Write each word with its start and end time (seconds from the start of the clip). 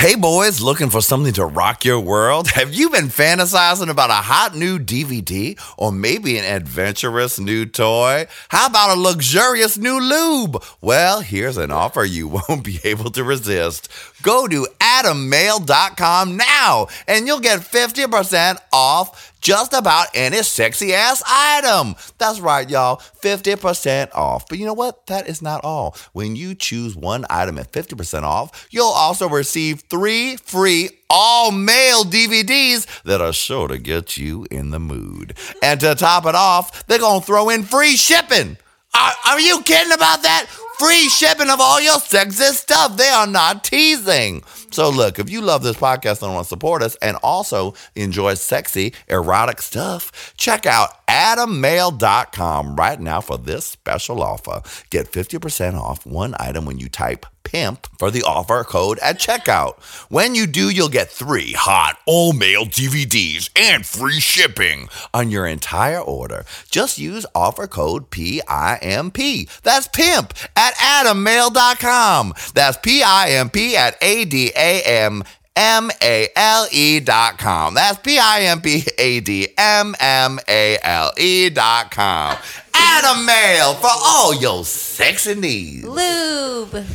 Hey 0.00 0.14
boys, 0.14 0.62
looking 0.62 0.88
for 0.88 1.02
something 1.02 1.34
to 1.34 1.44
rock 1.44 1.84
your 1.84 2.00
world? 2.00 2.48
Have 2.52 2.72
you 2.72 2.88
been 2.88 3.08
fantasizing 3.08 3.90
about 3.90 4.08
a 4.08 4.14
hot 4.14 4.54
new 4.54 4.78
DVD 4.78 5.60
or 5.76 5.92
maybe 5.92 6.38
an 6.38 6.44
adventurous 6.46 7.38
new 7.38 7.66
toy? 7.66 8.26
How 8.48 8.68
about 8.68 8.96
a 8.96 8.98
luxurious 8.98 9.76
new 9.76 10.00
lube? 10.00 10.64
Well, 10.80 11.20
here's 11.20 11.58
an 11.58 11.70
offer 11.70 12.02
you 12.02 12.28
won't 12.48 12.64
be 12.64 12.80
able 12.82 13.10
to 13.10 13.22
resist. 13.22 13.90
Go 14.22 14.48
to 14.48 14.66
adammale.com 15.04 16.36
now 16.36 16.86
and 17.06 17.26
you'll 17.26 17.40
get 17.40 17.60
50% 17.60 18.58
off 18.72 19.32
just 19.40 19.72
about 19.72 20.08
any 20.14 20.42
sexy 20.42 20.92
ass 20.92 21.22
item. 21.26 21.96
That's 22.18 22.40
right, 22.40 22.68
y'all, 22.68 22.96
50% 22.96 24.14
off. 24.14 24.48
But 24.48 24.58
you 24.58 24.66
know 24.66 24.74
what? 24.74 25.06
That 25.06 25.28
is 25.28 25.40
not 25.40 25.64
all. 25.64 25.96
When 26.12 26.36
you 26.36 26.54
choose 26.54 26.94
one 26.94 27.24
item 27.30 27.58
at 27.58 27.72
50% 27.72 28.22
off, 28.22 28.68
you'll 28.70 28.86
also 28.86 29.28
receive 29.28 29.80
three 29.88 30.36
free 30.36 30.90
all 31.08 31.50
male 31.50 32.04
DVDs 32.04 33.02
that 33.02 33.20
are 33.20 33.32
sure 33.32 33.68
to 33.68 33.78
get 33.78 34.16
you 34.16 34.46
in 34.50 34.70
the 34.70 34.80
mood. 34.80 35.36
And 35.62 35.80
to 35.80 35.94
top 35.94 36.26
it 36.26 36.34
off, 36.34 36.86
they're 36.86 36.98
going 36.98 37.20
to 37.20 37.26
throw 37.26 37.48
in 37.48 37.62
free 37.62 37.96
shipping. 37.96 38.58
Are, 38.94 39.12
are 39.26 39.40
you 39.40 39.62
kidding 39.62 39.92
about 39.92 40.22
that? 40.22 40.46
Free 40.78 41.08
shipping 41.08 41.50
of 41.50 41.60
all 41.60 41.80
your 41.80 41.98
sexy 42.00 42.44
stuff. 42.54 42.96
They 42.96 43.08
are 43.08 43.26
not 43.26 43.64
teasing. 43.64 44.42
So, 44.70 44.88
look, 44.88 45.18
if 45.18 45.28
you 45.28 45.40
love 45.40 45.62
this 45.62 45.76
podcast 45.76 46.22
and 46.22 46.32
want 46.32 46.44
to 46.44 46.48
support 46.48 46.82
us 46.82 46.96
and 46.96 47.16
also 47.22 47.74
enjoy 47.94 48.34
sexy, 48.34 48.94
erotic 49.08 49.60
stuff, 49.62 50.34
check 50.36 50.66
out 50.66 51.06
adammale.com 51.06 52.76
right 52.76 53.00
now 53.00 53.20
for 53.20 53.36
this 53.38 53.66
special 53.66 54.22
offer. 54.22 54.62
Get 54.90 55.10
50% 55.10 55.74
off 55.74 56.06
one 56.06 56.34
item 56.38 56.64
when 56.64 56.78
you 56.78 56.88
type 56.88 57.26
pimp 57.50 57.86
for 57.98 58.10
the 58.10 58.22
offer 58.22 58.62
code 58.64 58.98
at 59.00 59.18
checkout. 59.18 59.82
When 60.08 60.34
you 60.34 60.46
do, 60.46 60.70
you'll 60.70 60.88
get 60.88 61.10
three 61.10 61.52
hot 61.52 61.98
all 62.06 62.32
male 62.32 62.64
DVDs 62.64 63.50
and 63.56 63.84
free 63.84 64.20
shipping 64.20 64.88
on 65.12 65.30
your 65.30 65.46
entire 65.46 66.00
order. 66.00 66.44
Just 66.70 66.98
use 66.98 67.26
offer 67.34 67.66
code 67.66 68.10
PIMP. 68.10 69.16
That's 69.62 69.88
pimp 69.88 70.34
at 70.56 70.74
adammale.com. 70.74 72.34
That's 72.54 72.76
PIMP 72.78 73.56
at 73.76 73.96
A 74.00 74.24
D 74.24 74.52
A 74.60 74.82
M 74.82 75.24
M 75.56 75.90
A 76.02 76.28
L 76.36 76.66
E 76.70 77.00
dot 77.00 77.38
com. 77.38 77.74
That's 77.74 77.98
P 77.98 78.18
I 78.18 78.42
M 78.42 78.60
P 78.60 78.84
A 78.98 79.20
D 79.20 79.48
M 79.58 79.94
M 79.98 80.38
A 80.48 80.78
L 80.82 81.12
E 81.16 81.50
dot 81.50 81.90
com. 81.90 82.36
Adam 82.74 83.26
Male 83.26 83.74
for 83.74 83.90
all 83.90 84.34
your 84.34 84.64
sexy 84.64 85.34
needs. 85.34 85.84
Lube. 85.84 86.72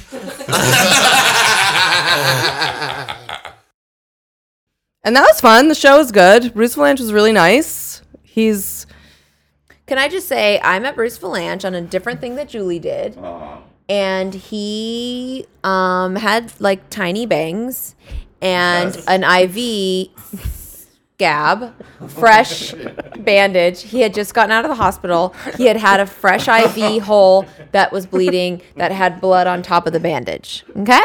And 5.05 5.15
that 5.15 5.21
was 5.21 5.39
fun. 5.39 5.67
The 5.67 5.75
show 5.75 5.99
was 5.99 6.11
good. 6.11 6.51
Bruce 6.55 6.75
Vilanch 6.75 6.99
was 6.99 7.13
really 7.13 7.31
nice. 7.31 8.01
He's 8.23 8.87
Can 9.85 9.99
I 9.99 10.09
just 10.09 10.27
say 10.27 10.59
I 10.63 10.79
met 10.79 10.95
Bruce 10.95 11.19
Vilanch 11.19 11.63
on 11.63 11.75
a 11.75 11.81
different 11.81 12.21
thing 12.21 12.37
that 12.37 12.49
Julie 12.49 12.79
did. 12.79 13.15
And 13.87 14.33
he 14.33 15.45
um, 15.63 16.15
had 16.15 16.53
like 16.59 16.89
tiny 16.89 17.25
bangs 17.25 17.95
and 18.41 18.97
an 19.07 19.23
IV 19.23 20.09
scab, 21.15 21.73
fresh 22.09 22.73
bandage. 23.19 23.83
He 23.83 24.01
had 24.01 24.13
just 24.13 24.33
gotten 24.33 24.51
out 24.51 24.65
of 24.65 24.69
the 24.69 24.75
hospital. 24.75 25.33
He 25.55 25.65
had 25.65 25.77
had 25.77 25.99
a 25.99 26.05
fresh 26.05 26.47
IV 26.47 27.03
hole 27.03 27.45
that 27.71 27.91
was 27.91 28.05
bleeding 28.05 28.61
that 28.75 28.91
had 28.91 29.21
blood 29.21 29.47
on 29.47 29.61
top 29.61 29.87
of 29.87 29.93
the 29.93 29.99
bandage. 29.99 30.65
Okay? 30.75 31.03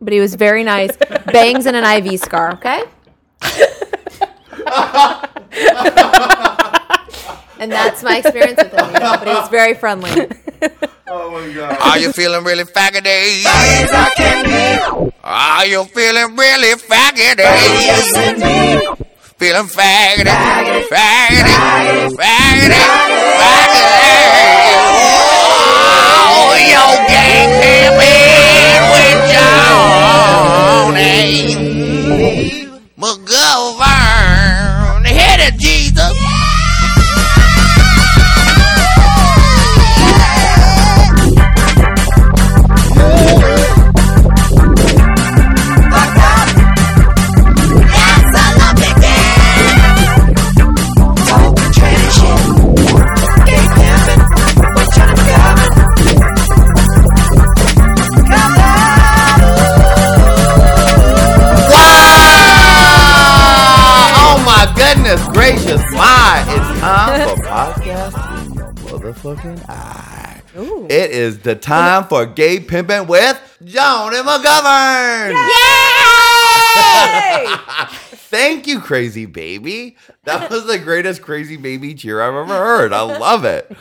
But 0.00 0.12
he 0.12 0.20
was 0.20 0.34
very 0.34 0.64
nice. 0.64 0.96
Bangs 1.32 1.66
and 1.66 1.76
an 1.76 1.84
IV 1.84 2.20
scar, 2.20 2.52
okay? 2.54 2.82
and 7.58 7.72
that's 7.72 8.02
my 8.02 8.18
experience 8.18 8.58
with 8.58 8.72
him. 8.72 8.92
But 8.92 9.26
he 9.26 9.34
was 9.34 9.48
very 9.48 9.74
friendly. 9.74 10.28
Oh, 11.08 11.34
Are 11.82 11.98
you 11.98 12.12
feeling 12.12 12.44
really 12.44 12.64
faggoty? 12.64 13.44
Are 15.24 15.66
you 15.66 15.84
feeling 15.84 16.36
really 16.36 16.74
faggoty? 16.78 17.44
Feeling 19.38 19.66
faggoty, 19.66 20.30
faggoty, 20.88 21.54
faggoty, 22.16 22.82
faggoty. 23.38 23.92
Oh, 26.34 26.54
your 26.70 26.94
gang 27.10 27.50
can 27.60 27.90
be 27.98 28.14
with 28.92 29.20
Johnny 30.92 31.56
McGovern. 32.96 35.06
Hit 35.06 35.40
it, 35.40 35.58
Jesus. 35.58 36.12
It 70.92 71.10
is 71.10 71.38
the 71.38 71.54
time 71.54 72.04
for 72.04 72.26
gay 72.26 72.60
pimping 72.60 73.06
with 73.06 73.58
Johnny 73.64 74.18
McGovern. 74.18 75.32
Yay! 75.32 75.46
Thank 78.32 78.66
you, 78.66 78.78
crazy 78.78 79.24
baby. 79.24 79.96
That 80.24 80.50
was 80.50 80.66
the 80.66 80.78
greatest 80.78 81.22
crazy 81.22 81.56
baby 81.56 81.94
cheer 81.94 82.20
I've 82.20 82.34
ever 82.34 82.46
heard. 82.46 82.92
I 82.92 83.00
love 83.00 83.46
it. 83.46 83.74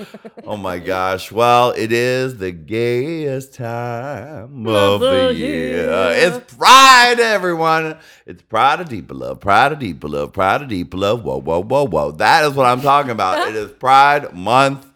Oh 0.45 0.55
my 0.55 0.79
gosh. 0.79 1.33
Well, 1.33 1.71
it 1.71 1.91
is 1.91 2.37
the 2.37 2.53
gayest 2.53 3.55
time 3.55 4.65
of 4.65 5.01
the 5.01 5.33
year. 5.35 5.89
It's 6.13 6.55
Pride, 6.55 7.19
everyone. 7.19 7.97
It's 8.25 8.41
Pride 8.41 8.79
of 8.79 8.87
Deep 8.87 9.11
Love, 9.11 9.41
Pride 9.41 9.73
of 9.73 9.79
Deep 9.79 10.01
Love, 10.01 10.31
Pride 10.31 10.61
of 10.61 10.69
Deep 10.69 10.93
Love. 10.93 11.25
Whoa, 11.25 11.41
whoa, 11.41 11.61
whoa, 11.61 11.87
whoa. 11.87 12.11
That 12.11 12.45
is 12.45 12.53
what 12.53 12.67
I'm 12.67 12.79
talking 12.79 13.11
about. 13.11 13.49
It 13.49 13.55
is 13.57 13.69
Pride 13.71 14.33
Month, 14.33 14.87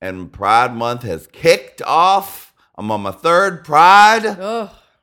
and 0.00 0.32
Pride 0.32 0.74
Month 0.74 1.02
has 1.02 1.26
kicked 1.26 1.82
off. 1.82 2.52
I'm 2.76 2.90
on 2.90 3.02
my 3.02 3.10
third 3.10 3.64
Pride. 3.64 4.26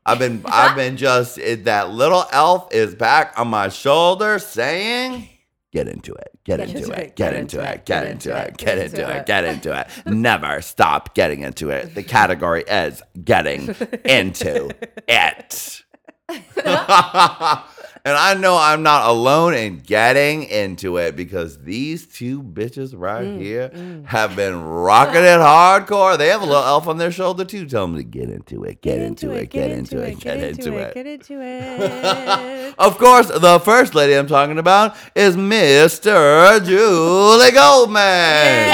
I've 0.06 0.20
been 0.20 0.42
I've 0.46 0.76
been 0.76 0.98
just 1.06 1.38
it, 1.38 1.66
that 1.66 1.92
little 1.92 2.26
elf 2.32 2.74
is 2.74 2.96
back 2.96 3.34
on 3.38 3.50
my 3.50 3.70
shoulder 3.70 4.40
saying 4.40 5.28
get 5.74 5.88
into 5.88 6.14
it. 6.14 6.32
Get, 6.46 6.62
into, 6.62 6.90
it, 6.92 7.18
get 7.18 7.36
into 7.36 7.60
it. 7.60 7.86
get 7.86 8.08
into 8.08 8.34
it. 8.34 8.58
get 8.58 8.78
into 8.78 9.18
it. 9.18 9.26
Get 9.26 9.44
into 9.44 9.78
it. 9.78 9.88
Never 10.06 10.62
stop 10.62 11.14
getting 11.14 11.42
into 11.42 11.70
it. 11.72 11.94
The 11.94 12.04
category 12.04 12.64
is 12.64 13.02
getting 13.22 13.76
into 14.06 14.70
it 15.10 15.84
and 18.08 18.16
I 18.16 18.36
know 18.36 18.58
I'm 18.58 18.84
not 18.84 19.06
alone 19.10 19.54
in 19.54 19.80
getting 19.80 20.44
into 20.44 20.96
it 20.96 21.18
because 21.18 21.58
these 21.58 22.08
two 22.08 22.42
bitches 22.42 22.94
right 22.96 23.26
mm, 23.26 23.42
here 23.42 23.68
mm. 23.68 24.06
have 24.06 24.34
been 24.34 24.64
rocking 24.64 25.16
it 25.16 25.42
hardcore. 25.42 26.18
They 26.18 26.30
have 26.30 26.42
a 26.42 26.46
little 26.46 26.64
elf 26.64 26.88
on 26.88 27.00
their 27.00 27.12
shoulder 27.12 27.44
too. 27.44 27.66
Tell 27.66 27.86
them 27.86 27.98
to 27.98 28.04
get 28.04 28.30
into 28.30 28.64
it, 28.64 28.82
get, 28.82 29.00
into, 29.00 29.32
it, 29.32 29.50
get 29.50 29.72
into 29.72 30.02
it, 30.02 30.22
get 30.22 30.42
into 30.42 30.78
it. 30.78 30.94
Get 30.94 31.06
into 31.06 31.42
it. 31.42 32.76
Of 32.80 32.98
course, 32.98 33.28
the 33.28 33.60
first 33.60 33.94
lady 33.94 34.14
I'm 34.14 34.28
talking 34.28 34.58
about 34.58 34.96
is 35.14 35.36
Mr. 35.36 36.66
Julie 36.66 37.52
Goldman. 37.52 38.68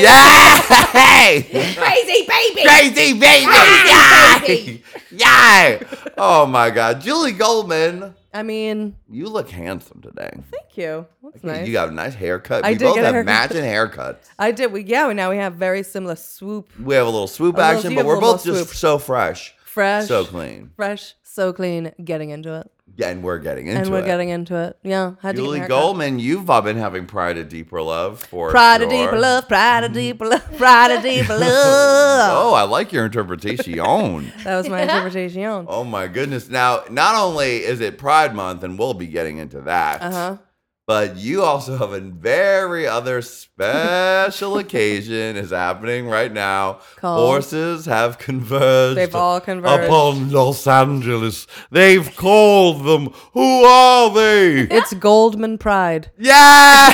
Yay! 0.00 1.46
Crazy 1.76 2.26
baby. 2.26 2.62
Crazy 2.62 3.12
baby! 3.18 3.44
Crazy 3.44 4.82
Yay! 5.10 5.26
Yay! 5.26 5.80
Oh 6.16 6.46
my 6.46 6.70
God, 6.70 7.02
Julie 7.02 7.32
Goldman, 7.32 8.14
I 8.32 8.42
mean, 8.44 8.96
you 9.08 9.28
look 9.28 9.50
handsome 9.50 10.00
today. 10.02 10.30
thank 10.50 10.76
you. 10.76 11.06
That's 11.22 11.42
nice. 11.42 11.66
You 11.66 11.72
got 11.72 11.88
a 11.88 11.92
nice 11.92 12.14
haircut. 12.14 12.64
I 12.64 12.70
we 12.72 12.78
did 12.78 12.84
both 12.84 12.94
get 12.94 13.02
a 13.02 13.06
have 13.06 13.14
haircut. 13.14 13.26
matching 13.26 13.62
haircuts. 13.64 14.28
I 14.38 14.52
did. 14.52 14.72
We 14.72 14.84
yeah. 14.84 15.12
Now 15.12 15.30
we 15.30 15.36
have 15.38 15.54
very 15.54 15.82
similar 15.82 16.14
swoop, 16.16 16.68
We 16.78 16.94
have 16.94 17.06
a 17.06 17.10
little 17.10 17.26
swoop 17.26 17.56
little- 17.56 17.70
action, 17.70 17.90
you 17.90 17.96
but 17.96 18.00
have 18.02 18.06
we're 18.06 18.14
little 18.14 18.32
both 18.34 18.44
just 18.44 18.56
swoop. 18.68 18.68
so 18.76 18.98
fresh, 18.98 19.54
fresh, 19.64 20.06
so 20.06 20.24
clean. 20.24 20.70
fresh, 20.76 21.14
so 21.24 21.52
clean. 21.52 21.92
Getting 22.04 22.30
into 22.30 22.54
it. 22.60 22.70
And 23.02 23.22
we're 23.22 23.38
getting 23.38 23.66
into 23.66 23.78
it. 23.80 23.82
and 23.84 23.90
we're 23.92 24.00
it. 24.02 24.06
getting 24.06 24.28
into 24.28 24.56
it. 24.56 24.76
Yeah. 24.82 25.14
Had 25.22 25.36
to 25.36 25.42
get 25.42 25.48
my 25.48 25.56
Julie. 25.56 25.68
Goldman, 25.68 26.18
you've 26.18 26.48
all 26.50 26.62
been 26.62 26.76
having 26.76 27.06
Pride 27.06 27.38
of 27.38 27.48
Deeper 27.48 27.80
Love 27.82 28.20
for 28.22 28.50
Pride 28.50 28.82
of 28.82 28.90
sure. 28.90 29.06
deeper 29.06 29.18
love, 29.18 29.48
pride 29.48 29.84
of 29.84 29.92
deeper 29.92 30.26
love, 30.26 30.56
pride 30.56 30.90
of 30.92 31.02
deeper 31.02 31.36
love. 31.38 32.30
Oh, 32.46 32.54
I 32.54 32.62
like 32.62 32.92
your 32.92 33.04
interpretation. 33.04 33.60
That 34.44 34.56
was 34.56 34.68
my 34.68 34.82
interpretation. 34.82 35.66
oh 35.68 35.84
my 35.84 36.06
goodness! 36.08 36.48
Now, 36.48 36.82
not 36.90 37.14
only 37.14 37.58
is 37.64 37.80
it 37.80 37.98
Pride 37.98 38.34
Month, 38.34 38.62
and 38.62 38.78
we'll 38.78 38.94
be 38.94 39.06
getting 39.06 39.38
into 39.38 39.60
that, 39.62 40.02
Uh 40.02 40.10
huh. 40.10 40.36
But 40.90 41.16
you 41.16 41.40
also 41.44 41.76
have 41.76 41.92
a 41.92 42.00
very 42.00 42.84
other 42.84 43.22
special 43.22 44.58
occasion 44.58 45.36
is 45.36 45.50
happening 45.50 46.08
right 46.08 46.32
now. 46.32 46.80
Called- 46.96 47.20
Horses 47.30 47.86
have 47.86 48.18
converged. 48.18 48.98
They've 48.98 49.14
all 49.14 49.40
converged. 49.40 49.84
upon 49.84 50.30
Los 50.32 50.66
Angeles. 50.66 51.46
They've 51.70 52.10
called 52.16 52.84
them. 52.84 53.14
Who 53.34 53.62
are 53.64 54.10
they? 54.12 54.62
It's 54.62 54.92
Goldman 54.94 55.58
Pride. 55.58 56.10
Yeah! 56.18 56.92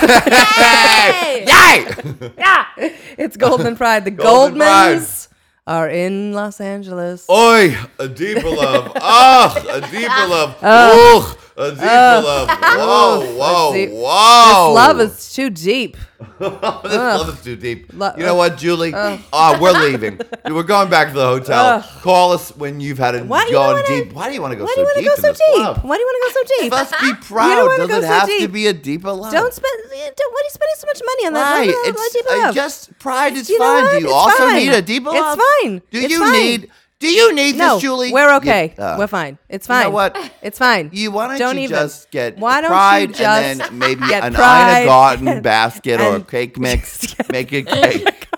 Yay! 0.66 1.46
Yay! 1.48 2.96
It's 3.16 3.38
Goldman 3.38 3.76
Pride. 3.76 4.04
The 4.04 4.10
Goldman 4.10 4.58
Pride. 4.58 4.98
Goldmans 4.98 5.28
are 5.66 5.88
in 5.88 6.34
Los 6.34 6.60
Angeles. 6.60 7.24
Oi, 7.30 7.74
a 7.98 8.08
deeper 8.08 8.50
love. 8.50 8.92
Ah, 8.96 9.56
a 9.70 9.80
deeper 9.90 10.26
love. 10.34 10.54
Uh, 10.62 10.92
Ugh, 10.92 11.38
a 11.58 11.70
deeper 11.70 11.84
love. 11.86 12.48
Whoa, 12.60 13.34
whoa, 13.36 13.72
deep- 13.72 13.90
whoa. 13.90 14.68
This 14.68 14.74
love 14.76 15.00
is 15.00 15.32
too 15.34 15.50
deep. 15.50 15.96
this 16.38 16.50
love 16.52 17.28
is 17.38 17.42
too 17.44 17.56
deep. 17.56 17.90
Lo- 17.92 18.12
you 18.16 18.24
know 18.24 18.34
what, 18.34 18.56
Julie? 18.58 18.92
Ah, 18.94 19.58
we're 19.60 19.72
leaving. 19.72 20.18
We're 20.46 20.62
going 20.62 20.88
back 20.90 21.08
to 21.08 21.14
the 21.14 21.26
hotel. 21.26 21.82
Call 22.02 22.32
us 22.32 22.54
when 22.56 22.80
you've 22.80 22.98
had 22.98 23.14
it 23.14 23.26
Why 23.26 23.42
do 23.44 23.48
you 23.50 23.54
gone 23.56 23.74
wanna- 23.74 23.86
deep. 23.86 24.12
Why 24.12 24.28
do 24.28 24.34
you 24.34 24.40
want 24.42 24.52
to 24.52 24.56
go 24.58 24.66
so 24.66 24.74
deep? 24.74 24.76
Why 24.76 24.78
do 24.78 24.80
you 24.80 24.86
want 24.86 24.96
to 24.96 25.02
deep 25.02 25.22
go 25.22 25.22
so 25.22 25.32
deep? 25.32 25.64
love? 25.64 25.84
Why 25.84 25.96
do 25.96 26.00
you 26.00 26.06
want 26.06 26.16
to 26.16 26.22
go 26.26 26.40
so 26.40 26.62
deep? 26.62 26.70
Must 26.72 27.00
be 27.00 27.26
proud. 27.34 27.76
Does 27.76 27.90
it 27.90 28.02
so 28.02 28.06
have 28.06 28.28
to 28.40 28.48
be 28.48 28.66
a 28.66 28.72
deeper 28.72 29.12
love? 29.12 29.32
Don't 29.32 29.52
spend. 29.52 29.72
Don't, 29.90 30.32
what 30.32 30.42
are 30.42 30.44
you 30.44 30.50
spending 30.50 30.76
so 30.76 30.86
much 30.86 31.02
money 31.04 31.26
on 31.26 31.32
that? 31.34 31.52
Right. 31.58 31.66
Why 31.68 31.72
you 31.72 31.84
It's 31.90 32.12
deep 32.12 32.24
uh, 32.30 32.38
love? 32.38 32.54
just 32.54 32.98
pride 32.98 33.32
is 33.34 33.48
You 33.50 33.58
fine. 33.58 33.84
Do 33.94 34.00
you 34.00 34.04
It's 34.06 34.12
also 34.14 34.36
fine. 34.44 34.56
need 34.56 34.72
a 34.72 34.82
deeper 34.82 35.10
love? 35.10 35.38
It's 35.38 35.44
fine. 35.62 35.82
Do 35.90 35.98
It's 36.00 36.10
you 36.10 36.18
fine. 36.20 36.32
need 36.32 36.70
do 36.98 37.08
you 37.08 37.34
need 37.34 37.56
no, 37.56 37.74
this, 37.74 37.82
Julie? 37.82 38.12
we're 38.12 38.28
You- 38.30 38.36
okay. 38.36 38.74
uh, 38.78 38.96
we're 38.98 39.06
fine. 39.06 39.38
It's 39.48 39.66
fine. 39.66 39.84
you 39.84 39.88
know 39.88 39.94
what? 39.94 40.32
It's 40.42 40.58
fine. 40.58 40.90
You 40.92 41.10
why 41.10 41.28
don't, 41.28 41.38
Don't 41.38 41.56
you 41.56 41.64
even. 41.64 41.76
just 41.76 42.10
get 42.10 42.38
Why 42.38 42.60
don't 42.60 42.70
you 42.70 42.74
pride 42.74 43.08
just 43.14 43.20
and 43.22 43.60
then 43.60 43.78
maybe 43.78 44.12
an 44.12 44.32
pride 44.32 44.82
Ina 44.82 44.86
Garten 44.86 45.42
basket 45.42 46.00
or 46.00 46.16
a 46.16 46.20
cake 46.22 46.58
mix? 46.58 47.14
Make 47.30 47.52
a 47.52 47.62
cake. 47.62 48.28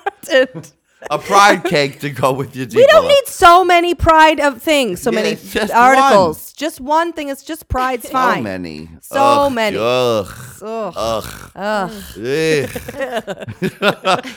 A 1.11 1.19
pride 1.19 1.63
cake 1.65 2.01
to 2.01 2.11
go 2.11 2.33
with 2.33 2.57
your 2.57 2.67
we 2.75 2.85
don't 2.87 3.07
need 3.07 3.27
so 3.27 3.65
many 3.65 3.95
pride 3.95 4.41
of 4.41 4.61
things. 4.61 5.01
So 5.01 5.13
Yeah, 5.13 5.23
many 5.23 5.37
just 5.37 5.73
articles. 5.73 6.53
Just 6.53 6.81
one 6.81 7.13
thing. 7.13 7.29
It's 7.29 7.45
just 7.45 7.69
pride's 7.69 8.09
fine. 8.11 8.39
so 8.39 8.43
many. 8.43 8.89
So 9.01 9.17
Ugh, 9.23 9.53
many. 9.53 9.77
Ugh. 9.79 10.27
Ugh. 10.61 10.93
Ugh. 10.97 11.51
Ugh. 11.55 11.55
Ugh. 11.55 11.93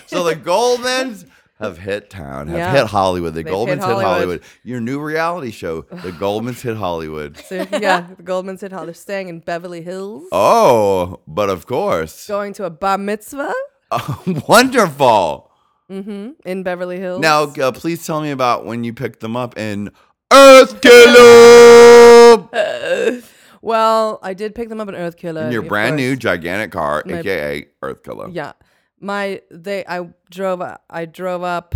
so 0.06 0.24
the 0.24 0.36
Goldmans 0.36 1.26
have 1.62 1.78
hit 1.78 2.10
town, 2.10 2.48
have 2.48 2.58
Yeah. 2.58 2.72
hit 2.74 2.88
Hollywood. 2.88 3.34
The 3.34 3.44
They've 3.44 3.54
Goldmans 3.54 3.68
hit 3.68 3.78
hit 3.78 3.82
Hollywood. 3.84 4.06
Hollywood. 4.06 4.42
Your 4.64 4.82
new 4.82 5.00
reality 5.00 5.52
show, 5.52 5.82
The 5.82 6.12
Goldmans 6.20 6.62
hit 6.62 6.76
Hollywood. 6.78 7.38
So 7.38 7.66
yeah, 7.72 8.08
the 8.18 8.24
Goldmans 8.24 8.62
Hit 8.62 8.72
Hollywood. 8.72 8.88
they're 8.88 8.94
staying 8.96 9.28
in 9.30 9.40
Beverly 9.40 9.82
Hills, 9.82 10.24
Oh, 10.32 11.20
but 11.28 11.50
of 11.50 11.66
course. 11.68 12.28
going 12.28 12.54
to 12.54 12.66
a 12.66 12.70
bar 12.70 12.98
mitzvah 12.98 13.54
Wonderful. 14.48 15.52
in 15.90 16.64
Beverly 16.64 17.00
Hills. 17.00 17.20
Now, 17.22 17.44
uh, 17.44 17.72
please 17.74 18.06
tell 18.06 18.22
me 18.22 18.32
about 18.32 18.66
when 18.66 18.84
you 18.84 18.94
picked 18.94 19.20
them 19.20 19.36
up 19.36 19.58
in 19.58 19.92
Earth 20.32 20.80
Killer. 20.82 22.48
well, 23.62 24.20
I 24.24 24.34
did 24.34 24.56
pick 24.56 24.70
them 24.70 24.80
up 24.80 24.88
in 24.88 24.96
Earth 24.96 25.18
Killer. 25.18 25.44
in 25.44 25.52
your 25.52 25.62
brand 25.64 25.98
new 25.98 26.16
gigantic 26.16 26.72
car, 26.72 27.04
My- 27.06 27.20
aka 27.20 27.66
Earth 27.82 28.04
Killer. 28.04 28.30
Yeah, 28.30 28.54
my 29.02 29.42
they 29.52 29.86
I 29.86 30.08
drove 30.30 30.62
I 30.90 31.06
drove 31.06 31.44
up. 31.44 31.76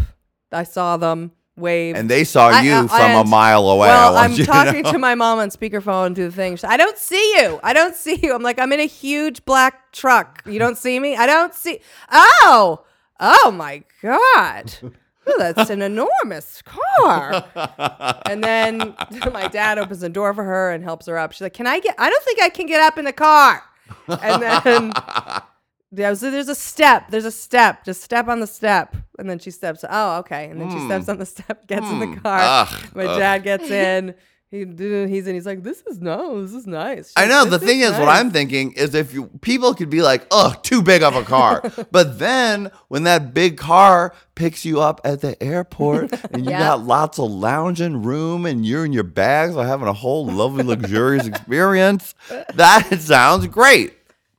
I 0.51 0.63
saw 0.63 0.95
them 0.97 1.31
wave. 1.57 1.95
And 1.95 2.09
they 2.09 2.23
saw 2.23 2.49
I- 2.49 2.61
you 2.61 2.73
I- 2.73 2.87
from 2.87 3.15
a 3.15 3.23
mile 3.29 3.67
away. 3.69 3.87
Well, 3.87 4.15
I'm 4.17 4.35
talking 4.35 4.83
know. 4.83 4.91
to 4.91 4.99
my 4.99 5.15
mom 5.15 5.39
on 5.39 5.49
speakerphone 5.49 6.15
through 6.15 6.29
the 6.29 6.35
thing. 6.35 6.57
I 6.63 6.77
don't 6.77 6.97
see 6.97 7.37
you. 7.37 7.59
I 7.63 7.73
don't 7.73 7.95
see 7.95 8.19
you. 8.21 8.33
I'm 8.33 8.43
like, 8.43 8.59
I'm 8.59 8.71
in 8.71 8.79
a 8.79 8.85
huge 8.87 9.43
black 9.45 9.91
truck. 9.91 10.41
You 10.45 10.59
don't 10.59 10.77
see 10.77 10.99
me? 10.99 11.15
I 11.15 11.25
don't 11.25 11.53
see. 11.53 11.79
Oh, 12.11 12.83
oh 13.19 13.51
my 13.51 13.83
God. 14.01 14.73
Ooh, 15.27 15.33
that's 15.39 15.71
an 15.71 15.81
enormous 15.81 16.61
car. 16.61 17.43
And 18.27 18.43
then 18.43 18.95
my 19.33 19.47
dad 19.47 19.79
opens 19.79 20.01
the 20.01 20.09
door 20.09 20.33
for 20.35 20.43
her 20.43 20.71
and 20.71 20.83
helps 20.83 21.07
her 21.07 21.17
up. 21.17 21.31
She's 21.31 21.41
like, 21.41 21.53
Can 21.53 21.65
I 21.67 21.79
get, 21.79 21.95
I 21.97 22.09
don't 22.09 22.23
think 22.23 22.41
I 22.41 22.49
can 22.49 22.67
get 22.67 22.81
up 22.81 22.97
in 22.99 23.05
the 23.05 23.13
car. 23.13 23.63
And 24.07 24.41
then 24.41 24.93
yeah, 25.91 26.13
so 26.13 26.31
there's 26.31 26.49
a 26.49 26.55
step. 26.55 27.09
There's 27.09 27.25
a 27.25 27.31
step. 27.31 27.85
Just 27.85 28.01
step 28.01 28.27
on 28.27 28.39
the 28.39 28.47
step. 28.47 28.95
And 29.17 29.29
then 29.29 29.39
she 29.39 29.51
steps. 29.51 29.83
Oh, 29.87 30.17
okay. 30.19 30.49
And 30.49 30.59
then 30.59 30.69
she 30.69 30.77
hmm. 30.77 30.87
steps 30.87 31.09
on 31.09 31.17
the 31.17 31.25
step, 31.25 31.67
gets 31.67 31.87
in 31.89 31.99
the 31.99 32.07
hmm. 32.07 32.15
car. 32.15 32.39
Ugh, 32.41 32.95
My 32.95 33.05
ugh. 33.05 33.19
dad 33.19 33.43
gets 33.43 33.69
in. 33.69 34.15
He 34.51 34.59
he's 34.59 35.27
in. 35.27 35.33
He's 35.33 35.45
like, 35.45 35.63
"This 35.63 35.81
is 35.87 35.99
no, 35.99 36.41
this 36.41 36.53
is 36.53 36.67
nice." 36.67 37.07
She's 37.07 37.13
I 37.17 37.21
like, 37.21 37.29
know. 37.29 37.45
The 37.45 37.57
"This 37.57 37.67
thing 37.67 37.81
is, 37.81 37.91
what 37.93 38.05
nice." 38.05 38.19
I'm 38.19 38.31
thinking 38.31 38.73
is 38.73 38.93
if 38.93 39.11
you, 39.11 39.25
people 39.41 39.73
could 39.73 39.89
be 39.89 40.03
like, 40.03 40.27
"Ugh, 40.29 40.61
too 40.61 40.83
big 40.83 41.01
of 41.01 41.15
a 41.15 41.23
car," 41.23 41.63
but 41.91 42.19
then 42.19 42.71
when 42.87 43.03
that 43.03 43.33
big 43.33 43.57
car 43.57 44.13
picks 44.35 44.63
you 44.63 44.79
up 44.79 45.01
at 45.03 45.21
the 45.21 45.41
airport 45.43 46.13
and 46.31 46.45
you 46.45 46.51
Yeah. 46.51 46.59
got 46.59 46.85
lots 46.85 47.17
of 47.17 47.31
lounging 47.31 48.03
room 48.03 48.45
and 48.45 48.65
you're 48.65 48.85
in 48.85 48.93
your 48.93 49.03
bags 49.03 49.57
are 49.57 49.65
having 49.65 49.87
a 49.87 49.93
whole 49.93 50.27
lovely, 50.27 50.63
luxurious 50.63 51.25
experience, 51.25 52.13
that 52.53 53.01
sounds 53.01 53.47
great. 53.47 53.94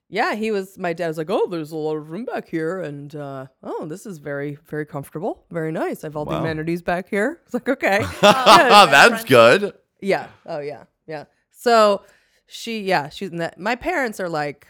Yeah, 0.09 0.35
he 0.35 0.51
was. 0.53 0.79
My 0.79 0.93
dad 0.93 1.09
was 1.09 1.19
like, 1.19 1.31
"Oh, 1.31 1.47
there's 1.49 1.73
a 1.73 1.77
lot 1.77 1.97
of 1.97 2.11
room 2.11 2.25
back 2.25 2.49
here, 2.49 2.81
and 2.81 3.15
uh, 3.15 3.47
oh, 3.63 3.87
this 3.87 4.07
is 4.07 4.19
very, 4.19 4.57
very 4.67 4.87
comfortable, 4.87 5.45
very 5.51 5.73
nice. 5.73 6.05
I 6.05 6.07
have 6.07 6.17
all 6.17 6.25
the 6.25 6.31
Wow. 6.31 6.41
amenities 6.43 6.83
back 6.83 7.09
here." 7.09 7.41
It's 7.45 7.55
like, 7.55 7.69
okay, 7.69 8.01
Oh, 8.23 8.87
that's 8.91 9.25
good. 9.25 9.73
yeah, 10.01 10.29
oh 10.47 10.61
yeah, 10.61 10.85
yeah. 11.09 11.25
So 11.51 12.03
she, 12.47 12.83
yeah, 12.83 13.09
she's 13.09 13.31
in 13.31 13.39
that. 13.39 13.59
My 13.59 13.75
parents 13.75 14.21
are 14.21 14.29
like, 14.29 14.69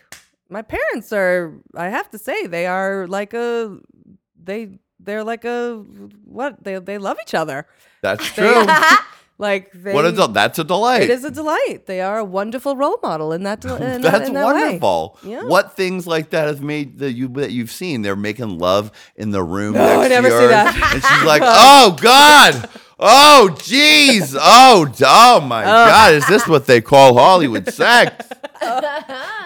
my 0.49 0.63
parents 0.63 1.13
are. 1.13 1.53
I 1.75 1.91
have 1.91 2.09
to 2.13 2.19
say, 2.19 2.47
they 2.47 2.65
are 2.67 3.07
like 3.07 3.35
a, 3.35 3.77
they, 4.43 4.79
they're 5.01 5.25
like 5.25 5.45
a 5.45 5.75
what? 6.25 6.65
They 6.65 6.79
they 6.79 6.97
love 6.97 7.19
each 7.21 7.35
other. 7.35 7.67
That's 8.01 8.25
true. 8.35 8.65
Like 9.39 9.71
they, 9.73 9.93
what 9.93 10.07
is 10.07 10.19
a, 10.19 10.29
that's 10.29 10.59
a 10.59 10.65
delight. 10.65 11.03
It 11.03 11.11
is 11.11 11.23
a 11.23 11.31
delight. 11.31 11.83
They 11.85 12.01
are 12.01 12.19
a 12.19 12.25
wonderful 12.25 12.75
role 12.75 12.99
model 13.03 13.33
in 13.33 13.43
that. 13.43 13.61
del- 13.61 13.77
In 13.83 14.01
that- 14.01 14.13
That's 14.13 14.29
in 14.29 14.35
that 14.35 14.47
way. 14.47 14.53
wonderful. 14.63 15.19
Yeah. 15.23 15.45
What 15.45 15.77
things 15.77 16.07
like 16.07 16.31
that 16.31 16.47
have 16.47 16.63
made 16.63 16.99
that 17.01 17.13
you 17.13 17.29
that 17.29 17.51
you've 17.53 17.71
seen? 17.71 18.01
They're 18.01 18.17
making 18.17 18.59
love 18.59 18.91
in 19.15 19.33
the 19.33 19.43
room. 19.43 19.75
No, 19.75 19.81
next 20.01 20.05
I 20.07 20.09
never 20.09 20.29
to 20.31 20.39
see 20.39 20.47
that. 20.47 20.93
And 20.95 21.03
she's 21.05 21.23
like, 21.25 21.43
"Oh 21.45 21.97
God, 22.01 22.71
oh 22.99 23.51
jeez, 23.59 24.35
oh 24.41 24.91
oh 25.05 25.41
my 25.43 25.63
oh. 25.65 25.67
God, 25.67 26.15
is 26.15 26.27
this 26.29 26.49
what 26.49 26.65
they 26.67 26.81
call 26.81 27.15
Hollywood 27.19 27.69
sex? 27.71 28.27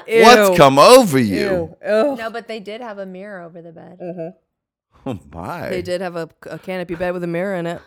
Ew. 0.07 0.23
What's 0.23 0.57
come 0.57 0.79
over 0.79 1.19
you? 1.19 1.37
Ew. 1.37 1.77
Ugh. 1.85 2.19
No, 2.19 2.31
but 2.31 2.47
they 2.49 2.61
did 2.61 2.81
have 2.81 2.99
a 2.99 3.07
mirror 3.07 3.43
over 3.43 3.61
the 3.61 3.73
bed. 3.73 3.99
Mm-hmm. 4.01 5.09
Oh 5.09 5.19
my! 5.33 5.69
They 5.69 5.83
did 5.83 6.01
have 6.01 6.15
a, 6.15 6.29
a 6.43 6.59
canopy 6.59 6.95
bed 6.95 7.13
with 7.13 7.25
a 7.25 7.27
mirror 7.27 7.55
in 7.57 7.67
it. 7.67 7.81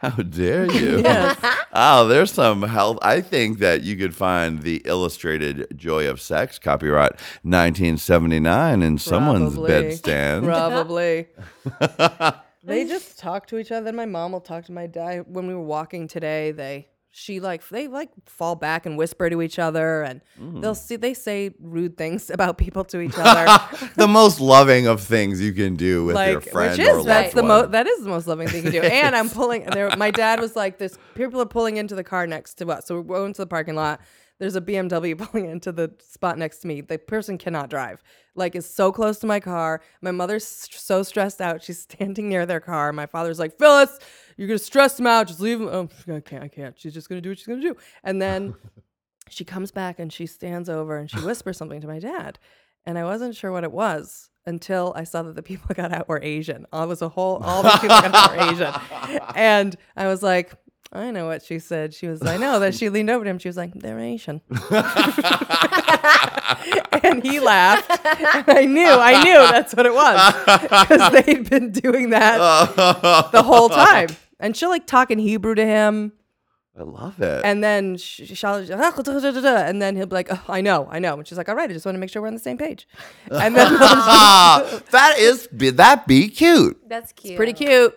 How 0.00 0.10
dare 0.10 0.66
you? 0.72 0.98
Yes. 1.00 1.38
Oh, 1.72 2.06
there's 2.06 2.32
some 2.32 2.62
health. 2.62 2.98
I 3.02 3.20
think 3.20 3.58
that 3.58 3.82
you 3.82 3.96
could 3.96 4.14
find 4.14 4.62
the 4.62 4.82
illustrated 4.84 5.66
Joy 5.76 6.08
of 6.08 6.20
Sex, 6.20 6.58
copyright 6.58 7.12
1979, 7.42 8.82
in 8.82 8.98
someone's 8.98 9.54
Probably. 9.54 9.70
bedstand. 9.72 10.44
Probably. 10.44 11.26
they 12.64 12.84
just 12.86 13.18
talk 13.18 13.46
to 13.48 13.58
each 13.58 13.72
other. 13.72 13.84
Then 13.84 13.96
my 13.96 14.06
mom 14.06 14.32
will 14.32 14.40
talk 14.40 14.64
to 14.66 14.72
my 14.72 14.86
dad. 14.86 15.24
When 15.28 15.46
we 15.46 15.54
were 15.54 15.60
walking 15.60 16.08
today, 16.08 16.52
they 16.52 16.88
she 17.18 17.40
like 17.40 17.66
they 17.68 17.88
like 17.88 18.10
fall 18.26 18.54
back 18.56 18.84
and 18.84 18.98
whisper 18.98 19.30
to 19.30 19.40
each 19.40 19.58
other, 19.58 20.02
and 20.02 20.20
Mm. 20.38 20.60
they'll 20.60 20.74
see 20.74 20.96
they 20.96 21.14
say 21.14 21.50
rude 21.58 21.96
things 21.96 22.28
about 22.38 22.58
people 22.58 22.84
to 22.84 23.00
each 23.00 23.14
other. 23.16 23.46
the 23.96 24.06
most 24.06 24.38
loving 24.38 24.86
of 24.86 25.00
things 25.00 25.40
you 25.40 25.54
can 25.54 25.76
do 25.76 26.04
with 26.04 26.14
your 26.16 26.34
like 26.34 26.48
friend 26.50 26.72
which 26.72 26.80
is 26.86 27.04
that's 27.06 27.32
the 27.32 27.42
most 27.42 27.70
that 27.70 27.86
is 27.86 28.02
the 28.04 28.10
most 28.10 28.26
loving 28.26 28.48
thing 28.48 28.66
you 28.66 28.70
can 28.70 28.82
do. 28.82 28.86
And 28.86 29.16
I'm 29.16 29.30
pulling 29.40 29.64
there. 29.64 29.96
My 29.96 30.10
dad 30.10 30.40
was 30.40 30.54
like, 30.54 30.76
"This 30.76 30.98
people 31.14 31.40
are 31.40 31.46
pulling 31.46 31.78
into 31.78 31.94
the 31.94 32.04
car 32.04 32.26
next 32.26 32.54
to 32.58 32.66
us." 32.68 32.84
So 32.86 32.96
we're 32.96 33.02
going 33.18 33.32
to 33.32 33.42
the 33.42 33.46
parking 33.46 33.76
lot. 33.76 34.00
There's 34.38 34.56
a 34.56 34.60
BMW 34.60 35.16
pulling 35.30 35.50
into 35.50 35.72
the 35.72 35.92
spot 35.98 36.38
next 36.38 36.58
to 36.58 36.66
me. 36.66 36.80
The 36.80 36.98
person 36.98 37.38
cannot 37.38 37.70
drive. 37.70 38.02
Like 38.34 38.54
is 38.54 38.68
so 38.68 38.92
close 38.92 39.18
to 39.20 39.26
my 39.26 39.40
car. 39.40 39.80
My 40.02 40.10
mother's 40.10 40.46
so 40.46 41.02
stressed 41.02 41.40
out. 41.40 41.62
She's 41.62 41.80
standing 41.90 42.28
near 42.28 42.46
their 42.46 42.60
car. 42.60 42.92
My 42.92 43.06
father's 43.06 43.38
like, 43.38 43.58
"Phyllis, 43.58 43.98
you're 44.36 44.48
gonna 44.48 44.58
stress 44.58 44.96
them 44.96 45.06
out. 45.06 45.28
Just 45.28 45.40
leave 45.40 45.58
them." 45.58 45.68
Oh, 45.70 45.88
I 46.14 46.20
can't. 46.20 46.44
I 46.44 46.48
can't. 46.48 46.78
She's 46.78 46.94
just 46.94 47.08
gonna 47.08 47.20
do 47.20 47.30
what 47.30 47.38
she's 47.38 47.46
gonna 47.46 47.60
do. 47.60 47.76
And 48.04 48.20
then 48.20 48.54
she 49.28 49.44
comes 49.44 49.70
back 49.70 49.98
and 49.98 50.12
she 50.12 50.26
stands 50.26 50.68
over 50.68 50.98
and 50.98 51.10
she 51.10 51.18
whispers 51.20 51.56
something 51.56 51.80
to 51.80 51.86
my 51.86 51.98
dad. 51.98 52.38
And 52.84 52.98
I 52.98 53.04
wasn't 53.04 53.34
sure 53.34 53.50
what 53.50 53.64
it 53.64 53.72
was 53.72 54.30
until 54.46 54.92
I 54.94 55.02
saw 55.02 55.22
that 55.22 55.34
the 55.34 55.42
people 55.42 55.74
got 55.74 55.92
out 55.92 56.08
were 56.08 56.20
Asian. 56.22 56.66
I 56.72 56.84
was 56.84 57.02
a 57.02 57.08
whole, 57.08 57.38
all 57.42 57.64
the 57.64 57.70
people 57.70 57.88
got 57.88 58.14
out 58.14 58.30
were 58.30 58.52
Asian. 58.52 59.20
And 59.34 59.76
I 59.96 60.06
was 60.06 60.22
like, 60.22 60.52
I 60.92 61.10
know 61.10 61.26
what 61.26 61.42
she 61.44 61.58
said. 61.58 61.92
She 61.94 62.06
was, 62.06 62.22
I 62.24 62.36
know 62.36 62.60
that 62.60 62.74
she 62.74 62.88
leaned 62.88 63.10
over 63.10 63.24
to 63.24 63.30
him. 63.30 63.38
She 63.38 63.48
was 63.48 63.56
like, 63.56 63.74
they're 63.74 63.98
Asian. 63.98 64.40
and 67.02 67.22
he 67.22 67.40
laughed. 67.40 67.90
And 67.90 68.44
I 68.48 68.64
knew, 68.66 68.88
I 68.88 69.24
knew 69.24 69.34
that's 69.34 69.74
what 69.74 69.84
it 69.86 69.92
was. 69.94 70.34
Because 70.88 71.12
they'd 71.26 71.48
been 71.50 71.72
doing 71.72 72.10
that 72.10 72.38
the 73.32 73.42
whole 73.42 73.68
time. 73.68 74.08
And 74.38 74.56
she'll 74.56 74.68
like 74.70 74.86
talk 74.86 75.10
in 75.10 75.18
Hebrew 75.18 75.54
to 75.54 75.64
him. 75.64 76.12
I 76.78 76.82
love 76.82 77.20
it. 77.22 77.42
And 77.44 77.64
then 77.64 77.96
sh- 77.96 78.22
she'll, 78.34 78.56
and 78.56 79.80
then 79.80 79.96
he'll 79.96 80.06
be 80.06 80.14
like, 80.14 80.28
oh, 80.30 80.44
I 80.46 80.60
know, 80.60 80.86
I 80.90 80.98
know. 80.98 81.14
And 81.14 81.26
she's 81.26 81.38
like, 81.38 81.48
all 81.48 81.54
right, 81.54 81.70
I 81.70 81.72
just 81.72 81.86
want 81.86 81.94
to 81.94 81.98
make 81.98 82.10
sure 82.10 82.20
we're 82.20 82.28
on 82.28 82.34
the 82.34 82.40
same 82.40 82.58
page. 82.58 82.86
And 83.30 83.56
then 83.56 83.68
Ah, 83.80 84.82
that 84.90 85.18
is 85.18 85.48
that 85.50 86.06
be 86.06 86.28
cute. 86.28 86.78
That's 86.86 87.12
cute. 87.12 87.36
pretty 87.36 87.54
cute. 87.54 87.94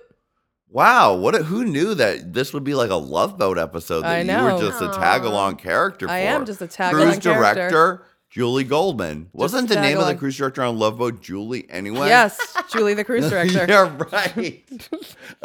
Wow, 0.72 1.16
what? 1.16 1.34
A, 1.34 1.44
who 1.44 1.66
knew 1.66 1.96
that 1.96 2.34
this 2.34 2.54
would 2.54 2.64
be 2.64 2.76
like 2.76 2.92
a 2.92 2.96
Love 2.96 3.38
Boat 3.40 3.58
episode 3.58 4.02
that 4.02 4.28
I 4.28 4.38
you 4.38 4.44
were 4.44 4.60
just 4.60 4.82
a 4.82 4.90
tag 4.90 5.24
along 5.24 5.56
character 5.56 6.08
for? 6.08 6.14
I 6.14 6.20
am 6.20 6.46
just 6.46 6.62
a 6.62 6.68
tag 6.68 6.94
along 6.94 7.20
character. 7.20 7.34
director 7.34 8.06
Julie 8.30 8.64
Goldman. 8.64 9.30
Wasn't 9.34 9.70
the 9.70 9.76
name 9.82 9.98
of 9.98 10.06
the 10.06 10.14
cruise 10.16 10.38
director 10.38 10.62
on 10.62 10.78
Love 10.78 11.00
Boat 11.00 11.20
Julie 11.20 11.66
anyway? 11.70 12.08
Yes, 12.10 12.38
Julie, 12.72 12.94
the 12.94 13.04
cruise 13.04 13.28
director. 13.30 13.66
You're 13.68 13.88
right. 13.88 14.64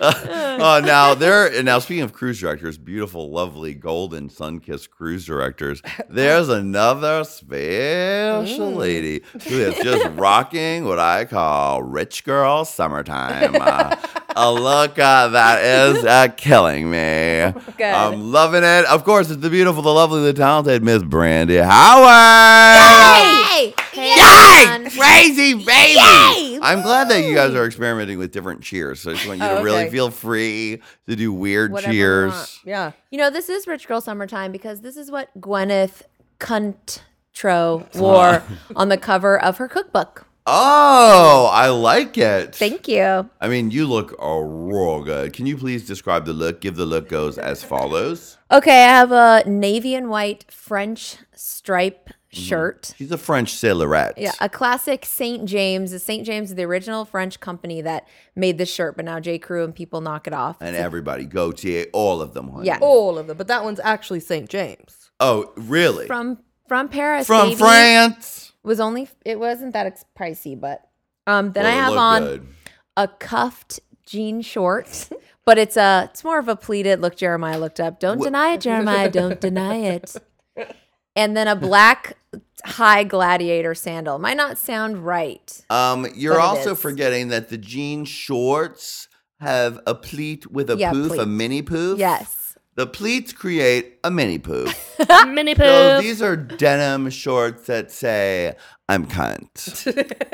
oh, 0.00 0.80
now 0.84 1.14
there. 1.14 1.62
Now 1.62 1.78
speaking 1.80 2.02
of 2.02 2.12
cruise 2.14 2.40
directors, 2.40 2.78
beautiful, 2.78 3.30
lovely, 3.30 3.74
golden, 3.74 4.30
sun-kissed 4.30 4.90
cruise 4.90 5.26
directors. 5.26 5.82
There's 6.08 6.48
another 6.48 7.24
special 7.24 8.72
Mm. 8.72 8.76
lady 8.76 9.22
who 9.48 9.58
is 9.60 9.74
just 9.82 10.06
rocking 10.16 10.84
what 10.84 10.98
I 10.98 11.24
call 11.26 11.82
rich 11.82 12.24
girl 12.24 12.64
summertime. 12.64 13.54
Uh, 13.66 13.96
a 14.38 14.52
look 14.52 14.98
uh, 14.98 15.28
that 15.28 15.64
is 15.64 16.04
uh, 16.04 16.28
killing 16.36 16.90
me. 16.90 17.52
Good. 17.76 17.82
I'm 17.92 18.30
loving 18.32 18.62
it. 18.62 18.84
Of 18.84 19.02
course, 19.04 19.30
it's 19.30 19.40
the 19.40 19.48
beautiful, 19.50 19.82
the 19.82 19.92
lovely, 19.92 20.22
the 20.22 20.32
talented 20.34 20.82
Miss 20.82 21.02
Brandy 21.02 21.56
Howard. 21.56 22.78
Hey! 22.78 23.74
Hey, 23.92 24.08
Yay! 24.10 24.68
everyone. 24.68 24.90
Crazy 24.90 25.54
baby! 25.54 25.92
Yay! 25.94 26.58
I'm 26.60 26.82
glad 26.82 27.08
that 27.08 27.22
you 27.24 27.34
guys 27.34 27.54
are 27.54 27.64
experimenting 27.64 28.18
with 28.18 28.30
different 28.32 28.62
cheers. 28.62 29.00
So 29.00 29.10
I 29.10 29.14
just 29.14 29.26
want 29.26 29.40
you 29.40 29.46
to 29.46 29.58
Oh, 29.58 29.62
really 29.62 29.82
okay. 29.84 29.90
feel 29.90 30.10
free 30.10 30.82
to 31.08 31.16
do 31.16 31.32
weird 31.32 31.72
Whatever 31.72 31.92
cheers. 31.92 32.60
Yeah. 32.64 32.92
You 33.10 33.18
know, 33.18 33.30
this 33.30 33.48
is 33.48 33.66
Rich 33.66 33.88
Girl 33.88 34.00
Summertime 34.02 34.52
because 34.52 34.82
this 34.82 34.96
is 34.98 35.10
what 35.10 35.30
Gwyneth 35.40 36.02
Cuntro 36.38 37.94
wore 37.98 38.42
on 38.74 38.88
the 38.90 38.98
cover 38.98 39.40
of 39.40 39.56
her 39.56 39.68
cookbook. 39.68 40.25
Oh, 40.48 41.50
I 41.52 41.68
like 41.70 42.16
it. 42.16 42.54
Thank 42.54 42.86
you. 42.86 43.28
I 43.40 43.48
mean, 43.48 43.72
you 43.72 43.86
look 43.86 44.14
uh, 44.22 44.38
real 44.38 45.02
good. 45.02 45.32
Can 45.32 45.44
you 45.46 45.56
please 45.56 45.86
describe 45.86 46.24
the 46.24 46.32
look? 46.32 46.60
Give 46.60 46.76
the 46.76 46.86
look 46.86 47.08
goes 47.08 47.36
as 47.36 47.64
follows. 47.64 48.38
Okay, 48.52 48.84
I 48.84 48.88
have 48.88 49.10
a 49.10 49.42
navy 49.48 49.96
and 49.96 50.08
white 50.08 50.50
French 50.50 51.16
stripe 51.34 52.10
shirt. 52.28 52.94
She's 52.96 53.10
a 53.10 53.18
French 53.18 53.54
sailorette. 53.54 54.18
Yeah, 54.18 54.32
a 54.40 54.48
classic 54.48 55.04
St. 55.04 55.46
James. 55.46 55.90
The 55.90 55.98
St. 55.98 56.24
James 56.24 56.50
is 56.50 56.54
the 56.54 56.64
original 56.64 57.04
French 57.04 57.40
company 57.40 57.80
that 57.82 58.06
made 58.36 58.58
this 58.58 58.72
shirt, 58.72 58.94
but 58.94 59.04
now 59.04 59.18
J. 59.18 59.38
Crew 59.38 59.64
and 59.64 59.74
people 59.74 60.00
knock 60.00 60.28
it 60.28 60.32
off. 60.32 60.58
And 60.60 60.76
everybody, 60.76 61.24
Gaultier, 61.24 61.86
all 61.92 62.20
of 62.20 62.34
them. 62.34 62.50
Honey. 62.50 62.66
Yeah. 62.66 62.78
All 62.80 63.18
of 63.18 63.26
them. 63.26 63.36
But 63.36 63.48
that 63.48 63.64
one's 63.64 63.80
actually 63.80 64.20
St. 64.20 64.48
James. 64.48 65.10
Oh, 65.18 65.52
really? 65.56 66.06
From 66.06 66.38
from 66.68 66.88
Paris. 66.88 67.26
From 67.26 67.48
baby. 67.48 67.58
France. 67.58 68.45
Was 68.66 68.80
only 68.80 69.08
it 69.24 69.38
wasn't 69.38 69.72
that 69.72 69.86
ex- 69.86 70.04
pricey, 70.18 70.58
but 70.60 70.82
um 71.26 71.52
then 71.52 71.64
Well, 71.64 71.72
I 71.72 71.76
have 71.76 71.92
on 71.96 72.22
good. 72.22 72.46
a 72.96 73.08
cuffed 73.08 73.80
jean 74.06 74.42
short, 74.42 75.08
but 75.46 75.56
it's 75.58 75.76
a 75.76 76.08
it's 76.10 76.22
more 76.24 76.38
of 76.38 76.48
a 76.48 76.56
pleated 76.56 77.00
look. 77.00 77.16
Jeremiah 77.16 77.58
looked 77.58 77.80
up. 77.80 77.98
Don't 78.00 78.20
deny 78.20 78.52
it, 78.54 78.60
Jeremiah. 78.60 79.10
Don't 79.10 79.40
deny 79.40 79.76
it. 79.76 80.14
And 81.18 81.34
then 81.34 81.48
a 81.48 81.56
black 81.56 82.18
high 82.66 83.02
gladiator 83.02 83.74
sandal. 83.74 84.18
Might 84.18 84.36
not 84.36 84.58
sound 84.58 84.98
right. 85.06 85.64
Um, 85.70 86.06
you're 86.14 86.38
also 86.38 86.74
forgetting 86.74 87.28
that 87.28 87.48
the 87.48 87.56
jean 87.56 88.04
shorts 88.04 89.08
have 89.40 89.80
a 89.86 89.94
pleat 89.94 90.50
with 90.50 90.68
a 90.68 90.76
Yeah, 90.76 90.90
poof, 90.92 91.12
a 91.16 91.24
mini 91.24 91.62
poof. 91.62 91.98
Yes. 91.98 92.45
The 92.76 92.86
pleats 92.86 93.32
create 93.32 93.98
a 94.04 94.10
mini 94.10 94.38
poof. 94.38 94.98
Mini 95.26 95.54
so 95.54 95.98
these 96.00 96.20
are 96.20 96.36
denim 96.36 97.08
shorts 97.08 97.66
that 97.66 97.90
say, 97.90 98.54
I'm 98.86 99.06
cunt. 99.06 99.86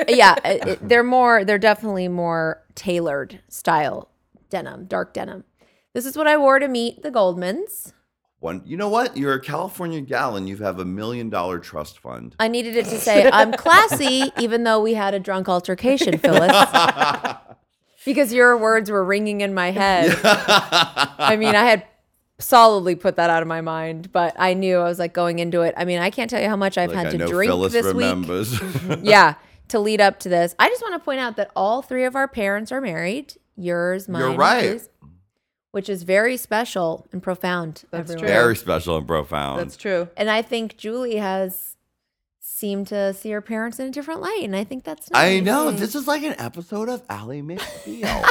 yeah, 0.09 0.35
it, 0.43 0.67
it- 0.67 0.89
they're 0.89 1.03
more. 1.03 1.45
They're 1.45 1.57
definitely 1.57 2.09
more 2.09 2.61
tailored 2.75 3.39
style 3.47 4.09
denim, 4.49 4.85
dark 4.85 5.13
denim. 5.13 5.45
This 5.93 6.05
is 6.05 6.17
what 6.17 6.27
I 6.27 6.37
wore 6.37 6.59
to 6.59 6.67
meet 6.67 7.01
the 7.01 7.11
Goldmans. 7.11 7.93
One, 8.39 8.61
you 8.65 8.75
know 8.75 8.89
what? 8.89 9.15
You're 9.15 9.35
a 9.35 9.39
California 9.39 10.01
gal 10.01 10.35
and 10.35 10.49
you 10.49 10.57
have 10.57 10.79
a 10.79 10.85
million 10.85 11.29
dollar 11.29 11.59
trust 11.59 11.99
fund. 11.99 12.35
I 12.39 12.49
needed 12.49 12.75
it 12.75 12.85
to 12.87 12.99
say 12.99 13.29
I'm 13.31 13.51
classy, 13.57 14.33
even 14.37 14.65
though 14.65 14.81
we 14.81 14.95
had 14.95 15.13
a 15.13 15.19
drunk 15.19 15.47
altercation, 15.47 16.17
Phyllis. 16.17 16.51
because 18.03 18.33
your 18.33 18.57
words 18.57 18.91
were 18.91 19.05
ringing 19.05 19.39
in 19.39 19.53
my 19.53 19.71
head. 19.71 20.19
I 20.25 21.37
mean, 21.37 21.55
I 21.55 21.63
had 21.63 21.85
solidly 22.43 22.95
put 22.95 23.15
that 23.15 23.29
out 23.29 23.41
of 23.41 23.47
my 23.47 23.61
mind, 23.61 24.11
but 24.11 24.35
I 24.37 24.53
knew 24.53 24.77
I 24.77 24.83
was 24.83 24.99
like 24.99 25.13
going 25.13 25.39
into 25.39 25.61
it. 25.61 25.73
I 25.77 25.85
mean, 25.85 25.99
I 25.99 26.09
can't 26.09 26.29
tell 26.29 26.41
you 26.41 26.49
how 26.49 26.55
much 26.55 26.77
I've 26.77 26.89
Like 26.89 26.97
had 26.97 27.07
I 27.07 27.11
to 27.11 27.17
know 27.19 27.27
drink 27.27 27.49
Phyllis 27.49 27.73
this 27.73 27.93
week. 27.93 28.99
Yeah, 29.03 29.35
to 29.69 29.79
lead 29.79 30.01
up 30.01 30.19
to 30.19 30.29
this. 30.29 30.55
I 30.59 30.69
just 30.69 30.81
want 30.81 30.93
to 30.95 30.99
point 30.99 31.19
out 31.19 31.35
that 31.37 31.51
all 31.55 31.81
three 31.81 32.03
of 32.05 32.15
our 32.15 32.27
parents 32.27 32.71
are 32.71 32.81
married. 32.81 33.35
Yours, 33.55 34.07
mine, 34.09 34.21
You're 34.21 34.33
right. 34.35 34.63
his, 34.63 34.89
which 35.71 35.89
is 35.89 36.03
very 36.03 36.37
special 36.37 37.07
and 37.11 37.21
profound. 37.21 37.83
That's 37.91 38.11
everyone. 38.11 38.19
true. 38.19 38.27
Very 38.27 38.55
special 38.55 38.97
and 38.97 39.07
profound. 39.07 39.59
That's 39.59 39.77
true. 39.77 40.09
And 40.17 40.29
I 40.29 40.41
think 40.41 40.77
Julie 40.77 41.17
has 41.17 41.72
seemed 42.63 42.87
to 42.87 43.13
see 43.13 43.29
her 43.29 43.41
parents 43.41 43.77
in 43.77 43.87
a 43.87 43.89
different 43.89 44.21
light, 44.21 44.39
and 44.41 44.55
I 44.55 44.63
think 44.63 44.85
that's 44.85 45.11
nice. 45.11 45.21
I 45.21 45.39
know. 45.41 45.69
Mm. 45.69 45.77
This 45.77 45.95
is 45.95 46.07
like 46.07 46.23
an 46.23 46.33
episode 46.37 46.87
of 46.87 47.03
Ally 47.09 47.41
McBeal. 47.41 48.23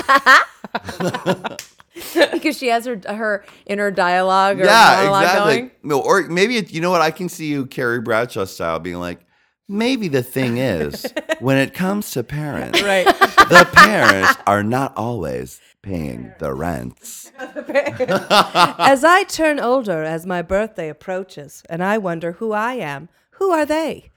because 2.32 2.56
she 2.56 2.68
has 2.68 2.86
her 2.86 2.98
her 3.06 3.44
inner 3.66 3.90
dialogue 3.90 4.58
or 4.58 4.64
yeah, 4.64 5.02
exactly. 5.06 5.56
going. 5.56 5.70
No, 5.82 6.00
or 6.00 6.22
maybe 6.22 6.56
it, 6.56 6.72
you 6.72 6.80
know 6.80 6.90
what? 6.90 7.02
I 7.02 7.10
can 7.10 7.28
see 7.28 7.48
you 7.48 7.66
Carrie 7.66 8.00
Bradshaw 8.00 8.46
style 8.46 8.78
being 8.78 8.98
like, 8.98 9.20
maybe 9.68 10.08
the 10.08 10.22
thing 10.22 10.56
is, 10.56 11.04
when 11.40 11.58
it 11.58 11.74
comes 11.74 12.10
to 12.12 12.24
parents, 12.24 12.80
Right. 12.82 13.04
the 13.04 13.68
parents 13.70 14.38
are 14.46 14.62
not 14.62 14.96
always 14.96 15.60
paying 15.82 16.32
the 16.38 16.54
rents. 16.54 17.30
as 17.38 19.04
I 19.04 19.26
turn 19.28 19.60
older, 19.60 20.02
as 20.02 20.24
my 20.24 20.40
birthday 20.40 20.88
approaches, 20.88 21.62
and 21.68 21.84
I 21.84 21.98
wonder 21.98 22.32
who 22.32 22.52
I 22.52 22.76
am, 22.76 23.10
who 23.32 23.50
are 23.50 23.66
they? 23.66 24.11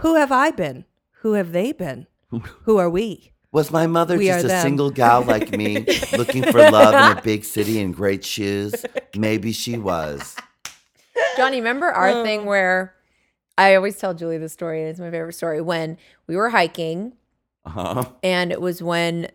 Who 0.00 0.14
have 0.16 0.32
I 0.32 0.50
been? 0.50 0.84
Who 1.20 1.34
have 1.34 1.52
they 1.52 1.72
been? 1.72 2.06
Who 2.64 2.78
are 2.78 2.90
we? 2.90 3.32
Was 3.52 3.70
my 3.70 3.86
mother 3.86 4.16
We 4.16 4.26
just 4.26 4.44
are 4.44 4.46
a 4.46 4.48
them. 4.48 4.62
single 4.62 4.90
gal 4.90 5.22
like 5.22 5.52
me, 5.52 5.84
looking 6.16 6.42
for 6.42 6.70
love 6.70 6.94
in 7.12 7.18
a 7.18 7.22
big 7.22 7.44
city 7.44 7.80
and 7.80 7.94
great 7.94 8.24
shoes? 8.24 8.84
Maybe 9.14 9.52
she 9.52 9.76
was. 9.76 10.36
Johnny, 11.36 11.58
remember 11.58 11.86
our 11.90 12.24
thing 12.24 12.46
where 12.46 12.94
I 13.58 13.74
always 13.74 13.98
tell 13.98 14.14
Julie 14.14 14.38
the 14.38 14.48
story, 14.48 14.80
and 14.80 14.88
it's 14.88 14.98
my 15.00 15.10
favorite 15.10 15.34
story. 15.34 15.60
When 15.60 15.98
we 16.26 16.34
were 16.36 16.48
hiking, 16.50 17.12
Uh-huh. 17.66 18.04
and 18.22 18.50
it 18.52 18.60
was 18.62 18.82
when 18.82 19.28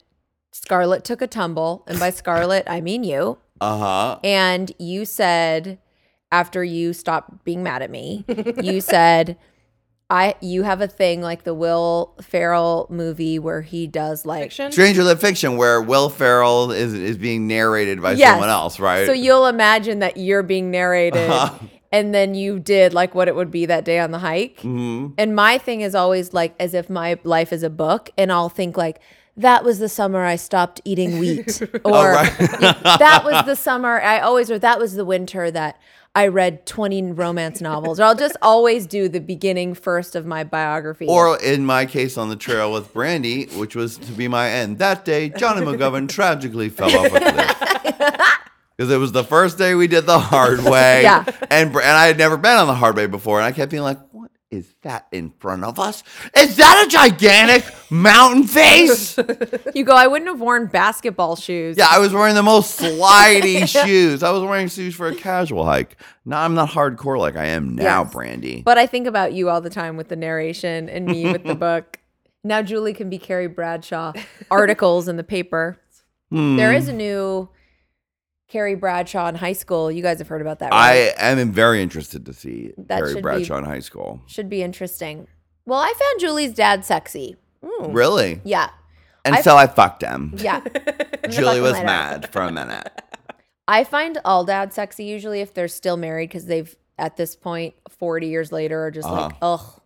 Scarlett 0.51 1.03
took 1.03 1.21
a 1.21 1.27
tumble, 1.27 1.83
and 1.87 1.99
by 1.99 2.09
Scarlett 2.09 2.63
I 2.67 2.81
mean 2.81 3.03
you. 3.03 3.37
Uh-huh. 3.61 4.19
And 4.23 4.71
you 4.79 5.05
said 5.05 5.77
after 6.31 6.63
you 6.63 6.93
stopped 6.93 7.43
being 7.45 7.61
mad 7.61 7.83
at 7.83 7.91
me, 7.91 8.25
you 8.61 8.81
said. 8.81 9.37
I 10.09 10.35
you 10.39 10.63
have 10.63 10.79
a 10.79 10.87
thing 10.87 11.21
like 11.21 11.43
the 11.43 11.53
Will 11.53 12.13
Ferrell 12.21 12.87
movie 12.89 13.39
where 13.39 13.61
he 13.61 13.87
does 13.87 14.25
like 14.25 14.43
Fiction? 14.43 14.71
Stranger 14.71 15.03
Than 15.03 15.17
Fiction, 15.17 15.57
where 15.57 15.81
Will 15.81 16.09
Ferrell 16.09 16.71
is 16.71 16.93
is 16.93 17.17
being 17.17 17.45
narrated 17.47 18.01
by 18.01 18.13
Yes. 18.13 18.29
someone 18.31 18.49
else, 18.49 18.79
right? 18.79 19.05
So 19.05 19.11
you'll 19.11 19.47
imagine 19.47 19.99
that 19.99 20.15
you're 20.15 20.43
being 20.43 20.71
narrated, 20.71 21.29
and 21.91 22.13
then 22.13 22.35
you 22.35 22.57
did 22.57 22.93
like 22.93 23.13
what 23.15 23.27
it 23.27 23.35
would 23.35 23.51
be 23.51 23.65
that 23.65 23.83
day 23.83 23.99
on 23.99 24.11
the 24.11 24.19
hike. 24.19 24.61
Mhm. 24.61 25.13
And 25.17 25.35
my 25.35 25.57
thing 25.57 25.81
is 25.81 25.93
always 25.93 26.33
like 26.33 26.55
as 26.57 26.73
if 26.73 26.89
my 26.89 27.19
life 27.25 27.51
is 27.51 27.63
a 27.63 27.69
book, 27.69 28.09
and 28.17 28.31
I'll 28.31 28.49
think 28.49 28.77
like 28.77 28.99
that 29.38 29.63
was 29.63 29.79
the 29.79 29.89
summer 29.89 30.24
I 30.24 30.36
stopped 30.36 30.82
eating 30.84 31.20
wheat, 31.20 31.62
oh, 31.86 31.94
or 31.94 32.13
right. 32.13 32.38
that 32.39 33.22
was 33.24 33.46
the 33.46 33.56
summer 33.56 34.01
I 34.01 34.20
always, 34.20 34.51
or 34.51 34.60
that 34.60 34.79
was 34.79 34.96
the 34.96 35.06
winter 35.06 35.50
that 35.51 35.79
I 36.15 36.29
read 36.29 36.65
20 36.65 37.12
romance 37.12 37.62
novels. 37.62 38.00
Or 38.00 38.03
I'll 38.03 38.15
just 38.15 38.38
always 38.41 38.88
do 38.88 39.08
the 39.08 39.20
beginning 39.20 39.75
first 39.75 40.15
of 40.15 40.25
my 40.25 40.44
biography. 40.44 41.06
Or 41.06 41.39
in 41.39 41.63
my 41.63 41.86
case 41.86 42.17
on 42.17 42.29
the 42.29 42.36
trail 42.36 42.74
with 42.74 42.91
Brandy, 42.91 43.46
which 43.46 43.75
was 43.75 43.98
to 44.00 44.12
be 44.13 44.27
my 44.27 44.50
end. 44.50 44.79
That 44.79 45.06
day, 45.06 45.29
Johnny 45.29 45.62
McGovern 45.62 46.10
tragically 46.10 46.70
fell 46.70 46.89
off 46.98 47.13
a 47.13 47.20
cliff. 47.20 48.38
Because 48.75 48.91
it 48.91 48.98
was 48.98 49.12
the 49.12 49.24
first 49.24 49.60
day 49.60 49.75
we 49.75 49.88
did 49.88 50.08
the 50.08 50.17
hard 50.17 50.63
way. 50.63 51.03
Yeah. 51.03 51.24
And, 51.51 51.70
and 51.70 51.77
I 51.77 52.08
had 52.08 52.17
never 52.17 52.38
been 52.38 52.58
on 52.58 52.65
the 52.65 52.75
hard 52.75 52.96
way 52.96 53.06
before. 53.06 53.38
And 53.38 53.46
I 53.46 53.51
kept 53.51 53.70
being 53.70 53.84
like, 53.84 54.00
is 54.50 54.74
that 54.84 55.08
in 55.12 55.30
front 55.39 55.63
of 55.66 55.77
us? 55.80 56.04
Is 56.38 56.56
that 56.58 56.86
a 56.86 56.89
gigantic 56.89 57.66
mountain 57.89 58.44
face? 58.46 59.18
You 59.75 59.84
go, 59.84 59.94
I 59.96 60.08
wouldn't 60.08 60.30
have 60.30 60.39
worn 60.39 60.68
basketball 60.68 61.36
shoes. 61.36 61.77
Yeah, 61.77 61.88
I 61.89 62.00
was 62.00 62.13
wearing 62.13 62.34
the 62.34 62.42
most 62.44 62.80
slidey 62.80 63.68
shoes. 63.86 64.24
I 64.24 64.32
was 64.32 64.42
wearing 64.44 64.70
shoes 64.70 64.96
for 64.96 65.08
a 65.08 65.16
casual 65.16 65.66
hike. 65.66 65.98
Now 66.25 66.42
I'm 66.44 66.56
not 66.56 66.70
hardcore 66.70 67.20
like 67.20 67.36
I 67.36 67.46
am 67.48 67.75
now, 67.75 68.04
Yes. 68.04 68.13
Brandy. 68.13 68.62
But 68.63 68.77
I 68.77 68.88
think 68.88 69.06
about 69.06 69.34
you 69.34 69.50
all 69.50 69.62
the 69.62 69.70
time 69.70 69.98
with 69.98 70.08
the 70.08 70.16
narration 70.16 70.89
and 70.89 71.06
me 71.06 71.32
with 71.32 71.44
the 71.44 71.56
book. 71.56 72.00
Now 72.44 72.62
Julie 72.62 72.94
can 72.94 73.10
be 73.10 73.18
Carrie 73.20 73.48
Bradshaw 73.48 74.13
articles 74.50 75.08
in 75.08 75.18
the 75.18 75.24
paper. 75.24 75.77
Hmm. 76.32 76.56
There 76.56 76.74
is 76.74 76.88
a 76.88 76.94
new 76.94 77.50
Carrie 78.48 78.75
Bradshaw 78.75 79.27
in 79.27 79.36
high 79.36 79.54
school. 79.54 79.92
You 79.92 80.01
guys 80.01 80.20
have 80.20 80.27
heard 80.27 80.42
about 80.42 80.60
that, 80.60 80.72
right? 80.72 81.13
I 81.20 81.30
am 81.32 81.51
very 81.51 81.82
interested 81.82 82.25
to 82.27 82.34
see 82.34 82.74
That 82.77 83.00
Carrie 83.00 83.10
should 83.10 83.16
be- 83.18 83.22
Bradshaw 83.22 83.58
in 83.58 83.66
high 83.66 83.80
school. 83.80 84.22
Should 84.27 84.50
be 84.50 84.63
interesting. 84.63 85.27
Well, 85.66 85.80
I 85.80 85.92
found 85.94 86.20
Julie's 86.20 86.54
dad 86.54 86.86
sexy. 86.86 87.36
Really? 87.62 88.39
Yeah. 88.46 88.70
And 89.25 89.36
I- 89.36 89.42
so 89.42 89.58
I 89.58 89.68
fucked 89.68 90.01
him. 90.04 90.34
Yeah. 90.38 90.62
Julie 91.30 91.60
was 91.60 91.74
mad 91.74 92.32
for 92.32 92.42
a 92.42 92.51
minute. 92.51 92.89
I 93.68 93.84
find 93.84 94.18
all 94.24 94.46
dads 94.46 94.75
sexy 94.75 95.04
usually 95.04 95.42
if 95.42 95.54
they're 95.54 95.68
still 95.68 95.98
married 95.98 96.30
because 96.30 96.46
they've 96.46 96.74
at 96.98 97.18
this 97.18 97.36
point 97.36 97.74
40 97.89 98.27
years 98.27 98.51
later 98.54 98.86
are 98.86 98.92
just 98.92 99.10
like, 99.10 99.34
Uh-huh. 99.42 99.56
ugh, 99.56 99.82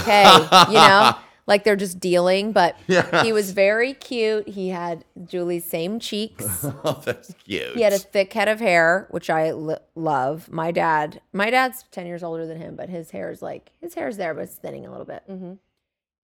okay, 0.00 0.22
you 0.68 0.74
know, 0.74 1.14
like 1.46 1.64
they're 1.64 1.76
just 1.76 2.00
dealing. 2.00 2.52
But 2.52 2.76
Yeah. 2.86 3.22
he 3.22 3.32
was 3.32 3.52
very 3.52 3.92
cute. 3.94 4.48
He 4.48 4.68
had 4.70 5.04
Julie's 5.24 5.64
same 5.64 6.00
cheeks. 6.00 6.44
oh, 6.64 7.02
that's 7.04 7.32
cute. 7.44 7.74
He 7.74 7.82
had 7.82 7.92
a 7.92 7.98
thick 7.98 8.32
head 8.32 8.48
of 8.48 8.60
hair, 8.60 9.06
which 9.10 9.28
I 9.30 9.48
l- 9.48 9.78
love. 9.94 10.50
My 10.50 10.70
dad, 10.70 11.20
my 11.32 11.50
dad's 11.50 11.84
10 11.90 12.06
years 12.06 12.22
older 12.22 12.46
than 12.46 12.58
him, 12.58 12.76
but 12.76 12.88
his 12.88 13.10
hair 13.10 13.30
is 13.30 13.42
like, 13.42 13.72
his 13.80 13.94
hair's 13.94 14.16
there, 14.16 14.32
but 14.34 14.44
it's 14.44 14.54
thinning 14.54 14.86
a 14.86 14.90
little 14.90 15.06
bit. 15.06 15.22
Mhm. 15.30 15.58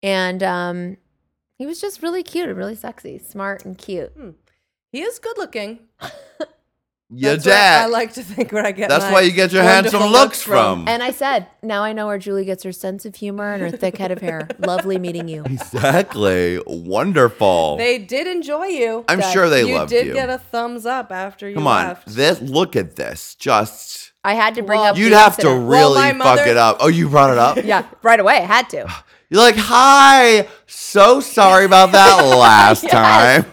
And 0.02 0.42
um, 0.42 0.96
he 1.58 1.66
was 1.66 1.80
just 1.80 2.02
really 2.02 2.22
cute 2.22 2.48
and 2.48 2.56
really 2.56 2.74
sexy, 2.74 3.18
smart 3.18 3.64
and 3.66 3.76
cute. 3.76 4.12
He 4.92 5.02
is 5.02 5.18
good 5.18 5.36
looking. 5.38 5.80
Your 7.12 7.32
That's 7.32 7.44
dad. 7.44 7.82
I 7.82 7.86
like 7.86 8.12
to 8.14 8.22
think 8.22 8.52
where 8.52 8.64
I 8.64 8.70
get. 8.70 8.88
That's 8.88 9.04
my 9.06 9.12
why 9.12 9.20
you 9.22 9.32
get 9.32 9.52
your 9.52 9.64
handsome 9.64 10.04
looks 10.12 10.40
from. 10.42 10.86
And 10.86 11.02
I 11.02 11.10
said, 11.10 11.48
now 11.60 11.82
I 11.82 11.92
know 11.92 12.06
where 12.06 12.18
Julie 12.18 12.44
gets 12.44 12.62
her 12.62 12.70
sense 12.70 13.04
of 13.04 13.16
humor 13.16 13.52
and 13.52 13.60
her 13.62 13.70
thick 13.70 13.96
head 13.96 14.12
of 14.12 14.20
hair. 14.20 14.46
Lovely 14.60 14.96
meeting 14.96 15.26
you. 15.26 15.42
Exactly. 15.44 16.60
Wonderful. 16.66 17.76
They 17.78 17.98
did 17.98 18.26
enjoy 18.28 18.66
you. 18.66 19.04
I'm 19.08 19.20
That 19.20 19.32
sure 19.32 19.48
they 19.48 19.66
you 19.68 19.74
loved 19.74 19.90
did 19.90 20.06
you. 20.06 20.12
Did 20.12 20.18
get 20.20 20.30
a 20.30 20.38
thumbs 20.38 20.86
up 20.86 21.10
after 21.10 21.48
you 21.48 21.54
Come 21.56 21.66
on. 21.66 21.88
left. 21.88 22.06
This 22.14 22.40
look 22.40 22.76
at 22.76 22.94
this. 22.96 23.34
Just 23.34 24.12
I 24.22 24.34
had 24.34 24.54
to 24.54 24.62
bring 24.62 24.78
Well, 24.78 24.90
up. 24.92 24.96
you'd 24.96 25.12
the 25.12 25.18
have 25.18 25.36
to 25.38 25.48
incident. 25.48 25.68
really 25.70 26.12
my 26.12 26.36
fuck 26.36 26.46
it 26.46 26.56
up. 26.56 26.76
Oh, 26.80 26.88
you 26.88 27.08
brought 27.08 27.30
it 27.30 27.38
up? 27.38 27.56
Yeah, 27.64 27.86
right 28.02 28.20
away. 28.20 28.36
I 28.36 28.40
had 28.40 28.68
to. 28.70 28.88
You're 29.30 29.40
like, 29.42 29.56
hi. 29.56 30.46
So 30.66 31.20
sorry 31.20 31.64
about 31.64 31.92
that 31.92 32.16
last 32.36 32.88
time. 32.88 33.44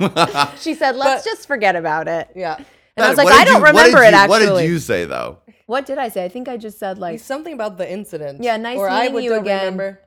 She 0.58 0.74
said, 0.74 0.96
"Let's 0.96 1.24
But- 1.24 1.30
just 1.30 1.48
forget 1.48 1.76
about 1.76 2.08
it." 2.08 2.30
Yeah. 2.36 2.60
And 2.98 3.06
I 3.06 3.10
was 3.10 3.18
like, 3.18 3.28
"I 3.28 3.44
don't 3.46 3.58
you- 3.58 3.62
what 3.62 3.72
did 3.74 3.78
remember 3.94 4.04
it 4.04 4.10
you- 4.12 4.16
actually." 4.18 4.50
What 4.52 4.60
did 4.62 4.70
you 4.70 4.80
say 4.80 5.06
though? 5.06 5.38
What 5.68 5.86
did 5.86 5.98
I 5.98 6.10
say? 6.10 6.24
I 6.26 6.30
think 6.30 6.48
I 6.50 6.58
just 6.58 6.80
said 6.80 6.98
like, 6.98 7.20
something 7.20 7.54
about 7.54 7.78
the 7.78 7.90
incident. 7.90 8.44
Yeah, 8.44 8.58
nice 8.58 8.78
or 8.78 8.90
I 8.90 9.00
meeting 9.02 9.14
would 9.16 9.24
you 9.26 9.34
again. 9.36 9.64
Remember. 9.78 10.00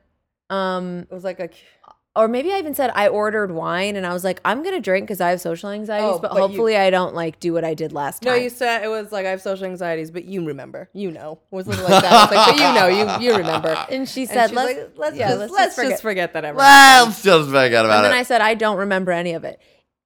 um, 0.49 0.99
It 1.09 1.11
was 1.13 1.23
like 1.23 1.39
a. 1.39 1.49
or 2.15 2.27
maybe 2.27 2.51
I 2.51 2.57
even 2.57 2.73
said 2.75 2.91
I 2.93 3.07
ordered 3.07 3.51
wine, 3.51 3.95
and 3.95 4.05
I 4.05 4.11
was 4.11 4.23
like, 4.23 4.41
"I'm 4.43 4.63
gonna 4.63 4.81
drink 4.81 5.05
because 5.05 5.21
I 5.21 5.29
have 5.29 5.39
social 5.39 5.69
anxieties, 5.69 6.15
Oh, 6.15 6.19
but, 6.19 6.31
but 6.31 6.35
you- 6.35 6.41
hopefully 6.41 6.75
I 6.77 6.89
don't 6.89 7.13
like 7.15 7.39
do 7.39 7.53
what 7.53 7.63
I 7.63 7.73
did 7.75 7.93
last 7.93 8.23
No, 8.23 8.31
time." 8.31 8.39
No, 8.39 8.43
you 8.43 8.49
said 8.49 8.83
it 8.83 8.87
was 8.89 9.11
like 9.11 9.25
I 9.25 9.29
have 9.29 9.41
social 9.41 9.65
anxieties, 9.67 10.09
but 10.11 10.25
you 10.25 10.43
remember, 10.45 10.89
you 10.93 11.11
know, 11.11 11.39
it 11.51 11.55
was 11.55 11.67
something 11.67 11.83
like 11.83 12.01
that. 12.03 12.11
I 12.11 12.23
was 12.25 12.31
like, 12.35 12.47
but 12.47 12.55
you 12.57 12.73
know, 12.73 12.87
you 13.21 13.25
you 13.29 13.37
remember. 13.37 13.69
and 13.89 14.09
she 14.09 14.25
said, 14.25 14.47
she's 14.47 14.55
"Let's 14.55 14.77
like, 14.79 14.91
let's 14.97 15.15
yeah, 15.15 15.27
just 15.29 15.39
let's, 15.39 15.53
let's, 15.53 15.75
just 15.75 15.89
just, 15.89 16.01
forget." 16.01 16.31
forget 16.31 16.33
that 16.33 16.45
ever. 16.45 16.57
Well, 16.57 17.05
just 17.05 17.49
forget 17.49 17.85
about 17.85 17.85
it. 17.85 17.95
And 17.97 18.05
then. 18.05 18.13
I 18.13 18.23
said, 18.23 18.41
"I 18.41 18.55
don't 18.55 18.77
remember 18.77 19.11
any 19.11 19.33
of 19.33 19.43
it." 19.45 19.59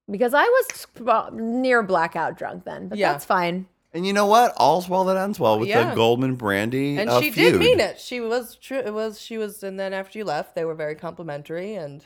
Because 0.09 0.33
I 0.33 0.43
was 0.43 1.33
near 1.33 1.81
blackout 1.83 2.38
drunk 2.38 2.63
then, 2.63 2.88
but 2.89 2.97
Yeah. 2.97 3.12
that's 3.13 3.25
fine. 3.25 3.67
and 3.93 4.05
you 4.05 4.12
know 4.13 4.25
what? 4.25 4.53
All's 4.57 4.88
well 4.89 5.05
that 5.05 5.17
ends 5.17 5.39
well 5.39 5.57
with 5.57 5.69
the 5.69 5.93
Goldman 5.95 6.35
Brandy. 6.35 6.97
and 6.97 7.09
uh, 7.09 7.21
she 7.21 7.31
feud. 7.31 7.53
did 7.53 7.59
mean 7.59 7.79
it. 7.79 8.00
She 8.00 8.19
was 8.19 8.55
true. 8.55 8.77
It 8.79 8.93
was 8.93 9.19
she 9.19 9.38
was, 9.38 9.63
and 9.63 9.79
then 9.79 9.93
after 9.93 10.19
you 10.19 10.25
left, 10.25 10.53
they 10.55 10.65
were 10.65 10.75
very 10.75 10.95
complimentary 10.95 11.75
and. 11.75 12.05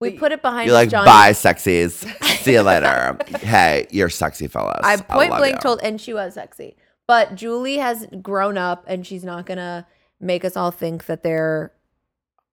We 0.00 0.10
But- 0.10 0.18
put 0.18 0.32
it 0.32 0.42
behind 0.42 0.66
You're 0.66 0.74
like, 0.74 0.90
Johnny. 0.90 1.06
bye, 1.06 1.30
sexies. 1.30 2.04
See 2.42 2.52
you 2.54 2.62
later. 2.62 3.16
hey, 3.38 3.86
you're 3.90 4.10
sexy 4.10 4.48
fellas. 4.48 4.80
I 4.82 4.96
point 4.96 5.30
love 5.30 5.38
blank 5.38 5.54
you. 5.54 5.60
told, 5.60 5.80
and 5.82 6.00
she 6.00 6.12
was 6.12 6.34
sexy. 6.34 6.76
But 7.06 7.36
Julie 7.36 7.78
has 7.78 8.06
grown 8.20 8.58
up, 8.58 8.84
and 8.88 9.06
she's 9.06 9.22
not 9.24 9.46
gonna 9.46 9.86
make 10.20 10.44
us 10.44 10.56
all 10.56 10.72
think 10.72 11.06
that 11.06 11.22
they're 11.22 11.72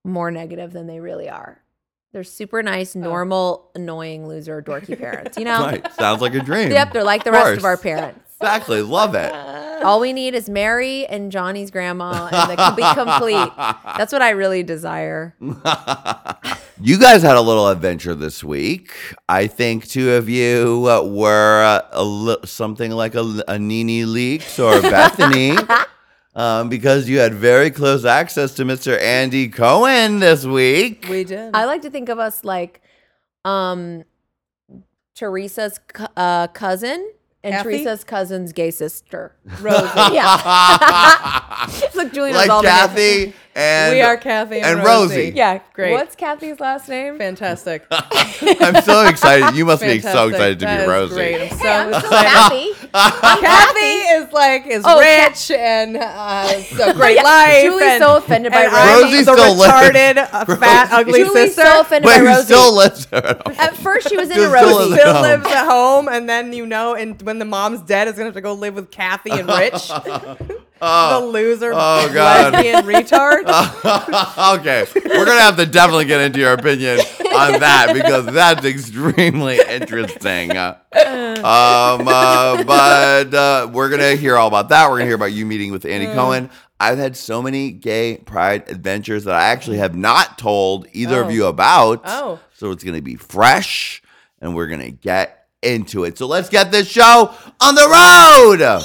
more 0.04 0.30
negative 0.30 0.72
than 0.72 0.86
they 0.86 1.00
really 1.00 1.28
are. 1.28 1.60
They're 2.12 2.24
super 2.24 2.62
nice, 2.62 2.94
normal, 2.94 3.70
annoying, 3.74 4.28
loser, 4.28 4.60
dorky 4.62 4.98
parents. 4.98 5.38
You 5.38 5.44
know? 5.46 5.60
Right. 5.64 5.92
Sounds 5.94 6.20
like 6.20 6.34
a 6.34 6.40
dream. 6.40 6.70
Yep, 6.70 6.92
they're 6.92 7.04
like 7.04 7.24
the 7.24 7.30
Of 7.30 7.34
rest 7.34 7.58
of 7.58 7.64
our 7.64 7.76
parents. 7.78 8.20
Exactly. 8.38 8.82
Love 8.82 9.14
it. 9.14 9.32
All 9.82 9.98
we 9.98 10.12
need 10.12 10.34
is 10.34 10.48
Mary 10.50 11.06
and 11.06 11.32
Johnny's 11.32 11.70
grandma, 11.70 12.28
and 12.32 12.50
they 12.50 12.56
can 12.56 12.76
be 12.76 12.82
complete. 12.94 13.50
That's 13.96 14.12
what 14.12 14.20
I 14.22 14.30
really 14.30 14.62
desire. 14.62 15.34
You 16.80 16.98
guys 16.98 17.22
had 17.22 17.36
a 17.36 17.40
little 17.40 17.68
adventure 17.68 18.14
this 18.14 18.42
week. 18.44 18.92
I 19.28 19.46
think 19.46 19.86
two 19.88 20.12
of 20.12 20.28
you 20.28 20.86
uh, 20.88 21.02
were 21.04 21.62
uh, 21.64 21.82
a 21.92 22.04
li- 22.04 22.36
something 22.44 22.90
like 22.90 23.14
a, 23.14 23.42
a 23.48 23.58
NeNe 23.58 24.06
Leakes 24.06 24.58
or 24.58 24.80
Bethany. 24.82 25.56
Um, 26.34 26.70
because 26.70 27.08
you 27.10 27.18
had 27.18 27.34
very 27.34 27.70
close 27.70 28.04
access 28.06 28.54
to 28.54 28.64
Mr. 28.64 28.98
Andy 29.00 29.48
Cohen 29.48 30.18
this 30.18 30.46
week. 30.46 31.06
We 31.10 31.24
did. 31.24 31.54
I 31.54 31.66
like 31.66 31.82
to 31.82 31.90
think 31.90 32.08
of 32.08 32.18
us 32.18 32.42
like 32.44 32.80
um 33.44 34.04
Teresa's 35.14 35.78
co- 35.92 36.06
uh, 36.16 36.46
cousin 36.48 37.12
and 37.44 37.52
Kathy? 37.54 37.70
Teresa's 37.84 38.04
cousin's 38.04 38.52
gay 38.52 38.70
sister. 38.70 39.36
Rosie. 39.60 39.88
Yeah. 40.14 41.66
Look, 41.94 42.12
Julie 42.12 42.30
knows 42.32 42.38
like 42.38 42.50
all 42.50 42.62
the. 42.62 42.68
Kathy 42.68 43.34
and 43.54 43.94
we 43.94 44.00
are 44.00 44.16
Kathy 44.16 44.56
and, 44.60 44.78
and 44.78 44.84
Rosie. 44.86 45.32
Yeah, 45.34 45.60
Great. 45.74 45.92
What's 45.92 46.16
Kathy's 46.16 46.58
last 46.60 46.88
name? 46.88 47.18
Fantastic. 47.18 47.86
I'm 47.90 48.82
so 48.82 49.06
excited. 49.06 49.54
You 49.56 49.64
must 49.64 49.82
be 49.82 50.00
so 50.00 50.30
Fantastic. 50.30 50.30
excited 50.34 50.58
to 50.60 50.64
That 50.66 50.76
be 50.78 50.82
is 50.82 50.88
Rosie. 50.88 51.14
Great. 51.14 51.42
I'm 51.42 51.48
so 51.50 51.56
Hey, 51.58 51.72
I'm 51.72 51.88
still 51.94 52.10
excited. 52.12 52.28
Kathy. 52.28 52.88
Kathy 53.46 53.86
is 53.86 54.32
like 54.32 54.66
is 54.66 54.82
Oh, 54.86 54.94
Ka- 54.94 55.26
rich 55.28 55.50
and 55.50 55.96
uh, 55.96 56.62
a 56.82 56.94
great 56.94 57.16
Yeah, 57.16 57.22
life. 57.22 57.62
Julie's 57.64 57.82
and, 57.82 58.02
so 58.02 58.16
offended 58.16 58.52
by 58.52 58.62
and 58.64 58.72
Rosie. 58.72 58.88
I'm 58.88 59.02
Rosie 59.02 59.16
the 59.24 59.32
still 59.36 59.56
lives. 59.56 59.72
retarded, 59.88 60.28
uh, 60.32 60.56
fat, 60.56 60.92
ugly 60.92 61.24
Julie's 61.24 61.32
sister. 61.54 61.62
so 61.62 61.80
offended 61.80 62.04
But 62.08 62.14
by 62.18 62.20
he 62.20 62.26
Rosie. 62.26 62.44
still 62.44 62.74
lives 62.76 63.06
there. 63.06 63.42
At 63.60 63.76
first, 63.76 64.08
she 64.08 64.16
was 64.16 64.30
into 64.30 64.42
Just 64.42 64.56
still 64.56 64.78
Rosie. 64.78 64.90
lives 64.90 65.00
still 65.02 65.12
home. 65.14 65.22
lives 65.22 65.46
at 65.46 65.64
home, 65.66 66.08
and 66.08 66.28
then 66.28 66.52
you 66.52 66.66
know, 66.66 66.94
and 66.94 67.20
when 67.22 67.38
the 67.38 67.44
mom's 67.44 67.80
dead, 67.82 68.08
is 68.08 68.14
gonna 68.14 68.26
have 68.26 68.34
to 68.34 68.40
go 68.40 68.52
live 68.54 68.74
with 68.74 68.90
Kathy 68.90 69.30
and 69.30 69.48
Rich, 69.48 69.90
the 70.82 71.26
loser, 71.26 71.70
Oh, 71.72 72.10
God. 72.12 72.52
lesbian 72.54 72.84
retard. 72.86 73.44
okay, 74.58 74.86
we're 74.94 75.24
gonna 75.24 75.40
have 75.40 75.56
to 75.56 75.66
definitely 75.66 76.06
get 76.06 76.20
into 76.20 76.40
your 76.40 76.52
opinion 76.54 76.98
on 77.34 77.60
that 77.60 77.90
because 77.94 78.26
that's 78.26 78.64
extremely 78.64 79.60
interesting. 79.68 80.56
Uh, 80.56 80.76
um, 80.96 82.08
uh, 82.08 82.64
but 82.64 83.32
uh, 83.34 83.70
we're 83.72 83.90
gonna 83.90 84.16
hear 84.16 84.36
all 84.36 84.48
about 84.48 84.68
that. 84.70 84.90
We're 84.90 84.96
gonna 84.98 85.06
hear 85.06 85.14
about 85.16 85.32
you 85.32 85.46
meeting 85.46 85.70
with 85.72 85.84
Andy 85.84 86.06
Cohen. 86.06 86.50
I've 86.80 86.98
had 86.98 87.16
so 87.16 87.40
many 87.40 87.70
gay 87.70 88.16
pride 88.16 88.68
adventures 88.68 89.24
that 89.24 89.34
I 89.36 89.44
actually 89.46 89.76
have 89.78 89.94
not 89.94 90.36
told 90.36 90.88
either 90.92 91.22
Oh. 91.22 91.26
of 91.26 91.32
you 91.32 91.46
about. 91.46 92.02
Oh. 92.04 92.40
so 92.54 92.72
it's 92.72 92.82
gonna 92.82 93.00
be 93.02 93.14
fresh, 93.14 94.02
and 94.40 94.54
we're 94.56 94.66
gonna 94.66 94.90
get 94.90 95.46
into 95.62 96.02
it. 96.04 96.18
So 96.18 96.26
let's 96.26 96.48
get 96.48 96.72
this 96.72 96.88
show 96.88 97.32
on 97.60 97.74
the 97.76 97.88
road. 97.88 98.82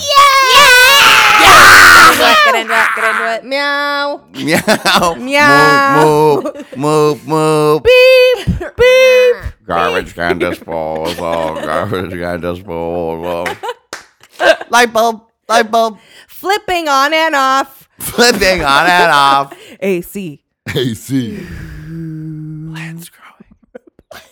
Get 2.17 2.55
into 2.55 2.73
it. 2.73 2.89
Get 2.95 3.05
into 3.15 3.33
it. 3.35 3.43
Meow. 3.45 4.25
Meow. 4.33 5.15
Meow. 5.19 6.03
Move, 6.03 6.43
move, 6.77 6.77
move, 6.77 7.27
move. 7.27 7.83
Beep. 7.83 8.47
Beep. 8.75 9.35
Garbage 9.65 10.13
can 10.15 10.39
disposal. 10.39 11.15
Garbage 11.55 12.11
can 12.11 12.41
disposal. 12.41 13.47
Light 14.69 14.91
bulb. 14.93 15.21
Light 15.49 15.69
bulb. 15.71 15.99
Flipping 16.27 16.87
on 16.87 17.13
and 17.13 17.35
off. 17.35 17.89
Flipping 17.99 18.63
on 18.63 18.85
and 18.87 19.11
off. 19.11 19.53
AC. 19.79 20.43
AC. 20.75 21.37
Plants 21.37 23.09
growing. 23.09 24.23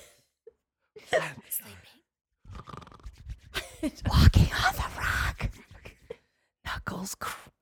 Walking 4.08 4.50
on 4.66 4.74
the 4.76 4.86
rock. 5.00 5.50
Knuckles. 6.66 7.16
cr- 7.16 7.30
Very 7.30 7.44
good. 7.44 7.45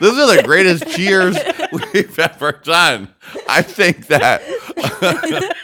Those 0.00 0.18
are 0.18 0.36
the 0.36 0.42
greatest 0.44 0.86
cheers 0.88 1.36
we've 1.72 2.18
ever 2.18 2.52
done. 2.52 3.08
I 3.48 3.62
think 3.62 4.06
that 4.08 4.42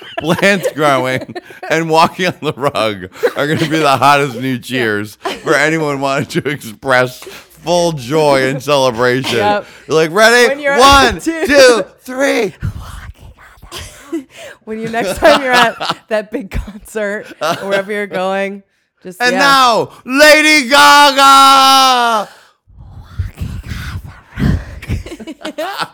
plants 0.18 0.72
growing, 0.72 1.36
and 1.70 1.88
walking 1.88 2.26
on 2.26 2.38
the 2.40 2.52
rug 2.52 3.04
are 3.36 3.46
going 3.46 3.58
to 3.58 3.70
be 3.70 3.78
the 3.78 3.96
hottest 3.96 4.40
new 4.40 4.58
cheers 4.58 5.16
for 5.16 5.54
anyone 5.54 6.00
wanting 6.00 6.42
to 6.42 6.48
express 6.48 7.22
full 7.64 7.92
joy 7.92 8.48
and 8.48 8.62
celebration. 8.62 9.36
Yep. 9.36 9.66
You're 9.88 9.96
like, 9.96 10.10
ready? 10.10 10.62
You're 10.62 10.78
One, 10.78 11.20
two, 11.20 11.84
three. 11.98 12.54
when 14.64 14.80
you 14.80 14.88
next 14.88 15.18
time 15.18 15.42
you're 15.42 15.52
at 15.52 16.08
that 16.08 16.30
big 16.30 16.50
concert 16.50 17.32
or 17.40 17.68
wherever 17.68 17.92
you're 17.92 18.06
going, 18.06 18.62
just 19.02 19.20
And 19.20 19.32
yeah. 19.32 19.38
now, 19.38 19.92
Lady 20.04 20.68
Gaga. 20.68 22.28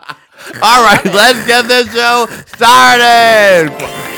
All 0.62 0.82
right, 0.82 1.04
let's 1.04 1.46
get 1.46 1.68
this 1.68 1.92
show 1.92 2.26
started. 2.46 4.09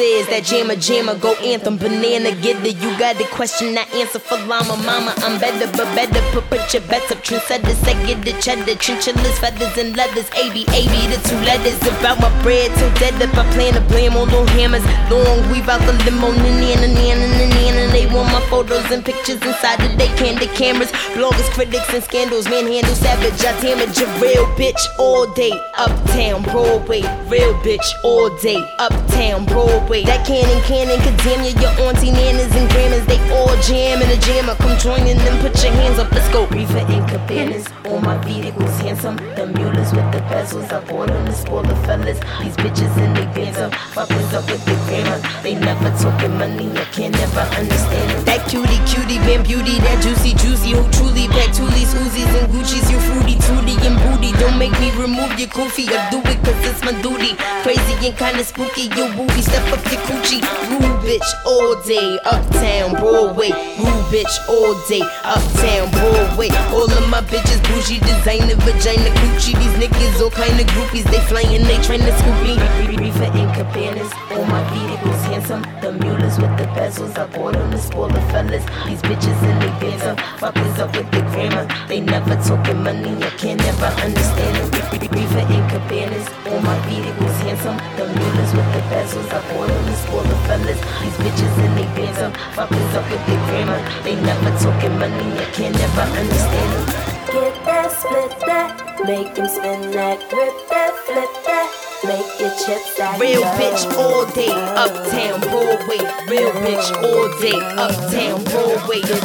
Is 0.00 0.28
that 0.28 0.44
jammer 0.44 0.76
jammer 0.76 1.18
go 1.18 1.34
anthem 1.42 1.76
banana 1.76 2.30
getter. 2.30 2.70
You 2.70 2.90
got 3.02 3.18
the 3.18 3.24
question 3.34 3.76
I 3.76 3.82
answer 3.98 4.20
for 4.20 4.38
llama 4.46 4.76
mama. 4.86 5.12
I'm 5.26 5.40
better 5.40 5.66
but 5.74 5.90
better 5.98 6.22
put 6.30 6.46
put 6.46 6.72
your 6.72 6.86
bets 6.86 7.10
up 7.10 7.18
trendsetters. 7.18 7.82
I 7.82 7.98
get 8.06 8.22
the 8.22 8.30
cheddar 8.40 8.78
chinchillas 8.78 9.38
feathers 9.42 9.74
and 9.76 9.96
leathers. 9.96 10.30
80 10.38 10.70
80 10.70 10.86
the 11.10 11.18
two 11.26 11.40
letters 11.42 11.82
about 11.82 12.20
my 12.22 12.30
bread 12.46 12.70
till 12.78 12.94
dead 13.02 13.18
up. 13.18 13.34
I 13.34 13.42
plan 13.50 13.74
to 13.74 13.80
blame 13.90 14.14
on 14.14 14.28
no 14.28 14.46
hammers. 14.54 14.86
Long 15.10 15.42
weave 15.50 15.68
out 15.68 15.82
the 15.82 15.92
limo 16.06 16.30
nana 16.30 16.86
nana 16.86 17.26
nana. 17.34 17.90
They 17.90 18.06
want 18.06 18.30
my 18.30 18.40
photos 18.46 18.86
and 18.92 19.04
pictures 19.04 19.42
inside 19.42 19.82
the 19.82 19.90
they 19.98 20.14
candy 20.14 20.46
cameras. 20.54 20.92
Bloggers, 21.18 21.50
critics, 21.50 21.92
and 21.92 22.04
scandals. 22.04 22.46
Manhandle 22.46 22.94
savage. 22.94 23.42
I 23.42 23.50
damage 23.60 23.98
a 23.98 24.06
real 24.22 24.46
bitch 24.54 24.78
all 25.00 25.26
day. 25.34 25.50
Uptown 25.76 26.44
Broadway, 26.44 27.02
real 27.26 27.54
bitch 27.66 27.88
all 28.04 28.30
day. 28.38 28.62
Uptown 28.78 29.44
Broadway. 29.46 29.87
That 29.88 30.26
cannon 30.26 30.60
cannon 30.68 31.00
could 31.00 31.16
damn 31.24 31.40
you. 31.48 31.56
Your 31.64 31.72
auntie 31.88 32.12
nanas 32.12 32.52
and 32.52 32.68
grandmas. 32.68 33.06
They 33.08 33.16
all 33.32 33.56
jam 33.64 34.02
in 34.02 34.10
a 34.12 34.20
jammer. 34.20 34.54
Come 34.56 34.76
join 34.76 35.06
in 35.08 35.16
them. 35.16 35.40
Put 35.40 35.56
your 35.64 35.72
hands 35.72 35.98
up. 35.98 36.12
Let's 36.12 36.28
go. 36.28 36.44
Reefer 36.48 36.84
and 36.84 37.08
cabanas. 37.08 37.64
All 37.86 37.98
my 37.98 38.18
vehicles 38.18 38.76
handsome. 38.84 39.16
The 39.16 39.46
mules 39.48 39.90
with 39.96 40.04
the 40.12 40.20
bezels. 40.28 40.70
I 40.70 40.84
bought 40.84 41.08
them 41.08 41.24
to 41.24 41.32
spoil 41.32 41.62
the 41.62 41.74
fellas. 41.88 42.20
These 42.20 42.56
bitches 42.60 42.92
in 43.00 43.14
bands 43.32 43.58
up. 43.58 43.72
Fuckers 43.96 44.32
up 44.36 44.44
with 44.44 44.60
the 44.68 44.76
grammar. 44.92 45.24
They 45.42 45.54
never 45.54 45.88
talking 45.96 46.36
money. 46.36 46.68
I 46.76 46.84
can 46.92 47.12
never 47.12 47.48
understand 47.56 48.10
them. 48.12 48.24
That 48.28 48.44
cutie 48.44 48.76
cutie 48.84 49.18
man 49.24 49.42
beauty. 49.42 49.80
That 49.80 50.04
juicy 50.04 50.36
juicy. 50.36 50.76
Who 50.76 50.84
truly 50.92 51.32
pack 51.32 51.56
toolies, 51.56 51.96
Uzis 51.96 52.28
and 52.36 52.52
Gucci's. 52.52 52.84
You 52.92 53.00
fruity 53.08 53.40
tooty 53.40 53.80
and 53.88 53.96
booty. 54.04 54.36
Don't 54.36 54.58
make 54.60 54.76
me 54.84 54.92
remove 55.00 55.32
your 55.40 55.48
koofy. 55.48 55.88
I 55.88 56.12
do 56.12 56.20
it 56.28 56.44
cause 56.44 56.60
it's 56.68 56.84
my 56.84 56.92
duty. 57.00 57.40
Crazy 57.64 57.96
and 58.04 58.16
kinda 58.20 58.44
spooky. 58.44 58.92
Your 58.92 59.08
booty 59.16 59.40
step 59.40 59.64
up 59.72 59.77
your 59.90 60.00
coochie. 60.06 60.42
Rude 60.70 60.98
bitch 61.04 61.30
all 61.46 61.80
day. 61.82 62.18
Uptown 62.24 62.92
Broadway. 63.00 63.50
Rude 63.78 64.04
bitch 64.12 64.34
all 64.48 64.74
day. 64.88 65.02
Uptown 65.24 65.90
Broadway. 65.90 66.48
All 66.74 66.90
of 66.90 67.08
my 67.08 67.20
bitches 67.22 67.62
bougie 67.68 68.00
designer 68.00 68.56
vagina 68.66 69.10
coochie. 69.20 69.54
These 69.58 69.76
niggas 69.80 70.20
all 70.20 70.30
kinda 70.30 70.64
groupies. 70.72 71.04
They 71.10 71.20
flying, 71.30 71.62
they 71.64 71.78
tryna 71.86 72.12
scoop 72.18 72.38
me. 72.42 72.54
Reefer 72.96 73.24
and 73.24 73.54
cabanas. 73.54 74.27
All 74.38 74.44
my 74.44 74.62
vehicles 74.70 75.22
handsome. 75.24 75.62
The 75.82 75.90
mules 75.98 76.38
with 76.38 76.54
the 76.58 76.66
bezels. 76.70 77.18
I 77.18 77.26
bought 77.26 77.54
them 77.54 77.72
to 77.72 77.78
spoil 77.78 78.06
the 78.06 78.20
fellas. 78.30 78.62
These 78.86 79.02
bitches 79.02 79.42
in 79.42 79.58
bands 79.82 80.04
up. 80.04 80.16
Fuckers 80.38 80.78
up 80.78 80.94
with 80.94 81.10
the 81.10 81.22
grammar. 81.34 81.66
They 81.88 82.00
never 82.00 82.36
talking 82.46 82.80
money. 82.84 83.18
I 83.18 83.30
can 83.30 83.56
never 83.56 83.90
understand 83.98 84.54
them. 84.54 85.10
Reefer 85.10 85.42
and 85.42 85.66
cabanas. 85.72 86.28
All 86.46 86.60
my 86.62 86.78
vehicles 86.86 87.38
handsome. 87.42 87.78
The 87.98 88.06
mules 88.14 88.52
with 88.54 88.70
the 88.74 88.82
bezels. 88.86 89.26
I 89.34 89.42
bought 89.50 89.66
them 89.66 89.84
to 89.90 89.96
spoil 90.06 90.22
the 90.22 90.36
fellas. 90.46 90.80
These 91.02 91.18
bitches 91.18 91.54
in 91.58 91.74
bands 91.98 92.18
up. 92.22 92.32
Fuckers 92.54 92.94
up 92.94 93.10
with 93.10 93.26
the 93.26 93.34
grammar. 93.50 93.80
They 94.04 94.14
never 94.22 94.54
talking 94.62 94.96
money. 95.02 95.34
I 95.34 95.50
can 95.50 95.72
never 95.72 96.06
understand 96.14 96.70
them. 96.86 97.17
That, 97.38 97.92
split 97.92 98.34
that, 98.46 98.98
make 99.06 99.36
him 99.36 99.46
spin 99.46 99.92
that, 99.92 100.18
grip 100.28 100.54
that, 100.70 100.92
flip 101.06 101.30
that, 101.46 101.70
make 102.02 102.40
your 102.40 102.50
chips 102.50 102.96
that 102.98 103.20
Real 103.20 103.42
go. 103.42 103.48
bitch 103.54 103.86
all 103.94 104.26
day, 104.34 104.50
uptown 104.50 105.40
Broadway. 105.46 106.02
Real 106.26 106.50
bitch 106.66 106.90
all 106.98 107.30
day, 107.38 107.54
uptown 107.78 108.42
Broadway. 108.42 109.02
Get 109.02 109.22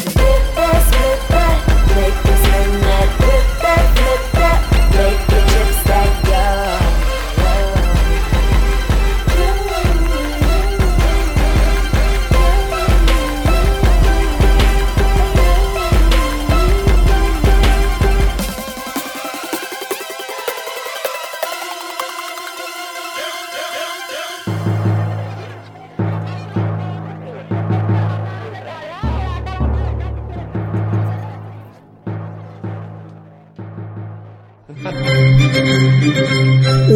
that, 0.54 0.78
split 0.86 1.21
that, 1.34 1.58
make 1.97 2.13
him 2.13 2.38
spin 2.38 2.82
that, 2.86 3.10
grip 3.17 3.47
that, 3.65 3.93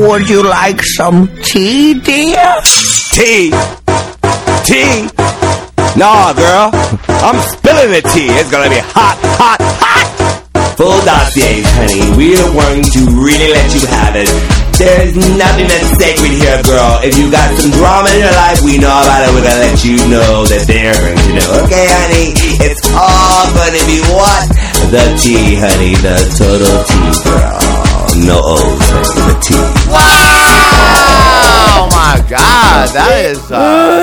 Would 0.08 0.30
you 0.30 0.42
like 0.42 0.82
some 0.82 1.28
tea, 1.44 1.94
dear? 1.96 2.62
Tea. 3.12 3.52
Tea. 4.64 5.10
Nah, 5.98 6.32
girl. 6.32 6.72
I'm 7.20 7.40
spilling 7.52 7.92
the 7.92 8.02
tea. 8.14 8.28
It's 8.40 8.50
gonna 8.50 8.70
be 8.70 8.80
hot, 8.80 9.20
hot, 9.36 9.58
hot. 9.60 10.78
Full 10.78 11.04
dossiers, 11.04 11.66
honey. 11.76 12.16
We're 12.16 12.54
going 12.54 12.84
to 12.84 13.00
really 13.20 13.52
let 13.52 13.74
you 13.76 13.86
have 13.88 14.16
it. 14.16 14.67
There's 14.78 15.18
nothing 15.18 15.66
that's 15.66 15.90
sacred 15.98 16.38
here, 16.38 16.62
girl. 16.62 17.02
If 17.02 17.18
you 17.18 17.32
got 17.32 17.58
some 17.58 17.72
drama 17.72 18.14
in 18.14 18.22
your 18.22 18.30
life, 18.38 18.62
we 18.62 18.78
know 18.78 18.94
about 18.94 19.26
it. 19.26 19.34
We're 19.34 19.42
gonna 19.42 19.74
let 19.74 19.82
you 19.84 19.98
know 20.06 20.46
that 20.46 20.70
they're 20.70 20.94
going 20.94 21.18
to 21.18 21.34
know. 21.34 21.66
Okay, 21.66 21.90
honey? 21.90 22.38
It's 22.62 22.86
all 22.94 23.50
gonna 23.58 23.82
be 23.90 24.06
what? 24.14 24.46
The 24.94 25.18
tea, 25.18 25.58
honey. 25.58 25.98
The 25.98 26.14
total 26.38 26.86
tea, 26.86 27.10
girl. 27.26 27.58
No 28.22 28.38
O's, 28.38 28.78
honey. 28.86 29.18
The 29.18 29.34
tea. 29.42 29.66
Wow! 29.90 29.98
Oh 31.74 31.90
my 31.90 32.22
God, 32.30 32.94
that 32.94 33.18
is. 33.26 33.42
Uh, 33.50 33.98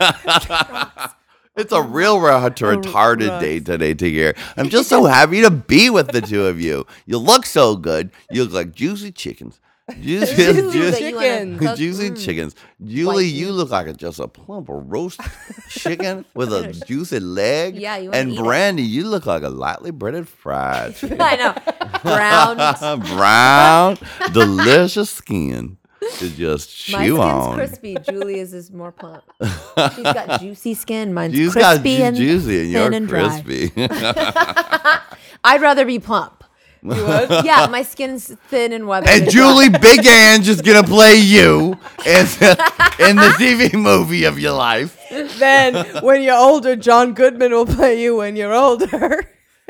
it's 1.56 1.72
a 1.72 1.82
real 1.82 2.20
ra- 2.20 2.48
to 2.48 2.64
retarded 2.64 3.40
day 3.40 3.60
today 3.60 3.94
to 3.94 4.10
hear. 4.10 4.34
I'm 4.56 4.68
just 4.68 4.88
so 4.88 5.04
happy 5.04 5.40
to 5.42 5.50
be 5.50 5.90
with 5.90 6.08
the 6.08 6.20
two 6.20 6.46
of 6.46 6.60
you. 6.60 6.86
You 7.06 7.18
look 7.18 7.46
so 7.46 7.76
good. 7.76 8.10
You 8.30 8.44
look 8.44 8.52
like 8.52 8.72
juicy 8.74 9.12
chickens. 9.12 9.60
Juicy, 10.00 10.34
That 10.50 10.72
juicy, 10.72 11.04
you 11.04 11.14
wanna 11.14 11.28
Chicken. 11.28 11.58
cook. 11.58 11.76
juicy 11.76 12.10
Mm. 12.10 12.24
chickens. 12.24 12.54
Julie, 12.82 13.26
you 13.26 13.52
look 13.52 13.68
like 13.68 13.86
a, 13.86 13.92
just 13.92 14.18
a 14.18 14.26
plump 14.26 14.70
of 14.70 14.90
roast 14.90 15.20
chicken 15.68 16.24
with 16.34 16.54
a 16.54 16.72
juicy 16.86 17.20
leg. 17.20 17.76
Yeah, 17.76 17.98
you 17.98 18.10
And 18.10 18.30
eat 18.32 18.38
it. 18.38 18.42
Brandy, 18.42 18.82
you 18.82 19.06
look 19.06 19.26
like 19.26 19.42
a 19.42 19.50
lightly 19.50 19.90
breaded 19.90 20.26
fried 20.26 20.96
chicken. 20.96 21.18
I 21.20 21.36
know. 21.36 21.54
Brown. 22.02 23.00
brown, 23.00 23.98
delicious 24.32 25.10
skin 25.10 25.76
to 26.18 26.28
just 26.30 26.92
My 26.92 27.06
chew 27.06 27.16
skin's 27.16 27.18
on. 27.20 27.54
crispy. 27.56 27.96
Julia's 28.08 28.52
is 28.54 28.70
more 28.70 28.92
plump. 28.92 29.24
She's 29.42 30.02
got 30.04 30.40
juicy 30.40 30.74
skin. 30.74 31.12
Mine's 31.14 31.34
You've 31.38 31.54
got 31.54 31.80
crispy 31.82 31.96
ju- 31.96 32.02
and 32.04 32.16
juicy 32.16 32.58
and 32.60 32.64
thin 32.64 32.70
you're 32.72 32.92
and 32.92 33.08
dry. 33.08 33.40
crispy. 33.42 33.72
I'd 35.44 35.60
rather 35.60 35.84
be 35.84 35.98
plump. 35.98 36.44
yeah, 36.82 37.66
my 37.70 37.82
skin's 37.82 38.34
thin 38.48 38.72
and 38.72 38.86
weathered. 38.86 39.08
and 39.08 39.30
Julie 39.30 39.70
Big 39.70 40.04
Ang 40.06 40.42
is 40.44 40.60
gonna 40.60 40.82
play 40.82 41.16
you 41.16 41.78
in 42.04 42.26
the, 42.26 42.94
in 43.08 43.16
the 43.16 43.32
TV 43.38 43.72
movie 43.72 44.24
of 44.24 44.38
your 44.38 44.52
life. 44.52 44.98
then 45.38 45.86
when 46.02 46.20
you're 46.22 46.36
older, 46.36 46.76
John 46.76 47.14
Goodman 47.14 47.52
will 47.52 47.64
play 47.66 48.02
you 48.02 48.16
when 48.16 48.36
you're 48.36 48.52
older. 48.54 49.24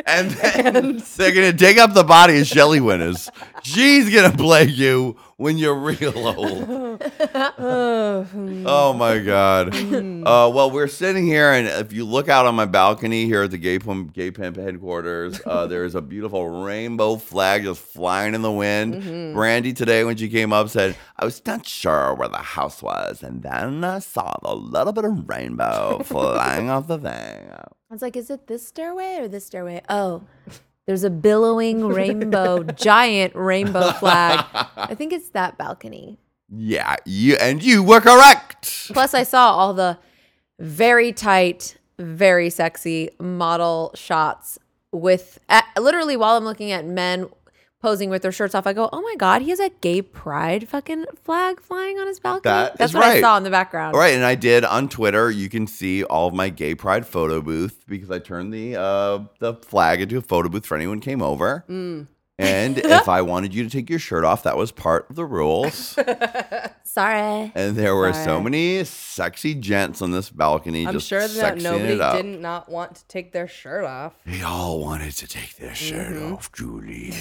And 0.07 0.33
then 0.33 1.03
they're 1.17 1.33
gonna 1.33 1.53
dig 1.53 1.79
up 1.79 1.95
the 1.95 2.03
body 2.03 2.41
of 2.41 2.49
Shelley 2.49 2.81
Winters. 2.81 3.31
She's 3.63 4.13
gonna 4.13 4.37
play 4.37 4.65
you 4.65 5.17
when 5.45 5.59
you're 5.59 5.75
real 5.75 6.27
old. 6.39 7.03
oh 8.67 8.95
my 8.97 9.19
god. 9.19 9.77
Uh, 9.77 10.51
well, 10.51 10.71
we're 10.71 10.89
sitting 10.89 11.27
here, 11.27 11.53
and 11.53 11.69
if 11.69 11.93
you 11.93 12.07
look 12.07 12.31
out 12.31 12.47
on 12.47 12.55
my 12.55 12.65
balcony 12.65 13.27
here 13.27 13.43
at 13.43 13.51
the 13.51 13.59
Gay 13.59 13.79
Pimp, 13.79 14.15
Gay 14.15 14.31
Pimp 14.31 14.57
headquarters, 14.57 15.43
uh, 15.45 15.67
there's 15.71 15.95
a 15.95 16.01
beautiful 16.01 16.49
rainbow 16.65 17.17
flag 17.17 17.65
just 17.65 17.83
flying 17.83 18.35
in 18.35 18.41
the 18.41 18.51
wind. 18.51 19.35
Brandy 19.35 19.75
today, 19.75 20.03
when 20.05 20.17
she 20.17 20.31
came 20.31 20.51
up, 20.51 20.71
said, 20.71 20.97
"I 21.19 21.27
was 21.27 21.45
not 21.45 21.67
sure 21.69 22.15
where 22.15 22.29
the 22.29 22.39
house 22.39 22.83
was, 22.83 23.23
and 23.23 23.43
then 23.43 23.85
I 23.85 23.99
saw 23.99 24.35
a 24.45 24.55
little 24.55 24.95
bit 24.95 25.05
of 25.05 25.29
rainbow 25.29 26.01
flying 26.05 26.71
off 26.71 26.87
the 26.87 26.97
thing." 26.97 27.51
I 27.51 27.95
was 27.95 28.01
like, 28.01 28.17
is 28.17 28.31
it 28.31 28.47
this 28.47 28.67
stairway 28.67 29.19
or 29.21 29.29
this 29.29 29.45
stairway? 29.45 29.83
Oh, 29.91 30.23
there's 30.87 31.05
a 31.05 31.11
billowing 31.11 31.87
rainbow, 31.89 32.63
giant 32.77 33.35
rainbow 33.35 33.93
flag. 33.93 34.45
I 34.77 34.95
think 34.95 35.13
it's 35.13 35.31
that 35.31 35.57
balcony. 35.57 36.19
Yeah, 36.51 36.97
you 37.05 37.37
and 37.37 37.63
you 37.63 37.83
were 37.83 38.01
correct. 38.01 38.91
Plus, 38.93 39.15
I 39.15 39.23
saw 39.23 39.53
all 39.53 39.73
the 39.75 39.99
very 40.59 41.13
tight, 41.13 41.77
very 41.99 42.51
sexy 42.51 43.11
model 43.19 43.93
shots 43.95 44.59
with 44.93 45.39
at, 45.49 45.65
literally 45.79 46.17
while 46.17 46.37
I'm 46.37 46.45
looking 46.45 46.71
at 46.71 46.85
men 46.85 47.29
posing 47.85 48.09
with 48.09 48.23
their 48.23 48.33
shirts 48.33 48.55
off. 48.55 48.67
I 48.67 48.73
go, 48.73 48.89
oh 48.93 49.03
my 49.03 49.15
god, 49.19 49.43
he 49.43 49.51
has 49.51 49.61
a 49.61 49.69
gay 49.69 50.01
pride 50.01 50.67
fucking 50.69 51.05
flag 51.23 51.61
flying 51.61 51.99
on 51.99 52.07
his 52.07 52.19
balcony. 52.19 52.51
That 52.51 52.79
That's 52.79 52.93
is 52.93 52.95
what 52.97 53.05
I 53.05 53.21
saw 53.21 53.37
in 53.37 53.43
the 53.43 53.51
background. 53.51 53.95
All 53.95 54.01
right, 54.01 54.15
and 54.15 54.25
I 54.25 54.35
did 54.37 54.65
on 54.65 54.89
Twitter. 54.89 55.31
You 55.31 55.49
can 55.51 55.67
see 55.67 56.03
all 56.03 56.29
of 56.29 56.35
my 56.35 56.49
gay 56.49 56.75
pride 56.75 57.07
photo 57.07 57.43
booth 57.43 57.85
because 57.87 58.11
I 58.11 58.19
turned 58.21 58.55
the 58.55 58.77
uh, 58.77 59.25
the 59.39 59.55
flag 59.55 60.01
into 60.01 60.17
a 60.17 60.23
photo 60.23 60.49
booth 60.49 60.65
for 60.65 60.77
anyone 60.77 61.01
came 61.01 61.21
over. 61.21 61.65
Mm. 61.69 62.09
And 62.37 62.79
if 62.99 63.09
I 63.09 63.23
wanted 63.23 63.55
you 63.55 63.63
to 63.63 63.71
take 63.71 63.89
your 63.89 63.99
shirt 64.01 64.25
off, 64.25 64.43
that 64.43 64.57
was 64.57 64.73
part 64.73 65.09
of 65.11 65.15
the 65.15 65.25
rules. 65.25 65.97
Sorry. 66.83 67.53
And 67.55 67.77
there 67.77 67.95
were 67.95 68.13
so 68.13 68.41
many 68.41 68.83
sexy 68.85 69.55
gents 69.55 70.03
on 70.03 70.11
this 70.11 70.31
balcony. 70.31 70.87
I'm 70.87 70.95
just 70.95 71.07
sure 71.07 71.21
that 71.29 71.57
sexing 71.59 71.63
nobody 71.63 71.93
it 71.93 72.01
up. 72.01 72.17
didn't 72.17 72.41
not 72.41 72.69
want 72.69 72.97
to 72.97 73.07
take 73.09 73.33
their 73.33 73.47
shirt 73.47 73.85
off. 73.85 74.15
They 74.27 74.43
all 74.43 74.81
wanted 74.81 75.13
to 75.13 75.27
take 75.29 75.57
their 75.57 75.75
shirt 75.75 76.15
Mm-hmm. 76.15 76.35
off, 76.35 76.51
Julie. 76.53 77.15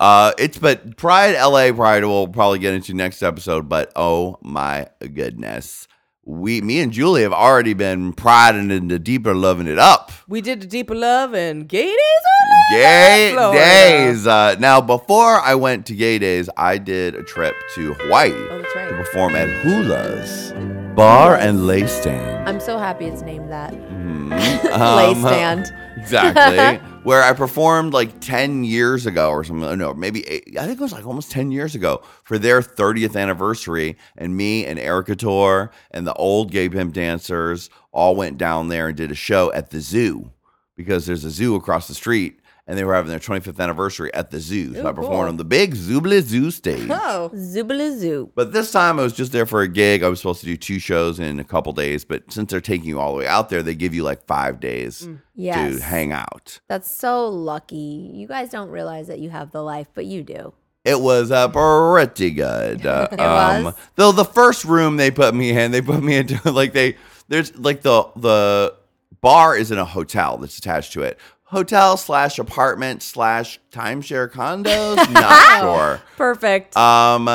Uh, 0.00 0.32
it's 0.38 0.58
but 0.58 0.96
Pride 0.96 1.34
LA 1.40 1.72
Pride 1.72 2.04
we'll 2.04 2.28
probably 2.28 2.58
get 2.58 2.74
into 2.74 2.94
next 2.94 3.22
episode, 3.22 3.68
but 3.68 3.92
oh 3.96 4.38
my 4.42 4.88
goodness. 5.00 5.86
We 6.26 6.62
me 6.62 6.80
and 6.80 6.90
Julie 6.90 7.20
have 7.22 7.34
already 7.34 7.74
been 7.74 8.14
priding 8.14 8.70
into 8.70 8.98
deeper 8.98 9.34
loving 9.34 9.66
it 9.66 9.78
up. 9.78 10.10
We 10.26 10.40
did 10.40 10.62
the 10.62 10.66
deeper 10.66 10.94
love 10.94 11.34
and 11.34 11.68
gay 11.68 11.84
days. 11.86 12.24
Gay 12.72 13.30
Florida. 13.34 13.58
days. 13.60 14.26
Uh, 14.26 14.56
now, 14.58 14.80
before 14.80 15.38
I 15.40 15.54
went 15.54 15.84
to 15.86 15.94
gay 15.94 16.18
days, 16.18 16.48
I 16.56 16.78
did 16.78 17.14
a 17.14 17.22
trip 17.22 17.54
to 17.74 17.92
Hawaii 17.94 18.32
Oh, 18.32 18.62
that's 18.62 18.72
to 18.72 18.96
perform 18.96 19.34
at 19.36 19.50
Hula's 19.62 20.52
Bar 20.96 21.36
and 21.36 21.66
Lei 21.66 21.86
Stand. 21.86 22.48
I'm 22.48 22.58
so 22.58 22.78
happy 22.78 23.04
it's 23.04 23.20
named 23.20 23.50
that. 23.52 23.74
Lay 24.30 25.12
Um, 25.12 25.20
stand. 25.20 25.74
Exactly. 26.04 26.88
Where 27.04 27.22
I 27.22 27.32
performed 27.32 27.92
like 27.92 28.20
10 28.20 28.64
years 28.64 29.04
ago 29.06 29.30
or 29.30 29.44
something. 29.44 29.68
Uh, 29.68 29.74
no, 29.74 29.92
maybe 29.92 30.26
eight, 30.26 30.56
I 30.58 30.66
think 30.66 30.80
it 30.80 30.82
was 30.82 30.92
like 30.92 31.06
almost 31.06 31.30
10 31.30 31.50
years 31.50 31.74
ago 31.74 32.02
for 32.22 32.38
their 32.38 32.62
30th 32.62 33.20
anniversary. 33.20 33.96
And 34.16 34.36
me 34.36 34.64
and 34.64 34.78
Erica 34.78 35.16
Tor 35.16 35.70
and 35.90 36.06
the 36.06 36.14
old 36.14 36.50
gay 36.50 36.68
pimp 36.68 36.94
dancers 36.94 37.68
all 37.92 38.16
went 38.16 38.38
down 38.38 38.68
there 38.68 38.88
and 38.88 38.96
did 38.96 39.10
a 39.10 39.14
show 39.14 39.52
at 39.52 39.70
the 39.70 39.80
zoo 39.80 40.30
because 40.76 41.06
there's 41.06 41.24
a 41.24 41.30
zoo 41.30 41.54
across 41.54 41.88
the 41.88 41.94
street. 41.94 42.40
And 42.66 42.78
they 42.78 42.84
were 42.84 42.94
having 42.94 43.10
their 43.10 43.18
25th 43.18 43.60
anniversary 43.60 44.12
at 44.14 44.30
the 44.30 44.40
zoo. 44.40 44.74
So 44.74 44.84
Ooh, 44.84 44.88
I 44.88 44.92
performed 44.92 45.16
cool. 45.16 45.28
on 45.28 45.36
the 45.36 45.44
big 45.44 45.74
Zubla 45.74 46.22
Zoo 46.22 46.50
stage. 46.50 46.88
Oh, 46.90 47.30
Zoobalazoo. 47.34 48.30
But 48.34 48.54
this 48.54 48.72
time 48.72 48.98
I 48.98 49.02
was 49.02 49.12
just 49.12 49.32
there 49.32 49.44
for 49.44 49.60
a 49.60 49.68
gig. 49.68 50.02
I 50.02 50.08
was 50.08 50.18
supposed 50.18 50.40
to 50.40 50.46
do 50.46 50.56
two 50.56 50.78
shows 50.78 51.20
in 51.20 51.38
a 51.38 51.44
couple 51.44 51.74
days. 51.74 52.06
But 52.06 52.32
since 52.32 52.50
they're 52.50 52.62
taking 52.62 52.88
you 52.88 52.98
all 53.00 53.12
the 53.12 53.18
way 53.18 53.26
out 53.26 53.50
there, 53.50 53.62
they 53.62 53.74
give 53.74 53.94
you 53.94 54.02
like 54.02 54.24
five 54.26 54.60
days 54.60 55.06
Yes. 55.34 55.76
to 55.76 55.82
hang 55.84 56.12
out. 56.12 56.60
That's 56.68 56.90
so 56.90 57.28
lucky. 57.28 58.10
You 58.14 58.26
guys 58.26 58.48
don't 58.48 58.70
realize 58.70 59.08
that 59.08 59.18
you 59.18 59.28
have 59.28 59.50
the 59.50 59.62
life, 59.62 59.88
but 59.92 60.06
you 60.06 60.22
do. 60.22 60.54
It 60.84 61.00
was 61.00 61.30
uh, 61.30 61.48
pretty 61.48 62.30
good. 62.30 62.84
Uh, 62.86 63.08
It 63.12 63.18
was? 63.64 63.74
Though 63.96 64.12
the 64.12 64.24
first 64.24 64.64
room 64.64 64.96
they 64.96 65.10
put 65.10 65.34
me 65.34 65.50
in, 65.50 65.70
they 65.70 65.82
put 65.82 66.02
me 66.02 66.16
into 66.16 66.50
like 66.50 66.72
they 66.72 66.96
there's 67.28 67.54
like 67.58 67.82
the 67.82 68.04
the 68.16 68.74
bar 69.20 69.56
is 69.56 69.70
in 69.70 69.78
a 69.78 69.84
hotel 69.86 70.36
that's 70.36 70.58
attached 70.58 70.92
to 70.92 71.02
it. 71.02 71.18
Hotel 71.54 71.96
slash 71.96 72.40
apartment 72.40 73.00
slash 73.00 73.60
timeshare 73.70 74.28
condos. 74.28 74.96
Not 75.12 75.60
sure. 75.60 76.02
Perfect. 76.16 76.76
Um, 76.76 77.28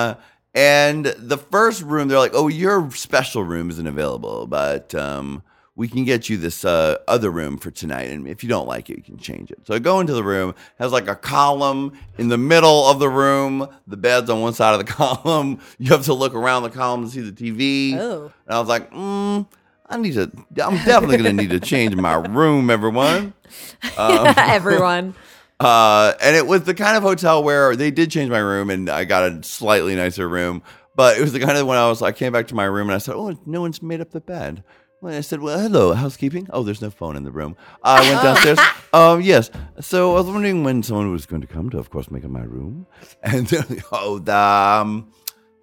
and 0.54 1.06
the 1.06 1.38
first 1.38 1.84
room, 1.84 2.10
they're 2.10 2.20
like, 2.20 2.34
"Oh, 2.34 2.50
your 2.50 2.92
special 2.92 3.46
room 3.46 3.70
isn't 3.70 3.88
available, 3.88 4.46
but 4.46 4.94
um, 4.94 5.42
we 5.78 5.88
can 5.88 6.04
get 6.04 6.28
you 6.28 6.36
this 6.36 6.66
uh, 6.66 6.98
other 7.08 7.32
room 7.32 7.58
for 7.58 7.72
tonight. 7.72 8.10
And 8.10 8.28
if 8.28 8.44
you 8.44 8.50
don't 8.50 8.68
like 8.68 8.90
it, 8.90 8.98
you 8.98 9.04
can 9.04 9.18
change 9.18 9.52
it." 9.52 9.66
So 9.66 9.74
I 9.74 9.80
go 9.80 10.02
into 10.02 10.12
the 10.12 10.24
room, 10.24 10.54
has 10.80 10.92
like 10.92 11.08
a 11.08 11.16
column 11.16 11.94
in 12.18 12.28
the 12.28 12.38
middle 12.38 12.88
of 12.88 13.00
the 13.00 13.08
room. 13.08 13.70
The 13.88 13.96
bed's 13.96 14.30
on 14.30 14.42
one 14.42 14.54
side 14.54 14.74
of 14.78 14.86
the 14.86 14.92
column. 14.92 15.62
You 15.78 15.92
have 15.92 16.04
to 16.06 16.14
look 16.14 16.34
around 16.34 16.64
the 16.64 16.72
column 16.72 17.06
to 17.06 17.10
see 17.10 17.22
the 17.22 17.32
TV. 17.32 17.98
Oh. 17.98 18.34
And 18.46 18.54
I 18.54 18.60
was 18.60 18.68
like, 18.68 18.92
mm, 18.92 19.48
"I 19.89 19.97
need 19.97 20.13
to. 20.13 20.32
I'm 20.63 20.78
definitely 20.86 21.17
gonna 21.17 21.34
need 21.34 21.49
to 21.49 21.60
change 21.60 21.95
my 21.95 22.15
room, 22.15 22.69
everyone." 22.69 23.34
Everyone. 23.97 25.15
Uh, 25.60 26.13
and 26.21 26.36
it 26.36 26.47
was 26.47 26.63
the 26.63 26.73
kind 26.73 26.95
of 26.95 27.04
hotel 27.04 27.43
where 27.43 27.75
they 27.75 27.91
did 27.91 28.10
change 28.10 28.30
my 28.30 28.39
room 28.39 28.69
and 28.69 28.89
I 28.89 29.04
got 29.04 29.30
a 29.30 29.43
slightly 29.43 29.95
nicer 29.95 30.30
room. 30.30 30.63
But 30.95 31.17
it 31.17 31.21
was 31.21 31.34
the 31.34 31.39
kind 31.39 31.58
of 31.58 31.67
when 31.67 31.78
I 31.78 31.88
was, 31.88 32.02
I 32.02 32.12
came 32.12 32.34
back 32.34 32.47
to 32.47 32.56
my 32.56 32.65
room 32.65 32.89
and 32.89 32.95
I 32.95 32.97
said, 32.97 33.15
"Oh, 33.15 33.38
no 33.45 33.62
one's 33.62 33.82
made 33.82 34.02
up 34.02 34.12
the 34.12 34.21
bed." 34.21 34.63
Well, 35.02 35.15
I 35.15 35.21
said, 35.21 35.39
"Well, 35.39 35.58
hello, 35.58 35.93
housekeeping." 35.93 36.47
Oh, 36.52 36.62
there's 36.63 36.82
no 36.82 36.89
phone 36.89 37.15
in 37.15 37.23
the 37.23 37.32
room. 37.32 37.56
I 37.84 38.02
went 38.02 38.21
downstairs. 38.21 38.60
um, 38.93 39.21
yes. 39.21 39.49
So 39.80 40.12
I 40.12 40.15
was 40.15 40.25
wondering 40.25 40.65
when 40.65 40.84
someone 40.84 41.10
was 41.12 41.25
going 41.25 41.41
to 41.41 41.47
come 41.47 41.69
to, 41.69 41.78
of 41.78 41.89
course, 41.89 42.12
make 42.12 42.25
up 42.25 42.32
my 42.32 42.43
room. 42.43 42.86
And 43.23 43.49
oh, 43.93 44.19
the, 44.19 44.36
um, 44.36 45.13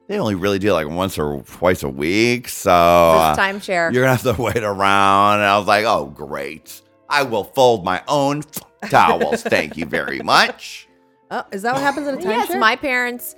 they 0.09 0.19
only 0.19 0.35
really 0.35 0.59
do 0.59 0.69
it 0.71 0.73
like 0.73 0.89
once 0.89 1.19
or 1.19 1.43
twice 1.43 1.83
a 1.83 1.89
week. 1.89 2.49
So 2.49 2.71
uh, 2.73 3.35
This 3.35 3.45
timeshare. 3.45 3.93
you're 3.93 4.05
gonna 4.05 4.17
have 4.17 4.37
to 4.37 4.41
wait 4.43 4.63
around. 4.63 5.35
And 5.41 5.45
I 5.45 5.59
was 5.59 5.67
like, 5.67 5.85
oh, 5.85 6.07
great. 6.07 6.83
I 7.09 7.23
will 7.23 7.45
fold 7.45 7.85
my 7.85 8.03
own 8.09 8.43
towels. 8.91 9.43
Thank 9.43 9.77
you 9.77 9.87
very 9.87 10.21
much. 10.21 10.89
Oh, 11.31 11.45
is 11.53 11.63
that 11.63 11.73
what 11.75 11.83
happens 11.83 12.07
at 12.09 12.15
a 12.15 12.17
timeshare? 12.19 12.25
Yes, 12.49 12.55
my 12.57 12.77
parents 12.77 13.35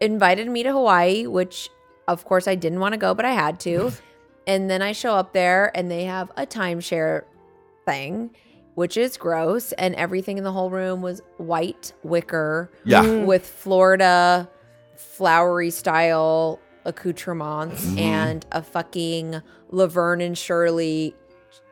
invited 0.00 0.48
me 0.48 0.62
to 0.62 0.72
Hawaii, 0.72 1.26
which 1.26 1.68
of 2.08 2.24
course 2.24 2.48
I 2.48 2.54
didn't 2.54 2.80
want 2.80 2.92
to 2.92 2.98
go, 2.98 3.14
but 3.14 3.24
I 3.24 3.32
had 3.32 3.60
to. 3.60 3.92
and 4.46 4.68
then 4.70 4.82
I 4.82 4.92
show 4.92 5.14
up 5.14 5.32
there 5.32 5.70
and 5.76 5.90
they 5.90 6.04
have 6.04 6.30
a 6.36 6.46
timeshare 6.46 7.24
thing, 7.86 8.30
which 8.74 8.96
is 8.96 9.16
gross. 9.16 9.72
And 9.72 9.94
everything 9.94 10.38
in 10.38 10.44
the 10.44 10.52
whole 10.52 10.70
room 10.70 11.02
was 11.02 11.20
white 11.36 11.92
wicker 12.02 12.70
Yeah. 12.84 13.24
with 13.24 13.46
Florida 13.46 14.48
flowery 15.20 15.68
style 15.70 16.58
accoutrements 16.86 17.84
Mm-hmm. 17.84 17.98
and 17.98 18.46
a 18.52 18.62
fucking 18.62 19.42
Laverne 19.68 20.22
and 20.22 20.36
Shirley 20.38 21.14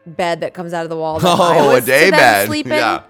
bed 0.06 0.42
that 0.42 0.52
comes 0.52 0.74
out 0.74 0.84
of 0.84 0.90
the 0.90 0.96
wall. 0.98 1.18
Oh, 1.24 1.74
a 1.74 1.80
day 1.80 2.10
bed. 2.10 2.50
Yeah. 2.66 3.02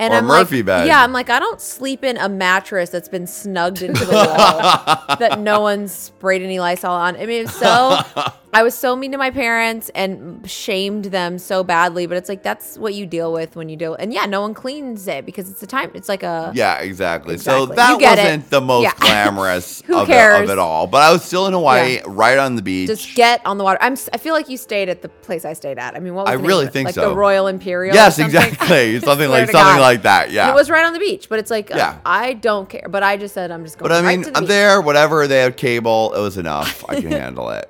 And 0.00 0.14
Or 0.14 0.16
I'm 0.16 0.24
Murphy 0.26 0.56
like, 0.56 0.64
bed. 0.66 0.86
Yeah, 0.86 1.02
I'm 1.02 1.12
like, 1.12 1.28
I 1.28 1.38
don't 1.38 1.60
sleep 1.60 2.04
in 2.04 2.16
a 2.16 2.28
mattress 2.30 2.88
that's 2.88 3.08
been 3.10 3.26
snugged 3.26 3.82
into 3.82 4.02
the 4.06 4.12
wall 4.14 5.16
that 5.18 5.40
no 5.40 5.60
one's 5.60 5.92
sprayed 5.92 6.40
any 6.42 6.58
Lysol 6.58 6.92
on. 6.92 7.16
I 7.16 7.26
mean, 7.26 7.46
so 7.46 7.98
I 8.58 8.62
was 8.62 8.74
so 8.74 8.96
mean 8.96 9.12
to 9.12 9.18
my 9.18 9.30
parents 9.30 9.90
and 9.94 10.48
shamed 10.50 11.06
them 11.06 11.38
so 11.38 11.62
badly, 11.62 12.06
but 12.06 12.16
it's 12.16 12.28
like 12.30 12.42
that's 12.42 12.78
what 12.78 12.94
you 12.94 13.04
deal 13.04 13.30
with 13.30 13.54
when 13.54 13.68
you 13.68 13.76
deal. 13.76 13.94
And 13.94 14.14
yeah, 14.14 14.24
no 14.24 14.40
one 14.40 14.54
cleans 14.54 15.06
it 15.08 15.26
because 15.26 15.50
it's 15.50 15.62
a 15.62 15.66
time. 15.66 15.90
It's 15.92 16.08
like 16.08 16.22
a 16.22 16.52
Yeah, 16.54 16.78
exactly. 16.78 17.36
So 17.36 17.66
that 17.66 18.00
get 18.00 18.18
it. 18.18 18.22
wasn't 18.22 18.48
the 18.50 18.60
most 18.62 18.84
Yeah. 18.84 18.92
glamorous 18.98 19.82
of, 19.82 20.08
It, 20.08 20.42
of 20.44 20.48
it 20.48 20.58
all. 20.58 20.86
But 20.86 21.02
I 21.02 21.12
was 21.12 21.22
still 21.22 21.46
in 21.46 21.52
Hawaii, 21.52 21.96
Yeah. 21.96 22.02
right 22.06 22.38
on 22.38 22.56
the 22.56 22.62
beach. 22.62 22.88
just 22.88 23.14
get 23.14 23.44
on 23.44 23.58
the 23.58 23.64
water. 23.64 23.78
I'm. 23.82 23.92
I 24.14 24.16
feel 24.16 24.32
like 24.32 24.48
you 24.48 24.56
stayed 24.56 24.88
at 24.88 25.02
the 25.02 25.10
place 25.10 25.44
I 25.44 25.52
stayed 25.52 25.78
at. 25.78 25.94
I 25.94 25.98
mean, 25.98 26.14
what 26.14 26.24
was 26.24 26.32
I 26.32 26.36
the 26.38 26.42
really 26.42 26.66
think 26.68 26.86
like 26.86 26.94
so. 26.94 27.10
the 27.10 27.14
Royal 27.14 27.48
Imperial. 27.48 27.94
yes, 27.94 28.18
exactly. 28.18 28.98
Something 29.00 29.28
like 29.28 29.50
something 29.50 29.76
God. 29.76 29.80
like 29.80 30.02
that. 30.02 30.30
Yeah. 30.30 30.44
And 30.48 30.52
it 30.52 30.54
was 30.54 30.70
right 30.70 30.86
on 30.86 30.94
the 30.94 30.98
beach, 30.98 31.28
but 31.28 31.38
it's 31.38 31.50
like 31.50 31.70
uh, 31.70 31.76
Yeah. 31.76 31.98
I 32.06 32.32
don't 32.32 32.68
care. 32.70 32.86
But 32.88 33.02
I 33.02 33.18
just 33.18 33.34
said 33.34 33.50
I'm 33.50 33.64
just 33.64 33.76
going. 33.76 33.90
But 33.90 33.96
I 33.96 34.00
right 34.02 34.18
mean, 34.18 34.22
the 34.22 34.34
I'm 34.34 34.44
beach. 34.44 34.48
there, 34.48 34.80
whatever. 34.80 35.26
They 35.26 35.40
have 35.40 35.56
cable. 35.56 36.14
It 36.14 36.20
was 36.20 36.38
enough. 36.38 36.84
I 36.88 37.02
can 37.02 37.10
handle 37.12 37.50
it. 37.50 37.68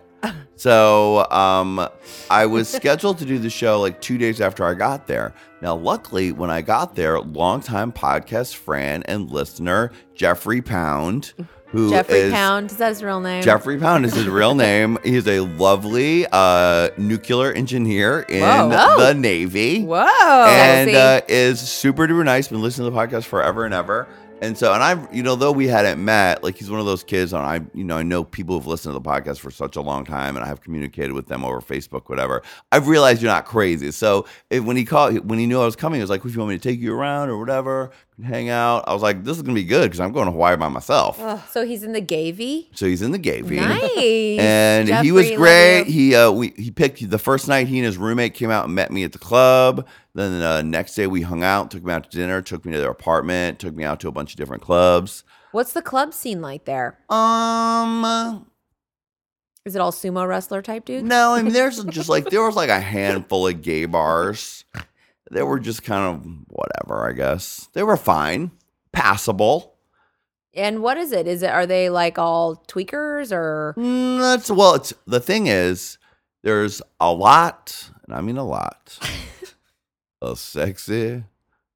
So 0.56 1.28
um, 1.30 1.86
I 2.30 2.46
was 2.46 2.68
scheduled 2.68 3.18
to 3.18 3.24
do 3.24 3.38
the 3.38 3.50
show 3.50 3.80
like 3.80 4.00
two 4.00 4.16
days 4.18 4.40
after 4.40 4.64
I 4.64 4.74
got 4.74 5.06
there. 5.06 5.34
Now, 5.60 5.74
luckily, 5.74 6.32
when 6.32 6.50
I 6.50 6.62
got 6.62 6.94
there, 6.94 7.20
longtime 7.20 7.92
podcast 7.92 8.54
friend 8.54 9.04
and 9.06 9.30
listener 9.30 9.90
Jeffrey 10.14 10.62
Pound, 10.62 11.32
who 11.68 11.90
Jeffrey 11.90 12.18
is- 12.20 12.32
Pound. 12.32 12.70
Is 12.70 12.76
that 12.78 12.88
his 12.90 13.02
real 13.02 13.20
name? 13.20 13.42
Jeffrey 13.42 13.78
Pound 13.78 14.04
is 14.06 14.14
his 14.14 14.28
real 14.28 14.54
name. 14.54 14.98
He's 15.04 15.26
a 15.26 15.40
lovely 15.40 16.26
uh, 16.30 16.90
nuclear 16.96 17.52
engineer 17.52 18.20
in 18.28 18.40
Whoa. 18.42 18.96
The 18.98 19.14
Navy 19.14 19.82
Whoa. 19.82 20.46
and 20.48 20.94
uh, 20.94 21.20
is 21.28 21.60
super 21.60 22.06
duper 22.06 22.24
nice. 22.24 22.48
Been 22.48 22.62
listening 22.62 22.90
to 22.90 22.94
the 22.94 22.96
podcast 22.96 23.24
forever 23.24 23.64
and 23.64 23.74
ever. 23.74 24.08
And 24.42 24.56
so, 24.56 24.74
and 24.74 24.82
I've 24.82 25.14
you 25.14 25.22
know, 25.22 25.34
though 25.34 25.52
we 25.52 25.66
hadn't 25.66 26.04
met, 26.04 26.44
like 26.44 26.58
he's 26.58 26.70
one 26.70 26.78
of 26.78 26.84
those 26.84 27.02
kids, 27.02 27.32
and 27.32 27.42
I, 27.42 27.62
you 27.72 27.84
know, 27.84 27.96
I 27.96 28.02
know 28.02 28.22
people 28.22 28.54
who've 28.54 28.66
listened 28.66 28.94
to 28.94 28.98
the 28.98 29.08
podcast 29.08 29.38
for 29.38 29.50
such 29.50 29.76
a 29.76 29.80
long 29.80 30.04
time, 30.04 30.36
and 30.36 30.44
I 30.44 30.48
have 30.48 30.60
communicated 30.60 31.12
with 31.12 31.26
them 31.26 31.42
over 31.42 31.62
Facebook, 31.62 32.10
whatever. 32.10 32.42
I've 32.70 32.86
realized 32.86 33.22
you're 33.22 33.32
not 33.32 33.46
crazy. 33.46 33.90
So 33.92 34.26
if, 34.50 34.62
when 34.62 34.76
he 34.76 34.84
called, 34.84 35.26
when 35.26 35.38
he 35.38 35.46
knew 35.46 35.60
I 35.60 35.64
was 35.64 35.74
coming, 35.74 35.98
he 35.98 36.02
was 36.02 36.10
like, 36.10 36.22
"If 36.22 36.34
you 36.34 36.38
want 36.38 36.50
me 36.50 36.58
to 36.58 36.68
take 36.68 36.80
you 36.80 36.94
around 36.94 37.30
or 37.30 37.38
whatever, 37.38 37.92
hang 38.24 38.48
out," 38.48 38.84
I 38.86 38.92
was 38.92 39.02
like, 39.02 39.24
"This 39.24 39.36
is 39.36 39.42
gonna 39.42 39.54
be 39.54 39.64
good 39.64 39.82
because 39.84 40.00
I'm 40.00 40.12
going 40.12 40.26
to 40.26 40.32
Hawaii 40.32 40.56
by 40.56 40.68
myself." 40.68 41.20
So 41.50 41.64
he's 41.66 41.82
in 41.82 41.92
the 41.92 42.00
Gavy. 42.00 42.70
So 42.74 42.86
he's 42.86 43.02
in 43.02 43.12
the 43.12 43.18
Gavy. 43.18 43.56
Nice. 43.56 43.90
and 44.40 44.88
he 44.88 44.94
Jeffrey, 44.94 45.10
was 45.12 45.30
love 45.30 45.38
great. 45.38 45.78
you. 45.86 45.92
He 45.92 46.14
uh, 46.14 46.30
we 46.30 46.48
he 46.56 46.70
picked 46.70 47.08
the 47.10 47.18
first 47.18 47.48
night. 47.48 47.68
He 47.68 47.78
and 47.78 47.86
his 47.86 47.96
roommate 47.98 48.34
came 48.34 48.50
out 48.50 48.64
and 48.66 48.74
met 48.74 48.90
me 48.92 49.04
at 49.04 49.12
the 49.12 49.18
club. 49.18 49.86
Then 50.14 50.38
the 50.40 50.62
next 50.62 50.94
day 50.94 51.06
we 51.06 51.22
hung 51.22 51.42
out, 51.44 51.70
took 51.70 51.84
me 51.84 51.92
out 51.92 52.10
to 52.10 52.16
dinner, 52.16 52.40
took 52.40 52.64
me 52.64 52.72
to 52.72 52.78
their 52.78 52.90
apartment, 52.90 53.58
took 53.58 53.74
me 53.74 53.84
out 53.84 54.00
to 54.00 54.08
a 54.08 54.12
bunch 54.12 54.32
of 54.32 54.36
different 54.38 54.62
clubs. 54.62 55.24
What's 55.52 55.72
the 55.72 55.82
club 55.82 56.12
scene 56.14 56.40
like 56.42 56.64
there? 56.64 56.98
Um, 57.08 58.46
Is 59.64 59.74
it 59.74 59.80
all 59.80 59.92
sumo 59.92 60.26
wrestler 60.28 60.60
type 60.62 60.84
dudes? 60.84 61.06
no, 61.06 61.32
I 61.34 61.42
mean 61.42 61.52
there's 61.54 61.82
just 61.84 62.08
like 62.08 62.30
there 62.30 62.42
was 62.42 62.56
like 62.56 62.70
a 62.70 62.80
handful 62.80 63.46
of 63.46 63.62
gay 63.62 63.84
bars. 63.86 64.64
They 65.30 65.42
were 65.42 65.58
just 65.58 65.82
kind 65.82 66.04
of 66.04 66.26
whatever, 66.48 67.08
I 67.08 67.12
guess. 67.12 67.68
They 67.72 67.82
were 67.82 67.96
fine, 67.96 68.52
passable. 68.92 69.74
And 70.54 70.82
what 70.82 70.96
is 70.96 71.12
it? 71.12 71.26
Is 71.26 71.42
it 71.42 71.50
are 71.50 71.66
they 71.66 71.90
like 71.90 72.18
all 72.18 72.56
tweakers 72.68 73.30
or 73.32 73.74
Mm, 73.76 74.18
that's 74.20 74.50
well. 74.50 74.74
It's 74.74 74.94
the 75.06 75.20
thing 75.20 75.48
is, 75.48 75.98
there's 76.42 76.80
a 77.00 77.12
lot, 77.12 77.90
and 78.06 78.14
I 78.16 78.20
mean 78.20 78.36
a 78.38 78.44
lot, 78.46 78.98
of 80.22 80.38
sexy 80.38 81.24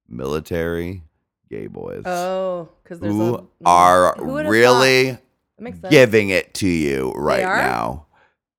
military 0.09 1.03
gay 1.49 1.67
boys 1.67 2.03
Oh, 2.07 2.69
because 2.83 3.01
there's 3.01 3.13
who 3.13 3.35
a, 3.37 3.45
are 3.67 4.15
Who 4.17 4.43
really 4.49 5.11
That 5.13 5.21
makes 5.59 5.81
sense. 5.81 5.91
giving 5.91 6.31
it 6.31 6.55
to 6.55 6.69
you 6.69 7.13
right 7.17 7.43
now. 7.43 8.07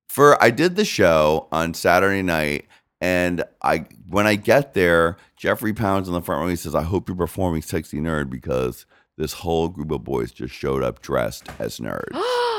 For 0.10 0.42
I 0.44 0.50
did 0.52 0.76
the 0.76 0.86
show 0.86 1.48
on 1.52 1.74
Saturday 1.74 2.22
night, 2.22 2.68
and 3.02 3.44
I 3.62 3.86
when 4.08 4.28
I 4.28 4.36
get 4.36 4.74
there, 4.74 5.18
Jeffrey 5.36 5.74
Pounds 5.74 6.08
in 6.08 6.14
the 6.14 6.22
front 6.22 6.42
row. 6.42 6.48
He 6.48 6.56
says, 6.56 6.76
"I 6.76 6.84
hope 6.84 7.10
you're 7.10 7.18
performing 7.18 7.62
sexy 7.62 8.00
nerd 8.00 8.30
because." 8.30 8.86
This 9.18 9.34
whole 9.34 9.68
group 9.68 9.92
of 9.92 10.04
boys 10.04 10.32
just 10.32 10.52
showed 10.54 10.82
up 10.82 11.02
dressed 11.02 11.48
as 11.60 11.78
nerds. 11.80 12.08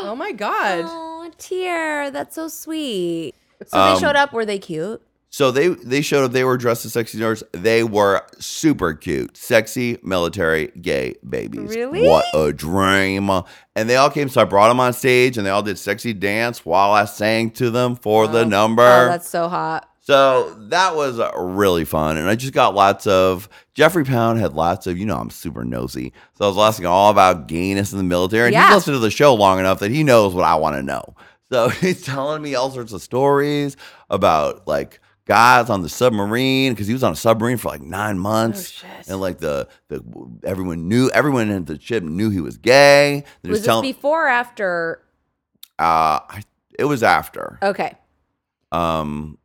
Oh 0.04 0.14
my 0.16 0.32
god. 0.32 0.84
Oh, 0.86 1.30
tear. 1.38 2.10
That's 2.10 2.34
so 2.34 2.46
sweet. 2.48 3.34
So 3.66 3.78
Um, 3.78 3.94
they 3.94 4.00
showed 4.00 4.16
up. 4.16 4.32
Were 4.32 4.44
they 4.44 4.58
cute? 4.58 5.00
So 5.30 5.50
they 5.50 5.68
they 5.68 6.02
showed 6.02 6.24
up. 6.24 6.32
They 6.32 6.44
were 6.44 6.58
dressed 6.58 6.84
as 6.84 6.92
sexy 6.92 7.18
nerds. 7.18 7.42
They 7.52 7.82
were 7.84 8.22
super 8.38 8.92
cute, 8.94 9.36
sexy 9.36 9.98
military 10.02 10.70
gay 10.80 11.14
babies. 11.28 11.74
Really? 11.74 12.06
What 12.06 12.26
a 12.34 12.52
dream! 12.52 13.30
And 13.74 13.88
they 13.88 13.96
all 13.96 14.10
came. 14.10 14.28
So 14.28 14.42
I 14.42 14.44
brought 14.44 14.68
them 14.68 14.78
on 14.80 14.92
stage, 14.92 15.38
and 15.38 15.46
they 15.46 15.50
all 15.50 15.62
did 15.62 15.78
sexy 15.78 16.12
dance 16.12 16.66
while 16.66 16.92
I 16.92 17.06
sang 17.06 17.50
to 17.52 17.70
them 17.70 17.96
for 17.96 18.26
the 18.28 18.44
number. 18.44 18.82
Oh, 18.82 19.06
that's 19.08 19.28
so 19.28 19.48
hot. 19.48 19.88
So 20.04 20.54
that 20.68 20.94
was 20.96 21.18
uh, 21.20 21.30
really 21.36 21.84
fun. 21.84 22.16
And 22.16 22.28
I 22.28 22.34
just 22.34 22.52
got 22.52 22.74
lots 22.74 23.06
of 23.06 23.48
Jeffrey 23.74 24.04
Pound 24.04 24.40
had 24.40 24.52
lots 24.52 24.86
of. 24.86 24.98
You 24.98 25.06
know, 25.06 25.16
I'm 25.16 25.30
super 25.30 25.64
nosy, 25.64 26.12
so 26.34 26.44
I 26.44 26.48
was 26.48 26.58
asking 26.58 26.86
all 26.86 27.10
about 27.10 27.46
gayness 27.48 27.92
in 27.92 27.98
the 27.98 28.04
military. 28.04 28.46
And 28.48 28.52
Yeah. 28.54 28.66
he's 28.66 28.74
listened 28.76 28.96
to 28.96 28.98
the 28.98 29.10
show 29.10 29.34
long 29.34 29.58
enough 29.60 29.78
that 29.78 29.90
he 29.92 30.02
knows 30.04 30.34
what 30.34 30.44
I 30.44 30.56
want 30.56 30.76
to 30.76 30.82
know. 30.82 31.14
So 31.50 31.68
he's 31.80 32.02
telling 32.02 32.42
me 32.42 32.54
all 32.54 32.70
sorts 32.70 32.92
of 32.92 33.00
stories 33.00 33.76
about 34.10 34.66
like 34.66 34.98
guys 35.24 35.70
on 35.70 35.82
the 35.82 35.88
submarine 35.88 36.72
because 36.72 36.88
he 36.88 36.92
was 36.92 37.04
on 37.04 37.12
a 37.12 37.16
submarine 37.16 37.56
for 37.56 37.68
like 37.68 37.80
nine 37.82 38.18
months, 38.18 38.82
and 39.06 39.20
like 39.20 39.38
the 39.38 39.68
the 39.88 40.02
everyone 40.42 40.88
knew 40.88 41.10
everyone 41.10 41.48
in 41.48 41.64
the 41.64 41.78
ship 41.80 42.02
knew 42.02 42.28
he 42.30 42.40
was 42.40 42.56
gay. 42.58 43.22
They 43.42 43.50
Was 43.50 43.60
this 43.60 43.66
telling- 43.66 43.82
before 43.92 44.24
or 44.24 44.28
after? 44.28 45.00
uh, 45.78 46.18
I, 46.28 46.42
it 46.76 46.86
was 46.86 47.02
after. 47.04 47.58
Okay. 47.62 47.96
Um, 48.72 49.38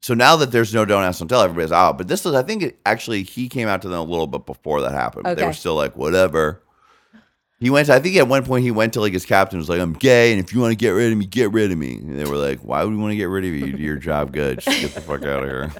so 0.00 0.14
now 0.14 0.36
that 0.36 0.52
there's 0.52 0.72
no 0.72 0.84
don't 0.84 1.02
ask 1.02 1.18
don't 1.18 1.28
tell, 1.28 1.42
everybody's 1.42 1.72
out. 1.72 1.98
But 1.98 2.08
this 2.08 2.24
is, 2.24 2.34
I 2.34 2.42
think, 2.42 2.62
it, 2.62 2.78
actually 2.86 3.22
he 3.22 3.48
came 3.48 3.68
out 3.68 3.82
to 3.82 3.88
them 3.88 4.00
a 4.00 4.04
little 4.04 4.26
bit 4.26 4.46
before 4.46 4.80
that 4.82 4.92
happened. 4.92 5.26
They 5.36 5.44
were 5.44 5.52
still 5.52 5.74
like 5.74 5.96
whatever. 5.96 6.62
He 7.60 7.70
went. 7.70 7.86
To, 7.86 7.94
I 7.94 7.98
think 7.98 8.14
at 8.16 8.28
one 8.28 8.44
point 8.44 8.62
he 8.62 8.70
went 8.70 8.92
to 8.92 9.00
like 9.00 9.12
his 9.12 9.26
captain 9.26 9.58
was 9.58 9.68
like, 9.68 9.80
"I'm 9.80 9.92
gay, 9.92 10.30
and 10.30 10.38
if 10.38 10.54
you 10.54 10.60
want 10.60 10.70
to 10.70 10.76
get 10.76 10.90
rid 10.90 11.10
of 11.10 11.18
me, 11.18 11.26
get 11.26 11.50
rid 11.50 11.72
of 11.72 11.78
me." 11.78 11.96
And 11.96 12.16
they 12.16 12.24
were 12.24 12.36
like, 12.36 12.60
"Why 12.60 12.84
would 12.84 12.92
we 12.92 12.96
want 12.96 13.10
to 13.10 13.16
get 13.16 13.24
rid 13.24 13.44
of 13.44 13.50
you? 13.50 13.66
You 13.66 13.72
do 13.72 13.82
your 13.82 13.96
job 13.96 14.32
good. 14.32 14.60
Just 14.60 14.80
get 14.80 14.94
the 14.94 15.00
fuck 15.00 15.24
out 15.24 15.42
of 15.42 15.48
here. 15.48 15.72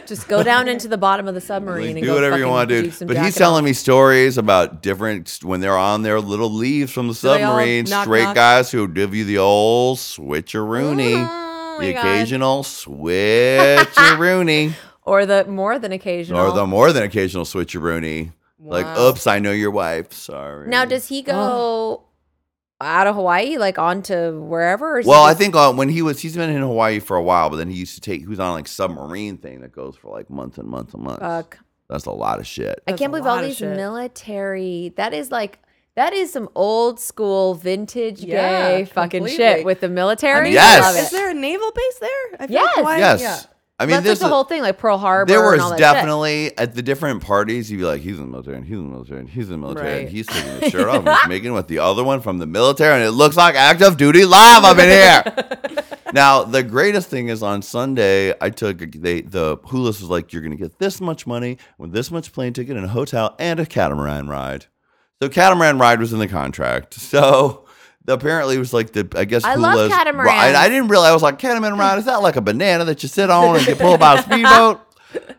Just 0.06 0.26
go 0.26 0.42
down 0.42 0.66
into 0.66 0.88
the 0.88 0.98
bottom 0.98 1.28
of 1.28 1.34
the 1.34 1.40
submarine 1.40 1.86
Like, 1.86 1.96
and 1.96 2.02
do 2.02 2.06
go 2.06 2.14
whatever 2.14 2.38
you 2.38 2.48
want 2.48 2.68
to 2.70 2.82
do 2.82 2.90
do." 2.90 3.06
But 3.06 3.18
he's 3.18 3.36
telling 3.36 3.62
off. 3.62 3.66
me 3.66 3.72
stories 3.72 4.36
about 4.36 4.82
different 4.82 5.38
when 5.42 5.60
they're 5.60 5.78
on 5.78 6.02
their 6.02 6.20
little 6.20 6.50
leaves 6.50 6.90
from 6.90 7.06
the 7.06 7.14
submarine. 7.14 7.84
knock, 7.84 8.02
straight 8.02 8.24
knock? 8.24 8.34
guys 8.34 8.72
who 8.72 8.88
give 8.88 9.14
you 9.14 9.24
the 9.24 9.38
old 9.38 9.98
switcheroony, 9.98 11.24
ah. 11.24 11.45
Oh 11.76 11.80
the 11.80 11.86
my 11.88 11.92
God. 11.92 12.06
occasional 12.06 12.62
switcheroony. 12.62 14.72
or 15.02 15.26
the 15.26 15.44
more 15.46 15.78
than 15.78 15.92
occasional. 15.92 16.40
Or 16.40 16.52
the 16.52 16.66
more 16.66 16.92
than 16.92 17.02
occasional 17.02 17.44
switcheroony. 17.44 18.32
Like, 18.58 18.86
Wow. 18.86 19.08
oops, 19.10 19.26
I 19.26 19.38
know 19.38 19.52
your 19.52 19.70
wife. 19.70 20.12
Sorry. 20.12 20.68
now, 20.68 20.84
does 20.84 21.08
he 21.08 21.22
go 21.22 22.04
out 22.80 23.06
of 23.06 23.14
Hawaii, 23.14 23.58
like 23.58 23.78
on 23.78 24.02
to 24.04 24.32
wherever? 24.40 24.96
Or 24.96 24.98
is 25.00 25.06
he 25.06 25.10
well, 25.10 25.24
I 25.24 25.34
think 25.34 25.54
uh, 25.54 25.72
when 25.72 25.88
he 25.88 26.02
was, 26.02 26.20
he's 26.20 26.36
been 26.36 26.50
in 26.50 26.62
Hawaii 26.62 26.98
for 26.98 27.16
a 27.16 27.22
while, 27.22 27.50
but 27.50 27.56
then 27.56 27.70
he 27.70 27.76
used 27.78 27.94
to 27.94 28.00
take, 28.00 28.20
he 28.20 28.26
was 28.26 28.40
on 28.40 28.52
like 28.52 28.66
submarine 28.66 29.36
thing 29.38 29.60
that 29.60 29.72
goes 29.72 29.96
for 29.96 30.10
like 30.10 30.30
months 30.30 30.58
and 30.58 30.68
months 30.68 30.94
and 30.94 31.02
months. 31.02 31.20
Fuck. 31.20 31.58
That's 31.88 32.06
a 32.06 32.10
lot 32.10 32.40
of 32.40 32.46
shit. 32.46 32.82
I 32.88 32.92
can't 32.94 33.12
believe 33.12 33.26
all 33.26 33.40
these 33.40 33.58
shit. 33.58 33.76
military. 33.76 34.92
That 34.96 35.14
is 35.14 35.30
like 35.30 35.60
that 35.96 36.12
is 36.12 36.32
some 36.32 36.48
old 36.54 37.00
school 37.00 37.54
vintage 37.54 38.20
Yeah, 38.22 38.78
gay 38.78 38.84
fucking 38.84 39.20
completely. 39.20 39.36
shit 39.36 39.64
with 39.64 39.80
the 39.80 39.88
military. 39.88 40.52
Yes. 40.52 40.82
I 40.84 40.92
love 40.92 40.96
Is 41.04 41.10
there 41.10 41.30
a 41.30 41.34
naval 41.34 41.70
base 41.72 41.98
there? 41.98 42.10
I 42.40 42.46
feel 42.46 42.54
Yes. 42.54 42.76
Hawaii- 42.76 42.98
Yes. 43.00 43.20
Yeah. 43.20 43.40
I 43.78 43.84
mean, 43.84 43.90
that's 43.96 44.04
this 44.04 44.20
like 44.22 44.30
the 44.30 44.34
whole 44.34 44.44
thing, 44.44 44.62
like 44.62 44.78
Pearl 44.78 44.96
Harbor. 44.96 45.30
there 45.30 45.42
and 45.42 45.52
was 45.52 45.60
all 45.60 45.70
that 45.70 45.78
definitely 45.78 46.56
at 46.56 46.74
the 46.74 46.80
different 46.80 47.22
parties, 47.22 47.70
you'd 47.70 47.76
be 47.76 47.84
like, 47.84 48.00
he's 48.00 48.16
in 48.18 48.22
the 48.22 48.30
military, 48.30 48.56
and 48.56 48.64
he's 48.64 48.78
in 48.78 48.84
the 48.84 48.90
military, 48.90 49.20
and 49.20 49.28
he's 49.28 49.44
in 49.50 49.50
the 49.52 49.58
military, 49.58 50.00
and 50.00 50.08
he's 50.08 50.26
taking 50.26 50.60
his 50.62 50.72
shirt 50.72 50.88
off, 50.88 50.96
and 51.06 51.08
he's 51.08 51.28
making 51.28 51.52
with 51.52 51.68
the 51.68 51.80
other 51.80 52.02
one 52.02 52.22
from 52.22 52.38
the 52.38 52.46
military, 52.46 52.94
and 52.94 53.02
it 53.04 53.10
looks 53.10 53.36
like 53.36 53.54
active 53.54 53.98
duty 53.98 54.24
live 54.24 54.64
up 54.64 54.78
in 54.78 54.88
here. 54.88 55.84
now, 56.14 56.42
the 56.42 56.62
greatest 56.62 57.10
thing 57.10 57.28
is 57.28 57.42
on 57.42 57.60
Sunday, 57.60 58.32
I 58.40 58.48
took 58.48 58.78
they 58.78 59.20
the 59.20 59.58
Hula's 59.66 60.00
was 60.00 60.08
like, 60.08 60.32
you're 60.32 60.40
gonna 60.40 60.56
get 60.56 60.78
this 60.78 60.98
much 60.98 61.26
money 61.26 61.58
with 61.76 61.92
this 61.92 62.10
much 62.10 62.32
plane 62.32 62.54
ticket 62.54 62.76
and 62.78 62.86
a 62.86 62.88
hotel 62.88 63.36
and 63.38 63.60
a 63.60 63.66
catamaran 63.66 64.26
ride. 64.26 64.64
So 65.22 65.28
catamaran 65.28 65.78
ride 65.78 66.00
was 66.00 66.12
in 66.12 66.18
the 66.18 66.28
contract. 66.28 66.94
So. 67.00 67.62
Apparently, 68.08 68.54
it 68.54 68.60
was 68.60 68.72
like 68.72 68.92
the 68.92 69.08
I 69.16 69.24
guess 69.24 69.42
I 69.42 69.56
love 69.56 69.90
catamarans. 69.90 70.30
I, 70.30 70.54
I 70.54 70.68
didn't 70.68 70.86
realize 70.86 71.10
I 71.10 71.12
was 71.12 71.24
like 71.24 71.40
catamaran 71.40 71.76
ride. 71.76 71.98
Is 71.98 72.04
that 72.04 72.22
like 72.22 72.36
a 72.36 72.40
banana 72.40 72.84
that 72.84 73.02
you 73.02 73.08
sit 73.08 73.30
on 73.30 73.56
and 73.56 73.66
get 73.66 73.80
pulled 73.80 73.98
by 73.98 74.14
a 74.14 74.22
speedboat? 74.22 74.80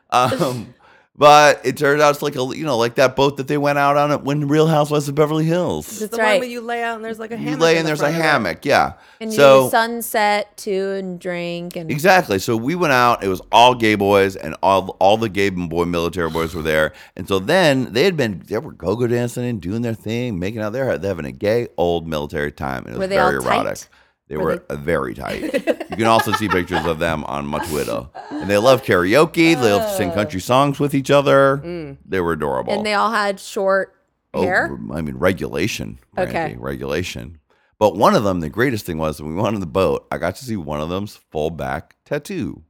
Um, 0.10 0.74
but 1.18 1.66
it 1.66 1.78
turned 1.78 2.02
out 2.02 2.12
it's 2.14 2.22
like 2.22 2.36
a 2.36 2.44
you 2.56 2.64
know 2.66 2.78
like 2.78 2.96
that 2.96 3.16
boat 3.16 3.38
that 3.38 3.48
they 3.48 3.58
went 3.58 3.78
out 3.80 3.98
on 3.98 4.12
it 4.12 4.22
when 4.22 4.48
Real 4.48 4.68
Housewives 4.68 5.10
of 5.10 5.16
Beverly 5.16 5.46
Hills. 5.46 5.88
It's 5.90 6.00
That's 6.00 6.12
the 6.12 6.18
right. 6.18 6.32
one 6.34 6.40
where 6.42 6.50
you 6.50 6.62
lay 6.62 6.84
out 6.84 6.96
and 6.96 7.04
there's 7.06 7.20
like 7.20 7.32
a 7.32 7.38
You 7.38 7.44
hammock. 7.46 7.60
lay 7.62 7.72
in 7.74 7.78
and 7.80 7.86
the 7.86 7.90
there's 7.90 8.00
a 8.00 8.04
front 8.04 8.16
of 8.16 8.20
it. 8.20 8.24
hammock, 8.24 8.66
yeah. 8.66 8.94
And 9.20 9.32
you 9.32 9.36
so 9.38 9.64
do 9.66 9.70
sunset 9.72 10.56
too 10.58 10.92
and 10.98 11.20
drink 11.20 11.76
and 11.76 11.90
exactly, 11.90 12.40
so 12.40 12.56
we 12.56 12.76
went 12.76 12.94
out. 12.94 13.24
It 13.24 13.28
was 13.30 13.42
all 13.52 13.74
gay 13.76 13.96
boys, 13.96 14.36
and 14.36 14.56
all 14.62 14.96
all 15.00 15.18
the 15.18 15.30
gay 15.30 15.50
boy 15.50 15.86
military 15.86 16.30
boys 16.30 16.54
were 16.54 16.62
there. 16.62 16.94
And 17.16 17.28
so 17.28 17.40
then 17.40 17.94
they 17.94 18.04
had 18.04 18.16
been 18.16 18.44
they 18.46 18.58
were 18.60 18.72
go 18.74 18.96
go 18.96 19.08
dancing 19.08 19.46
and 19.46 19.60
doing 19.60 19.82
their 19.82 19.96
thing, 19.96 20.38
making 20.40 20.62
out. 20.62 20.74
They're 20.74 20.98
they're 20.98 21.10
having 21.10 21.26
a 21.26 21.32
gay 21.32 21.68
old 21.78 22.08
military 22.08 22.52
time, 22.52 22.86
and 22.86 22.96
it 22.96 23.00
was 23.00 23.00
Were 23.00 23.08
they 23.08 23.18
all 23.18 23.32
very 23.32 23.44
erotic. 23.44 23.78
tight? 23.78 23.90
They 24.28 24.36
Were 24.38 24.44
were, 24.44 24.64
uh, 24.70 24.76
very 24.76 25.14
tight. 25.14 25.42
you 25.42 25.96
can 25.96 26.04
also 26.06 26.34
see 26.34 26.50
pictures 26.50 26.86
of 26.86 27.00
them 27.00 27.24
on 27.26 27.46
my 27.48 27.60
Twitter. 27.68 28.10
And 28.30 28.50
they 28.50 28.58
love 28.58 28.84
karaoke. 28.84 29.34
They 29.34 29.56
love 29.56 29.90
to 29.90 29.96
sing 29.96 30.12
country 30.12 30.42
songs 30.42 30.80
with 30.80 30.94
each 30.94 31.10
other. 31.10 31.98
They 32.06 32.20
were 32.20 32.34
adorable. 32.34 32.74
and 32.74 32.86
they 32.86 32.94
all 32.94 33.12
had 33.12 33.40
short 33.40 33.94
Oh, 34.34 34.42
hair. 34.44 34.78
I 34.92 35.02
mean, 35.02 35.16
regulation. 35.16 35.98
Okay. 36.18 36.56
Regulation. 36.60 37.40
But 37.80 37.96
one 37.96 38.14
of 38.16 38.24
them, 38.26 38.42
the 38.42 38.50
greatest 38.50 38.86
thing 38.86 38.98
was 38.98 39.22
when 39.22 39.36
we 39.36 39.42
went 39.42 39.56
on 39.56 39.62
the 39.62 39.66
boat, 39.66 40.06
I 40.12 40.18
got 40.18 40.36
to 40.36 40.46
see 40.46 40.58
one 40.58 40.82
of 40.82 40.90
them's 40.90 41.16
full 41.16 41.50
back 41.50 41.96
tattoo. 42.06 42.64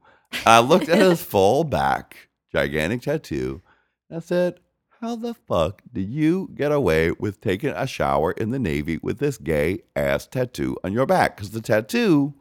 I 0.45 0.59
looked 0.59 0.87
at 0.89 0.99
his 0.99 1.21
full 1.23 1.63
back, 1.63 2.27
gigantic 2.51 3.01
tattoo. 3.01 3.61
And 4.09 4.17
I 4.17 4.19
said, 4.19 4.59
How 5.01 5.15
the 5.15 5.33
fuck 5.35 5.83
did 5.93 6.09
you 6.09 6.49
get 6.55 6.71
away 6.71 7.11
with 7.11 7.39
taking 7.39 7.69
a 7.69 7.85
shower 7.85 8.31
in 8.31 8.49
the 8.49 8.57
Navy 8.59 8.97
with 9.03 9.19
this 9.19 9.37
gay 9.37 9.81
ass 9.95 10.25
tattoo 10.25 10.75
on 10.83 10.91
your 10.91 11.05
back? 11.05 11.35
Because 11.35 11.51
the 11.51 11.61
tattoo 11.61 12.33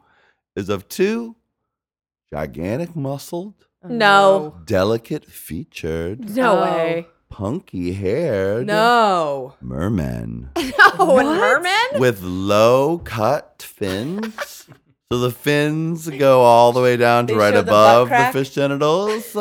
is 0.55 0.67
of 0.69 0.89
two 0.89 1.35
gigantic 2.31 2.95
muscled, 2.95 3.53
No. 3.87 4.55
delicate 4.65 5.25
featured, 5.25 6.35
No 6.35 6.57
Oh. 6.57 6.61
way. 6.63 7.07
punky 7.29 7.93
haired 7.93 8.65
No. 8.65 9.53
mermen 9.61 10.49
and 10.55 10.73
merman? 10.97 11.99
with 11.99 12.21
low 12.23 12.97
cut 12.97 13.61
fins. 13.61 14.65
so 15.11 15.19
the 15.19 15.29
fins 15.31 16.09
go 16.09 16.41
all 16.41 16.71
the 16.71 16.81
way 16.81 16.97
down 16.97 17.27
to 17.27 17.33
They 17.33 17.39
right 17.39 17.53
show 17.53 17.61
the 17.61 17.69
above 17.69 18.09
the, 18.09 18.29
fish 18.33 18.49
genitals. 18.49 19.35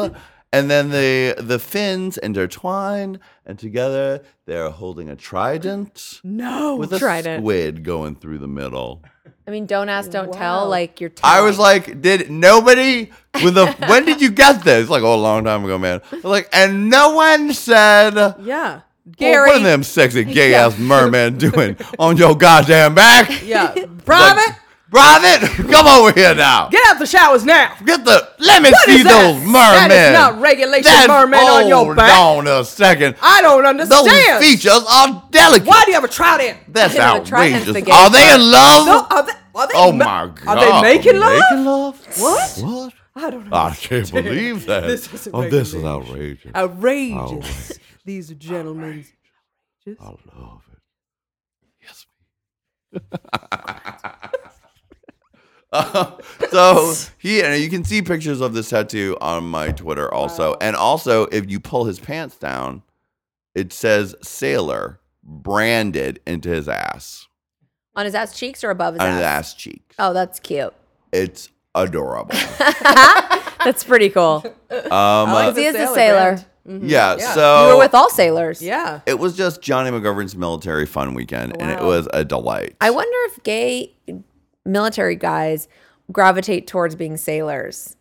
And 0.53 0.71
then 0.71 0.91
the 0.91 1.35
the 1.39 1.59
fins 1.59 2.17
intertwine, 2.19 3.19
and 3.45 3.59
together 3.59 4.23
they're 4.47 4.71
holding 4.71 5.09
a 5.11 5.17
trident 5.17 6.21
No. 6.25 6.77
with 6.77 6.93
a 6.93 6.99
trident. 6.99 7.43
squid 7.43 7.83
going 7.85 8.15
through 8.17 8.39
the 8.39 8.49
middle. 8.49 9.03
I 9.47 9.51
mean, 9.51 9.67
don't 9.67 9.89
ask, 9.89 10.11
don't 10.11 10.29
Wow. 10.31 10.39
tell. 10.39 10.69
Like 10.69 11.01
you're. 11.01 11.13
I 11.23 11.41
was 11.43 11.59
like, 11.59 12.01
did 12.01 12.31
nobody 12.31 13.11
with 13.45 13.55
the 13.55 13.67
when 13.89 14.05
did 14.05 14.21
you 14.21 14.31
get 14.31 14.65
this? 14.65 14.89
Like, 14.89 15.03
oh, 15.03 15.15
a 15.15 15.17
long 15.17 15.45
time 15.45 15.65
ago, 15.65 15.79
man. 15.79 16.01
Like, 16.23 16.49
and 16.53 16.89
no 16.89 17.11
one 17.15 17.53
said, 17.53 18.15
"Well, 18.15 18.37
Yeah. 18.41 18.81
what 19.19 19.35
are 19.51 19.59
them 19.59 19.83
sexy 19.83 20.25
gay 20.39 20.55
ass 20.55 20.79
mermen 20.79 21.39
doing 21.39 21.77
on 21.99 22.17
your 22.17 22.35
goddamn 22.37 22.95
back? 22.95 23.43
Yeah. 23.45 23.75
Private. 24.05 24.57
Private, 24.97 25.69
come 25.71 25.87
over 25.87 26.11
here 26.13 26.35
now. 26.35 26.69
Get 26.71 26.83
out 26.87 26.99
the 26.99 27.05
showers 27.07 27.45
now. 27.45 27.75
Get 27.85 28.05
the. 28.05 28.29
Let 28.39 28.63
me 28.63 28.71
What 28.71 28.87
see 28.87 28.95
is 28.97 29.05
that? 29.05 29.35
those 29.35 29.43
mermen. 29.45 29.89
That 29.91 29.91
is 29.91 30.13
not 30.15 30.41
regulation 30.41 30.85
That- 30.85 31.09
merman 31.09 31.39
on 31.41 31.69
your 31.69 31.95
back. 31.95 32.11
hold 32.19 32.49
on 32.49 32.61
a 32.61 32.65
second. 32.65 33.17
I 33.21 33.43
don't 33.43 33.67
understand. 33.67 33.91
Those 34.07 34.09
understand. 34.09 34.45
features 34.45 34.83
are 34.91 35.23
delicate. 35.31 35.69
Why 35.69 35.83
do 35.85 35.91
you 35.91 35.95
have 35.97 36.05
a 36.05 36.09
trout 36.09 36.41
in? 36.41 36.57
That's 36.69 36.97
I 36.97 37.03
have 37.03 37.23
a 37.23 37.27
trident 37.27 37.69
outrageous. 37.69 37.77
spaghetti 37.85 37.93
Are 37.93 38.11
they 38.11 38.35
in 38.35 38.51
love? 38.51 38.87
No, 38.87 39.07
are 39.11 39.23
they, 39.27 39.33
are 39.55 39.67
they 39.69 39.75
oh 39.77 39.93
ma- 39.93 40.05
my 40.27 40.33
god. 40.35 40.59
Are 40.59 40.83
they 40.83 40.97
making 40.97 41.19
love? 41.21 41.41
Making 41.51 41.65
love? 41.67 42.19
What? 42.19 42.59
What? 42.63 42.93
I 43.17 43.31
don't 43.31 43.49
know. 43.49 43.57
I 43.57 43.75
can't 43.75 44.13
believe 44.25 44.65
that. 44.67 44.87
This 44.87 45.13
isn't 45.13 45.35
oh, 45.35 45.49
this 45.49 45.75
is 45.75 45.83
regulation. 45.83 46.53
outrageous. 46.55 46.55
Outrageous. 46.55 47.19
Outrageous. 47.19 47.79
These 48.05 48.31
are 48.31 48.35
gentlemen. 48.35 49.05
I 49.87 50.05
love 50.05 50.63
it. 50.73 50.79
Yes. 51.83 52.07
Uh, 55.77 56.17
so 56.51 56.95
he 57.19 57.43
and 57.43 57.61
you 57.63 57.69
can 57.69 57.85
see 57.85 58.03
pictures 58.03 58.41
of 58.41 58.55
this 58.55 58.69
tattoo 58.71 59.17
on 59.21 59.45
my 59.45 59.71
Twitter 59.73 60.13
also, 60.13 60.57
and 60.61 60.75
also 60.77 61.25
if 61.27 61.51
you 61.51 61.61
pull 61.61 61.85
his 61.85 61.99
pants 62.01 62.37
down, 62.37 62.83
it 63.55 63.73
says 63.73 64.15
"sailor" 64.23 65.01
branded 65.23 66.21
into 66.27 66.49
his 66.49 66.69
ass 66.69 67.27
on 67.97 68.05
his 68.05 68.15
ass 68.15 68.39
cheeks 68.39 68.63
or 68.63 68.71
above 68.71 68.95
his 68.95 69.01
on 69.01 69.09
ass. 69.09 69.15
his 69.15 69.23
ass 69.23 69.55
cheeks. 69.55 69.97
Oh, 69.99 70.13
that's 70.13 70.39
cute. 70.41 70.73
It's 71.13 71.49
adorable. 71.75 72.35
That's 73.65 73.83
pretty 73.85 74.11
cool. 74.11 74.45
Um, 74.71 75.33
like 75.33 75.57
he 75.57 75.65
is 75.65 75.75
a 75.75 75.79
sailor 75.89 75.95
sailor. 75.95 76.45
brand. 76.65 76.89
yeah, 76.89 77.17
Yeah. 77.19 77.35
so 77.35 77.67
you 77.69 77.75
were 77.75 77.79
with 77.81 77.95
all 77.95 78.09
sailors. 78.11 78.63
Yeah. 78.63 79.01
it 79.07 79.19
was 79.19 79.37
just 79.37 79.61
Johnny 79.61 79.91
McGovern's 79.91 80.37
military 80.37 80.87
fun 80.87 81.15
weekend, 81.15 81.61
and 81.61 81.71
it 81.71 81.83
was 81.83 82.09
a 82.13 82.25
delight. 82.25 82.77
I 82.81 82.91
wonder 82.91 83.17
if 83.33 83.43
gay 83.43 83.95
military 84.67 85.17
guys 85.17 85.69
gravitate 86.13 86.67
towards 86.67 86.95
being 86.95 87.17
sailors 87.17 87.97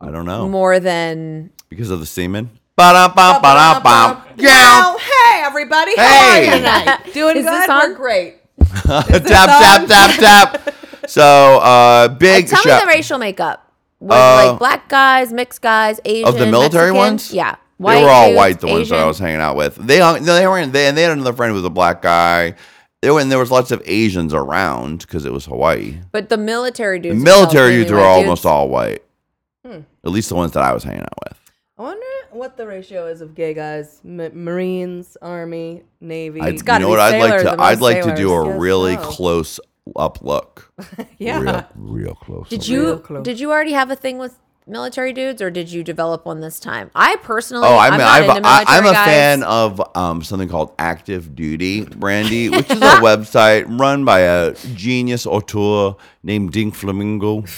I 0.00 0.10
don't 0.10 0.26
know 0.26 0.48
more 0.48 0.78
than 0.78 1.50
because 1.68 1.90
of 1.90 1.98
the 2.00 2.06
semen. 2.06 2.50
Ba-da-bum, 2.76 3.42
ba-da-bum. 3.42 4.22
Yeah. 4.36 4.48
Well, 4.80 4.98
hey 4.98 5.42
everybody. 5.42 5.96
How 5.96 6.04
Hey. 6.04 6.40
are 6.40 6.44
you 6.44 6.58
tonight? 6.58 6.98
Doing 7.12 7.36
Is 7.38 7.44
this 7.44 7.66
good. 7.66 7.70
on? 7.70 7.90
We're 7.90 7.96
great. 7.96 8.36
tap 8.84 9.06
tap 9.26 9.86
tap 9.88 10.18
tap. 10.20 10.74
So 11.08 11.22
uh, 11.22 12.08
big 12.08 12.48
Tell 12.48 12.60
shout 12.62 12.80
me 12.82 12.84
the 12.92 12.96
racial 12.96 13.18
makeup. 13.18 13.72
Was 13.98 14.14
it 14.16 14.20
Uh, 14.20 14.50
like 14.50 14.58
black 14.58 14.88
guys, 14.90 15.32
mixed 15.32 15.62
guys, 15.62 15.98
Asian, 16.04 16.28
of 16.28 16.38
the 16.38 16.46
military 16.46 16.92
Mexican? 16.92 17.12
ones. 17.12 17.32
Yeah, 17.32 17.56
they 17.80 18.02
were 18.04 18.10
all 18.10 18.26
dudes, 18.26 18.36
white. 18.36 18.60
The 18.60 18.66
ones 18.66 18.88
that 18.90 18.96
I 18.96 18.98
Asian. 18.98 19.08
was 19.08 19.18
hanging 19.18 19.40
out 19.40 19.56
with. 19.56 19.76
They 19.76 19.98
hung, 20.00 20.22
no, 20.24 20.34
they 20.34 20.46
weren't. 20.46 20.72
They 20.74 20.86
and 20.86 20.96
they 20.98 21.02
had 21.02 21.12
another 21.12 21.32
friend 21.32 21.50
who 21.50 21.54
was 21.54 21.64
a 21.64 21.70
black 21.70 22.02
guy. 22.02 22.54
There 23.02 23.16
and 23.18 23.30
there 23.30 23.38
was 23.38 23.50
lots 23.50 23.70
of 23.70 23.80
Asians 23.86 24.34
around 24.34 25.00
because 25.00 25.24
it 25.24 25.32
was 25.32 25.44
Hawaii. 25.46 25.98
But 26.10 26.28
the 26.30 26.36
military 26.36 26.98
dudes, 26.98 27.14
The 27.22 27.24
dudes. 27.24 27.36
military 27.38 27.70
dudes 27.72 27.90
dudes 27.90 27.92
were 27.92 28.06
almost 28.06 28.44
all 28.44 28.68
white. 28.68 29.04
Hmm. 29.64 29.80
At 30.04 30.10
least 30.10 30.28
the 30.30 30.34
ones 30.34 30.52
that 30.52 30.62
I 30.64 30.72
was 30.72 30.82
hanging 30.82 31.02
out 31.02 31.14
with. 31.28 31.38
I 31.78 31.82
wonder 31.82 32.06
what 32.32 32.56
the 32.56 32.66
ratio 32.66 33.06
is 33.06 33.20
of 33.20 33.36
gay 33.36 33.54
guys, 33.54 34.00
M- 34.04 34.44
Marines, 34.44 35.16
Army, 35.22 35.84
Navy. 36.00 36.40
I, 36.40 36.48
It's 36.48 36.62
gotta 36.62 36.80
you 36.82 36.88
know 36.88 36.94
be 36.94 36.98
what 36.98 37.00
I'd 37.00 37.20
like 37.20 37.28
sailors 37.30 37.42
to? 37.42 37.52
and 37.52 37.60
I'd 37.60 37.78
most 37.78 37.82
like 37.82 38.02
to 38.02 38.14
do 38.16 38.32
a 38.32 38.36
sailors. 38.42 38.48
Guess 38.54 38.60
really 38.60 38.94
so. 38.96 39.02
close 39.02 39.60
up 39.94 40.22
look. 40.22 40.72
yeah. 41.18 41.38
Real, 41.40 41.66
real 41.76 42.14
close. 42.16 42.48
Did 42.48 42.62
up 42.62 42.66
you 42.68 42.84
Real 42.86 42.98
close. 42.98 43.22
did 43.24 43.38
you 43.38 43.50
already 43.52 43.72
have 43.72 43.90
a 43.92 43.96
thing 43.96 44.18
with 44.18 44.38
military 44.68 45.12
dudes, 45.12 45.40
or 45.42 45.50
did 45.50 45.70
you 45.72 45.82
develop 45.82 46.26
one 46.26 46.40
this 46.40 46.60
time? 46.60 46.90
I 46.94 47.16
personally, 47.16 47.66
Oh, 47.66 47.76
I'm, 47.76 47.94
I'm, 47.94 47.98
not 47.98 48.08
I've, 48.08 48.28
into 48.28 48.40
military 48.42 48.64
I'm 48.78 48.86
a 48.86 48.92
guys. 48.92 49.06
fan 49.06 49.42
of 49.42 49.96
um, 49.96 50.22
something 50.22 50.48
called 50.48 50.74
Active 50.78 51.34
Duty, 51.34 51.82
Brandy, 51.84 52.48
which 52.50 52.70
is 52.70 52.78
a 52.78 53.00
website 53.00 53.64
run 53.80 54.04
by 54.04 54.20
a 54.20 54.54
genius 54.74 55.26
auteur 55.26 55.96
named 56.22 56.52
Dink 56.52 56.74
Flamingo, 56.74 57.44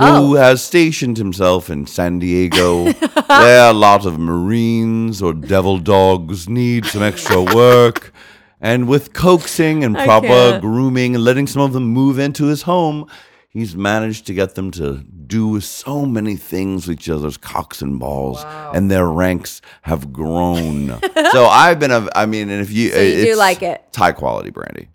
Oh. 0.00 0.26
who 0.26 0.34
has 0.34 0.60
stationed 0.60 1.18
himself 1.18 1.70
in 1.70 1.86
San 1.86 2.18
Diego, 2.18 2.92
where 2.92 3.70
a 3.70 3.72
lot 3.72 4.04
of 4.06 4.18
Marines 4.18 5.22
or 5.22 5.32
devil 5.32 5.78
dogs 5.78 6.48
need 6.48 6.84
some 6.86 7.00
extra 7.00 7.40
work. 7.40 8.12
And 8.60 8.88
with 8.88 9.12
coaxing 9.12 9.84
and 9.84 9.94
proper 9.94 10.58
grooming 10.60 11.14
and 11.14 11.22
letting 11.22 11.46
some 11.46 11.62
of 11.62 11.72
them 11.74 11.84
move 11.84 12.18
into 12.18 12.46
his 12.46 12.62
home, 12.62 13.06
he's 13.50 13.76
managed 13.76 14.26
to 14.26 14.34
get 14.34 14.56
them 14.56 14.72
to 14.72 15.04
do 15.28 15.60
so 15.60 16.04
many 16.06 16.36
things 16.36 16.86
with 16.86 16.98
each 17.00 17.08
other's 17.08 17.36
cocks 17.36 17.82
and 17.82 17.98
balls, 17.98 18.42
and 18.44 18.90
their 18.90 19.06
ranks 19.06 19.60
have 19.82 20.12
grown. 20.12 20.88
so 21.32 21.46
I've 21.46 21.78
been 21.80 21.90
a, 21.90 22.08
I 22.14 22.26
mean, 22.26 22.48
and 22.50 22.60
if 22.60 22.70
you, 22.70 22.90
So 22.90 23.00
you 23.00 23.24
do 23.24 23.36
like 23.36 23.62
it. 23.62 23.82
it's 23.88 23.96
high 23.96 24.12
quality 24.12 24.50
brandy. 24.50 24.88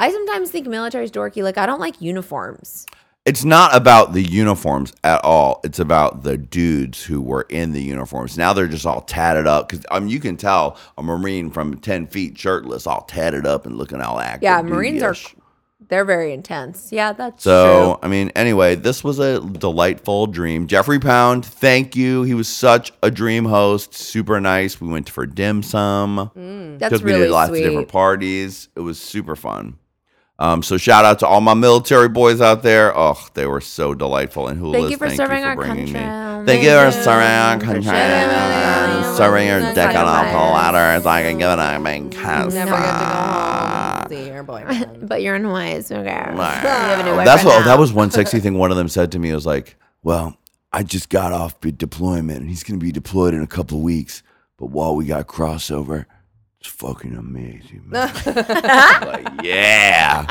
I 0.00 0.10
sometimes 0.12 0.50
think 0.50 0.66
military's 0.66 1.10
dorky. 1.10 1.42
Like 1.42 1.58
I 1.58 1.66
don't 1.66 1.80
like 1.80 2.00
uniforms. 2.00 2.86
It's 3.24 3.44
not 3.44 3.76
about 3.76 4.14
the 4.14 4.22
uniforms 4.22 4.94
at 5.04 5.22
all. 5.22 5.60
It's 5.62 5.80
about 5.80 6.22
the 6.22 6.38
dudes 6.38 7.04
who 7.04 7.20
were 7.20 7.42
in 7.50 7.72
the 7.72 7.82
uniforms. 7.82 8.38
Now 8.38 8.54
they're 8.54 8.68
just 8.68 8.86
all 8.86 9.02
tatted 9.02 9.46
up 9.46 9.68
because 9.68 9.84
I 9.90 10.00
mean 10.00 10.08
you 10.08 10.20
can 10.20 10.36
tell 10.38 10.78
a 10.96 11.02
marine 11.02 11.50
from 11.50 11.78
ten 11.78 12.06
feet 12.06 12.38
shirtless, 12.38 12.86
all 12.86 13.02
tatted 13.02 13.44
up 13.44 13.66
and 13.66 13.76
looking 13.76 14.00
all 14.00 14.18
active. 14.18 14.44
Yeah, 14.44 14.62
Marines 14.62 15.02
are. 15.02 15.14
They're 15.88 16.04
very 16.04 16.32
intense. 16.32 16.90
Yeah, 16.92 17.12
that's 17.12 17.42
So, 17.44 17.94
true. 17.94 17.98
I 18.02 18.08
mean, 18.08 18.30
anyway, 18.36 18.74
this 18.74 19.02
was 19.02 19.18
a 19.18 19.40
delightful 19.40 20.26
dream. 20.26 20.66
Jeffrey 20.66 20.98
Pound, 20.98 21.44
thank 21.44 21.96
you. 21.96 22.22
He 22.24 22.34
was 22.34 22.48
such 22.48 22.92
a 23.02 23.10
dream 23.10 23.44
host, 23.46 23.94
super 23.94 24.40
nice. 24.40 24.80
We 24.80 24.88
went 24.88 25.08
for 25.10 25.26
dim 25.26 25.62
sum. 25.62 26.30
That's 26.78 26.94
Took 26.94 27.04
me 27.04 27.12
really 27.12 27.26
to 27.26 27.32
lots 27.32 27.48
sweet. 27.50 27.64
of 27.64 27.70
different 27.70 27.88
parties. 27.88 28.68
It 28.76 28.80
was 28.80 29.00
super 29.00 29.34
fun. 29.36 29.78
Um, 30.40 30.62
so 30.62 30.76
shout 30.76 31.04
out 31.04 31.18
to 31.18 31.26
all 31.26 31.40
my 31.40 31.54
military 31.54 32.08
boys 32.08 32.40
out 32.40 32.62
there. 32.62 32.96
Oh, 32.96 33.18
they 33.34 33.44
were 33.46 33.60
so 33.60 33.92
delightful. 33.92 34.46
And 34.46 34.56
Hula's, 34.60 34.80
Thank 34.82 34.90
you 34.92 34.96
for 34.96 35.10
serving 35.10 35.42
our 35.42 35.56
bringing 35.56 35.92
country. 35.92 36.00
me. 36.00 36.06
Thank 36.46 36.46
Thank 36.46 36.62
you 36.62 36.70
for 36.78 36.84
you 36.86 36.92
serving 36.92 37.26
our 37.26 37.58
for 37.58 37.66
country. 37.66 39.16
Serving 39.16 39.48
your 39.48 39.60
dick 39.74 39.88
on 39.96 40.26
a 40.26 40.30
platter 40.30 41.02
so 41.02 41.08
I 41.10 41.22
can 41.22 41.38
give 41.38 41.50
it 41.50 41.58
a 41.58 41.80
big 41.82 42.12
kiss. 42.12 42.54
Never 42.54 42.70
get 42.70 42.76
to 42.76 43.04
go 43.04 43.16
home. 43.16 43.77
See 44.08 44.26
your 44.26 44.42
boyfriend. 44.42 44.98
But 45.08 45.22
you're 45.22 45.36
in 45.36 45.44
Hawaii, 45.44 45.80
so 45.82 45.96
okay. 45.98 46.30
You 46.32 46.36
Wow. 46.38 46.50
have 46.50 47.00
a 47.06 47.10
new 47.10 47.24
That's 47.24 47.44
what 47.44 47.64
that 47.64 47.78
was 47.78 47.92
one 47.92 48.10
sexy 48.10 48.40
thing 48.44 48.54
one 48.58 48.70
of 48.70 48.76
them 48.76 48.88
said 48.88 49.12
to 49.12 49.18
me. 49.18 49.30
It 49.30 49.34
was 49.34 49.46
like, 49.46 49.76
Well, 50.02 50.36
I 50.72 50.82
just 50.82 51.08
got 51.08 51.32
off 51.32 51.60
deployment 51.60 52.40
and 52.40 52.48
he's 52.48 52.62
gonna 52.62 52.78
be 52.78 52.92
deployed 52.92 53.34
in 53.34 53.42
a 53.42 53.46
couple 53.46 53.78
of 53.78 53.84
weeks. 53.84 54.22
But 54.58 54.66
while 54.66 54.94
we 54.96 55.06
got 55.06 55.26
crossover, 55.28 56.06
it's 56.60 56.68
fucking 56.68 57.14
amazing. 57.14 57.82
Man. 57.86 58.12
like, 58.26 59.28
yeah. 59.44 60.26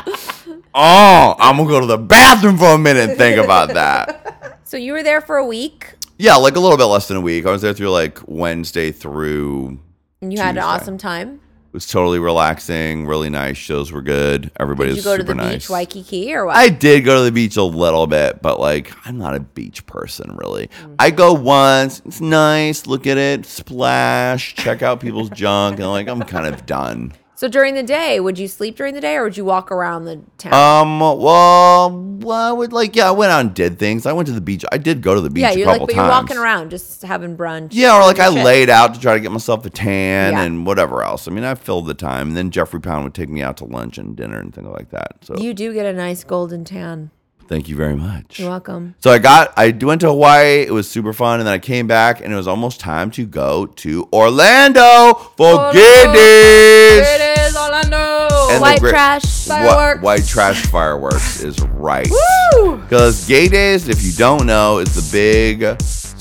Oh, 0.74 1.34
I'm 1.38 1.56
gonna 1.56 1.68
go 1.68 1.80
to 1.80 1.86
the 1.86 1.98
bathroom 1.98 2.58
for 2.58 2.66
a 2.74 2.78
minute 2.78 3.08
and 3.10 3.18
think 3.18 3.42
about 3.42 3.70
that. 3.74 4.60
So 4.64 4.76
you 4.76 4.92
were 4.92 5.02
there 5.02 5.20
for 5.22 5.36
a 5.38 5.46
week, 5.46 5.94
Yeah, 6.18 6.34
like 6.36 6.56
a 6.56 6.60
little 6.60 6.76
bit 6.76 6.84
less 6.84 7.08
than 7.08 7.16
a 7.16 7.20
week. 7.22 7.46
I 7.46 7.50
was 7.50 7.62
there 7.62 7.72
through 7.72 7.90
like 7.90 8.18
Wednesday 8.26 8.92
through 8.92 9.78
and 10.20 10.32
you 10.32 10.38
had 10.38 10.50
an 10.50 10.54
Tuesday. 10.56 10.66
awesome 10.66 10.98
time. 10.98 11.40
It 11.68 11.74
was 11.74 11.86
totally 11.86 12.18
relaxing, 12.18 13.06
really 13.06 13.28
nice. 13.28 13.58
Shows 13.58 13.92
were 13.92 14.00
good. 14.00 14.50
Everybody 14.58 14.88
Did 14.88 14.96
was 14.96 15.04
you 15.04 15.10
go 15.10 15.16
to 15.18 15.22
super 15.22 15.34
the 15.34 15.42
nice. 15.42 15.52
beach, 15.52 15.70
Waikiki, 15.70 16.34
or 16.34 16.46
what? 16.46 16.56
I 16.56 16.70
did 16.70 17.04
go 17.04 17.18
to 17.18 17.24
the 17.24 17.30
beach 17.30 17.58
a 17.58 17.62
little 17.62 18.06
bit, 18.06 18.40
but 18.40 18.58
like 18.58 18.90
I'm 19.06 19.18
not 19.18 19.34
a 19.34 19.40
beach 19.40 19.84
person 19.84 20.34
really. 20.36 20.68
Mm-hmm. 20.68 20.94
I 20.98 21.10
go 21.10 21.34
once, 21.34 22.00
it's 22.06 22.22
nice, 22.22 22.86
look 22.86 23.06
at 23.06 23.18
it, 23.18 23.44
splash, 23.44 24.54
check 24.54 24.80
out 24.80 25.00
people's 25.00 25.28
junk, 25.28 25.78
and 25.78 25.90
like 25.90 26.08
I'm 26.08 26.22
kind 26.22 26.46
of 26.46 26.64
done. 26.64 27.12
So 27.38 27.46
during 27.46 27.76
the 27.76 27.84
day, 27.84 28.18
would 28.18 28.36
you 28.36 28.48
sleep 28.48 28.74
during 28.74 28.94
the 28.94 29.00
day, 29.00 29.14
or 29.14 29.22
would 29.22 29.36
you 29.36 29.44
walk 29.44 29.70
around 29.70 30.06
the 30.06 30.20
town? 30.38 30.52
Um, 30.54 30.98
well, 30.98 31.88
well, 32.18 32.32
I 32.32 32.50
would 32.50 32.72
like, 32.72 32.96
yeah, 32.96 33.06
I 33.06 33.12
went 33.12 33.30
out 33.30 33.38
and 33.42 33.54
did 33.54 33.78
things. 33.78 34.06
I 34.06 34.12
went 34.12 34.26
to 34.26 34.32
the 34.34 34.40
beach. 34.40 34.64
I 34.72 34.76
did 34.76 35.02
go 35.02 35.14
to 35.14 35.20
the 35.20 35.30
beach 35.30 35.42
yeah, 35.42 35.52
a 35.52 35.56
you're 35.56 35.66
like, 35.68 35.78
but 35.78 35.90
times. 35.90 35.96
you're 35.98 36.08
walking 36.08 36.36
around, 36.36 36.70
just 36.70 37.02
having 37.02 37.36
brunch. 37.36 37.68
Yeah, 37.70 37.96
or 37.96 38.00
like 38.00 38.18
I 38.18 38.34
shit. 38.34 38.44
laid 38.44 38.70
out 38.70 38.92
to 38.94 39.00
try 39.00 39.14
to 39.14 39.20
get 39.20 39.30
myself 39.30 39.64
a 39.64 39.70
tan 39.70 40.32
Yeah. 40.32 40.42
and 40.42 40.66
whatever 40.66 41.04
else. 41.04 41.28
I 41.28 41.30
mean, 41.30 41.44
I 41.44 41.54
filled 41.54 41.86
the 41.86 41.94
time. 41.94 42.26
And 42.28 42.36
then 42.36 42.50
Jeffrey 42.50 42.80
Pound 42.80 43.04
would 43.04 43.14
take 43.14 43.28
me 43.28 43.40
out 43.40 43.56
to 43.58 43.66
lunch 43.66 43.98
and 43.98 44.16
dinner 44.16 44.40
and 44.40 44.52
things 44.52 44.66
like 44.66 44.90
that. 44.90 45.24
So 45.24 45.36
You 45.36 45.54
do 45.54 45.72
get 45.72 45.86
a 45.86 45.92
nice 45.92 46.24
golden 46.24 46.64
tan. 46.64 47.12
Thank 47.48 47.68
you 47.68 47.74
very 47.76 47.96
much. 47.96 48.38
You're 48.38 48.50
welcome. 48.50 48.94
So 49.00 49.10
I 49.10 49.18
got, 49.18 49.52
I 49.56 49.70
went 49.80 50.00
to 50.02 50.08
Hawaii. 50.08 50.60
It 50.62 50.72
was 50.72 50.88
super 50.88 51.12
fun, 51.12 51.40
and 51.40 51.46
then 51.46 51.54
I 51.54 51.58
came 51.58 51.86
back, 51.86 52.20
and 52.20 52.32
it 52.32 52.36
was 52.36 52.46
almost 52.46 52.78
time 52.80 53.10
to 53.12 53.26
go 53.26 53.66
to 53.66 54.08
Orlando 54.12 55.14
for. 55.36 55.72
It 55.74 57.38
is 57.48 57.56
Orlando. 57.56 58.28
And 58.50 58.60
White 58.60 58.80
great- 58.80 58.90
trash. 58.90 59.24
Fireworks. 59.48 60.02
white 60.02 60.26
trash 60.26 60.66
fireworks 60.66 61.42
is 61.42 61.58
right. 61.60 62.08
Woo! 62.10 62.76
Because 62.76 63.26
Gay 63.26 63.48
Days, 63.48 63.88
if 63.88 64.02
you 64.02 64.12
don't 64.12 64.46
know, 64.46 64.78
is 64.78 64.94
the 64.94 65.08
big 65.12 65.60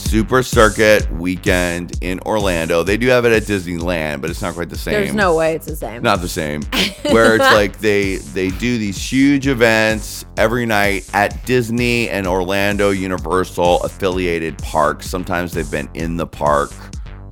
Super 0.07 0.41
Circuit 0.41 1.11
weekend 1.11 1.97
in 2.01 2.21
Orlando. 2.21 2.81
They 2.81 2.95
do 2.95 3.07
have 3.07 3.25
it 3.25 3.33
at 3.33 3.43
Disneyland, 3.43 4.21
but 4.21 4.29
it's 4.29 4.41
not 4.41 4.53
quite 4.53 4.69
the 4.69 4.77
same. 4.77 4.93
There's 4.93 5.13
no 5.13 5.35
way 5.35 5.53
it's 5.55 5.65
the 5.65 5.75
same. 5.75 6.01
not 6.01 6.21
the 6.21 6.29
same. 6.29 6.61
Where 7.11 7.35
it's 7.35 7.43
like 7.43 7.79
they 7.79 8.15
they 8.15 8.49
do 8.51 8.77
these 8.77 8.97
huge 8.97 9.47
events 9.47 10.25
every 10.37 10.65
night 10.65 11.09
at 11.13 11.45
Disney 11.45 12.07
and 12.07 12.25
Orlando 12.25 12.91
Universal 12.91 13.83
affiliated 13.83 14.57
parks. 14.59 15.07
Sometimes 15.07 15.51
they've 15.51 15.69
been 15.69 15.89
in 15.93 16.15
the 16.15 16.25
park. 16.25 16.71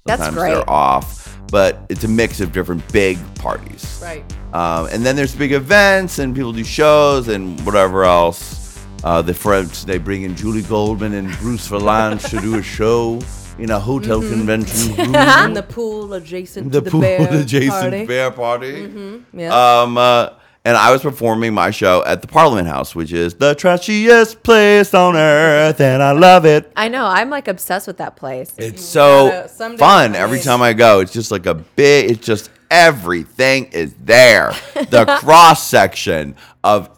That's 0.06 0.22
Sometimes 0.22 0.36
great. 0.36 0.54
they're 0.56 0.70
off. 0.70 1.40
But 1.52 1.86
it's 1.88 2.04
a 2.04 2.10
mix 2.10 2.42
of 2.42 2.52
different 2.52 2.92
big 2.92 3.18
parties. 3.36 4.02
Right. 4.04 4.26
Um, 4.54 4.88
and 4.92 5.06
then 5.06 5.16
there's 5.16 5.34
big 5.34 5.54
events 5.54 6.20
and 6.20 6.36
people 6.36 6.52
do 6.52 6.64
shows 6.66 7.30
and 7.30 7.64
whatever 7.66 8.04
else. 8.04 8.65
Uh, 9.06 9.22
the 9.22 9.34
French 9.34 9.86
they 9.86 10.00
bring 10.00 10.24
in 10.24 10.36
Julie 10.36 10.64
Goldman 10.64 11.14
and 11.14 11.30
Bruce 11.38 11.70
Vilanch 11.70 12.28
to 12.32 12.42
do 12.42 12.58
a 12.58 12.64
show 12.64 13.22
in 13.60 13.70
a 13.70 13.80
hotel 13.80 14.20
convention 14.20 14.96
room. 14.98 15.16
In 15.16 15.54
the 15.54 15.62
pool 15.68 16.14
adjacent 16.16 16.72
the 16.72 16.80
to 16.80 16.86
the 16.86 16.92
pool 16.92 17.02
bear 17.02 17.28
adjacent 17.42 17.72
party. 17.92 18.06
bear 18.08 18.32
party. 18.32 19.22
Yeah. 19.32 19.82
Um, 19.82 19.98
uh, 20.00 20.30
and 20.66 20.76
I 20.76 20.92
was 20.92 21.04
performing 21.04 21.54
my 21.54 21.70
show 21.70 22.04
at 22.04 22.24
the 22.24 22.28
Parliament 22.28 22.68
House, 22.68 22.96
which 22.96 23.14
is 23.14 23.36
the 23.36 23.54
trashiest 23.54 24.42
place 24.42 24.96
on 24.96 25.16
earth, 25.16 25.80
and 25.80 26.02
I 26.02 26.12
love 26.14 26.46
it. 26.46 26.72
I 26.76 26.88
know. 26.88 27.06
I'm 27.06 27.30
like 27.30 27.48
obsessed 27.48 27.86
with 27.86 27.98
that 27.98 28.16
place. 28.16 28.52
It's 28.58 28.84
so 28.84 29.30
gotta- 29.30 29.78
fun 29.78 30.16
every 30.16 30.40
time 30.40 30.64
I 30.64 30.74
go. 30.74 31.02
It's 31.02 31.14
just 31.14 31.30
like 31.30 31.46
a 31.46 31.54
big. 31.54 32.10
It's 32.10 32.26
just 32.26 32.50
everything 32.72 33.66
is 33.66 33.94
there. 34.04 34.54
The 34.90 35.06
cross 35.20 35.64
section 35.64 36.36
of 36.64 36.90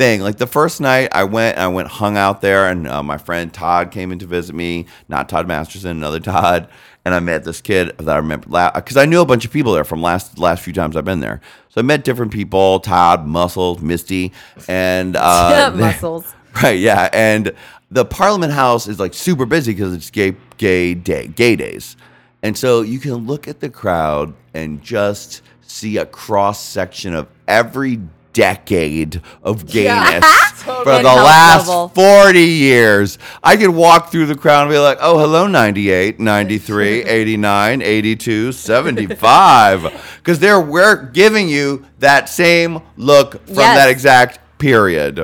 everything. 0.00 0.22
Like 0.22 0.38
the 0.38 0.46
first 0.46 0.80
night 0.80 1.10
I 1.12 1.24
went, 1.24 1.58
I 1.58 1.68
went 1.68 1.88
hung 1.88 2.16
out 2.16 2.40
there, 2.40 2.68
and 2.68 2.86
uh, 2.86 3.02
my 3.02 3.18
friend 3.18 3.52
Todd 3.52 3.90
came 3.90 4.12
in 4.12 4.18
to 4.20 4.26
visit 4.26 4.54
me. 4.54 4.86
Not 5.08 5.28
Todd 5.28 5.46
Masterson, 5.46 5.90
another 5.90 6.20
Todd. 6.20 6.68
And 7.04 7.14
I 7.14 7.20
met 7.20 7.44
this 7.44 7.60
kid 7.62 7.96
that 7.98 8.08
I 8.08 8.16
remember 8.16 8.48
because 8.74 8.96
I 8.96 9.06
knew 9.06 9.20
a 9.20 9.26
bunch 9.26 9.44
of 9.44 9.52
people 9.52 9.72
there 9.72 9.84
from 9.84 10.02
last 10.02 10.38
last 10.38 10.62
few 10.62 10.72
times 10.72 10.96
I've 10.96 11.04
been 11.04 11.20
there. 11.20 11.40
So 11.68 11.80
I 11.80 11.82
met 11.82 12.04
different 12.04 12.32
people: 12.32 12.80
Todd, 12.80 13.26
Muscles, 13.26 13.80
Misty, 13.80 14.32
and 14.68 15.16
uh, 15.16 15.72
Muscles. 15.76 16.34
Right, 16.64 16.80
yeah, 16.80 17.08
and 17.12 17.54
the 17.92 18.04
Parliament 18.04 18.52
House 18.52 18.88
is 18.88 18.98
like 18.98 19.14
super 19.14 19.46
busy 19.46 19.72
because 19.72 19.94
it's 19.94 20.10
gay 20.10 20.34
gay 20.56 20.94
day 20.94 21.28
gay 21.28 21.54
days, 21.54 21.96
and 22.42 22.58
so 22.58 22.82
you 22.82 22.98
can 22.98 23.24
look 23.28 23.46
at 23.46 23.60
the 23.60 23.70
crowd 23.70 24.34
and 24.52 24.82
just 24.82 25.42
see 25.62 25.96
a 25.96 26.04
cross 26.04 26.60
section 26.60 27.14
of 27.14 27.28
every 27.46 28.00
decade 28.32 29.20
of 29.42 29.66
gayness 29.66 30.24
for 30.62 30.84
the 30.84 31.02
last 31.02 31.68
level. 31.68 31.88
40 31.88 32.40
years. 32.40 33.18
I 33.42 33.56
could 33.56 33.70
walk 33.70 34.10
through 34.10 34.26
the 34.26 34.34
crowd 34.36 34.62
and 34.62 34.70
be 34.70 34.78
like, 34.78 34.98
oh, 35.00 35.18
hello, 35.18 35.46
98, 35.46 36.20
93, 36.20 37.02
89, 37.04 37.82
82, 37.82 38.52
75. 38.52 40.06
Because 40.20 40.38
they're 40.38 40.60
we're 40.60 41.06
giving 41.06 41.48
you 41.48 41.86
that 41.98 42.28
same 42.28 42.82
look 42.96 43.32
from 43.46 43.56
Yes. 43.56 43.78
that 43.78 43.88
exact 43.90 44.38
period. 44.58 45.18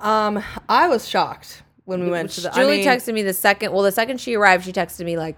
Um, 0.00 0.42
I 0.68 0.88
was 0.88 1.06
shocked 1.06 1.62
when 1.84 2.02
we 2.04 2.10
went 2.10 2.30
to 2.30 2.40
the. 2.40 2.50
Julie 2.50 2.74
I 2.74 2.76
mean, 2.78 2.86
texted 2.86 3.12
me 3.14 3.22
the 3.22 3.34
second. 3.34 3.72
Well, 3.72 3.82
the 3.82 3.92
second 3.92 4.20
she 4.20 4.34
arrived, 4.34 4.64
she 4.64 4.72
texted 4.72 5.04
me 5.04 5.18
like 5.18 5.36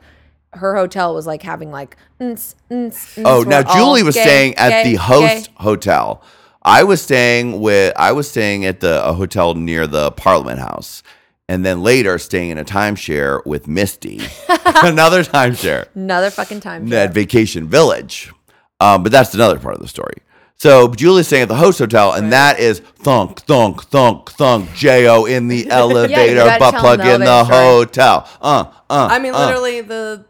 her 0.52 0.76
hotel 0.76 1.12
was 1.14 1.26
like 1.26 1.42
having 1.42 1.70
like. 1.72 1.96
"Ns, 2.22 2.54
ns, 2.72 2.94
ns, 3.18 3.18
Oh, 3.24 3.40
we're 3.40 3.46
now 3.46 3.62
Julie 3.62 4.04
was 4.04 4.14
gay, 4.14 4.22
staying 4.22 4.54
at 4.56 4.70
gay, 4.70 4.92
the 4.92 4.94
host 4.96 5.46
gay." 5.48 5.52
hotel. 5.56 6.22
I 6.62 6.84
was 6.84 7.00
staying 7.00 7.60
with 7.60 7.92
I 7.96 8.12
was 8.12 8.28
staying 8.30 8.64
at 8.64 8.80
the 8.80 9.04
a 9.04 9.12
hotel 9.12 9.54
near 9.54 9.86
the 9.86 10.10
Parliament 10.12 10.58
House, 10.60 11.02
and 11.48 11.64
then 11.64 11.82
later 11.82 12.18
staying 12.18 12.50
in 12.50 12.58
a 12.58 12.64
timeshare 12.64 13.44
with 13.46 13.66
Misty, 13.66 14.20
another 14.82 15.24
timeshare 15.24 15.86
Another 15.94 16.30
fucking 16.30 16.60
time. 16.60 16.92
at 16.92 17.12
Vacation 17.14 17.68
Village. 17.68 18.30
Um, 18.80 19.02
but 19.02 19.12
that's 19.12 19.34
another 19.34 19.58
part 19.58 19.74
of 19.74 19.80
the 19.80 19.88
story. 19.88 20.14
So 20.56 20.88
Julie's 20.88 21.26
staying 21.26 21.44
at 21.44 21.48
the 21.48 21.54
host 21.56 21.78
hotel, 21.78 22.12
and 22.12 22.32
that 22.34 22.60
is 22.60 22.80
thunk, 22.80 23.40
thunk, 23.40 23.82
thunk, 23.84 24.30
thunk, 24.30 24.70
Jo 24.74 25.24
in 25.24 25.48
the 25.48 25.70
elevator, 25.70 26.44
gotta 26.44 26.58
butt 26.58 26.74
plug 26.74 26.98
them 26.98 27.06
the 27.08 27.14
in 27.14 27.20
the 27.22 27.26
elevator 27.26 27.54
story. 27.54 27.74
hotel. 27.76 28.28
Uh, 28.42 28.64
uh. 28.90 29.08
I 29.10 29.18
mean, 29.18 29.34
uh. 29.34 29.46
literally 29.46 29.80
the 29.80 30.26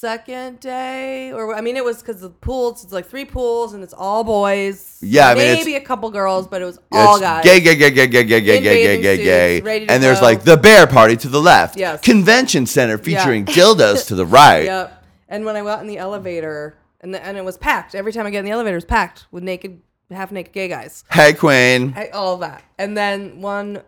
second 0.00 0.58
day, 0.60 1.30
or 1.30 1.54
I 1.54 1.60
mean, 1.60 1.76
it 1.76 1.84
was 1.84 1.98
because 1.98 2.20
the 2.20 2.30
pools. 2.30 2.82
It's 2.82 2.92
like 2.92 3.06
three 3.06 3.26
pools, 3.26 3.74
and 3.74 3.84
it's 3.84 3.92
all 3.92 4.24
boys. 4.24 4.98
Yeah, 5.02 5.28
I 5.28 5.34
mean, 5.34 5.52
maybe 5.52 5.74
a 5.74 5.80
couple 5.80 6.10
girls, 6.10 6.48
but 6.48 6.62
it 6.62 6.64
was 6.64 6.78
all 6.90 7.16
It's 7.16 7.22
guys. 7.22 7.44
Gay, 7.44 7.60
gay, 7.60 7.76
gay, 7.76 7.90
gay, 7.90 8.06
gay, 8.06 8.24
gay, 8.24 8.40
gay, 8.40 8.60
gay, 8.60 8.60
gay, 8.62 9.02
gay, 9.02 9.60
gay. 9.60 9.86
And 9.86 10.02
there's 10.02 10.20
go. 10.20 10.26
like 10.26 10.42
the 10.42 10.56
bear 10.56 10.86
party 10.86 11.16
to 11.18 11.28
the 11.28 11.40
left. 11.40 11.76
Yes. 11.76 12.00
Convention 12.00 12.64
center 12.64 12.96
featuring 12.96 13.44
dildos 13.44 14.06
to 14.08 14.14
the 14.14 14.24
right. 14.40 14.64
Yep. 14.64 15.04
And 15.28 15.44
when 15.44 15.56
I 15.56 15.60
got 15.60 15.82
in 15.82 15.86
the 15.86 15.98
elevator, 15.98 16.78
and 17.02 17.12
the, 17.14 17.24
and 17.24 17.36
it 17.36 17.44
was 17.44 17.58
packed. 17.58 17.94
Every 17.94 18.12
time 18.12 18.26
I 18.26 18.30
get 18.30 18.40
in 18.40 18.46
the 18.46 18.50
elevator, 18.52 18.78
it's 18.78 18.86
packed 18.86 19.26
with 19.30 19.42
naked, 19.42 19.82
half 20.10 20.32
naked 20.32 20.54
gay 20.54 20.68
guys. 20.68 21.04
Hey, 21.10 21.34
Queen. 21.34 21.92
I, 21.94 22.08
all 22.08 22.38
that. 22.38 22.64
And 22.78 22.96
then 22.96 23.42
one 23.42 23.82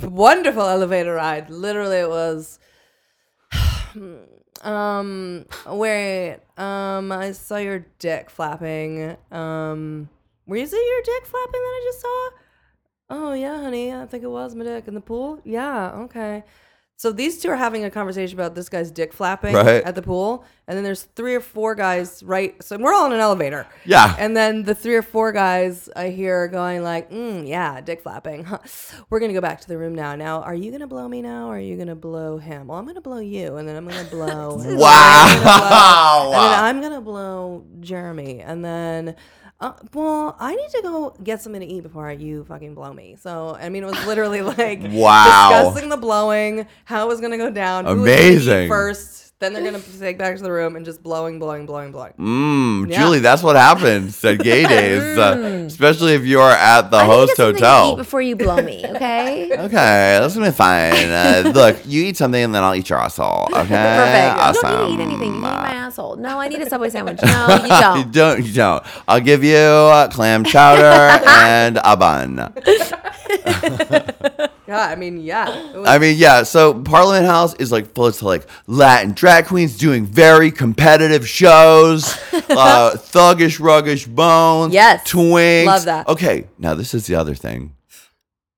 wonderful 0.00 0.62
elevator 0.62 1.14
ride. 1.14 1.50
Literally, 1.50 1.98
it 1.98 2.08
was. 2.08 2.60
Hmm, 3.96 4.16
Um, 4.62 5.46
wait. 5.66 6.38
Um, 6.56 7.12
I 7.12 7.32
saw 7.32 7.56
your 7.56 7.86
dick 7.98 8.30
flapping. 8.30 9.16
Um, 9.30 10.08
were 10.46 10.56
you 10.56 10.66
your 10.66 11.02
dick 11.02 11.26
flapping 11.26 11.60
that 11.60 11.80
I 11.80 11.82
just 11.84 12.00
saw? 12.00 12.30
Oh 13.08 13.32
yeah, 13.32 13.60
honey. 13.60 13.92
I 13.92 14.06
think 14.06 14.24
it 14.24 14.30
was 14.30 14.54
my 14.54 14.64
dick 14.64 14.88
in 14.88 14.94
the 14.94 15.00
pool. 15.00 15.40
Yeah. 15.44 15.92
Okay. 15.92 16.44
So 16.98 17.12
these 17.12 17.42
two 17.42 17.50
are 17.50 17.56
having 17.56 17.84
a 17.84 17.90
conversation 17.90 18.38
about 18.38 18.54
this 18.54 18.70
guy's 18.70 18.90
dick 18.90 19.12
flapping 19.12 19.54
Right. 19.54 19.84
at 19.84 19.94
the 19.94 20.00
pool, 20.00 20.46
and 20.66 20.74
then 20.76 20.82
there's 20.82 21.02
three 21.02 21.34
or 21.34 21.40
four 21.42 21.74
guys 21.74 22.22
right. 22.22 22.60
So 22.62 22.78
we're 22.78 22.94
all 22.94 23.04
in 23.04 23.12
an 23.12 23.20
elevator. 23.20 23.66
Yeah. 23.84 24.16
And 24.18 24.34
then 24.34 24.62
the 24.62 24.74
three 24.74 24.94
or 24.94 25.02
four 25.02 25.30
guys 25.30 25.90
I 25.94 26.08
hear 26.08 26.48
going 26.48 26.82
like, 26.82 27.10
mm, 27.10 27.46
"Yeah, 27.46 27.82
dick 27.82 28.00
flapping. 28.02 28.44
Huh. 28.44 28.60
We're 29.10 29.20
gonna 29.20 29.34
go 29.34 29.42
back 29.42 29.60
to 29.60 29.68
the 29.68 29.76
room 29.76 29.94
now. 29.94 30.14
Now, 30.16 30.40
are 30.42 30.54
you 30.54 30.72
gonna 30.72 30.86
blow 30.86 31.06
me 31.06 31.20
now, 31.20 31.48
or 31.50 31.56
are 31.56 31.60
you 31.60 31.76
gonna 31.76 31.94
blow 31.94 32.38
him? 32.38 32.68
Well, 32.68 32.78
I'm 32.78 32.86
gonna 32.86 33.02
blow 33.02 33.18
you, 33.18 33.56
and 33.56 33.68
then 33.68 33.76
I'm 33.76 33.86
gonna 33.86 34.08
blow. 34.08 34.52
and 34.58 34.60
then 34.62 34.72
I'm 34.72 34.78
gonna 34.78 35.42
blow- 35.42 35.50
Wow. 35.60 36.30
and 36.32 36.42
then 36.54 36.64
I'm 36.64 36.80
gonna 36.80 37.00
blow 37.02 37.64
Jeremy, 37.80 38.40
and 38.40 38.64
then. 38.64 39.16
Uh, 39.58 39.72
well, 39.94 40.36
I 40.38 40.54
need 40.54 40.68
to 40.70 40.82
go 40.82 41.14
get 41.24 41.40
something 41.40 41.60
to 41.62 41.66
eat 41.66 41.82
before 41.82 42.10
you 42.12 42.44
fucking 42.44 42.74
blow 42.74 42.92
me. 42.92 43.16
So, 43.18 43.56
I 43.58 43.70
mean, 43.70 43.84
it 43.84 43.86
was 43.86 44.06
literally 44.06 44.42
like 44.42 44.80
Wow. 44.82 45.62
discussing 45.64 45.88
the 45.88 45.96
blowing, 45.96 46.66
how 46.84 47.06
it 47.06 47.08
was 47.08 47.20
gonna 47.22 47.38
go 47.38 47.50
down, 47.50 47.86
who 47.86 47.92
was 48.02 48.10
gonna 48.10 48.10
eat 48.10 48.26
Amazing. 48.32 48.68
first. 48.68 49.25
Then 49.38 49.52
they're 49.52 49.62
gonna 49.62 49.82
take 50.00 50.16
back 50.16 50.38
to 50.38 50.42
the 50.42 50.50
room 50.50 50.76
and 50.76 50.84
just 50.86 51.02
blowing, 51.02 51.38
blowing, 51.38 51.66
blowing, 51.66 51.92
blowing. 51.92 52.14
Mmm, 52.18 52.90
Yeah. 52.90 53.00
Julie, 53.02 53.18
that's 53.18 53.42
what 53.42 53.54
happens 53.54 54.24
at 54.24 54.38
gay 54.42 54.64
days, 54.66 55.18
uh, 55.18 55.64
especially 55.66 56.14
if 56.14 56.24
you 56.24 56.40
are 56.40 56.52
at 56.52 56.90
the 56.90 56.96
I 56.96 57.02
need 57.02 57.08
to 57.08 57.14
host 57.14 57.28
get 57.32 57.36
something 57.36 57.56
to 57.60 57.66
hotel. 57.68 57.92
eat 57.92 57.96
before 57.98 58.22
you 58.22 58.34
blow 58.34 58.56
me. 58.62 58.86
Okay. 58.86 59.50
Okay, 59.66 60.18
that's 60.20 60.34
gonna 60.34 60.46
be 60.46 60.52
fine. 60.52 60.94
Uh, 61.10 61.50
look, 61.54 61.76
you 61.84 62.04
eat 62.04 62.16
something 62.16 62.42
and 62.42 62.54
then 62.54 62.62
I'll 62.64 62.74
eat 62.74 62.88
your 62.88 62.98
asshole. 62.98 63.48
Okay, 63.52 63.66
Perfect. 63.66 64.40
Awesome. 64.40 64.70
You 64.70 64.76
don't 64.76 64.88
need 64.88 64.96
to 64.96 65.02
eat 65.02 65.06
anything. 65.06 65.26
You 65.26 65.32
can 65.32 65.36
eat 65.36 65.40
my 65.40 65.72
asshole. 65.74 66.16
No, 66.16 66.40
I 66.40 66.48
need 66.48 66.60
a 66.62 66.68
Subway 66.70 66.88
sandwich. 66.88 67.18
No, 67.22 67.46
you 67.56 67.62
You 67.64 67.68
don't. 67.68 68.12
don't. 68.12 68.44
You 68.46 68.52
don't. 68.54 68.84
I'll 69.06 69.20
give 69.20 69.44
you 69.44 69.56
uh, 69.56 70.08
clam 70.08 70.44
chowder 70.44 71.20
and 71.26 71.78
a 71.84 71.94
bun. 71.96 72.52
Yeah, 74.68 74.80
I 74.80 74.96
mean, 74.96 75.20
yeah. 75.20 75.48
Was- 75.74 75.86
I 75.88 75.98
mean, 75.98 76.16
yeah. 76.18 76.42
So 76.42 76.74
Parliament 76.82 77.26
House 77.26 77.54
is 77.54 77.70
like 77.72 77.94
full 77.94 78.06
of 78.06 78.20
like 78.22 78.46
Latin 78.66 79.12
drag 79.12 79.46
queens 79.46 79.76
doing 79.76 80.04
very 80.06 80.50
competitive 80.50 81.28
shows, 81.28 82.04
uh, 82.32 82.92
thuggish, 82.96 83.60
ruggish 83.60 84.06
bones, 84.12 84.74
Yes. 84.74 85.08
twinks. 85.10 85.66
Love 85.66 85.84
that. 85.84 86.08
Okay, 86.08 86.48
now 86.58 86.74
this 86.74 86.94
is 86.94 87.06
the 87.06 87.14
other 87.14 87.34
thing. 87.34 87.72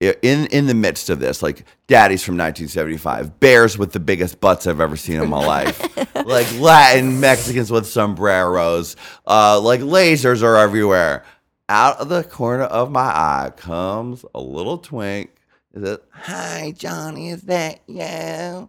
In 0.00 0.46
in 0.46 0.66
the 0.68 0.74
midst 0.74 1.10
of 1.10 1.18
this, 1.18 1.42
like 1.42 1.64
daddies 1.88 2.22
from 2.22 2.36
1975, 2.36 3.40
bears 3.40 3.76
with 3.76 3.90
the 3.92 3.98
biggest 3.98 4.40
butts 4.40 4.68
I've 4.68 4.80
ever 4.80 4.96
seen 4.96 5.20
in 5.20 5.28
my 5.28 5.44
life, 5.44 5.80
like 6.24 6.46
Latin 6.60 7.18
Mexicans 7.18 7.68
with 7.72 7.84
sombreros, 7.84 8.94
uh, 9.26 9.58
like 9.60 9.80
lasers 9.80 10.44
are 10.44 10.56
everywhere. 10.56 11.24
Out 11.68 11.98
of 11.98 12.08
the 12.08 12.22
corner 12.22 12.62
of 12.62 12.92
my 12.92 13.00
eye 13.00 13.50
comes 13.56 14.24
a 14.36 14.40
little 14.40 14.78
twink. 14.78 15.30
Is 15.78 15.88
it? 15.90 16.02
Hi, 16.10 16.72
Johnny. 16.76 17.30
Is 17.30 17.42
that 17.42 17.80
you? 17.86 18.02
Oh, 18.02 18.68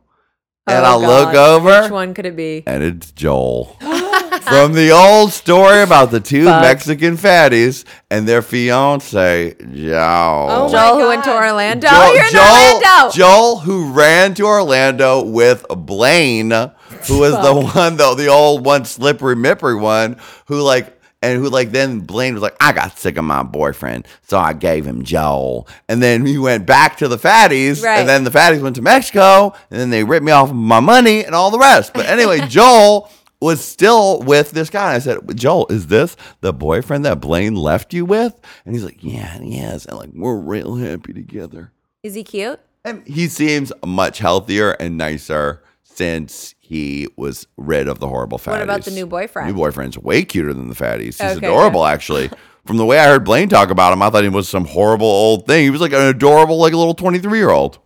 and 0.68 0.86
I 0.86 0.94
Oh, 0.94 1.00
look 1.00 1.34
over, 1.34 1.82
Which 1.82 1.92
one 1.92 2.14
could 2.14 2.28
it 2.28 2.36
be? 2.36 2.64
and 2.68 2.84
it's 2.84 3.12
Joel. 3.12 3.76
From 4.44 4.74
the 4.74 4.92
old 4.92 5.32
story 5.32 5.82
about 5.82 6.12
the 6.12 6.20
two 6.20 6.46
Fuck. 6.46 6.62
Mexican 6.62 7.18
fatties 7.18 7.84
and 8.12 8.28
their 8.28 8.44
fiance, 8.44 9.56
Joel. 9.60 10.48
Oh 10.52 10.66
my 10.68 10.72
Joel, 10.72 11.00
who 11.00 11.08
went 11.08 11.24
to 11.24 11.30
God. 11.32 11.44
Orlando. 11.44 11.88
Joel, 11.88 12.16
You're 12.16 12.26
in 12.26 12.32
Joel, 12.32 12.76
Orlando. 12.76 13.12
Joel, 13.16 13.58
who 13.60 13.92
ran 13.92 14.34
to 14.36 14.44
Orlando 14.46 15.24
with 15.24 15.66
Blaine, 15.70 16.52
who 16.52 17.20
was 17.20 17.34
the 17.44 17.72
one, 17.76 17.98
though, 17.98 18.14
the 18.14 18.28
old 18.28 18.64
one, 18.66 18.86
slippery 18.86 19.36
mippery 19.36 19.76
one, 19.80 20.18
who 20.46 20.62
like 20.62 20.99
and 21.22 21.42
who 21.42 21.50
like 21.50 21.72
then 21.72 22.00
Blaine 22.02 22.34
was 22.34 22.42
like, 22.44 22.56
I 22.62 22.72
got 22.72 22.98
sick 22.98 23.18
of 23.18 23.26
my 23.26 23.44
boyfriend, 23.44 24.08
so 24.24 24.38
I 24.38 24.54
gave 24.54 24.86
him 24.86 25.04
Joel. 25.04 25.68
And 25.88 26.02
then 26.02 26.26
he 26.26 26.38
went 26.38 26.66
back 26.66 26.98
to 27.00 27.08
the 27.08 27.18
fatties, 27.18 27.84
Right. 27.84 28.00
and 28.00 28.08
then 28.10 28.24
the 28.24 28.30
fatties 28.32 28.62
went 28.62 28.76
to 28.78 28.82
Mexico, 28.82 29.54
and 29.70 29.80
then 29.80 29.90
they 29.90 30.04
ripped 30.04 30.26
me 30.26 30.32
off 30.32 30.50
of 30.50 30.56
my 30.56 30.80
money 30.80 31.24
and 31.26 31.36
all 31.36 31.52
the 31.52 31.60
rest. 31.60 31.94
But 31.94 32.06
anyway, 32.08 32.40
Joel 32.48 33.10
was 33.42 33.64
still 33.64 34.20
with 34.22 34.52
this 34.52 34.70
guy. 34.70 34.88
And 34.88 34.96
I 34.96 35.00
said, 35.00 35.38
Joel, 35.38 35.68
is 35.70 35.88
this 35.88 36.18
the 36.42 36.52
boyfriend 36.54 37.06
that 37.06 37.22
Blaine 37.22 37.56
left 37.56 37.94
you 37.94 38.04
with? 38.06 38.34
And 38.66 38.76
he's 38.76 38.84
like, 38.84 39.02
Yeah, 39.04 39.34
and 39.36 39.44
he 39.46 39.60
is. 39.60 39.86
And 39.86 39.98
like, 39.98 40.10
we're 40.14 40.36
real 40.38 40.76
happy 40.76 41.14
together. 41.14 41.72
Is 42.04 42.16
he 42.16 42.24
cute? 42.24 42.60
And 42.86 43.06
he 43.08 43.28
seems 43.28 43.72
much 43.86 44.20
healthier 44.20 44.72
and 44.72 44.98
nicer 44.98 45.64
since 45.84 46.56
he 46.70 47.08
was 47.16 47.48
rid 47.58 47.88
of 47.88 47.98
the 47.98 48.08
horrible 48.08 48.38
fatties. 48.38 48.52
What 48.52 48.62
about 48.62 48.84
the 48.84 48.92
new 48.92 49.08
boyfriend? 49.08 49.48
New 49.48 49.56
boyfriend's 49.56 49.98
way 49.98 50.24
cuter 50.24 50.54
than 50.54 50.70
the 50.70 50.76
fatties. 50.76 51.20
He's 51.20 51.22
Okay, 51.22 51.38
adorable, 51.48 51.84
actually. 51.84 52.30
From 52.68 52.78
the 52.78 52.86
way 52.86 53.00
I 53.00 53.06
heard 53.08 53.24
Blaine 53.24 53.50
talk 53.50 53.72
about 53.72 53.92
him, 53.92 54.04
I 54.04 54.12
thought 54.12 54.22
he 54.22 54.30
was 54.30 54.48
some 54.48 54.66
horrible 54.66 55.08
old 55.08 55.48
thing. 55.48 55.64
He 55.64 55.72
was 55.72 55.82
like 55.82 55.94
an 55.94 56.02
adorable, 56.04 56.60
like 56.60 56.74
a 56.74 56.78
little 56.78 56.94
23 56.94 57.40
year 57.40 57.50
old. 57.50 57.80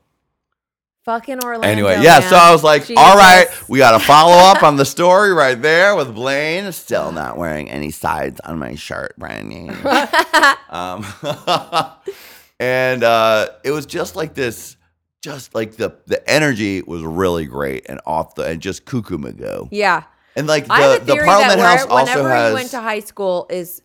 Fucking 1.05 1.41
Orlando. 1.41 1.65
Anyway, 1.65 2.01
yeah, 2.01 2.19
man. 2.19 2.29
so 2.29 2.35
I 2.35 2.51
was 2.51 2.61
like, 2.61 2.89
all 2.97 3.15
right, 3.15 3.47
we 3.69 3.77
got 3.77 3.97
to 3.97 4.05
follow 4.05 4.33
up 4.33 4.63
on 4.63 4.75
the 4.75 4.83
story 4.97 5.31
right 5.31 5.61
there 5.61 5.95
with 5.95 6.13
Blaine 6.13 6.69
still 6.73 7.13
not 7.13 7.37
wearing 7.37 7.69
any 7.69 7.89
sides 7.89 8.41
on 8.41 8.59
my 8.59 8.75
shirt, 8.75 9.15
brand 9.17 9.47
new. 9.47 9.69
um, 10.69 11.05
and 12.59 13.01
uh, 13.01 13.47
it 13.63 13.71
was 13.71 13.85
just 13.85 14.17
like 14.17 14.33
this, 14.33 14.75
just 15.23 15.55
like 15.55 15.77
the 15.77 15.95
the 16.05 16.29
energy 16.29 16.81
was 16.81 17.01
really 17.01 17.45
great 17.45 17.85
and 17.87 17.99
off 18.05 18.35
the 18.35 18.43
and 18.43 18.61
just 18.61 18.85
cuckoo 18.85 19.17
magoo. 19.17 19.69
Yeah. 19.71 20.03
And 20.35 20.47
like 20.47 20.67
the 20.67 21.01
the 21.03 21.15
Parliament 21.23 21.59
House 21.59 21.85
also 21.85 21.95
whenever 21.95 22.29
has 22.29 22.49
you 22.49 22.55
went 22.55 22.69
to 22.71 22.81
high 22.81 22.99
school 22.99 23.47
is 23.49 23.81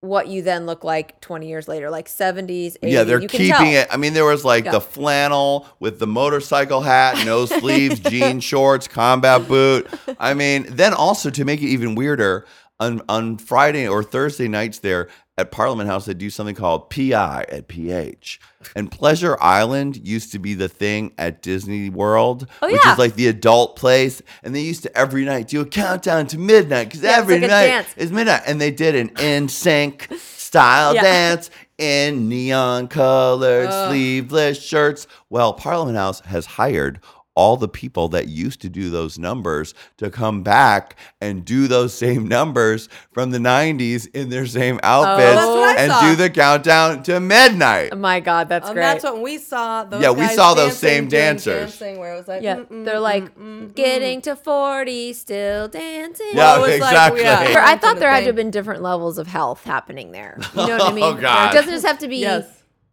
what 0.00 0.28
you 0.28 0.42
then 0.42 0.66
look 0.66 0.84
like 0.84 1.18
20 1.22 1.48
years 1.48 1.66
later, 1.66 1.88
like 1.88 2.08
70s, 2.08 2.72
80s. 2.72 2.78
Yeah, 2.82 3.04
they're 3.04 3.20
keeping 3.20 3.72
it. 3.72 3.88
I 3.90 3.96
mean, 3.96 4.12
there 4.12 4.26
was 4.26 4.44
like 4.44 4.66
Yeah. 4.66 4.72
the 4.72 4.80
flannel 4.82 5.66
with 5.80 5.98
the 5.98 6.06
motorcycle 6.06 6.82
hat, 6.82 7.24
no 7.24 7.46
sleeves, 7.46 8.00
jean 8.10 8.40
shorts, 8.40 8.86
combat 8.86 9.48
boot. 9.48 9.86
I 10.18 10.34
mean, 10.34 10.66
then 10.68 10.92
also 10.92 11.30
to 11.30 11.44
make 11.46 11.62
it 11.62 11.68
even 11.68 11.94
weirder, 11.94 12.44
on 12.80 13.00
on 13.08 13.38
Friday 13.38 13.86
or 13.86 14.02
Thursday 14.02 14.48
nights 14.48 14.80
there 14.80 15.08
at 15.36 15.50
Parliament 15.50 15.88
House, 15.88 16.04
they 16.06 16.14
do 16.14 16.30
something 16.30 16.54
called 16.54 16.90
PI 16.90 17.44
at 17.48 17.66
PH. 17.68 18.40
And 18.76 18.90
Pleasure 18.90 19.36
Island 19.40 20.06
used 20.06 20.30
to 20.32 20.38
be 20.38 20.54
the 20.54 20.68
thing 20.68 21.12
at 21.18 21.42
Disney 21.42 21.90
World, 21.90 22.46
Oh, 22.62 22.70
which 22.70 22.80
yeah. 22.84 22.92
is 22.92 22.98
like 22.98 23.14
the 23.16 23.26
adult 23.26 23.74
place. 23.76 24.22
And 24.42 24.54
they 24.54 24.60
used 24.60 24.84
to 24.84 24.96
every 24.96 25.24
night 25.24 25.48
do 25.48 25.60
a 25.60 25.66
countdown 25.66 26.26
to 26.28 26.38
midnight 26.38 26.84
because 26.88 27.02
Yeah, 27.02 27.16
every 27.16 27.40
like 27.40 27.50
night 27.50 27.86
is 27.96 28.12
midnight. 28.12 28.42
And 28.46 28.60
they 28.60 28.70
did 28.70 28.94
an 28.94 29.08
NSYNC 29.10 30.16
style 30.18 30.94
Yeah. 30.94 31.02
dance 31.02 31.50
in 31.78 32.28
neon 32.28 32.86
colored 32.86 33.72
sleeveless 33.88 34.62
shirts. 34.62 35.08
Well, 35.30 35.52
Parliament 35.52 35.96
House 35.98 36.20
has 36.20 36.46
hired 36.46 37.00
all 37.36 37.56
the 37.56 37.68
people 37.68 38.08
that 38.08 38.28
used 38.28 38.60
to 38.60 38.68
do 38.68 38.90
those 38.90 39.18
numbers 39.18 39.74
to 39.96 40.08
come 40.10 40.42
back 40.42 40.96
and 41.20 41.44
do 41.44 41.66
those 41.66 41.92
same 41.92 42.28
numbers 42.28 42.88
from 43.12 43.30
the 43.30 43.38
90s 43.38 44.06
in 44.14 44.30
their 44.30 44.46
same 44.46 44.78
outfits 44.82 45.32
Oh, 45.32 45.34
that's 45.34 45.46
what 45.48 45.78
I 45.78 45.82
and 45.82 45.92
saw. 45.92 46.00
do 46.10 46.16
the 46.16 46.30
countdown 46.30 47.02
to 47.04 47.18
midnight. 47.20 47.88
Oh 47.92 47.96
my 47.96 48.20
God, 48.20 48.48
that's 48.48 48.66
And 48.68 48.74
great. 48.74 48.82
that's 48.82 49.04
what 49.04 49.20
we 49.20 49.38
saw. 49.38 49.84
Those 49.84 50.02
Yeah, 50.02 50.10
we 50.10 50.20
guys 50.20 50.36
saw 50.36 50.54
those 50.54 50.76
same 50.76 51.08
doing 51.08 51.22
dancers. 51.22 51.70
Dancing 51.78 51.98
where 51.98 52.14
it 52.14 52.18
was 52.18 52.28
like, 52.28 52.42
yeah, 52.42 52.62
they're 52.70 53.00
like 53.00 53.32
getting 53.74 54.20
to 54.22 54.36
40, 54.36 55.12
still 55.12 55.68
dancing. 55.68 56.26
Yeah, 56.34 56.56
it 56.56 56.60
was 56.60 56.68
like, 56.68 56.76
exactly. 56.76 57.22
yeah. 57.22 57.64
I 57.66 57.76
thought 57.76 57.98
there 57.98 58.10
had 58.10 58.20
to 58.20 58.26
have 58.26 58.36
been 58.36 58.50
different 58.50 58.82
levels 58.82 59.18
of 59.18 59.26
health 59.26 59.64
happening 59.64 60.12
there. 60.12 60.38
You 60.54 60.66
know 60.68 60.78
what 60.78 60.82
I 60.82 60.86
oh, 60.90 60.92
mean? 60.92 61.04
Oh, 61.04 61.14
God. 61.14 61.50
It 61.52 61.56
doesn't 61.56 61.72
just 61.72 61.86
have 61.86 61.98
to 61.98 62.08
be. 62.08 62.18
Yes. 62.18 62.46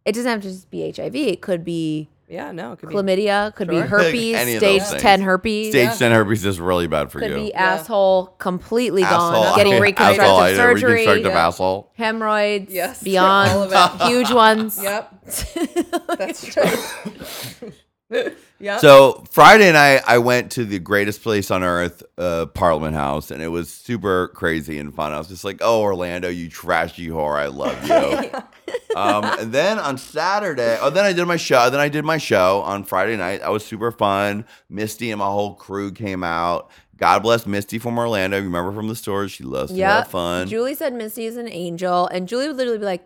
It 0.04 0.16
doesn't 0.16 0.28
have 0.28 0.42
to 0.42 0.48
just 0.48 0.68
be 0.68 0.90
HIV. 0.90 1.14
It 1.14 1.40
could 1.42 1.64
be 1.64 2.08
Yeah, 2.32 2.50
no, 2.50 2.72
it 2.72 2.78
could 2.78 2.88
be. 2.88 2.94
chlamydia. 2.94 3.54
Could 3.54 3.68
be 3.68 3.76
herpes. 3.76 4.34
Any 4.36 4.54
of 4.54 4.60
those 4.62 4.80
Stage 4.80 4.90
things. 4.90 5.02
ten 5.02 5.20
herpes. 5.20 5.70
Stage 5.72 5.98
10 5.98 6.12
herpes 6.12 6.44
is 6.46 6.58
really 6.58 6.86
bad 6.86 7.12
for 7.12 7.18
Could 7.20 7.28
you. 7.30 7.36
be 7.36 7.54
asshole 7.54 8.26
completely 8.38 9.02
Asshole. 9.02 9.32
gone. 9.44 9.56
Getting 9.56 9.72
Asshole, 9.74 9.82
reconstructive 9.82 10.24
I 10.38 10.54
surgery. 10.54 10.92
Reconstructive 10.92 11.32
Yeah. 11.32 11.46
asshole. 11.46 11.90
Yes, 11.98 12.06
Hemorrhoids. 12.06 12.74
all 12.74 13.62
of 13.64 13.70
Beyond. 13.70 14.00
it. 14.00 14.06
Huge 14.06 14.32
ones. 14.32 14.82
Yep, 14.82 15.14
that's 16.18 16.46
true. 16.46 17.72
yep. 18.58 18.80
So 18.80 19.24
Friday 19.30 19.72
night, 19.72 20.02
I 20.06 20.18
went 20.18 20.52
to 20.52 20.64
the 20.64 20.78
greatest 20.78 21.22
place 21.22 21.50
on 21.50 21.62
earth, 21.62 22.02
uh, 22.18 22.46
Parliament 22.46 22.94
House, 22.94 23.30
and 23.30 23.42
it 23.42 23.48
was 23.48 23.72
super 23.72 24.28
crazy 24.28 24.78
and 24.78 24.94
fun. 24.94 25.12
I 25.12 25.18
was 25.18 25.28
just 25.28 25.44
like, 25.44 25.58
"Oh, 25.60 25.80
Orlando, 25.82 26.28
you 26.28 26.48
trashy 26.48 27.08
whore, 27.08 27.38
I 27.38 27.46
love 27.46 27.86
you." 27.86 28.30
um, 28.96 29.24
and 29.24 29.52
then 29.52 29.78
on 29.78 29.98
Saturday, 29.98 30.78
oh, 30.80 30.90
then 30.90 31.04
I 31.04 31.12
did 31.12 31.24
my 31.26 31.36
show. 31.36 31.70
Then 31.70 31.80
I 31.80 31.88
did 31.88 32.04
my 32.04 32.18
show 32.18 32.60
on 32.62 32.84
Friday 32.84 33.16
night. 33.16 33.40
That 33.40 33.50
was 33.50 33.64
super 33.64 33.90
fun. 33.90 34.44
Misty 34.68 35.10
and 35.10 35.18
my 35.18 35.26
whole 35.26 35.54
crew 35.54 35.92
came 35.92 36.22
out. 36.22 36.70
God 36.98 37.20
bless 37.24 37.46
Misty 37.46 37.78
from 37.78 37.98
Orlando. 37.98 38.36
Remember 38.40 38.70
from 38.72 38.86
the 38.86 38.94
stores, 38.94 39.32
she 39.32 39.42
loves 39.42 39.72
to 39.72 39.78
Yeah. 39.78 39.96
have 39.98 40.08
fun. 40.08 40.46
Julie 40.46 40.74
said 40.74 40.92
Misty 40.92 41.24
is 41.26 41.36
an 41.36 41.48
angel, 41.48 42.06
and 42.06 42.28
Julie 42.28 42.46
would 42.48 42.56
literally 42.56 42.78
be 42.78 42.84
like, 42.84 43.04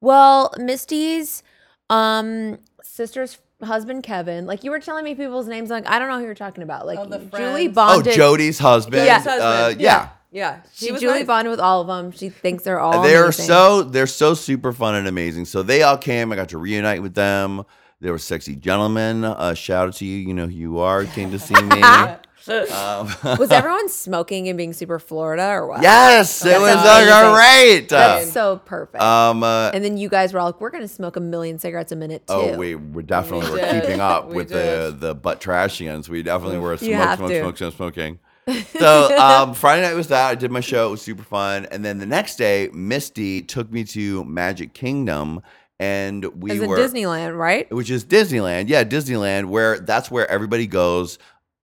"Well, 0.00 0.52
Misty's 0.58 1.42
um 1.90 2.58
sister's 2.82 3.38
husband 3.62 4.02
Kevin. 4.02 4.46
Like 4.46 4.64
you 4.64 4.70
were 4.70 4.80
telling 4.80 5.04
me 5.04 5.14
people's 5.14 5.46
names. 5.48 5.70
Like 5.70 5.86
I 5.88 5.98
don't 5.98 6.08
know 6.08 6.18
who 6.18 6.24
you're 6.24 6.34
talking 6.34 6.62
about. 6.62 6.86
Like 6.86 6.98
Oh, 6.98 7.04
the 7.06 7.18
Julie 7.18 7.28
friends. 7.30 7.68
oh, 7.68 7.72
bonded. 7.72 8.14
Jody's 8.14 8.58
husband. 8.58 9.04
Yeah. 9.06 9.16
His 9.18 9.24
husband. 9.26 9.78
Uh, 9.78 9.82
yeah. 9.82 10.08
yeah. 10.30 10.60
She 10.74 10.86
He 10.86 10.92
was 10.92 11.00
Julie 11.00 11.18
nice. 11.20 11.26
bonded 11.26 11.50
with 11.50 11.60
all 11.60 11.80
of 11.80 11.86
them. 11.86 12.10
She 12.12 12.28
thinks 12.28 12.64
they're 12.64 12.80
all. 12.80 13.02
they're 13.02 13.24
amazing. 13.24 13.46
so 13.46 13.82
they're 13.82 14.06
so 14.06 14.34
super 14.34 14.72
fun 14.72 14.94
and 14.94 15.06
amazing. 15.08 15.46
So 15.46 15.62
they 15.62 15.82
all 15.82 15.96
came. 15.98 16.32
I 16.32 16.36
got 16.36 16.50
to 16.50 16.58
reunite 16.58 17.02
with 17.02 17.14
them. 17.14 17.64
They 18.00 18.10
were 18.10 18.18
sexy 18.18 18.56
gentlemen. 18.56 19.24
Uh, 19.24 19.54
shout 19.54 19.88
out 19.88 19.94
to 19.94 20.04
you. 20.04 20.18
You 20.18 20.34
know 20.34 20.46
who 20.46 20.52
you 20.54 20.78
are. 20.80 21.04
Came 21.04 21.30
to 21.30 21.38
see 21.38 21.54
me. 21.62 21.80
um, 22.72 23.08
Was 23.38 23.50
everyone 23.50 23.88
smoking 23.88 24.48
and 24.48 24.56
being 24.56 24.72
super 24.72 24.98
Florida 24.98 25.48
or 25.50 25.66
what? 25.66 25.82
yes, 25.82 26.44
it 26.44 26.60
was 26.60 26.72
amazing. 26.74 27.12
uh, 27.12 27.34
great. 27.34 27.88
That's 27.88 28.32
so 28.32 28.56
perfect. 28.64 29.02
um, 29.02 29.42
uh, 29.42 29.70
and 29.74 29.84
then 29.84 29.96
you 29.96 30.08
guys 30.08 30.32
were 30.32 30.40
all 30.40 30.46
like, 30.46 30.60
"We're 30.60 30.70
gonna 30.70 30.88
smoke 30.88 31.16
a 31.16 31.20
million 31.20 31.58
cigarettes 31.58 31.92
a 31.92 31.96
minute 31.96 32.26
too." 32.26 32.34
oh, 32.34 32.56
we 32.56 32.74
we 32.74 33.02
definitely 33.02 33.46
We 33.46 33.52
were 33.52 33.58
did. 33.58 33.82
keeping 33.82 34.00
up 34.00 34.28
We 34.28 34.36
with 34.36 34.48
the 34.50 34.90
did. 34.92 35.00
the 35.00 35.14
butt 35.14 35.40
trashians. 35.40 36.08
We 36.08 36.22
definitely 36.22 36.58
were 36.58 36.72
You 36.72 36.78
smoke, 36.78 36.92
have 36.92 37.18
smoke, 37.18 37.30
smoke, 37.32 37.56
smoke, 37.58 37.74
smoking. 37.74 38.18
So 38.78 39.16
um, 39.18 39.54
Friday 39.54 39.82
night 39.82 39.94
was 39.94 40.06
that. 40.08 40.28
I 40.30 40.34
did 40.36 40.50
my 40.52 40.60
show. 40.60 40.86
It 40.88 40.90
was 40.92 41.02
super 41.02 41.24
fun. 41.24 41.66
And 41.72 41.84
then 41.84 41.98
the 41.98 42.06
next 42.06 42.36
day, 42.36 42.68
Misty 42.72 43.42
took 43.42 43.72
me 43.72 43.82
to 43.84 44.24
Magic 44.24 44.72
Kingdom, 44.72 45.40
and 45.80 46.24
we 46.40 46.52
As 46.52 46.60
in 46.60 46.68
were 46.68 46.76
Disneyland, 46.78 47.36
right? 47.36 47.68
which 47.72 47.90
is 47.90 48.04
Disneyland. 48.04 48.68
Yeah, 48.68 48.84
Disneyland, 48.84 49.46
where 49.46 49.80
that's 49.80 50.10
where 50.12 50.30
everybody 50.30 50.66
goes 50.68 51.18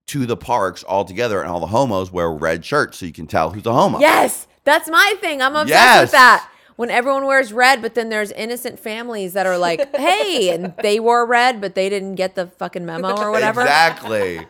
to 0.07 0.25
the 0.25 0.37
parks 0.37 0.83
all 0.83 1.05
together, 1.05 1.41
and 1.41 1.49
all 1.49 1.59
the 1.59 1.67
homos 1.67 2.11
wear 2.11 2.31
red 2.31 2.63
shirts 2.65 2.97
so 2.99 3.05
you 3.05 3.13
can 3.13 3.27
tell 3.27 3.51
who's 3.51 3.65
a 3.65 3.73
homo. 3.73 3.99
Yes, 3.99 4.47
that's 4.63 4.89
my 4.89 5.15
thing. 5.21 5.41
I'm 5.41 5.55
obsessed 5.55 5.69
Yes. 5.69 6.01
with 6.01 6.11
that. 6.11 6.49
When 6.76 6.89
everyone 6.89 7.26
wears 7.26 7.53
red, 7.53 7.82
but 7.82 7.93
then 7.95 8.09
there's 8.09 8.32
innocent 8.32 8.80
families 8.80 9.34
that 9.34 9.45
are 9.45 9.57
like, 9.57 9.95
"Hey," 9.95 10.49
and 10.49 10.74
they 10.82 10.99
wore 10.99 11.26
red, 11.26 11.61
but 11.61 11.76
they 11.76 11.89
didn't 11.89 12.15
get 12.15 12.36
the 12.36 12.47
fucking 12.47 12.86
memo 12.86 13.15
or 13.15 13.32
whatever. 13.36 13.61
Exactly. 13.61 14.45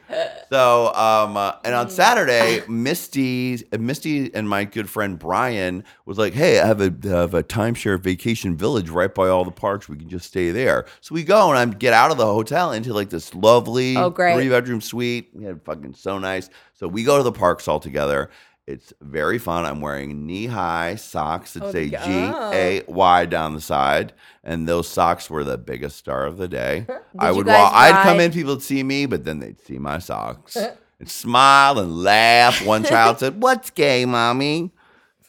So, 0.49 0.93
um, 0.93 1.36
uh, 1.38 1.53
and 1.63 1.74
on 1.76 1.89
Saturday, 1.89 2.61
Misty, 2.67 3.63
Misty, 3.78 4.34
and 4.34 4.47
my 4.47 4.65
good 4.65 4.89
friend 4.89 5.17
Brian 5.19 5.84
was 6.05 6.17
like, 6.17 6.34
"Hey, 6.34 6.59
I 6.59 6.67
have 6.67 6.82
a, 6.82 6.93
have 7.09 7.34
a 7.34 7.43
timeshare 7.43 7.99
vacation 7.99 8.55
village 8.55 8.89
right 8.89 9.13
by 9.13 9.28
all 9.30 9.43
the 9.43 9.51
parks. 9.51 9.89
We 9.89 9.97
can 9.97 10.09
just 10.09 10.28
stay 10.28 10.51
there." 10.51 10.86
So 11.01 11.15
we 11.15 11.24
go, 11.24 11.49
and 11.49 11.57
I 11.57 11.65
get 11.74 11.93
out 11.93 12.11
of 12.11 12.17
the 12.17 12.26
hotel 12.26 12.71
into 12.71 12.93
like 12.93 13.09
this 13.09 13.34
lovely 13.36 13.97
Oh, 13.97 14.11
three 14.11 14.49
bedroom 14.49 14.82
suite. 14.82 15.30
We 15.34 15.43
had 15.43 15.61
fucking 15.63 15.95
so 15.95 16.19
nice. 16.19 16.49
So 16.74 16.88
we 16.88 17.03
go 17.03 17.17
to 17.17 17.24
the 17.24 17.32
parks 17.32 17.67
all 17.67 17.80
together. 17.80 18.30
It's 18.66 18.93
very 19.01 19.39
fun. 19.39 19.66
I'm 19.66 19.82
wearing 19.82 20.26
knee 20.26 20.45
high 20.45 20.95
socks 20.95 21.53
that 21.53 21.64
Oh, 21.64 21.72
say 21.72 21.89
G 21.89 21.95
A 21.97 22.82
Y 22.88 23.26
down 23.26 23.55
the 23.55 23.61
side, 23.61 24.14
and 24.43 24.68
those 24.68 24.88
socks 24.88 25.30
were 25.30 25.43
the 25.43 25.57
biggest 25.57 25.97
star 25.97 26.26
of 26.26 26.38
the 26.38 26.47
day. 26.47 26.88
I 27.20 27.32
would 27.32 27.45
walk. 27.45 27.74
I'd 27.74 28.03
come 28.03 28.22
in, 28.22 28.32
people 28.32 28.53
would 28.53 28.64
see 28.64 28.82
me, 28.84 29.05
but 29.05 29.26
then 29.26 29.39
they'd 29.39 29.59
see 29.59 29.80
my 29.80 29.99
socks 29.99 30.55
and 30.99 31.09
smile 31.09 31.78
and 31.78 32.03
laugh. 32.03 32.66
One 32.66 32.86
child 32.86 33.20
said, 33.20 33.41
"What's 33.41 33.70
gay, 33.70 34.05
mommy?" 34.05 34.72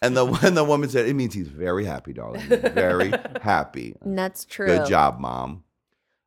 And 0.00 0.16
the 0.16 0.24
when 0.26 0.54
the 0.54 0.62
woman 0.64 0.88
said, 0.88 1.08
"It 1.08 1.14
means 1.14 1.34
he's 1.34 1.48
very 1.48 1.84
happy, 1.84 2.12
darling. 2.12 2.42
Very 2.46 3.12
happy. 3.42 3.96
And 4.02 4.16
that's 4.16 4.44
true. 4.44 4.66
Good 4.66 4.86
job, 4.86 5.18
mom." 5.18 5.64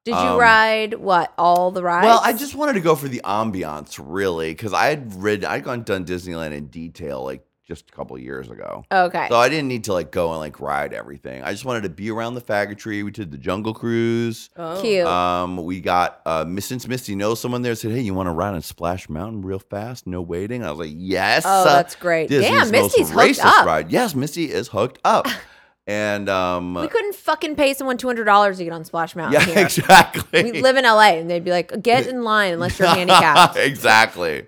Did 0.07 0.13
you 0.15 0.29
Um, 0.31 0.39
ride 0.39 0.93
what 0.93 1.33
all 1.37 1.71
the 1.71 1.83
rides? 1.83 2.05
Well, 2.05 2.21
I 2.23 2.31
just 2.31 2.55
wanted 2.55 2.73
to 2.73 2.79
go 2.79 2.95
for 2.95 3.09
the 3.09 3.19
ambiance, 3.25 3.99
really, 4.01 4.51
because 4.51 4.71
I 4.71 4.85
had 4.87 5.21
rid, 5.21 5.43
I'd 5.43 5.65
gone 5.65 5.83
done 5.83 6.05
Disneyland 6.05 6.53
in 6.53 6.67
detail 6.67 7.23
like 7.25 7.43
just 7.67 7.89
a 7.89 7.93
couple 7.93 8.17
years 8.17 8.49
ago. 8.49 8.85
Okay. 8.89 9.27
So 9.29 9.35
I 9.35 9.49
didn't 9.49 9.67
need 9.67 9.83
to 9.83 9.91
like 9.93 10.09
go 10.09 10.29
and 10.31 10.39
like 10.39 10.61
ride 10.61 10.93
everything. 10.93 11.43
I 11.43 11.51
just 11.51 11.65
wanted 11.65 11.83
to 11.83 11.89
be 11.89 12.09
around 12.09 12.35
the 12.35 12.41
faggotry. 12.41 13.03
We 13.03 13.11
did 13.11 13.29
the 13.31 13.37
Jungle 13.37 13.73
Cruise. 13.73 14.49
Oh. 14.55 14.79
Cute. 14.81 15.05
Um, 15.05 15.57
we 15.57 15.81
got 15.81 16.21
uh, 16.25 16.45
Miss- 16.47 16.65
since 16.67 16.87
Misty 16.87 17.13
knows 17.15 17.41
someone 17.41 17.63
there 17.63 17.75
said, 17.75 17.91
"Hey, 17.91 17.99
you 17.99 18.13
want 18.13 18.27
to 18.27 18.31
ride 18.31 18.53
on 18.53 18.61
Splash 18.61 19.09
Mountain 19.09 19.41
real 19.41 19.59
fast, 19.59 20.07
no 20.07 20.21
waiting?" 20.21 20.63
I 20.63 20.69
was 20.71 20.79
like, 20.79 20.93
"Yes." 20.95 21.43
Oh, 21.45 21.65
that's 21.65 21.95
great. 21.95 22.29
Disney's 22.29 22.51
Damn, 22.61 22.71
Misty's 22.71 23.11
most 23.11 23.25
hooked 23.27 23.39
racist 23.39 23.59
up. 23.59 23.65
ride. 23.65 23.91
Yes, 23.91 24.15
Misty 24.15 24.49
is 24.49 24.69
hooked 24.69 24.99
up, 25.03 25.27
and 25.87 26.27
um, 26.29 26.73
we 26.75 26.87
couldn't 26.89 27.15
fucking 27.15 27.55
pay 27.55 27.73
someone 27.73 27.97
two 27.97 28.07
hundred 28.07 28.25
dollars 28.25 28.57
to 28.57 28.63
get 28.65 28.73
on 28.73 28.83
Splash 28.83 29.15
Mountain 29.15 29.39
yeah, 29.39 29.45
here. 29.55 29.63
exactly. 29.65 30.43
We 30.43 30.61
live 30.61 30.75
in 30.77 30.83
LA, 30.83 31.13
and 31.15 31.29
they'd 31.29 31.43
be 31.43 31.51
like, 31.51 31.81
"Get 31.81 32.05
in 32.07 32.23
line 32.23 32.53
unless 32.53 32.77
you're 32.77 32.87
handicapped." 32.89 33.55
exactly. 33.57 34.47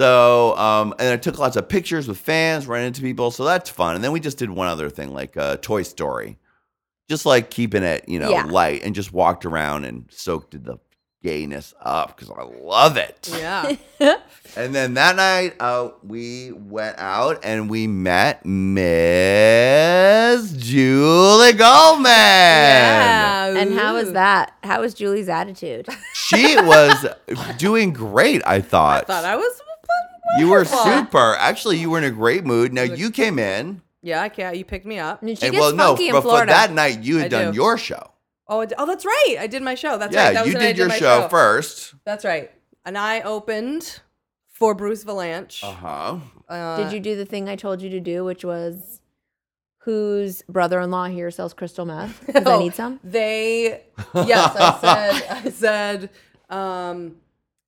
So, 0.00 0.56
um, 0.56 0.94
and 0.98 1.10
I 1.12 1.16
took 1.18 1.38
lots 1.38 1.56
of 1.56 1.68
pictures 1.68 2.08
with 2.08 2.18
fans, 2.18 2.66
ran 2.66 2.84
into 2.86 3.02
people, 3.02 3.30
so 3.30 3.44
that's 3.44 3.68
fun. 3.70 3.94
And 3.94 4.02
then 4.02 4.10
we 4.10 4.20
just 4.20 4.38
did 4.38 4.50
one 4.50 4.66
other 4.66 4.88
thing, 4.88 5.12
like 5.12 5.36
uh, 5.36 5.58
Toy 5.60 5.82
Story, 5.82 6.38
just 7.08 7.26
like 7.26 7.50
keeping 7.50 7.82
it, 7.82 8.08
you 8.08 8.18
know, 8.18 8.30
Yeah. 8.30 8.44
light, 8.44 8.82
and 8.82 8.94
just 8.94 9.12
walked 9.12 9.44
around 9.44 9.84
and 9.84 10.06
soaked 10.10 10.54
in 10.54 10.62
the 10.64 10.78
gayness 11.22 11.72
up 11.80 12.16
because 12.16 12.30
I 12.30 12.42
love 12.42 12.96
it. 12.96 13.28
Yeah. 13.32 13.76
And 14.54 14.74
then 14.74 14.92
that 14.94 15.16
night, 15.16 15.54
uh, 15.60 15.92
we 16.06 16.52
went 16.52 16.98
out 16.98 17.42
and 17.42 17.70
we 17.70 17.86
met 17.86 18.44
Miss 18.44 20.52
Julie 20.52 21.54
Goldman. 21.54 22.10
yeah. 22.10 23.46
And 23.56 23.72
how 23.72 23.94
was 23.94 24.12
that? 24.12 24.52
How 24.62 24.82
was 24.82 24.92
Julie's 24.94 25.28
attitude? 25.30 25.86
She 26.14 26.56
was 26.56 27.04
doing 27.58 27.92
great, 27.92 28.40
I 28.46 28.60
thought. 28.62 29.04
I 29.04 29.06
thought 29.06 29.24
I 29.26 29.36
was. 29.36 29.60
You 30.38 30.48
were 30.48 30.64
super. 30.64 31.36
Actually, 31.38 31.76
you 31.78 31.90
were 31.90 31.98
in 31.98 32.04
a 32.04 32.10
great 32.10 32.42
mood. 32.44 32.72
Now 32.72 32.82
you 32.84 33.10
came 33.10 33.38
in, 33.38 33.82
Yeah, 34.02 34.22
I 34.22 34.30
can't. 34.30 34.56
You 34.56 34.64
picked 34.64 34.86
me 34.86 34.98
up. 34.98 35.20
And 35.20 35.38
she 35.38 35.44
and 35.46 35.52
gets 35.52 35.60
well, 35.60 35.74
no, 35.74 35.88
funky 35.88 36.06
in 36.08 36.12
but 36.12 36.22
for 36.22 36.28
Florida. 36.28 36.52
that 36.52 36.72
night 36.72 37.02
you 37.02 37.18
had 37.18 37.26
I 37.26 37.28
done 37.28 37.52
do. 37.52 37.56
your 37.56 37.76
show. 37.76 38.11
Oh, 38.48 38.66
oh, 38.78 38.86
that's 38.86 39.04
right. 39.04 39.36
I 39.38 39.46
did 39.46 39.62
my 39.62 39.74
show. 39.74 39.96
That's 39.98 40.12
yeah, 40.14 40.24
right. 40.26 40.34
That 40.34 40.44
was 40.44 40.48
you 40.52 40.58
the 40.58 40.66
did 40.66 40.76
your 40.78 40.88
my 40.88 40.98
show, 40.98 41.28
first. 41.28 41.94
That's 42.04 42.24
right. 42.24 42.50
And 42.84 42.98
I 42.98 43.20
opened 43.22 44.00
for 44.48 44.74
Bruce 44.74 45.04
Vilanch. 45.04 45.62
Uh 45.62 45.72
huh. 45.72 46.18
Uh, 46.48 46.76
Did 46.76 46.92
you 46.92 47.00
do 47.00 47.16
the 47.16 47.24
thing 47.24 47.48
I 47.48 47.56
told 47.56 47.80
you 47.80 47.88
to 47.90 48.00
do, 48.00 48.24
which 48.24 48.44
was 48.44 49.00
whose 49.78 50.42
brother-in-law 50.48 51.06
here 51.06 51.30
sells 51.30 51.54
crystal 51.54 51.84
meth? 51.86 52.24
'Cause 52.32 52.46
I 52.46 52.54
Oh, 52.54 52.58
need 52.58 52.74
some. 52.74 53.00
They 53.04 53.82
yes, 54.14 54.54
I 54.56 54.78
said 54.80 55.30
I 55.46 55.50
said 55.50 56.10
um 56.50 57.16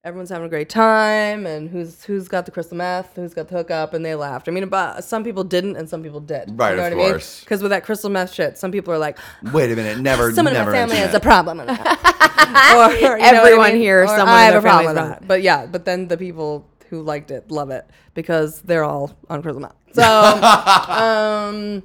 everyone's 0.05 0.29
having 0.29 0.45
a 0.45 0.51
great 0.51 0.69
time 0.69 1.47
and 1.47 1.71
who's 1.71 2.05
who's 2.05 2.29
got 2.29 2.45
the 2.45 2.51
crystal 2.53 2.77
meth, 2.77 3.17
who's 3.17 3.33
got 3.33 3.49
the 3.49 3.57
hookup, 3.57 3.95
and 3.95 4.05
they 4.05 4.15
laughed. 4.15 4.49
I 4.49 4.53
mean, 4.53 4.69
but 4.69 5.03
some 5.03 5.25
people 5.25 5.43
didn't 5.45 5.77
and 5.77 5.89
some 5.89 6.03
people 6.03 6.21
did. 6.21 6.51
Right, 6.59 6.79
of 6.79 6.93
course. 6.93 7.41
Because 7.41 7.63
with 7.63 7.71
that 7.71 7.85
crystal 7.85 8.11
meth 8.11 8.33
shit, 8.33 8.59
some 8.59 8.71
people 8.71 8.93
are 8.93 8.99
like, 8.99 9.19
Wait 9.53 9.73
a 9.73 9.77
minute. 9.77 9.99
Never. 9.99 10.33
someone 10.33 10.53
in 10.55 10.59
never 10.59 10.71
my 10.71 10.77
family 10.77 10.97
mention 10.97 11.11
has 11.13 11.17
a 11.17 11.21
problem 11.21 11.59
with 11.59 11.67
that. 11.69 12.75
or, 12.77 12.95
you 12.95 13.03
know 13.03 13.11
what 13.11 13.23
I 13.23 13.37
Everyone 13.37 13.73
mean? 13.73 13.77
here, 13.81 14.05
Or 14.05 14.07
someone 14.09 14.29
I 14.29 14.47
in 14.47 14.53
have 14.53 14.53
their 14.53 14.59
a 14.59 14.63
problem 14.63 14.95
family's 14.95 15.03
with 15.03 15.13
on 15.15 15.21
that. 15.21 15.29
But 15.29 15.43
yeah, 15.43 15.67
but 15.67 15.85
then 15.85 16.09
the 16.09 16.17
people 16.19 16.69
who 16.91 17.03
liked 17.03 17.31
it 17.31 17.51
love 17.51 17.71
it 17.71 17.89
because 18.13 18.61
they're 18.63 18.85
all 18.85 19.17
on 19.31 19.43
crystal 19.43 19.61
meth. 19.63 19.75
So, 19.95 20.03
um, 20.03 21.83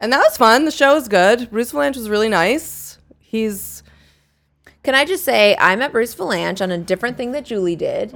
and 0.00 0.12
that 0.12 0.20
was 0.20 0.36
fun. 0.36 0.64
The 0.64 0.70
show 0.70 0.94
was 0.94 1.08
good. 1.08 1.50
Bruce 1.50 1.72
Vilanch 1.72 1.96
was 1.96 2.08
really 2.08 2.28
nice. 2.28 2.98
He's 3.18 3.82
Can 4.88 4.94
I 4.94 5.04
just 5.04 5.22
say 5.22 5.54
I 5.58 5.76
met 5.76 5.92
Bruce 5.92 6.14
Vilanch 6.14 6.62
on 6.62 6.70
a 6.70 6.78
different 6.78 7.18
thing 7.18 7.32
that 7.32 7.44
Julie 7.44 7.76
did, 7.76 8.14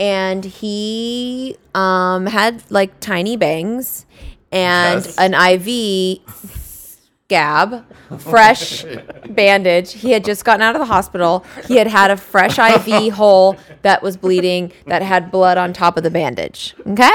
and 0.00 0.44
he 0.44 1.56
um, 1.76 2.26
had 2.26 2.68
like 2.72 2.98
tiny 2.98 3.36
bangs 3.36 4.04
and 4.50 5.04
Yes. 5.04 5.16
an 5.16 5.32
IV 5.32 6.18
scab, 7.28 7.84
fresh 8.18 8.84
bandage. 9.28 9.92
He 9.92 10.10
had 10.10 10.24
just 10.24 10.44
gotten 10.44 10.60
out 10.60 10.74
of 10.74 10.80
the 10.80 10.86
hospital. 10.86 11.44
He 11.68 11.76
had 11.76 11.86
had 11.86 12.10
a 12.10 12.16
fresh 12.16 12.58
IV 12.58 13.12
hole 13.12 13.56
that 13.82 14.02
was 14.02 14.16
bleeding 14.16 14.72
that 14.88 15.02
had 15.02 15.30
blood 15.30 15.56
on 15.56 15.72
top 15.72 15.96
of 15.96 16.02
the 16.02 16.10
bandage. 16.10 16.74
Okay, 16.84 17.12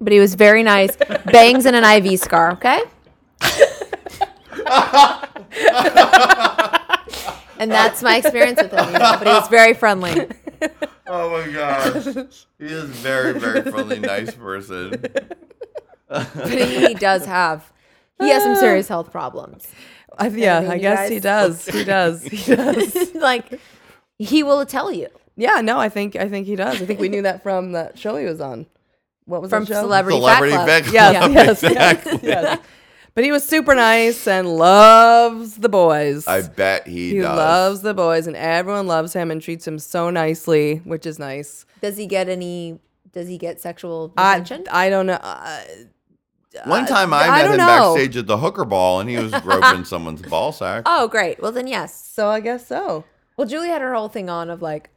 but 0.00 0.14
he 0.14 0.18
was 0.18 0.34
very 0.34 0.62
nice. 0.62 0.96
Bangs 1.26 1.66
and 1.66 1.76
an 1.76 1.84
IV 1.84 2.18
scar. 2.18 2.52
Okay. 2.52 2.80
And 7.58 7.70
that's 7.70 8.02
my 8.02 8.16
experience 8.18 8.60
with 8.62 8.72
him. 8.72 8.86
You 8.86 8.98
know, 8.98 9.16
but 9.22 9.26
he's 9.26 9.48
very 9.48 9.74
friendly. 9.74 10.28
Oh 11.10 11.30
my 11.30 11.50
gosh. 11.50 12.04
he 12.58 12.66
is 12.66 12.82
a 12.82 12.86
very, 12.86 13.38
very 13.40 13.62
friendly, 13.62 13.98
nice 13.98 14.34
person. 14.34 15.02
But 16.06 16.50
he, 16.50 16.88
he 16.88 16.94
does 16.94 17.24
have, 17.24 17.72
he 18.20 18.28
has 18.28 18.42
some 18.42 18.56
serious 18.56 18.88
health 18.88 19.10
problems. 19.10 19.66
I, 20.18 20.28
yeah, 20.28 20.56
Anything, 20.58 20.70
I 20.70 20.74
you 20.74 20.80
guess 20.82 21.08
he 21.08 21.20
does. 21.20 21.64
He 21.66 21.84
does. 21.84 22.22
He 22.24 22.54
does. 22.54 23.14
like, 23.14 23.58
he 24.18 24.42
will 24.42 24.66
tell 24.66 24.92
you 24.92 25.06
Yeah, 25.36 25.60
no, 25.62 25.78
I 25.78 25.88
think 25.88 26.14
I 26.16 26.28
think 26.28 26.46
he 26.46 26.56
does. 26.56 26.82
I 26.82 26.84
think 26.84 27.00
we 27.00 27.08
knew 27.08 27.22
that 27.22 27.42
from 27.42 27.72
that 27.72 27.98
show 27.98 28.16
he 28.16 28.26
was 28.26 28.40
on. 28.42 28.66
What 29.24 29.40
was 29.40 29.48
from 29.50 29.64
that 29.64 29.68
show? 29.74 29.80
Celebrity, 29.80 30.18
Celebrity 30.18 30.52
Fat 30.56 30.66
Club. 30.66 30.84
Fat 30.84 30.92
Yes, 30.92 31.16
Club. 31.16 31.32
yes, 31.32 31.62
exactly. 32.04 32.28
yes. 32.28 32.58
But 33.18 33.24
he 33.24 33.32
was 33.32 33.42
super 33.42 33.74
nice 33.74 34.28
and 34.28 34.46
loves 34.56 35.56
the 35.56 35.68
boys. 35.68 36.24
I 36.28 36.42
bet 36.42 36.86
he, 36.86 37.08
does. 37.08 37.12
he 37.14 37.18
does. 37.18 37.36
loves 37.36 37.82
the 37.82 37.92
boys, 37.92 38.28
and 38.28 38.36
everyone 38.36 38.86
loves 38.86 39.12
him 39.12 39.32
and 39.32 39.42
treats 39.42 39.66
him 39.66 39.80
so 39.80 40.08
nicely, 40.08 40.76
which 40.84 41.04
is 41.04 41.18
nice. 41.18 41.66
Does 41.82 41.96
he 41.96 42.06
get 42.06 42.28
any? 42.28 42.78
Does 43.10 43.26
he 43.26 43.36
get 43.36 43.60
sexual 43.60 44.12
I 44.16 44.34
attention? 44.36 44.66
I 44.70 44.88
don't 44.88 45.06
know. 45.06 45.18
Uh, 45.20 45.60
One 46.66 46.86
time 46.86 47.12
I 47.12 47.24
I 47.24 47.30
met 47.30 47.42
don't 47.42 47.50
him 47.54 47.56
know. 47.58 47.94
backstage 47.96 48.16
at 48.18 48.28
the 48.28 48.38
hooker 48.38 48.64
ball, 48.64 49.00
and 49.00 49.10
he 49.10 49.16
was 49.16 49.32
groping 49.40 49.84
someone's 49.84 50.22
ball 50.22 50.52
sack. 50.52 50.84
oh, 50.86 51.08
great. 51.08 51.42
Well, 51.42 51.50
then 51.50 51.66
yes. 51.66 51.92
so 52.08 52.28
I 52.28 52.38
guess 52.38 52.68
so. 52.68 53.02
Well, 53.36 53.48
Julie 53.48 53.66
had 53.66 53.82
her 53.82 53.94
whole 53.94 54.08
thing 54.08 54.30
on 54.30 54.48
of 54.48 54.62
like, 54.62 54.90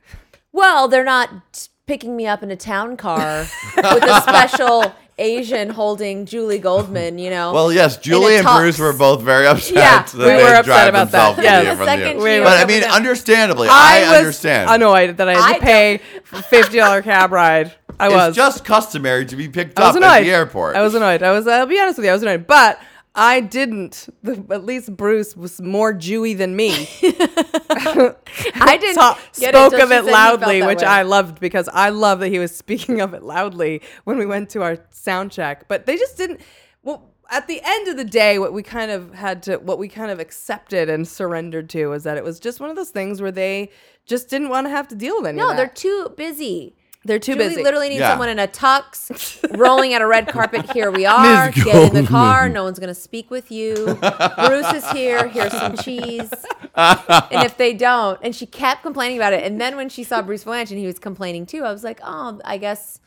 well, 0.51 0.87
they're 0.87 1.03
not 1.03 1.69
picking 1.87 2.15
me 2.15 2.27
up 2.27 2.43
in 2.43 2.51
a 2.51 2.55
town 2.55 2.97
car 2.97 3.47
with 3.77 4.03
a 4.03 4.21
special 4.21 4.93
Asian 5.17 5.69
holding 5.69 6.25
Julie 6.25 6.57
Goldman. 6.59 7.19
You 7.19 7.29
know. 7.29 7.53
Well, 7.53 7.71
yes, 7.71 7.97
Julie 7.97 8.37
and 8.37 8.45
tux. 8.47 8.57
Bruce 8.59 8.79
were 8.79 8.93
both 8.93 9.21
very 9.21 9.45
upset. 9.47 9.75
Yeah, 9.75 10.01
that 10.03 10.13
we 10.17 10.23
they 10.23 10.43
were 10.43 10.55
upset 10.55 10.89
about 10.89 11.11
that. 11.11 11.35
themselves 11.35 11.37
to 11.37 11.43
Yes. 11.43 11.63
the- 11.63 11.75
The 11.79 11.85
second 11.85 12.17
the, 12.19 12.43
but 12.43 12.57
I 12.57 12.65
mean, 12.65 12.83
over 12.83 12.91
understandably, 12.93 13.67
I, 13.69 14.03
I, 14.05 14.09
was 14.09 14.17
understand. 14.19 14.69
annoyed 14.71 15.17
that 15.17 15.29
I 15.29 15.33
had 15.33 15.55
I 15.55 15.59
to 15.59 15.63
pay 15.65 15.97
fifty 16.23 16.77
dollar 16.77 17.01
cab 17.01 17.31
ride. 17.31 17.71
I 17.99 18.07
It's 18.07 18.15
was 18.15 18.35
just 18.35 18.65
customary 18.65 19.25
to 19.27 19.35
be 19.35 19.47
picked 19.47 19.77
up 19.79 19.95
annoyed 19.95 20.07
at 20.07 20.21
the 20.23 20.31
airport. 20.31 20.75
I 20.75 20.81
was 20.81 20.95
annoyed. 20.95 21.21
I 21.21 21.31
was. 21.31 21.45
I'll 21.47 21.67
be 21.67 21.79
honest 21.79 21.97
with 21.97 22.05
you. 22.05 22.11
I 22.11 22.13
was 22.13 22.23
annoyed, 22.23 22.47
but 22.47 22.79
I 23.13 23.41
didn't. 23.41 24.07
The, 24.23 24.43
at 24.51 24.63
least 24.63 24.95
Bruce 24.95 25.35
was 25.35 25.61
more 25.61 25.93
Jewy 25.93 26.37
than 26.37 26.55
me. 26.55 26.71
I 27.01 28.77
didn't 28.79 28.95
Ta- 28.95 29.19
spoke 29.31 29.47
until 29.47 29.65
of 29.65 29.73
it 29.73 29.77
said 29.79 29.81
he 29.81 29.87
felt 29.87 30.05
loudly, 30.11 30.63
which 30.63 30.79
way. 30.79 30.85
I 30.85 31.01
loved 31.01 31.39
because 31.39 31.67
I 31.73 31.89
love 31.89 32.19
that 32.19 32.29
he 32.29 32.39
was 32.39 32.55
speaking 32.57 33.01
of 33.01 33.13
it 33.13 33.23
loudly 33.23 33.81
when 34.05 34.17
we 34.17 34.25
went 34.25 34.49
to 34.51 34.63
our 34.63 34.77
sound 34.91 35.31
check. 35.31 35.67
But 35.67 35.85
they 35.85 35.97
just 35.97 36.17
didn't. 36.17 36.41
Well, 36.83 37.11
at 37.29 37.47
the 37.47 37.61
end 37.63 37.89
of 37.89 37.97
the 37.97 38.05
day, 38.05 38.39
what 38.39 38.53
we 38.53 38.63
kind 38.63 38.91
of 38.91 39.13
had 39.13 39.43
to, 39.43 39.57
what 39.57 39.77
we 39.77 39.89
kind 39.89 40.11
of 40.11 40.19
accepted 40.19 40.89
and 40.89 41.07
surrendered 41.07 41.69
to, 41.71 41.87
was 41.87 42.03
that 42.03 42.17
it 42.17 42.23
was 42.23 42.39
just 42.39 42.59
one 42.59 42.69
of 42.69 42.75
those 42.77 42.89
things 42.91 43.21
where 43.21 43.31
they 43.31 43.71
just 44.05 44.29
didn't 44.29 44.49
want 44.49 44.67
to 44.67 44.71
have 44.71 44.87
to 44.89 44.95
deal 44.95 45.17
with 45.17 45.27
any 45.27 45.37
No, 45.37 45.53
they're 45.55 45.67
too 45.67 46.13
busy. 46.15 46.75
They're 47.03 47.17
too 47.19 47.33
Julie 47.33 47.49
busy. 47.49 47.63
literally 47.63 47.89
needs 47.89 48.01
Yeah. 48.01 48.11
someone 48.11 48.29
in 48.29 48.37
a 48.37 48.47
tux, 48.47 49.57
rolling 49.57 49.93
out 49.95 50.01
a 50.03 50.07
red 50.07 50.27
carpet. 50.27 50.71
Here 50.71 50.91
we 50.91 51.05
are. 51.07 51.47
Ms. 51.47 51.63
Get 51.63 51.95
in 51.95 52.03
the 52.03 52.07
car. 52.07 52.47
No 52.47 52.63
one's 52.63 52.77
gonna 52.77 52.93
speak 52.93 53.31
with 53.31 53.51
you. 53.51 53.73
Bruce 53.75 54.71
is 54.73 54.89
here. 54.91 55.27
Here's 55.27 55.51
some 55.51 55.75
cheese. 55.77 56.31
and 56.75 57.43
if 57.43 57.57
they 57.57 57.73
don't, 57.73 58.19
and 58.21 58.35
she 58.35 58.45
kept 58.45 58.83
complaining 58.83 59.17
about 59.17 59.33
it. 59.33 59.43
And 59.43 59.59
then 59.59 59.75
when 59.75 59.89
she 59.89 60.03
saw 60.03 60.21
Bruce 60.21 60.43
Vilanch 60.43 60.69
and 60.69 60.79
he 60.79 60.85
was 60.85 60.99
complaining 60.99 61.45
too, 61.47 61.63
I 61.63 61.71
was 61.71 61.83
like, 61.83 61.99
oh, 62.03 62.39
I 62.45 62.57
guess 62.57 62.99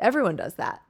everyone 0.00 0.34
does 0.36 0.54
that. 0.54 0.80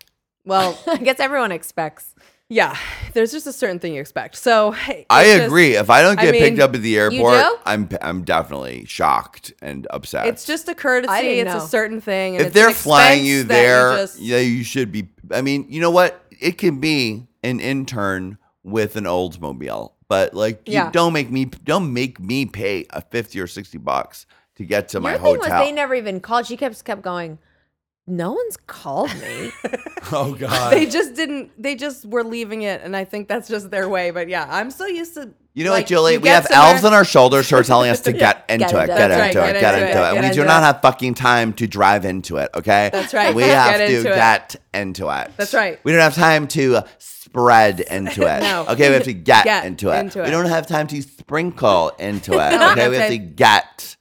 well, 0.47 0.79
I 0.87 0.97
guess 0.97 1.21
everyone 1.21 1.53
expects. 1.53 2.14
Yeah, 2.49 2.77
there's 3.15 3.33
just 3.33 3.47
a 3.47 3.53
certain 3.53 3.79
thing 3.79 3.95
you 3.95 4.01
expect. 4.01 4.37
So 4.37 4.75
I 5.11 5.25
just- 5.25 5.47
agree. 5.47 5.77
if 5.77 5.89
I 5.91 6.03
don't 6.03 6.19
I 6.19 6.25
get 6.27 6.35
picked 6.35 6.59
up 6.61 6.75
at 6.75 6.83
the 6.83 6.99
airport. 6.99 7.43
I'm 7.65 7.89
I'm 8.03 8.23
definitely 8.23 8.85
shocked 8.87 9.53
and 9.63 9.87
upset. 9.91 10.27
It's 10.27 10.45
just 10.45 10.69
a 10.69 10.75
courtesy. 10.75 11.13
It's 11.41 11.51
know. 11.51 11.59
a 11.59 11.67
certain 11.67 12.01
thing. 12.01 12.35
And 12.37 12.43
if 12.43 12.47
it's 12.49 12.55
they're 12.55 12.71
flying 12.71 13.25
you 13.25 13.41
expense 13.41 13.49
that 13.49 13.55
there, 13.55 13.97
just- 13.97 14.19
yeah, 14.21 14.39
you 14.39 14.63
should 14.65 14.93
be. 14.93 15.09
I 15.33 15.41
mean, 15.43 15.67
you 15.69 15.81
know 15.81 15.91
what? 15.91 16.21
It 16.41 16.59
can 16.59 16.81
be 16.81 17.27
an 17.43 17.61
intern 17.61 18.39
with 18.63 18.97
an 18.97 19.05
Oldsmobile, 19.05 19.93
but 20.09 20.35
like, 20.35 20.67
you 20.67 20.75
Yeah. 20.75 20.91
don't 20.91 21.13
make 21.13 21.31
me 21.31 21.47
don't 21.47 21.93
make 21.93 22.21
me 22.21 22.47
pay 22.47 22.87
a 22.91 23.01
fifty 23.01 23.41
or 23.41 23.47
sixty 23.47 23.79
bucks 23.79 24.27
to 24.57 24.65
get 24.65 24.89
to 24.91 25.01
my 25.01 25.11
Your 25.13 25.19
thing 25.19 25.35
hotel. 25.37 25.59
was 25.61 25.67
they 25.67 25.73
never 25.73 25.95
even 25.95 26.21
called. 26.21 26.47
She 26.47 26.57
kept 26.57 26.85
kept 26.85 27.03
going. 27.03 27.39
No 28.07 28.33
one's 28.33 28.57
called 28.67 29.15
me. 29.21 29.51
Oh 30.13 30.35
God. 30.35 30.71
They 30.71 30.85
just 30.85 31.15
didn't. 31.15 31.51
They 31.61 31.75
just 31.75 32.05
were 32.05 32.23
leaving 32.23 32.61
it, 32.61 32.83
and 32.83 32.95
I 32.95 33.05
think 33.07 33.27
that's 33.27 33.49
just 33.49 33.71
their 33.71 33.89
way. 33.89 34.11
But 34.11 34.29
yeah, 34.29 34.47
I'm 34.51 34.71
so 34.71 34.85
used 34.87 35.15
to. 35.15 35.31
You 35.55 35.65
know 35.65 35.71
like, 35.71 35.85
what, 35.85 35.89
Julie? 35.89 36.19
we 36.19 36.29
have 36.29 36.45
somewhere- 36.45 36.73
elves 36.73 36.85
on 36.85 36.93
our 36.93 37.07
shoulders 37.07 37.49
who 37.49 37.57
are 37.57 37.63
telling 37.65 37.89
us 37.91 38.01
to 38.03 38.13
get 38.25 38.45
into 38.51 38.67
it, 38.67 38.87
get 38.89 39.11
into 39.11 39.25
it, 39.25 39.33
get 39.55 39.75
into 39.75 39.87
into 39.89 40.05
it. 40.05 40.11
it, 40.11 40.15
We 40.17 40.21
do 40.21 40.27
into 40.27 40.45
not 40.45 40.63
have 40.63 40.83
fucking 40.83 41.15
time 41.15 41.55
to 41.55 41.67
drive 41.67 42.05
into 42.05 42.37
it, 42.37 42.51
okay? 42.55 42.91
That's 42.93 43.15
right, 43.15 43.35
We 43.35 43.43
have 43.45 43.77
to 43.79 43.85
into 43.87 44.13
it. 44.13 44.15
get 44.15 44.57
into 44.75 45.09
it. 45.09 45.31
That's 45.39 45.55
right. 45.55 45.81
We 45.85 45.93
don't 45.93 46.03
have 46.03 46.15
time 46.15 46.49
to 46.49 46.83
spread 46.99 47.81
into 47.81 48.23
it. 48.23 48.41
No. 48.43 48.67
Okay, 48.69 48.89
we 48.91 48.95
have 48.95 49.05
to 49.05 49.15
get, 49.15 49.45
Get 49.45 49.65
into, 49.65 49.89
it. 49.89 50.01
into 50.01 50.23
We 50.23 50.31
don't 50.31 50.47
have 50.47 50.67
time 50.67 50.87
to 50.89 51.01
sprinkle 51.01 51.91
into 51.99 52.33
it. 52.35 52.59
No, 52.59 52.73
Okay, 52.73 52.89
we 52.91 52.97
have 52.97 53.09
to 53.09 53.19
get 53.19 53.97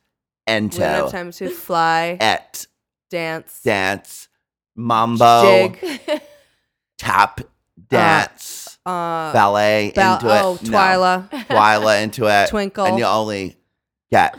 We 0.48 0.54
don't 0.68 0.72
have 0.80 1.12
time 1.12 1.32
to 1.32 1.50
fly, 1.50 2.18
it. 2.20 2.68
Dance, 3.14 3.62
Dance, 3.64 4.28
mambo, 4.76 5.70
jig, 5.70 6.02
tap, 6.98 7.42
dance, 7.90 8.78
uh, 8.86 9.32
ballet 9.32 9.92
bal- 9.96 10.16
into 10.16 10.28
it. 10.28 10.42
oh, 10.42 10.58
No. 10.64 10.70
Twyla, 10.78 11.30
Twyla 11.48 12.04
into 12.04 12.26
it. 12.42 12.50
Twinkle. 12.50 12.86
And 12.86 12.98
you 12.98 13.06
only 13.06 13.56
get 14.12 14.36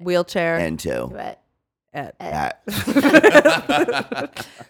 wheelchair, 0.00 0.58
into 0.58 1.06
But 1.12 1.40
et. 1.94 2.16
that. 2.18 2.62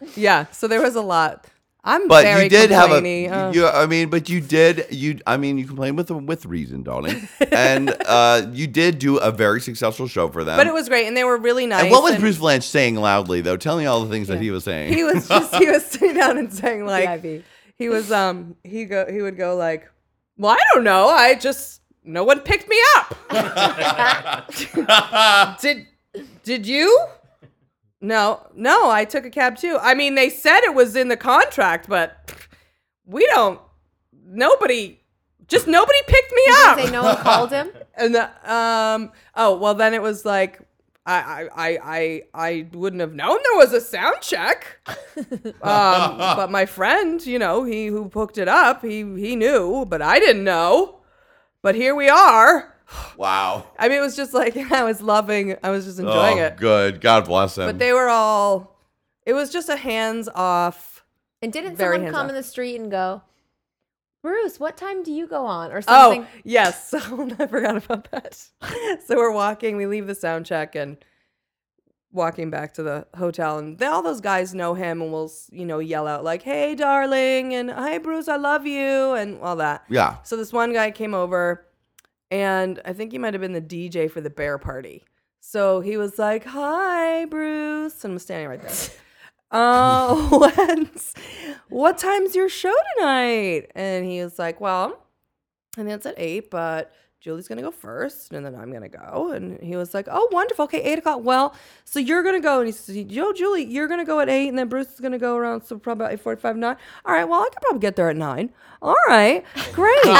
yeah. 0.15 0.47
So 0.53 0.69
there 0.69 0.83
was 0.83 0.95
a 0.95 1.01
lot. 1.01 1.47
I'm 1.89 2.09
But 2.09 2.25
very 2.25 2.45
you 2.45 2.51
did 2.51 2.71
have 2.73 2.91
a. 2.91 3.29
uh, 3.29 3.53
You, 3.53 3.69
I 3.69 3.87
mean, 3.87 4.11
but 4.11 4.29
you 4.29 4.41
did. 4.41 4.87
You, 4.91 5.21
I 5.27 5.37
mean, 5.37 5.57
you 5.57 5.67
complained 5.67 5.97
with 5.97 6.11
with 6.11 6.45
reason, 6.45 6.83
darling, 6.83 7.29
and 7.53 7.95
uh, 8.07 8.49
you 8.53 8.67
did 8.67 8.99
do 8.99 9.19
a 9.19 9.31
very 9.31 9.61
successful 9.61 10.09
show 10.09 10.29
for 10.29 10.43
them. 10.43 10.57
but 10.57 10.67
it 10.67 10.75
was 10.75 10.89
great, 10.89 11.07
and 11.07 11.17
they 11.17 11.23
were 11.23 11.37
really 11.39 11.65
nice. 11.65 11.85
And 11.85 11.93
what 11.93 12.03
was 12.03 12.15
and 12.15 12.21
Bruce 12.21 12.39
Vilanch 12.39 12.65
saying 12.65 12.97
loudly 12.97 13.41
though? 13.41 13.57
Tell 13.57 13.79
me 13.79 13.87
all 13.87 14.03
the 14.05 14.11
things 14.11 14.27
that 14.29 14.41
he 14.41 14.51
was 14.51 14.65
saying. 14.65 14.93
He 14.95 15.05
was 15.05 15.29
just 15.29 15.55
he 15.55 15.71
was 15.71 15.87
sitting 15.91 16.15
down 16.15 16.39
and 16.39 16.53
saying 16.53 16.85
like 16.85 17.23
VIP. 17.23 17.45
he 17.79 17.89
was 17.89 18.11
um 18.11 18.57
he 18.65 18.85
go 18.85 19.07
he 19.11 19.23
would 19.23 19.37
go 19.37 19.55
like, 19.55 19.89
well 20.37 20.51
I 20.53 20.59
don't 20.75 20.83
know 20.85 21.09
I 21.09 21.37
just 21.37 21.83
no 22.03 22.25
one 22.25 22.41
picked 22.41 22.69
me 22.69 22.79
up. 22.97 23.17
did 25.61 25.87
did 26.43 26.67
you? 26.67 27.07
No, 28.01 28.47
no, 28.55 28.91
I 28.91 29.05
took 29.05 29.25
a 29.25 29.31
cab 29.31 29.57
too. 29.57 29.79
I 29.81 29.95
mean, 29.95 30.15
they 30.15 30.29
said 30.29 30.61
it 30.61 30.75
was 30.75 30.97
in 30.97 31.09
the 31.09 31.17
contract, 31.17 31.89
but 31.89 32.31
we 33.05 33.27
don't. 33.29 33.61
Nobody, 34.29 35.01
just 35.49 35.67
nobody 35.67 35.99
picked 36.07 36.33
me 36.33 36.43
up. 36.49 36.79
say 36.79 36.91
no 36.91 37.05
one 37.05 37.17
called 37.17 37.51
him. 37.51 37.71
And 37.99 38.15
the, 38.15 38.53
um, 38.53 39.11
oh 39.35 39.57
well, 39.57 39.73
then 39.75 39.95
it 39.95 40.03
was 40.03 40.27
like 40.27 40.61
I, 41.07 41.49
I, 41.57 41.69
I, 41.69 41.79
I, 41.83 42.23
I 42.35 42.67
wouldn't 42.73 43.01
have 43.01 43.15
known 43.15 43.39
there 43.43 43.59
was 43.59 43.73
a 43.73 43.81
sound 43.81 44.17
check. 44.21 44.81
um, 45.63 46.19
but 46.19 46.51
my 46.51 46.67
friend, 46.67 47.25
you 47.25 47.39
know, 47.39 47.65
he 47.65 47.87
who 47.87 48.11
hooked 48.13 48.39
it 48.39 48.49
up, 48.49 48.83
he 48.83 48.99
he 49.19 49.37
knew, 49.37 49.87
but 49.89 50.03
I 50.03 50.19
didn't 50.19 50.45
know. 50.45 51.01
But 51.63 51.75
here 51.75 51.95
we 51.95 52.09
are. 52.09 52.76
Wow. 53.17 53.67
I 53.79 53.89
mean, 53.89 53.99
it 53.99 54.03
was 54.03 54.17
just 54.17 54.35
like 54.35 54.57
I 54.73 54.85
was 54.85 55.01
loving. 55.01 55.57
I 55.63 55.71
was 55.71 55.85
just 55.85 55.99
enjoying 55.99 56.41
oh, 56.41 56.45
it. 56.45 56.57
good. 56.57 57.01
God 57.01 57.25
bless 57.27 57.59
him. 57.59 57.67
But 57.67 57.79
they 57.79 57.93
were 57.93 58.09
all. 58.09 58.77
It 59.25 59.33
was 59.33 59.51
just 59.51 59.69
a 59.69 59.77
hands 59.77 60.29
off. 60.35 61.05
And 61.43 61.53
didn't 61.53 61.77
Very 61.77 61.97
someone 61.97 62.13
come 62.13 62.15
hands-off. 62.15 62.29
in 62.31 62.35
the 62.37 62.43
street 62.43 62.81
and 62.81 62.91
go, 62.91 63.23
Bruce, 64.23 64.59
what 64.59 64.77
time 64.77 65.03
do 65.03 65.13
you 65.13 65.27
go 65.27 65.45
on? 65.47 65.71
Or 65.71 65.83
something. 65.83 66.23
Oh 66.23 66.25
something. 66.25 66.43
yes, 66.45 66.89
so 66.89 66.99
oh, 67.05 67.31
I 67.39 67.47
forgot 67.47 67.77
about 67.77 68.11
that. 68.11 68.35
so 69.07 69.17
we're 69.17 69.33
walking. 69.33 69.77
We 69.77 69.87
leave 69.87 70.07
the 70.07 70.15
sound 70.15 70.47
check 70.47 70.75
and 70.75 70.97
walking 72.13 72.51
back 72.51 72.75
to 72.75 72.83
the 72.83 73.07
hotel, 73.17 73.59
and 73.59 73.79
then 73.79 73.93
all 73.93 74.03
those 74.03 74.21
guys 74.21 74.55
know 74.55 74.75
him 74.75 75.03
and 75.03 75.13
will 75.13 75.31
you 75.51 75.67
know 75.67 75.79
yell 75.79 76.07
out 76.09 76.25
like, 76.25 76.43
"Hey, 76.43 76.75
darling," 76.75 77.55
and 77.55 77.71
"Hi, 77.71 77.99
Bruce, 77.99 78.27
I 78.27 78.37
love 78.37 78.67
you," 78.67 79.13
and 79.13 79.41
all 79.41 79.57
that. 79.57 79.85
yeah. 79.89 80.17
So 80.23 80.37
this 80.37 80.53
one 80.53 80.73
guy 80.73 80.91
came 80.91 81.15
over, 81.15 81.66
and 82.31 82.81
I 82.85 82.93
think 82.93 83.13
he 83.13 83.19
might 83.19 83.35
have 83.35 83.41
been 83.41 83.53
the 83.53 83.61
DJ 83.61 84.11
for 84.11 84.21
the 84.21 84.31
bear 84.31 84.59
party. 84.59 85.05
So 85.41 85.81
he 85.81 85.97
was 85.97 86.19
like, 86.19 86.45
"Hi, 86.45 87.25
Bruce," 87.27 88.05
and 88.05 88.15
I'm 88.15 88.19
standing 88.19 88.49
right 88.49 88.61
there. 88.63 88.71
Uh, 89.53 90.09
oh, 90.33 90.51
when's- 90.57 91.15
what 91.69 91.99
time's 91.99 92.35
your 92.35 92.49
show 92.49 92.75
tonight? 92.99 93.71
And 93.77 94.05
he 94.05 94.21
was 94.21 94.41
like, 94.41 94.61
"Well, 94.61 94.99
I 95.79 95.83
think 95.83 95.91
it's 95.91 96.05
at 96.07 96.15
eight, 96.17 96.51
but 96.51 96.93
Julie's 97.27 97.49
gonna 97.49 97.61
go 97.61 97.73
first, 97.73 98.33
and 98.33 98.47
then 98.47 98.55
I'm 98.55 98.73
gonna 98.73 98.89
go." 98.89 99.33
And 99.33 99.61
he 99.61 99.75
was 99.75 99.93
like, 99.95 100.07
"Oh, 100.09 100.29
wonderful. 100.31 100.67
Okay, 100.67 100.81
eight 100.81 101.01
o'clock. 101.01 101.25
Well, 101.25 101.57
so 101.85 101.99
you're 101.99 102.23
gonna 102.23 102.39
go." 102.39 102.59
And 102.61 102.69
he 102.69 102.73
says, 102.73 102.95
"Yo, 102.97 103.33
Julie, 103.33 103.65
you're 103.65 103.89
gonna 103.89 104.05
go 104.05 104.21
at 104.21 104.29
eight, 104.29 104.49
and 104.49 104.57
then 104.57 104.69
Bruce 104.69 104.95
is 104.95 105.01
gonna 105.01 105.19
go 105.19 105.35
around 105.35 105.63
so 105.65 105.77
probably 105.77 106.05
about 106.05 106.13
eight 106.13 106.21
forty-five, 106.21 106.57
nine. 106.57 106.77
All 107.05 107.13
right. 107.13 107.29
Well, 107.29 107.41
I 107.41 107.49
could 107.49 107.63
probably 107.63 107.81
get 107.81 107.97
there 107.97 108.11
at 108.11 108.17
nine. 108.17 108.51
All 108.81 108.95
right, 109.09 109.45
great. 109.73 109.99
all 110.07 110.13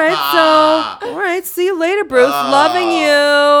right. 0.00 0.98
So, 1.02 1.08
all 1.10 1.18
right. 1.20 1.44
See 1.44 1.66
you 1.66 1.78
later, 1.78 2.04
Bruce. 2.04 2.30
Loving 2.30 2.90
you." 2.90 3.04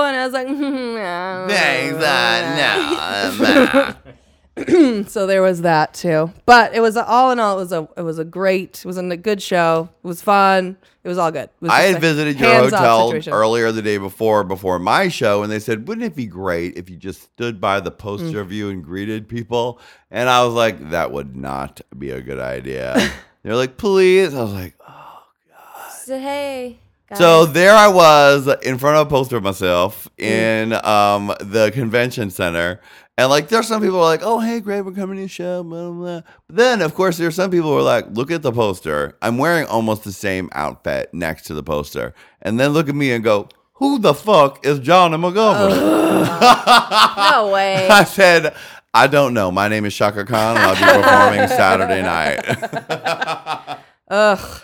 And 0.08 0.16
I 0.16 0.24
was 0.24 0.32
like, 0.32 0.48
Thanks. 1.50 2.02
Uh, 2.02 3.94
no. 4.06 4.14
so 5.08 5.26
there 5.26 5.42
was 5.42 5.62
that 5.62 5.94
too. 5.94 6.32
But 6.46 6.74
it 6.74 6.80
was 6.80 6.96
all 6.96 7.30
in 7.32 7.40
all, 7.40 7.56
it 7.58 7.62
was 7.62 7.72
a 7.72 7.88
it 7.96 8.02
was 8.02 8.18
a 8.18 8.24
great, 8.24 8.78
it 8.78 8.84
was 8.84 8.96
a 8.98 9.16
good 9.16 9.42
show. 9.42 9.88
It 10.02 10.06
was 10.06 10.22
fun. 10.22 10.76
It 11.02 11.08
was 11.08 11.18
all 11.18 11.30
good. 11.32 11.50
Was 11.60 11.70
I 11.70 11.80
had 11.82 12.00
visited 12.00 12.40
your 12.40 12.50
hotel 12.54 13.08
situation. 13.08 13.32
earlier 13.32 13.72
the 13.72 13.82
day 13.82 13.98
before, 13.98 14.42
before 14.44 14.78
my 14.78 15.08
show, 15.08 15.42
and 15.42 15.52
they 15.52 15.58
said, 15.58 15.86
"Wouldn't 15.88 16.06
it 16.06 16.16
be 16.16 16.26
great 16.26 16.78
if 16.78 16.88
you 16.88 16.96
just 16.96 17.20
stood 17.22 17.60
by 17.60 17.80
the 17.80 17.90
poster 17.90 18.38
Mm. 18.38 18.40
of 18.40 18.52
you 18.52 18.70
and 18.70 18.82
greeted 18.82 19.28
people?" 19.28 19.80
And 20.10 20.28
I 20.30 20.44
was 20.44 20.54
like, 20.54 20.90
"That 20.90 21.10
would 21.12 21.36
not 21.36 21.80
be 21.98 22.10
a 22.10 22.20
good 22.22 22.38
idea." 22.38 22.96
They're 23.42 23.56
like, 23.56 23.76
"Please," 23.76 24.34
I 24.34 24.42
was 24.42 24.52
like, 24.52 24.74
"Oh 24.88 25.22
God." 25.50 25.90
So, 25.92 26.18
hey. 26.18 26.78
Guys. 27.10 27.18
So 27.18 27.44
there 27.44 27.74
I 27.74 27.88
was 27.88 28.48
in 28.62 28.78
front 28.78 28.96
of 28.96 29.06
a 29.06 29.10
poster 29.10 29.36
of 29.36 29.42
myself 29.42 30.08
Mm. 30.18 30.24
in 30.24 30.72
um, 30.86 31.34
the 31.40 31.70
convention 31.74 32.30
center. 32.30 32.80
And 33.16 33.30
like 33.30 33.48
there's 33.48 33.68
some 33.68 33.80
people 33.80 33.98
who 33.98 34.02
are 34.02 34.04
like, 34.04 34.22
oh 34.22 34.40
hey, 34.40 34.60
great, 34.60 34.80
we're 34.80 34.92
coming 34.92 35.16
to 35.16 35.22
your 35.22 35.28
show, 35.28 35.62
blah, 35.62 35.90
blah, 35.90 35.92
blah. 35.92 36.20
But 36.48 36.56
then 36.56 36.82
of 36.82 36.94
course 36.94 37.16
there's 37.16 37.36
some 37.36 37.50
people 37.50 37.70
who 37.70 37.78
are 37.78 37.82
like, 37.82 38.06
look 38.10 38.30
at 38.32 38.42
the 38.42 38.50
poster. 38.50 39.16
I'm 39.22 39.38
wearing 39.38 39.66
almost 39.66 40.02
the 40.02 40.12
same 40.12 40.48
outfit 40.52 41.14
next 41.14 41.42
to 41.44 41.54
the 41.54 41.62
poster. 41.62 42.12
And 42.42 42.58
then 42.58 42.70
look 42.70 42.88
at 42.88 42.94
me 42.94 43.12
and 43.12 43.22
go, 43.22 43.48
who 43.74 43.98
the 43.98 44.14
fuck 44.14 44.66
is 44.66 44.80
John 44.80 45.12
McGovern? 45.12 45.70
no 47.32 47.50
way. 47.52 47.86
I 47.88 48.02
said, 48.04 48.54
I 48.92 49.06
don't 49.06 49.32
know. 49.32 49.50
My 49.50 49.68
name 49.68 49.84
is 49.84 49.94
Chaka 49.94 50.24
Khan 50.24 50.56
and 50.56 50.64
I'll 50.64 50.74
be 50.74 51.02
performing 51.02 51.48
Saturday 51.56 52.02
night. 52.02 53.78
Ugh. 54.08 54.60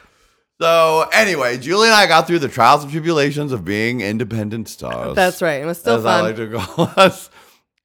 So 0.61 1.09
anyway, 1.13 1.57
Julie 1.57 1.87
and 1.89 1.95
I 1.95 2.07
got 2.07 2.27
through 2.27 2.41
the 2.41 2.49
trials 2.49 2.83
and 2.83 2.93
tribulations 2.93 3.51
of 3.53 3.65
being 3.65 4.01
independent 4.01 4.69
stars. 4.69 5.15
That's 5.15 5.41
right. 5.41 5.63
It 5.63 5.67
was 5.67 5.79
still 5.79 5.97
as 5.97 6.05
I 6.05 6.19
fun. 6.19 6.25
like 6.25 6.37
to 6.37 6.59
call 6.59 6.93
us. 6.97 7.31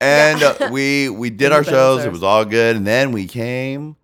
And 0.02 0.44
uh, 0.44 0.70
we 0.72 1.10
we 1.10 1.30
did 1.42 1.52
our 1.52 1.64
shows. 1.64 2.04
It 2.06 2.12
was 2.12 2.24
all 2.24 2.46
good, 2.46 2.76
and 2.76 2.86
then 2.86 3.12
we 3.12 3.28
came 3.28 3.96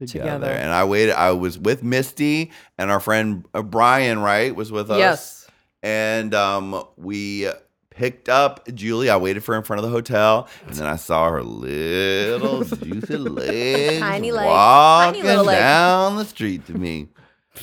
together. 0.00 0.24
Together. 0.24 0.50
And 0.50 0.70
I 0.70 0.84
waited. 0.84 1.14
I 1.14 1.32
was 1.32 1.58
with 1.58 1.82
Misty 1.82 2.52
and 2.78 2.90
our 2.90 3.00
friend 3.00 3.44
uh, 3.54 3.62
Brian. 3.62 4.18
Right, 4.20 4.54
was 4.54 4.70
with 4.70 4.90
us. 4.90 4.98
yes. 4.98 5.40
And 5.82 6.34
um, 6.34 6.82
we 6.96 7.48
picked 7.90 8.28
up 8.28 8.66
Julie. 8.74 9.08
I 9.10 9.16
waited 9.18 9.44
for 9.44 9.52
her 9.52 9.58
in 9.58 9.64
front 9.64 9.78
of 9.78 9.84
the 9.84 9.90
hotel, 9.90 10.48
and 10.66 10.74
then 10.74 10.86
I 10.86 10.96
saw 10.96 11.30
her 11.30 11.42
little 11.42 12.64
juicy 12.64 13.16
legs 13.16 14.00
Tiny 14.00 14.32
leg. 14.32 14.46
walking 14.46 15.22
Tiny 15.22 15.28
little 15.28 15.44
leg. 15.44 15.58
down 15.58 16.16
the 16.16 16.24
street 16.24 16.66
to 16.66 16.74
me. 16.74 17.08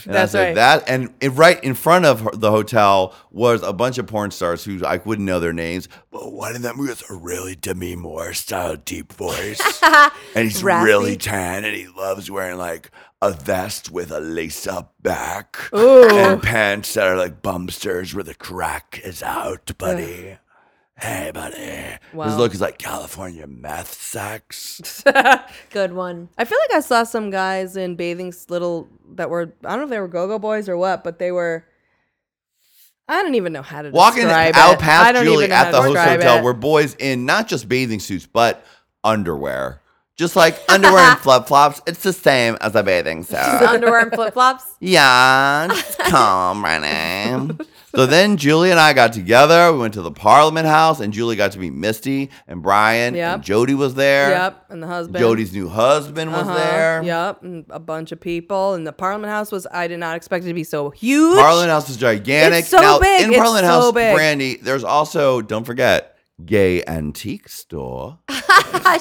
And 0.06 0.14
That's 0.14 0.32
said 0.32 0.44
right. 0.48 0.56
that, 0.56 0.84
and 0.88 1.14
it, 1.20 1.30
right 1.30 1.62
in 1.64 1.74
front 1.74 2.06
of 2.06 2.22
her, 2.22 2.32
the 2.34 2.50
hotel 2.50 3.14
was 3.30 3.62
a 3.62 3.74
bunch 3.74 3.98
of 3.98 4.08
porn 4.08 4.32
stars 4.32 4.64
who 4.64 4.84
I 4.86 4.98
wouldn't 4.98 5.26
know 5.26 5.40
their 5.40 5.54
names, 5.54 5.90
but 6.12 6.32
one 6.32 6.56
of 6.56 6.62
them 6.62 6.78
was 6.78 7.04
a 7.10 7.14
really 7.14 7.56
Demi 7.56 7.96
Moore 7.96 8.34
style 8.34 8.78
deep 8.78 9.12
voice, 9.14 9.60
and 9.84 10.12
he's 10.46 10.64
Raspy. 10.64 10.86
really 10.86 11.18
tan, 11.18 11.66
and 11.66 11.76
he 11.76 11.88
loves 11.88 12.32
wearing 12.32 12.58
like 12.58 12.90
a 13.22 13.32
vest 13.32 13.92
with 13.92 14.12
a 14.12 14.20
lace 14.20 14.66
up 14.66 14.94
back 15.02 15.58
Ooh. 15.76 16.10
and 16.10 16.42
pants 16.42 16.94
that 16.94 17.08
are 17.08 17.18
like 17.18 17.42
bumsters 17.42 18.14
where 18.16 18.24
the 18.24 18.34
crack 18.34 19.00
is 19.04 19.22
out, 19.22 19.72
buddy. 19.78 20.38
Hey, 21.02 21.32
buddy. 21.34 21.56
His 21.58 21.98
Wow. 22.14 22.38
look 22.38 22.54
is 22.54 22.62
like 22.62 22.78
California 22.78 23.48
meth 23.48 23.94
sex. 23.94 25.04
Good 25.72 25.94
one. 25.94 26.30
I 26.38 26.46
feel 26.46 26.60
like 26.70 26.78
I 26.78 26.82
saw 26.82 27.04
some 27.04 27.30
guys 27.32 27.76
in 27.76 27.96
bathing 27.96 28.34
little 28.50 28.88
that 29.16 29.30
were 29.30 29.54
I 29.66 29.70
don't 29.72 29.80
know 29.80 29.84
if 29.86 29.90
they 29.90 30.00
were 30.00 30.08
go-go 30.08 30.38
boys 30.38 30.70
or 30.70 30.78
what, 30.78 31.04
but 31.04 31.18
they 31.20 31.32
were 31.32 31.66
I 33.08 33.24
don't 33.24 33.36
even 33.36 33.52
know 33.52 33.62
how 33.64 33.82
to 33.82 33.90
Walking 33.90 34.24
describe 34.24 34.56
out 34.56 34.74
it. 34.76 34.80
Past 34.80 35.24
Julie 35.24 35.52
at 35.52 35.72
the 35.72 35.82
host 35.82 35.98
hotel 35.98 36.38
it. 36.38 36.44
were 36.44 36.54
boys 36.54 36.96
in 36.96 37.26
not 37.26 37.48
just 37.48 37.68
bathing 37.68 38.00
suits, 38.00 38.28
but 38.28 38.64
underwear. 39.04 39.82
Just 40.16 40.36
like 40.36 40.60
underwear 40.70 41.12
and 41.12 41.20
flip 41.20 41.48
flops, 41.48 41.82
it's 41.88 42.04
the 42.04 42.14
same 42.14 42.58
as 42.62 42.76
a 42.76 42.84
bathing 42.84 43.24
suit. 43.24 43.38
Underwear 43.38 44.02
and 44.02 44.12
flip 44.14 44.34
flops. 44.34 44.76
Yeah, 44.80 45.68
just 45.70 45.98
calm, 46.00 46.64
Renee. 46.64 47.50
So 47.94 48.06
then 48.06 48.38
Julie 48.38 48.72
and 48.72 48.80
I 48.80 48.94
got 48.94 49.12
together. 49.12 49.72
We 49.74 49.80
went 49.80 49.94
to 49.96 50.02
the 50.02 50.12
Parliament 50.12 50.66
House, 50.66 51.02
and 51.02 51.12
Julie 51.12 51.36
got 51.36 51.52
to 51.54 51.60
meet 51.60 51.74
Misty 51.74 52.30
and 52.48 52.62
Brian. 52.64 53.16
Yep. 53.16 53.34
And 53.36 53.44
Jody 53.44 53.74
was 53.74 53.96
there. 53.96 54.30
Yep, 54.30 54.66
and 54.70 54.82
the 54.82 54.88
husband. 54.88 55.18
Jody's 55.20 55.52
new 55.54 55.68
husband 55.68 56.32
was 56.32 56.48
Uh-huh, 56.48 56.56
there. 56.58 57.04
Yep, 57.04 57.44
and 57.44 57.66
a 57.70 57.80
bunch 57.80 58.12
of 58.14 58.22
people. 58.22 58.76
And 58.76 58.88
the 58.88 58.94
Parliament 58.94 59.32
House 59.32 59.52
was, 59.52 59.68
I 59.72 59.88
did 59.88 60.00
not 60.00 60.16
expect 60.16 60.46
it 60.46 60.48
to 60.48 60.54
be 60.54 60.64
so 60.64 60.90
huge. 60.90 61.38
Parliament 61.38 61.70
House 61.70 61.90
is 61.90 61.98
gigantic. 61.98 62.60
It's 62.60 62.70
so 62.70 62.78
now, 62.82 63.00
big. 63.00 63.24
In 63.24 63.30
It's 63.32 63.38
Parliament 63.38 63.66
so 63.66 63.72
House, 63.72 63.92
big. 63.92 64.16
Brandy, 64.16 64.56
there's 64.56 64.84
also, 64.86 65.42
don't 65.42 65.66
forget, 65.66 66.11
gay 66.46 66.84
antique 66.88 67.50
store. 67.50 68.20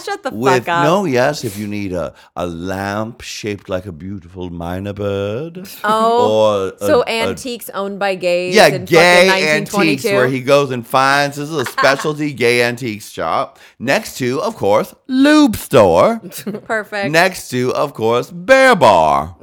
Shut 0.04 0.22
the 0.22 0.30
With 0.32 0.64
fuck 0.66 0.68
up. 0.68 0.84
no, 0.84 1.04
yes, 1.04 1.42
if 1.44 1.56
you 1.58 1.66
need 1.66 1.92
a, 1.92 2.14
a 2.36 2.46
lamp 2.46 3.20
shaped 3.22 3.68
like 3.68 3.86
a 3.86 3.92
beautiful 3.92 4.48
mynah 4.50 4.94
bird. 4.94 5.68
Oh, 5.82 6.68
or 6.70 6.74
a- 6.74 6.78
so 6.78 7.02
a- 7.02 7.06
antiques 7.28 7.68
owned 7.70 7.98
by 7.98 8.14
gays. 8.14 8.54
Yeah, 8.54 8.68
in 8.68 8.84
gay 8.84 9.56
antiques 9.56 10.04
where 10.04 10.28
he 10.28 10.40
goes 10.42 10.70
and 10.70 10.86
finds 10.86 11.36
this 11.36 11.50
is 11.50 11.56
a 11.56 11.64
specialty 11.64 12.32
gay 12.44 12.62
antiques 12.62 13.08
shop. 13.10 13.58
Next 13.78 14.16
to, 14.18 14.40
of 14.42 14.54
course, 14.56 14.94
lube 15.08 15.56
store. 15.56 16.18
Perfect. 16.64 17.10
Next 17.10 17.48
to, 17.50 17.72
of 17.74 17.92
course, 17.94 18.30
Bear 18.30 18.76
Bar. 18.76 19.36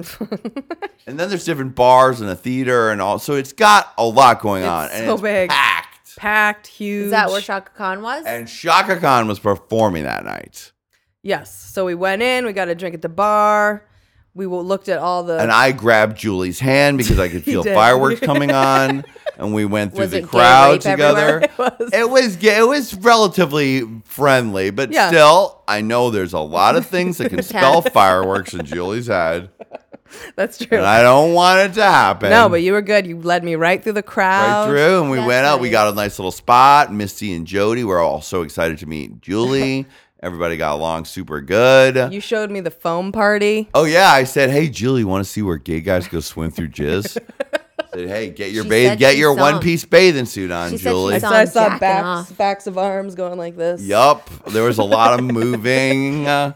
and 1.05 1.19
then 1.19 1.29
there's 1.29 1.45
different 1.45 1.75
bars 1.75 2.21
and 2.21 2.29
a 2.29 2.35
theater 2.35 2.89
and 2.89 3.01
all. 3.01 3.19
So 3.19 3.33
it's 3.33 3.53
got 3.53 3.93
a 3.97 4.05
lot 4.05 4.39
going 4.41 4.63
on. 4.63 4.89
And 4.91 5.05
so 5.05 5.13
it's 5.13 5.21
big. 5.21 5.49
packed. 5.49 5.86
Packed, 6.17 6.67
huge. 6.67 7.05
Is 7.05 7.11
that 7.11 7.29
where 7.29 7.39
Chaka 7.41 7.71
Khan 7.75 8.01
was? 8.01 8.25
And 8.25 8.47
Chaka 8.47 8.97
Khan 8.97 9.27
was 9.27 9.39
performing 9.39 10.03
that 10.03 10.25
night. 10.25 10.71
Yes. 11.23 11.53
So 11.73 11.85
we 11.85 11.95
went 11.95 12.21
in. 12.21 12.45
We 12.45 12.53
got 12.53 12.67
a 12.67 12.75
drink 12.75 12.95
at 12.95 13.01
the 13.01 13.09
bar. 13.09 13.85
We 14.33 14.45
looked 14.45 14.87
at 14.89 14.99
all 14.99 15.23
the. 15.23 15.39
And 15.39 15.51
I 15.51 15.71
grabbed 15.71 16.17
Julie's 16.17 16.59
hand 16.59 16.97
because 16.99 17.17
I 17.19 17.27
could 17.27 17.43
feel 17.45 17.63
did. 17.63 17.73
fireworks 17.73 18.19
coming 18.19 18.51
on. 18.71 19.03
And 19.37 19.53
we 19.53 19.65
went 19.65 19.91
through 19.93 20.01
Was 20.05 20.11
the 20.11 20.21
crowd 20.23 20.81
together. 20.81 21.41
It 21.49 21.57
was. 21.57 21.89
It 21.93 22.09
was 22.09 22.35
gay. 22.37 22.57
It 22.59 22.67
was 22.67 22.93
relatively 22.95 23.83
friendly, 24.05 24.69
but 24.71 24.91
Yeah. 24.91 25.07
still, 25.09 25.63
I 25.67 25.81
know 25.81 26.09
there's 26.11 26.33
a 26.33 26.39
lot 26.39 26.75
of 26.75 26.85
things 26.87 27.17
that 27.17 27.29
can 27.29 27.43
spell 27.43 27.81
fireworks 27.81 28.53
in 28.53 28.65
Julie's 28.65 29.07
head, 29.07 29.49
That's 30.35 30.57
true. 30.57 30.77
and 30.77 30.85
I 30.85 31.01
don't 31.01 31.33
want 31.33 31.59
it 31.69 31.73
to 31.75 31.83
happen. 31.83 32.29
no, 32.29 32.49
but 32.49 32.61
you 32.61 32.73
were 32.73 32.81
good. 32.81 33.05
You 33.07 33.19
led 33.19 33.43
me 33.43 33.55
right 33.55 33.83
through 33.83 33.93
the 33.93 34.03
crowd. 34.03 34.65
right 34.65 34.69
through, 34.69 35.01
and 35.01 35.11
we 35.11 35.17
That's 35.17 35.27
went 35.27 35.45
out. 35.45 35.59
We 35.59 35.69
got 35.69 35.91
a 35.91 35.95
nice 35.95 36.17
little 36.19 36.31
spot. 36.31 36.93
Misty 36.93 37.33
and 37.33 37.45
Jody 37.47 37.83
were 37.83 37.99
all 37.99 38.21
so 38.21 38.41
excited 38.43 38.77
to 38.79 38.85
meet 38.85 39.21
Julie. 39.21 39.85
Everybody 40.23 40.57
got 40.57 40.73
along 40.73 41.05
super 41.05 41.41
good. 41.41 42.11
You 42.11 42.19
showed 42.21 42.49
me 42.49 42.59
the 42.59 42.71
foam 42.71 43.11
party. 43.11 43.69
oh 43.75 43.83
yeah, 43.85 44.09
I 44.11 44.23
said, 44.23 44.49
"Hey, 44.49 44.67
Julie, 44.67 45.03
want 45.03 45.23
to 45.23 45.29
see 45.31 45.43
where 45.43 45.57
gay 45.57 45.79
guys 45.79 46.07
go 46.07 46.19
swim 46.21 46.49
through 46.49 46.69
jizz?" 46.69 47.17
I 47.19 47.83
said, 47.93 48.07
"Hey, 48.09 48.29
get 48.31 48.49
your 48.51 48.63
She 48.63 48.69
bathe, 48.69 48.97
get 48.97 49.13
she 49.13 49.19
your 49.19 49.37
saw 49.37 49.45
'em. 49.45 49.53
one 49.53 49.61
piece 49.61 49.85
bathing 49.85 50.25
suit 50.25 50.49
on, 50.49 50.71
She 50.71 50.77
said 50.77 50.89
she 50.89 50.89
Julie." 50.89 51.19
saw 51.19 51.29
So 51.29 51.35
I 51.35 51.41
him 51.41 51.47
saw 51.47 51.63
jacking 51.65 51.79
backs, 51.79 52.05
off. 52.31 52.37
backs 52.37 52.65
of 52.65 52.77
arms 52.79 53.13
going 53.13 53.37
like 53.37 53.55
this. 53.57 53.83
Yup, 53.83 54.27
there 54.47 54.63
was 54.63 54.79
a 54.79 54.83
lot 54.83 55.19
of 55.19 55.23
moving. 55.23 56.27
Uh, 56.27 56.53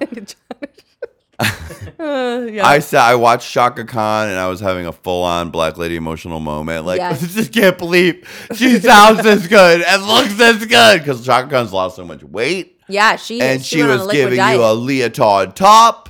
Uh, 2.00 2.48
yeah. 2.52 2.66
I 2.66 2.80
said 2.80 3.00
I 3.00 3.14
watched 3.14 3.52
Chaka 3.52 3.86
Khan 3.86 4.28
and 4.28 4.40
I 4.40 4.48
was 4.48 4.60
having 4.60 4.88
a 4.88 4.92
full 4.92 5.24
on 5.24 5.52
black 5.52 5.78
lady 5.78 5.96
emotional 5.96 6.40
moment. 6.40 6.84
Like 6.84 6.98
Yes. 7.00 7.24
I 7.24 7.28
just 7.28 7.54
can't 7.54 7.78
believe 7.78 8.28
she 8.56 8.80
sounds 8.80 9.22
this 9.22 9.46
good 9.46 9.84
and 9.84 10.04
looks 10.08 10.34
this 10.34 10.66
good 10.66 11.00
because 11.00 11.24
Chaka 11.24 11.48
Khan's 11.48 11.72
lost 11.72 11.98
so 11.98 12.04
much 12.04 12.24
weight 12.24 12.82
yeah, 12.92 13.16
she 13.16 13.42
and 13.42 13.64
she, 13.64 13.82
on 13.82 13.90
was 13.90 14.08
giving 14.12 14.38
diet. 14.38 14.58
you 14.58 14.64
a 14.66 14.74
leotard 14.74 15.56
top. 15.56 16.10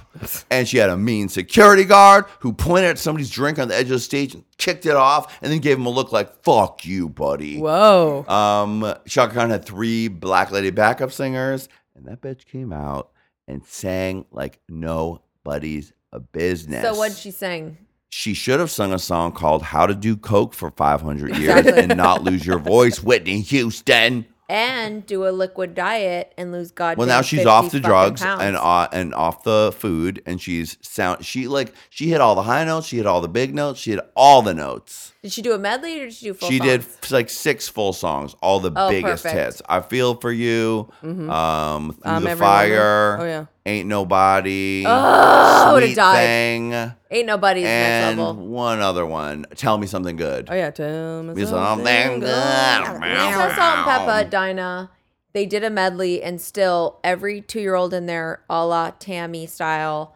And 0.52 0.68
she 0.68 0.78
had 0.78 0.90
a 0.90 0.98
mean 0.98 1.30
security 1.30 1.84
guard 1.86 2.26
who 2.40 2.54
pointed 2.54 2.92
at 2.92 3.00
somebody's 3.00 3.30
drink 3.30 3.58
on 3.58 3.70
the 3.70 3.76
edge 3.76 3.86
of 3.86 3.92
the 3.92 4.00
stage 4.00 4.36
and 4.36 4.44
kicked 4.58 4.86
it 4.86 4.96
off, 4.96 5.40
and 5.42 5.52
then 5.52 5.60
gave 5.60 5.78
him 5.78 5.86
a 5.86 5.90
look 5.90 6.12
like 6.12 6.44
"fuck 6.44 6.86
you, 6.86 7.08
buddy." 7.10 7.58
Whoa. 7.58 8.26
Um, 8.28 8.94
Chaka 9.08 9.34
Khan 9.34 9.50
had 9.50 9.66
three 9.66 10.10
black 10.10 10.52
lady 10.52 10.70
backup 10.70 11.12
singers, 11.12 11.70
and 11.96 12.06
that 12.06 12.22
bitch 12.22 12.46
came 12.46 12.74
out 12.74 13.11
and 13.52 13.66
sang 13.66 14.26
like 14.32 14.60
nobody's 14.70 15.94
a 16.14 16.20
business. 16.20 16.82
so 16.84 16.96
what'd 16.98 17.18
she 17.18 17.32
sing? 17.32 17.78
She 18.10 18.34
should 18.34 18.60
have 18.60 18.70
sung 18.72 18.92
a 18.94 19.00
song 19.00 19.32
called 19.32 19.62
"How 19.64 19.86
to 19.86 19.94
Do 19.96 20.18
Coke 20.18 20.54
for 20.54 20.70
500 20.72 21.38
Years 21.38 21.60
Exactly. 21.60 21.84
and 21.84 21.96
Not 21.98 22.24
Lose 22.24 22.46
Your 22.46 22.60
Voice," 22.60 23.02
Whitney 23.02 23.40
Houston. 23.42 24.26
And 24.52 25.06
do 25.06 25.26
a 25.26 25.32
liquid 25.32 25.74
diet 25.76 26.34
and 26.38 26.52
lose 26.52 26.72
goddamn. 26.72 26.98
Well, 27.00 27.08
now 27.08 27.22
she's 27.22 27.46
off 27.46 27.72
the 27.72 27.80
drugs 27.80 28.22
pounds. 28.22 28.42
and 28.44 28.58
uh, 28.58 28.88
and 28.92 29.14
off 29.16 29.44
the 29.44 29.74
food, 29.78 30.22
and 30.26 30.42
she's 30.42 30.78
sound. 30.82 31.24
She 31.26 31.48
like 31.48 31.74
she 31.90 32.10
hit 32.10 32.20
all 32.20 32.36
the 32.36 32.44
high 32.44 32.66
notes, 32.66 32.88
she 32.88 32.98
hit 32.98 33.06
all 33.06 33.22
the 33.22 33.30
big 33.30 33.56
notes, 33.56 33.80
she 33.80 33.92
hit 33.92 34.02
all 34.16 34.42
the 34.42 34.54
notes. 34.54 35.14
did 35.24 35.32
she 35.32 35.42
do 35.42 35.54
a 35.54 35.58
medley 35.58 36.02
or 36.02 36.06
did 36.06 36.14
she 36.14 36.26
do 36.26 36.34
full? 36.34 36.50
she 36.50 36.60
did 36.60 36.84
songs? 36.84 36.98
f- 37.04 37.12
like 37.12 37.30
six 37.30 37.70
full 37.70 37.94
songs, 37.94 38.36
all 38.42 38.60
the 38.60 38.72
Oh, 38.76 38.90
biggest 38.90 39.24
perfect. 39.24 39.42
hits. 39.42 39.62
I 39.70 39.80
feel 39.80 40.16
for 40.16 40.32
you, 40.34 40.90
um, 41.02 41.94
through 41.94 42.12
I'm 42.12 42.24
the 42.24 42.32
Every 42.32 42.34
Woman. 42.34 42.38
fire. 42.38 43.18
Oh, 43.22 43.26
yeah. 43.26 43.46
Ain't 43.66 43.88
nobody. 43.88 44.84
Oh, 44.88 44.92
I 44.92 45.72
would've 45.74 45.90
sweet 45.90 45.96
died. 45.96 46.16
thing, 46.16 46.74
Ain't 47.12 47.28
nobody's 47.28 47.64
next 47.66 48.10
and 48.12 48.20
level. 48.20 48.48
one 48.48 48.80
other 48.80 49.06
one. 49.06 49.46
Tell 49.56 49.78
me 49.78 49.86
something 49.86 50.16
good. 50.16 50.48
Oh 50.50 50.56
yeah, 50.56 50.72
tell 50.72 51.22
me 51.22 51.34
Be 51.36 51.46
something 51.46 51.86
something 51.86 52.20
good. 52.22 52.22
good. 52.22 53.02
We 53.02 53.16
saw 53.16 53.56
Salt 53.56 53.88
and 53.88 54.08
Pepa, 54.08 54.30
Dinah. 54.32 54.90
They 55.34 55.46
did 55.46 55.64
a 55.64 55.70
medley, 55.70 56.24
and 56.24 56.42
still 56.42 57.00
every 57.04 57.40
two-year-old 57.40 57.94
in 57.94 58.06
there, 58.08 58.44
a 58.50 58.66
la 58.66 58.92
Tammy 59.00 59.46
style, 59.46 60.16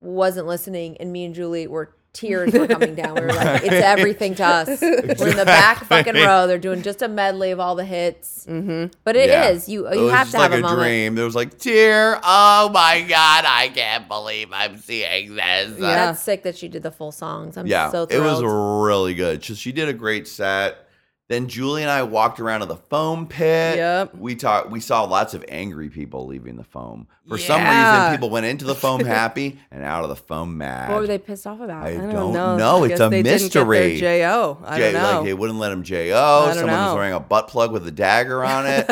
wasn't 0.00 0.46
listening, 0.48 0.96
and 0.98 1.12
me 1.12 1.24
and 1.24 1.34
Julie 1.34 1.66
were 1.68 1.94
tears 2.12 2.52
were 2.52 2.66
coming 2.66 2.94
down. 2.94 3.14
We 3.14 3.22
were 3.22 3.32
like, 3.32 3.62
"It's 3.62 3.72
everything 3.72 4.34
to 4.36 4.44
us." 4.44 4.80
We're 4.80 5.30
in 5.30 5.36
the 5.36 5.44
back 5.44 5.84
fucking 5.84 6.14
row. 6.14 6.46
They're 6.46 6.58
doing 6.58 6.82
just 6.82 7.02
a 7.02 7.08
medley 7.08 7.50
of 7.50 7.60
all 7.60 7.74
the 7.74 7.84
hits. 7.84 8.46
Mm-hmm. 8.46 8.92
But 9.04 9.16
it 9.16 9.30
is 9.30 9.68
Yeah. 9.68 9.72
you. 9.72 9.92
You 9.92 10.04
was 10.04 10.12
have 10.12 10.30
to 10.32 10.38
have 10.38 10.50
like 10.50 10.60
a, 10.60 10.62
a, 10.62 10.68
moment. 10.68 10.80
dream. 10.80 11.14
There 11.14 11.24
was 11.24 11.34
like 11.34 11.58
tear. 11.58 12.18
Oh 12.22 12.70
my 12.72 13.02
god, 13.02 13.44
I 13.46 13.70
can't 13.74 14.08
believe 14.08 14.48
I'm 14.52 14.78
seeing 14.78 15.34
this. 15.36 15.78
Yeah. 15.78 16.06
That's 16.06 16.22
sick 16.22 16.42
that 16.44 16.56
she 16.56 16.68
did 16.68 16.82
the 16.82 16.90
full 16.92 17.12
songs. 17.12 17.56
I'm 17.56 17.66
Yeah, 17.66 17.90
so 17.90 18.04
it 18.04 18.20
was 18.20 18.42
really 18.42 19.14
good. 19.14 19.42
She, 19.44 19.54
she 19.54 19.72
did 19.72 19.88
a 19.88 19.94
great 19.94 20.28
set. 20.28 20.86
Then 21.32 21.48
Julie 21.48 21.80
and 21.80 21.90
I 21.90 22.02
walked 22.02 22.40
around 22.40 22.60
to 22.60 22.66
the 22.66 22.76
foam 22.76 23.26
pit. 23.26 23.76
Yep. 23.78 24.16
We 24.16 24.34
talked. 24.34 24.68
We 24.70 24.80
saw 24.80 25.04
lots 25.04 25.32
of 25.32 25.42
angry 25.48 25.88
people 25.88 26.26
leaving 26.26 26.56
the 26.56 26.64
foam. 26.64 27.06
For 27.26 27.38
some 27.38 27.58
Yeah. 27.62 28.00
reason, 28.02 28.14
people 28.16 28.28
went 28.28 28.44
into 28.44 28.66
the 28.66 28.74
foam 28.74 29.02
happy 29.04 29.58
and 29.70 29.82
out 29.82 30.02
of 30.02 30.10
the 30.10 30.16
foam 30.16 30.58
mad. 30.58 30.90
what 30.90 31.00
were 31.00 31.06
they 31.06 31.16
pissed 31.16 31.46
off 31.46 31.58
about? 31.60 31.84
I 31.84 31.92
I 31.92 31.96
don't, 31.96 32.10
don't 32.12 32.32
know. 32.34 32.56
know. 32.58 32.82
I 32.84 32.88
It's 32.88 32.98
guess 32.98 33.00
a 33.00 33.08
they 33.08 33.22
Didn't 33.22 33.42
mystery. 33.44 33.94
get 33.94 34.00
their 34.02 34.18
Jo. 34.28 34.58
I 34.62 34.76
J- 34.76 34.92
don't 34.92 35.02
know. 35.02 35.12
Like 35.18 35.24
they 35.24 35.32
wouldn't 35.34 35.58
let 35.58 35.72
him 35.72 35.82
Jo. 35.84 36.04
don't 36.46 36.54
Someone 36.54 36.76
was 36.76 36.88
know. 36.90 36.94
wearing 36.96 37.14
a 37.14 37.20
butt 37.20 37.48
plug 37.48 37.72
with 37.72 37.86
a 37.86 37.90
dagger 37.90 38.44
on 38.44 38.66
it. 38.66 38.90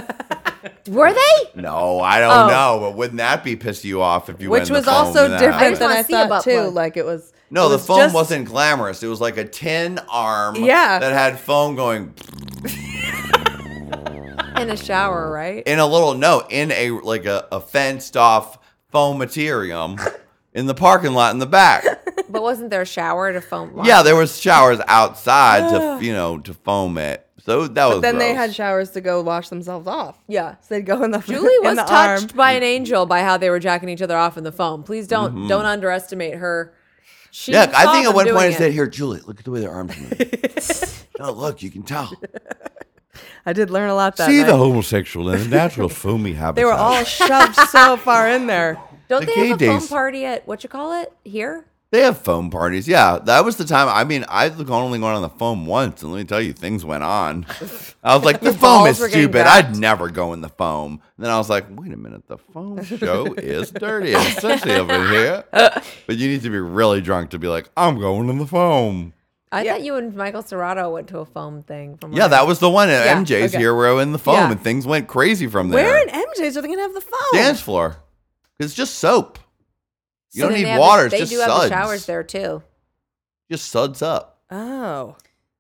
Were 0.88 1.12
they? 1.12 1.60
no, 1.60 2.00
I 2.00 2.20
don't 2.20 2.32
Oh. 2.32 2.48
know. 2.48 2.78
But 2.80 2.96
wouldn't 2.96 3.18
that 3.18 3.44
be 3.44 3.54
pissed 3.56 3.84
you 3.84 4.00
off 4.00 4.30
if 4.30 4.40
you 4.40 4.48
went 4.48 4.62
Which 4.62 4.68
in 4.70 4.74
the 4.74 4.78
was 4.78 4.86
foam 4.86 4.94
also 4.94 5.24
in 5.26 5.30
that? 5.32 5.42
I 5.42 5.44
different 5.46 5.68
just 5.72 5.80
than 5.80 5.88
wanna 5.88 6.00
I 6.00 6.02
see 6.04 6.12
a 6.14 6.16
thought 6.20 6.28
butt 6.30 6.44
too. 6.44 6.50
plug. 6.52 6.74
Like 6.74 6.96
it 6.96 7.04
was. 7.04 7.32
No, 7.50 7.68
the 7.68 7.76
was 7.76 7.86
foam 7.86 7.98
just- 7.98 8.14
wasn't 8.14 8.46
glamorous. 8.46 9.02
It 9.02 9.08
was 9.08 9.20
like 9.20 9.36
a 9.36 9.44
tin 9.44 9.98
arm 10.08 10.56
Yeah. 10.56 10.98
that 11.00 11.12
had 11.12 11.38
foam 11.40 11.74
going 11.74 12.14
In 14.56 14.68
a 14.68 14.76
shower, 14.76 15.30
right? 15.30 15.62
in 15.66 15.78
a 15.78 15.86
little 15.86 16.14
no, 16.14 16.42
in 16.50 16.70
a 16.72 16.90
like 16.90 17.24
a, 17.24 17.48
a 17.50 17.60
fenced 17.60 18.16
off 18.16 18.58
foam 18.90 19.18
materium 19.18 19.98
in 20.52 20.66
the 20.66 20.74
parking 20.74 21.12
lot 21.14 21.32
in 21.32 21.38
the 21.38 21.46
back. 21.46 21.84
But 22.30 22.42
wasn't 22.42 22.70
there 22.70 22.82
a 22.82 22.86
shower 22.86 23.32
to 23.32 23.40
foam? 23.40 23.80
yeah, 23.84 24.02
there 24.04 24.14
was 24.14 24.38
showers 24.38 24.78
outside 24.86 25.68
to 25.70 25.98
you 26.06 26.12
know 26.12 26.38
to 26.38 26.54
foam 26.54 26.96
it. 26.98 27.26
So 27.40 27.66
that 27.66 27.86
was 27.86 27.96
But 27.96 28.00
then 28.02 28.18
they 28.18 28.34
gross. 28.34 28.36
had 28.46 28.54
showers 28.54 28.90
to 28.90 29.00
go 29.00 29.20
wash 29.22 29.48
themselves 29.48 29.88
off. 29.88 30.16
Yeah. 30.28 30.54
So 30.60 30.74
they'd 30.74 30.86
go 30.86 31.02
in 31.02 31.10
the 31.10 31.18
Julie 31.18 31.52
in 31.56 31.62
was 31.64 31.76
the 31.76 31.82
touched 31.84 32.30
arm. 32.30 32.36
by 32.36 32.52
an 32.52 32.62
angel 32.62 33.04
by 33.06 33.22
how 33.22 33.36
they 33.36 33.50
were 33.50 33.58
jacking 33.58 33.88
each 33.88 34.02
other 34.02 34.16
off 34.16 34.36
in 34.38 34.44
the 34.44 34.52
foam. 34.52 34.84
Please 34.84 35.08
don't 35.08 35.34
mm-hmm. 35.34 35.48
don't 35.48 35.64
underestimate 35.64 36.34
her. 36.34 36.72
She. 37.30 37.52
Yeah, 37.52 37.70
I 37.74 37.92
think 37.92 38.06
at 38.06 38.14
one 38.14 38.26
point 38.26 38.38
I 38.38 38.52
said, 38.52 38.72
"Here, 38.72 38.86
Julie, 38.86 39.20
look 39.26 39.38
at 39.38 39.44
the 39.44 39.50
way 39.50 39.60
their 39.60 39.70
arms 39.70 39.96
move." 39.96 41.06
oh, 41.20 41.32
look, 41.32 41.62
you 41.62 41.70
can 41.70 41.82
tell. 41.82 42.12
I 43.46 43.52
did 43.52 43.70
learn 43.70 43.88
a 43.88 43.94
lot 43.94 44.16
that 44.16 44.28
See 44.28 44.38
night. 44.38 44.46
the 44.48 44.56
homosexual 44.56 45.28
and 45.30 45.44
the 45.44 45.48
natural 45.48 45.88
foamy 45.88 46.32
habitat. 46.32 46.56
they 46.56 46.64
were 46.64 46.72
all 46.72 47.02
shoved 47.04 47.54
so 47.54 47.96
far 47.96 48.28
in 48.28 48.46
there. 48.46 48.80
Don't 49.08 49.20
the 49.20 49.26
they 49.26 49.34
gay 49.34 49.48
have 49.48 49.62
a 49.62 49.80
foam 49.80 49.88
party 49.88 50.24
at 50.24 50.46
what 50.46 50.62
you 50.62 50.68
call 50.68 51.00
it 51.00 51.12
here? 51.24 51.64
They 51.92 52.02
have 52.02 52.18
foam 52.18 52.50
parties. 52.50 52.86
Yeah, 52.86 53.18
that 53.24 53.44
was 53.44 53.56
the 53.56 53.64
time. 53.64 53.88
I 53.88 54.04
mean, 54.04 54.24
I've 54.28 54.70
only 54.70 55.00
gone 55.00 55.16
on 55.16 55.22
the 55.22 55.28
foam 55.28 55.66
once, 55.66 56.02
and 56.02 56.12
let 56.12 56.18
me 56.18 56.24
tell 56.24 56.40
you, 56.40 56.52
things 56.52 56.84
went 56.84 57.02
on. 57.02 57.46
I 58.04 58.14
was 58.14 58.24
like, 58.24 58.40
the 58.48 58.52
foam 58.52 58.86
is 58.86 59.02
stupid. 59.02 59.40
I'd 59.44 59.76
never 59.76 60.08
go 60.08 60.32
in 60.32 60.40
the 60.40 60.48
foam. 60.50 61.00
And 61.16 61.24
then 61.26 61.32
I 61.32 61.36
was 61.38 61.50
like, 61.50 61.66
wait 61.68 61.92
a 61.92 61.96
minute, 61.96 62.28
the 62.28 62.38
foam 62.38 62.82
show 62.84 63.34
is 63.34 63.72
dirty, 63.72 64.12
especially 64.12 64.74
over 64.76 65.08
here. 65.10 65.44
But 66.06 66.16
you 66.16 66.28
need 66.28 66.42
to 66.42 66.50
be 66.50 66.58
really 66.58 67.00
drunk 67.00 67.30
to 67.30 67.38
be 67.40 67.48
like, 67.48 67.68
I'm 67.76 67.98
going 67.98 68.28
in 68.28 68.38
the 68.38 68.46
foam. 68.46 69.12
I 69.52 69.64
Yeah. 69.64 69.72
thought 69.72 69.82
you 69.82 69.96
and 69.96 70.14
Michael 70.14 70.42
Serrato 70.44 70.92
went 70.92 71.08
to 71.08 71.18
a 71.18 71.24
foam 71.24 71.64
thing. 71.64 71.96
From 71.96 72.12
Yeah, 72.12 72.28
that 72.28 72.46
was 72.46 72.60
the 72.60 72.70
one 72.70 72.88
at 72.88 73.04
Yeah, 73.04 73.16
MJ's 73.20 73.52
okay. 73.52 73.58
here 73.58 73.74
where 73.74 74.00
in 74.00 74.12
the 74.12 74.18
foam, 74.18 74.34
Yeah. 74.34 74.50
and 74.52 74.60
things 74.62 74.86
went 74.86 75.08
crazy 75.08 75.48
from 75.48 75.70
there. 75.70 75.84
Where 75.84 76.02
in 76.02 76.08
MJ's 76.08 76.56
are 76.56 76.62
they 76.62 76.68
gonna 76.68 76.82
have 76.82 76.94
the 76.94 77.00
foam? 77.00 77.18
Dance 77.32 77.60
floor. 77.60 77.96
It's 78.60 78.74
just 78.74 78.96
soap. 79.00 79.38
You 80.32 80.40
So 80.42 80.46
don't 80.46 80.52
then 80.52 80.58
they 80.62 80.64
need 80.64 80.70
have 80.70 80.76
the- 80.76 80.80
water. 80.80 81.04
it's 81.06 81.12
they 81.12 81.18
just 81.20 81.32
do 81.32 81.38
have 81.40 81.48
the 81.62 81.68
showers 81.68 82.06
there 82.06 82.22
too. 82.22 82.62
Just 83.50 83.68
suds 83.70 84.00
up. 84.02 84.40
Oh. 84.50 85.16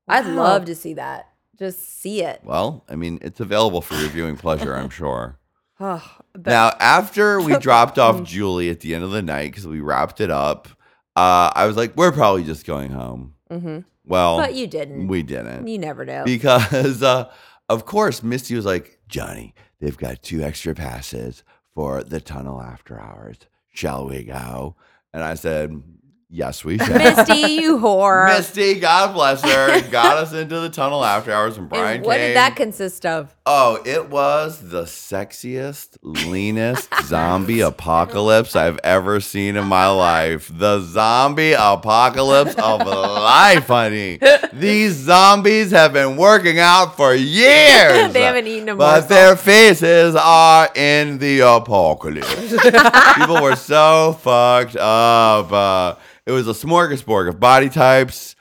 I'd 0.08 0.26
Wow. 0.26 0.34
love 0.34 0.64
to 0.66 0.74
see 0.74 0.94
that. 0.94 1.26
Just 1.58 2.00
see 2.00 2.22
it. 2.22 2.40
Well, 2.44 2.84
I 2.88 2.94
mean, 2.96 3.18
it's 3.22 3.40
available 3.40 3.80
for 3.80 3.94
your 3.94 4.08
viewing 4.08 4.36
pleasure, 4.36 4.74
I'm 4.74 4.90
sure. 4.90 5.36
Oh, 5.82 6.02
that- 6.34 6.50
Now, 6.50 6.76
after 6.78 7.40
we 7.40 7.56
dropped 7.58 7.98
off 7.98 8.22
Julie 8.22 8.68
at 8.68 8.80
the 8.80 8.94
end 8.94 9.02
of 9.02 9.12
the 9.12 9.22
night 9.22 9.50
because 9.50 9.66
we 9.66 9.80
wrapped 9.80 10.20
it 10.20 10.30
up, 10.30 10.68
uh, 11.16 11.50
I 11.54 11.66
was 11.66 11.74
like, 11.76 11.96
we're 11.96 12.12
probably 12.12 12.44
just 12.44 12.66
going 12.66 12.90
home. 12.90 13.34
Mhm. 13.50 13.84
Well, 14.04 14.36
But 14.36 14.54
you 14.54 14.66
didn't. 14.66 15.08
we 15.08 15.22
didn't. 15.22 15.66
You 15.68 15.78
never 15.78 16.04
do. 16.04 16.22
because 16.26 17.02
uh, 17.02 17.30
of 17.70 17.86
course 17.86 18.22
Misty 18.22 18.54
was 18.56 18.66
like, 18.66 18.98
Johnny, 19.08 19.54
they've 19.80 19.96
got 19.96 20.22
two 20.22 20.42
extra 20.42 20.74
passes 20.74 21.44
for 21.74 22.04
the 22.04 22.20
tunnel 22.20 22.60
after 22.60 23.00
hours. 23.00 23.38
Shall 23.72 24.08
we 24.08 24.24
go? 24.24 24.76
And 25.12 25.22
I 25.22 25.34
said, 25.34 25.82
Yes, 26.32 26.64
we 26.64 26.78
shall. 26.78 26.96
Misty, 26.96 27.54
you 27.54 27.78
whore. 27.78 28.28
Misty, 28.28 28.78
God 28.78 29.14
bless 29.14 29.42
her, 29.42 29.80
got 29.90 30.16
us 30.16 30.32
into 30.32 30.60
the 30.60 30.68
tunnel 30.68 31.04
after 31.04 31.32
hours, 31.32 31.56
and 31.58 31.68
Brian 31.68 31.96
and 31.96 32.06
what 32.06 32.18
came. 32.18 32.28
did 32.28 32.36
that 32.36 32.54
consist 32.54 33.04
of? 33.04 33.34
Oh, 33.44 33.82
it 33.84 34.08
was 34.10 34.70
the 34.70 34.82
sexiest, 34.84 35.96
leanest 36.02 36.88
zombie 37.02 37.62
apocalypse 37.62 38.54
I've 38.54 38.78
ever 38.84 39.18
seen 39.18 39.56
in 39.56 39.66
my 39.66 39.88
life. 39.88 40.48
The 40.56 40.78
zombie 40.82 41.54
apocalypse 41.54 42.54
of 42.54 42.86
life, 42.86 43.66
honey. 43.66 44.20
These 44.52 44.92
zombies 44.94 45.72
have 45.72 45.92
been 45.92 46.16
working 46.16 46.60
out 46.60 46.96
for 46.96 47.12
years. 47.12 48.12
They 48.20 48.22
haven't 48.22 48.46
eaten 48.46 48.68
a 48.68 48.76
But 48.76 49.08
their 49.08 49.34
faces 49.36 50.14
are 50.14 50.68
in 50.76 51.18
the 51.18 51.40
apocalypse. 51.40 52.50
People 53.16 53.42
were 53.42 53.56
so 53.56 54.16
fucked 54.20 54.76
up. 54.76 55.50
Uh, 55.52 55.94
it 56.26 56.32
was 56.32 56.46
a 56.48 56.52
smorgasbord 56.52 57.28
of 57.28 57.40
body 57.40 57.68
types, 57.68 58.36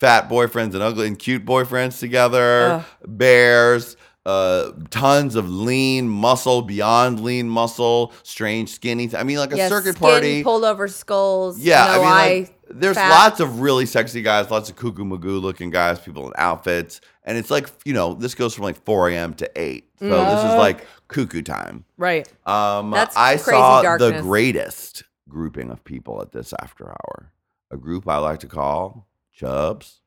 fat 0.00 0.28
boyfriends 0.28 0.74
and 0.74 0.82
ugly 0.82 1.06
and 1.06 1.18
cute 1.18 1.44
boyfriends 1.44 1.98
together, 1.98 2.84
bears, 3.06 3.96
uh, 4.26 4.72
tons 4.90 5.34
of 5.34 5.50
lean 5.50 6.08
muscle, 6.08 6.62
beyond 6.62 7.20
lean 7.20 7.48
muscle, 7.48 8.12
strange 8.22 8.70
skinny. 8.70 9.10
I 9.14 9.22
mean, 9.22 9.36
like 9.38 9.52
a 9.52 9.56
Yeah, 9.56 9.68
circuit 9.68 9.98
party. 9.98 10.42
pulled 10.42 10.64
over 10.64 10.88
skulls. 10.88 11.58
Yeah, 11.58 11.84
no 11.86 11.92
I 11.92 11.96
mean, 11.96 12.38
like, 12.40 12.58
there's 12.70 12.96
fat. 12.96 13.10
lots 13.10 13.40
of 13.40 13.60
really 13.60 13.84
sexy 13.84 14.22
guys, 14.22 14.50
lots 14.50 14.70
of 14.70 14.76
cuckoo 14.76 15.04
magoo 15.04 15.40
looking 15.42 15.68
guys, 15.70 15.98
people 16.00 16.26
in 16.26 16.32
outfits, 16.36 17.02
and 17.24 17.36
it's 17.36 17.50
like 17.50 17.68
you 17.84 17.92
know, 17.92 18.14
this 18.14 18.34
goes 18.34 18.54
from 18.54 18.64
like 18.64 18.82
4 18.84 19.10
a.m. 19.10 19.34
to 19.34 19.50
8, 19.54 19.90
so 19.98 20.06
this 20.24 20.40
is 20.52 20.54
like 20.56 20.86
cuckoo 21.08 21.42
time. 21.42 21.84
right. 21.98 22.26
Um, 22.46 22.90
That's 22.92 23.14
I 23.16 23.36
saw 23.36 23.82
the 23.98 24.20
greatest 24.22 25.04
grouping 25.28 25.70
of 25.70 25.84
people 25.84 26.20
at 26.20 26.32
this 26.32 26.52
after 26.60 26.88
hour, 26.88 27.32
a 27.70 27.76
group 27.76 28.08
I 28.08 28.18
like 28.18 28.40
to 28.40 28.46
call 28.46 29.06
Chubs, 29.32 30.00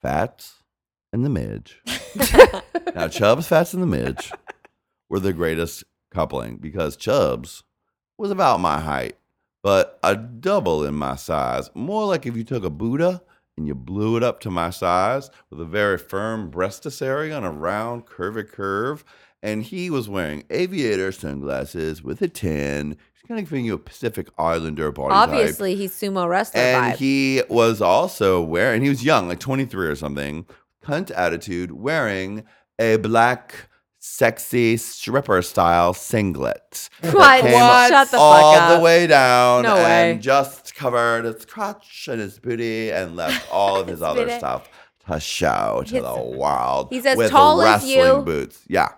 Fats, 0.00 0.62
and 1.12 1.24
the 1.24 1.28
Midge. 1.28 1.80
now, 2.94 3.08
Chubs, 3.08 3.46
Fats, 3.46 3.74
and 3.74 3.82
the 3.82 3.86
Midge 3.86 4.32
were 5.08 5.20
the 5.20 5.32
greatest 5.32 5.84
coupling 6.10 6.56
because 6.56 6.96
Chubs 6.96 7.64
was 8.18 8.30
about 8.30 8.60
my 8.60 8.80
height, 8.80 9.16
but 9.62 9.98
a 10.02 10.16
double 10.16 10.84
in 10.84 10.94
my 10.94 11.16
size. 11.16 11.70
More 11.74 12.06
like 12.06 12.26
if 12.26 12.36
you 12.36 12.44
took 12.44 12.64
a 12.64 12.70
Buddha 12.70 13.22
and 13.56 13.66
you 13.66 13.74
blew 13.74 14.16
it 14.16 14.22
up 14.22 14.40
to 14.40 14.50
my 14.50 14.70
size 14.70 15.30
with 15.50 15.60
a 15.60 15.66
very 15.66 15.98
firm 15.98 16.50
breastus 16.50 17.02
area 17.02 17.36
and 17.36 17.44
a 17.44 17.50
round, 17.50 18.06
curvy 18.06 18.48
curve. 18.48 19.04
And 19.42 19.64
he 19.64 19.90
was 19.90 20.08
wearing 20.08 20.44
aviator 20.50 21.10
sunglasses 21.10 22.02
with 22.02 22.22
a 22.22 22.28
tin. 22.28 22.96
Kind 23.32 23.44
of 23.46 23.48
giving 23.50 23.64
you 23.64 23.72
a 23.72 23.78
Pacific 23.78 24.28
Islander 24.36 24.92
body 24.92 25.08
type. 25.14 25.28
Obviously, 25.30 25.74
he's 25.74 25.92
sumo 25.94 26.28
wrestler 26.28 26.60
And 26.60 26.92
vibe. 26.92 26.96
he 26.98 27.42
was 27.48 27.80
also 27.80 28.42
wearing, 28.42 28.74
and 28.76 28.82
he 28.82 28.90
was 28.90 29.02
young, 29.02 29.26
like 29.26 29.38
23 29.40 29.86
or 29.86 29.94
something, 29.96 30.44
cunt 30.84 31.10
attitude, 31.16 31.72
wearing 31.72 32.44
a 32.78 32.96
black, 32.96 33.54
sexy 33.98 34.76
stripper 34.76 35.40
style 35.40 35.94
singlet. 35.94 36.90
that 37.00 37.14
What? 37.14 37.40
came 37.40 37.52
What? 37.54 37.88
Shut 37.88 38.10
the 38.10 38.16
fuck 38.18 38.20
all 38.20 38.54
up. 38.54 38.76
the 38.78 38.84
way 38.84 39.06
down 39.06 39.62
No 39.62 39.76
and 39.76 40.18
way. 40.18 40.22
just 40.22 40.74
covered 40.74 41.24
his 41.24 41.46
crotch 41.46 42.08
and 42.10 42.20
his 42.20 42.38
booty 42.38 42.90
and 42.90 43.16
left 43.16 43.48
all 43.52 43.80
of 43.80 43.86
his 43.86 44.02
other 44.02 44.26
booty. 44.26 44.36
stuff 44.36 44.68
to 45.08 45.18
show 45.20 45.82
to 45.86 46.02
the 46.02 46.20
world. 46.36 46.88
he's 46.90 47.06
as 47.06 47.16
with 47.16 47.30
tall 47.30 47.62
as 47.62 47.82
wrestling 47.82 47.96
you. 48.18 48.22
boots. 48.26 48.60
Yeah. 48.68 48.88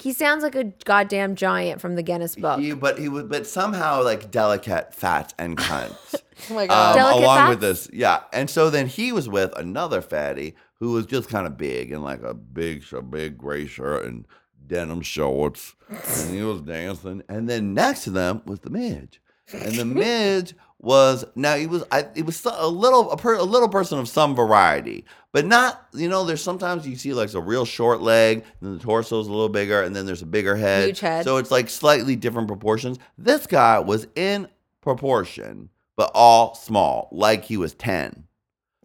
He 0.00 0.12
sounds 0.12 0.42
like 0.42 0.54
a 0.54 0.64
goddamn 0.84 1.34
giant 1.34 1.80
from 1.80 1.94
the 1.96 2.02
Guinness 2.02 2.34
Book. 2.36 2.60
He, 2.60 2.72
but 2.72 2.98
he 2.98 3.08
was, 3.08 3.24
but 3.24 3.46
somehow 3.46 4.02
like 4.02 4.30
delicate, 4.30 4.94
fat, 4.94 5.34
and 5.38 5.56
cunt. 5.56 5.96
Oh 6.48 6.54
my 6.54 6.66
god. 6.66 6.92
um, 6.92 6.96
Delicate 6.96 7.22
along 7.22 7.48
with 7.50 7.60
this. 7.60 7.90
Yeah, 7.92 8.22
and 8.32 8.48
so 8.48 8.70
then 8.70 8.86
he 8.86 9.12
was 9.12 9.28
with 9.28 9.52
another 9.58 10.00
fatty 10.00 10.54
who 10.78 10.92
was 10.92 11.04
just 11.04 11.28
kind 11.28 11.46
of 11.46 11.58
big 11.58 11.92
and 11.92 12.02
like 12.02 12.22
a 12.22 12.32
big, 12.32 12.82
a 12.94 13.02
big 13.02 13.36
gray 13.36 13.66
shirt 13.66 14.06
and 14.06 14.26
denim 14.66 15.02
shorts, 15.02 15.74
and 15.90 16.34
he 16.34 16.40
was 16.42 16.62
dancing. 16.62 17.22
And 17.28 17.46
then 17.46 17.74
next 17.74 18.04
to 18.04 18.10
them 18.10 18.40
was 18.46 18.60
the 18.60 18.70
midge, 18.70 19.20
and 19.52 19.74
the 19.74 19.84
midge 19.84 20.54
was 20.82 21.24
now 21.34 21.56
he 21.56 21.66
was 21.66 21.84
I 21.92 22.06
it 22.14 22.24
was 22.24 22.44
a 22.44 22.66
little 22.66 23.10
a, 23.10 23.16
per, 23.16 23.34
a 23.34 23.42
little 23.42 23.68
person 23.68 23.98
of 23.98 24.08
some 24.08 24.34
variety. 24.34 25.04
But 25.32 25.46
not, 25.46 25.86
you 25.94 26.08
know, 26.08 26.24
there's 26.24 26.42
sometimes 26.42 26.88
you 26.88 26.96
see 26.96 27.14
like 27.14 27.32
a 27.34 27.40
real 27.40 27.64
short 27.64 28.00
leg, 28.00 28.38
and 28.38 28.44
then 28.60 28.78
the 28.78 28.82
torso's 28.82 29.28
a 29.28 29.30
little 29.30 29.48
bigger, 29.48 29.82
and 29.82 29.94
then 29.94 30.04
there's 30.04 30.22
a 30.22 30.26
bigger 30.26 30.56
head. 30.56 30.86
Huge 30.86 31.00
head. 31.00 31.24
So 31.24 31.36
it's 31.36 31.52
like 31.52 31.68
slightly 31.68 32.16
different 32.16 32.48
proportions. 32.48 32.98
This 33.16 33.46
guy 33.46 33.78
was 33.78 34.08
in 34.16 34.48
proportion, 34.80 35.68
but 35.96 36.10
all 36.14 36.56
small, 36.56 37.08
like 37.12 37.44
he 37.44 37.56
was 37.56 37.74
10. 37.74 38.24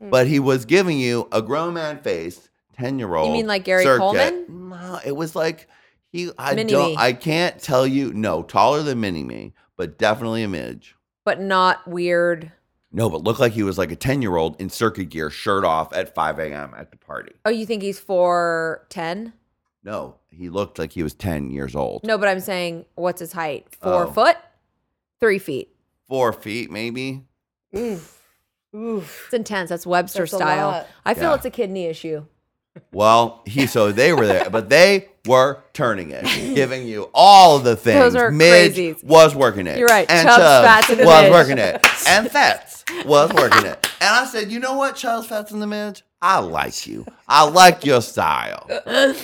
Mm. 0.03 0.09
But 0.11 0.27
he 0.27 0.39
was 0.39 0.65
giving 0.65 0.99
you 0.99 1.27
a 1.31 1.41
grown 1.41 1.73
man 1.73 1.97
face, 1.99 2.49
10 2.77 2.99
year 2.99 3.15
old. 3.15 3.29
You 3.29 3.33
mean 3.33 3.47
like 3.47 3.63
Gary 3.63 3.83
Coleman? 3.83 4.45
No, 4.69 4.99
it 5.03 5.15
was 5.15 5.35
like 5.35 5.67
he, 6.11 6.29
I 6.37 6.53
Mini 6.53 6.71
don't. 6.71 6.97
I 6.97 7.13
can't 7.13 7.59
tell 7.59 7.87
you, 7.87 8.13
no, 8.13 8.43
taller 8.43 8.83
than 8.83 8.99
Mini 8.99 9.23
Me, 9.23 9.53
but 9.77 9.97
definitely 9.97 10.43
a 10.43 10.47
midge. 10.47 10.94
But 11.26 11.41
not 11.41 11.86
weird. 11.88 12.51
No, 12.93 13.09
but 13.09 13.23
looked 13.23 13.41
like 13.41 13.51
he 13.51 13.63
was 13.63 13.78
like 13.78 13.91
a 13.91 13.95
10 13.97 14.21
year 14.21 14.38
old 14.38 14.59
in 14.61 14.69
circuit 14.69 15.09
gear, 15.09 15.30
shirt 15.30 15.65
off 15.65 15.93
at 15.93 16.15
5 16.15 16.39
a.m. 16.39 16.73
at 16.78 16.91
the 16.91 16.97
party. 16.97 17.34
Oh, 17.43 17.49
you 17.49 17.65
think 17.65 17.84
he's 17.84 17.99
four 17.99 18.86
ten? 18.89 19.34
No, 19.84 20.15
he 20.32 20.49
looked 20.49 20.80
like 20.80 20.93
he 20.93 21.03
was 21.03 21.13
10 21.13 21.51
years 21.51 21.76
old. 21.76 22.03
No, 22.05 22.17
but 22.17 22.28
I'm 22.30 22.39
saying, 22.39 22.86
what's 22.95 23.19
his 23.19 23.34
height? 23.34 23.67
Four 23.82 24.05
Oh. 24.07 24.11
foot, 24.11 24.38
three 25.19 25.38
feet. 25.39 25.76
Four 26.07 26.32
feet, 26.34 26.71
maybe. 26.71 27.26
Oof, 27.76 28.21
it's 28.73 29.34
intense. 29.34 29.69
That's 29.69 29.86
Webster 29.86 30.19
That's 30.23 30.34
a 30.34 30.38
style. 30.38 30.67
lot. 30.67 30.88
I 31.05 31.13
feel 31.13 31.23
Yeah. 31.30 31.36
it's 31.36 31.45
a 31.45 31.49
kidney 31.49 31.86
issue. 31.86 32.26
Well, 32.91 33.41
he 33.45 33.67
so 33.67 33.91
they 33.91 34.13
were 34.13 34.28
there, 34.28 34.49
but 34.49 34.69
they 34.69 35.09
were 35.26 35.63
turning 35.73 36.11
it, 36.11 36.23
giving 36.55 36.88
you 36.88 37.09
all 37.13 37.59
the 37.59 37.76
things. 37.76 37.99
Those 37.99 38.15
are 38.15 38.32
Midge 38.32 38.76
crazies. 38.76 39.03
was 39.03 39.36
working 39.36 39.67
it. 39.67 39.78
You're 39.78 39.88
right. 39.88 40.09
And 40.09 40.28
Chubbs, 40.28 40.38
Chubbs 40.38 40.67
Fats, 40.67 40.89
was 40.89 40.97
Midge. 40.97 41.32
working 41.32 41.57
it. 41.57 41.86
And 42.07 42.30
Fats 42.30 42.84
was 43.05 43.34
working 43.34 43.65
it. 43.65 43.89
And 44.01 44.15
I 44.15 44.26
said, 44.26 44.51
you 44.51 44.59
know 44.59 44.76
what, 44.78 44.95
Chubbs, 44.95 45.28
Fats, 45.28 45.51
and 45.51 45.61
the 45.61 45.67
Midge? 45.67 46.03
I 46.21 46.39
like 46.39 46.88
you. 46.88 47.05
I 47.28 47.47
like 47.49 47.86
your 47.86 48.01
style. 48.01 48.67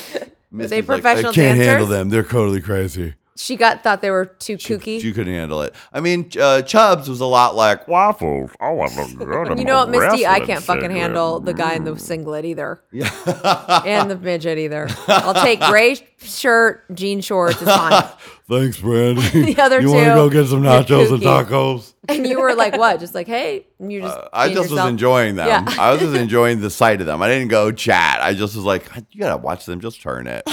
Misty's 0.52 0.86
professional 0.86 1.32
I 1.32 1.34
can't 1.34 1.58
handle 1.58 1.88
them. 1.88 2.10
They're 2.10 2.24
totally 2.24 2.62
crazy. 2.62 3.16
She 3.38 3.56
got 3.56 3.82
thought 3.82 4.02
they 4.02 4.12
were 4.12 4.26
too 4.26 4.58
She, 4.60 4.74
kooky. 4.76 5.02
she 5.02 5.14
couldn't 5.14 5.34
handle 5.34 5.62
it. 5.62 5.74
I 5.94 6.02
mean, 6.02 6.30
uh, 6.40 6.62
Chubbs 6.64 7.08
was 7.10 7.22
a 7.22 7.26
lot 7.26 7.56
like 7.56 7.88
waffles. 7.88 8.52
Oh, 8.60 8.82
I'm 8.82 9.16
good. 9.16 9.58
you 9.58 9.64
know 9.66 9.76
what, 9.78 9.90
Misty? 9.90 10.28
I 10.28 10.42
can't 10.42 10.62
fucking 10.62 10.92
handle 10.92 11.40
the 11.40 11.54
guy 11.54 11.74
in 11.76 11.84
the 11.86 11.98
singlet 11.98 12.46
either, 12.46 12.82
Yeah. 12.92 13.10
and 13.86 14.12
the 14.12 14.18
midget 14.18 14.58
either. 14.58 14.88
I'll 15.08 15.34
take 15.34 15.60
gray 15.62 15.98
shirt, 16.20 16.84
jean 16.94 17.22
shorts. 17.22 17.62
It's 17.62 17.72
fine. 17.72 18.04
Thanks, 18.50 18.80
Brandy. 18.80 19.22
The 19.54 19.62
other 19.62 19.80
you 19.82 19.92
wanna 19.94 20.14
go 20.14 20.30
get 20.30 20.48
some 20.48 20.62
nachos 20.62 21.12
and 21.14 21.24
tacos? 21.24 21.94
And 22.10 22.28
you 22.28 22.40
were 22.42 22.54
like, 22.54 22.76
what? 22.78 23.00
Just 23.00 23.16
like, 23.16 23.28
hey, 23.28 23.66
you 23.80 24.02
just. 24.02 24.18
Uh, 24.18 24.28
I 24.34 24.54
just 24.54 24.70
was 24.72 24.86
enjoying 24.86 25.36
them. 25.36 25.48
Yeah. 25.48 25.66
I 25.80 25.92
was 25.92 26.02
just 26.02 26.16
enjoying 26.16 26.60
the 26.60 26.70
sight 26.70 27.00
of 27.00 27.08
them. 27.08 27.22
I 27.22 27.30
didn't 27.30 27.48
go 27.48 27.72
chat. 27.72 28.20
I 28.22 28.34
just 28.34 28.56
was 28.58 28.66
like, 28.66 28.86
you 29.12 29.22
gotta 29.22 29.38
watch 29.38 29.66
them. 29.66 29.80
Just 29.80 30.02
turn 30.02 30.28
it. 30.28 30.44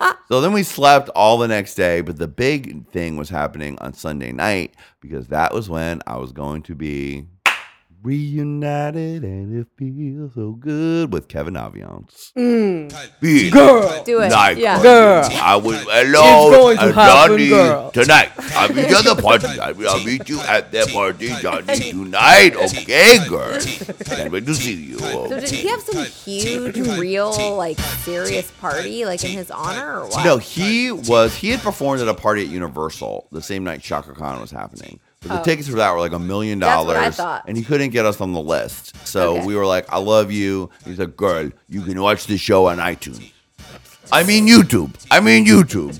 so 0.28 0.40
then 0.40 0.52
we 0.52 0.62
slept 0.62 1.08
all 1.10 1.38
the 1.38 1.48
next 1.48 1.74
day, 1.74 2.00
but 2.00 2.18
the 2.18 2.28
big 2.28 2.88
thing 2.90 3.16
was 3.16 3.28
happening 3.28 3.78
on 3.80 3.92
Sunday 3.92 4.32
night 4.32 4.74
because 5.00 5.28
that 5.28 5.54
was 5.54 5.68
when 5.68 6.00
I 6.06 6.16
was 6.16 6.32
going 6.32 6.62
to 6.62 6.74
be 6.74 7.26
reunited 8.06 9.24
and 9.24 9.58
it 9.58 9.66
feels 9.76 10.32
so 10.34 10.52
good 10.52 11.12
with 11.12 11.26
Kevin 11.26 11.54
Aviance. 11.54 12.32
Mm. 12.34 13.50
Girl. 13.50 14.04
Do 14.04 14.20
it. 14.22 14.30
Like 14.30 14.58
Yeah. 14.58 14.80
Girl. 14.80 15.28
I 15.32 15.56
will 15.56 15.72
hello 15.76 16.70
It's 16.70 16.80
going 16.80 16.94
to 16.94 17.00
uh, 17.00 17.26
Johnny 17.26 17.48
girl. 17.48 17.90
tonight. 17.90 18.30
I'll 18.54 18.72
meet 18.72 18.88
you 18.88 18.96
at 18.96 19.04
the 19.04 19.20
party. 19.20 19.58
I 19.60 19.72
will 19.72 20.04
meet 20.04 20.28
you 20.28 20.40
at 20.40 20.70
the 20.70 20.88
party, 20.92 21.28
Johnny, 21.40 21.90
tonight. 21.90 22.54
Okay, 22.54 23.18
girl. 23.28 23.58
Can't 24.04 24.30
wait 24.32 24.46
to 24.46 24.54
see 24.54 24.74
you. 24.74 24.98
So 24.98 25.28
did 25.28 25.50
he 25.50 25.68
have 25.68 25.80
some 25.82 26.04
huge, 26.04 26.78
real, 26.78 27.56
like 27.56 27.78
serious 28.04 28.50
party, 28.60 29.04
like 29.04 29.24
in 29.24 29.30
his 29.32 29.50
honor, 29.50 30.02
or 30.02 30.06
what? 30.08 30.24
No, 30.24 30.38
he 30.38 30.92
was. 30.92 31.34
He 31.34 31.50
had 31.50 31.60
performed 31.60 32.00
at 32.00 32.08
a 32.08 32.14
party 32.14 32.42
at 32.42 32.48
Universal 32.48 33.28
the 33.32 33.42
same 33.42 33.64
night 33.64 33.82
Chaka 33.82 34.12
Khan 34.12 34.40
was 34.40 34.50
happening. 34.52 35.00
But 35.26 35.34
the 35.34 35.40
Oh. 35.40 35.44
tickets 35.44 35.68
for 35.68 35.76
that 35.76 35.92
were 35.92 36.00
like 36.00 36.12
a 36.12 36.18
million 36.18 36.58
That's 36.58 36.84
what 36.84 36.96
I 36.96 37.00
dollars, 37.00 37.16
thought. 37.16 37.44
and 37.48 37.56
he 37.56 37.62
couldn't 37.64 37.90
get 37.90 38.06
us 38.06 38.20
on 38.20 38.32
the 38.32 38.40
list. 38.40 38.94
So 39.06 39.36
Okay. 39.38 39.46
we 39.46 39.56
were 39.56 39.66
like, 39.66 39.86
"I 39.92 39.98
love 39.98 40.30
you." 40.30 40.70
He's 40.84 40.98
like, 40.98 41.16
"Girl, 41.16 41.50
you 41.68 41.82
can 41.82 42.00
watch 42.00 42.26
the 42.26 42.36
show 42.38 42.66
on 42.66 42.78
iTunes." 42.78 43.32
I 44.12 44.22
mean 44.22 44.46
YouTube. 44.46 44.94
I 45.10 45.18
mean 45.20 45.44
YouTube. 45.46 45.98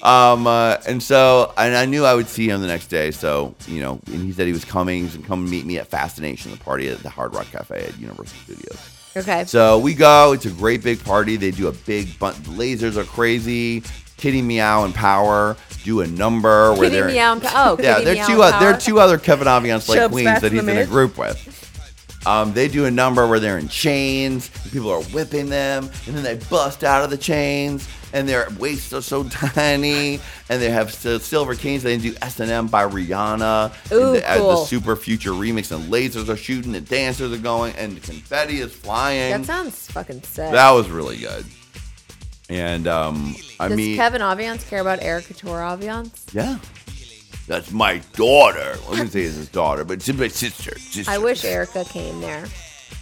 um, 0.02 0.46
uh, 0.46 0.76
and 0.86 1.02
so, 1.02 1.52
and 1.56 1.76
I 1.76 1.84
knew 1.84 2.04
I 2.04 2.14
would 2.14 2.28
see 2.28 2.48
him 2.48 2.60
the 2.60 2.66
next 2.66 2.86
day. 2.86 3.10
So, 3.10 3.54
you 3.68 3.80
know, 3.80 4.00
and 4.06 4.22
he 4.22 4.32
said 4.32 4.46
he 4.46 4.52
was 4.52 4.64
coming. 4.64 5.02
He's 5.04 5.14
gonna 5.16 5.26
come 5.26 5.48
meet 5.48 5.66
me 5.66 5.78
at 5.78 5.88
Fascination, 5.88 6.50
the 6.52 6.56
party 6.58 6.88
at 6.88 7.02
the 7.02 7.10
Hard 7.10 7.34
Rock 7.34 7.46
Cafe 7.52 7.76
at 7.84 7.98
Universal 7.98 8.36
Studios. 8.44 8.78
Okay. 9.16 9.44
So 9.46 9.78
we 9.78 9.94
go. 9.94 10.32
It's 10.32 10.44
a 10.46 10.50
great 10.50 10.82
big 10.82 11.02
party. 11.02 11.36
They 11.36 11.50
do 11.50 11.68
a 11.68 11.72
big 11.72 12.18
bunch. 12.18 12.36
Lasers 12.44 12.96
are 12.96 13.04
crazy. 13.04 13.82
Kitty 14.16 14.42
Meow 14.42 14.84
and 14.84 14.94
Power 14.94 15.56
do 15.84 16.00
a 16.00 16.06
number 16.06 16.72
where 16.72 16.82
Kitty 16.90 16.96
they're 16.96 17.06
Meow 17.08 17.32
and 17.34 17.42
oh, 17.46 17.76
yeah, 17.82 17.94
Kitty 17.94 18.04
they're 18.04 18.14
Meow 18.14 18.26
two. 18.26 18.42
and 18.42 18.54
Uh, 18.54 18.60
they're 18.60 18.78
two 18.78 18.98
other 18.98 19.18
Kevin 19.18 19.46
Aviance 19.46 19.88
like 19.88 20.10
queens 20.10 20.40
that 20.40 20.52
he's 20.52 20.62
in 20.66 20.78
a 20.78 20.86
group 20.86 21.16
with. 21.18 21.52
Um, 22.26 22.52
they 22.54 22.66
do 22.66 22.86
a 22.86 22.90
number 22.90 23.24
where 23.28 23.38
they're 23.38 23.58
in 23.58 23.68
chains. 23.68 24.50
And 24.64 24.72
people 24.72 24.90
are 24.90 25.02
whipping 25.04 25.48
them, 25.48 25.84
and 26.06 26.16
then 26.16 26.24
they 26.24 26.34
bust 26.50 26.82
out 26.82 27.04
of 27.04 27.10
the 27.10 27.16
chains, 27.16 27.86
and 28.12 28.28
their 28.28 28.48
waists 28.58 28.92
are 28.92 29.00
so 29.00 29.22
tiny, 29.28 30.18
and 30.48 30.60
they 30.60 30.68
have 30.70 30.88
s- 30.88 31.22
silver 31.22 31.54
canes. 31.54 31.84
They 31.84 31.96
do 31.98 32.16
S 32.20 32.40
and 32.40 32.50
M 32.50 32.66
by 32.66 32.84
Rihanna. 32.84 33.92
Ooh, 33.92 34.06
and 34.06 34.16
the, 34.16 34.28
uh, 34.28 34.34
the 34.34 34.40
cool. 34.40 34.56
super 34.64 34.96
future 34.96 35.30
remix, 35.30 35.70
and 35.70 35.84
lasers 35.92 36.28
are 36.28 36.36
shooting, 36.36 36.74
and 36.74 36.88
dancers 36.88 37.32
are 37.32 37.40
going, 37.40 37.76
and 37.76 38.02
confetti 38.02 38.58
is 38.58 38.72
flying. 38.74 39.30
That 39.30 39.44
sounds 39.44 39.88
fucking 39.92 40.22
sick. 40.22 40.50
That 40.50 40.72
was 40.72 40.88
really 40.90 41.18
good. 41.18 41.46
And 42.48 42.86
um, 42.86 43.34
I 43.58 43.68
Does 43.68 43.76
mean, 43.76 43.96
Kevin 43.96 44.20
Aviance 44.20 44.68
care 44.68 44.80
about 44.80 45.02
Erica 45.02 45.28
Couture 45.34 45.58
Aviance? 45.58 46.32
yeah, 46.32 46.58
that's 47.48 47.72
my 47.72 47.98
daughter. 48.12 48.76
I 48.86 48.90
wouldn't 48.90 49.10
say 49.12 49.22
it's 49.22 49.36
his 49.36 49.48
daughter, 49.48 49.84
but 49.84 49.94
it's 49.94 50.12
my 50.12 50.28
sister. 50.28 50.78
sister. 50.78 51.10
I 51.10 51.18
wish 51.18 51.44
Erica 51.44 51.84
came 51.84 52.20
there. 52.20 52.46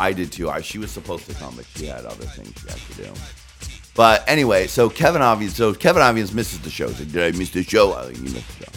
I 0.01 0.13
did 0.13 0.33
too. 0.33 0.51
I, 0.51 0.61
she 0.63 0.79
was 0.79 0.91
supposed 0.91 1.27
to 1.27 1.35
come, 1.35 1.57
but 1.57 1.67
she 1.77 1.87
had 1.87 2.05
other 2.07 2.25
things 2.25 2.53
she 2.61 2.69
had 2.69 2.79
to 2.79 3.15
do. 3.15 3.21
But 3.95 4.25
anyway, 4.27 4.67
so 4.67 4.89
Kevin 4.91 5.23
Aviance, 5.23 5.51
so 5.51 5.73
Kevin 5.75 6.03
Aviance 6.03 6.35
misses 6.35 6.61
the 6.61 6.71
show. 6.71 6.87
Like, 6.87 7.13
did 7.13 7.35
I 7.35 7.37
miss 7.37 7.51
the 7.51 7.63
show? 7.63 7.93
I 7.93 8.07
think 8.07 8.17
you 8.19 8.25
missed 8.25 8.59
the 8.59 8.65
show. 8.65 8.73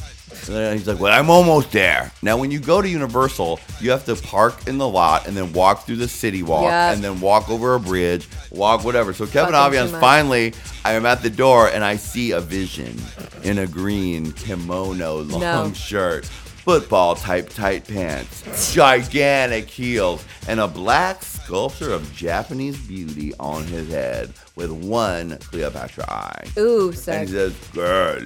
And 0.49 0.78
he's 0.78 0.88
like, 0.88 0.99
well, 0.99 1.11
I'm 1.18 1.30
almost 1.30 1.72
there. 1.72 2.11
Now, 2.22 2.38
when 2.38 2.52
you 2.52 2.60
go 2.60 2.82
to 2.82 2.88
Universal, 2.88 3.60
you 3.82 3.91
have 3.91 4.06
to 4.06 4.15
park 4.15 4.68
in 4.68 4.78
the 4.78 4.88
lot 4.88 5.28
and 5.28 5.36
then 5.36 5.52
walk 5.53 5.86
through 5.86 5.98
the 5.98 6.07
city 6.07 6.44
walk 6.44 6.72
and 6.72 7.03
then 7.03 7.19
walk 7.19 7.49
over 7.49 7.76
a 7.76 7.80
bridge, 7.80 8.28
walk 8.52 8.84
whatever. 8.84 9.14
So 9.14 9.26
Kevin 9.28 9.53
Fucking 9.53 9.80
too 9.80 9.86
Aviance 9.95 9.99
finally, 9.99 10.53
I 10.86 10.94
am 10.94 11.06
at 11.06 11.22
the 11.22 11.30
door 11.30 11.69
and 11.69 11.84
I 11.84 11.95
see 11.98 12.32
a 12.32 12.40
vision 12.40 12.98
in 13.44 13.57
a 13.60 13.68
green 13.68 14.32
kimono 14.32 15.22
long 15.24 15.41
No. 15.41 15.74
shirt, 15.74 16.26
football 16.26 17.15
type 17.15 17.49
tight 17.49 17.88
pants, 17.88 18.74
gigantic 18.74 19.69
heels, 19.69 20.24
and 20.48 20.60
a 20.60 20.68
black 20.68 21.24
sculpture 21.24 21.91
of 21.94 22.14
Japanese 22.14 22.78
beauty 22.88 23.34
on 23.40 23.64
his 23.65 23.90
head 23.90 24.34
with 24.56 24.72
one 24.72 25.38
Cleopatra 25.40 26.06
eye. 26.10 26.48
Ooh, 26.57 26.88
And 26.90 26.98
sick. 26.98 27.28
he 27.28 27.34
says, 27.34 27.53
Girl, 27.74 28.19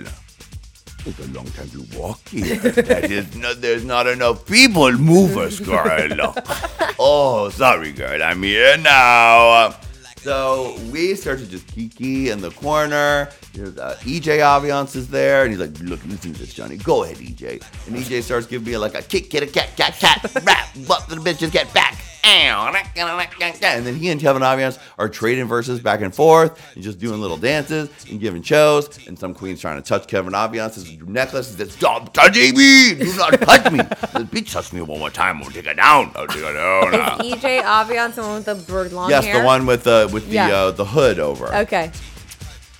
it's 1.05 1.19
a 1.19 1.27
long 1.31 1.45
time 1.51 1.69
to 1.69 1.97
walk 1.97 2.27
here. 2.29 2.57
That 2.57 3.11
is 3.11 3.35
not, 3.35 3.61
there's 3.61 3.83
not 3.85 4.07
enough 4.07 4.45
people 4.45 4.91
move 4.93 5.37
us, 5.37 5.59
girl. 5.59 6.33
oh, 6.99 7.49
sorry, 7.49 7.91
girl. 7.91 8.21
I'm 8.21 8.43
here 8.43 8.77
now. 8.77 9.75
So 10.17 10.77
we 10.91 11.15
start 11.15 11.39
to 11.39 11.47
just 11.47 11.65
kiki 11.67 12.29
in 12.29 12.41
the 12.41 12.51
corner. 12.51 13.29
There's 13.53 13.75
uh, 13.77 13.97
EJ 14.01 14.39
Aviance 14.39 14.95
is 14.95 15.07
there, 15.07 15.43
and 15.43 15.51
he's 15.51 15.59
like, 15.59 15.77
"Look, 15.79 16.05
listen 16.05 16.33
to 16.33 16.39
this, 16.39 16.53
Johnny. 16.53 16.77
Go 16.77 17.03
ahead, 17.03 17.17
EJ." 17.17 17.63
And 17.87 17.95
EJ 17.95 18.21
starts 18.21 18.45
giving 18.45 18.71
me 18.71 18.77
like 18.77 18.93
a 18.93 19.01
kick, 19.01 19.31
get 19.31 19.41
a 19.41 19.47
cat, 19.47 19.75
cat, 19.75 19.93
cat, 19.97 20.21
rap, 20.43 20.69
but 20.87 21.09
the 21.09 21.15
bitches 21.15 21.51
get 21.51 21.73
back. 21.73 21.97
And 23.77 23.85
then 23.85 23.95
he 23.95 24.09
and 24.09 24.21
Kevin 24.21 24.41
Aviance 24.41 24.79
are 24.97 25.09
trading 25.09 25.47
verses 25.47 25.79
back 25.79 26.01
and 26.01 26.13
forth 26.13 26.75
and 26.75 26.83
just 26.83 26.99
doing 26.99 27.21
little 27.21 27.37
dances 27.37 27.89
and 28.09 28.19
giving 28.19 28.41
shows. 28.41 29.05
And 29.07 29.17
some 29.17 29.33
queen's 29.33 29.61
trying 29.61 29.81
to 29.81 29.87
touch 29.87 30.07
Kevin 30.07 30.33
Aviance's 30.33 30.99
necklace. 31.01 31.51
He 31.51 31.57
says, 31.57 31.73
Stop 31.73 32.13
touching 32.13 32.55
me! 32.55 32.95
Do 32.95 33.15
not 33.15 33.41
touch 33.41 33.71
me! 33.71 33.77
the 33.79 34.27
bitch 34.29 34.51
touch 34.51 34.71
me 34.73 34.81
one 34.81 34.99
more 34.99 35.09
time. 35.09 35.41
I'll 35.41 35.49
take 35.49 35.65
it 35.65 35.75
down. 35.75 36.11
I'll 36.15 36.27
take 36.27 36.43
it 36.43 36.53
down. 36.53 36.93
Is 37.25 37.33
EJ 37.33 37.63
Aviance 37.63 38.15
the 38.15 38.21
one 38.21 38.35
with 38.35 38.45
the 38.45 38.55
bird 38.55 38.93
long 38.93 39.09
yes, 39.09 39.25
hair? 39.25 39.39
the 39.39 39.45
one 39.45 39.65
with 39.65 39.83
the 39.83 40.09
with 40.13 40.27
the 40.27 40.35
Yeah. 40.35 40.49
uh, 40.49 40.71
the 40.71 40.85
hood 40.85 41.19
over. 41.19 41.53
Okay. 41.55 41.91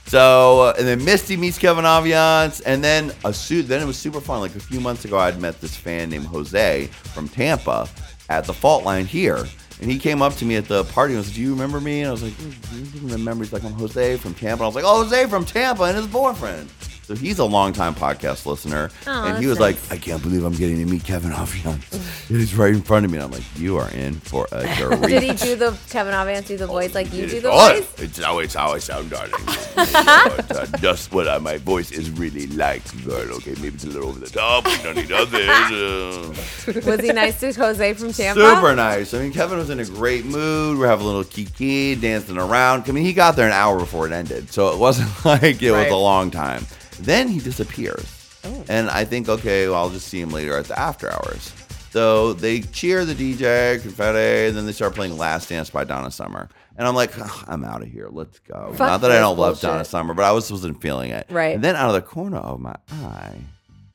So 0.06 0.62
uh, 0.62 0.74
and 0.78 0.86
then 0.86 1.06
Misty 1.06 1.38
meets 1.38 1.58
Kevin 1.58 1.86
Aviance, 1.86 2.62
and 2.66 2.84
then 2.84 3.14
a 3.24 3.34
suit. 3.34 3.70
Then 3.70 3.82
it 3.82 3.86
was 3.86 3.98
super 3.98 4.20
fun. 4.20 4.42
Like 4.42 4.56
a 4.56 4.60
few 4.60 4.82
months 4.82 5.06
ago, 5.06 5.18
I'd 5.18 5.40
met 5.40 5.62
this 5.62 5.76
fan 5.76 6.10
named 6.10 6.26
Jose 6.26 6.88
from 6.88 7.30
Tampa 7.30 7.88
at 8.32 8.46
the 8.46 8.54
Fault 8.54 8.86
Line 8.86 9.06
here, 9.06 9.46
and 9.82 9.92
he 9.92 10.00
came 10.00 10.22
up 10.22 10.36
to 10.36 10.46
me 10.46 10.56
at 10.56 10.68
the 10.68 10.84
party 10.86 11.14
and 11.14 11.20
was, 11.20 11.28
like, 11.28 11.36
"Do 11.36 11.42
you 11.42 11.52
remember 11.52 11.82
me?" 11.82 12.02
And 12.02 12.10
I 12.10 12.12
was 12.12 12.24
like, 12.24 12.34
"Mm, 12.34 12.80
"You 12.80 12.86
didn't 12.86 13.10
remember?" 13.10 13.44
He's 13.44 13.54
like, 13.54 13.64
"I'm 13.64 13.74
Jose 13.74 14.18
from 14.18 14.34
Tampa." 14.34 14.64
And 14.64 14.64
I 14.64 14.68
was 14.68 14.76
like, 14.76 14.86
"Oh, 14.88 15.04
Jose 15.04 15.28
from 15.28 15.46
Tampa 15.46 15.84
and 15.84 15.98
his 15.98 16.08
boyfriend." 16.08 16.70
So 17.04 17.16
he's 17.16 17.40
a 17.40 17.46
longtime 17.46 17.96
podcast 17.96 18.46
listener, 18.46 18.90
Oh, 19.08 19.24
and 19.26 19.38
he 19.38 19.48
was 19.48 19.60
nice. 19.60 19.90
like, 19.90 20.00
"I 20.00 20.02
can't 20.02 20.22
believe 20.22 20.44
I'm 20.46 20.54
getting 20.54 20.78
to 20.78 20.86
meet 20.86 21.04
Kevin 21.04 21.32
Aviance. 21.32 21.84
He's 22.30 22.56
right 22.56 22.74
in 22.74 22.82
front 22.82 23.04
of 23.06 23.12
me." 23.12 23.18
And 23.18 23.26
I'm 23.26 23.32
like, 23.32 23.44
"You 23.58 23.78
are 23.78 23.90
in 23.92 24.14
for 24.22 24.48
a 24.52 24.62
treat." 24.78 25.02
Did 25.02 25.24
he 25.24 25.34
do 25.34 25.56
the 25.56 25.78
Kevin 25.90 26.14
Aviance 26.14 26.46
do 26.48 26.58
the 26.58 26.68
voice 26.68 26.94
like 26.96 27.12
you 27.14 27.28
do 27.28 27.42
the 27.42 27.50
all- 27.52 27.74
voice? 27.74 27.88
It's 28.00 28.22
always 28.24 28.54
how 28.54 28.72
I 28.72 28.80
sound, 28.80 29.10
darling. 29.10 29.34
Uh, 29.82 30.66
just 30.78 31.12
what 31.14 31.28
I, 31.28 31.38
my 31.38 31.58
voice 31.58 31.92
is 31.92 32.10
really 32.12 32.46
like, 32.48 32.84
girl. 33.06 33.36
Okay, 33.38 33.52
maybe 33.62 33.70
it's 33.76 33.84
a 33.84 33.88
little 33.88 34.10
over 34.10 34.20
the 34.20 34.30
top. 34.30 34.66
but 34.66 34.84
None 34.84 34.98
of 34.98 35.34
it. 35.34 36.86
Was 36.86 37.00
he 37.00 37.12
nice 37.14 37.40
to 37.40 37.52
Jose 37.54 37.94
from 37.94 38.10
Uh, 38.10 38.14
Tampa? 38.14 38.42
super 38.56 38.76
nice. 38.76 39.14
I 39.14 39.20
mean, 39.20 39.32
Kevin 39.34 39.58
was 39.58 39.70
in 39.70 39.80
a 39.80 39.86
great 39.86 40.26
mood. 40.26 40.78
We're 40.78 40.88
having 40.88 41.06
a 41.06 41.08
little 41.08 41.24
kiki, 41.24 41.96
dancing 41.96 42.38
around. 42.38 42.84
I 42.88 42.92
mean, 42.92 43.04
he 43.06 43.14
got 43.14 43.36
there 43.36 43.48
an 43.48 43.54
hour 43.54 43.80
before 43.80 44.06
it 44.08 44.12
ended, 44.14 44.52
so 44.52 44.70
it 44.74 44.78
wasn't 44.78 45.10
like 45.26 45.62
it 45.62 45.72
was 45.72 45.88
a 45.92 45.96
long 45.96 46.32
time. 46.32 46.66
Then 47.02 47.28
he 47.28 47.40
disappears, 47.40 48.40
oh. 48.44 48.64
and 48.70 48.90
I 48.90 49.06
think, 49.06 49.30
okay, 49.30 49.68
well, 49.68 49.78
I'll 49.78 49.90
just 49.90 50.08
see 50.08 50.22
him 50.22 50.30
later 50.30 50.58
at 50.58 50.66
the 50.66 50.78
after 50.80 51.12
hours. 51.12 51.54
So 51.92 52.32
they 52.34 52.62
cheer 52.62 53.04
the 53.04 53.14
DJ, 53.14 53.82
confetti, 53.82 54.48
and 54.48 54.58
then 54.58 54.66
they 54.66 54.72
start 54.72 54.96
playing 54.96 55.18
Last 55.18 55.50
Dance 55.50 55.70
by 55.70 55.84
Donna 55.84 56.10
Summer. 56.10 56.48
And 56.78 56.88
I'm 56.88 56.96
like, 56.96 57.20
"Ugh, 57.20 57.46
I'm 57.48 57.66
out 57.66 57.82
of 57.82 57.90
here. 57.90 58.08
Let's 58.10 58.40
go. 58.40 58.70
Fuck 58.72 58.80
Not 58.80 59.02
that 59.02 59.12
I 59.12 59.20
don't 59.20 59.38
love 59.38 59.56
bullshit. 59.56 59.62
Donna 59.64 59.86
Summer, 59.86 60.14
but 60.14 60.24
I 60.24 60.32
was 60.32 60.50
wasn't 60.50 60.82
feeling 60.82 61.12
it. 61.12 61.28
Right. 61.30 61.54
And 61.54 61.64
then 61.64 61.76
out 61.76 61.90
of 61.90 61.96
the 61.96 62.02
corner 62.02 62.38
of 62.38 62.62
my 62.62 62.76
eye, 62.90 63.36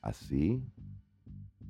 I 0.03 0.11
see 0.11 0.61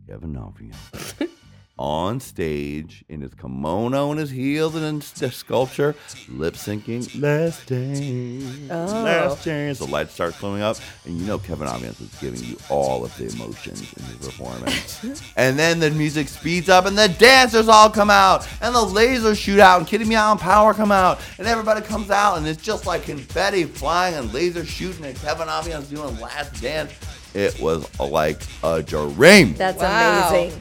Kevin 0.05 0.33
Aviance 0.33 1.29
on 1.79 2.19
stage 2.19 3.03
in 3.09 3.21
his 3.21 3.33
kimono 3.33 4.11
and 4.11 4.19
his 4.19 4.31
heels 4.31 4.75
and 4.75 4.83
in 4.83 4.99
the 5.19 5.31
sculpture, 5.31 5.95
lip 6.29 6.55
syncing 6.55 7.21
Last 7.21 7.67
Dance. 7.67 8.71
Oh. 8.71 9.03
Last 9.03 9.45
Dance. 9.45 9.79
The 9.79 9.85
lights 9.85 10.13
start 10.13 10.33
coming 10.35 10.61
up, 10.61 10.77
and 11.05 11.17
you 11.17 11.25
know 11.25 11.37
Kevin 11.37 11.67
Aviance 11.67 12.01
is 12.01 12.13
giving 12.19 12.43
you 12.43 12.57
all 12.69 13.05
of 13.05 13.15
the 13.17 13.27
emotions 13.29 13.93
in 13.93 14.03
his 14.05 14.15
performance. 14.27 15.21
and 15.35 15.57
then 15.57 15.79
the 15.79 15.91
music 15.91 16.27
speeds 16.27 16.69
up, 16.69 16.85
and 16.85 16.97
the 16.97 17.09
dancers 17.09 17.67
all 17.67 17.89
come 17.89 18.09
out, 18.09 18.47
and 18.61 18.73
the 18.73 18.79
lasers 18.79 19.37
shoot 19.37 19.59
out, 19.59 19.79
and 19.79 19.87
Kitty 19.87 20.05
Meow 20.05 20.31
and 20.31 20.39
Power 20.39 20.73
come 20.73 20.91
out, 20.91 21.19
and 21.37 21.47
everybody 21.47 21.81
comes 21.81 22.09
out, 22.09 22.37
and 22.37 22.47
it's 22.47 22.61
just 22.61 22.85
like 22.85 23.03
confetti 23.03 23.63
flying 23.65 24.15
and 24.15 24.29
lasers 24.31 24.65
shooting, 24.67 25.05
and 25.05 25.15
Kevin 25.19 25.47
Aviance 25.47 25.89
doing 25.89 26.19
Last 26.19 26.59
Dance. 26.61 26.91
It 27.33 27.59
was 27.61 27.85
like 27.99 28.41
a 28.63 28.81
dream. 28.81 29.53
That's 29.53 29.77
Wow. 29.79 30.29
amazing. 30.29 30.59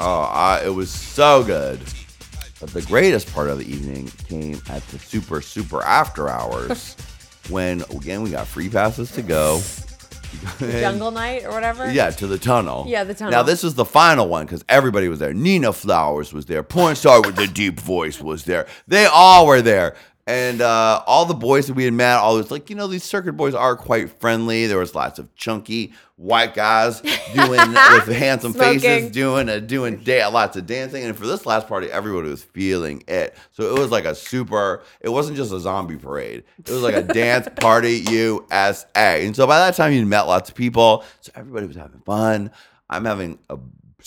Oh, 0.00 0.20
I, 0.22 0.62
it 0.64 0.70
was 0.70 0.90
so 0.90 1.42
good. 1.42 1.80
But 2.60 2.70
the 2.70 2.82
greatest 2.82 3.32
part 3.32 3.50
of 3.50 3.58
the 3.58 3.68
evening 3.70 4.08
came 4.28 4.60
at 4.68 4.86
the 4.88 4.98
super, 4.98 5.40
super 5.40 5.82
after 5.82 6.28
hours 6.28 6.96
when, 7.48 7.82
again, 7.90 8.22
we 8.22 8.30
got 8.30 8.46
free 8.46 8.68
passes 8.68 9.10
to 9.12 9.22
go. 9.22 9.60
Jungle 10.58 11.10
Night 11.10 11.44
or 11.44 11.50
whatever? 11.50 11.90
Yeah, 11.90 12.10
to 12.10 12.26
the 12.26 12.38
tunnel. 12.38 12.84
Yeah, 12.86 13.04
the 13.04 13.14
tunnel. 13.14 13.32
Now, 13.32 13.42
this 13.42 13.62
was 13.62 13.74
the 13.74 13.84
final 13.84 14.28
one 14.28 14.46
because 14.46 14.64
everybody 14.68 15.08
was 15.08 15.18
there. 15.18 15.34
Nina 15.34 15.72
Flowers 15.72 16.32
was 16.32 16.46
there. 16.46 16.62
Porn 16.62 16.94
star 16.96 17.20
with 17.22 17.36
the 17.36 17.46
deep 17.46 17.80
voice 17.80 18.20
was 18.20 18.44
there. 18.44 18.66
They 18.86 19.06
all 19.06 19.46
were 19.46 19.62
there. 19.62 19.96
And 20.28 20.60
uh, 20.60 21.02
all 21.06 21.24
the 21.24 21.32
boys 21.32 21.68
that 21.68 21.72
we 21.72 21.84
had 21.84 21.94
met, 21.94 22.18
all 22.18 22.36
those 22.36 22.50
like 22.50 22.68
you 22.68 22.76
know 22.76 22.86
these 22.86 23.02
circuit 23.02 23.32
boys 23.32 23.54
are 23.54 23.74
quite 23.74 24.10
friendly. 24.20 24.66
There 24.66 24.76
was 24.76 24.94
lots 24.94 25.18
of 25.18 25.34
chunky 25.36 25.94
white 26.16 26.52
guys 26.52 27.00
doing 27.00 27.72
with 27.92 28.08
handsome 28.08 28.52
faces, 28.52 29.10
doing 29.10 29.48
a 29.48 29.58
doing 29.58 29.96
da- 30.04 30.26
lots 30.28 30.58
of 30.58 30.66
dancing. 30.66 31.02
And 31.02 31.16
for 31.16 31.26
this 31.26 31.46
last 31.46 31.66
party, 31.66 31.90
everybody 31.90 32.28
was 32.28 32.44
feeling 32.44 33.02
it. 33.08 33.34
So 33.52 33.74
it 33.74 33.78
was 33.78 33.90
like 33.90 34.04
a 34.04 34.14
super. 34.14 34.82
It 35.00 35.08
wasn't 35.08 35.38
just 35.38 35.50
a 35.50 35.60
zombie 35.60 35.96
parade. 35.96 36.44
It 36.58 36.70
was 36.70 36.82
like 36.82 36.94
a 36.94 37.02
dance 37.02 37.48
party 37.56 38.04
USA. 38.10 39.24
And 39.24 39.34
so 39.34 39.46
by 39.46 39.58
that 39.60 39.76
time, 39.76 39.94
you'd 39.94 40.06
met 40.06 40.26
lots 40.26 40.50
of 40.50 40.54
people. 40.54 41.04
So 41.22 41.32
everybody 41.36 41.66
was 41.66 41.76
having 41.76 42.00
fun. 42.00 42.50
I'm 42.90 43.06
having 43.06 43.38
a 43.48 43.58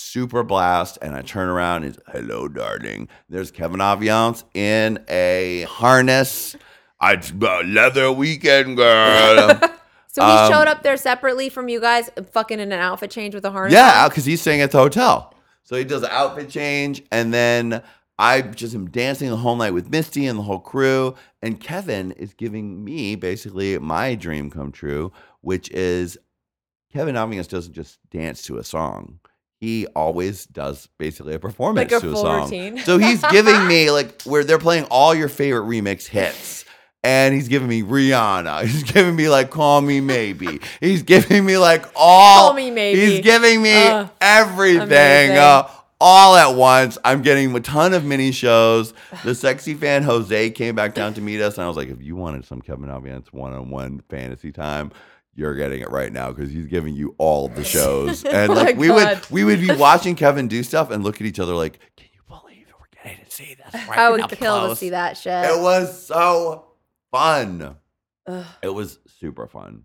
super 0.02 0.42
blast, 0.42 0.98
and 1.02 1.14
I 1.14 1.22
turn 1.22 1.48
around 1.48 1.84
and 1.84 1.94
it's, 1.94 2.02
hello, 2.12 2.48
darling. 2.48 3.08
There's 3.28 3.50
Kevin 3.50 3.80
Aviance 3.80 4.44
in 4.54 5.02
a 5.08 5.62
harness. 5.68 6.56
I 7.00 7.14
uh, 7.14 7.62
leather 7.64 8.12
weekend 8.12 8.76
girl. 8.76 9.60
So 10.14 10.22
he 10.22 10.30
Um, 10.30 10.52
showed 10.52 10.68
up 10.68 10.82
there 10.82 10.98
separately 10.98 11.48
from 11.48 11.70
you 11.70 11.80
guys, 11.80 12.10
fucking 12.32 12.60
in 12.60 12.70
an 12.70 12.78
outfit 12.78 13.10
change 13.10 13.34
with 13.34 13.46
a 13.46 13.50
harness. 13.50 13.72
yeah, 13.72 14.10
because 14.10 14.26
he's 14.26 14.42
staying 14.42 14.60
at 14.60 14.70
the 14.70 14.76
hotel. 14.76 15.32
So 15.62 15.74
he 15.74 15.84
does 15.84 16.02
an 16.02 16.10
outfit 16.12 16.50
change, 16.50 17.02
and 17.10 17.32
then 17.32 17.82
I 18.18 18.42
just 18.42 18.74
am 18.74 18.90
dancing 18.90 19.30
the 19.30 19.38
whole 19.38 19.56
night 19.56 19.72
with 19.72 19.88
Misty 19.88 20.26
and 20.26 20.38
the 20.38 20.42
whole 20.42 20.58
crew. 20.58 21.14
And 21.40 21.58
Kevin 21.58 22.12
is 22.12 22.34
giving 22.34 22.84
me 22.84 23.14
basically 23.14 23.78
my 23.78 24.14
dream 24.14 24.50
come 24.50 24.70
true, 24.70 25.12
which 25.40 25.70
is 25.70 26.18
Kevin 26.92 27.14
Aviance 27.14 27.48
doesn't 27.48 27.72
just 27.72 27.98
dance 28.10 28.42
to 28.42 28.58
a 28.58 28.64
song. 28.64 29.18
He 29.62 29.86
always 29.94 30.44
does 30.44 30.88
basically 30.98 31.34
a 31.34 31.38
performance 31.38 31.92
Like 31.92 32.02
a 32.02 32.04
to 32.04 32.12
a 32.14 32.16
song. 32.16 32.42
routine. 32.42 32.78
So 32.78 32.98
he's 32.98 33.22
giving 33.30 33.68
me 33.68 33.92
like 33.92 34.20
where 34.22 34.42
they're 34.42 34.58
playing 34.58 34.86
all 34.90 35.14
your 35.14 35.28
favorite 35.28 35.62
remix 35.68 36.04
hits. 36.08 36.64
And 37.04 37.32
he's 37.32 37.46
giving 37.46 37.68
me 37.68 37.82
Rihanna. 37.84 38.62
He's 38.66 38.82
giving 38.82 39.14
me 39.16 39.28
like 39.28 39.50
Call 39.50 39.80
Me 39.82 40.00
Maybe. 40.00 40.60
He's 40.80 41.02
giving 41.04 41.44
me 41.44 41.58
like 41.58 41.84
all. 41.94 42.48
Call 42.48 42.54
Me 42.54 42.72
Maybe. 42.72 42.98
He's 43.00 43.20
giving 43.20 43.62
me 43.62 43.72
Ugh, 43.74 44.08
everything 44.20 45.36
uh, 45.36 45.68
all 46.00 46.34
at 46.36 46.56
once. 46.56 46.98
I'm 47.04 47.22
getting 47.22 47.54
a 47.54 47.60
ton 47.60 47.92
of 47.94 48.04
mini 48.04 48.32
shows. 48.32 48.94
The 49.24 49.34
sexy 49.34 49.74
fan 49.74 50.02
Jose 50.02 50.50
came 50.50 50.74
back 50.74 50.94
down 50.94 51.14
to 51.14 51.20
meet 51.20 51.40
us, 51.40 51.56
and 51.56 51.64
I 51.64 51.68
was 51.68 51.76
like, 51.76 51.88
if 51.88 52.02
you 52.02 52.16
wanted 52.16 52.44
some 52.44 52.60
Kevin 52.60 52.88
Aviance 52.88 53.32
one-on-one 53.32 54.02
fantasy 54.08 54.50
time. 54.52 54.90
You're 55.34 55.54
getting 55.54 55.80
it 55.80 55.90
right 55.90 56.12
now 56.12 56.30
because 56.30 56.50
he's 56.50 56.66
giving 56.66 56.94
you 56.94 57.14
all 57.18 57.48
the 57.48 57.64
shows, 57.76 58.24
and 58.24 58.50
Oh 58.50 58.54
like 58.54 58.76
my 58.76 58.80
we 58.80 58.88
God. 58.88 59.16
would 59.20 59.30
we 59.30 59.44
would 59.44 59.60
be 59.60 59.74
watching 59.74 60.14
Kevin 60.14 60.46
do 60.48 60.62
stuff 60.62 60.90
and 60.90 61.02
look 61.02 61.16
at 61.20 61.26
each 61.26 61.40
other 61.40 61.54
like, 61.54 61.78
"Can 61.96 62.08
you 62.12 62.20
believe 62.28 62.66
it? 62.68 62.74
we're 62.78 63.02
getting 63.02 63.24
to 63.24 63.30
see 63.30 63.54
this?" 63.54 63.88
Right 63.88 63.98
I 63.98 64.10
would 64.10 64.28
kill 64.28 64.68
to 64.68 64.76
see 64.76 64.90
that 64.90 65.16
shit. 65.16 65.44
It 65.44 65.58
was 65.60 66.06
so 66.06 66.66
fun. 67.10 67.76
Ugh. 68.26 68.44
It 68.62 68.68
was 68.68 68.98
super 69.18 69.46
fun. 69.46 69.84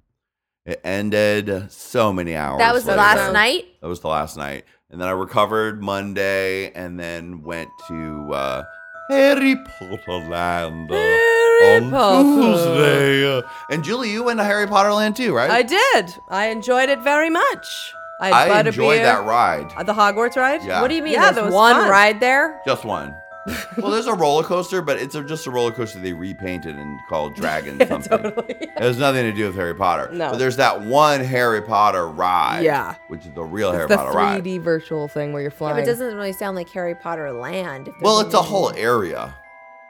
It 0.66 0.82
ended 0.84 1.72
so 1.72 2.12
many 2.12 2.36
hours. 2.36 2.60
that 2.60 2.74
was 2.74 2.84
the 2.84 2.92
later. 2.92 3.02
last 3.02 3.32
night. 3.34 3.66
That 3.82 3.88
was 3.88 4.02
the 4.02 4.10
last 4.10 4.36
night. 4.36 4.66
And 4.92 5.00
then 5.00 5.08
I 5.08 5.12
recovered 5.12 5.82
Monday 5.82 6.72
and 6.74 7.00
then 7.00 7.42
went 7.42 7.70
to 7.88 8.34
uh, 8.34 8.64
Harry 9.10 9.56
Potter 9.56 10.12
Land 10.18 10.92
uh, 10.92 10.96
Harry 10.96 11.78
on 11.84 11.92
Potter. 11.92 12.24
Tuesday. 12.24 13.42
And 13.70 13.84
Julie, 13.84 14.12
you 14.12 14.24
went 14.24 14.40
to 14.40 14.44
Harry 14.44 14.68
Potter 14.68 14.94
Land 14.94 15.16
too, 15.16 15.34
right? 15.34 15.50
I 15.50 15.64
did. 15.64 16.16
I 16.30 16.48
enjoyed 16.48 16.90
it 16.90 17.00
very 17.00 17.30
much. 17.30 17.94
I, 18.20 18.28
had 18.28 18.34
I 18.34 18.50
butterbeer. 18.64 18.68
enjoyed 18.68 19.00
that 19.02 19.26
ride. 19.26 19.72
Uh, 19.78 19.84
the 19.84 19.94
Hogwarts 19.94 20.36
ride. 20.36 20.64
Yeah. 20.64 20.82
What 20.82 20.88
do 20.90 20.96
you 20.96 21.04
mean? 21.04 21.14
Yeah, 21.14 21.26
that 21.26 21.36
There's 21.36 21.46
was 21.46 21.54
one 21.54 21.76
fun. 21.76 21.90
ride 21.90 22.20
there. 22.20 22.62
Just 22.66 22.84
one. 22.84 23.16
well, 23.78 23.92
there's 23.92 24.08
a 24.08 24.14
roller 24.14 24.44
coaster, 24.44 24.82
but 24.82 24.98
it's 24.98 25.16
a, 25.16 25.24
just 25.24 25.48
a 25.48 25.52
roller 25.52 25.72
coaster 25.72 26.00
they 26.00 26.14
repainted 26.14 26.76
and 26.76 27.00
called 27.08 27.36
Dragon 27.38 27.80
something. 27.88 28.34
It 28.50 28.70
has 28.78 28.98
nothing 28.98 29.24
to 29.24 29.32
do 29.32 29.46
with 29.46 29.56
Harry 29.56 29.74
Potter. 29.76 30.10
No. 30.12 30.32
But 30.32 30.38
there's 30.40 30.58
that 30.58 30.82
one 30.82 31.22
Harry 31.24 31.62
Potter 31.62 32.08
ride. 32.08 32.62
Yeah. 32.64 32.96
Which 33.08 33.26
is 33.26 33.32
the 33.34 33.44
real 33.44 33.72
Harry 33.72 33.88
the 33.88 33.96
Potter 33.98 34.12
ride. 34.18 34.44
3D 34.44 34.62
virtual 34.62 35.08
thing 35.08 35.32
where 35.34 35.42
you're 35.42 35.52
Yeah, 35.52 35.58
flying. 35.58 35.76
but 35.78 35.84
it 35.84 35.86
doesn't 35.86 36.16
really 36.16 36.34
sound 36.34 36.56
like 36.58 36.70
Harry 36.70 36.96
Potter 36.96 37.32
Land. 37.32 37.88
if 37.88 37.94
Well, 38.02 38.20
it's 38.20 38.34
a 38.34 38.38
only 38.40 38.50
whole 38.50 38.74
area. 38.76 39.34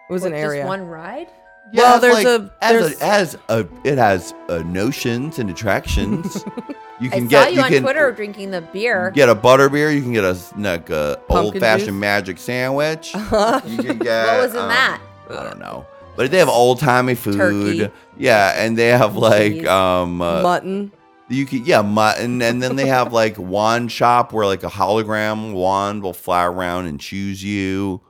it 0.10 0.14
was 0.14 0.24
an 0.24 0.32
just 0.34 0.42
area. 0.44 0.66
one 0.68 0.86
ride. 0.88 1.28
Yeah, 1.74 1.82
well, 1.84 1.96
it's 1.96 2.24
there's 2.24 2.26
a- 2.26 2.52
as 2.62 2.72
there's- 2.72 3.02
a, 3.02 3.06
as 3.06 3.38
a 3.50 3.68
it 3.84 3.98
has 3.98 4.34
uh, 4.50 4.60
notions 4.66 5.40
and 5.40 5.50
attractions. 5.50 6.46
you 7.00 7.10
I 7.10 7.14
can 7.14 7.30
saw 7.30 7.44
get 7.46 7.54
you, 7.54 7.62
on 7.62 7.70
can 7.70 7.84
Twitter 7.84 8.12
drinking 8.12 8.52
the 8.52 8.62
beer. 8.62 9.12
get 9.12 9.30
a 9.30 9.36
butter 9.36 9.70
beer. 9.70 9.92
You 9.92 10.02
can 10.02 10.14
get 10.14 10.24
a 10.24 10.38
like 10.58 10.90
a 10.90 11.20
old 11.30 11.58
fashioned 11.60 11.90
juice? 11.90 11.96
magic 12.00 12.38
sandwich. 12.38 13.14
you 13.14 13.20
can 13.22 14.00
get 14.00 14.28
what 14.28 14.42
was 14.42 14.52
in 14.54 14.62
um, 14.62 14.70
that? 14.70 15.02
I 15.30 15.44
don't 15.44 15.60
know. 15.60 15.86
But 16.16 16.32
they 16.32 16.40
have 16.40 16.50
old 16.50 16.80
timey 16.80 17.14
food. 17.16 17.36
Turkey. 17.38 17.92
Yeah, 18.18 18.54
and 18.58 18.78
they 18.78 18.88
have 18.88 19.16
like 19.16 19.54
Cheese. 19.54 19.68
um 19.68 20.22
uh, 20.22 20.42
Mutton. 20.42 20.92
you 21.30 21.46
can 21.46 21.64
yeah 21.66 21.82
mutton, 21.84 22.42
and 22.42 22.62
then 22.62 22.76
they 22.76 22.88
have 22.88 23.14
like 23.14 23.38
wand 23.38 23.92
shop 23.92 24.34
where 24.34 24.46
like 24.46 24.64
a 24.64 24.70
hologram 24.70 25.54
wand 25.54 26.02
will 26.02 26.14
fly 26.14 26.46
around 26.46 26.88
and 26.88 27.00
choose 27.00 27.44
you. 27.44 28.02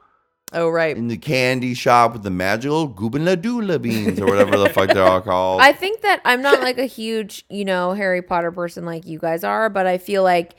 Oh 0.54 0.70
right. 0.70 0.96
In 0.96 1.08
the 1.10 1.18
candy 1.18 1.74
shop 1.74 2.14
with 2.14 2.24
the 2.24 2.30
magical 2.32 2.90
Goobenladoola 2.90 3.82
beans 3.82 4.20
or 4.20 4.26
whatever 4.28 4.58
the 4.58 4.70
fuck 4.70 4.90
they're 4.90 5.04
all 5.04 5.22
called. 5.34 5.62
I 5.62 5.74
think 5.74 6.02
that 6.02 6.22
I'm 6.24 6.42
not 6.42 6.62
like 6.62 6.78
a 6.78 6.86
huge, 6.86 7.46
you 7.50 7.66
know, 7.66 7.92
Harry 7.94 8.22
Potter 8.22 8.52
person 8.52 8.86
like 8.86 9.06
you 9.06 9.20
guys 9.20 9.44
are, 9.44 9.70
but 9.70 9.86
I 9.86 9.98
feel 9.98 10.24
like 10.24 10.56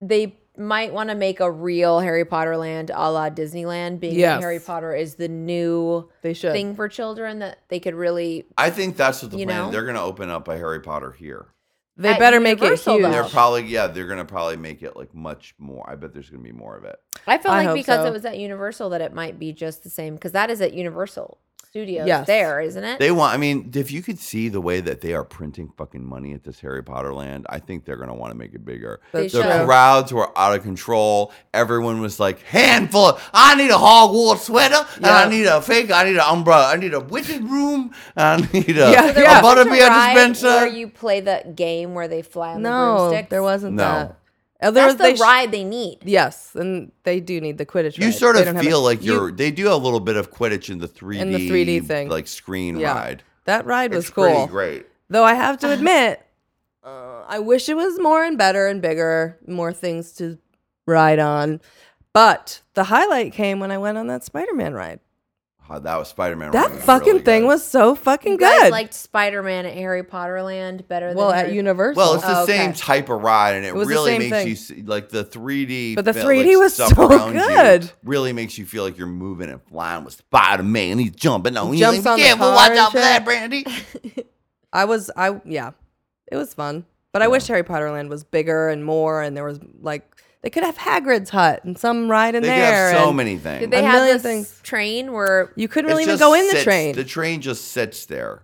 they 0.00 0.36
might 0.56 0.92
want 0.92 1.08
to 1.10 1.14
make 1.16 1.40
a 1.40 1.50
real 1.50 2.00
Harry 2.00 2.24
Potter 2.24 2.56
land 2.56 2.90
a 2.94 3.10
la 3.10 3.30
Disneyland, 3.30 3.98
being 4.00 4.14
Yes. 4.18 4.36
that 4.36 4.42
Harry 4.42 4.60
Potter 4.60 4.94
is 4.94 5.16
the 5.16 5.28
new 5.28 6.08
They 6.22 6.32
should. 6.34 6.52
thing 6.52 6.74
for 6.76 6.88
children 6.88 7.40
that 7.40 7.58
they 7.68 7.80
could 7.80 7.94
really. 7.94 8.44
I 8.58 8.70
think 8.70 8.96
that's 8.96 9.22
what 9.22 9.30
the 9.32 9.38
plan. 9.44 9.48
know? 9.48 9.70
They're 9.70 9.82
going 9.82 9.94
to 9.96 10.02
open 10.02 10.30
up 10.30 10.46
a 10.48 10.56
Harry 10.56 10.80
Potter 10.80 11.12
here. 11.12 11.46
They 11.96 12.10
At 12.10 12.18
better 12.18 12.40
make 12.40 12.58
it 12.58 12.62
Universal, 12.62 12.94
huge. 12.94 13.02
though. 13.04 13.10
They're 13.12 13.24
probably 13.24 13.62
yeah. 13.66 13.86
They're 13.86 14.06
going 14.06 14.18
to 14.18 14.24
probably 14.24 14.56
make 14.56 14.82
it 14.82 14.96
like 14.96 15.14
much 15.14 15.54
more. 15.58 15.88
I 15.88 15.94
bet 15.94 16.12
there's 16.12 16.28
going 16.28 16.42
to 16.42 16.52
be 16.52 16.56
more 16.56 16.76
of 16.76 16.84
it. 16.84 16.96
I 17.26 17.38
felt 17.38 17.54
I 17.54 17.58
like 17.58 17.66
hope 17.68 17.76
because 17.76 18.00
so. 18.00 18.06
it 18.06 18.12
was 18.12 18.24
at 18.24 18.36
Universal 18.38 18.90
that 18.90 19.00
it 19.00 19.12
might 19.12 19.38
be 19.38 19.52
just 19.52 19.84
the 19.84 19.90
same 19.90 20.14
because 20.14 20.32
that 20.32 20.50
is 20.50 20.60
at 20.60 20.74
Universal 20.74 21.38
Studios 21.74 22.06
Yes. 22.06 22.28
there, 22.28 22.60
isn't 22.60 22.84
it? 22.84 23.00
They 23.00 23.10
want. 23.10 23.34
I 23.34 23.36
mean, 23.36 23.72
if 23.74 23.90
you 23.90 24.00
could 24.00 24.20
see 24.20 24.48
the 24.48 24.60
way 24.60 24.80
that 24.80 25.00
they 25.00 25.12
are 25.12 25.24
printing 25.24 25.72
fucking 25.76 26.04
money 26.08 26.32
at 26.32 26.44
this 26.44 26.60
Harry 26.60 26.84
Potter 26.84 27.12
land, 27.12 27.46
I 27.50 27.58
think 27.58 27.84
they're 27.84 27.96
going 27.96 28.10
to 28.10 28.14
want 28.14 28.30
to 28.30 28.38
make 28.38 28.54
it 28.54 28.64
bigger. 28.64 29.00
They 29.10 29.24
The 29.26 29.42
should. 29.42 29.64
crowds 29.66 30.12
were 30.12 30.30
out 30.38 30.54
of 30.54 30.62
control. 30.62 31.32
Everyone 31.52 32.00
was 32.00 32.20
like, 32.20 32.40
handful. 32.42 33.06
Of, 33.06 33.30
I 33.34 33.56
need 33.56 33.70
a 33.72 33.74
Hogwarts 33.74 34.44
sweater, 34.44 34.86
and 34.98 35.06
I 35.06 35.28
need 35.28 35.46
a 35.46 35.60
fake. 35.60 35.90
I 35.90 36.04
need 36.04 36.14
an 36.14 36.20
umbrella. 36.20 36.68
I 36.72 36.76
need 36.76 36.94
a 36.94 37.00
witching 37.00 37.50
room. 37.50 37.90
And 38.14 38.44
I 38.44 38.48
need 38.52 38.68
a, 38.78 38.92
Yeah, 38.92 39.10
There 39.10 39.24
yeah. 39.24 39.40
a 39.40 39.42
wasn't 39.42 39.70
butterbeer 39.72 40.14
dispenser. 40.14 40.46
where 40.46 40.66
you 40.68 40.86
play 40.86 41.22
the 41.22 41.42
game 41.56 41.94
where 41.94 42.06
they 42.06 42.22
fly 42.22 42.50
on 42.54 42.62
the 42.62 42.70
no, 42.70 42.96
broomsticks. 43.08 43.30
there 43.30 43.42
wasn't 43.42 43.74
No. 43.74 43.82
that. 43.82 44.18
Oh, 44.64 44.70
there 44.70 44.86
That's 44.86 44.94
was- 44.94 44.96
they 45.02 45.10
the 45.12 45.16
sh- 45.18 45.20
ride 45.20 45.52
they 45.52 45.62
need. 45.64 45.98
Yes, 46.04 46.50
and 46.54 46.90
they 47.04 47.20
do 47.20 47.40
need 47.40 47.58
the 47.58 47.66
Quidditch. 47.66 47.98
You 47.98 48.06
ride. 48.06 48.14
sort 48.14 48.34
They 48.36 48.40
of 48.42 48.46
don't 48.46 48.56
have 48.56 48.64
feel 48.64 48.78
it. 48.80 48.82
like 48.82 49.02
You- 49.04 49.12
you're. 49.14 49.32
They 49.32 49.50
do 49.50 49.72
a 49.72 49.76
little 49.76 50.00
bit 50.00 50.16
of 50.16 50.30
Quidditch 50.32 50.70
in 50.70 50.78
the 50.78 50.88
3D 50.88 51.20
In 51.20 51.32
the 51.32 51.48
3D 51.48 51.80
thing. 51.80 52.08
like 52.08 52.26
screen 52.26 52.78
Yeah. 52.78 52.94
ride. 52.94 53.22
That 53.44 53.66
ride 53.66 53.92
was 53.94 54.06
It's 54.06 54.14
cool. 54.14 54.46
great. 54.46 54.86
Though 55.10 55.24
I 55.24 55.34
have 55.34 55.58
to 55.60 55.70
admit, 55.72 56.20
uh, 56.82 57.22
I 57.28 57.38
wish 57.38 57.68
it 57.68 57.76
was 57.76 57.98
more 58.00 58.24
and 58.24 58.36
better 58.38 58.66
and 58.66 58.80
bigger, 58.80 59.38
more 59.46 59.72
things 59.72 60.12
to 60.14 60.38
ride 60.86 61.18
on. 61.18 61.60
But 62.12 62.60
the 62.74 62.84
highlight 62.84 63.32
came 63.32 63.58
when 63.60 63.70
I 63.70 63.78
went 63.78 63.98
on 63.98 64.06
that 64.06 64.22
Spider-Man 64.24 64.72
ride. 64.74 65.00
Oh, 65.76 65.80
that 65.80 65.96
was 65.96 66.08
Spider 66.08 66.36
Man. 66.36 66.52
That 66.52 66.70
fucking 66.70 67.22
thing 67.22 67.46
was 67.46 67.66
so 67.66 67.94
fucking 67.94 68.32
You 68.32 68.38
guys 68.38 68.62
good. 68.62 68.70
liked 68.70 68.94
Spider 68.94 69.42
Man 69.42 69.66
at 69.66 69.74
Harry 69.74 70.02
Potter 70.04 70.40
Land 70.42 70.86
better 70.86 71.12
well, 71.14 71.28
than 71.30 71.38
at 71.38 71.44
Harry- 71.46 71.56
Universal. 71.56 71.96
Well, 72.00 72.14
it's 72.14 72.24
the 72.24 72.38
Oh, 72.38 72.42
okay. 72.44 72.56
same 72.58 72.72
type 72.74 73.08
of 73.08 73.22
ride, 73.22 73.54
and 73.56 73.64
it, 73.64 73.68
It 73.68 73.74
was 73.74 73.88
the 73.88 73.94
really 73.94 74.10
same 74.12 74.20
makes 74.30 74.36
thing. 74.36 74.48
you 74.48 74.54
see, 74.56 74.82
like 74.82 75.08
the 75.08 75.24
3D. 75.24 75.94
But 75.96 76.04
the 76.04 76.14
feel- 76.14 76.26
3D 76.26 76.56
was 76.58 76.74
stuff 76.74 76.94
so 76.94 77.08
good. 77.32 77.90
really 78.04 78.32
makes 78.32 78.56
you 78.56 78.66
feel 78.66 78.84
like 78.84 78.96
you're 78.96 79.06
moving 79.06 79.50
and 79.50 79.60
flying 79.64 80.04
with 80.04 80.14
Spider 80.14 80.62
Man. 80.62 80.98
He's 80.98 81.10
jumping 81.10 81.56
on 81.56 81.68
He 81.72 81.78
you. 81.80 81.84
jumps 81.86 82.04
Like, 82.04 82.12
on 82.12 82.18
the 82.20 82.24
yeah, 82.24 82.34
well, 82.34 82.56
car 82.56 82.68
watch 82.68 82.78
out 82.78 82.92
for 82.92 82.98
that. 82.98 83.24
Brandy. 83.24 83.66
I 84.72 84.84
was, 84.84 85.10
I 85.16 85.40
yeah, 85.44 85.70
it 86.30 86.36
was 86.36 86.54
fun. 86.54 86.84
But 87.12 87.22
I 87.22 87.28
wish 87.28 87.46
Harry 87.46 87.62
Potter 87.62 87.90
Land 87.90 88.10
was 88.10 88.24
bigger 88.24 88.68
and 88.68 88.84
more, 88.84 89.22
and 89.22 89.36
there 89.36 89.44
was 89.44 89.60
like 89.80 90.04
they 90.44 90.50
could 90.50 90.62
have 90.62 90.76
Hagrid's 90.76 91.30
hut 91.30 91.64
and 91.64 91.76
some 91.76 92.08
ride 92.10 92.34
in 92.36 92.42
there. 92.44 92.54
They 92.54 92.60
there. 92.60 92.90
have 92.92 92.98
so 93.00 93.08
and 93.08 93.16
many 93.16 93.38
things. 93.38 93.60
Did 93.62 93.70
they 93.70 93.78
A 93.80 93.82
have 93.82 93.94
million 93.94 94.14
this 94.16 94.22
things. 94.22 94.60
train 94.62 95.10
where 95.12 95.50
You 95.56 95.66
couldn't 95.68 95.90
It 95.90 95.94
really 95.94 96.02
even 96.04 96.12
just 96.12 96.20
go 96.20 96.34
in 96.34 96.44
the 96.44 96.50
sits- 96.50 96.64
train. 96.64 96.94
The 96.94 97.02
train 97.04 97.40
just 97.40 97.72
sits 97.72 98.04
there. 98.06 98.42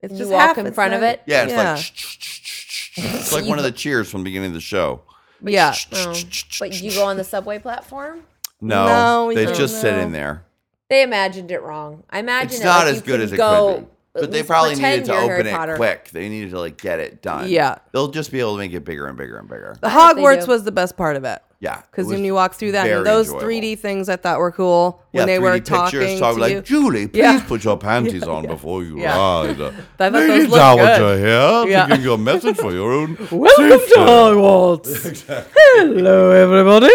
it's 0.00 0.12
You 0.14 0.18
just 0.20 0.30
walk 0.32 0.40
half- 0.48 0.58
in 0.58 0.66
it's 0.66 0.74
front 0.74 0.94
of 0.94 1.02
not- 1.02 1.10
it? 1.10 1.22
Yeah, 1.26 1.42
it's 1.44 1.52
Yeah. 1.52 1.74
like 1.74 3.14
it's 3.20 3.32
like 3.32 3.44
one 3.46 3.58
of 3.58 3.64
the 3.64 3.70
cheers 3.72 4.10
from 4.10 4.22
the 4.22 4.24
beginning 4.24 4.48
of 4.48 4.54
the 4.54 4.60
show. 4.60 5.02
yeah. 5.44 5.74
oh, 5.92 6.14
but 6.58 6.80
you 6.80 6.90
go 6.92 7.04
on 7.04 7.16
the 7.18 7.24
subway 7.24 7.58
platform? 7.58 8.22
No, 8.60 8.86
No, 8.86 9.26
we 9.26 9.34
they 9.34 9.44
don't 9.44 9.54
just 9.56 9.80
sit 9.80 9.92
know. 9.94 10.00
in 10.02 10.12
there. 10.12 10.44
They 10.88 11.02
imagined 11.02 11.50
it 11.50 11.60
wrong. 11.62 12.04
I 12.10 12.18
imagine 12.20 12.52
It's 12.52 12.60
it 12.60 12.64
not 12.64 12.84
like 12.86 12.88
as 12.88 12.96
you 12.96 13.02
good 13.02 13.12
could 13.12 13.20
as 13.20 13.32
it 13.32 13.36
go 13.36 13.74
could 13.74 13.84
be. 13.86 13.91
But 14.14 14.30
they 14.30 14.42
probably 14.42 14.74
needed 14.74 15.06
to 15.06 15.14
open 15.14 15.28
Harry 15.28 15.48
it 15.48 15.52
Potter. 15.54 15.76
quick. 15.76 16.10
They 16.10 16.28
needed 16.28 16.50
to 16.50 16.58
like 16.60 16.76
get 16.76 17.00
it 17.00 17.22
done. 17.22 17.48
Yeah. 17.48 17.78
They'll 17.92 18.08
just 18.08 18.30
be 18.30 18.40
able 18.40 18.52
to 18.52 18.58
make 18.58 18.72
it 18.74 18.84
bigger 18.84 19.06
and 19.06 19.16
bigger 19.16 19.38
and 19.38 19.48
bigger. 19.48 19.76
The 19.80 19.88
Hogwarts 19.88 20.44
do. 20.44 20.50
was 20.50 20.64
the 20.64 20.72
best 20.72 20.98
part 20.98 21.16
of 21.16 21.24
it. 21.24 21.40
Yeah. 21.60 21.80
Because 21.90 22.08
when 22.08 22.22
you 22.24 22.34
walk 22.34 22.54
through 22.54 22.72
that, 22.72 22.86
and 22.90 23.06
those 23.06 23.30
3D 23.32 23.78
things 23.78 24.08
I 24.10 24.16
thought 24.16 24.38
were 24.38 24.50
cool 24.52 25.02
when 25.12 25.26
they 25.26 25.38
3D 25.38 25.42
were 25.42 25.52
pictures, 25.52 25.68
talking 25.78 26.18
talking 26.18 26.34
to 26.36 26.40
like, 26.42 26.52
you. 26.52 26.60
Julie, 26.62 27.06
please 27.08 27.20
Yeah. 27.20 27.42
put 27.46 27.64
your 27.64 27.78
panties 27.88 28.24
on 28.24 28.46
before 28.46 28.82
you 28.84 28.98
Yeah. 29.00 29.16
ride. 29.16 29.50
I 29.60 29.70
thought 29.96 30.12
those 30.12 30.28
Lady 30.28 30.42
looked 30.42 30.54
Dowager 30.56 30.98
good. 30.98 31.18
here, 31.20 31.72
Yeah. 31.72 31.86
taking 31.86 32.04
your 32.04 32.18
message 32.18 32.56
for 32.58 32.72
your 32.72 32.92
own 32.92 33.16
Welcome 33.30 33.70
safety. 33.78 33.94
to 33.94 34.00
Hogwarts. 34.00 35.46
Hello, 35.54 36.30
everybody. 36.32 36.92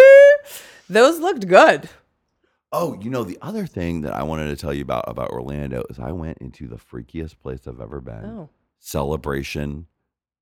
Those 0.89 1.19
looked 1.19 1.47
good. 1.47 1.89
Oh, 2.71 2.99
you 3.01 3.09
know 3.09 3.23
the 3.23 3.37
other 3.41 3.65
thing 3.65 4.01
that 4.01 4.13
I 4.13 4.23
wanted 4.23 4.47
to 4.47 4.55
tell 4.57 4.73
you 4.73 4.81
about 4.81 5.05
about 5.07 5.29
Orlando 5.29 5.83
is 5.89 5.99
I 5.99 6.11
went 6.11 6.39
into 6.39 6.67
the 6.67 6.75
freakiest 6.75 7.39
place 7.39 7.67
I've 7.67 7.79
ever 7.81 8.01
been. 8.01 8.25
Oh, 8.25 8.49
Celebration 8.79 9.87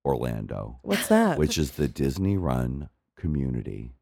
Orlando, 0.03 0.79
what's 0.83 1.07
that? 1.07 1.37
which 1.37 1.57
is 1.57 1.71
the 1.71 1.87
Disney 1.87 2.37
run 2.37 2.89
community, 3.15 3.93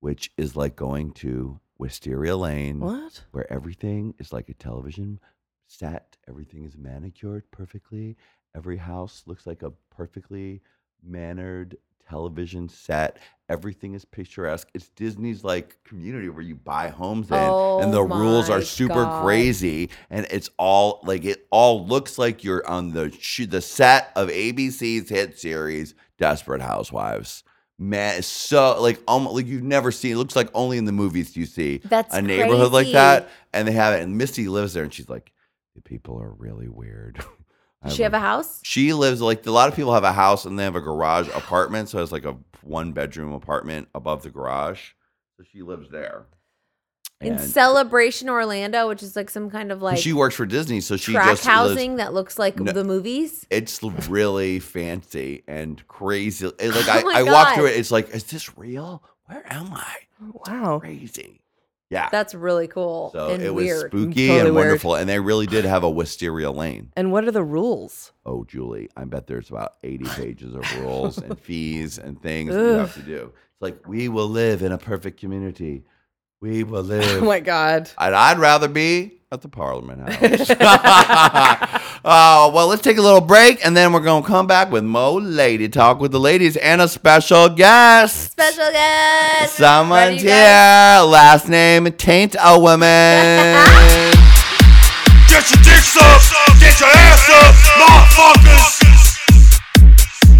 which 0.00 0.30
is 0.36 0.54
like 0.56 0.76
going 0.76 1.12
to 1.12 1.60
Wisteria 1.78 2.36
Lane, 2.36 2.80
what? 2.80 3.24
where 3.32 3.52
everything 3.52 4.14
is 4.18 4.32
like 4.32 4.48
a 4.48 4.54
television 4.54 5.18
set. 5.66 6.16
Everything 6.28 6.64
is 6.64 6.76
manicured 6.76 7.50
perfectly. 7.50 8.16
Every 8.56 8.76
house 8.76 9.24
looks 9.26 9.46
like 9.46 9.62
a 9.62 9.72
perfectly 9.90 10.62
mannered 11.02 11.76
television 12.08 12.68
set. 12.68 13.18
Everything 13.48 13.92
is 13.94 14.04
picturesque. 14.06 14.68
It's 14.72 14.88
Disney's 14.90 15.44
like 15.44 15.76
community 15.84 16.28
where 16.30 16.42
you 16.42 16.54
buy 16.54 16.88
homes 16.88 17.28
in, 17.30 17.34
and 17.36 17.92
the 17.92 17.98
Oh 17.98 18.02
rules 18.18 18.48
are 18.48 18.62
super 18.62 19.04
God. 19.04 19.22
crazy. 19.22 19.90
And 20.08 20.26
it's 20.30 20.48
all 20.58 21.00
like 21.04 21.24
it 21.26 21.46
all 21.50 21.86
looks 21.86 22.16
like 22.18 22.42
you're 22.42 22.66
on 22.66 22.92
the 22.92 23.10
sh- 23.20 23.46
the 23.46 23.60
set 23.60 24.12
of 24.16 24.28
ABC's 24.28 25.10
hit 25.10 25.38
series 25.38 25.94
Desperate 26.18 26.62
Housewives. 26.62 27.44
Man, 27.78 28.18
it's 28.18 28.26
so 28.28 28.80
like 28.80 29.02
almost 29.06 29.34
like 29.34 29.46
you've 29.46 29.62
never 29.62 29.90
seen. 29.92 30.12
It 30.12 30.16
looks 30.16 30.36
like 30.36 30.48
only 30.54 30.78
in 30.78 30.84
the 30.86 30.92
movies 30.92 31.32
do 31.34 31.40
you 31.40 31.46
see 31.46 31.78
That's 31.84 32.14
a 32.14 32.22
neighborhood 32.22 32.72
like 32.72 32.92
that, 32.92 33.28
and 33.52 33.68
they 33.68 33.72
have 33.72 33.94
it. 33.94 34.02
And 34.02 34.16
Misty 34.16 34.48
lives 34.48 34.72
there, 34.74 34.84
and 34.84 34.94
she's 34.94 35.08
like, 35.10 35.32
"The 35.74 35.82
people 35.82 36.18
are 36.20 36.30
really 36.30 36.68
weird." 36.68 37.22
I 37.84 37.88
Does 37.88 37.96
she 37.96 38.02
have 38.02 38.14
a 38.14 38.18
house? 38.20 38.60
She 38.64 38.92
lives 38.94 39.20
like 39.20 39.44
a 39.46 39.50
lot 39.50 39.68
of 39.68 39.76
people 39.76 39.92
have 39.94 40.04
a 40.04 40.12
house 40.12 40.46
and 40.46 40.58
they 40.58 40.64
have 40.64 40.74
a 40.76 40.80
garage 40.80 41.28
apartment, 41.28 41.88
so 41.90 42.02
it's 42.02 42.12
like 42.12 42.24
a 42.24 42.36
one 42.62 42.92
bedroom 42.92 43.32
apartment 43.32 43.88
above 43.94 44.22
the 44.22 44.30
garage. 44.30 44.92
So 45.36 45.44
she 45.52 45.62
lives 45.62 45.90
there. 45.90 46.24
In 47.20 47.34
And 47.34 47.40
Celebration 47.40 48.28
Orlando, 48.28 48.88
which 48.88 49.02
is 49.02 49.14
like 49.16 49.30
some 49.30 49.50
kind 49.50 49.70
of 49.70 49.80
like 49.82 49.98
she 49.98 50.12
works 50.12 50.34
for 50.34 50.46
Disney, 50.46 50.80
so 50.80 50.96
she 50.96 51.12
track 51.12 51.28
just 51.30 51.44
lives- 51.46 51.56
housing 51.56 51.96
that 51.96 52.12
looks 52.14 52.38
like 52.38 52.58
No. 52.58 52.72
the 52.72 52.84
movies. 52.84 53.46
it's 53.50 53.82
really 54.08 54.58
fancy 54.58 55.42
and 55.46 55.86
crazy. 55.86 56.46
It- 56.58 56.74
like 56.74 56.88
oh 56.88 56.90
I, 56.90 57.00
Oh 57.02 57.04
my 57.04 57.14
I 57.18 57.22
walk 57.22 57.48
God. 57.48 57.54
through 57.54 57.66
it, 57.66 57.76
it's 57.76 57.90
like, 57.90 58.10
is 58.14 58.24
this 58.24 58.56
real? 58.58 59.02
Where 59.26 59.44
am 59.52 59.72
I? 59.72 59.94
Wow. 60.46 60.78
Crazy. 60.80 61.40
Yeah. 61.90 62.08
That's 62.10 62.34
really 62.34 62.66
cool 62.66 63.10
so 63.12 63.28
and 63.28 63.42
it 63.42 63.54
was 63.54 63.64
weird. 63.64 63.90
spooky 63.90 64.28
Totally 64.28 64.40
and 64.48 64.54
weird. 64.54 64.66
wonderful, 64.66 64.94
and 64.94 65.08
they 65.08 65.20
really 65.20 65.46
did 65.46 65.64
have 65.64 65.84
a 65.84 65.90
wisteria 65.90 66.50
lane. 66.50 66.90
And 66.96 67.12
what 67.12 67.24
are 67.24 67.30
the 67.30 67.44
rules? 67.44 68.12
Oh, 68.26 68.44
Julie, 68.44 68.88
I 68.96 69.04
bet 69.04 69.26
there's 69.26 69.50
about 69.50 69.74
80 69.84 70.04
pages 70.16 70.54
of 70.54 70.80
rules 70.80 71.18
and 71.18 71.38
fees 71.38 71.98
and 71.98 72.20
things 72.20 72.52
that 72.54 72.60
you 72.60 72.66
have 72.78 72.94
to 72.94 73.02
do. 73.02 73.32
It's 73.52 73.62
like, 73.62 73.86
we 73.86 74.08
will 74.08 74.28
live 74.28 74.62
in 74.62 74.72
a 74.72 74.78
perfect 74.78 75.20
community. 75.20 75.84
We 76.40 76.62
will 76.64 76.78
oh 76.80 76.82
live. 76.82 77.22
Oh 77.22 77.26
my 77.26 77.40
God. 77.40 77.90
and 77.98 78.14
I'd 78.14 78.38
rather 78.38 78.68
be 78.68 79.12
at 79.32 79.40
the 79.42 79.48
Parliament 79.48 80.08
House. 80.08 80.50
oh, 82.04 82.50
well, 82.54 82.66
let's 82.68 82.82
take 82.82 82.98
a 82.98 83.02
little 83.02 83.20
break 83.20 83.64
and 83.64 83.76
then 83.76 83.92
we're 83.92 84.00
going 84.00 84.22
to 84.22 84.28
come 84.28 84.46
back 84.46 84.70
with 84.70 84.84
Mo 84.84 85.14
Lady 85.14 85.68
Talk 85.68 85.98
with 86.00 86.12
the 86.12 86.20
ladies 86.20 86.56
and 86.56 86.80
a 86.80 86.86
special 86.88 87.48
guest. 87.48 88.32
Special 88.32 88.70
guest. 88.70 89.54
Someone's 89.56 90.22
here. 90.22 90.30
guys? 90.30 91.06
Last 91.06 91.48
name 91.48 91.86
Taint 91.92 92.36
a 92.40 92.58
Woman. 92.60 92.84
Get 95.26 95.50
your 95.50 95.62
dicks 95.64 95.96
up, 95.96 96.20
get 96.60 96.78
your 96.78 96.88
ass 96.90 97.28
up, 97.28 97.54
motherfuckers. 97.80 98.70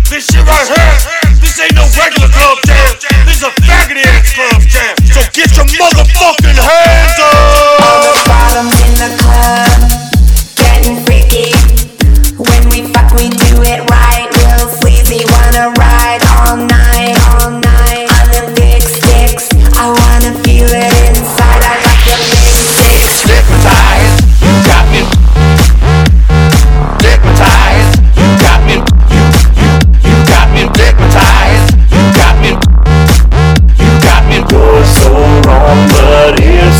This 0.08 0.26
shit 0.26 0.44
right 0.46 0.68
here, 0.68 1.34
this 1.55 1.70
ain't 1.70 1.76
no 1.76 1.86
regular 1.94 2.26
club 2.35 2.59
jam. 2.66 3.26
This 3.26 3.36
is 3.39 3.43
a 3.44 3.51
faggot 3.62 4.02
ass 4.02 4.35
club 4.35 4.60
jam. 4.66 4.97
So 5.06 5.22
get 5.31 5.55
your 5.55 5.66
motherfucking 5.78 6.59
hands 6.59 7.18
up. 7.22 8.26
bottoms 8.26 8.74
in 8.82 8.94
the 8.98 9.10
club, 9.22 10.03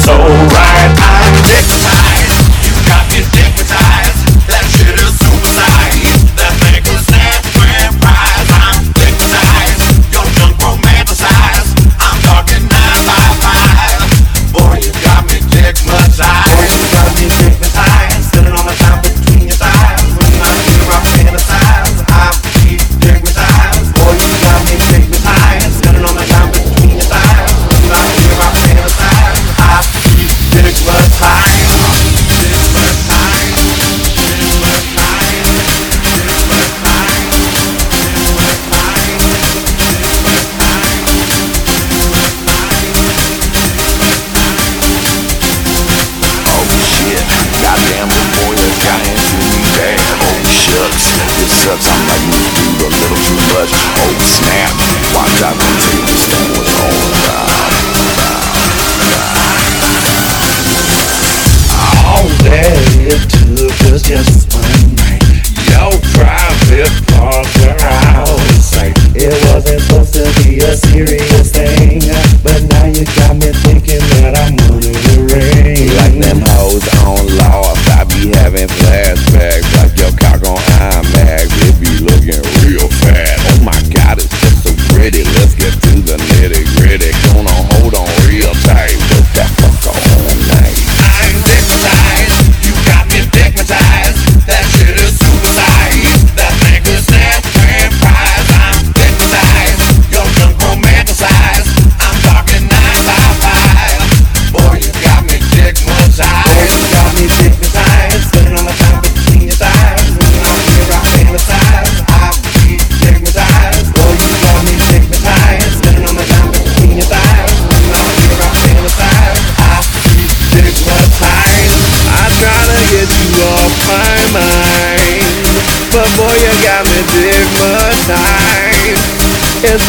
soul 0.05 0.34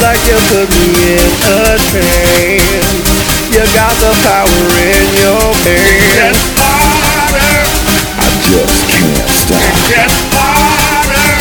like 0.01 0.19
you 0.27 0.37
put 0.49 0.67
me 0.71 1.15
in 1.15 1.31
a 1.45 1.77
trance. 1.77 3.05
You 3.53 3.63
got 3.71 3.93
the 4.01 4.11
power 4.25 4.59
in 4.81 5.07
your 5.23 5.47
hands. 5.63 5.95
It 5.95 6.15
gets 6.15 6.43
harder. 6.57 7.55
I 8.19 8.27
just 8.43 8.87
can't 8.91 9.29
stop. 9.29 9.61
It 9.61 9.75
gets 9.93 10.19
harder. 10.33 11.31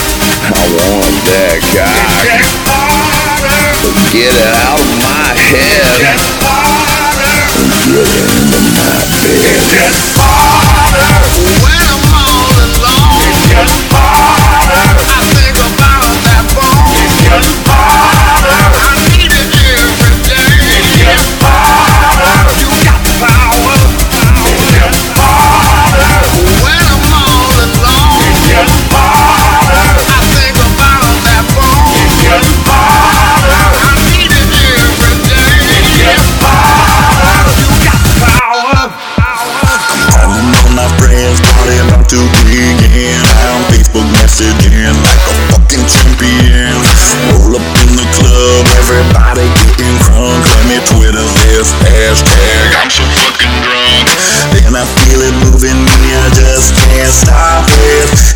I 0.45 0.63
want 0.77 1.17
that 1.31 1.59
guy. 1.75 1.89
It 1.89 2.31
gets 2.31 2.53
harder. 2.69 3.65
But 3.83 3.97
get 4.13 4.31
it 4.31 4.55
out 4.63 4.79
of 4.79 4.93
my 5.03 5.35
head. 5.35 5.65
It 5.65 6.05
gets 6.05 6.27
harder. 6.39 7.35
And 7.59 7.71
get 7.91 8.13
into 8.23 8.61
my 8.77 8.99
bed. 9.25 9.65
When 10.95 11.03
I'm 11.03 11.54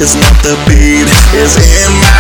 It's 0.01 0.15
not 0.15 0.33
the 0.45 0.55
beat, 0.69 1.11
it's 1.35 1.57
in 1.59 1.93
my 2.01 2.18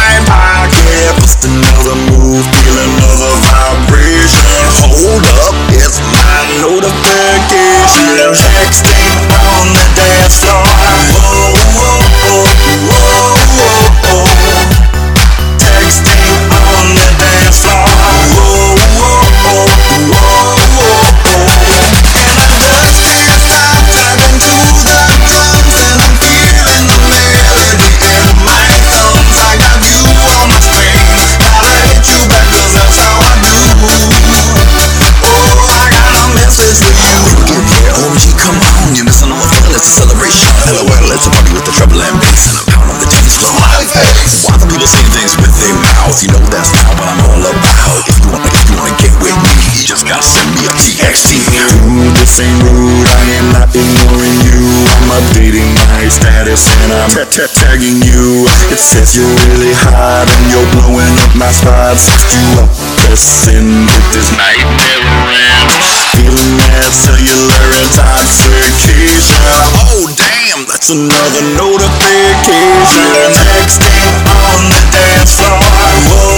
ta- 57.39 57.55
tagging 57.55 58.02
you. 58.02 58.51
It 58.74 58.82
says 58.82 59.15
you're 59.15 59.31
really 59.47 59.70
hot 59.70 60.27
and 60.27 60.44
you're 60.51 60.66
blowing 60.74 61.15
up 61.23 61.31
my 61.39 61.51
spot. 61.55 61.94
Searched 61.94 62.35
you 62.35 62.59
up, 62.59 62.70
pressing 63.06 63.86
with 63.86 64.06
this 64.10 64.35
night 64.35 64.59
never 64.59 65.15
ends. 65.31 65.78
Feeling 66.19 66.59
that 66.59 66.90
cellular 66.90 67.62
intoxication. 67.78 69.39
Oh 69.86 70.10
damn, 70.19 70.66
that's 70.66 70.90
another 70.90 71.43
notification. 71.55 73.06
Texting 73.31 74.02
on 74.27 74.59
the 74.74 74.82
dance 74.90 75.39
floor. 75.39 75.62
Whoa, 76.10 76.38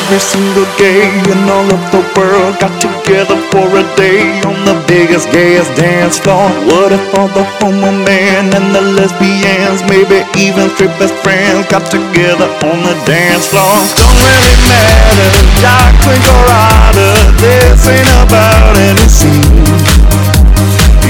every 0.00 0.18
single 0.18 0.64
gay 0.78 1.12
in 1.28 1.40
all 1.50 1.68
of 1.68 1.82
the 1.92 2.02
world 2.16 2.56
got 2.60 2.72
together 2.80 3.36
for 3.52 3.66
a 3.76 3.84
day 3.96 4.24
on 4.48 4.56
the 4.64 4.76
biggest, 4.88 5.30
gayest 5.30 5.74
dance 5.76 6.18
floor? 6.18 6.48
What 6.68 6.92
if 6.92 7.04
all 7.14 7.28
the 7.28 7.44
homo 7.58 7.92
men 7.92 8.48
and 8.54 8.74
the 8.74 8.80
lesbians, 8.80 9.84
maybe 9.92 10.24
even 10.40 10.70
straight 10.72 10.94
best 10.96 11.14
friends, 11.20 11.68
got 11.68 11.84
together 11.90 12.48
on 12.64 12.78
the 12.86 12.96
dance 13.04 13.48
floor? 13.52 13.76
Don't 13.98 14.16
really 14.24 14.56
matter, 14.72 15.30
dark, 15.60 15.92
twink, 16.00 16.24
or 16.32 16.44
otter, 16.48 17.14
this 17.42 17.84
ain't 17.84 18.10
about 18.24 18.74
any 18.80 19.06
scene. 19.10 19.68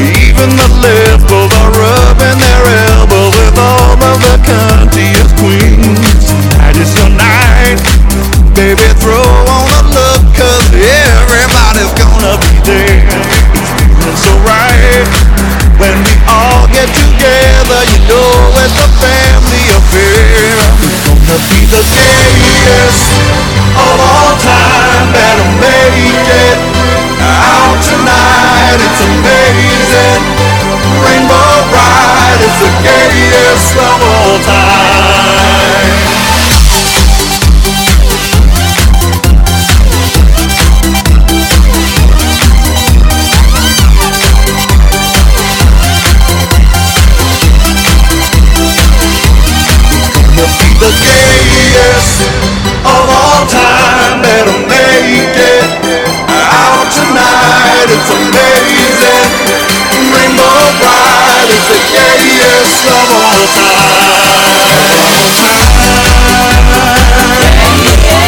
Even 0.01 0.51
the 0.57 0.69
lesbos 0.83 1.53
are 1.63 1.73
rubbing 1.79 2.39
their 2.43 2.65
elbows 2.91 3.35
with 3.39 3.57
all 3.61 3.99
of 4.03 4.19
the 4.19 4.37
cuntiest 4.49 5.31
queens. 5.39 6.33
Night 6.59 6.77
is 6.81 6.91
your 6.99 7.13
night, 7.13 7.79
baby, 8.55 8.87
throw 8.99 9.21
on 9.21 9.69
a 9.69 9.83
look, 9.91 10.23
cause 10.35 10.67
everybody's 10.73 11.93
gonna 11.99 12.35
be 12.41 12.55
there. 12.65 13.05
It's 13.55 13.71
feeling 13.77 14.17
so 14.17 14.33
right. 14.47 15.07
When 15.79 15.97
we 16.05 16.15
all 16.29 16.67
get 16.69 16.89
together, 16.93 17.81
you 17.91 17.99
know 18.09 18.31
it's 18.65 18.77
a 18.77 18.89
family 19.01 19.65
affair. 19.73 20.57
We're 20.81 21.01
gonna 21.07 21.39
be 21.49 21.61
the 21.69 21.83
gayest 21.95 23.07
of 23.77 23.97
all 24.01 24.35
time, 24.41 25.07
better 25.13 25.49
make 25.61 26.27
it 26.29 26.59
out 27.23 27.77
tonight. 27.81 28.79
It's 28.79 29.01
amazing. 29.05 30.23
Rainbow 31.01 31.53
Ride 31.73 32.41
is 32.45 32.57
the 32.61 32.73
gayest 32.85 33.75
of 33.79 33.99
all 34.01 34.39
time. 34.45 34.90
it's 57.91 58.11
amazing. 58.11 59.31
Rainbow 60.15 60.63
bright, 60.79 61.51
it's 61.51 61.67
the 61.67 61.81
gayest 61.91 62.87
all 62.87 63.43
time. 63.51 63.91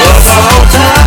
Of 0.03 0.31
all 0.35 0.67
time. 0.67 1.07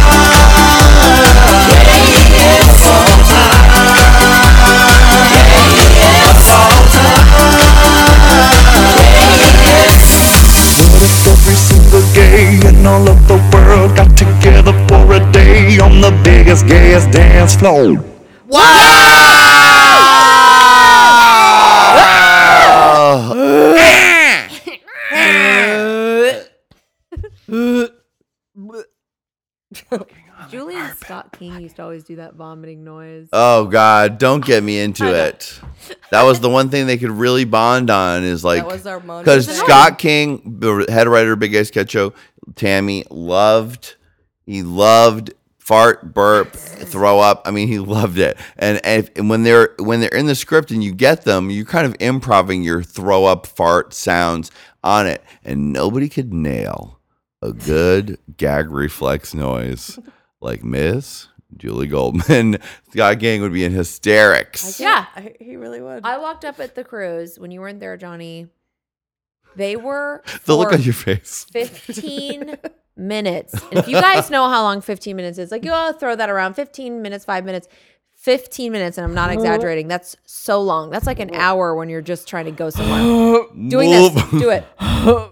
Of 6.25 6.49
all 6.55 6.83
time. 6.93 7.25
What 10.91 11.03
if 11.03 11.27
every 11.27 11.55
single 11.55 12.05
gay 12.13 12.65
all 12.85 13.09
of 13.09 13.27
the 13.27 13.37
world 13.51 13.95
got 13.95 14.15
together 14.17 14.73
for 14.87 15.13
a 15.13 15.19
day 15.31 15.79
on 15.79 16.01
the 16.01 16.11
biggest, 16.23 16.67
gayest 16.67 17.11
dance 17.11 17.55
floor? 17.55 18.14
Julie 30.49 30.75
and 30.75 30.95
Scott 30.97 31.31
King 31.37 31.59
used 31.61 31.77
to 31.77 31.83
always 31.83 32.03
do 32.03 32.17
that 32.17 32.35
vomiting 32.35 32.83
noise. 32.83 33.29
Oh 33.33 33.65
God, 33.65 34.17
don't 34.17 34.43
get 34.43 34.63
me 34.63 34.79
into 34.79 35.05
it. 35.13 35.59
That 36.11 36.23
was 36.23 36.39
the 36.39 36.49
one 36.49 36.69
thing 36.69 36.87
they 36.87 36.97
could 36.97 37.11
really 37.11 37.45
bond 37.45 37.89
on 37.89 38.23
is 38.23 38.43
like 38.43 38.61
that 38.63 38.71
was 38.71 38.85
our 38.85 38.99
mantra. 38.99 39.19
because 39.23 39.47
Scott 39.57 39.97
King, 39.97 40.57
the 40.59 40.85
head 40.89 41.07
writer 41.07 41.33
of 41.33 41.39
Big 41.39 41.55
Ass 41.55 41.69
Sketch 41.69 41.91
Show, 41.91 42.13
Tammy 42.55 43.05
loved, 43.09 43.95
he 44.45 44.61
loved 44.63 45.33
fart, 45.65 46.13
burp, 46.13 46.53
throw 46.53 47.19
up. 47.19 47.41
I 47.45 47.51
mean, 47.51 47.67
he 47.67 47.79
loved 47.79 48.19
it. 48.19 48.37
And, 48.57 48.79
and, 48.85 49.03
if, 49.03 49.17
and 49.17 49.29
when 49.29 49.43
they're 49.43 49.73
when 49.79 49.99
they're 49.99 50.13
in 50.13 50.27
the 50.27 50.35
script 50.35 50.69
and 50.71 50.83
you 50.83 50.93
get 50.93 51.23
them, 51.23 51.49
you're 51.49 51.65
kind 51.65 51.87
of 51.87 51.95
improving 51.99 52.63
your 52.63 52.83
throw 52.83 53.25
up, 53.25 53.47
fart 53.47 53.93
sounds 53.93 54.51
on 54.83 55.07
it, 55.07 55.23
and 55.43 55.73
nobody 55.73 56.07
could 56.07 56.33
nail 56.33 56.99
a 57.41 57.51
good 57.51 58.19
gag 58.37 58.69
reflex 58.69 59.33
noise 59.33 59.97
like 60.39 60.63
Miss 60.63 61.27
Julie 61.57 61.87
Goldman. 61.87 62.57
Scott 62.91 63.19
King 63.19 63.41
would 63.41 63.53
be 63.53 63.63
in 63.63 63.71
hysterics. 63.71 64.79
Yeah. 64.79 65.05
I, 65.15 65.35
he 65.39 65.55
really 65.55 65.81
would. 65.81 66.05
I 66.05 66.17
walked 66.17 66.45
up 66.45 66.59
at 66.59 66.75
the 66.75 66.83
cruise 66.83 67.39
when 67.39 67.51
you 67.51 67.61
weren't 67.61 67.79
there, 67.79 67.97
Johnny. 67.97 68.47
They 69.55 69.75
were 69.75 70.23
The 70.45 70.55
look 70.55 70.73
on 70.73 70.81
your 70.81 70.93
face. 70.93 71.45
15 71.51 72.57
minutes. 72.95 73.53
And 73.53 73.79
if 73.79 73.87
you 73.87 73.99
guys 73.99 74.29
know 74.29 74.47
how 74.49 74.63
long 74.63 74.81
15 74.81 75.15
minutes 75.15 75.37
is, 75.37 75.51
like 75.51 75.65
you 75.65 75.71
all 75.71 75.93
throw 75.93 76.15
that 76.15 76.29
around 76.29 76.53
15 76.55 77.01
minutes, 77.01 77.25
five 77.25 77.45
minutes, 77.45 77.67
15 78.15 78.71
minutes. 78.71 78.97
And 78.97 79.05
I'm 79.05 79.13
not 79.13 79.31
exaggerating. 79.33 79.87
That's 79.87 80.15
so 80.25 80.61
long. 80.61 80.89
That's 80.89 81.07
like 81.07 81.19
an 81.19 81.33
hour 81.35 81.75
when 81.75 81.89
you're 81.89 82.01
just 82.01 82.27
trying 82.27 82.45
to 82.45 82.51
go 82.51 82.69
somewhere. 82.69 83.43
Doing 83.69 83.89
this, 83.89 84.13
do 84.31 84.49
it. 84.49 84.65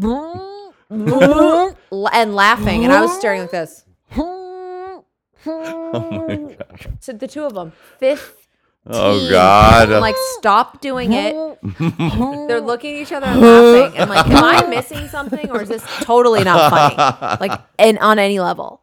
and 2.12 2.34
laughing. 2.34 2.84
And 2.84 2.92
I 2.92 3.00
was 3.00 3.16
staring 3.16 3.42
like 3.42 3.50
this. 3.50 3.84
Oh 5.46 6.26
my 6.28 6.54
gosh. 6.54 6.86
So 7.00 7.14
the 7.14 7.26
two 7.26 7.44
of 7.44 7.54
them, 7.54 7.72
fifth. 7.98 8.36
Oh 8.86 9.28
God. 9.30 9.92
I'm 9.92 10.00
like, 10.00 10.16
stop 10.38 10.80
doing 10.80 11.12
it. 11.12 11.49
They're 11.78 12.60
looking 12.60 12.96
at 12.96 13.02
each 13.02 13.12
other 13.12 13.26
and 13.26 13.40
laughing. 13.40 14.00
I'm 14.00 14.08
like, 14.08 14.26
am 14.28 14.44
I 14.44 14.66
missing 14.68 15.08
something 15.08 15.50
or 15.50 15.62
is 15.62 15.68
this 15.68 15.84
totally 16.02 16.44
not 16.44 16.70
funny? 16.70 16.96
Like, 17.40 17.60
and 17.78 17.98
on 17.98 18.18
any 18.18 18.40
level. 18.40 18.82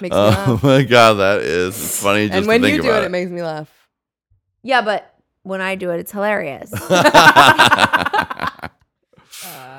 makes 0.00 0.02
me 0.02 0.08
Oh 0.12 0.60
my 0.62 0.82
god, 0.82 1.14
that 1.14 1.40
is 1.40 2.00
funny 2.00 2.26
just 2.26 2.36
And 2.36 2.46
when 2.46 2.60
to 2.60 2.66
think 2.66 2.76
you 2.76 2.82
do 2.82 2.88
about 2.88 3.02
it, 3.02 3.06
it 3.06 3.10
makes 3.10 3.30
me 3.30 3.42
laugh. 3.42 3.70
Yeah, 4.62 4.82
but 4.82 5.14
when 5.42 5.60
I 5.60 5.74
do 5.74 5.90
it, 5.90 6.00
it's 6.00 6.12
hilarious. 6.12 6.70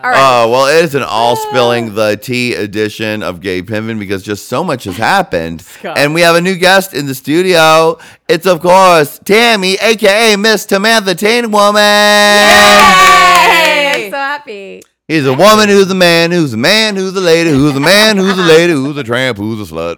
All 0.04 0.10
right. 0.10 0.20
Oh 0.20 0.50
well, 0.50 0.66
it 0.66 0.84
is 0.84 0.96
an 0.96 1.04
all 1.04 1.36
spilling 1.36 1.92
ah. 1.92 1.94
the 1.94 2.18
tea 2.18 2.56
edition 2.56 3.22
of 3.22 3.40
Gay 3.40 3.62
Pimpin' 3.62 4.00
because 4.00 4.24
just 4.24 4.48
so 4.48 4.64
much 4.64 4.86
has 4.86 4.98
happened, 4.98 5.64
and 5.84 6.16
we 6.16 6.22
have 6.22 6.36
a 6.36 6.42
new 6.42 6.56
guest 6.56 6.96
in 6.96 7.06
the 7.06 7.14
studio. 7.14 8.00
It's 8.28 8.48
of 8.48 8.62
course 8.62 9.20
Tammy, 9.20 9.76
aka 9.76 10.36
Miss 10.38 10.64
Samantha 10.64 11.14
Tain 11.14 11.52
Woman. 11.52 11.82
Hey, 11.82 14.06
I'm 14.06 14.12
so 14.12 14.18
happy. 14.18 14.82
He's 15.08 15.28
a 15.28 15.34
woman 15.34 15.70
who's 15.70 15.92
a 15.92 15.96
man, 15.96 16.32
who's 16.32 16.54
a 16.54 16.58
man, 16.58 16.96
who's 16.96 17.16
a 17.16 17.22
lady, 17.22 17.52
who's 17.52 17.76
a 17.76 17.80
man, 17.80 18.18
who's 18.18 18.40
a 18.40 18.44
lady, 18.44 18.74
who's 18.74 18.98
a 18.98 19.04
tramp, 19.04 19.38
who's 19.38 19.70
a 19.70 19.74
slut. 19.74 19.98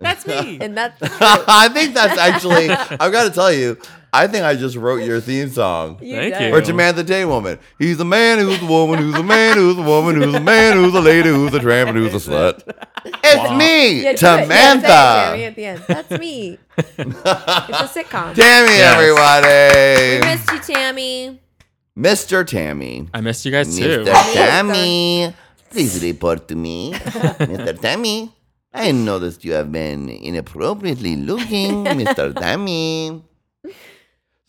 That's 0.00 0.26
me. 0.26 0.58
And 0.60 0.76
that's 0.76 0.98
I 1.02 1.68
think 1.68 1.94
that's 1.94 2.18
actually. 2.18 2.70
I've 2.70 3.12
got 3.12 3.24
to 3.24 3.30
tell 3.30 3.52
you. 3.52 3.78
I 4.14 4.26
think 4.28 4.44
I 4.44 4.54
just 4.54 4.76
wrote 4.76 5.02
your 5.02 5.20
theme 5.20 5.50
song. 5.50 5.96
Thank 5.98 6.34
did. 6.34 6.40
you. 6.50 6.54
Or 6.54 6.64
Samantha 6.64 7.02
Day 7.02 7.24
woman. 7.24 7.58
He's 7.78 7.98
a 7.98 8.04
man 8.04 8.38
who's 8.38 8.62
a 8.62 8.66
woman, 8.66 9.00
who's 9.00 9.14
a 9.16 9.22
man, 9.22 9.56
who's 9.56 9.76
a 9.76 9.82
woman, 9.82 10.14
who's 10.20 10.34
a 10.34 10.40
man, 10.40 10.76
who's 10.76 10.94
a 10.94 11.00
lady, 11.00 11.28
who's 11.30 11.52
a 11.52 11.58
tramp, 11.60 11.90
and 11.90 11.98
who's 11.98 12.14
a 12.14 12.30
slut. 12.30 12.62
It's 13.26 13.50
me, 13.58 14.02
Yeah, 14.02 14.12
do 14.12 14.16
it. 14.16 14.20
Yeah, 14.22 14.36
say 14.36 14.40
it, 14.40 14.46
Samantha. 14.46 14.86
Tammy, 14.86 15.44
at 15.44 15.54
the 15.56 15.64
end. 15.64 15.82
That's 15.88 16.10
me. 16.12 16.58
it's 16.78 16.88
a 16.98 17.88
sitcom. 17.92 18.34
Tammy, 18.34 18.76
Yes. 18.78 18.94
everybody. 18.96 20.20
We 20.20 20.30
missed 20.30 20.52
you, 20.52 20.74
Tammy. 20.74 21.40
Mr. 21.98 22.46
Tammy. 22.46 23.08
I 23.12 23.20
missed 23.20 23.44
you 23.44 23.50
guys 23.52 23.76
too. 23.76 24.04
Mr. 24.04 24.32
Tammy. 24.34 25.34
Please 25.70 26.02
report 26.02 26.48
to 26.48 26.54
me. 26.54 26.92
Mr. 26.94 27.78
Tammy. 27.80 28.32
I 28.72 28.90
noticed 28.92 29.44
you 29.44 29.52
have 29.52 29.70
been 29.70 30.08
inappropriately 30.08 31.16
looking, 31.16 31.84
Mr. 31.84 32.34
Tammy. 32.38 33.22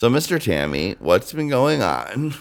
So, 0.06 0.12
Mr. 0.12 0.40
Tammy, 0.40 0.96
what's 1.00 1.34
been 1.34 1.48
going 1.48 1.82
on? 1.82 2.36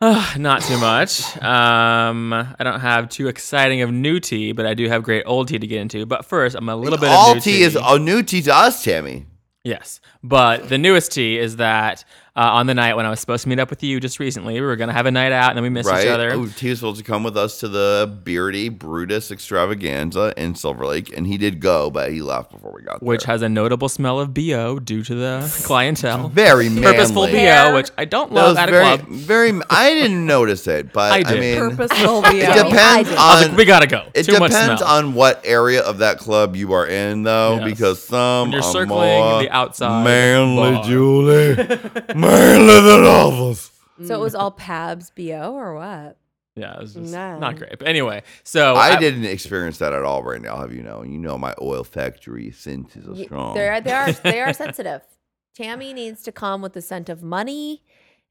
Not 0.00 0.62
too 0.62 0.78
much. 0.78 1.36
Um, 1.42 2.32
I 2.32 2.62
don't 2.62 2.78
have 2.78 3.08
too 3.08 3.26
exciting 3.26 3.82
of 3.82 3.90
new 3.90 4.20
tea, 4.20 4.52
but 4.52 4.66
I 4.66 4.74
do 4.74 4.88
have 4.88 5.02
great 5.02 5.24
old 5.26 5.48
tea 5.48 5.58
to 5.58 5.66
get 5.66 5.80
into. 5.80 6.06
But 6.06 6.24
first, 6.24 6.54
I'm 6.54 6.68
a 6.68 6.76
little 6.76 6.96
bit 6.96 7.08
All 7.08 7.30
of 7.32 7.38
new 7.38 7.40
tea 7.40 7.62
is 7.62 7.74
a 7.74 7.98
new 7.98 8.22
tea 8.22 8.40
to 8.42 8.54
us, 8.54 8.84
Tammy. 8.84 9.26
Yes, 9.64 10.00
but 10.28 10.68
the 10.68 10.78
newest 10.78 11.12
tea 11.12 11.38
is 11.38 11.56
that 11.56 12.04
uh, 12.34 12.40
on 12.40 12.66
the 12.66 12.74
night 12.74 12.94
when 12.96 13.06
I 13.06 13.10
was 13.10 13.18
supposed 13.18 13.44
to 13.44 13.48
meet 13.48 13.58
up 13.58 13.70
with 13.70 13.82
you 13.82 13.98
just 13.98 14.20
recently, 14.20 14.54
we 14.54 14.60
were 14.60 14.76
gonna 14.76 14.92
have 14.92 15.06
a 15.06 15.10
night 15.10 15.32
out, 15.32 15.48
and 15.50 15.56
then 15.56 15.62
we 15.62 15.70
missed 15.70 15.88
right? 15.88 16.04
each 16.04 16.10
other. 16.10 16.32
Oh, 16.32 16.46
T 16.46 16.68
was 16.68 16.80
supposed 16.80 16.98
to 16.98 17.04
come 17.04 17.22
with 17.22 17.34
us 17.34 17.60
to 17.60 17.68
the 17.68 18.18
Beardy 18.24 18.68
Brutus 18.68 19.30
extravaganza 19.30 20.34
in 20.36 20.54
Silver 20.54 20.86
Lake, 20.86 21.16
and 21.16 21.26
he 21.26 21.38
did 21.38 21.60
go, 21.60 21.90
but 21.90 22.12
he 22.12 22.20
left 22.20 22.50
before 22.52 22.72
we 22.74 22.82
got 22.82 23.00
there. 23.00 23.06
which 23.06 23.24
has 23.24 23.40
a 23.40 23.48
notable 23.48 23.88
smell 23.88 24.20
of 24.20 24.34
bo 24.34 24.78
due 24.78 25.02
to 25.02 25.14
the 25.14 25.62
clientele. 25.64 26.28
very 26.28 26.68
manly. 26.68 26.82
Purposeful 26.82 27.24
Hair. 27.26 27.70
bo, 27.70 27.74
which 27.76 27.90
I 27.96 28.04
don't 28.04 28.28
That 28.28 28.34
love 28.34 28.48
was 28.50 28.58
at 28.58 28.68
a 28.68 28.72
very, 28.72 28.84
club. 28.98 29.08
very. 29.08 29.52
I 29.70 29.90
didn't 29.94 30.26
notice 30.26 30.66
it, 30.66 30.92
but 30.92 31.12
I, 31.12 31.16
I 31.16 31.22
did. 31.22 31.40
mean, 31.40 31.58
Purposeful 31.58 32.18
it 32.18 32.22
BO. 32.46 32.68
depends 32.70 33.08
did. 33.08 33.18
I 33.18 33.34
was 33.34 33.44
on. 33.44 33.48
like, 33.48 33.56
we 33.58 33.64
gotta 33.64 33.86
go. 33.86 34.08
it 34.12 34.24
Too 34.24 34.38
much 34.38 34.50
depends 34.50 34.82
smell. 34.82 34.92
on 34.92 35.14
what 35.14 35.40
area 35.44 35.80
of 35.82 35.98
that 35.98 36.18
club 36.18 36.54
you 36.54 36.74
are 36.74 36.86
in, 36.86 37.22
though, 37.22 37.56
Yes. 37.56 37.64
because 37.64 38.02
some 38.02 38.48
When 38.50 38.52
you're 38.52 38.60
are 38.60 38.72
circling 38.72 38.88
more 39.22 39.42
the 39.42 39.50
outside 39.50 40.04
manly, 40.16 40.72
bar. 40.72 40.84
Julie, 40.84 41.54
manly 42.14 42.80
than 42.80 43.04
all 43.04 43.32
of 43.32 43.40
us. 43.50 43.70
So 44.06 44.14
it 44.14 44.20
was 44.20 44.34
all 44.34 44.50
Pabs 44.50 45.10
BO 45.14 45.52
or 45.54 45.74
what? 45.74 46.18
Yeah, 46.54 46.74
it 46.76 46.80
was 46.80 46.94
just 46.94 47.12
Nah. 47.12 47.38
not 47.38 47.56
great. 47.56 47.78
But 47.78 47.86
anyway, 47.88 48.22
so 48.42 48.74
I 48.76 48.96
didn't 48.98 49.24
experience 49.26 49.78
that 49.78 49.92
at 49.92 50.02
all 50.02 50.22
right 50.22 50.40
now. 50.40 50.56
Have 50.56 50.72
you 50.72 50.82
know? 50.82 51.02
You 51.02 51.18
know 51.18 51.36
my 51.36 51.54
olfactory 51.58 52.50
scent 52.50 52.96
is 52.96 53.06
Y- 53.06 53.24
strong. 53.24 53.54
They're 53.54 53.80
they 53.80 53.92
are 53.92 54.12
they 54.12 54.40
are 54.40 54.52
sensitive. 54.64 55.02
Tammy 55.54 55.92
needs 55.92 56.22
to 56.22 56.32
come 56.32 56.62
with 56.62 56.72
the 56.74 56.82
scent 56.82 57.08
of 57.08 57.22
money 57.22 57.82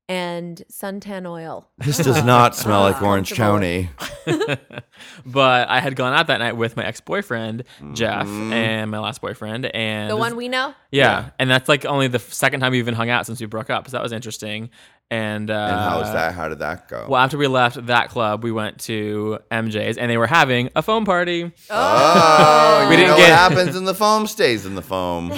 and 0.08 0.62
suntan 0.72 1.26
oil. 1.30 1.68
This 1.80 1.98
does 1.98 2.24
not 2.24 2.56
smell 2.56 2.82
like 2.82 3.02
Ah, 3.02 3.06
Orange 3.06 3.34
comfortable. 3.34 3.90
County. 4.26 4.58
but 5.26 5.68
I 5.70 5.80
had 5.80 5.96
gone 5.96 6.14
out 6.14 6.28
that 6.28 6.38
night 6.40 6.56
with 6.56 6.78
my 6.78 6.86
ex 6.86 7.02
boyfriend 7.02 7.64
Jeff 7.94 8.26
Mm-hmm. 8.28 8.54
and 8.54 8.92
my 8.92 9.00
last 9.00 9.22
boyfriend, 9.22 9.66
and 9.66 10.10
The 10.12 10.16
one 10.18 10.36
we 10.36 10.48
know. 10.50 10.74
yeah, 10.92 11.30
and 11.40 11.50
that's 11.50 11.68
like 11.70 11.86
only 11.86 12.08
the 12.08 12.18
f- 12.20 12.34
second 12.34 12.60
time 12.60 12.72
we 12.72 12.80
even 12.80 12.94
hung 12.94 13.10
out 13.10 13.26
since 13.26 13.40
we 13.40 13.46
broke 13.48 13.70
up. 13.70 13.88
So 13.88 13.92
that 13.98 14.04
was 14.04 14.12
interesting. 14.12 14.70
And 15.12 15.52
uh, 15.52 15.54
And 15.54 15.80
how 15.80 16.00
was 16.00 16.12
that? 16.14 16.34
How 16.34 16.50
did 16.50 16.60
that 16.60 16.88
go? 16.88 17.06
Well, 17.08 17.22
after 17.22 17.38
we 17.38 17.46
left 17.46 17.86
that 17.88 18.10
club, 18.10 18.44
we 18.44 18.52
went 18.52 18.80
to 18.82 19.38
MJ's, 19.52 19.98
and 20.00 20.10
they 20.10 20.18
were 20.18 20.26
having 20.28 20.70
a 20.76 20.82
foam 20.82 21.06
party. 21.06 21.52
Oh, 21.70 22.86
We 22.90 22.96
you 22.96 23.02
didn't 23.02 23.12
know 23.12 23.18
get- 23.18 23.30
what 23.30 23.38
happens 23.56 23.76
in 23.76 23.86
the 23.86 23.94
foam 23.94 24.26
stays 24.28 24.66
in 24.66 24.74
the 24.76 24.82
foam. 24.82 25.32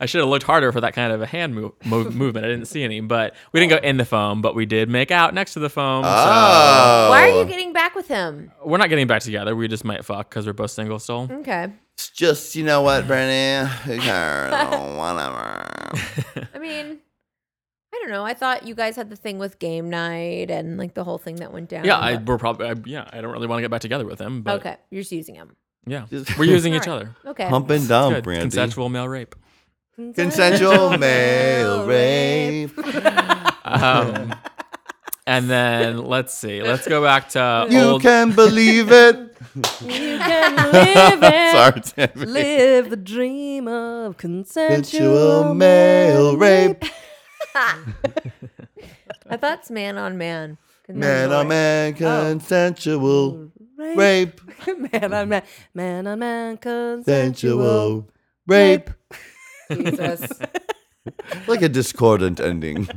I 0.00 0.06
should 0.06 0.20
have 0.20 0.28
looked 0.28 0.44
harder 0.44 0.72
for 0.72 0.80
that 0.80 0.94
kind 0.94 1.12
of 1.12 1.20
a 1.20 1.26
hand 1.26 1.54
move, 1.54 1.72
move, 1.84 2.14
movement. 2.16 2.46
I 2.46 2.48
didn't 2.48 2.66
see 2.66 2.82
any, 2.82 3.00
but 3.00 3.34
we 3.52 3.60
didn't 3.60 3.70
go 3.70 3.86
in 3.86 3.98
the 3.98 4.04
foam, 4.04 4.40
but 4.40 4.54
we 4.54 4.64
did 4.66 4.88
make 4.88 5.10
out 5.10 5.34
next 5.34 5.52
to 5.54 5.58
the 5.60 5.68
foam. 5.68 6.04
Oh, 6.04 6.08
Why 7.10 7.28
are 7.30 7.38
you 7.38 7.44
getting 7.44 7.72
back 7.72 7.94
with 7.94 8.08
him? 8.08 8.50
We're 8.64 8.78
not 8.78 8.88
getting 8.88 9.06
back 9.06 9.22
together. 9.22 9.54
We 9.54 9.68
just 9.68 9.84
might 9.84 10.04
fuck 10.04 10.30
because 10.30 10.46
we're 10.46 10.52
both 10.54 10.70
single 10.70 10.98
still. 10.98 11.28
Okay. 11.30 11.72
It's 11.94 12.08
just 12.08 12.56
you 12.56 12.64
know 12.64 12.80
what, 12.82 13.06
Brittany? 13.06 13.68
Who 13.84 13.98
cares? 13.98 14.54
Oh, 14.56 14.96
whatever. 14.96 16.48
I 16.54 16.58
mean, 16.58 16.98
I 17.92 17.98
don't 18.00 18.10
know. 18.10 18.24
I 18.24 18.32
thought 18.32 18.66
you 18.66 18.74
guys 18.74 18.96
had 18.96 19.10
the 19.10 19.16
thing 19.16 19.38
with 19.38 19.58
game 19.58 19.90
night 19.90 20.50
and 20.50 20.78
like 20.78 20.94
the 20.94 21.04
whole 21.04 21.18
thing 21.18 21.36
that 21.36 21.52
went 21.52 21.68
down. 21.68 21.84
Yeah, 21.84 21.98
I, 21.98 22.16
but- 22.16 22.24
we're 22.26 22.38
probably. 22.38 22.68
I, 22.70 22.74
yeah, 22.86 23.06
I 23.12 23.20
don't 23.20 23.32
really 23.32 23.46
want 23.46 23.58
to 23.58 23.62
get 23.62 23.70
back 23.70 23.82
together 23.82 24.06
with 24.06 24.18
him. 24.20 24.40
But 24.42 24.60
okay. 24.60 24.76
You're 24.90 25.02
just 25.02 25.12
using 25.12 25.34
him. 25.34 25.56
Yeah, 25.86 26.06
Just- 26.10 26.38
we're 26.38 26.44
using 26.44 26.74
each 26.76 26.86
All 26.88 26.96
right. 26.96 27.02
other. 27.06 27.16
Okay. 27.32 27.48
Pump 27.48 27.68
and 27.70 27.80
It's 27.80 27.88
dump, 27.88 28.14
good. 28.14 28.24
Brandy. 28.24 28.42
Consensual 28.42 28.88
male 28.88 29.08
rape. 29.08 29.34
Consensual 30.14 30.96
male 30.98 31.86
rape. 31.86 32.78
Um, 33.62 34.34
and 35.28 35.48
then 35.48 36.04
let's 36.04 36.34
see. 36.34 36.60
Let's 36.60 36.88
go 36.88 37.02
back 37.04 37.28
to 37.30 37.66
You 37.70 37.78
old. 37.80 38.02
can 38.02 38.32
believe 38.32 38.90
it. 38.90 39.16
You 39.80 40.18
can 40.18 40.56
live 40.72 41.20
it. 41.22 41.52
Sorry, 41.52 42.08
Tammy. 42.08 42.26
Live 42.26 42.90
the 42.90 42.96
dream 42.96 43.68
of 43.68 44.16
Consensual 44.16 45.44
consensual 45.44 45.54
male 45.54 46.36
rape. 46.36 46.84
I 47.54 49.36
thought 49.36 49.60
it's 49.60 49.70
man 49.70 49.96
on 49.98 50.18
man. 50.18 50.58
Man 50.88 51.30
on 51.32 51.46
man, 51.46 51.94
consensual. 51.94 53.50
rape, 53.78 54.40
man 54.92 55.14
on 55.14 55.28
man, 55.28 55.42
man 55.74 56.06
on 56.08 56.18
man, 56.18 56.56
consensual. 56.56 57.04
sensual, 57.04 58.08
rape. 58.48 58.90
Jesus. 59.70 60.40
like 61.46 61.62
a 61.62 61.68
discordant 61.68 62.40
ending. 62.40 62.88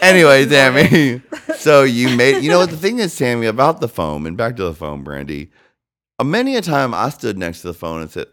anyway, 0.00 0.46
Tammy. 0.48 1.22
So 1.56 1.82
you 1.82 2.16
made 2.16 2.42
you 2.42 2.50
know 2.50 2.58
what 2.58 2.70
the 2.70 2.76
thing 2.76 2.98
is, 2.98 3.16
Tammy, 3.16 3.46
about 3.46 3.80
the 3.80 3.88
foam, 3.88 4.26
and 4.26 4.36
back 4.36 4.56
to 4.56 4.64
the 4.64 4.74
foam, 4.74 5.04
Brandy. 5.04 5.50
Uh, 6.18 6.24
many 6.24 6.56
a 6.56 6.62
time 6.62 6.94
I 6.94 7.10
stood 7.10 7.38
next 7.38 7.62
to 7.62 7.68
the 7.68 7.74
phone 7.74 8.02
and 8.02 8.10
said, 8.10 8.26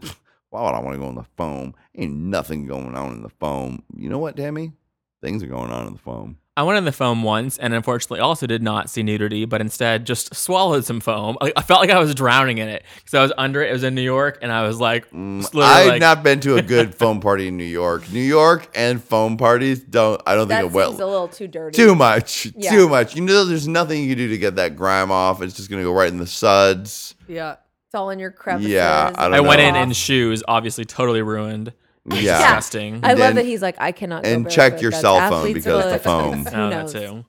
Why 0.49 0.63
would 0.63 0.75
I 0.75 0.79
want 0.79 0.95
to 0.95 0.99
go 0.99 1.07
on 1.07 1.15
the 1.15 1.25
foam? 1.37 1.75
Ain't 1.95 2.13
nothing 2.13 2.65
going 2.65 2.95
on 2.95 3.13
in 3.13 3.23
the 3.23 3.29
foam. 3.29 3.83
You 3.95 4.09
know 4.09 4.19
what, 4.19 4.35
Tammy? 4.35 4.73
Things 5.21 5.43
are 5.43 5.47
going 5.47 5.71
on 5.71 5.87
in 5.87 5.93
the 5.93 5.99
foam. 5.99 6.37
I 6.57 6.63
went 6.63 6.77
in 6.77 6.85
the 6.85 6.93
foam 6.93 7.21
once 7.21 7.57
and 7.57 7.73
unfortunately 7.73 8.21
also 8.21 8.47
did 8.47 8.63
not 8.63 8.89
see 8.89 9.03
nudity, 9.03 9.43
but 9.43 9.59
instead 9.59 10.05
just 10.05 10.33
swallowed 10.33 10.85
some 10.85 11.01
foam. 11.01 11.37
Like, 11.41 11.51
I 11.57 11.61
felt 11.61 11.81
like 11.81 11.89
I 11.89 11.99
was 11.99 12.15
drowning 12.15 12.59
in 12.59 12.69
it 12.69 12.83
because 12.95 13.13
I 13.13 13.21
was 13.21 13.33
under 13.37 13.61
it. 13.61 13.69
It 13.69 13.73
was 13.73 13.83
in 13.83 13.93
New 13.93 14.01
York 14.01 14.39
and 14.41 14.53
I 14.53 14.65
was 14.65 14.79
like, 14.79 15.09
mm, 15.11 15.41
just 15.41 15.53
I've 15.53 15.87
like- 15.87 15.99
not 15.99 16.23
been 16.23 16.39
to 16.41 16.55
a 16.55 16.61
good 16.61 16.95
foam 16.99 17.19
party 17.19 17.49
in 17.49 17.57
New 17.57 17.65
York. 17.65 18.09
New 18.09 18.21
York 18.21 18.69
and 18.73 19.03
foam 19.03 19.35
parties 19.35 19.81
don't 19.81 20.21
I 20.25 20.35
don't 20.35 20.47
That 20.47 20.61
think 20.61 20.71
seems 20.73 20.99
it 20.99 21.03
a 21.03 21.05
little 21.05 21.27
too 21.27 21.47
dirty. 21.49 21.75
too 21.75 21.93
much. 21.93 22.47
Yeah. 22.55 22.71
Too 22.71 22.87
much. 22.87 23.15
You 23.17 23.21
know 23.23 23.43
there's 23.43 23.67
nothing 23.67 24.01
you 24.03 24.09
can 24.15 24.17
do 24.19 24.29
to 24.29 24.37
get 24.37 24.55
that 24.55 24.77
grime 24.77 25.11
off. 25.11 25.41
It's 25.41 25.55
just 25.55 25.69
gonna 25.69 25.83
go 25.83 25.91
right 25.91 26.09
in 26.09 26.19
the 26.19 26.27
suds. 26.27 27.15
Yeah. 27.27 27.57
It's 27.87 27.95
all 27.95 28.09
in 28.11 28.19
your 28.19 28.31
crevices. 28.31 28.71
Yeah, 28.71 29.11
I 29.15 29.25
don't 29.25 29.33
I 29.33 29.39
went 29.41 29.59
in 29.61 29.75
in 29.75 29.91
shoes, 29.91 30.41
obviously 30.47 30.85
totally 30.85 31.21
ruined. 31.21 31.73
Yeah. 32.07 32.37
Disgusting. 32.37 32.99
I 33.03 33.09
love 33.09 33.17
Then- 33.17 33.35
that 33.37 33.45
he's 33.45 33.61
like, 33.61 33.75
I 33.79 33.91
cannot. 33.91 34.23
Go 34.23 34.29
and 34.29 34.49
check 34.49 34.73
barefoot. 34.73 34.81
your 34.81 34.91
That's 34.91 35.01
cell 35.01 35.15
phone 35.17 35.33
athlete's 35.33 35.53
because 35.65 35.83
the 35.85 35.99
foot. 35.99 36.03
foam. 36.03 36.45
Who 36.45 36.49
Oh, 36.61 36.69
that 36.69 36.81
knows? 36.83 36.93
too. 36.93 37.25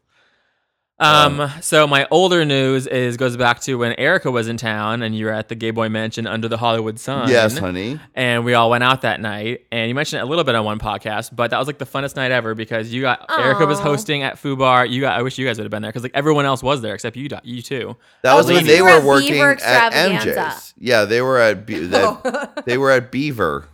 Um, 0.98 1.50
so 1.60 1.86
my 1.86 2.08
older 2.10 2.46
news 2.46 2.86
is 2.86 3.18
goes 3.18 3.36
back 3.36 3.60
to 3.60 3.74
when 3.76 3.92
Erica 3.98 4.30
was 4.30 4.48
in 4.48 4.56
town 4.56 5.02
and 5.02 5.14
you 5.14 5.26
were 5.26 5.30
at 5.32 5.48
the 5.50 5.54
Gay 5.54 5.70
Boy 5.70 5.90
Mansion 5.90 6.26
under 6.26 6.48
the 6.48 6.56
Hollywood 6.56 6.98
sun. 6.98 7.28
Yes, 7.28 7.58
honey. 7.58 8.00
And 8.14 8.46
we 8.46 8.54
all 8.54 8.70
went 8.70 8.82
out 8.82 9.02
that 9.02 9.20
night. 9.20 9.66
And 9.70 9.90
you 9.90 9.94
mentioned 9.94 10.20
it 10.20 10.22
a 10.22 10.26
little 10.26 10.42
bit 10.42 10.54
on 10.54 10.64
one 10.64 10.78
podcast, 10.78 11.36
but 11.36 11.50
that 11.50 11.58
was 11.58 11.66
like 11.66 11.76
the 11.76 11.84
funnest 11.84 12.16
night 12.16 12.30
ever 12.30 12.54
because 12.54 12.94
you 12.94 13.02
got 13.02 13.30
Erica 13.38 13.66
was 13.66 13.78
Aw. 13.78 13.82
hosting 13.82 14.22
at 14.22 14.36
Fubar. 14.36 14.88
You 14.88 15.02
got 15.02 15.18
I 15.18 15.22
wish 15.22 15.36
you 15.36 15.46
guys 15.46 15.58
would 15.58 15.64
have 15.64 15.70
been 15.70 15.82
there 15.82 15.90
because 15.90 16.02
like 16.02 16.12
everyone 16.14 16.46
else 16.46 16.62
was 16.62 16.80
there 16.80 16.94
except 16.94 17.14
you 17.18 17.28
you 17.44 17.60
two. 17.60 17.94
That 18.22 18.32
Oh, 18.32 18.36
was 18.38 18.46
when 18.46 18.54
because 18.54 18.68
they 18.68 18.76
you 18.78 18.84
were 18.84 18.90
were 18.92 18.96
at 18.96 19.04
working 19.04 19.32
Beaver 19.32 19.50
at 19.50 19.92
Extravaganza. 19.92 20.30
MJ's. 20.30 20.74
Yeah, 20.78 21.04
they 21.04 21.20
were 21.20 21.38
at 21.38 21.66
Be- 21.66 21.86
that, 21.88 22.62
they 22.64 22.78
were 22.78 22.90
at 22.90 23.12
Beaver, 23.12 23.66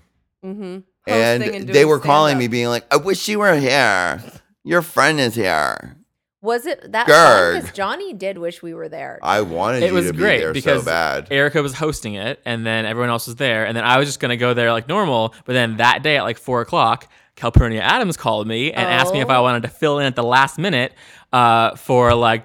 Mm-hmm. 0.45 0.81
And, 1.07 1.69
they 1.69 1.85
were 1.85 1.99
calling 1.99 2.39
me, 2.39 2.49
being 2.49 2.69
like, 2.69 2.85
"I 2.93 2.97
wish 2.97 3.29
you 3.29 3.41
were 3.41 3.57
here. 3.57 4.23
Your 4.65 4.83
friend 4.83 5.19
is 5.20 5.35
here." 5.35 5.97
Was 6.41 6.66
it 6.66 6.91
that 6.91 7.07
Gerg. 7.07 7.55
Because 7.61 7.73
Johnny 7.73 8.12
did 8.12 8.37
wish 8.37 8.62
we 8.62 8.74
were 8.74 8.89
there. 8.89 9.20
I 9.23 9.43
wanted 9.43 9.85
It 9.85 9.87
you 9.89 9.93
was 9.95 10.07
to 10.09 10.12
be 10.12 10.19
great 10.19 10.39
there 10.41 10.53
because 10.53 10.81
so 10.83 10.87
bad. 10.87 11.29
Erica 11.31 11.62
was 11.62 11.73
hosting 11.74 12.15
it, 12.15 12.41
and 12.45 12.66
then 12.66 12.85
everyone 12.85 13.11
else 13.11 13.29
was 13.29 13.37
there, 13.37 13.65
and 13.65 13.77
then 13.77 13.85
I 13.85 13.99
was 13.99 14.09
just 14.09 14.19
gonna 14.19 14.37
go 14.37 14.53
there 14.53 14.73
like 14.73 14.89
normal. 14.89 15.35
But 15.45 15.53
then 15.53 15.77
that 15.77 16.03
day 16.03 16.16
at 16.16 16.23
like 16.24 16.39
four 16.39 16.61
o'clock, 16.61 17.09
Calpurnia 17.37 17.81
Adams 17.81 18.16
called 18.16 18.49
me 18.49 18.73
and 18.73 18.85
asked 18.89 19.12
me 19.12 19.20
if 19.20 19.31
I 19.31 19.37
Oh. 19.37 19.43
wanted 19.43 19.62
to 19.62 19.69
fill 19.69 20.01
in 20.01 20.07
at 20.07 20.16
the 20.16 20.24
last 20.24 20.59
minute 20.59 20.93
uh, 21.33 21.77
for 21.77 22.12
like 22.15 22.45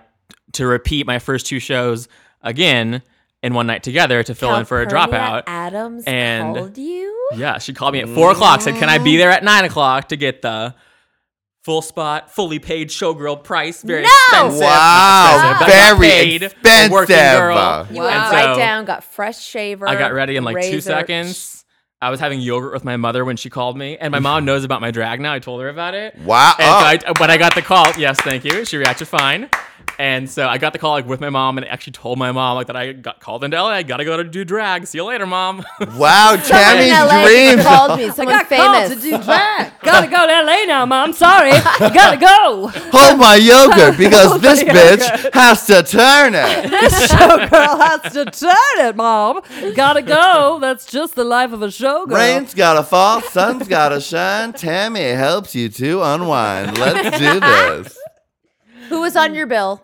to 0.53 0.67
repeat 0.67 1.07
my 1.07 1.17
first 1.19 1.47
two 1.47 1.59
shows 1.59 2.07
again 2.43 3.01
in 3.47 3.53
one 3.55 3.65
night 3.65 3.81
together 3.81 4.21
to 4.21 4.35
fill 4.35 4.55
in 4.55 4.65
for 4.65 4.81
a 4.81 4.85
dropout. 4.85 5.43
Adams 5.47 6.03
and- 6.05 6.55
called 6.55 6.77
you. 6.77 7.15
Yeah, 7.35 7.57
she 7.57 7.73
called 7.73 7.93
me 7.93 8.01
at 8.01 8.09
four 8.09 8.31
o'clock. 8.31 8.61
Said, 8.61 8.75
"Can 8.75 8.89
I 8.89 8.99
be 8.99 9.17
there 9.17 9.31
at 9.31 9.43
nine 9.43 9.65
o'clock 9.65 10.09
to 10.09 10.15
get 10.15 10.41
the 10.41 10.75
full 11.63 11.81
spot, 11.81 12.31
fully 12.33 12.59
paid 12.59 12.89
showgirl 12.89 13.43
price? 13.43 13.81
Very 13.81 14.03
No! 14.03 14.07
expensive. 14.29 14.61
Wow, 14.61 15.33
expensive, 15.33 15.59
but 15.59 15.67
very 15.67 15.99
paid 16.09 16.43
expensive. 16.43 16.91
Working 16.91 17.15
girl. 17.17 17.87
You 17.91 17.97
Wow. 17.97 18.03
went 18.05 18.15
And 18.15 18.31
right 18.33 18.53
so 18.55 18.57
down, 18.59 18.85
got 18.85 19.03
fresh 19.03 19.39
shaver. 19.41 19.87
I 19.89 19.95
got 19.95 20.13
ready 20.13 20.35
in 20.37 20.43
like 20.43 20.61
two 20.61 20.79
seconds. 20.81 21.65
I 21.99 22.11
was 22.11 22.19
having 22.19 22.39
yogurt 22.39 22.73
with 22.73 22.85
my 22.85 22.95
mother 22.95 23.25
when 23.25 23.37
she 23.37 23.49
called 23.49 23.75
me, 23.75 23.97
and 23.99 24.11
my 24.11 24.19
mom 24.19 24.45
knows 24.45 24.63
about 24.63 24.81
my 24.81 24.91
drag 24.91 25.19
now. 25.19 25.33
I 25.33 25.39
told 25.39 25.61
her 25.61 25.67
about 25.69 25.95
it. 25.95 26.15
Wow. 26.19 26.53
And 26.59 26.67
Oh. 26.69 26.79
so 26.79 27.07
I, 27.07 27.19
when 27.19 27.31
I 27.31 27.37
got 27.37 27.55
the 27.55 27.63
call, 27.63 27.87
yes, 27.97 28.17
thank 28.21 28.45
you. 28.45 28.63
She 28.65 28.77
reacted 28.77 29.07
fine. 29.07 29.49
And 29.99 30.29
so 30.29 30.47
I 30.47 30.59
got 30.59 30.73
the 30.73 30.79
call 30.79 30.91
like 30.91 31.07
with 31.07 31.19
my 31.19 31.31
mom, 31.31 31.57
and 31.57 31.65
I 31.65 31.69
actually 31.69 31.93
told 31.93 32.19
my 32.19 32.31
mom 32.31 32.55
like 32.55 32.67
that 32.67 32.75
I 32.75 32.93
got 32.93 33.19
called 33.19 33.43
into 33.43 33.57
LA. 33.59 33.69
I 33.69 33.83
gotta 33.83 34.05
go 34.05 34.17
to 34.17 34.23
do 34.23 34.45
drag. 34.45 34.85
See 34.85 34.99
you 34.99 35.03
later, 35.05 35.25
mom. 35.25 35.65
Wow, 35.97 36.37
Someone 36.37 36.77
in 36.83 36.89
Tammy's 36.89 36.91
LA 36.91 37.25
dreams. 37.25 37.63
called 37.63 37.99
me. 37.99 38.09
Someone 38.11 38.45
famous. 38.45 38.89
Called 38.89 38.91
to 38.91 38.95
do 39.01 39.23
drag. 39.23 39.71
Gotta 39.81 40.07
go 40.07 40.27
to 40.27 40.43
LA 40.43 40.65
now, 40.65 40.85
mom. 40.85 41.13
Sorry. 41.13 41.49
Gotta 41.79 42.17
go. 42.17 42.67
Hold 42.91 43.19
my 43.19 43.35
yogurt 43.37 43.97
because 43.97 44.39
this 44.39 44.61
bitch 44.63 45.33
has 45.33 45.65
to 45.65 45.81
turn 45.81 46.35
it. 46.35 46.69
This 46.69 47.07
showgirl 47.11 47.79
has 47.79 48.13
to 48.13 48.25
turn 48.25 48.87
it, 48.87 48.95
mom. 48.95 49.41
Gotta 49.75 50.03
go. 50.03 50.59
That's 50.61 50.85
just 50.85 51.15
the 51.15 51.23
life 51.23 51.51
of 51.53 51.63
a 51.63 51.67
showgirl. 51.67 52.11
Rain's 52.15 52.53
gotta 52.53 52.83
fall, 52.83 53.21
sun's 53.21 53.67
gotta 53.67 53.99
shine. 53.99 54.53
Tammy 54.53 55.01
helps 55.13 55.55
you 55.55 55.69
to 55.69 56.03
unwind. 56.03 56.77
Let's 56.77 57.17
do 57.17 57.39
this. 57.39 57.97
Who 58.89 59.01
was 59.01 59.15
on 59.15 59.33
your 59.33 59.47
bill? 59.47 59.81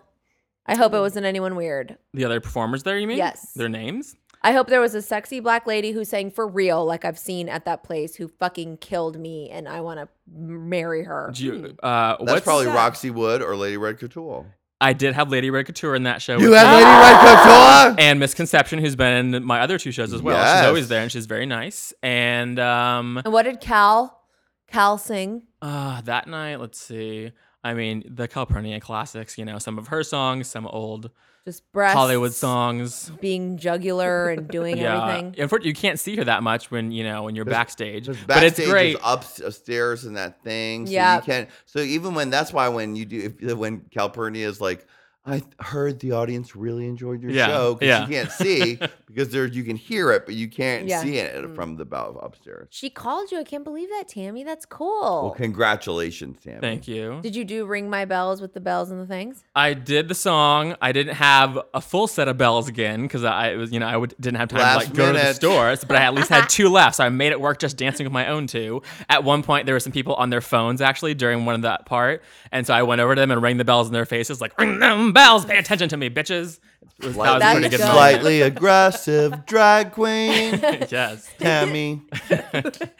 I 0.66 0.76
hope 0.76 0.94
it 0.94 1.00
wasn't 1.00 1.26
anyone 1.26 1.56
weird. 1.56 1.98
the 2.14 2.24
other 2.24 2.40
performers 2.40 2.82
there, 2.82 2.98
you 2.98 3.06
mean? 3.06 3.18
Yes. 3.18 3.52
Their 3.52 3.68
names? 3.68 4.16
I 4.42 4.52
hope 4.52 4.68
there 4.68 4.80
was 4.80 4.94
a 4.94 5.00
sexy 5.02 5.40
black 5.40 5.66
lady 5.66 5.92
who 5.92 6.04
sang 6.04 6.30
for 6.30 6.46
real, 6.46 6.84
like 6.84 7.04
I've 7.06 7.18
seen 7.18 7.48
at 7.48 7.64
that 7.64 7.82
place, 7.82 8.14
who 8.14 8.28
fucking 8.28 8.76
killed 8.78 9.18
me, 9.18 9.48
and 9.50 9.66
I 9.68 9.80
want 9.80 10.00
to 10.00 10.08
marry 10.30 11.02
her. 11.04 11.30
Do 11.34 11.44
you, 11.44 11.76
uh, 11.82 12.16
That's 12.18 12.30
what's 12.30 12.44
probably 12.44 12.66
that? 12.66 12.74
Roxy 12.74 13.10
Wood 13.10 13.40
or 13.42 13.56
Lady 13.56 13.76
Red 13.78 13.98
Couture. 13.98 14.54
I 14.80 14.92
did 14.92 15.14
have 15.14 15.30
Lady 15.30 15.48
Red 15.50 15.64
Couture 15.64 15.94
in 15.94 16.02
that 16.02 16.20
show. 16.20 16.38
You 16.38 16.52
had 16.52 16.66
me. 16.66 16.72
Lady 16.74 16.84
Red 16.84 17.94
Couture? 17.94 18.04
and 18.06 18.20
Misconception, 18.20 18.80
who's 18.80 18.96
been 18.96 19.34
in 19.34 19.44
my 19.44 19.60
other 19.60 19.78
two 19.78 19.92
shows 19.92 20.12
as 20.12 20.20
well. 20.20 20.36
Yes. 20.36 20.58
She's 20.60 20.66
always 20.68 20.88
there, 20.88 21.02
and 21.02 21.10
she's 21.10 21.24
very 21.26 21.46
nice. 21.46 21.94
And 22.02 22.58
um, 22.58 23.22
And 23.24 23.32
what 23.32 23.44
did 23.44 23.60
Cal, 23.62 24.20
Cal 24.66 24.98
sing? 24.98 25.44
uh, 25.62 26.02
that 26.02 26.26
night, 26.28 26.56
let's 26.60 26.78
see. 26.78 27.32
I 27.64 27.74
mean, 27.74 28.04
the 28.06 28.28
Calpurnia 28.28 28.78
classics. 28.80 29.38
You 29.38 29.44
know, 29.44 29.58
some 29.58 29.78
of 29.78 29.88
her 29.88 30.02
songs, 30.04 30.46
some 30.48 30.66
old 30.66 31.10
Just 31.46 31.62
breasts, 31.72 31.94
Hollywood 31.94 32.32
songs. 32.34 33.10
being 33.20 33.56
jugular 33.56 34.28
and 34.30 34.48
doing 34.50 34.76
Yeah, 34.78 34.98
everything. 34.98 35.34
unfortunately, 35.42 35.70
you 35.70 35.74
can't 35.74 35.98
see 35.98 36.14
her 36.16 36.24
that 36.24 36.42
much 36.42 36.70
when 36.70 36.92
you 36.92 37.02
know 37.04 37.22
when 37.24 37.34
you're 37.34 37.46
backstage. 37.46 38.04
Because 38.06 38.22
But 38.24 38.42
it's 38.44 38.58
backstage 38.58 38.68
great. 38.70 38.94
is 38.96 39.00
upstairs 39.42 40.04
in 40.04 40.14
that 40.14 40.42
thing. 40.44 40.86
So 40.86 40.92
Yeah. 40.92 41.16
you 41.16 41.22
can't. 41.22 41.48
So 41.64 41.78
even 41.80 42.14
when 42.14 42.30
that's 42.30 42.52
why 42.52 42.68
when 42.68 42.94
you 42.96 43.06
do 43.06 43.32
if, 43.40 43.54
when 43.56 43.80
Calpurnia 43.90 44.46
is 44.46 44.60
like, 44.60 44.86
I 45.26 45.42
heard 45.58 46.00
the 46.00 46.12
audience 46.12 46.54
really 46.54 46.86
enjoyed 46.86 47.22
your 47.22 47.30
Yeah, 47.30 47.46
show 47.46 47.74
because 47.74 47.88
yeah. 47.88 48.02
you 48.06 48.12
can't 48.12 48.30
see 48.30 48.78
because 49.06 49.30
there 49.30 49.46
you 49.46 49.64
can 49.64 49.76
hear 49.76 50.10
it 50.12 50.26
but 50.26 50.34
you 50.34 50.48
can't 50.48 50.86
Yeah. 50.86 51.00
see 51.00 51.16
it 51.16 51.34
mm. 51.42 51.54
from 51.54 51.76
the 51.76 51.86
bow 51.86 52.20
upstairs. 52.22 52.68
She 52.70 52.90
called 52.90 53.32
you. 53.32 53.38
I 53.38 53.44
can't 53.44 53.64
believe 53.64 53.88
that, 53.88 54.06
Tammy. 54.08 54.44
That's 54.44 54.66
cool. 54.66 55.22
Well, 55.22 55.30
congratulations, 55.30 56.40
Tammy. 56.42 56.60
Thank 56.60 56.86
you. 56.86 57.20
Did 57.22 57.34
you 57.34 57.44
do 57.46 57.64
ring 57.64 57.88
my 57.88 58.04
bells 58.04 58.42
with 58.42 58.52
the 58.52 58.60
bells 58.60 58.90
and 58.90 59.00
the 59.00 59.06
things? 59.06 59.42
I 59.56 59.72
did 59.72 60.08
the 60.08 60.14
song. 60.14 60.76
I 60.82 60.92
didn't 60.92 61.14
have 61.14 61.58
a 61.72 61.80
full 61.80 62.06
set 62.06 62.28
of 62.28 62.36
bells 62.36 62.68
again 62.68 63.02
because 63.02 63.24
I 63.24 63.52
it 63.52 63.56
was 63.56 63.72
you 63.72 63.80
know 63.80 63.86
I 63.86 63.96
would, 63.96 64.14
didn't 64.20 64.36
have 64.40 64.50
time 64.50 64.60
Last 64.60 64.80
to 64.82 64.86
like 64.88 64.94
go 64.94 65.06
to 65.06 65.12
the 65.12 65.18
minute. 65.20 65.36
stores, 65.36 65.84
but 65.84 65.96
I 65.96 66.02
at 66.02 66.12
least 66.12 66.28
had 66.28 66.48
two 66.50 66.68
left, 66.68 66.96
so 66.96 67.04
I 67.04 67.08
made 67.08 67.32
it 67.32 67.40
work 67.40 67.58
just 67.58 67.78
dancing 67.78 68.04
with 68.04 68.12
my 68.12 68.26
own 68.26 68.46
two. 68.46 68.82
At 69.08 69.24
one 69.24 69.42
point, 69.42 69.64
there 69.64 69.74
were 69.74 69.80
some 69.80 69.92
people 69.92 70.14
on 70.16 70.28
their 70.28 70.42
phones 70.42 70.82
actually 70.82 71.14
during 71.14 71.46
one 71.46 71.54
of 71.54 71.62
that 71.62 71.86
part, 71.86 72.22
and 72.52 72.66
so 72.66 72.74
I 72.74 72.82
went 72.82 73.00
over 73.00 73.14
to 73.14 73.20
them 73.22 73.30
and 73.30 73.40
rang 73.40 73.56
the 73.56 73.64
bells 73.64 73.86
in 73.86 73.94
their 73.94 74.04
faces 74.04 74.42
like 74.42 74.58
ring 74.60 74.80
them 74.80 75.13
bells, 75.14 75.46
pay 75.46 75.56
attention 75.56 75.88
to 75.88 75.96
me, 75.96 76.10
bitches. 76.10 76.58
It 77.00 77.06
was, 77.06 77.16
that 77.16 77.34
was 77.34 77.42
a 77.42 77.52
pretty 77.52 77.68
good 77.68 77.76
good. 77.78 77.92
Slightly 77.92 78.42
aggressive 78.42 79.46
drag 79.46 79.92
queen, 79.92 80.58
yes. 80.90 81.30
Tammy. 81.38 82.02
That's 82.28 82.90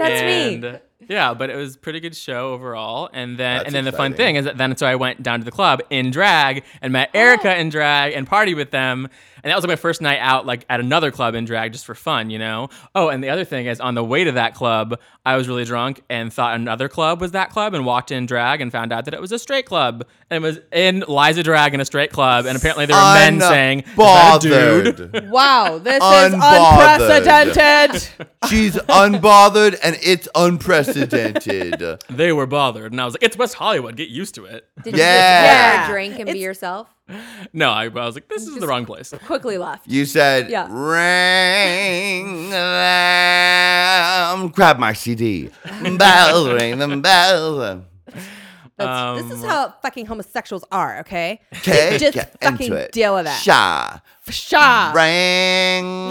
and, 0.00 0.62
me. 0.62 0.78
Yeah, 1.08 1.34
but 1.34 1.50
it 1.50 1.56
was 1.56 1.76
a 1.76 1.78
pretty 1.78 2.00
good 2.00 2.16
show 2.16 2.52
overall. 2.52 3.10
And 3.12 3.38
then 3.38 3.58
That's 3.58 3.66
and 3.66 3.74
then 3.74 3.84
the 3.84 3.92
fun 3.92 4.14
thing 4.14 4.36
is 4.36 4.44
that 4.44 4.56
then 4.56 4.76
so 4.76 4.86
I 4.86 4.96
went 4.96 5.22
down 5.22 5.40
to 5.40 5.44
the 5.44 5.50
club 5.50 5.82
in 5.90 6.10
drag 6.10 6.64
and 6.80 6.92
met 6.92 7.10
Erica 7.14 7.54
oh. 7.54 7.58
in 7.58 7.68
drag 7.68 8.12
and 8.14 8.26
party 8.26 8.54
with 8.54 8.70
them. 8.70 9.08
And 9.42 9.50
that 9.50 9.56
was 9.56 9.64
like 9.64 9.68
my 9.68 9.76
first 9.76 10.00
night 10.00 10.20
out 10.20 10.46
like 10.46 10.64
at 10.70 10.80
another 10.80 11.10
club 11.10 11.34
in 11.34 11.44
drag 11.44 11.72
just 11.72 11.84
for 11.84 11.94
fun, 11.94 12.30
you 12.30 12.38
know? 12.38 12.70
Oh, 12.94 13.08
and 13.08 13.22
the 13.22 13.28
other 13.28 13.44
thing 13.44 13.66
is 13.66 13.78
on 13.78 13.94
the 13.94 14.02
way 14.02 14.24
to 14.24 14.32
that 14.32 14.54
club, 14.54 14.98
I 15.26 15.36
was 15.36 15.48
really 15.48 15.64
drunk 15.64 16.02
and 16.08 16.32
thought 16.32 16.54
another 16.54 16.88
club 16.88 17.20
was 17.20 17.32
that 17.32 17.50
club 17.50 17.74
and 17.74 17.84
walked 17.84 18.10
in 18.10 18.24
drag 18.24 18.62
and 18.62 18.72
found 18.72 18.90
out 18.90 19.04
that 19.04 19.12
it 19.12 19.20
was 19.20 19.32
a 19.32 19.38
straight 19.38 19.66
club. 19.66 20.06
And 20.30 20.42
it 20.42 20.46
was 20.46 20.60
in 20.72 21.04
Liza 21.06 21.42
Drag 21.42 21.74
in 21.74 21.80
a 21.80 21.84
straight 21.84 22.10
club. 22.10 22.46
And 22.46 22.56
apparently 22.56 22.86
there 22.86 22.96
were 22.96 23.02
men 23.32 23.40
saying, 23.40 23.80
"Is 23.80 23.94
that 23.96 24.36
a 24.36 24.48
dude?" 24.48 24.96
Unbothered. 24.96 25.28
Wow, 25.34 25.78
this 25.78 25.96
is 25.96 26.02
Unbothered. 26.02 27.50
unprecedented. 27.52 28.28
She's 28.48 28.74
unbothered 28.76 29.78
and 29.82 29.96
it's 30.02 30.28
unprecedented. 30.34 31.82
They 32.10 32.32
were 32.32 32.46
bothered. 32.46 32.92
And 32.92 33.00
I 33.00 33.04
was 33.04 33.14
like, 33.14 33.22
it's 33.22 33.36
West 33.36 33.54
Hollywood. 33.54 33.96
Get 33.96 34.08
used 34.10 34.34
to 34.36 34.44
it. 34.44 34.68
Did 34.82 34.94
you 34.94 35.00
Yeah. 35.00 35.76
just 35.76 35.80
get 35.80 35.88
a 35.88 35.92
drink 35.92 36.18
and 36.20 36.30
be 36.32 36.38
yourself? 36.38 36.88
No, 37.52 37.70
I, 37.70 37.84
I 37.84 37.88
was 37.88 38.14
like, 38.14 38.28
this 38.28 38.46
is 38.46 38.56
the 38.56 38.66
wrong 38.66 38.86
place. 38.86 39.12
Quickly 39.26 39.58
left. 39.58 39.86
You 39.88 40.04
said, 40.06 40.48
Yeah. 40.50 40.68
ring 40.70 42.50
them, 42.50 44.48
grab 44.48 44.78
my 44.78 44.92
CD, 44.92 45.50
bell 45.98 46.54
ring 46.54 46.78
them 46.78 47.00
bells. 47.02 47.82
That's, 48.76 49.22
this 49.22 49.38
is 49.38 49.44
Um, 49.44 49.48
how 49.50 49.74
fucking 49.82 50.06
homosexuals 50.06 50.64
are, 50.72 51.00
okay? 51.00 51.40
Okay, 51.58 51.96
Just 51.98 52.14
get 52.14 52.40
fucking 52.40 52.66
into 52.66 52.76
it. 52.76 52.92
deal 52.92 53.14
with 53.14 53.24
that. 53.26 53.40
Sha. 53.40 54.00
Sha. 54.28 54.92
Ring 54.94 56.10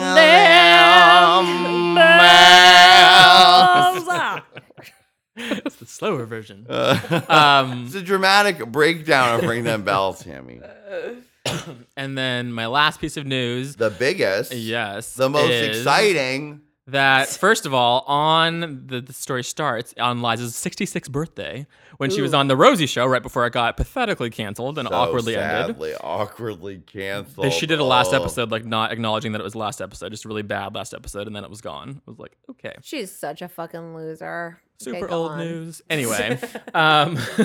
it's 5.36 5.76
the 5.78 5.86
slower 5.86 6.26
version. 6.26 6.66
Uh, 6.70 7.22
Um, 7.30 7.86
it's 7.86 7.96
a 7.96 8.02
dramatic 8.02 8.66
breakdown 8.68 9.40
of 9.40 9.50
Ring 9.50 9.64
Them 9.64 9.84
Bells, 9.84 10.24
Tammy. 10.24 10.62
and 11.98 12.18
then 12.18 12.54
my 12.54 12.68
last 12.68 13.02
piece 13.02 13.18
of 13.18 13.26
news. 13.26 13.76
The 13.76 13.90
biggest. 13.90 14.54
Yes. 14.54 15.14
The 15.16 15.30
most 15.30 15.50
is 15.50 15.78
exciting. 15.80 16.62
That 16.88 17.30
first 17.30 17.66
of 17.66 17.74
all, 17.74 18.02
on 18.02 18.86
the, 18.88 19.02
the 19.02 19.14
story 19.14 19.44
starts 19.44 19.94
on 19.98 20.22
Liza's 20.22 20.54
66th 20.54 21.10
birthday 21.10 21.66
when 21.98 22.10
she 22.10 22.22
was 22.22 22.34
on 22.34 22.48
the 22.48 22.56
Rosie 22.58 22.86
show 22.86 23.06
right 23.06 23.22
before 23.24 23.46
it 23.46 23.54
got 23.54 23.78
pathetically 23.78 24.30
canceled 24.30 24.78
and 24.78 24.88
So 24.88 24.94
awkwardly 24.96 25.36
ended. 25.36 25.76
sadly, 25.76 25.94
awkwardly 25.96 26.80
canceled. 26.86 27.46
They- 27.46 27.50
She 27.52 27.66
did 27.66 27.80
a 27.80 27.84
last 27.84 28.14
Oh. 28.14 28.18
episode 28.22 28.52
like 28.52 28.66
not 28.66 28.92
acknowledging 28.92 29.32
that 29.34 29.42
it 29.42 29.44
was 29.44 29.56
last 29.56 29.82
episode, 29.82 30.10
just 30.12 30.26
a 30.26 30.28
really 30.28 30.42
bad 30.42 30.74
last 30.76 30.94
episode, 30.94 31.28
and 31.28 31.36
then 31.36 31.44
it 31.44 31.50
was 31.50 31.62
gone. 31.62 31.90
It 32.06 32.10
was 32.10 32.20
like 32.20 32.36
okay. 32.50 32.76
She's 32.82 33.12
such 33.12 33.42
a 33.42 33.48
fucking 33.48 33.96
loser. 33.96 34.60
Okay, 34.82 35.00
Super 35.00 35.08
go 35.08 35.14
old 35.16 35.32
on. 35.34 35.38
news. 35.40 35.82
Anyway, 35.90 36.40
um, 36.74 37.16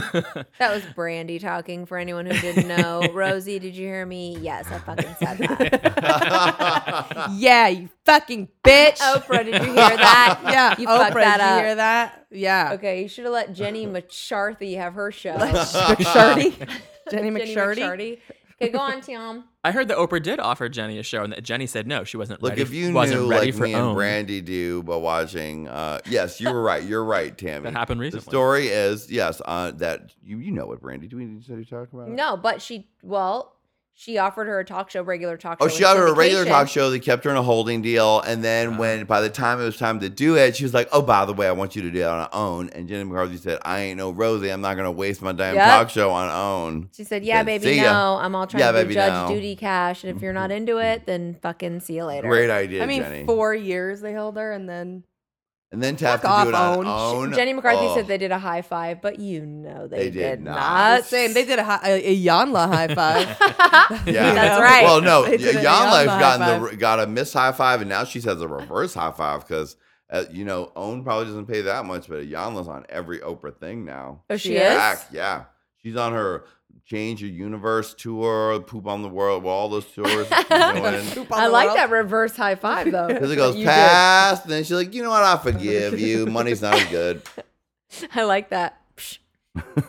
That 0.59 0.71
was 0.75 0.83
Brandy 0.95 1.39
talking 1.39 1.87
for 1.87 1.97
anyone 1.99 2.27
who 2.27 2.39
didn't 2.41 2.67
know. 2.69 3.07
Rosie, 3.13 3.59
did 3.59 3.77
you 3.77 3.87
hear 3.87 4.05
me? 4.07 4.37
Yes, 4.41 4.67
I 4.73 4.79
fucking 4.79 5.15
said 5.21 5.39
that. 5.39 7.29
yeah, 7.37 7.69
you 7.69 7.89
fucking 8.05 8.49
bitch. 8.65 8.99
Oprah, 8.99 9.45
did 9.45 9.55
you 9.63 9.73
hear 9.73 9.75
that? 9.75 10.41
Yeah, 10.45 10.75
you 10.79 10.87
Oprah, 10.89 10.99
fucked 10.99 11.15
that 11.15 11.41
up. 11.41 11.41
did 11.41 11.45
up. 11.47 11.59
you 11.59 11.65
hear 11.67 11.75
that? 11.77 12.27
Yeah. 12.31 12.71
Okay, 12.75 13.03
you 13.03 13.09
should 13.09 13.25
have 13.25 13.33
let 13.35 13.53
Jenny 13.55 13.87
McCarthy 13.87 14.75
have 14.75 14.95
her 14.95 15.13
show. 15.13 15.37
McSharty? 15.37 16.55
Jenny 17.11 17.31
McSharty? 17.31 18.21
Okay, 18.61 18.73
go 18.73 18.79
on, 18.79 19.01
Tiam. 19.01 19.45
I 19.65 19.71
heard 19.71 19.89
that 19.89 19.99
Oprah 19.99 20.23
did 20.23 20.41
offer 20.41 20.69
Jenny 20.69 20.99
a 20.99 21.03
show, 21.03 21.23
and 21.23 21.33
that 21.33 21.43
Jenny 21.45 21.67
said 21.67 21.87
no, 21.87 22.03
she 22.05 22.17
wasn't 22.17 22.43
Look, 22.43 22.51
ready. 22.51 22.63
if 22.63 22.73
you 22.73 22.93
wasn't 22.93 23.23
knew 23.23 23.31
ready 23.31 23.47
like 23.47 23.55
for 23.55 23.65
me 23.65 23.75
and 23.75 23.95
Brandy 23.95 24.41
do 24.41 24.83
by 24.83 24.97
watching, 24.97 25.69
uh, 25.69 26.01
yes, 26.09 26.41
you 26.41 26.51
were 26.51 26.63
right. 26.63 26.83
You're 26.83 27.05
right, 27.05 27.37
Tammy. 27.37 27.65
That 27.65 27.75
happened 27.75 28.01
recently. 28.01 28.25
The 28.25 28.31
story 28.31 28.69
is 28.69 29.11
yes, 29.11 29.41
uh, 29.45 29.73
that 29.73 30.13
you 30.25 30.39
you 30.39 30.51
know 30.51 30.67
what 30.67 30.81
Brandy. 30.81 31.07
Do 31.07 31.17
we 31.17 31.25
need 31.25 31.45
to 31.45 31.65
talk 31.65 31.93
about? 31.93 32.09
it? 32.09 32.13
No, 32.13 32.37
but 32.37 32.61
she, 32.61 32.89
well, 33.03 33.58
she 33.99 34.17
offered 34.17 34.47
her 34.47 34.61
a 34.61 34.65
talk 34.65 34.91
show, 34.91 35.03
regular 35.03 35.37
talk 35.37 35.59
oh, 35.61 35.67
show. 35.67 35.75
Oh, 35.75 35.77
she 35.77 35.83
got 35.83 35.97
her 35.97 36.07
a 36.07 36.13
regular 36.13 36.45
talk 36.45 36.69
show. 36.69 36.89
They 36.89 37.01
kept 37.01 37.25
her 37.25 37.33
in 37.33 37.37
a 37.37 37.43
holding 37.43 37.83
deal, 37.83 38.21
and 38.21 38.45
then 38.45 38.79
when 38.79 39.07
by 39.07 39.21
the 39.21 39.29
time 39.29 39.61
it 39.61 39.65
was 39.65 39.77
time 39.77 39.99
to 39.99 40.09
do 40.09 40.37
it, 40.37 40.55
she 40.55 40.63
was 40.63 40.73
like, 40.73 40.89
"Oh, 40.93 41.03
by 41.03 41.25
the 41.25 41.33
way, 41.33 41.49
I 41.49 41.51
want 41.51 41.75
you 41.75 41.83
to 41.83 41.91
do 41.91 42.03
it 42.03 42.07
on 42.07 42.29
own." 42.33 42.69
And 42.69 42.87
Jenny 42.87 43.03
McCarthy 43.03 43.39
said, 43.39 43.59
"I 43.63 43.81
ain't 43.81 43.99
no 43.99 44.13
Rosie. 44.13 44.51
I'm 44.51 44.61
not 44.61 44.77
gonna 44.77 44.93
waste 44.93 45.21
my 45.21 45.33
damn 45.33 45.57
Yep. 45.57 45.67
talk 45.67 45.91
show 45.91 46.11
on 46.11 46.31
own." 46.31 46.91
She 46.97 47.03
said, 47.03 47.25
"Yeah, 47.25 47.39
Said, 47.41 47.47
baby, 47.47 47.79
no. 47.79 47.83
ya." 47.83 48.19
I'm 48.19 48.37
all 48.37 48.47
trying 48.47 48.61
Yeah, 48.61 48.71
to 48.71 48.79
do 48.79 48.85
baby, 48.85 48.95
Judge 48.95 49.29
no. 49.29 49.35
Judy 49.35 49.57
cash, 49.57 50.05
and 50.05 50.15
if 50.17 50.23
you're 50.23 50.33
not 50.33 50.51
mm-hmm. 50.51 50.59
into 50.59 50.79
it, 50.79 51.05
then 51.05 51.37
fucking 51.43 51.81
see 51.81 51.97
you 51.97 52.05
later." 52.05 52.29
Great 52.29 52.51
idea, 52.51 52.85
I 52.85 52.87
mean, 52.87 53.03
Jenny. 53.03 53.25
four 53.27 53.53
years 53.53 54.01
they 54.01 54.13
held 54.13 54.37
her, 54.37 54.53
and 54.53 54.69
then 54.69 55.03
and 55.71 55.83
then 55.83 55.97
to 55.97 56.07
have 56.07 56.23
Fuck 56.23 56.45
to 56.47 56.51
do 56.51 56.57
off, 56.57 56.79
it 56.79 56.87
on 56.87 56.87
Own. 56.87 57.27
own. 57.29 57.35
Jenny 57.35 57.53
McCarthy 57.53 57.87
oh. 57.87 57.95
said 57.95 58.07
they 58.07 58.17
did 58.17 58.31
a 58.33 58.39
high 58.39 58.63
five, 58.63 59.03
but 59.03 59.19
you 59.19 59.45
know 59.45 59.87
they, 59.87 60.09
They 60.09 60.11
did 60.11 60.41
not. 60.41 60.55
not. 60.57 61.05
same. 61.05 61.35
They 61.35 61.45
did 61.45 61.59
a, 61.59 61.65
hi- 61.65 61.81
a, 61.85 62.11
a 62.11 62.17
Iyanla 62.17 62.69
high 62.69 62.95
five. 62.95 63.29
Yeah, 64.07 64.35
That's 64.35 64.61
right. 64.61 64.85
Well, 64.85 65.01
no, 65.03 65.25
They 65.25 65.37
did 65.37 65.57
a 65.57 65.63
Jan 65.63 65.91
Life 65.91 66.09
Iyanla 66.09 66.21
got 66.21 66.41
high 66.41 66.59
the 66.59 66.77
got 66.77 67.01
a 67.01 67.07
miss 67.07 67.33
high 67.33 67.53
five, 67.53 67.81
and 67.81 67.89
now 67.89 68.05
she 68.05 68.21
has 68.23 68.41
a 68.41 68.49
reverse 68.49 68.95
high 68.95 69.11
five 69.13 69.47
because 69.47 69.77
uh, 70.11 70.25
you 70.31 70.45
know 70.45 70.73
Own 70.75 71.05
probably 71.05 71.27
doesn't 71.27 71.47
pay 71.47 71.61
that 71.63 71.85
much, 71.85 72.09
but 72.09 72.27
Iyanla's 72.27 72.69
on 72.69 72.87
every 72.89 73.19
Oprah 73.19 73.55
thing 73.57 73.85
now. 73.85 74.23
Oh, 74.31 74.37
she 74.37 74.51
She 74.51 74.57
is. 74.57 74.75
Back, 74.75 75.07
yeah, 75.13 75.45
she's 75.83 75.97
on 75.97 76.13
her 76.15 76.45
Change 76.89 77.21
Your 77.21 77.31
Universe 77.31 77.93
tour, 77.93 78.59
Poop 78.61 78.87
on 78.87 79.03
the 79.03 79.09
World, 79.11 79.43
well, 79.45 79.55
all 79.55 79.69
those 79.69 79.85
tours 79.95 80.27
that. 80.31 80.47
Poop 81.15 81.31
on 81.31 81.39
I 81.39 81.45
the 81.47 81.53
like 81.53 81.67
world. 81.67 81.79
that 81.79 81.91
reverse 81.91 82.35
high 82.35 82.55
five 82.55 82.91
though. 82.91 83.09
Because 83.09 83.31
it 83.31 83.37
goes 83.37 83.57
you 83.57 83.65
did. 83.65 83.71
past, 83.71 84.45
and 84.45 84.53
then 84.53 84.63
she's 84.65 84.73
like, 84.73 84.95
you 84.95 85.03
know 85.03 85.11
what? 85.11 85.23
I 85.23 85.37
forgive 85.37 86.01
you. 86.01 86.25
Money's 86.27 86.63
not 86.63 86.75
as 86.75 86.85
good. 86.89 87.23
I 88.15 88.23
like 88.25 88.49
that. 88.51 88.81
Psh. 88.97 89.19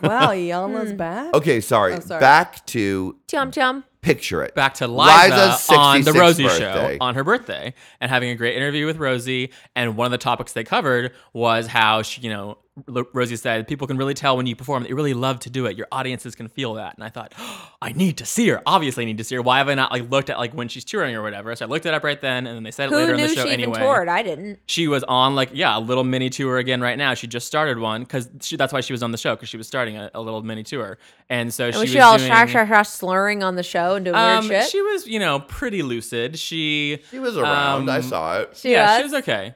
Wow, 0.02 0.28
Iyanla's 0.28 0.90
Hmm. 0.90 0.96
back. 0.96 1.32
Okay, 1.34 1.60
sorry. 1.60 1.94
Oh, 1.94 2.00
sorry. 2.00 2.20
Back 2.20 2.66
to 2.66 3.16
Chum 3.28 3.50
chum. 3.50 3.84
picture 4.02 4.42
it. 4.42 4.54
back 4.54 4.74
to 4.74 4.86
Liza 4.88 5.28
Liza's 5.36 5.70
on 5.70 6.02
the 6.02 6.12
Rosie 6.12 6.44
birthday. 6.44 6.96
show 6.98 7.04
on 7.04 7.14
her 7.14 7.22
birthday 7.24 7.72
and 8.00 8.10
having 8.10 8.30
a 8.30 8.34
great 8.34 8.56
interview 8.56 8.84
with 8.86 8.96
Rosie. 8.98 9.52
And 9.76 9.96
one 9.96 10.06
of 10.06 10.12
the 10.12 10.18
topics 10.18 10.52
they 10.54 10.64
covered 10.64 11.12
was 11.32 11.66
how 11.66 12.02
she, 12.02 12.20
you 12.22 12.30
know, 12.30 12.46
Lo- 12.48 12.58
Rosie 12.86 13.36
said 13.36 13.66
people 13.66 13.86
can 13.86 13.96
really 13.96 14.14
tell 14.14 14.36
when 14.36 14.46
you 14.46 14.54
perform 14.54 14.82
that 14.82 14.88
you 14.88 14.94
really 14.94 15.12
love 15.12 15.40
to 15.40 15.50
do 15.50 15.66
it. 15.66 15.76
Your 15.76 15.88
audiences 15.90 16.34
can 16.34 16.48
feel 16.48 16.74
that. 16.74 16.94
And 16.94 17.04
I 17.04 17.08
thought, 17.08 17.34
oh, 17.38 17.72
I 17.82 17.92
need 17.92 18.18
to 18.18 18.26
see 18.26 18.48
her. 18.48 18.62
Obviously, 18.64 19.02
I 19.02 19.06
need 19.06 19.18
to 19.18 19.24
see 19.24 19.34
her. 19.34 19.42
Why 19.42 19.58
have 19.58 19.68
I 19.68 19.74
not 19.74 19.90
like 19.90 20.10
looked 20.10 20.30
at 20.30 20.38
like 20.38 20.52
when 20.52 20.68
she's 20.68 20.84
touring 20.84 21.14
or 21.16 21.22
whatever? 21.22 21.54
So 21.56 21.66
I 21.66 21.68
looked 21.68 21.86
it 21.86 21.94
up 21.94 22.04
right 22.04 22.20
then, 22.20 22.46
and 22.46 22.56
then 22.56 22.62
they 22.62 22.70
said 22.70 22.86
it 22.86 22.90
Who 22.90 22.96
later 22.96 23.16
knew 23.16 23.24
in 23.24 23.30
the 23.30 23.34
show 23.34 23.44
she 23.46 23.52
anyway. 23.52 23.70
even 23.70 23.82
toured? 23.82 24.08
I 24.08 24.22
didn't. 24.22 24.60
She 24.66 24.86
was 24.88 25.02
on 25.04 25.34
like 25.34 25.50
yeah 25.52 25.76
a 25.76 25.80
little 25.80 26.04
mini 26.04 26.30
tour 26.30 26.58
again 26.58 26.80
right 26.80 26.96
now. 26.96 27.14
She 27.14 27.26
just 27.26 27.46
started 27.46 27.78
one 27.78 28.02
because 28.02 28.28
that's 28.52 28.72
why 28.72 28.80
she 28.80 28.92
was 28.92 29.02
on 29.02 29.10
the 29.10 29.18
show 29.18 29.34
because 29.34 29.48
she 29.48 29.56
was 29.56 29.66
starting 29.66 29.96
a, 29.96 30.10
a 30.14 30.20
little 30.20 30.42
mini 30.42 30.62
tour. 30.62 30.98
And 31.28 31.52
so 31.52 31.66
And 31.66 31.74
she 31.74 31.80
was 31.80 31.82
was 31.88 31.92
she 31.92 32.00
all 32.00 32.18
doing, 32.18 32.30
shah, 32.30 32.46
shah, 32.46 32.66
shah, 32.66 32.82
slurring 32.82 33.42
on 33.42 33.56
the 33.56 33.62
show 33.62 33.96
and 33.96 34.04
doing 34.04 34.16
um, 34.16 34.48
weird 34.48 34.62
shit? 34.62 34.70
She 34.70 34.80
was, 34.82 35.06
you 35.06 35.18
know, 35.18 35.40
pretty 35.40 35.82
lucid. 35.82 36.38
She 36.38 36.98
She 37.10 37.18
was 37.18 37.36
around. 37.36 37.90
I 37.90 37.96
um, 37.96 38.02
saw 38.02 38.40
it. 38.40 38.56
She 38.56 38.72
yeah, 38.72 38.92
was? 38.92 38.98
she 38.98 39.02
was 39.04 39.14
okay. 39.22 39.54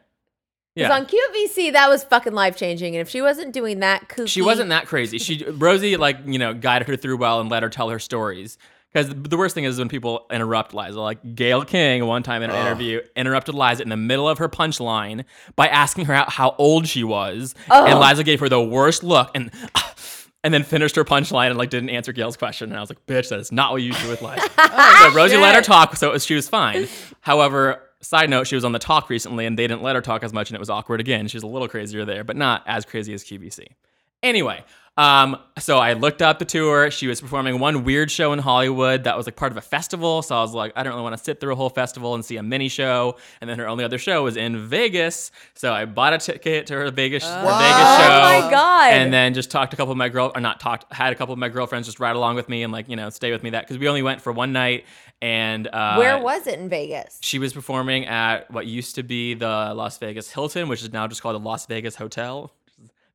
Because 0.74 0.90
Yeah, 0.90 0.96
on 0.96 1.06
QVC, 1.06 1.72
that 1.72 1.88
was 1.88 2.02
fucking 2.04 2.32
life 2.32 2.56
changing. 2.56 2.96
And 2.96 3.00
if 3.00 3.08
she 3.08 3.22
wasn't 3.22 3.52
doing 3.52 3.80
that 3.80 4.08
kooky, 4.08 4.28
she 4.28 4.42
wasn't 4.42 4.70
that 4.70 4.86
crazy. 4.86 5.18
She 5.18 5.44
Rosie 5.44 5.96
like 5.96 6.18
you 6.26 6.38
know 6.38 6.52
guided 6.52 6.88
her 6.88 6.96
through 6.96 7.18
well 7.18 7.40
and 7.40 7.48
let 7.48 7.62
her 7.62 7.68
tell 7.68 7.88
her 7.90 7.98
stories. 7.98 8.58
Because 8.92 9.08
the 9.12 9.36
worst 9.36 9.56
thing 9.56 9.64
is 9.64 9.76
when 9.76 9.88
people 9.88 10.24
interrupt 10.30 10.72
Liza. 10.72 11.00
Like 11.00 11.34
Gayle 11.34 11.64
King, 11.64 12.06
one 12.06 12.22
time 12.22 12.42
in 12.42 12.50
an 12.50 12.56
Ugh. 12.56 12.62
interview, 12.66 13.00
interrupted 13.16 13.54
Liza 13.56 13.82
in 13.82 13.88
the 13.88 13.96
middle 13.96 14.28
of 14.28 14.38
her 14.38 14.48
punchline 14.48 15.24
by 15.56 15.66
asking 15.66 16.04
her 16.04 16.14
how, 16.14 16.26
how 16.28 16.54
old 16.58 16.86
she 16.86 17.02
was, 17.02 17.56
and 17.68 17.98
Liza 17.98 18.22
gave 18.22 18.38
her 18.40 18.48
the 18.48 18.60
worst 18.62 19.02
look 19.04 19.30
and. 19.34 19.50
And 20.42 20.52
then 20.52 20.62
finished 20.62 20.94
her 20.96 21.06
punchline 21.06 21.48
and 21.48 21.56
like 21.56 21.70
didn't 21.70 21.88
answer 21.88 22.12
Gayle's 22.12 22.36
question, 22.36 22.68
and 22.68 22.76
I 22.76 22.80
was 22.82 22.90
like, 22.90 23.06
"Bitch, 23.06 23.30
that 23.30 23.40
is 23.40 23.50
not 23.50 23.72
what 23.72 23.80
you 23.80 23.94
do 23.94 24.08
with 24.10 24.20
Liza." 24.20 24.46
so 24.98 25.14
Rosie 25.14 25.38
let 25.38 25.54
her 25.54 25.62
talk, 25.62 25.96
so 25.96 26.12
was, 26.12 26.26
she 26.26 26.34
was 26.34 26.50
fine. 26.50 26.86
However, 27.22 27.80
side 28.04 28.30
note, 28.30 28.46
she 28.46 28.54
was 28.54 28.64
on 28.64 28.72
the 28.72 28.78
talk 28.78 29.10
recently, 29.10 29.46
and 29.46 29.58
they 29.58 29.66
didn't 29.66 29.82
let 29.82 29.96
her 29.96 30.02
talk 30.02 30.22
as 30.22 30.32
much, 30.32 30.50
and 30.50 30.56
it 30.56 30.60
was 30.60 30.70
awkward 30.70 31.00
again. 31.00 31.26
She's 31.28 31.42
a 31.42 31.46
little 31.46 31.68
crazier 31.68 32.04
there, 32.04 32.24
but 32.24 32.36
not 32.36 32.62
as 32.66 32.84
crazy 32.84 33.14
as 33.14 33.24
QVC. 33.24 33.66
Anyway, 34.22 34.64
um, 34.96 35.36
so 35.58 35.78
I 35.78 35.94
looked 35.94 36.22
up 36.22 36.38
the 36.38 36.44
tour. 36.44 36.90
She 36.90 37.06
was 37.08 37.20
performing 37.20 37.58
one 37.58 37.82
weird 37.82 38.10
show 38.10 38.32
in 38.32 38.38
Hollywood 38.38 39.04
that 39.04 39.16
was 39.16 39.26
like 39.26 39.34
part 39.34 39.50
of 39.50 39.58
a 39.58 39.60
festival. 39.60 40.22
So 40.22 40.36
I 40.36 40.40
was 40.40 40.52
like, 40.54 40.72
I 40.76 40.84
don't 40.84 40.92
really 40.92 41.02
want 41.02 41.16
to 41.16 41.22
sit 41.22 41.40
through 41.40 41.52
a 41.52 41.56
whole 41.56 41.70
festival 41.70 42.14
and 42.14 42.24
see 42.24 42.36
a 42.36 42.42
mini 42.44 42.68
show. 42.68 43.16
And 43.40 43.50
then 43.50 43.58
her 43.58 43.66
only 43.66 43.82
other 43.82 43.98
show 43.98 44.22
was 44.22 44.36
in 44.36 44.68
Vegas. 44.68 45.32
So 45.54 45.72
I 45.72 45.84
bought 45.84 46.12
a 46.12 46.18
ticket 46.18 46.66
to 46.68 46.74
her 46.74 46.90
Vegas, 46.92 47.24
her 47.24 47.30
Vegas 47.30 47.42
show. 47.42 47.52
Oh 47.52 48.40
my 48.42 48.48
God. 48.50 48.92
And 48.92 49.12
then 49.12 49.34
just 49.34 49.50
talked 49.50 49.72
to 49.72 49.76
a 49.76 49.78
couple 49.78 49.92
of 49.92 49.98
my 49.98 50.08
girl, 50.08 50.30
or 50.32 50.40
not 50.40 50.60
talked, 50.60 50.92
had 50.92 51.12
a 51.12 51.16
couple 51.16 51.32
of 51.32 51.38
my 51.40 51.48
girlfriends 51.48 51.88
just 51.88 51.98
ride 51.98 52.14
along 52.14 52.36
with 52.36 52.48
me 52.48 52.62
and 52.62 52.72
like 52.72 52.88
you 52.88 52.96
know 52.96 53.10
stay 53.10 53.32
with 53.32 53.42
me 53.42 53.50
that 53.50 53.64
because 53.64 53.78
we 53.78 53.88
only 53.88 54.02
went 54.02 54.20
for 54.20 54.32
one 54.32 54.52
night. 54.52 54.84
And 55.20 55.66
uh, 55.68 55.96
Where 55.96 56.18
was 56.18 56.46
it 56.46 56.58
in 56.58 56.68
Vegas? 56.68 57.18
she 57.20 57.38
was 57.38 57.52
performing 57.52 58.06
at 58.06 58.50
what 58.50 58.66
used 58.66 58.94
to 58.96 59.02
be 59.02 59.34
the 59.34 59.72
Las 59.74 59.98
Vegas 59.98 60.30
Hilton, 60.30 60.68
which 60.68 60.82
is 60.82 60.92
now 60.92 61.06
just 61.08 61.22
called 61.22 61.34
the 61.34 61.44
Las 61.44 61.66
Vegas 61.66 61.96
Hotel. 61.96 62.52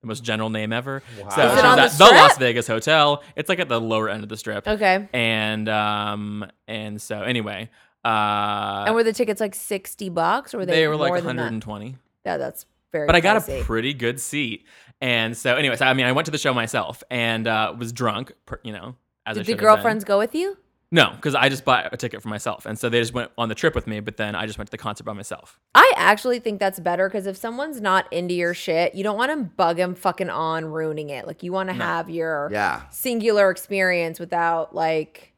The 0.01 0.07
most 0.07 0.23
general 0.23 0.49
name 0.49 0.71
ever. 0.71 1.03
So 1.17 1.23
Is 1.51 1.59
it 1.59 1.65
on 1.65 1.77
the 1.77 1.93
the 1.97 2.05
Las 2.05 2.38
Vegas 2.38 2.67
Hotel. 2.67 3.21
It's 3.35 3.49
like 3.49 3.59
at 3.59 3.67
the 3.67 3.81
lower 3.81 4.07
end 4.07 4.23
of 4.23 4.30
the 4.30 4.38
strip. 4.38 4.65
Okay. 4.67 5.09
And 5.11 5.67
um 5.67 6.49
and 6.67 7.01
so 7.01 7.21
anyway, 7.23 7.69
uh 8.05 8.85
and 8.88 8.95
were 8.95 9.03
the 9.03 9.11
tickets 9.11 9.41
like 9.41 9.53
60 9.55 10.09
bucks 10.09 10.53
or 10.53 10.59
were 10.59 10.65
they, 10.65 10.73
they 10.76 10.88
were 10.88 10.95
like 10.95 11.09
more 11.09 11.21
than 11.21 11.35
that? 11.35 11.43
120. 11.43 11.97
Yeah, 12.26 12.38
that's 12.38 12.65
very 12.93 13.07
But 13.07 13.15
I 13.15 13.19
got 13.19 13.47
a 13.49 13.63
pretty 13.63 13.93
good 13.93 14.21
seat. 14.21 14.65
And 15.01 15.35
so 15.35 15.55
anyway, 15.55 15.76
so 15.76 15.85
I 15.85 15.93
mean 15.93 16.05
I 16.05 16.13
went 16.13 16.26
to 16.26 16.31
the 16.31 16.38
show 16.38 16.53
myself 16.53 17.03
and 17.11 17.45
uh 17.45 17.73
was 17.77 17.91
drunk, 17.91 18.31
you 18.63 18.71
know, 18.71 18.95
as 19.26 19.35
Did 19.35 19.41
the 19.41 19.45
should 19.45 19.49
have 19.51 19.57
been. 19.59 19.76
girlfriends 19.76 20.03
go 20.05 20.17
with 20.17 20.34
you? 20.34 20.57
No, 20.91 21.11
because 21.16 21.36
I 21.36 21.49
just 21.49 21.66
bought 21.66 21.94
a 21.94 21.98
ticket 21.98 22.22
for 22.24 22.30
myself, 22.30 22.66
and 22.66 22.78
so 22.78 22.90
they 22.90 22.99
just 22.99 23.14
went 23.14 23.30
on 23.38 23.48
the 23.48 23.53
trip 23.53 23.76
with 23.76 23.86
me. 23.86 23.99
But 23.99 24.18
then 24.18 24.34
I 24.34 24.48
just 24.48 24.57
went 24.57 24.68
to 24.68 24.72
the 24.72 24.78
concert 24.80 25.03
by 25.03 25.14
myself. 25.14 25.60
I 25.76 25.94
actually 25.95 26.40
think 26.40 26.60
that's 26.60 26.80
better 26.80 27.07
because 27.07 27.28
if 27.28 27.38
someone's 27.38 27.80
not 27.80 28.11
into 28.11 28.34
your 28.34 28.56
shit, 28.56 28.95
you 28.95 29.03
don't 29.03 29.16
want 29.18 29.32
to 29.32 29.38
bug 29.56 29.78
them 29.78 29.94
fucking 29.94 30.32
on 30.32 30.66
ruining 30.66 31.11
it. 31.11 31.28
Like 31.28 31.44
you 31.44 31.52
want 31.52 31.70
to 31.70 31.76
have 31.76 32.10
your 32.10 32.49
Yeah. 32.52 32.82
singular 32.90 33.52
experience 33.52 34.20
without 34.20 34.74
like 34.74 35.34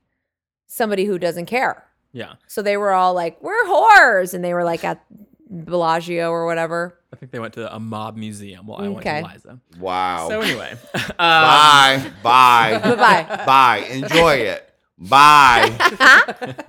somebody 0.67 1.03
who 1.03 1.19
doesn't 1.19 1.47
care. 1.47 1.85
Yeah, 2.13 2.33
So 2.47 2.61
they 2.61 2.75
were 2.77 2.91
all 2.91 3.13
like, 3.13 3.41
"We're 3.41 3.65
whores," 3.65 4.33
and 4.33 4.43
they 4.43 4.53
were 4.53 4.63
like 4.65 4.83
at 4.85 5.03
Bellagio 5.49 6.29
or 6.29 6.45
whatever. 6.45 6.97
I 7.13 7.17
think 7.17 7.31
they 7.33 7.39
went 7.39 7.53
to 7.55 7.73
a 7.73 7.79
mob 7.79 8.15
museum 8.15 8.67
while 8.67 8.79
I 8.79 8.87
went 8.87 8.99
Okay. 9.05 9.21
to 9.21 9.27
Liza. 9.27 9.59
Wow. 9.79 10.27
So 10.29 10.41
anyway, 10.41 10.71
um, 10.93 11.03
bye. 11.17 12.11
Bye. 12.23 12.79
Bye 12.81 12.95
bye. 12.95 13.45
Bye. 13.45 13.77
Enjoy 13.89 14.33
it. 14.35 14.70
Bye. 15.01 16.55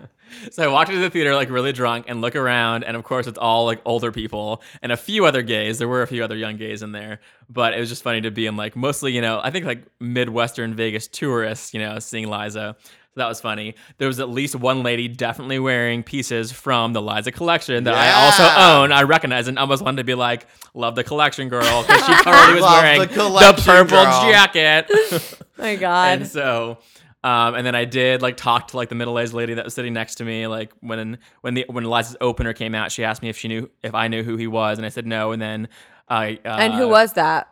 So 0.50 0.64
I 0.64 0.66
walked 0.66 0.90
into 0.90 1.02
the 1.02 1.10
theater 1.10 1.34
like 1.34 1.50
really 1.50 1.72
drunk 1.72 2.06
and 2.08 2.20
look 2.20 2.34
around, 2.34 2.82
and 2.84 2.96
of 2.96 3.04
course 3.04 3.26
it's 3.26 3.38
all 3.38 3.64
like 3.66 3.80
older 3.84 4.10
people 4.10 4.62
and 4.82 4.90
a 4.90 4.96
few 4.96 5.24
other 5.24 5.42
gays. 5.42 5.78
There 5.78 5.86
were 5.86 6.02
a 6.02 6.06
few 6.06 6.24
other 6.24 6.36
young 6.36 6.56
gays 6.56 6.82
in 6.82 6.90
there, 6.90 7.20
but 7.48 7.74
it 7.74 7.80
was 7.80 7.88
just 7.88 8.02
funny 8.02 8.22
to 8.22 8.30
be 8.30 8.46
in 8.46 8.56
like 8.56 8.74
mostly, 8.74 9.12
you 9.12 9.20
know, 9.20 9.40
I 9.42 9.50
think 9.50 9.66
like 9.66 9.84
Midwestern 10.00 10.74
Vegas 10.74 11.06
tourists, 11.06 11.72
you 11.74 11.80
know, 11.80 11.98
seeing 12.00 12.28
Liza. 12.28 12.76
So 12.80 13.20
that 13.20 13.28
was 13.28 13.40
funny. 13.42 13.74
There 13.98 14.08
was 14.08 14.20
at 14.20 14.30
least 14.30 14.56
one 14.56 14.82
lady 14.82 15.06
definitely 15.06 15.58
wearing 15.58 16.02
pieces 16.02 16.50
from 16.50 16.92
the 16.94 17.02
Liza 17.02 17.30
collection 17.30 17.84
that 17.84 17.94
I 17.94 18.10
also 18.24 18.42
own. 18.82 18.90
I 18.90 19.02
recognize 19.02 19.48
and 19.48 19.58
almost 19.58 19.84
wanted 19.84 19.98
to 19.98 20.04
be 20.04 20.14
like, 20.14 20.46
love 20.74 20.96
the 20.96 21.04
collection 21.04 21.50
girl, 21.50 21.82
because 21.82 22.04
she 22.06 22.14
totally 22.24 22.54
was 22.54 22.62
Love 22.62 22.82
wearing 22.82 23.00
the 23.02 23.06
the, 23.06 23.14
collection 23.14 23.64
purple 23.64 24.02
girl. 24.02 24.30
jacket. 24.32 24.90
Oh 25.58 25.64
my 25.64 25.76
God. 25.76 26.18
And 26.18 26.26
so, 26.26 26.78
um, 27.24 27.54
and 27.54 27.66
then 27.66 27.74
I 27.74 27.84
did 27.84 28.22
like 28.22 28.36
talk 28.36 28.68
to 28.68 28.76
like 28.76 28.88
the 28.88 28.94
middle 28.94 29.18
aged 29.18 29.32
lady 29.32 29.54
that 29.54 29.64
was 29.64 29.74
sitting 29.74 29.92
next 29.92 30.16
to 30.16 30.24
me. 30.24 30.46
Like 30.46 30.72
when 30.80 31.18
when 31.40 31.54
the 31.54 31.64
when 31.68 31.84
Eliza's 31.84 32.16
opener 32.20 32.52
came 32.52 32.74
out, 32.74 32.92
she 32.92 33.04
asked 33.04 33.22
me 33.22 33.28
if 33.28 33.38
she 33.38 33.48
knew 33.48 33.70
if 33.82 33.94
I 33.94 34.08
knew 34.08 34.22
who 34.22 34.36
he 34.36 34.46
was, 34.46 34.78
and 34.78 34.86
I 34.86 34.88
said 34.88 35.06
no. 35.06 35.32
And 35.32 35.40
then 35.40 35.68
I 36.08 36.38
uh, 36.44 36.48
and 36.48 36.74
who 36.74 36.88
was 36.88 37.12
that? 37.14 37.48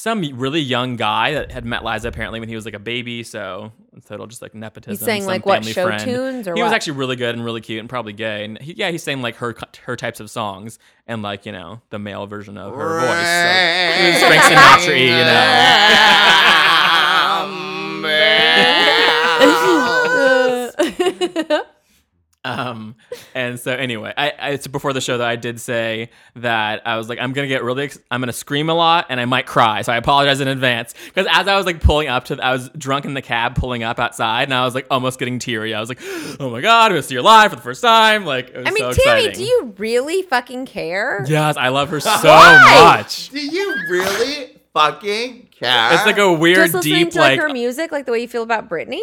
some 0.00 0.22
really 0.34 0.60
young 0.60 0.96
guy 0.96 1.34
that 1.34 1.52
had 1.52 1.64
met 1.64 1.84
Liza 1.84 2.08
apparently 2.08 2.40
when 2.40 2.48
he 2.48 2.54
was 2.54 2.64
like 2.64 2.74
a 2.74 2.78
baby. 2.78 3.22
So 3.22 3.70
it's 3.94 4.06
total 4.06 4.26
just 4.26 4.40
like 4.40 4.54
nepotism. 4.54 4.92
He 4.92 5.04
sang, 5.04 5.22
some 5.22 5.28
like, 5.28 5.44
what, 5.44 5.64
show 5.64 5.86
friend. 5.86 6.02
tunes 6.02 6.48
or 6.48 6.54
he 6.54 6.62
was 6.62 6.72
actually 6.72 6.94
really 6.94 7.16
good 7.16 7.34
and 7.34 7.44
really 7.44 7.60
cute 7.60 7.80
and 7.80 7.88
probably 7.88 8.14
gay. 8.14 8.44
And 8.44 8.58
he, 8.60 8.72
yeah, 8.74 8.90
he's 8.90 9.02
sang 9.02 9.20
like 9.20 9.36
her 9.36 9.54
her 9.84 9.96
types 9.96 10.20
of 10.20 10.30
songs 10.30 10.78
and 11.06 11.22
like 11.22 11.44
you 11.44 11.52
know 11.52 11.82
the 11.90 11.98
male 11.98 12.26
version 12.26 12.56
of 12.56 12.74
her 12.74 13.00
voice. 13.00 13.26
So 13.26 14.02
he 14.02 14.10
was 14.10 14.22
Frank 14.22 14.42
Sinatra, 14.42 15.00
you 15.00 15.08
know. 15.08 16.56
Um, 22.42 22.96
and 23.34 23.60
so 23.60 23.72
anyway, 23.72 24.14
I, 24.16 24.30
I 24.30 24.50
it's 24.50 24.66
before 24.66 24.94
the 24.94 25.00
show 25.02 25.18
that 25.18 25.26
I 25.26 25.36
did 25.36 25.60
say 25.60 26.10
that 26.36 26.86
I 26.86 26.96
was 26.96 27.08
like, 27.08 27.18
I'm 27.20 27.34
gonna 27.34 27.48
get 27.48 27.62
really, 27.62 27.84
ex- 27.84 27.98
I'm 28.10 28.20
gonna 28.22 28.32
scream 28.32 28.70
a 28.70 28.74
lot 28.74 29.06
and 29.10 29.20
I 29.20 29.26
might 29.26 29.44
cry. 29.44 29.82
So 29.82 29.92
I 29.92 29.96
apologize 29.96 30.40
in 30.40 30.48
advance 30.48 30.94
because 31.06 31.26
as 31.30 31.48
I 31.48 31.56
was 31.56 31.66
like 31.66 31.82
pulling 31.82 32.08
up 32.08 32.24
to, 32.26 32.42
I 32.42 32.52
was 32.52 32.70
drunk 32.70 33.04
in 33.04 33.12
the 33.12 33.20
cab 33.20 33.56
pulling 33.56 33.82
up 33.82 33.98
outside 33.98 34.44
and 34.44 34.54
I 34.54 34.64
was 34.64 34.74
like 34.74 34.86
almost 34.90 35.18
getting 35.18 35.38
teary. 35.38 35.74
I 35.74 35.80
was 35.80 35.90
like, 35.90 35.98
oh 36.40 36.48
my 36.50 36.62
god, 36.62 36.86
I'm 36.86 36.92
gonna 36.92 37.02
see 37.02 37.14
her 37.16 37.22
live 37.22 37.50
for 37.50 37.56
the 37.56 37.62
first 37.62 37.82
time. 37.82 38.24
Like, 38.24 38.48
it 38.48 38.56
was 38.56 38.66
I 38.66 38.70
mean, 38.70 38.94
so 38.94 39.02
Tammy, 39.02 39.26
exciting. 39.26 39.44
do 39.44 39.44
you 39.44 39.74
really 39.76 40.22
fucking 40.22 40.64
care? 40.64 41.22
Yes, 41.28 41.58
I 41.58 41.68
love 41.68 41.90
her 41.90 42.00
so 42.00 42.08
much. 42.22 43.28
Do 43.28 43.38
you 43.38 43.76
really 43.90 44.56
fucking 44.72 45.48
care? 45.50 45.92
It's 45.92 46.06
like 46.06 46.16
a 46.16 46.32
weird, 46.32 46.56
Just 46.56 46.74
listening 46.74 47.04
deep, 47.04 47.10
to 47.12 47.18
like, 47.18 47.38
like 47.38 47.40
her 47.40 47.52
music, 47.52 47.92
like 47.92 48.06
the 48.06 48.12
way 48.12 48.20
you 48.20 48.28
feel 48.28 48.42
about 48.42 48.70
Britney. 48.70 49.02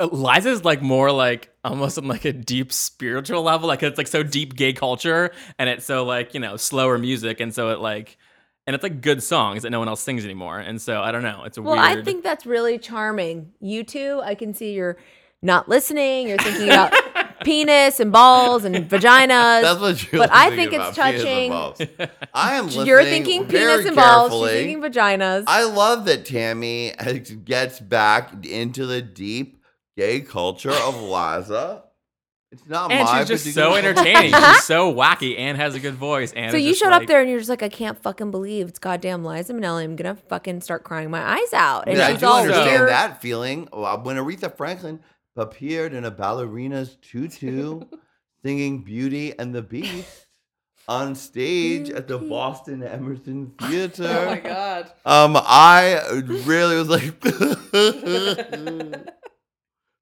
Liza's 0.00 0.64
like 0.64 0.82
more 0.82 1.10
like 1.10 1.50
almost 1.64 1.96
on 1.98 2.06
like 2.06 2.24
a 2.24 2.32
deep 2.32 2.72
spiritual 2.72 3.42
level. 3.42 3.66
Like 3.68 3.82
it's 3.82 3.98
like 3.98 4.08
so 4.08 4.22
deep 4.22 4.54
gay 4.54 4.72
culture 4.72 5.32
and 5.58 5.68
it's 5.70 5.86
so 5.86 6.04
like, 6.04 6.34
you 6.34 6.40
know, 6.40 6.56
slower 6.56 6.98
music. 6.98 7.40
And 7.40 7.54
so 7.54 7.70
it 7.70 7.78
like, 7.80 8.18
and 8.66 8.74
it's 8.74 8.82
like 8.82 9.00
good 9.00 9.22
songs 9.22 9.62
that 9.62 9.70
no 9.70 9.78
one 9.78 9.88
else 9.88 10.02
sings 10.02 10.24
anymore. 10.24 10.58
And 10.58 10.80
so 10.82 11.00
I 11.00 11.12
don't 11.12 11.22
know. 11.22 11.44
It's 11.44 11.56
a 11.56 11.62
Well, 11.62 11.76
weird. 11.76 11.98
I 11.98 12.02
think 12.02 12.24
that's 12.24 12.44
really 12.44 12.78
charming. 12.78 13.52
You 13.60 13.84
two, 13.84 14.20
I 14.22 14.34
can 14.34 14.52
see 14.54 14.72
you're 14.74 14.98
not 15.40 15.68
listening. 15.68 16.28
You're 16.28 16.38
thinking 16.38 16.68
about 16.68 16.92
penis 17.44 18.00
and 18.00 18.10
balls 18.12 18.64
and 18.64 18.74
vaginas. 18.90 19.62
That's 19.62 19.80
what 19.80 20.12
you're 20.12 20.20
But 20.20 20.30
I 20.32 20.50
think 20.50 20.72
it's 20.74 20.96
about, 20.98 21.14
penis 21.14 21.78
touching. 21.78 22.08
I 22.34 22.54
am 22.56 22.66
listening 22.66 22.86
You're 22.86 23.04
thinking 23.04 23.46
very 23.46 23.76
penis 23.76 23.86
and 23.86 23.96
balls. 23.96 24.30
carefully. 24.30 24.50
She's 24.50 24.58
thinking 24.66 24.82
vaginas. 24.82 25.44
I 25.46 25.64
love 25.64 26.04
that 26.06 26.26
Tammy 26.26 26.94
uh, 26.98 27.18
gets 27.44 27.78
back 27.80 28.44
into 28.44 28.84
the 28.84 29.00
deep 29.00 29.55
gay 29.96 30.20
culture 30.20 30.70
of 30.70 31.00
Liza. 31.02 31.82
It's 32.52 32.64
not 32.68 32.92
and 32.92 33.04
my 33.04 33.18
she's 33.20 33.28
just 33.28 33.54
so 33.54 33.70
particular- 33.72 33.90
entertaining. 34.06 34.32
she's 34.54 34.62
so 34.64 34.94
wacky 34.94 35.36
and 35.38 35.56
has 35.58 35.74
a 35.74 35.80
good 35.80 35.94
voice. 35.94 36.32
And 36.32 36.52
so 36.52 36.56
you 36.56 36.74
showed 36.74 36.90
like- 36.90 37.02
up 37.02 37.08
there 37.08 37.20
and 37.20 37.28
you're 37.28 37.40
just 37.40 37.50
like, 37.50 37.62
I 37.62 37.68
can't 37.68 38.00
fucking 38.00 38.30
believe 38.30 38.68
it's 38.68 38.78
goddamn 38.78 39.24
Liza 39.24 39.52
Minnelli. 39.52 39.82
I'm 39.84 39.96
gonna 39.96 40.14
fucking 40.28 40.60
start 40.60 40.84
crying 40.84 41.10
my 41.10 41.20
eyes 41.22 41.52
out. 41.52 41.88
I 41.88 41.90
And 41.90 41.98
mean, 41.98 42.06
I 42.06 42.12
do 42.14 42.26
all 42.26 42.40
understand 42.42 42.70
weird. 42.70 42.88
that 42.90 43.20
feeling. 43.20 43.68
When 43.72 44.16
Aretha 44.16 44.56
Franklin 44.56 45.00
appeared 45.34 45.92
in 45.92 46.04
a 46.04 46.10
ballerina's 46.10 46.96
tutu, 47.02 47.80
singing 48.44 48.82
"Beauty 48.84 49.36
and 49.38 49.52
the 49.54 49.62
Beast" 49.62 50.26
on 50.88 51.16
stage 51.16 51.90
at 51.90 52.06
the 52.06 52.16
Boston 52.16 52.80
Emerson 52.84 53.52
Theater. 53.60 54.04
Oh 54.08 54.26
my 54.26 54.38
god. 54.38 54.84
Um, 55.04 55.36
I 55.36 56.00
really 56.46 56.76
was 56.76 56.88
like, 56.88 57.20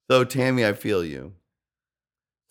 so 0.09 0.23
Tammy, 0.23 0.65
I 0.65 0.73
feel 0.73 1.03
you. 1.03 1.33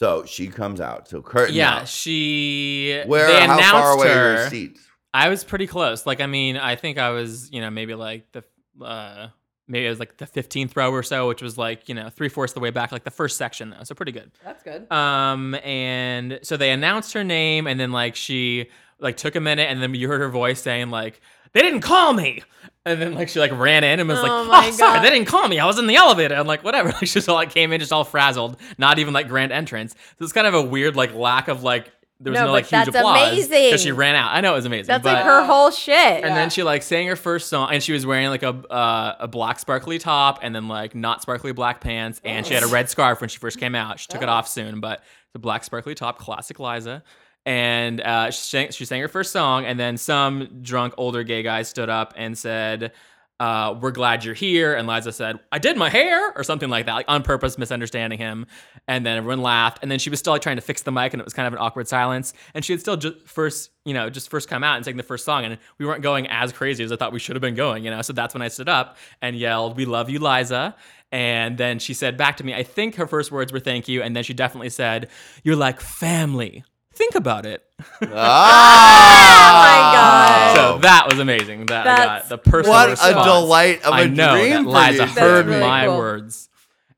So 0.00 0.24
she 0.26 0.48
comes 0.48 0.80
out. 0.80 1.08
So 1.08 1.22
curtain. 1.22 1.54
Yeah, 1.54 1.78
out. 1.80 1.88
she. 1.88 3.02
Where? 3.06 3.26
they 3.28 3.38
How 3.46 3.56
announced 3.56 3.70
far 3.70 3.92
away 3.96 4.08
her. 4.08 4.34
are 4.34 4.40
your 4.40 4.50
seats? 4.50 4.80
I 5.12 5.28
was 5.28 5.44
pretty 5.44 5.66
close. 5.68 6.06
Like, 6.06 6.20
I 6.20 6.26
mean, 6.26 6.56
I 6.56 6.74
think 6.74 6.98
I 6.98 7.10
was, 7.10 7.50
you 7.52 7.60
know, 7.60 7.70
maybe 7.70 7.94
like 7.94 8.26
the, 8.32 8.42
uh, 8.84 9.28
maybe 9.68 9.86
it 9.86 9.88
was 9.88 10.00
like 10.00 10.16
the 10.16 10.26
15th 10.26 10.76
row 10.76 10.90
or 10.90 11.04
so, 11.04 11.28
which 11.28 11.40
was 11.40 11.56
like, 11.56 11.88
you 11.88 11.94
know, 11.94 12.08
three 12.10 12.28
fourths 12.28 12.50
of 12.50 12.54
the 12.54 12.60
way 12.60 12.70
back, 12.70 12.90
like 12.90 13.04
the 13.04 13.12
first 13.12 13.36
section 13.36 13.70
though. 13.70 13.84
So 13.84 13.94
pretty 13.94 14.10
good. 14.10 14.32
That's 14.42 14.64
good. 14.64 14.90
Um, 14.90 15.54
and 15.62 16.40
so 16.42 16.56
they 16.56 16.72
announced 16.72 17.12
her 17.12 17.22
name, 17.22 17.68
and 17.68 17.78
then 17.78 17.92
like 17.92 18.16
she 18.16 18.66
like 18.98 19.16
took 19.16 19.36
a 19.36 19.40
minute, 19.40 19.70
and 19.70 19.80
then 19.80 19.94
you 19.94 20.08
heard 20.08 20.20
her 20.20 20.28
voice 20.28 20.60
saying 20.60 20.90
like, 20.90 21.20
"They 21.52 21.60
didn't 21.62 21.82
call 21.82 22.12
me," 22.12 22.42
and 22.86 23.00
then 23.00 23.14
like 23.14 23.28
she 23.28 23.38
like 23.40 23.52
ran 23.52 23.84
in 23.84 24.00
and 24.00 24.08
was 24.08 24.18
Oh 24.18 24.22
like, 24.22 24.48
my 24.48 24.66
"Oh, 24.68 24.70
sorry, 24.72 24.98
God. 24.98 25.04
they 25.04 25.10
didn't 25.10 25.26
call 25.28 25.48
me. 25.48 25.58
I 25.58 25.66
was 25.66 25.78
in 25.78 25.86
the 25.86 25.96
elevator." 25.96 26.34
I'm 26.34 26.46
like, 26.46 26.62
"Whatever." 26.64 26.88
Like 26.92 27.00
she 27.00 27.14
just 27.14 27.28
all 27.28 27.34
like 27.36 27.50
came 27.50 27.72
in 27.72 27.80
just 27.80 27.92
all 27.92 28.04
frazzled, 28.04 28.56
not 28.78 28.98
even 28.98 29.14
like 29.14 29.28
grand 29.28 29.52
entrance. 29.52 29.92
So 30.18 30.24
it's 30.24 30.32
kind 30.32 30.46
of 30.46 30.54
a 30.54 30.62
weird 30.62 30.94
like 30.96 31.14
lack 31.14 31.48
of 31.48 31.62
like 31.62 31.90
there 32.20 32.30
was 32.32 32.38
No, 32.40 32.46
no, 32.46 32.52
like 32.52 32.64
huge 32.66 32.70
that's 32.86 32.88
applause 32.96 33.28
amazing. 33.32 33.64
because 33.66 33.82
she 33.82 33.90
ran 33.92 34.14
out. 34.14 34.30
I 34.32 34.40
know 34.40 34.52
it 34.52 34.56
was 34.56 34.66
amazing. 34.66 34.86
That's 34.86 35.02
but, 35.02 35.14
like 35.14 35.24
her 35.24 35.44
whole 35.44 35.70
shit. 35.72 35.94
and 35.96 36.36
then 36.36 36.48
she 36.48 36.62
like 36.62 36.82
sang 36.82 37.06
her 37.08 37.16
first 37.16 37.48
song, 37.48 37.70
and 37.72 37.82
she 37.82 37.92
was 37.92 38.06
wearing 38.06 38.28
like 38.28 38.42
a 38.44 38.50
uh, 38.70 39.16
a 39.20 39.28
black 39.28 39.58
sparkly 39.58 39.98
top, 39.98 40.38
and 40.42 40.54
then 40.54 40.68
like 40.68 40.94
not 40.94 41.22
sparkly 41.22 41.52
black 41.52 41.80
pants, 41.80 42.20
and 42.24 42.46
she 42.46 42.54
had 42.54 42.62
a 42.62 42.68
red 42.68 42.88
scarf 42.88 43.20
when 43.20 43.28
she 43.28 43.38
first 43.38 43.58
came 43.58 43.74
out. 43.74 43.98
She 43.98 44.06
took 44.06 44.22
it 44.22 44.28
off 44.28 44.46
soon, 44.46 44.80
but 44.80 45.02
the 45.32 45.38
black 45.40 45.64
sparkly 45.64 45.94
top, 45.94 46.18
classic 46.18 46.60
Liza. 46.60 47.02
And 47.46 48.00
uh, 48.00 48.30
she 48.30 48.40
sang, 48.40 48.70
she 48.70 48.84
sang 48.84 49.00
her 49.02 49.08
first 49.08 49.32
song, 49.32 49.66
and 49.66 49.78
then 49.78 49.96
some 49.96 50.60
drunk 50.62 50.94
older 50.96 51.22
gay 51.22 51.42
guy 51.42 51.62
stood 51.62 51.90
up 51.90 52.14
and 52.16 52.38
said, 52.38 52.92
uh, 53.38 53.74
"We're 53.78 53.90
glad 53.90 54.24
you're 54.24 54.32
here." 54.32 54.74
And 54.74 54.88
Liza 54.88 55.12
said, 55.12 55.38
"I 55.52 55.58
did 55.58 55.76
my 55.76 55.90
hair," 55.90 56.32
or 56.36 56.42
something 56.42 56.70
like 56.70 56.86
that, 56.86 56.94
like 56.94 57.04
on 57.08 57.22
purpose, 57.22 57.58
misunderstanding 57.58 58.18
him. 58.18 58.46
And 58.88 59.04
then 59.04 59.18
everyone 59.18 59.42
laughed, 59.42 59.80
and 59.82 59.90
then 59.90 59.98
she 59.98 60.08
was 60.08 60.18
still 60.20 60.32
like 60.32 60.40
trying 60.40 60.56
to 60.56 60.62
fix 60.62 60.82
the 60.82 60.92
mic, 60.92 61.12
and 61.12 61.20
it 61.20 61.24
was 61.24 61.34
kind 61.34 61.46
of 61.46 61.52
an 61.52 61.58
awkward 61.58 61.86
silence. 61.86 62.32
And 62.54 62.64
she 62.64 62.72
had 62.72 62.80
still 62.80 62.96
just 62.96 63.26
first, 63.26 63.70
you 63.84 63.92
know, 63.92 64.08
just 64.08 64.30
first 64.30 64.48
come 64.48 64.64
out 64.64 64.76
and 64.76 64.84
sang 64.84 64.96
the 64.96 65.02
first 65.02 65.26
song, 65.26 65.44
and 65.44 65.58
we 65.78 65.84
weren't 65.84 66.02
going 66.02 66.26
as 66.28 66.50
crazy 66.50 66.82
as 66.82 66.92
I 66.92 66.96
thought 66.96 67.12
we 67.12 67.18
should 67.18 67.36
have 67.36 67.42
been 67.42 67.56
going, 67.56 67.84
you 67.84 67.90
know. 67.90 68.00
So 68.00 68.14
that's 68.14 68.34
when 68.34 68.42
I 68.42 68.48
stood 68.48 68.70
up 68.70 68.96
and 69.20 69.36
yelled, 69.36 69.76
"We 69.76 69.84
love 69.84 70.08
you, 70.08 70.18
Liza." 70.18 70.74
And 71.12 71.58
then 71.58 71.78
she 71.78 71.92
said 71.92 72.16
back 72.16 72.38
to 72.38 72.44
me, 72.44 72.54
I 72.54 72.62
think 72.62 72.94
her 72.94 73.06
first 73.06 73.30
words 73.30 73.52
were 73.52 73.60
"Thank 73.60 73.86
you," 73.86 74.02
and 74.02 74.16
then 74.16 74.24
she 74.24 74.32
definitely 74.32 74.70
said, 74.70 75.08
"You're 75.42 75.56
like 75.56 75.80
family." 75.80 76.64
Think 76.94 77.14
about 77.14 77.46
it. 77.46 77.64
Ah! 78.02 79.20
Oh 79.46 79.56
my 79.56 79.92
god. 79.94 80.56
So 80.56 80.78
that 80.78 81.06
was 81.08 81.18
amazing. 81.18 81.66
That 81.66 81.86
I 81.86 81.96
That's- 81.96 82.22
got 82.22 82.28
the 82.28 82.38
personal 82.38 82.72
What 82.72 82.88
a 82.88 82.90
response. 82.92 83.26
delight 83.26 83.78
of 83.84 83.92
a 83.92 83.96
I 83.96 84.06
know 84.06 84.32
dream 84.36 84.50
that 84.50 84.62
for 84.64 84.70
Liza 84.70 85.02
you, 85.04 85.20
heard 85.20 85.46
Tammy. 85.46 85.60
my 85.60 85.84
Cool. 85.86 85.98
words. 85.98 86.48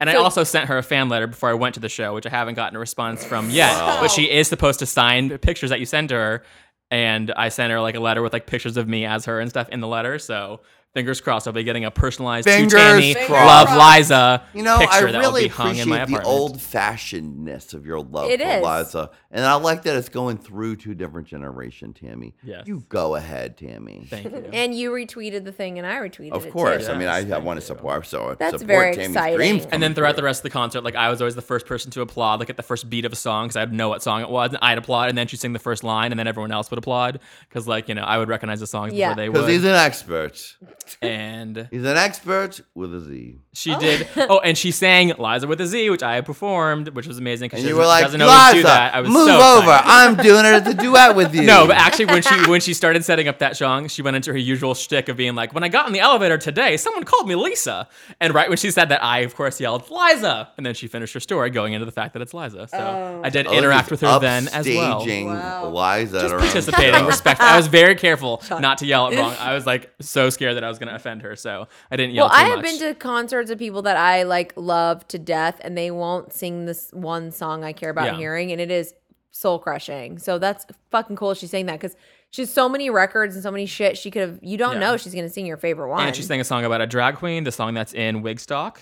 And 0.01 0.11
I 0.11 0.15
So- 0.15 0.23
also 0.23 0.45
sent 0.45 0.69
her 0.69 0.79
a 0.79 0.83
fan 0.83 1.09
letter 1.09 1.27
before 1.27 1.49
I 1.51 1.55
went 1.55 1.75
to 1.75 1.81
the 1.81 1.89
show, 1.89 2.15
which 2.15 2.27
I 2.27 2.31
haven't 2.31 2.55
gotten 2.55 2.77
a 2.77 2.79
response 2.81 3.25
from 3.25 3.51
yet. 3.51 3.75
But 4.01 4.09
she 4.11 4.31
is 4.31 4.49
supposed 4.49 4.79
to 4.81 4.87
sign 4.87 5.37
pictures 5.39 5.71
that 5.71 5.81
you 5.81 5.87
send 5.87 6.11
to 6.11 6.15
her. 6.15 6.43
And 6.91 7.33
I 7.37 7.49
sent 7.49 7.73
her 7.73 7.81
like 7.81 7.95
a 7.97 8.01
letter 8.01 8.23
with 8.23 8.33
like 8.33 8.47
pictures 8.47 8.77
of 8.77 8.87
me 8.89 9.05
as 9.05 9.25
her 9.25 9.41
and 9.41 9.51
stuff 9.51 9.69
in 9.71 9.81
the 9.81 9.89
letter. 9.89 10.19
So 10.19 10.61
fingers 10.97 11.21
crossed, 11.21 11.47
I'll 11.47 11.53
be 11.53 11.63
getting 11.63 11.85
a 11.85 11.91
personalized 11.91 12.49
Fingers 12.49 12.73
to 12.73 12.79
Tammy, 12.79 13.15
crossed. 13.15 13.71
love 13.71 13.97
Liza 13.99 14.43
You 14.55 14.63
know, 14.63 14.77
I 14.77 14.87
picture 14.87 15.13
that 15.13 15.23
will 15.23 15.29
really 15.31 15.43
be 15.43 15.49
hung 15.49 15.77
in 15.77 15.89
my 15.91 15.99
appreciate 16.01 16.23
the 16.23 16.27
old 16.29 16.57
fashionedness 16.59 17.75
of 17.75 17.85
your 17.85 18.01
love 18.01 18.31
It 18.31 18.41
for 18.41 18.47
is. 18.49 18.63
Liza. 18.63 19.11
And 19.31 19.45
I 19.45 19.55
like 19.55 19.83
that 19.83 19.95
it's 19.97 20.09
going 20.09 20.39
through 20.39 20.77
two 20.77 20.95
different 20.95 21.29
generation, 21.29 21.93
Tammy. 21.93 22.35
Yes. 22.43 22.67
You 22.67 22.83
go 22.89 23.15
ahead, 23.17 23.59
Tammy. 23.59 24.07
Thank 24.09 24.25
you. 24.33 24.49
And 24.55 24.75
you 24.75 24.91
retweeted 24.91 25.45
the 25.45 25.53
thing, 25.53 25.77
and 25.79 25.87
I 25.87 25.97
retweeted 25.97 26.29
it 26.29 26.33
Of 26.33 26.51
course. 26.51 26.87
too. 26.87 26.93
I 26.93 26.97
mean, 26.99 27.09
I, 27.09 27.19
Yes, 27.21 27.33
I 27.33 27.39
want 27.39 27.61
to 27.61 27.67
support 27.67 28.07
so 28.07 28.35
That's 28.39 28.53
support 28.53 28.67
very 28.67 28.93
Tammy's 28.95 29.09
exciting. 29.09 29.37
dreams. 29.37 29.67
And 29.71 29.83
then 29.83 29.95
throughout 29.95 30.13
true. 30.13 30.17
the 30.17 30.23
rest 30.25 30.41
of 30.41 30.45
the 30.45 30.51
concert, 30.51 30.83
like 30.85 30.95
I 30.97 31.11
was 31.11 31.21
always 31.21 31.35
the 31.35 31.43
first 31.43 31.67
person 31.67 31.91
to 31.93 32.01
applaud, 32.01 32.41
like 32.41 32.49
at 32.51 32.57
the 32.57 32.63
first 32.63 32.89
beat 32.89 33.05
of 33.05 33.13
a 33.13 33.17
song, 33.17 33.47
because 33.49 33.57
I'd 33.57 33.73
know 33.73 33.89
what 33.91 34.03
song 34.03 34.23
it 34.23 34.31
was, 34.31 34.51
and 34.51 34.59
I'd 34.63 34.79
applaud, 34.79 35.09
and 35.11 35.19
then 35.19 35.27
she'd 35.27 35.41
sing 35.41 35.53
the 35.53 35.59
first 35.59 35.85
line, 35.85 36.13
and 36.13 36.19
then 36.19 36.27
everyone 36.27 36.53
else 36.53 36.71
would 36.71 36.79
applaud, 36.79 37.21
because 37.49 37.67
like 37.69 37.89
you 37.89 37.95
know 37.95 38.03
I 38.03 38.17
would 38.19 38.29
recognize 38.29 38.61
the 38.61 38.67
songs 38.67 38.93
Yeah. 38.95 39.09
before 39.09 39.17
they 39.23 39.29
would. 39.29 39.35
Because 39.35 39.51
he's 39.51 39.65
an 39.65 39.75
expert. 39.75 40.57
and 41.03 41.69
He's 41.71 41.85
an 41.85 41.97
expert 41.97 42.61
with 42.75 42.95
a 42.95 43.01
Z. 43.01 43.39
she 43.57 43.75
oh. 43.75 43.81
did. 43.81 44.09
Oh, 44.29 44.39
and 44.41 44.57
she 44.59 44.71
sang 44.73 45.13
"Liza 45.19 45.47
with 45.47 45.61
a 45.61 45.67
Z, 45.67 45.89
which 45.91 46.03
I 46.03 46.21
performed, 46.21 46.89
which 46.91 47.07
was 47.07 47.19
amazing 47.19 47.47
because 47.47 47.61
And 47.61 47.67
she 47.67 47.71
you 47.71 47.77
were 47.77 47.87
like, 47.87 48.05
doesn't 48.05 48.21
always 48.21 48.51
do 48.51 48.57
Liza, 48.59 48.67
that. 48.67 48.95
I 48.95 49.01
was 49.01 49.11
move 49.11 49.29
so 49.29 49.59
over. 49.59 49.71
I'm 49.85 50.17
doing 50.17 50.45
it 50.45 50.49
as 50.49 50.67
a 50.67 50.75
duet 50.75 51.15
with 51.15 51.35
you. 51.35 51.43
No, 51.43 51.67
but 51.67 51.77
actually, 51.77 52.07
when 52.07 52.23
she 52.23 52.51
when 52.51 52.61
she 52.61 52.75
started 52.75 53.05
setting 53.05 53.29
up 53.29 53.39
that 53.39 53.57
song, 53.57 53.89
she 53.89 54.03
went 54.03 54.17
into 54.17 54.33
her 54.33 54.39
usual 54.39 54.75
shtick 54.75 55.09
of 55.09 55.17
being 55.17 55.35
like, 55.35 55.55
"When 55.55 55.63
I 55.65 55.69
got 55.69 55.87
in 55.87 55.93
the 55.93 56.01
elevator 56.01 56.39
today, 56.39 56.77
someone 56.77 57.05
called 57.05 57.29
me 57.29 57.35
Lisa," 57.37 57.89
and 58.21 58.35
right 58.35 58.49
when 58.49 58.59
she 58.59 58.71
said 58.71 58.89
that, 58.89 59.03
I 59.03 59.21
of 59.21 59.35
course 59.37 59.61
yelled 59.61 59.89
Liza, 59.91 60.49
and 60.57 60.67
then 60.67 60.75
she 60.75 60.89
finished 60.89 61.15
her 61.15 61.21
story 61.21 61.51
going 61.51 61.73
into 61.73 61.87
the 61.87 61.93
fact 61.93 62.13
that 62.15 62.23
it's 62.23 62.35
Liza. 62.35 62.69
So 62.69 62.79
oh. 62.79 63.21
I 63.25 63.31
did 63.31 63.47
Oh, 63.47 63.53
interact 63.53 63.91
with 63.91 64.01
her 64.01 64.19
then 64.19 64.49
as 64.49 64.67
well. 64.67 65.01
upstaging 65.03 65.27
Wow. 65.27 65.69
Liza 65.71 66.17
at 66.19 66.23
Just 66.23 66.33
her 66.33 66.39
participating, 66.41 67.07
respect. 67.07 67.41
I 67.41 67.57
was 67.57 67.69
very 67.69 67.95
careful 67.95 68.43
not 68.51 68.79
to 68.79 68.87
yell 68.87 69.07
it 69.09 69.17
wrong. 69.17 69.35
I 69.39 69.55
was 69.55 69.67
like 69.67 69.93
so 70.01 70.31
scared 70.31 70.57
that 70.57 70.65
I 70.65 70.69
was 70.69 70.79
going 70.79 70.89
to 70.89 70.95
offend 70.97 71.23
her, 71.23 71.37
so 71.37 71.69
I 71.91 71.97
didn't 71.97 72.15
yell 72.15 72.27
Well, 72.29 72.35
too 72.35 72.43
I 72.45 72.49
have 72.49 72.57
much. 72.57 72.65
been 72.65 72.79
to 72.81 72.95
concerts 72.95 73.46
of 73.51 73.59
people 73.59 73.83
that 73.83 73.97
I 73.97 74.23
like 74.25 74.53
love 74.57 75.07
to 75.09 75.19
death, 75.19 75.61
and 75.63 75.77
they 75.77 75.91
won't 75.91 76.33
sing 76.33 76.67
this 76.67 76.91
one 76.93 77.31
song 77.33 77.65
I 77.65 77.73
care 77.73 77.91
about 77.91 78.07
Yeah. 78.07 78.17
hearing, 78.17 78.53
and 78.53 78.61
it 78.61 78.71
is 78.71 78.95
soul 79.31 79.59
crushing. 79.59 80.19
So 80.19 80.39
that's 80.39 80.67
fucking 80.91 81.17
cool. 81.17 81.35
She's 81.35 81.51
saying 81.51 81.67
that 81.67 81.79
because 81.81 81.95
she's 82.31 82.51
so 82.53 82.69
many 82.69 82.89
records 82.91 83.35
and 83.35 83.43
so 83.43 83.51
many 83.51 83.67
shit. 83.67 83.99
She 83.99 84.11
could 84.11 84.23
have. 84.23 84.39
You 84.43 84.57
don't 84.57 84.75
Yeah. 84.75 84.81
know 84.81 84.97
she's 84.97 85.15
gonna 85.15 85.29
sing 85.29 85.45
your 85.47 85.57
favorite 85.59 85.89
one. 85.91 86.07
And 86.07 86.17
she 86.17 86.23
sang 86.23 86.41
a 86.41 86.45
song 86.45 86.65
about 86.65 86.81
a 86.81 86.87
drag 86.87 87.17
queen, 87.17 87.45
the 87.45 87.53
song 87.53 87.75
that's 87.75 87.93
in 87.93 88.23
Wigstock, 88.23 88.79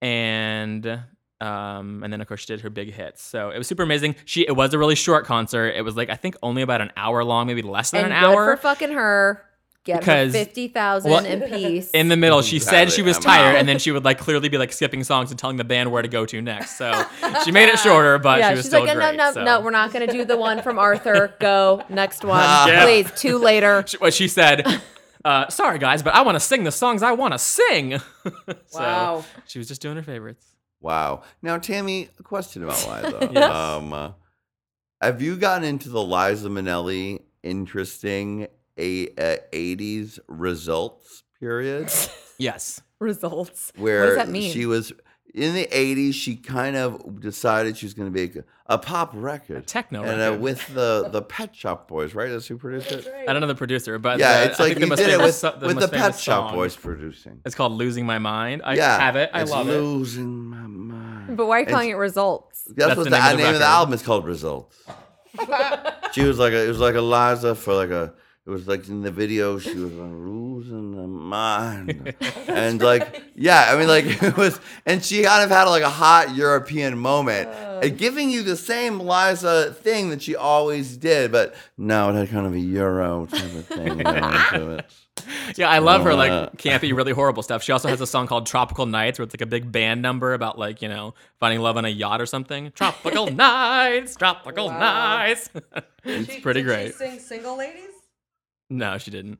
and 0.00 0.86
um, 1.42 2.02
and 2.02 2.12
then 2.12 2.20
of 2.20 2.26
course 2.28 2.40
she 2.40 2.46
did 2.46 2.60
her 2.60 2.70
big 2.70 2.92
hits. 2.92 3.22
So 3.22 3.48
it 3.50 3.56
was 3.58 3.66
super 3.66 3.82
amazing. 3.82 4.16
She 4.26 4.42
it 4.46 4.54
was 4.56 4.74
a 4.74 4.78
really 4.78 4.94
short 4.94 5.24
concert. 5.24 5.68
It 5.76 5.82
was 5.82 5.96
like 5.96 6.10
I 6.10 6.16
think 6.16 6.36
only 6.42 6.62
about 6.62 6.80
an 6.80 6.92
hour 6.96 7.24
long, 7.24 7.46
maybe 7.46 7.62
less 7.62 7.90
than 7.90 8.04
and 8.04 8.12
an 8.12 8.24
hour. 8.24 8.56
for 8.56 8.60
fucking 8.60 8.90
her. 8.92 9.42
Get 9.84 10.00
Because- 10.00 10.32
her 10.34 10.38
fifty 10.44 10.68
thousand 10.68 11.10
Well, 11.10 11.24
in 11.24 11.40
peace. 11.42 11.90
in 11.92 12.08
the 12.08 12.16
middle, 12.16 12.42
she 12.42 12.58
said 12.58 12.92
she 12.92 13.00
was 13.00 13.16
I'm 13.16 13.22
tired, 13.22 13.54
out. 13.54 13.56
and 13.60 13.66
then 13.68 13.78
she 13.78 13.90
would 13.90 14.04
like 14.04 14.18
clearly 14.18 14.50
be 14.50 14.58
like 14.58 14.72
skipping 14.74 15.02
songs 15.04 15.30
and 15.30 15.38
telling 15.40 15.56
the 15.56 15.64
band 15.64 15.90
where 15.90 16.02
to 16.02 16.08
go 16.08 16.26
to 16.26 16.42
next. 16.42 16.76
So 16.76 16.92
she 17.44 17.50
made 17.50 17.70
it 17.70 17.78
shorter, 17.86 18.18
but 18.18 18.40
yeah, 18.40 18.48
she 18.50 18.56
was 18.56 18.60
she's 18.60 18.66
still 18.70 18.80
like, 18.84 18.88
no, 18.94 19.06
great. 19.08 19.16
no, 19.16 19.32
so. 19.32 19.42
no, 19.42 19.60
we're 19.62 19.70
not 19.70 19.90
gonna 19.90 20.06
do 20.06 20.26
the 20.26 20.36
one 20.36 20.60
from 20.60 20.78
Arthur. 20.78 21.34
Go 21.40 21.82
next 21.88 22.24
one, 22.24 22.40
Yeah. 22.68 22.84
please. 22.84 23.10
Two 23.16 23.38
later. 23.38 23.82
She- 23.86 23.96
what 23.96 24.12
she 24.12 24.28
said. 24.28 24.66
Uh, 25.24 25.48
sorry 25.48 25.78
guys, 25.78 26.02
but 26.02 26.14
I 26.14 26.22
want 26.22 26.36
to 26.36 26.40
sing 26.40 26.64
the 26.64 26.72
songs 26.72 27.02
I 27.02 27.12
want 27.12 27.32
to 27.32 27.38
sing. 27.38 27.98
so 28.66 28.78
Wow. 28.78 29.24
she 29.46 29.58
was 29.58 29.66
just 29.68 29.80
doing 29.80 29.96
her 29.96 30.02
favorites. 30.02 30.46
Wow. 30.82 31.22
Now, 31.42 31.58
Tammy, 31.58 32.08
a 32.18 32.22
question 32.22 32.64
about 32.64 32.76
Liza. 32.86 33.30
Yes. 33.32 33.50
um, 33.50 33.92
uh, 33.92 34.12
have 35.02 35.20
you 35.20 35.36
gotten 35.36 35.64
into 35.64 35.88
the 35.90 36.02
Liza 36.02 36.48
Minnelli 36.48 37.20
interesting 37.42 38.46
a, 38.80 39.08
uh, 39.18 39.36
80s 39.52 40.18
results 40.28 41.22
period? 41.38 41.90
Yes. 42.38 42.80
Results. 43.00 43.70
Where 43.76 44.00
what 44.00 44.06
does 44.06 44.16
that 44.16 44.28
mean? 44.30 44.50
she 44.50 44.64
was 44.64 44.94
in 45.34 45.52
the 45.54 45.66
80s, 45.66 46.14
she 46.14 46.36
kind 46.36 46.74
of 46.74 47.20
decided 47.20 47.76
she 47.76 47.84
was 47.84 47.92
going 47.92 48.10
to 48.10 48.18
make 48.18 48.34
a, 48.34 48.44
a 48.66 48.78
pop 48.78 49.10
record. 49.12 49.66
techno 49.66 50.02
and, 50.02 50.20
Uh, 50.22 50.24
record. 50.30 50.40
with 50.40 50.74
the, 50.74 51.10
the 51.12 51.20
Pet 51.20 51.54
Shop 51.54 51.86
Boys, 51.86 52.14
right? 52.14 52.30
That's 52.30 52.46
who 52.46 52.56
produced 52.56 52.90
it? 52.92 53.06
I 53.28 53.32
don't 53.34 53.42
know 53.42 53.46
the 53.46 53.54
producer, 53.54 53.98
but 53.98 54.18
Yeah, 54.18 54.40
the- 54.44 54.50
it's 54.52 54.58
I 54.58 54.62
like 54.64 54.72
think 54.72 54.80
you 54.84 54.86
most 54.88 54.98
did 55.00 55.10
it 55.10 55.18
with, 55.18 55.34
so- 55.34 55.54
with 55.60 55.78
the 55.80 55.88
Pet 55.88 56.00
famous 56.00 56.20
Shop. 56.20 56.54
Boys 56.54 56.74
producing. 56.74 57.42
It's 57.44 57.54
called 57.54 57.72
"Losing 57.72 58.06
My 58.06 58.18
Mind." 58.18 58.62
I 58.64 58.74
yeah, 58.74 58.98
have 58.98 59.16
it. 59.16 59.28
I 59.34 59.42
it's 59.42 59.50
love 59.50 59.68
it. 59.68 59.72
losing 59.78 60.32
my 60.46 60.66
mind. 60.66 61.36
but 61.36 61.44
why 61.46 61.56
are 61.56 61.60
you 61.60 61.66
And 61.66 61.72
calling 61.74 61.90
it 61.90 61.94
results? 61.94 62.64
That's, 62.64 62.76
That's 62.88 62.96
what 62.96 63.04
the 63.04 63.10
the, 63.10 63.18
name 63.18 63.32
of 63.32 63.36
the 63.36 63.44
name 63.44 63.54
of 63.54 63.60
the 63.60 63.66
album 63.66 63.92
is 63.92 64.02
called. 64.02 64.24
Results. 64.24 64.76
she 66.12 66.22
was 66.24 66.38
like 66.38 66.52
a, 66.54 66.64
it 66.64 66.68
was 66.68 66.78
like 66.80 66.94
Eliza 66.94 67.54
for 67.54 67.74
like 67.74 67.90
a. 67.90 68.14
It 68.50 68.54
was 68.54 68.66
like 68.66 68.88
in 68.88 69.02
the 69.02 69.12
video 69.12 69.60
she 69.60 69.74
was 69.74 69.92
like, 69.92 70.10
losing 70.10 70.96
the 70.96 71.06
mind, 71.06 72.14
and 72.48 72.82
like 72.82 73.22
yeah, 73.36 73.68
I 73.72 73.78
mean 73.78 73.86
like 73.86 74.04
it 74.24 74.36
was, 74.36 74.58
and 74.84 75.04
she 75.04 75.22
kind 75.22 75.44
of 75.44 75.50
had 75.50 75.66
like 75.66 75.84
a 75.84 75.88
hot 75.88 76.34
European 76.34 76.98
moment, 76.98 77.48
and 77.48 77.96
giving 77.96 78.28
you 78.28 78.42
the 78.42 78.56
same 78.56 78.98
Liza 78.98 79.72
thing 79.74 80.10
that 80.10 80.20
she 80.22 80.34
always 80.34 80.96
did, 80.96 81.30
but 81.30 81.54
now 81.78 82.10
it 82.10 82.14
had 82.14 82.28
kind 82.30 82.44
of 82.44 82.52
a 82.54 82.58
Euro 82.58 83.26
type 83.26 83.40
of 83.54 83.66
thing 83.66 83.98
to 83.98 84.78
it. 84.78 84.86
Yeah, 85.56 85.68
I 85.68 85.78
love 85.78 86.02
her 86.04 86.14
like 86.14 86.30
Uh, 86.32 86.48
campy, 86.56 86.96
really 86.96 87.12
horrible 87.12 87.42
stuff. 87.42 87.62
She 87.62 87.72
also 87.72 87.88
has 87.88 88.00
a 88.00 88.06
song 88.06 88.26
called 88.26 88.46
"Tropical 88.46 88.86
Nights," 88.86 89.18
where 89.18 89.24
it's 89.24 89.34
like 89.34 89.42
a 89.42 89.46
big 89.46 89.70
band 89.70 90.00
number 90.02 90.32
about 90.34 90.58
like 90.58 90.80
you 90.82 90.88
know 90.88 91.14
finding 91.38 91.60
love 91.60 91.76
on 91.76 91.84
a 91.84 91.88
yacht 91.90 92.20
or 92.20 92.26
something. 92.26 92.72
Tropical 92.74 93.26
nights, 93.30 94.16
tropical 94.16 94.68
Wow. 94.68 94.78
nights. 94.78 95.50
it's 96.04 96.32
She- 96.34 96.40
pretty 96.40 96.62
did 96.62 96.66
great. 96.66 96.86
She 96.88 96.92
sing 96.94 97.18
single 97.20 97.56
ladies. 97.58 97.90
No, 98.70 98.96
she 98.98 99.10
didn't. 99.10 99.38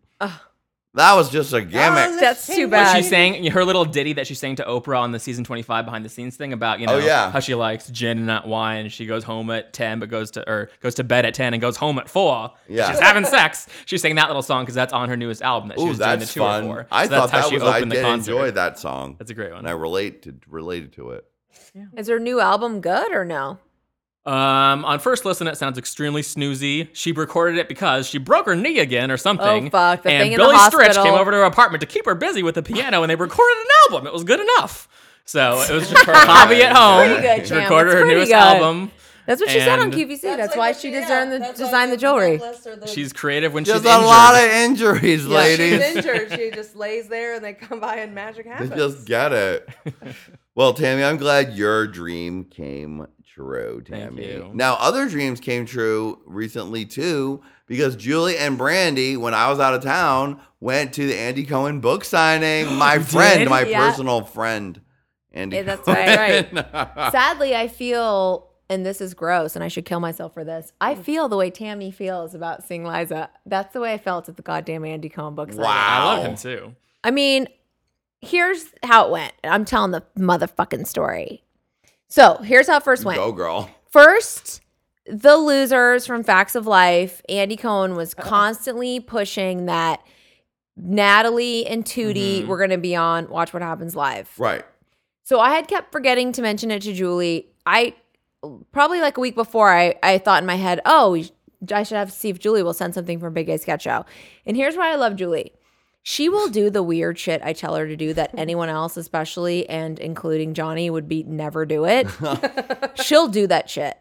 That 0.94 1.14
was 1.14 1.30
just 1.30 1.52
a 1.52 1.58
oh, 1.58 1.60
gimmick. 1.60 2.18
That's 2.20 2.48
too 2.48 2.66
But 2.66 2.72
bad. 2.72 2.96
she 2.96 3.02
sang 3.08 3.46
her 3.52 3.64
little 3.64 3.84
ditty 3.84 4.14
that 4.14 4.26
she 4.26 4.34
sang 4.34 4.56
to 4.56 4.64
Oprah 4.64 4.98
on 4.98 5.12
the 5.12 5.20
season 5.20 5.44
25 5.44 5.84
behind 5.84 6.04
the 6.04 6.08
scenes 6.08 6.34
thing 6.36 6.52
about, 6.52 6.80
you 6.80 6.86
oh, 6.88 6.98
know, 6.98 7.04
Oh, 7.04 7.06
yeah. 7.06 7.30
how 7.30 7.38
she 7.38 7.54
likes 7.54 7.86
gin 7.90 8.18
and 8.18 8.26
not 8.26 8.48
wine. 8.48 8.88
She 8.88 9.06
goes 9.06 9.22
home 9.22 9.50
at 9.52 9.72
10 9.72 10.00
but 10.00 10.08
goes 10.08 10.32
to 10.32 10.50
or 10.50 10.68
goes 10.80 10.96
to 10.96 11.04
bed 11.04 11.24
at 11.26 11.34
10 11.34 11.54
and 11.54 11.60
goes 11.60 11.76
home 11.76 11.96
at 12.00 12.08
4. 12.08 12.50
Yeah. 12.68 12.90
She's 12.90 12.98
having 12.98 13.24
sex. 13.24 13.68
She 13.86 13.98
sang 13.98 14.16
that 14.16 14.26
little 14.26 14.42
song 14.42 14.66
cuz 14.66 14.74
that's 14.74 14.92
on 14.92 15.08
her 15.08 15.16
newest 15.16 15.42
album 15.42 15.68
that 15.68 15.78
she 15.78 15.84
Ooh, 15.84 15.88
was 15.90 15.98
doing 15.98 16.10
the 16.10 16.16
that's 16.16 16.34
tour 16.34 16.42
fun. 16.48 16.64
for. 16.64 16.86
I 16.90 17.04
So 17.04 17.10
that's 17.10 17.20
thought 17.20 17.30
how 17.30 17.40
that 17.42 17.48
she 17.50 17.54
was. 17.54 17.62
I 17.62 17.76
opened 17.76 17.92
the 17.92 17.94
did 17.96 18.02
concert. 18.04 18.32
enjoy 18.32 18.50
that 18.50 18.78
song. 18.80 19.14
That's 19.20 19.30
a 19.30 19.34
great 19.34 19.50
one. 19.50 19.60
and 19.60 19.68
I 19.68 19.72
relate 19.72 20.22
to 20.22 20.34
related 20.48 20.92
to 20.94 21.10
it. 21.12 21.24
Is 21.96 22.08
her 22.08 22.18
new 22.18 22.40
album 22.40 22.80
good 22.80 23.12
or 23.12 23.24
no? 23.24 23.58
Um, 24.30 24.84
on 24.84 25.00
first 25.00 25.24
listen, 25.24 25.48
it 25.48 25.56
sounds 25.56 25.76
extremely 25.78 26.22
snoozy. 26.22 26.88
She 26.92 27.10
recorded 27.12 27.58
it 27.58 27.68
because 27.68 28.06
she 28.06 28.18
broke 28.18 28.46
her 28.46 28.54
knee 28.54 28.78
again 28.78 29.10
or 29.10 29.16
something. 29.16 29.66
Oh, 29.66 29.70
fuck, 29.70 30.02
the 30.02 30.10
and 30.10 30.22
thing 30.22 30.32
in 30.32 30.38
the 30.38 30.44
Billy 30.44 30.56
Stritch 30.56 31.02
came 31.02 31.14
over 31.14 31.30
to 31.30 31.38
her 31.38 31.42
apartment 31.44 31.80
to 31.80 31.86
keep 31.86 32.04
her 32.06 32.14
busy 32.14 32.42
with 32.42 32.54
the 32.54 32.62
piano, 32.62 33.02
and 33.02 33.10
they 33.10 33.16
recorded 33.16 33.56
an 33.58 33.66
album. 33.92 34.06
It 34.06 34.12
was 34.12 34.22
good 34.24 34.38
enough. 34.40 34.88
So 35.24 35.60
it 35.62 35.70
was 35.72 35.90
just 35.90 36.06
her 36.06 36.12
hobby 36.16 36.62
at 36.62 36.76
home. 36.76 37.20
Good, 37.20 37.46
she 37.46 37.54
recorded 37.54 37.94
her 37.94 38.04
newest 38.06 38.30
good. 38.30 38.36
album. 38.36 38.92
That's 39.26 39.40
what 39.40 39.50
she 39.50 39.60
said 39.60 39.78
on 39.78 39.92
QVC. 39.92 40.22
That's, 40.22 40.50
like 40.50 40.56
why 40.56 40.70
what 40.70 40.76
she 40.80 40.90
yeah, 40.90 41.00
designed 41.02 41.32
the 41.32 41.38
that's 41.38 41.58
designed 41.58 41.92
the 41.92 41.96
the 41.96 42.00
jewelry. 42.00 42.36
the- 42.38 42.86
She's 42.86 43.12
creative 43.12 43.52
when 43.52 43.62
There's 43.64 43.78
she's 43.78 43.86
a 43.86 43.94
injured. 43.94 44.06
lot 44.06 44.34
of 44.34 44.50
injuries, 44.50 45.20
She's 45.20 45.26
ladies. 45.26 45.80
injured. 45.80 46.32
She 46.32 46.50
just 46.50 46.74
lays 46.74 47.06
there 47.08 47.34
and 47.34 47.44
they 47.44 47.52
come 47.54 47.78
by 47.80 47.96
and 47.96 48.12
magic 48.14 48.44
They 48.44 48.50
happens. 48.50 48.74
just 48.74 49.04
get 49.04 49.32
it. 49.32 49.68
well, 50.56 50.72
Tammy, 50.74 51.04
I'm 51.04 51.16
glad 51.16 51.52
your 51.54 51.86
dream 51.86 52.44
came 52.44 53.06
true, 53.34 53.82
Thank 53.86 54.02
Tammy. 54.16 54.26
you. 54.26 54.50
Now, 54.54 54.74
other 54.80 55.08
dreams 55.08 55.40
came 55.40 55.66
true 55.66 56.20
recently 56.26 56.84
too, 56.84 57.42
because 57.66 57.96
Julie 57.96 58.36
and 58.36 58.58
Brandy, 58.58 59.16
when 59.16 59.34
I 59.34 59.48
was 59.50 59.60
out 59.60 59.74
of 59.74 59.82
town, 59.82 60.40
went 60.60 60.92
to 60.94 61.06
the 61.06 61.16
Andy 61.16 61.44
Cohen 61.44 61.80
book 61.80 62.04
signing. 62.04 62.74
My 62.76 62.98
friend, 62.98 63.48
my 63.48 63.64
Yeah. 63.64 63.88
personal 63.88 64.22
friend, 64.24 64.80
Andy. 65.32 65.56
Yeah, 65.56 65.62
that's 65.62 65.82
Cohen. 65.82 65.96
right. 66.16 66.48
Sadly, 67.12 67.54
I 67.56 67.68
feel, 67.68 68.48
and 68.68 68.84
this 68.84 69.00
is 69.00 69.14
gross, 69.14 69.54
and 69.54 69.64
I 69.64 69.68
should 69.68 69.84
kill 69.84 70.00
myself 70.00 70.34
for 70.34 70.44
this. 70.44 70.72
I 70.80 70.94
Mm. 70.94 71.02
feel 71.04 71.28
the 71.28 71.36
way 71.36 71.50
Tammy 71.50 71.90
feels 71.90 72.34
about 72.34 72.62
seeing 72.64 72.84
Liza. 72.84 73.30
That's 73.46 73.72
the 73.72 73.80
way 73.80 73.92
I 73.94 73.98
felt 73.98 74.28
at 74.28 74.36
the 74.36 74.42
goddamn 74.42 74.84
Andy 74.84 75.08
Cohen 75.08 75.34
book 75.34 75.50
signing. 75.50 75.64
Wow. 75.64 76.08
I 76.10 76.16
love 76.16 76.24
him 76.26 76.36
too. 76.36 76.74
I 77.04 77.10
mean, 77.10 77.46
here's 78.20 78.66
how 78.82 79.06
it 79.06 79.10
went. 79.12 79.32
I'm 79.44 79.64
telling 79.64 79.92
the 79.92 80.02
motherfucking 80.18 80.86
story. 80.86 81.42
So 82.10 82.38
here's 82.38 82.66
how 82.66 82.78
it 82.78 82.82
first 82.82 83.04
went. 83.04 83.18
Go, 83.18 83.30
girl. 83.30 83.70
First, 83.88 84.60
the 85.06 85.36
losers 85.36 86.06
from 86.06 86.24
Facts 86.24 86.56
of 86.56 86.66
Life, 86.66 87.22
Andy 87.28 87.56
Cohen 87.56 87.94
was 87.94 88.14
constantly 88.14 88.98
pushing 88.98 89.66
that 89.66 90.02
Natalie 90.76 91.66
and 91.66 91.84
Tootie 91.84 92.40
mm-hmm. 92.40 92.48
were 92.48 92.58
going 92.58 92.70
to 92.70 92.78
be 92.78 92.96
on 92.96 93.28
Watch 93.28 93.52
What 93.52 93.62
Happens 93.62 93.94
Live. 93.94 94.28
Right. 94.38 94.64
So 95.22 95.38
I 95.38 95.50
had 95.54 95.68
kept 95.68 95.92
forgetting 95.92 96.32
to 96.32 96.42
mention 96.42 96.72
it 96.72 96.82
to 96.82 96.92
Julie. 96.92 97.46
I 97.64 97.94
probably 98.72 99.00
like 99.00 99.16
a 99.16 99.20
week 99.20 99.36
before 99.36 99.72
I, 99.72 99.94
I 100.02 100.18
thought 100.18 100.42
in 100.42 100.46
my 100.46 100.56
head, 100.56 100.80
oh, 100.84 101.22
I 101.72 101.82
should 101.84 101.96
have 101.96 102.10
to 102.10 102.14
see 102.14 102.30
if 102.30 102.40
Julie 102.40 102.64
will 102.64 102.74
send 102.74 102.94
something 102.94 103.20
from 103.20 103.34
Big 103.34 103.46
Gay 103.46 103.56
Sketch 103.56 103.82
Show. 103.82 104.04
And 104.46 104.56
here's 104.56 104.76
why 104.76 104.90
I 104.90 104.96
love 104.96 105.14
Julie. 105.14 105.52
She 106.02 106.28
will 106.28 106.48
do 106.60 106.70
the 106.70 106.82
weird 106.82 107.18
shit 107.18 107.40
I 107.44 107.52
tell 107.52 107.74
her 107.76 107.86
to 107.86 107.96
do 107.96 108.14
that 108.14 108.30
anyone 108.38 108.68
else, 108.68 108.96
especially 108.96 109.68
and 109.68 109.98
including 109.98 110.54
Johnny, 110.54 110.90
would 110.90 111.08
be 111.08 111.22
never 111.24 111.66
do 111.66 111.84
it. 111.84 112.06
She'll 113.02 113.28
do 113.28 113.46
that 113.46 113.68
shit. 113.70 113.96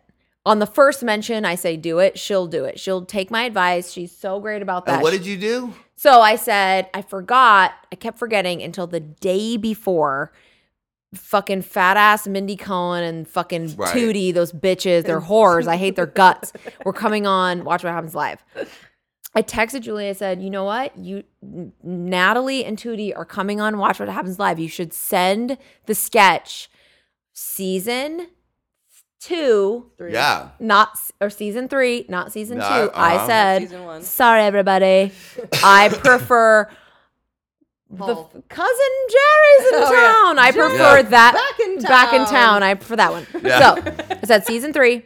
On 0.46 0.60
the 0.60 0.66
first 0.66 1.04
mention, 1.04 1.44
I 1.46 1.56
say 1.56 1.76
do 1.78 2.00
it. 2.00 2.18
She'll 2.18 2.48
do 2.48 2.64
it. 2.64 2.80
She'll 2.80 3.06
take 3.06 3.30
my 3.30 3.44
advice. 3.44 3.92
She's 3.92 4.16
so 4.16 4.40
great 4.40 4.62
about 4.62 4.86
that. 4.86 4.96
And 4.96 5.02
what 5.04 5.12
did 5.12 5.26
you 5.26 5.38
do? 5.38 5.74
So 5.96 6.22
I 6.22 6.38
said, 6.38 6.90
I 6.94 7.02
forgot. 7.02 7.74
I 7.92 7.96
kept 7.96 8.18
forgetting 8.18 8.64
until 8.64 8.88
the 8.88 9.02
day 9.02 9.58
before. 9.58 10.32
Fucking 11.14 11.64
fat 11.64 11.98
ass 11.98 12.26
Mindy 12.26 12.56
Cohn 12.56 13.04
and 13.04 13.28
fucking 13.28 13.76
Right. 13.76 13.94
Tootie, 13.94 14.34
those 14.34 14.54
bitches, 14.54 15.04
they're 15.06 15.20
whores. 15.22 15.68
I 15.68 15.76
hate 15.76 15.96
their 15.98 16.06
guts. 16.06 16.54
We're 16.86 16.94
coming 16.94 17.28
on. 17.28 17.66
Watch 17.66 17.84
what 17.84 17.92
happens 17.92 18.16
live. 18.16 18.44
I 19.36 19.44
texted 19.44 19.82
Julie. 19.82 20.10
I 20.10 20.14
said, 20.14 20.42
you 20.42 20.50
know 20.50 20.64
what? 20.64 20.98
You, 20.98 21.24
Natalie 21.84 22.66
and 22.66 22.78
Tootie 22.78 23.16
are 23.16 23.26
coming 23.26 23.62
on. 23.62 23.78
Watch 23.78 24.00
what 24.00 24.10
happens 24.10 24.40
live. 24.40 24.58
You 24.60 24.68
should 24.68 24.92
send 24.94 25.58
the 25.86 25.94
sketch 25.96 26.70
season 27.34 28.28
two, 29.20 29.92
Three. 29.98 30.14
Yeah. 30.14 30.50
not 30.60 30.98
or 31.22 31.30
season 31.30 31.68
three, 31.68 32.06
not 32.10 32.32
season 32.32 32.58
No, 32.60 32.68
two. 32.88 32.92
I 32.96 33.16
uh-huh. 33.16 33.28
said, 33.28 33.62
Season 33.64 33.86
one. 33.86 34.02
sorry 34.02 34.42
everybody. 34.44 35.12
I 35.64 35.90
prefer 35.90 36.70
the 37.92 38.06
f- 38.16 38.32
cousin 38.50 38.76
Jerry's 39.10 39.68
in 39.68 39.74
Oh, 39.76 39.92
yeah. 39.92 40.14
town. 40.14 40.40
I 40.40 40.52
Jerry 40.52 40.70
prefer 40.70 40.98
is 41.00 41.10
that 41.10 41.34
back 41.34 41.68
in 41.68 41.82
back 41.82 42.14
in 42.14 42.20
town. 42.26 42.32
town. 42.32 42.64
I 42.64 42.74
prefer 42.76 42.96
that 42.96 43.12
one. 43.12 43.28
Yeah. 43.44 43.60
So 43.76 44.16
I 44.22 44.26
said 44.26 44.46
season 44.46 44.74
three, 44.74 45.04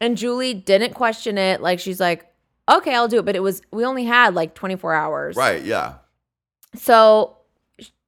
and 0.00 0.16
Julie 0.16 0.54
didn't 0.54 0.94
question 0.94 1.36
it. 1.38 1.60
Like 1.60 1.80
she's 1.80 1.98
like, 2.00 2.26
okay, 2.68 2.94
I'll 2.94 3.08
do 3.08 3.18
it. 3.18 3.24
But 3.24 3.36
it 3.36 3.42
was 3.42 3.62
we 3.70 3.84
only 3.84 4.04
had 4.04 4.34
like 4.34 4.54
24 4.54 4.92
hours. 4.94 5.36
Right, 5.36 5.64
yeah. 5.64 5.94
So 6.74 7.36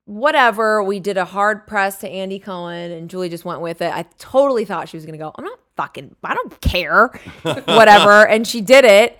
whatever, 0.04 0.82
we 0.82 1.00
did 1.00 1.16
a 1.18 1.24
hard 1.24 1.66
press 1.66 1.98
to 2.00 2.08
Andy 2.08 2.38
Cohen, 2.38 2.90
and 2.90 3.10
Julie 3.10 3.28
just 3.28 3.44
went 3.44 3.60
with 3.60 3.82
it. 3.82 3.92
I 3.92 4.04
totally 4.18 4.64
thought 4.64 4.88
she 4.88 4.96
was 4.96 5.04
gonna 5.06 5.18
go. 5.18 5.32
I'm 5.36 5.44
not 5.44 5.58
fucking. 5.76 6.16
I 6.24 6.34
don't 6.34 6.60
care. 6.60 7.08
whatever, 7.42 8.26
and 8.26 8.46
she 8.46 8.60
did 8.60 8.84
it. 8.84 9.18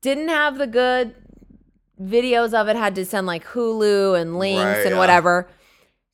Didn't 0.00 0.28
have 0.28 0.58
the 0.58 0.66
good 0.66 1.14
videos 2.00 2.52
of 2.52 2.68
it. 2.68 2.76
Had 2.76 2.94
to 2.96 3.04
send 3.04 3.26
like 3.26 3.44
Hulu 3.44 4.20
and 4.20 4.38
links 4.38 4.62
Right, 4.64 4.80
and 4.86 4.90
yeah. 4.90 4.98
whatever. 4.98 5.48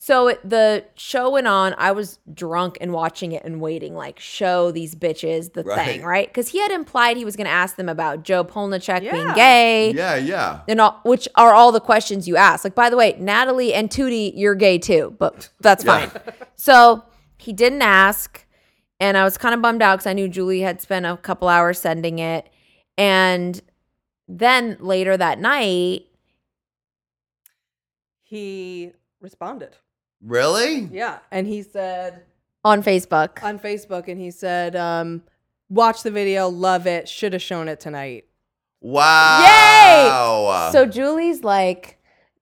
So 0.03 0.35
the 0.43 0.87
show 0.95 1.29
went 1.29 1.47
on. 1.47 1.75
I 1.77 1.93
was 1.93 2.21
drunk 2.33 2.79
and 2.81 2.91
watching 2.91 3.33
it 3.33 3.45
and 3.45 3.61
waiting, 3.61 3.95
like, 3.95 4.19
show 4.19 4.71
these 4.71 4.95
bitches 4.95 5.53
the 5.53 5.63
thing, 5.63 6.01
Right. 6.01 6.03
right? 6.03 6.27
Because 6.27 6.49
he 6.49 6.59
had 6.59 6.71
implied 6.71 7.19
he 7.19 7.25
was 7.27 7.37
going 7.37 7.45
to 7.45 7.51
ask 7.53 7.77
them 7.77 7.87
about 7.89 8.23
Jo 8.23 8.43
Polniaczek 8.43 9.03
being 9.03 9.35
gay 9.35 9.93
Yeah, 9.93 10.17
yeah. 10.17 10.61
and 10.67 10.81
all, 10.81 10.99
which 11.05 11.29
are 11.37 11.53
all 11.53 11.71
the 11.71 11.81
questions 11.83 12.27
you 12.27 12.37
ask. 12.37 12.65
Like, 12.65 12.75
by 12.75 12.89
the 12.89 12.97
way, 12.97 13.15
Natalie 13.19 13.75
and 13.75 13.91
Tootie, 13.91 14.33
you're 14.35 14.55
gay 14.55 14.79
too, 14.79 15.15
but 15.19 15.51
that's 15.61 15.85
Yeah. 15.85 16.07
fine. 16.09 16.23
So 16.55 17.05
he 17.37 17.53
didn't 17.53 17.83
ask, 17.83 18.47
and 19.01 19.19
I 19.19 19.25
was 19.25 19.37
kind 19.37 19.55
of 19.55 19.61
bummed 19.61 19.83
out 19.83 19.97
because 19.97 20.07
I 20.07 20.15
knew 20.15 20.29
Julie 20.29 20.61
had 20.63 20.81
spent 20.81 21.05
a 21.05 21.19
couple 21.19 21.47
hours 21.47 21.79
sending 21.79 22.21
it, 22.21 22.49
and 22.97 23.61
then 24.27 24.79
later 24.81 25.19
that 25.19 25.39
night, 25.39 26.07
He 28.23 28.93
responded. 29.21 29.77
Really? 30.25 30.89
Yeah, 30.93 31.19
and 31.31 31.47
he 31.47 31.63
said 31.63 32.23
on 32.65 32.83
Facebook, 32.83 33.43
on 33.43 33.59
Facebook, 33.59 34.09
and 34.09 34.21
he 34.21 34.31
said, 34.31 34.77
um, 34.77 35.23
"Watch 35.69 36.03
the 36.03 36.11
video, 36.11 36.49
love 36.49 36.87
it. 36.87 37.09
Should 37.09 37.33
have 37.33 37.43
shown 37.43 37.69
it 37.69 37.81
tonight." 37.81 38.25
Wow. 38.83 39.43
Yay. 40.67 40.73
So 40.73 40.87
Julie's 40.91 41.45
like, 41.45 41.99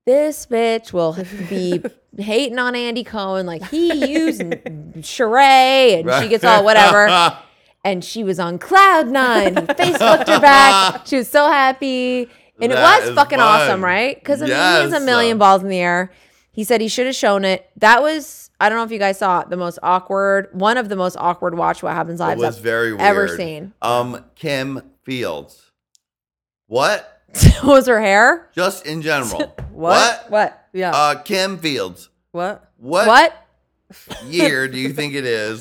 this 0.06 0.46
bitch 0.46 0.92
will 0.92 1.16
be 1.48 1.82
hating 2.22 2.58
on 2.58 2.74
Andy 2.76 3.04
Cohen, 3.04 3.44
like 3.46 3.68
he 3.70 3.92
used 4.08 4.40
Sheree, 4.40 6.00
and 6.00 6.22
she 6.22 6.28
gets 6.28 6.44
all 6.44 6.64
whatever. 6.64 7.38
and 7.84 8.04
she 8.04 8.24
was 8.24 8.38
on 8.40 8.58
cloud 8.58 9.08
nine. 9.08 9.54
He 9.56 9.62
Facebooked 9.62 10.28
her 10.28 10.40
back. 10.40 11.06
She 11.06 11.16
was 11.16 11.28
so 11.28 11.46
happy. 11.48 12.28
And 12.60 12.72
That 12.72 12.98
it 13.00 13.00
was 13.02 13.10
is 13.10 13.14
fucking 13.14 13.38
fun. 13.38 13.60
awesome, 13.62 13.84
right? 13.84 14.16
Because 14.18 14.42
I 14.42 14.46
mean, 14.46 14.54
he 14.54 14.60
has 14.60 14.92
a 14.92 15.00
million 15.00 15.38
balls 15.38 15.62
in 15.62 15.68
the 15.68 15.78
air. 15.78 16.10
He 16.58 16.64
said 16.64 16.80
he 16.80 16.88
should 16.88 17.06
have 17.06 17.14
shown 17.14 17.44
it. 17.44 17.70
That 17.76 18.02
was, 18.02 18.50
I 18.58 18.68
don't 18.68 18.78
know 18.78 18.82
if 18.82 18.90
you 18.90 18.98
guys 18.98 19.16
saw 19.16 19.42
it, 19.42 19.48
the 19.48 19.56
most 19.56 19.78
awkward, 19.80 20.48
one 20.50 20.76
of 20.76 20.88
the 20.88 20.96
most 20.96 21.16
awkward 21.16 21.56
watch 21.56 21.84
what 21.84 21.92
happens 21.94 22.20
It 22.20 22.36
was 22.36 22.56
I've 22.56 22.64
very 22.64 22.90
weird. 22.90 23.00
ever 23.00 23.28
seen. 23.28 23.72
Um, 23.80 24.24
Kim 24.34 24.82
Fields. 25.04 25.70
What? 26.66 27.22
was 27.62 27.86
her 27.86 28.00
hair? 28.00 28.48
Just 28.56 28.86
in 28.86 29.02
general. 29.02 29.54
What? 29.70 30.28
What? 30.30 30.66
Yeah. 30.72 30.90
Uh, 30.90 31.22
Kim 31.22 31.58
Fields. 31.58 32.08
what? 32.32 32.72
What, 32.76 33.06
What? 33.06 33.46
year 34.26 34.66
do 34.66 34.78
you 34.80 34.92
think 34.92 35.14
it 35.14 35.24
is 35.24 35.60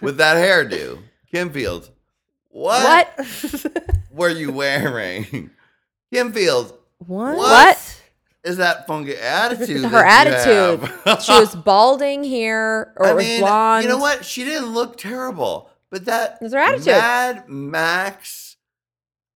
with 0.00 0.16
that 0.16 0.38
hairdo? 0.38 0.98
Kim 1.30 1.50
Fields. 1.50 1.90
What, 2.48 3.12
What? 3.18 3.66
were 4.10 4.30
you 4.30 4.50
wearing? 4.50 5.50
Kim 6.10 6.32
Fields. 6.32 6.72
What? 7.00 7.36
What? 7.36 8.01
Is 8.44 8.56
that 8.58 8.86
funky 8.86 9.16
attitude? 9.16 9.84
Her 9.84 9.90
that 10.02 10.26
you 10.26 10.32
attitude. 10.32 10.90
have? 11.04 11.22
she 11.22 11.32
was 11.32 11.54
balding 11.64 12.24
here 12.24 12.92
or 12.96 13.06
I 13.06 13.12
was 13.14 13.24
mean, 13.24 13.40
blonde. 13.40 13.84
you 13.84 13.88
know 13.88 13.98
what? 13.98 14.24
She 14.24 14.44
didn't 14.44 14.72
look 14.74 14.96
terrible, 14.96 15.70
but 15.90 16.04
that 16.06 16.40
was 16.42 16.52
her 16.52 16.58
attitude. 16.58 16.86
Mad 16.88 17.48
Max, 17.48 18.56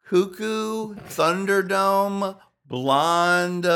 Cuckoo, 0.09 0.95
Thunderdome, 0.95 2.37
blonde, 2.67 3.67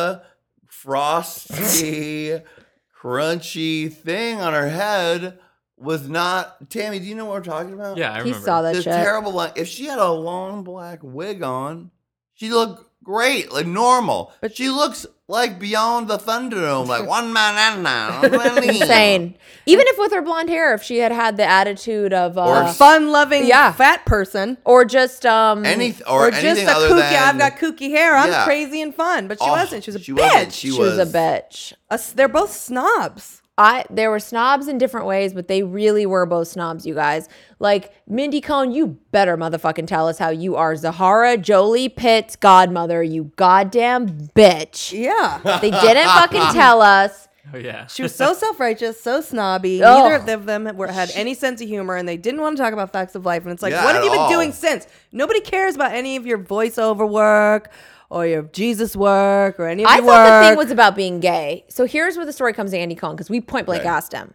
frosty, 0.66 2.40
crunchy 3.02 3.92
thing 3.92 4.40
on 4.40 4.52
her 4.52 4.68
head 4.68 5.38
was 5.76 6.08
not. 6.08 6.68
Tammy, 6.70 6.98
do 6.98 7.06
you 7.06 7.14
know 7.14 7.24
what 7.24 7.34
we're 7.34 7.40
talking 7.52 7.72
about? 7.72 7.96
Yeah, 7.96 8.12
I 8.12 8.16
He 8.16 8.22
remember. 8.24 8.44
saw 8.44 8.62
that 8.62 8.74
the 8.74 8.82
shit. 8.82 8.92
terrible 8.92 9.32
one. 9.32 9.52
If 9.56 9.68
she 9.68 9.86
had 9.86 9.98
a 9.98 10.10
long 10.10 10.62
black 10.64 10.98
wig 11.02 11.42
on, 11.42 11.90
she 12.34 12.50
looked 12.50 12.84
great, 13.02 13.52
like 13.52 13.66
normal. 13.66 14.32
But 14.40 14.56
she 14.56 14.68
looks 14.70 15.06
like 15.28 15.58
beyond 15.60 16.08
the 16.08 16.18
Thunderdome, 16.18 16.86
like 16.88 17.06
one 17.08 17.32
man 17.32 17.56
and 17.74 17.82
now. 17.82 18.22
Insane. 18.22 19.36
Even 19.66 19.86
if 19.88 19.98
with 19.98 20.12
her 20.12 20.22
blonde 20.22 20.48
hair, 20.48 20.74
if 20.74 20.82
she 20.82 20.98
had 20.98 21.12
had 21.12 21.36
the 21.36 21.44
attitude 21.44 22.12
of 22.12 22.36
uh, 22.36 22.44
Or 22.46 22.66
Fun-loving, 22.72 23.46
Yeah. 23.46 23.70
fat 23.72 24.04
person. 24.06 24.58
or 24.64 24.84
just 24.84 25.24
um 25.26 25.64
Any 25.64 25.94
or, 26.08 26.28
or 26.28 26.30
just 26.32 26.62
a 26.62 26.70
other 26.70 26.88
kooky. 26.88 26.98
than 27.10 27.22
I've 27.22 27.38
got 27.38 27.56
kooky 27.58 27.90
hair. 27.90 28.16
I'm 28.16 28.30
Yeah. 28.30 28.44
crazy 28.44 28.82
and 28.82 28.94
fun, 28.94 29.28
but 29.28 29.38
she 29.40 29.48
Oh, 29.48 29.52
wasn't. 29.52 29.84
She 29.84 29.90
was 29.92 29.96
a 30.00 30.02
she 30.04 30.12
bitch. 30.12 30.18
wasn't. 30.32 30.52
She 30.52 30.70
she 30.72 30.78
was 30.78 30.98
a 30.98 31.06
bitch. 31.06 31.72
Us- 31.90 32.12
they're 32.12 32.28
both 32.28 32.52
snobs. 32.52 33.39
I 33.60 33.84
there 33.90 34.10
were 34.10 34.18
snobs 34.20 34.68
in 34.68 34.78
different 34.78 35.06
ways, 35.06 35.34
but 35.34 35.46
they 35.46 35.62
really 35.62 36.06
were 36.06 36.24
both 36.24 36.48
snobs, 36.48 36.86
you 36.86 36.94
guys. 36.94 37.28
Like 37.58 37.92
Mindy 38.08 38.40
Cohn, 38.40 38.72
you 38.72 38.98
better 39.12 39.36
motherfucking 39.36 39.86
tell 39.86 40.08
us 40.08 40.18
how 40.18 40.30
you 40.30 40.56
are 40.56 40.74
Zahara 40.76 41.36
Jolie 41.36 41.90
Pitt's 41.90 42.36
godmother, 42.36 43.02
you 43.02 43.24
goddamn 43.36 44.08
bitch. 44.34 44.98
Yeah. 44.98 45.58
They 45.60 45.70
didn't 45.70 46.06
fucking 46.06 46.40
tell 46.54 46.80
us. 46.80 47.28
Oh 47.52 47.58
yeah. 47.58 47.86
She 47.86 48.02
was 48.02 48.14
so 48.14 48.32
self-righteous, 48.42 48.98
so 48.98 49.20
snobby. 49.20 49.84
Oh. 49.84 50.08
Neither 50.08 50.32
of 50.32 50.46
them 50.46 50.74
were, 50.76 50.86
had 50.86 51.10
any 51.14 51.34
sense 51.34 51.60
of 51.60 51.68
humor, 51.68 51.96
and 51.96 52.08
they 52.08 52.16
didn't 52.16 52.40
want 52.40 52.56
to 52.56 52.62
talk 52.62 52.72
about 52.72 52.94
facts 52.94 53.14
of 53.14 53.26
life. 53.26 53.42
And 53.42 53.52
it's 53.52 53.62
like, 53.62 53.72
Yeah, 53.72 53.84
what 53.84 53.94
have 53.94 54.02
at 54.02 54.06
you 54.06 54.10
been 54.10 54.20
all. 54.20 54.30
doing 54.30 54.52
since? 54.52 54.86
Nobody 55.12 55.40
cares 55.40 55.74
about 55.74 55.92
any 55.92 56.16
of 56.16 56.24
your 56.24 56.38
voiceover 56.38 57.06
work 57.06 57.70
or 58.10 58.26
your 58.26 58.42
Jesus 58.42 58.96
work 58.96 59.58
or 59.58 59.66
any 59.66 59.84
of 59.84 59.88
I 59.90 59.96
your 59.96 60.06
thought 60.06 60.40
the 60.42 60.48
thing 60.48 60.56
was 60.58 60.70
about 60.70 60.96
being 60.96 61.20
gay. 61.20 61.64
So 61.68 61.86
here's 61.86 62.16
where 62.16 62.26
the 62.26 62.32
story 62.32 62.52
comes 62.52 62.72
to 62.72 62.78
Andy 62.78 62.94
Cohen 62.94 63.16
because 63.16 63.30
we 63.30 63.40
point 63.40 63.66
blank 63.66 63.84
Right. 63.84 63.90
asked 63.90 64.12
him. 64.12 64.34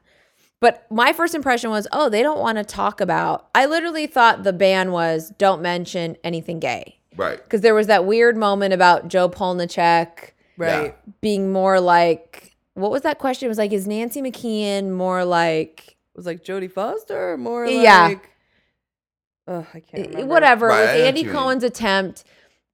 But 0.62 0.90
my 0.90 1.12
first 1.14 1.36
impression 1.36 1.70
was, 1.70 1.86
oh, 1.92 2.10
they 2.10 2.24
don't 2.24 2.40
want 2.40 2.58
to 2.58 2.64
talk 2.64 3.02
about. 3.02 3.50
I 3.54 3.66
literally 3.66 4.08
thought 4.08 4.44
the 4.44 4.54
ban 4.54 4.92
was 4.92 5.32
don't 5.38 5.62
mention 5.62 6.16
anything 6.24 6.60
gay 6.60 6.98
right. 7.18 7.38
because 7.44 7.62
there 7.62 7.76
was 7.76 7.88
that 7.88 8.06
weird 8.06 8.38
moment 8.38 8.74
about 8.74 9.10
Jo 9.10 9.28
Polniaczek 9.30 10.32
right. 10.58 10.96
being 11.22 11.52
more 11.52 11.80
like 11.80 12.56
what 12.76 12.92
was 12.92 13.04
that 13.04 13.20
question? 13.20 13.46
It 13.48 13.50
was 13.50 13.58
like, 13.58 13.72
is 13.72 13.88
Nancy 13.88 14.22
McKeon 14.22 14.90
more 14.92 15.24
like 15.24 15.98
It 16.14 16.18
was 16.18 16.26
like 16.26 16.44
Jodie 16.44 16.72
Foster, 16.72 17.34
or 17.34 17.38
more 17.38 17.66
Yeah. 17.66 18.08
like. 18.08 18.30
Ugh, 19.48 19.66
I 19.74 19.80
can't 19.80 20.08
remember. 20.10 20.26
whatever? 20.26 20.68
Right, 20.68 20.82
it 20.82 20.98
was 21.00 21.08
Andy. 21.08 21.24
Cohen's 21.26 21.64
attempt. 21.64 22.24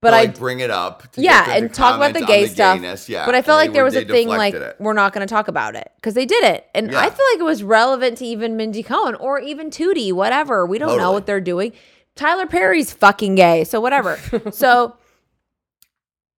But 0.01 0.11
But 0.11 0.13
I 0.15 0.27
bring 0.27 0.61
it 0.61 0.71
up. 0.71 1.11
to 1.11 1.21
yeah, 1.21 1.51
and 1.55 1.71
talk 1.71 1.95
about 1.95 2.13
the 2.13 2.25
gay 2.25 2.43
on 2.45 2.49
stuff. 2.49 2.75
gayness, 2.77 3.07
Yeah, 3.07 3.25
but 3.27 3.35
I 3.35 3.43
felt 3.43 3.57
like 3.57 3.71
there 3.71 3.83
was 3.83 3.95
a 3.95 4.03
thing 4.03 4.27
like 4.27 4.55
it. 4.55 4.75
we're 4.79 4.93
not 4.93 5.13
going 5.13 5.25
to 5.27 5.31
talk 5.31 5.47
about 5.47 5.75
it 5.75 5.91
because 5.97 6.15
they 6.15 6.25
did 6.25 6.43
it, 6.43 6.67
and 6.73 6.95
I 6.95 7.09
feel 7.09 7.25
like 7.33 7.39
it 7.39 7.43
was 7.45 7.61
relevant 7.63 8.17
to 8.17 8.25
even 8.25 8.57
Mindy 8.57 8.81
Cohn 8.81 9.13
or 9.15 9.39
even 9.39 9.69
Tootie, 9.69 10.11
whatever. 10.11 10.65
We 10.65 10.79
don't 10.79 10.97
know 10.97 11.11
what 11.11 11.27
they're 11.27 11.39
doing. 11.39 11.73
Tyler 12.15 12.47
Perry's 12.47 12.91
fucking 12.91 13.35
gay, 13.35 13.63
so 13.63 13.79
whatever. 13.79 14.19
so 14.51 14.95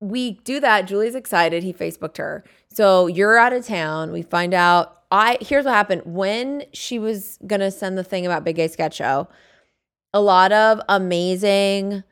we 0.01 0.31
do 0.43 0.59
that. 0.59 0.81
Julie's 0.85 1.15
excited. 1.15 1.63
He 1.63 1.71
Facebooked 1.73 2.17
her. 2.17 2.43
So 2.69 3.07
you're 3.07 3.37
out 3.37 3.53
of 3.53 3.65
town. 3.65 4.11
We 4.11 4.23
find 4.23 4.53
out. 4.53 4.99
I 5.09 5.37
here's 5.41 5.63
what 5.63 5.73
happened 5.75 6.01
when 6.05 6.63
she 6.73 6.97
was 6.99 7.37
gonna 7.45 7.69
send 7.71 7.97
the 7.97 8.03
thing 8.03 8.25
about 8.25 8.43
Big 8.43 8.55
Gay 8.55 8.67
Sketch 8.67 8.95
Show. 8.95 9.27
A 10.11 10.19
lot 10.19 10.51
of 10.51 10.81
amazing 10.89 12.03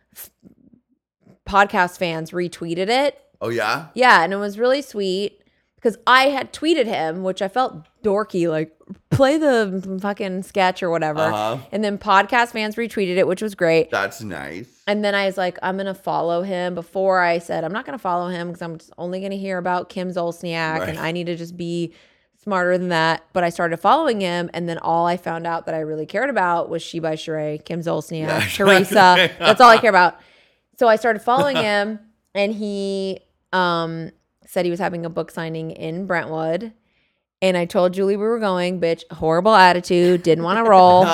podcast 1.52 1.98
fans 1.98 2.32
retweeted 2.32 2.90
it. 2.90 3.20
Oh 3.42 3.50
yeah. 3.50 3.88
Yeah, 3.94 4.24
and 4.24 4.32
it 4.34 4.38
was 4.38 4.58
really 4.58 4.82
sweet 4.82 5.42
because 5.76 5.98
I 6.06 6.26
had 6.30 6.54
tweeted 6.54 6.86
him, 6.86 7.24
which 7.24 7.42
I 7.42 7.48
felt 7.48 7.88
dorky, 8.04 8.48
like 8.48 8.72
play 9.10 9.38
the 9.38 10.00
fucking 10.02 10.44
sketch 10.44 10.84
or 10.84 10.90
whatever. 10.92 11.22
Uh-huh. 11.22 11.58
And 11.72 11.84
then 11.84 11.98
podcast 11.98 12.50
fans 12.52 12.76
retweeted 12.76 13.18
it, 13.18 13.28
which 13.28 13.42
was 13.42 13.56
great. 13.56 13.90
That's 13.90 14.22
nice. 14.22 14.68
And 14.88 15.04
then 15.04 15.16
I 15.16 15.26
was 15.26 15.38
like, 15.38 15.58
I'm 15.64 15.78
gonna 15.78 15.94
follow 15.96 16.44
him. 16.44 16.76
Before 16.76 17.20
I 17.20 17.40
said 17.40 17.64
I'm 17.64 17.74
not 17.74 17.86
gonna 17.86 17.98
follow 17.98 18.30
him 18.30 18.48
because 18.50 18.62
I'm 18.62 18.78
just 18.78 18.92
only 18.98 19.22
gonna 19.22 19.36
hear 19.36 19.58
about 19.58 19.90
Kim 19.90 20.10
Zolciak, 20.10 20.80
Right. 20.80 20.90
and 20.90 21.00
I 21.00 21.12
need 21.12 21.26
to 21.26 21.36
just 21.36 21.58
be 21.58 21.94
smarter 22.44 22.78
than 22.78 22.90
that. 22.90 23.24
But 23.34 23.44
I 23.44 23.50
started 23.50 23.78
following 23.78 24.22
him, 24.22 24.50
and 24.54 24.70
then 24.70 24.78
all 24.80 25.06
I 25.08 25.18
found 25.18 25.46
out 25.48 25.66
that 25.66 25.76
I 25.76 25.80
really 25.80 26.06
cared 26.06 26.30
about 26.30 26.70
was 26.70 26.82
She 26.84 27.00
by 27.00 27.16
Sheree, 27.16 27.64
Kim 27.66 27.82
Zolciak, 27.82 28.54
Teresa. 28.56 29.30
That's 29.40 29.60
all 29.62 29.70
I 29.70 29.78
care 29.78 29.90
about. 29.90 30.20
So 30.82 30.88
I 30.88 30.96
started 30.96 31.22
following 31.22 31.58
him, 31.64 32.00
and 32.34 32.52
he 32.52 33.20
um, 33.54 34.10
said 34.48 34.66
he 34.66 34.72
was 34.72 34.80
having 34.80 35.06
a 35.06 35.12
book 35.12 35.30
signing 35.30 35.70
in 35.70 36.08
Brentwood. 36.08 36.74
And 37.40 37.56
I 37.56 37.66
told 37.66 37.94
Julie 37.94 38.18
we 38.18 38.24
were 38.24 38.40
going, 38.40 38.82
bitch, 38.82 39.04
horrible 39.12 39.54
attitude, 39.54 40.24
didn't 40.24 40.44
want 40.44 40.58
to 40.58 40.68
roll. 40.68 41.06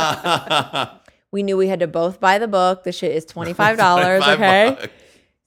we 1.34 1.44
knew 1.44 1.58
we 1.58 1.68
had 1.68 1.82
to 1.82 1.88
both 1.88 2.22
buy 2.22 2.38
the 2.38 2.48
book. 2.48 2.86
The 2.86 2.94
shit 2.94 3.14
is 3.14 3.26
$25, 3.26 4.36
okay? 4.36 4.70
bucks. 4.70 4.94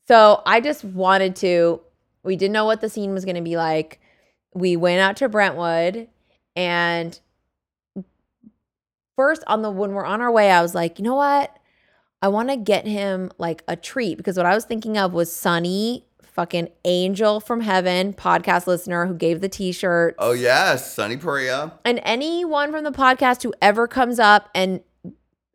So 0.06 0.42
I 0.44 0.60
just 0.60 0.84
wanted 0.84 1.34
to, 1.36 1.80
we 2.22 2.36
didn't 2.36 2.52
know 2.52 2.66
what 2.66 2.82
the 2.82 2.90
scene 2.90 3.14
was 3.14 3.24
going 3.24 3.36
to 3.36 3.42
be 3.42 3.56
like. 3.56 4.02
we 4.52 4.76
went 4.76 5.00
out 5.00 5.16
to 5.16 5.30
Brentwood 5.30 6.08
and 6.54 7.18
first 9.16 9.42
on 9.46 9.62
the 9.62 9.70
when 9.70 9.92
we're 9.92 10.04
on 10.04 10.20
our 10.20 10.30
way, 10.30 10.50
I 10.50 10.60
was 10.60 10.74
like, 10.74 10.98
you 10.98 11.04
know 11.06 11.14
what? 11.14 11.58
I 12.22 12.28
want 12.28 12.50
to 12.50 12.56
get 12.56 12.86
him 12.86 13.30
like 13.38 13.64
a 13.66 13.76
treat 13.76 14.18
because 14.18 14.36
what 14.36 14.46
I 14.46 14.54
was 14.54 14.66
thinking 14.66 14.98
of 14.98 15.14
was 15.14 15.32
Sunny, 15.32 16.04
fucking 16.22 16.68
angel 16.84 17.40
from 17.40 17.62
heaven, 17.62 18.12
podcast 18.12 18.66
listener 18.66 19.06
who 19.06 19.14
gave 19.14 19.40
the 19.40 19.48
t-shirt. 19.48 20.16
Oh 20.18 20.32
yes, 20.32 20.92
Sunny 20.92 21.16
Perea. 21.16 21.72
And 21.84 21.98
anyone 22.02 22.72
from 22.72 22.84
the 22.84 22.92
podcast 22.92 23.42
who 23.42 23.54
ever 23.62 23.88
comes 23.88 24.18
up 24.18 24.50
and 24.54 24.82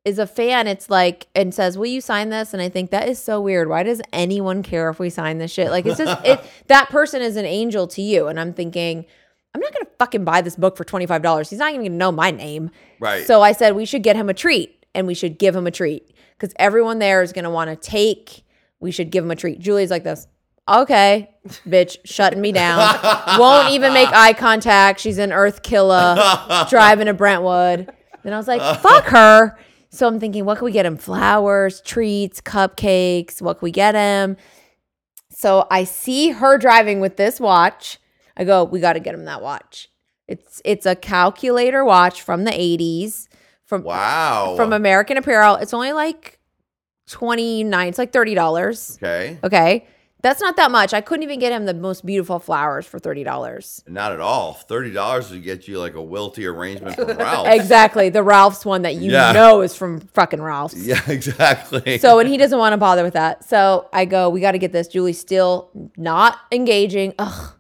is 0.06 0.18
a 0.18 0.26
fan, 0.26 0.66
it's 0.66 0.90
like 0.90 1.28
and 1.36 1.54
says, 1.54 1.78
"Will 1.78 1.86
you 1.86 2.02
sign 2.02 2.30
this?" 2.30 2.52
And 2.52 2.64
I 2.64 2.70
think 2.70 2.90
that 2.90 3.08
is 3.08 3.20
so 3.20 3.40
weird. 3.40 3.70
Why 3.70 3.84
does 3.84 4.02
anyone 4.12 4.64
care 4.64 4.90
if 4.90 4.98
we 4.98 5.12
sign 5.12 5.38
this 5.38 5.52
shit? 5.52 5.70
Like 5.70 5.86
it's 5.86 6.00
just 6.00 6.26
it 6.26 6.44
that 6.68 6.90
person 6.90 7.22
is 7.22 7.36
an 7.36 7.46
angel 7.46 7.86
to 7.90 8.02
you, 8.02 8.28
and 8.28 8.40
I'm 8.40 8.54
thinking. 8.54 9.06
I'm 9.54 9.62
not 9.62 9.72
gonna 9.72 9.88
fucking 9.98 10.26
buy 10.26 10.42
this 10.42 10.58
book 10.58 10.76
for 10.76 10.84
twenty 10.84 11.06
five 11.06 11.22
dollars. 11.22 11.50
He's 11.50 11.60
not 11.60 11.70
even 11.70 11.86
gonna 11.86 11.96
know 11.96 12.12
my 12.12 12.30
name. 12.30 12.72
Right. 13.00 13.26
So 13.26 13.42
I 13.42 13.54
said 13.54 13.74
we 13.74 13.86
should 13.86 14.04
get 14.04 14.18
him 14.18 14.28
a 14.28 14.34
treat, 14.34 14.86
and 14.94 15.08
we 15.08 15.14
should 15.14 15.40
give 15.40 15.56
him 15.56 15.66
a 15.66 15.72
treat 15.72 16.14
because 16.38 16.54
everyone 16.58 17.00
there 17.00 17.22
is 17.22 17.34
gonna 17.34 17.50
want 17.52 17.70
to 17.70 17.76
take. 17.76 18.44
We 18.80 18.92
should 18.92 19.10
give 19.10 19.24
him 19.24 19.32
a 19.32 19.36
treat. 19.36 19.60
Julie's 19.60 19.92
like 19.92 20.04
this. 20.04 20.28
Okay, 20.68 21.30
bitch, 21.68 21.98
shutting 22.06 22.42
me 22.42 22.52
down. 22.52 22.80
Won't 23.40 23.72
even 23.72 23.94
make 23.94 24.10
eye 24.10 24.34
contact. 24.34 25.00
She's 25.00 25.20
an 25.20 25.32
Earth 25.32 25.62
killer, 25.62 26.16
driving 26.70 27.06
to 27.06 27.14
Brentwood. 27.14 27.92
Then 28.24 28.34
I 28.34 28.38
was 28.38 28.48
like, 28.48 28.62
fuck 28.82 29.06
her. 29.06 29.58
So 29.92 30.08
I'm 30.08 30.20
thinking, 30.20 30.44
what 30.44 30.58
can 30.58 30.66
we 30.66 30.72
get 30.72 30.86
him? 30.86 30.98
Flowers, 30.98 31.82
treats, 31.82 32.42
cupcakes. 32.42 33.42
What 33.42 33.60
can 33.60 33.68
we 33.68 33.72
get 33.72 33.94
him? 33.94 34.38
So 35.30 35.68
I 35.70 35.84
see 35.84 36.32
her 36.32 36.58
driving 36.58 37.00
with 37.00 37.18
this 37.18 37.40
watch. 37.40 38.00
I 38.36 38.44
go, 38.44 38.64
we 38.64 38.80
got 38.80 38.94
to 38.94 39.00
get 39.00 39.14
him 39.14 39.26
that 39.26 39.42
watch. 39.42 39.90
It's 40.28 40.62
it's 40.66 40.88
a 40.88 40.96
calculator 40.96 41.86
watch 41.86 42.22
from 42.22 42.46
the 42.46 42.52
80s 42.52 43.28
from 43.66 43.84
Wow. 43.84 44.54
from 44.56 44.74
American 44.74 45.18
Apparel. 45.18 45.56
It's 45.56 45.74
only 45.74 45.92
like 45.94 46.40
29, 47.08 47.88
it's 47.90 47.98
like 47.98 48.12
$30. 48.12 48.98
okay. 48.98 49.38
Okay. 49.44 49.88
That's 50.22 50.42
not 50.42 50.56
that 50.56 50.72
much. 50.72 50.92
I 50.92 51.02
couldn't 51.02 51.22
even 51.22 51.38
get 51.40 51.52
him 51.52 51.66
the 51.68 51.74
most 51.76 52.04
beautiful 52.04 52.40
flowers 52.40 52.88
for 52.88 53.00
$30. 53.00 53.84
Not 53.88 54.12
at 54.12 54.20
all. 54.20 54.54
Thirty 54.54 54.92
dollars 54.92 55.30
would 55.30 55.44
get 55.44 55.68
you 55.68 55.78
like 55.78 55.94
a 55.94 55.98
wilty 56.00 56.52
arrangement 56.52 56.96
from 56.96 57.10
Ralph. 57.18 57.48
Exactly. 57.48 58.10
The 58.10 58.24
Ralph's 58.24 58.66
one 58.66 58.82
that 58.84 58.96
you 58.96 59.12
Yeah. 59.12 59.34
know 59.34 59.62
is 59.62 59.76
from 59.76 60.00
fucking 60.00 60.42
Ralph's. 60.42 60.84
Yeah, 60.84 61.00
exactly. 61.08 62.00
So, 62.00 62.18
and 62.18 62.28
he 62.28 62.38
doesn't 62.38 62.58
want 62.58 62.74
to 62.74 62.78
bother 62.78 63.04
with 63.04 63.14
that. 63.14 63.44
So 63.48 63.88
I 63.94 64.06
go, 64.06 64.32
we 64.32 64.42
got 64.42 64.54
to 64.54 64.58
get 64.58 64.72
this. 64.72 64.88
Julie's 64.88 65.20
still 65.20 65.70
not 65.96 66.40
engaging. 66.52 67.14
Ugh. 67.20 67.54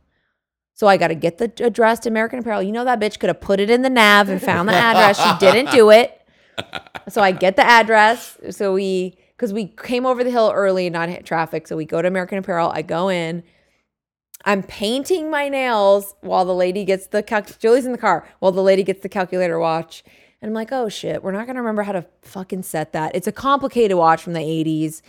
So 0.75 0.87
I 0.87 0.97
got 0.97 1.07
to 1.07 1.15
get 1.15 1.37
the 1.37 1.51
address 1.65 1.99
to 1.99 2.09
American 2.09 2.39
Apparel. 2.39 2.61
You 2.61 2.73
know, 2.73 2.83
that 2.83 2.99
bitch 2.99 3.17
could 3.17 3.29
have 3.29 3.39
put 3.39 3.61
it 3.61 3.69
in 3.69 3.81
the 3.81 3.89
nav 3.89 4.27
and 4.27 4.41
found 4.41 4.67
the 4.67 4.73
address. 4.73 5.17
She 5.17 5.37
didn't 5.39 5.71
do 5.71 5.89
it. 5.89 6.21
So 7.07 7.21
I 7.21 7.31
get 7.31 7.55
the 7.55 7.65
address. 7.65 8.37
So 8.49 8.73
we, 8.73 9.17
because 9.37 9.53
we 9.53 9.67
came 9.67 10.05
over 10.05 10.21
the 10.23 10.31
hill 10.31 10.51
early 10.53 10.87
and 10.87 10.93
not 10.93 11.07
hit 11.07 11.25
traffic. 11.25 11.67
So 11.67 11.77
we 11.77 11.85
go 11.85 12.01
to 12.01 12.07
American 12.07 12.37
Apparel. 12.37 12.71
I 12.73 12.81
go 12.81 13.07
in. 13.09 13.43
I'm 14.43 14.63
painting 14.63 15.31
my 15.31 15.47
nails 15.47 16.13
while 16.21 16.43
the 16.45 16.53
lady 16.53 16.83
gets 16.83 17.07
the 17.07 17.23
cal- 17.23 17.41
Julie's 17.41 17.85
in 17.85 17.93
the 17.93 17.97
car 17.97 18.27
while 18.39 18.51
the 18.51 18.61
lady 18.61 18.83
gets 18.83 19.01
the 19.01 19.09
calculator 19.09 19.57
watch. 19.57 20.03
And 20.41 20.49
I'm 20.49 20.53
like, 20.53 20.71
oh 20.71 20.89
shit, 20.89 21.23
we're 21.23 21.31
not 21.31 21.47
gonna 21.47 21.61
remember 21.61 21.83
how 21.83 21.93
to 21.93 22.05
fucking 22.21 22.63
set 22.63 22.91
that. 22.93 23.15
It's 23.15 23.27
a 23.27 23.31
complicated 23.31 23.97
watch 23.97 24.21
from 24.21 24.33
the 24.33 24.39
80s. 24.41 25.01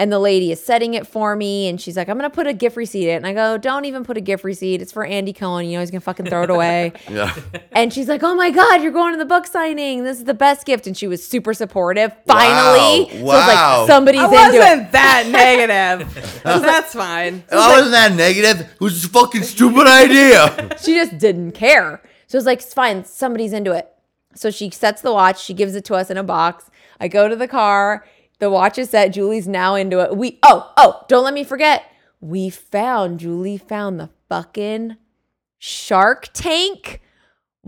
And 0.00 0.12
the 0.12 0.20
lady 0.20 0.52
is 0.52 0.62
setting 0.62 0.94
it 0.94 1.08
for 1.08 1.34
me, 1.34 1.68
and 1.68 1.80
she's 1.80 1.96
like, 1.96 2.08
I'm 2.08 2.16
gonna 2.16 2.30
put 2.30 2.46
a 2.46 2.52
gift 2.52 2.76
receipt 2.76 3.08
in. 3.10 3.16
And 3.16 3.26
I 3.26 3.32
go, 3.32 3.58
Don't 3.58 3.84
even 3.84 4.04
put 4.04 4.16
a 4.16 4.20
gift 4.20 4.44
receipt. 4.44 4.80
It's 4.80 4.92
for 4.92 5.04
Andy 5.04 5.32
Cohen. 5.32 5.66
You 5.66 5.72
know 5.72 5.80
he's 5.80 5.90
gonna 5.90 6.00
fucking 6.00 6.26
throw 6.26 6.44
it 6.44 6.50
away. 6.50 6.92
yeah. 7.10 7.34
And 7.72 7.92
she's 7.92 8.06
like, 8.08 8.22
"Oh 8.22 8.36
my 8.36 8.50
god, 8.50 8.80
you're 8.80 8.92
going 8.92 9.12
to 9.12 9.18
the 9.18 9.24
book 9.24 9.48
signing! 9.48 10.04
This 10.04 10.18
is 10.18 10.24
the 10.24 10.34
best 10.34 10.66
gift." 10.66 10.86
And 10.86 10.96
she 10.96 11.08
was 11.08 11.26
super 11.26 11.52
supportive. 11.52 12.12
Finally, 12.26 13.06
Wow. 13.06 13.08
so 13.08 13.16
it 13.16 13.22
was 13.22 13.48
like, 13.48 13.86
somebody's 13.88 14.20
I 14.20 14.24
into 14.24 14.36
wasn't 14.58 14.82
it. 14.88 14.92
that 14.92 15.26
negative. 15.32 16.40
So 16.48 16.60
that's 16.60 16.94
fine. 16.94 17.42
That 17.48 17.68
wasn't 17.68 17.90
that 17.90 18.12
negative. 18.14 18.60
It 18.74 18.80
was 18.80 19.04
a 19.04 19.08
fucking 19.08 19.42
stupid 19.42 19.86
idea. 19.88 20.76
She 20.80 20.94
just 20.94 21.18
didn't 21.18 21.52
care. 21.52 22.00
So 22.28 22.38
it's 22.38 22.46
like, 22.46 22.60
"It's 22.60 22.72
fine. 22.72 23.04
Somebody's 23.04 23.52
into 23.52 23.72
it." 23.72 23.88
So 24.36 24.50
she 24.52 24.70
sets 24.70 25.02
the 25.02 25.12
watch. 25.12 25.42
She 25.42 25.54
gives 25.54 25.74
it 25.74 25.84
to 25.86 25.94
us 25.94 26.08
in 26.08 26.16
a 26.16 26.22
box. 26.22 26.70
I 27.00 27.08
go 27.08 27.28
to 27.28 27.34
the 27.34 27.48
car. 27.48 28.04
The 28.38 28.50
watch 28.50 28.78
is 28.78 28.90
set. 28.90 29.08
Julie's 29.08 29.48
now 29.48 29.74
into 29.74 30.00
it. 30.00 30.16
We 30.16 30.38
oh 30.42 30.72
oh, 30.76 31.04
don't 31.08 31.24
let 31.24 31.34
me 31.34 31.44
forget. 31.44 31.84
We 32.20 32.50
found 32.50 33.20
Julie 33.20 33.58
found 33.58 33.98
the 33.98 34.10
fucking 34.28 34.96
Shark 35.58 36.28
Tank 36.32 37.00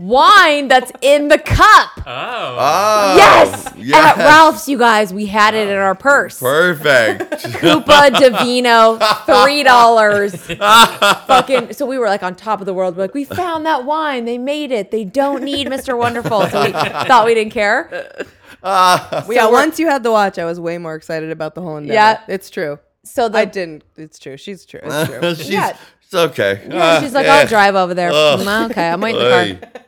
wine 0.01 0.67
that's 0.67 0.91
in 1.01 1.27
the 1.27 1.37
cup. 1.37 1.89
Oh. 1.97 2.57
Oh. 2.59 3.15
Yes! 3.17 3.73
yes. 3.77 4.17
At 4.17 4.25
Ralph's, 4.25 4.67
you 4.67 4.77
guys, 4.77 5.13
we 5.13 5.27
had 5.27 5.53
it 5.53 5.67
in 5.69 5.75
our 5.75 5.95
purse. 5.95 6.39
Perfect. 6.39 7.53
Copa 7.55 8.11
di 8.11 8.29
Vino, 8.43 8.97
three 9.25 9.63
dollars. 9.63 10.35
Fucking. 10.35 11.73
So 11.73 11.85
we 11.85 11.97
were 11.97 12.07
like 12.07 12.23
on 12.23 12.35
top 12.35 12.59
of 12.59 12.65
the 12.65 12.73
world. 12.73 12.95
We're 12.95 13.03
like, 13.03 13.13
we 13.13 13.25
found 13.25 13.65
that 13.65 13.85
wine. 13.85 14.25
They 14.25 14.37
made 14.37 14.71
it. 14.71 14.91
They 14.91 15.05
don't 15.05 15.43
need 15.43 15.67
Mr. 15.67 15.97
Wonderful. 15.97 16.47
So 16.47 16.65
we 16.65 16.71
thought 16.71 17.25
we 17.25 17.33
didn't 17.33 17.53
care. 17.53 18.25
yeah, 19.29 19.47
once 19.49 19.79
you 19.79 19.87
had 19.87 20.03
the 20.03 20.11
watch, 20.11 20.37
I 20.37 20.45
was 20.45 20.59
way 20.59 20.77
more 20.77 20.95
excited 20.95 21.31
about 21.31 21.55
the 21.55 21.61
whole 21.61 21.77
endeavor. 21.77 21.93
Yeah. 21.93 22.21
it's 22.27 22.49
true. 22.49 22.79
So 23.03 23.27
the 23.29 23.39
I 23.39 23.45
didn't. 23.45 23.83
It's 23.97 24.19
true. 24.19 24.37
She's 24.37 24.65
true. 24.65 24.81
It's 24.83 25.09
true. 25.09 25.35
she's, 25.35 25.49
Yeah. 25.49 25.75
it's 26.03 26.13
okay. 26.13 26.67
Yeah, 26.69 27.01
she's 27.01 27.13
like, 27.13 27.25
I'll 27.25 27.47
drive 27.47 27.75
over 27.75 27.93
there. 27.93 28.11
Ugh. 28.11 28.39
Mm, 28.39 28.69
okay, 28.71 28.89
I'm 28.89 29.01
waiting 29.01 29.21
in 29.21 29.27
the 29.59 29.67
car. 29.67 29.81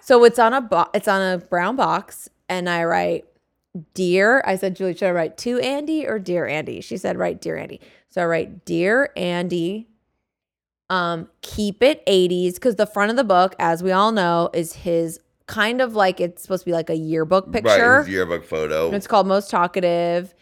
So 0.00 0.24
it's 0.24 0.38
on 0.38 0.52
a 0.52 0.60
bo- 0.60 0.90
it's 0.94 1.08
on 1.08 1.20
a 1.34 1.38
brown 1.38 1.76
box, 1.76 2.28
and 2.48 2.68
I 2.68 2.84
write 2.84 3.24
dear. 3.94 4.42
I 4.46 4.56
said, 4.56 4.74
Julie, 4.76 4.94
should 4.94 5.08
I 5.08 5.12
write 5.12 5.36
to 5.38 5.58
Andy 5.60 6.06
or 6.06 6.18
dear 6.18 6.46
Andy? 6.46 6.80
She 6.80 6.96
said, 6.96 7.16
write 7.18 7.40
dear 7.40 7.56
Andy. 7.56 7.80
So 8.08 8.22
I 8.22 8.26
write 8.26 8.64
dear 8.64 9.10
Andy. 9.16 9.88
Um, 10.88 11.28
keep 11.42 11.82
it 11.82 12.06
80s 12.06 12.54
because 12.54 12.76
the 12.76 12.86
front 12.86 13.10
of 13.10 13.16
the 13.16 13.24
book, 13.24 13.56
as 13.58 13.82
we 13.82 13.90
all 13.90 14.12
know, 14.12 14.48
is 14.54 14.72
his 14.74 15.18
kind 15.46 15.80
of 15.80 15.94
like 15.94 16.20
it's 16.20 16.42
supposed 16.42 16.62
to 16.62 16.66
be 16.66 16.72
like 16.72 16.90
a 16.90 16.96
yearbook 16.96 17.52
picture. 17.52 18.00
Right, 18.00 18.08
yearbook 18.08 18.44
photo. 18.44 18.86
And 18.86 18.94
it's 18.96 19.06
called 19.06 19.26
Most 19.26 19.50
Talkative. 19.50 20.34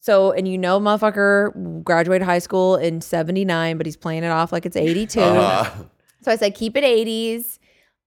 So, 0.00 0.32
and 0.32 0.46
you 0.46 0.56
know, 0.58 0.78
motherfucker 0.80 1.82
graduated 1.84 2.24
high 2.24 2.38
school 2.38 2.76
in 2.76 3.00
79, 3.00 3.76
but 3.76 3.84
he's 3.86 3.96
playing 3.96 4.22
it 4.24 4.28
off 4.30 4.52
like 4.52 4.64
it's 4.64 4.76
82. 4.76 5.20
Uh, 5.20 5.68
So 6.22 6.32
I 6.32 6.36
said, 6.36 6.54
keep 6.54 6.76
it 6.76 6.84
80s. 6.84 7.58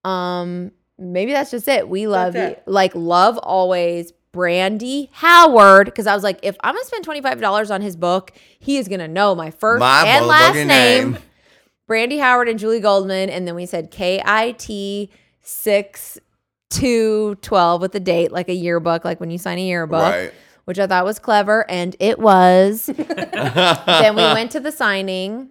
Um, 0.09 0.71
maybe 0.97 1.31
that's 1.33 1.51
just 1.51 1.67
it. 1.67 1.87
We 1.89 2.07
love 2.07 2.33
That's 2.33 2.57
you. 2.57 2.63
Like, 2.71 2.93
love 2.95 3.37
always. 3.37 4.13
Brandy 4.33 5.09
Howard, 5.11 5.87
because 5.87 6.07
I 6.07 6.15
was 6.15 6.23
like, 6.23 6.39
if 6.41 6.55
I'm 6.63 6.73
gonna 6.73 6.85
spend 6.85 7.03
twenty 7.03 7.19
five 7.21 7.41
dollars 7.41 7.69
on 7.69 7.81
his 7.81 7.97
book, 7.97 8.31
he 8.59 8.77
is 8.77 8.87
gonna 8.87 9.09
know 9.09 9.35
my 9.35 9.51
first 9.51 9.81
My 9.81 10.05
and 10.07 10.25
last 10.25 10.55
name. 10.55 10.67
name. 11.11 11.17
Brandy 11.85 12.17
Howard 12.17 12.47
and 12.47 12.57
Julie 12.57 12.79
Goldman, 12.79 13.29
and 13.29 13.45
then 13.45 13.55
we 13.55 13.65
said 13.65 13.91
K 13.91 14.21
I 14.23 14.53
T 14.53 15.09
six 15.41 16.19
two 16.69 17.35
twelve 17.35 17.81
with 17.81 17.91
the 17.91 17.99
date, 17.99 18.31
like 18.31 18.49
a 18.49 18.53
yearbook, 18.53 19.05
like 19.05 19.19
when 19.19 19.29
you 19.29 19.37
sign 19.37 19.57
a 19.57 19.65
yearbook 19.65 20.01
right. 20.01 20.33
which 20.65 20.79
I 20.79 20.87
thought 20.87 21.05
was 21.05 21.19
clever, 21.19 21.69
and 21.69 21.95
it 21.99 22.17
was. 22.19 22.85
then 22.95 24.15
we 24.15 24.23
went 24.23 24.51
to 24.51 24.59
the 24.59 24.71
signing, 24.71 25.49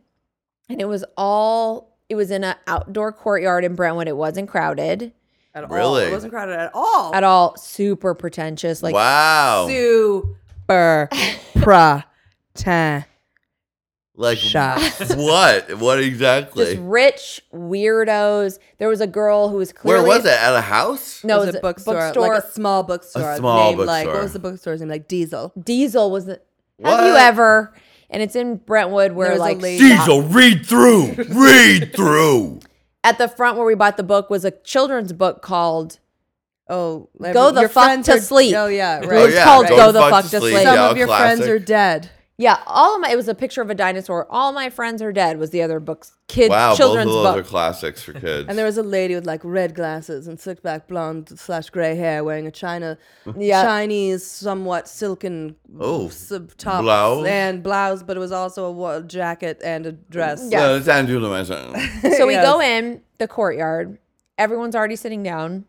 and 0.69 0.81
it 0.81 0.87
was 0.87 1.05
all. 1.17 1.97
It 2.09 2.17
was 2.17 2.33
in 2.33 2.43
an 2.43 2.57
outdoor 2.67 3.13
courtyard 3.13 3.65
in 3.65 3.77
Brentwood. 3.77 4.09
It 4.09 4.17
wasn't 4.17 4.49
crowded 4.49 5.13
At 5.55 5.63
all. 5.63 5.71
Really? 5.71 6.05
It 6.07 6.13
wasn't 6.13 6.33
crowded 6.33 6.59
at 6.59 6.73
all. 6.75 7.15
at 7.15 7.23
all. 7.23 7.57
Super 7.57 8.15
pretentious. 8.15 8.83
Like 8.83 8.95
wow. 8.95 9.69
Super 9.69 11.09
pretentious. 11.55 13.07
Like 14.21 14.37
Shots. 14.39 15.15
what? 15.15 15.79
What 15.79 15.99
exactly? 16.03 16.65
just 16.67 16.79
rich 16.83 17.41
weirdos. 17.55 18.59
There 18.79 18.89
was 18.89 19.01
a 19.01 19.07
girl 19.07 19.49
who 19.49 19.57
was 19.57 19.73
clear. 19.73 19.97
Where 19.97 20.07
was 20.07 20.27
it? 20.27 20.33
At 20.33 20.55
a 20.55 20.61
house? 20.61 21.25
No, 21.25 21.37
it 21.37 21.37
it 21.37 21.41
was 21.41 21.47
was 21.47 21.55
a 21.57 21.61
bookstore, 21.61 22.13
like 22.29 22.45
a 22.45 22.51
small 22.53 22.83
bookstore. 22.83 23.33
A 23.33 23.37
small 23.39 23.71
named, 23.71 23.79
Like 23.87 24.05
bookstore. 24.05 24.15
what 24.15 24.23
was 24.23 24.33
the 24.35 24.39
bookstore's 24.39 24.81
name? 24.81 24.91
Like 24.91 25.09
Diesel. 25.09 25.53
Diesel 25.63 26.11
was 26.11 26.27
the. 26.27 26.41
Have 26.85 27.07
you 27.07 27.15
ever? 27.15 27.73
And 28.11 28.23
it's 28.23 28.37
in 28.37 28.57
Brentwood, 28.57 29.13
where 29.13 29.29
There 29.29 29.35
was 29.39 29.41
a 29.41 29.43
like 29.55 29.63
lady- 29.63 29.89
Diesel, 29.89 30.23
read 30.23 30.67
through. 30.67 31.13
read 31.31 31.95
through. 31.95 32.61
at 33.05 33.17
the 33.17 33.29
front 33.29 33.57
where 33.57 33.65
we 33.67 33.75
bought 33.75 33.97
the 33.97 34.03
book 34.03 34.29
was 34.29 34.45
a 34.45 34.51
children's 34.51 35.13
book 35.15 35.41
called 35.43 35.99
Oh, 36.69 37.09
Go 37.21 37.51
the 37.53 37.69
fuck 37.71 38.03
to 38.05 38.13
are- 38.13 38.21
sleep. 38.21 38.55
Oh 38.55 38.67
yeah, 38.67 39.01
It 39.01 39.07
right. 39.07 39.25
was 39.27 39.35
yeah, 39.35 39.45
called 39.45 39.67
Go 39.67 39.77
Go 39.77 39.87
the 39.87 39.93
the 39.93 40.01
Fuck 40.01 40.11
Fuck 40.11 40.25
to 40.27 40.31
to 40.33 40.41
Sleep. 40.41 40.53
Sleep. 40.53 40.65
Some 40.65 40.75
Yeah, 40.75 40.91
of 40.91 40.97
your 40.99 41.07
friends 41.09 41.41
are 41.49 41.59
dead. 41.59 42.11
Yeah, 42.41 42.59
all 42.67 42.95
of 42.95 43.03
my 43.03 43.11
it 43.11 43.17
was 43.17 43.29
a 43.29 43.35
picture 43.35 43.61
of 43.61 43.69
a 43.69 43.75
dinosaur. 43.75 44.27
All 44.31 44.53
my 44.53 44.71
friends 44.71 45.03
are 45.03 45.13
dead 45.13 45.39
was 45.39 45.51
the 45.51 45.61
other 45.61 45.79
books. 45.79 46.13
kids, 46.27 46.49
Wow, 46.49 46.71
both 46.71 46.79
children's 46.79 47.09
of 47.11 47.13
those 47.13 47.27
book. 47.35 47.37
are 47.37 47.43
classics 47.49 48.03
for 48.03 48.15
kids. 48.15 48.49
And 48.49 48.57
there 48.57 48.65
was 48.65 48.79
a 48.79 48.83
lady 48.83 49.15
with 49.15 49.27
like 49.27 49.43
red 49.45 49.75
glasses 49.75 50.27
and 50.27 50.41
slick 50.41 50.63
back 50.63 50.89
blonde 50.89 51.39
slash 51.39 51.69
gray 51.69 51.97
hair 51.97 52.25
wearing 52.25 52.47
a 52.47 52.51
China 52.51 52.97
Yeah. 53.37 53.63
Chinese 53.63 54.25
somewhat 54.27 54.89
silken 54.89 55.55
Oh, 55.79 56.09
sub 56.09 56.57
top 56.57 56.81
blouse? 56.81 57.27
and 57.27 57.63
blouse, 57.63 58.03
but 58.03 58.17
it 58.17 58.21
was 58.21 58.33
also 58.33 58.65
a 58.65 58.73
wa- 58.73 59.01
jacket 59.01 59.61
and 59.63 59.85
a 59.85 59.93
dress. 59.93 60.49
Yeah. 60.51 60.61
No, 60.61 60.77
it's 60.77 60.89
Andrew 60.89 61.19
Lemon. 61.21 61.45
So 62.17 62.27
we 62.27 62.33
Yes. 62.33 62.45
go 62.47 62.61
in 62.63 63.03
the 63.19 63.29
courtyard. 63.29 63.99
Everyone's 64.39 64.75
already 64.75 64.97
sitting 64.97 65.23
down. 65.23 65.67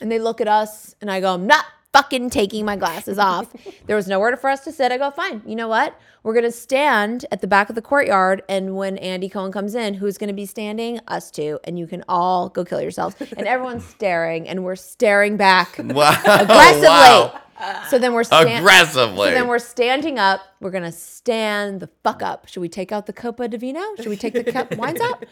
And 0.00 0.10
they 0.10 0.18
look 0.18 0.40
at 0.40 0.48
us 0.48 0.94
and 1.02 1.10
I 1.10 1.20
go, 1.20 1.34
I'm 1.34 1.46
not 1.46 1.64
fucking 1.96 2.28
taking 2.30 2.64
my 2.64 2.76
glasses 2.76 3.18
off. 3.18 3.52
there 3.86 3.96
was 3.96 4.06
nowhere 4.06 4.36
for 4.36 4.50
us 4.50 4.60
to 4.64 4.72
sit. 4.72 4.92
I 4.92 4.98
go, 4.98 5.10
fine. 5.10 5.42
You 5.46 5.56
know 5.56 5.68
what? 5.68 5.98
We're 6.22 6.34
gonna 6.34 6.50
stand 6.50 7.24
at 7.30 7.40
the 7.40 7.46
back 7.46 7.68
of 7.68 7.74
the 7.74 7.82
courtyard 7.82 8.42
and 8.48 8.76
when 8.76 8.98
Andy 8.98 9.28
Cohen 9.28 9.52
comes 9.52 9.74
in, 9.74 9.94
who's 9.94 10.18
gonna 10.18 10.32
be 10.32 10.44
standing? 10.46 11.00
Us 11.08 11.30
two. 11.30 11.58
And 11.64 11.78
you 11.78 11.86
can 11.86 12.04
all 12.08 12.48
go 12.48 12.64
kill 12.64 12.80
yourselves. 12.82 13.16
And 13.36 13.46
everyone's 13.46 13.84
staring 13.84 14.48
and 14.48 14.64
we're 14.64 14.76
staring 14.76 15.36
back 15.36 15.76
Wow. 15.78 16.10
aggressively. 16.24 16.86
Wow. 16.88 17.40
So 17.88 17.98
then 17.98 18.12
we're 18.12 18.24
stand- 18.24 18.58
Aggressively. 18.58 19.28
So 19.28 19.34
then 19.34 19.46
we're 19.48 19.58
standing 19.60 20.18
up. 20.18 20.40
We're 20.60 20.72
gonna 20.72 20.92
stand 20.92 21.80
the 21.80 21.88
fuck 22.02 22.22
up. 22.22 22.48
Should 22.48 22.60
we 22.60 22.68
take 22.68 22.92
out 22.92 23.06
the 23.06 23.12
Copa 23.14 23.48
di 23.48 23.56
Vino? 23.56 23.80
Should 23.96 24.08
we 24.08 24.16
take 24.16 24.34
the 24.34 24.44
cup 24.52 24.76
wines 24.76 25.00
out? 25.00 25.24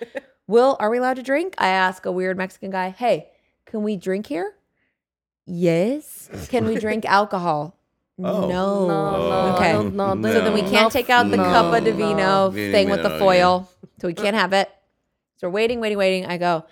Will, 0.47 0.77
are 0.81 0.89
we 0.91 0.99
allowed 0.99 1.17
to 1.17 1.23
drink? 1.23 1.55
I 1.59 1.69
ask 1.69 2.07
a 2.07 2.13
weird 2.13 2.37
Mexican 2.39 2.71
guy, 2.71 2.91
hey, 2.91 3.29
can 3.67 3.83
we 3.83 3.97
drink 3.97 4.27
here? 4.27 4.55
Yes. 5.47 6.31
Can 6.49 6.67
we 6.67 6.77
drink 6.77 7.05
alcohol? 7.09 7.77
Oh. 8.19 8.49
No. 8.49 8.87
no, 8.87 9.57
okay. 9.57 9.73
no, 9.73 10.15
no, 10.15 10.33
So 10.33 10.41
then 10.41 10.55
we 10.55 10.63
can't 10.63 10.93
take 10.93 11.11
out 11.11 11.31
the 11.31 11.37
No. 11.37 11.45
Copa 11.45 11.81
di 11.81 11.91
Vino 11.91 12.51
Vino, 12.51 12.73
thing 12.73 12.89
with 12.89 13.03
the 13.03 13.09
Vino, 13.09 13.19
foil. 13.19 13.71
So 14.01 14.07
we 14.07 14.15
can't 14.15 14.37
have 14.37 14.53
it. 14.53 14.71
So 15.37 15.49
we're 15.49 15.55
waiting, 15.55 15.81
waiting, 15.81 15.99
waiting. 15.99 16.27
I 16.27 16.39
go, 16.39 16.65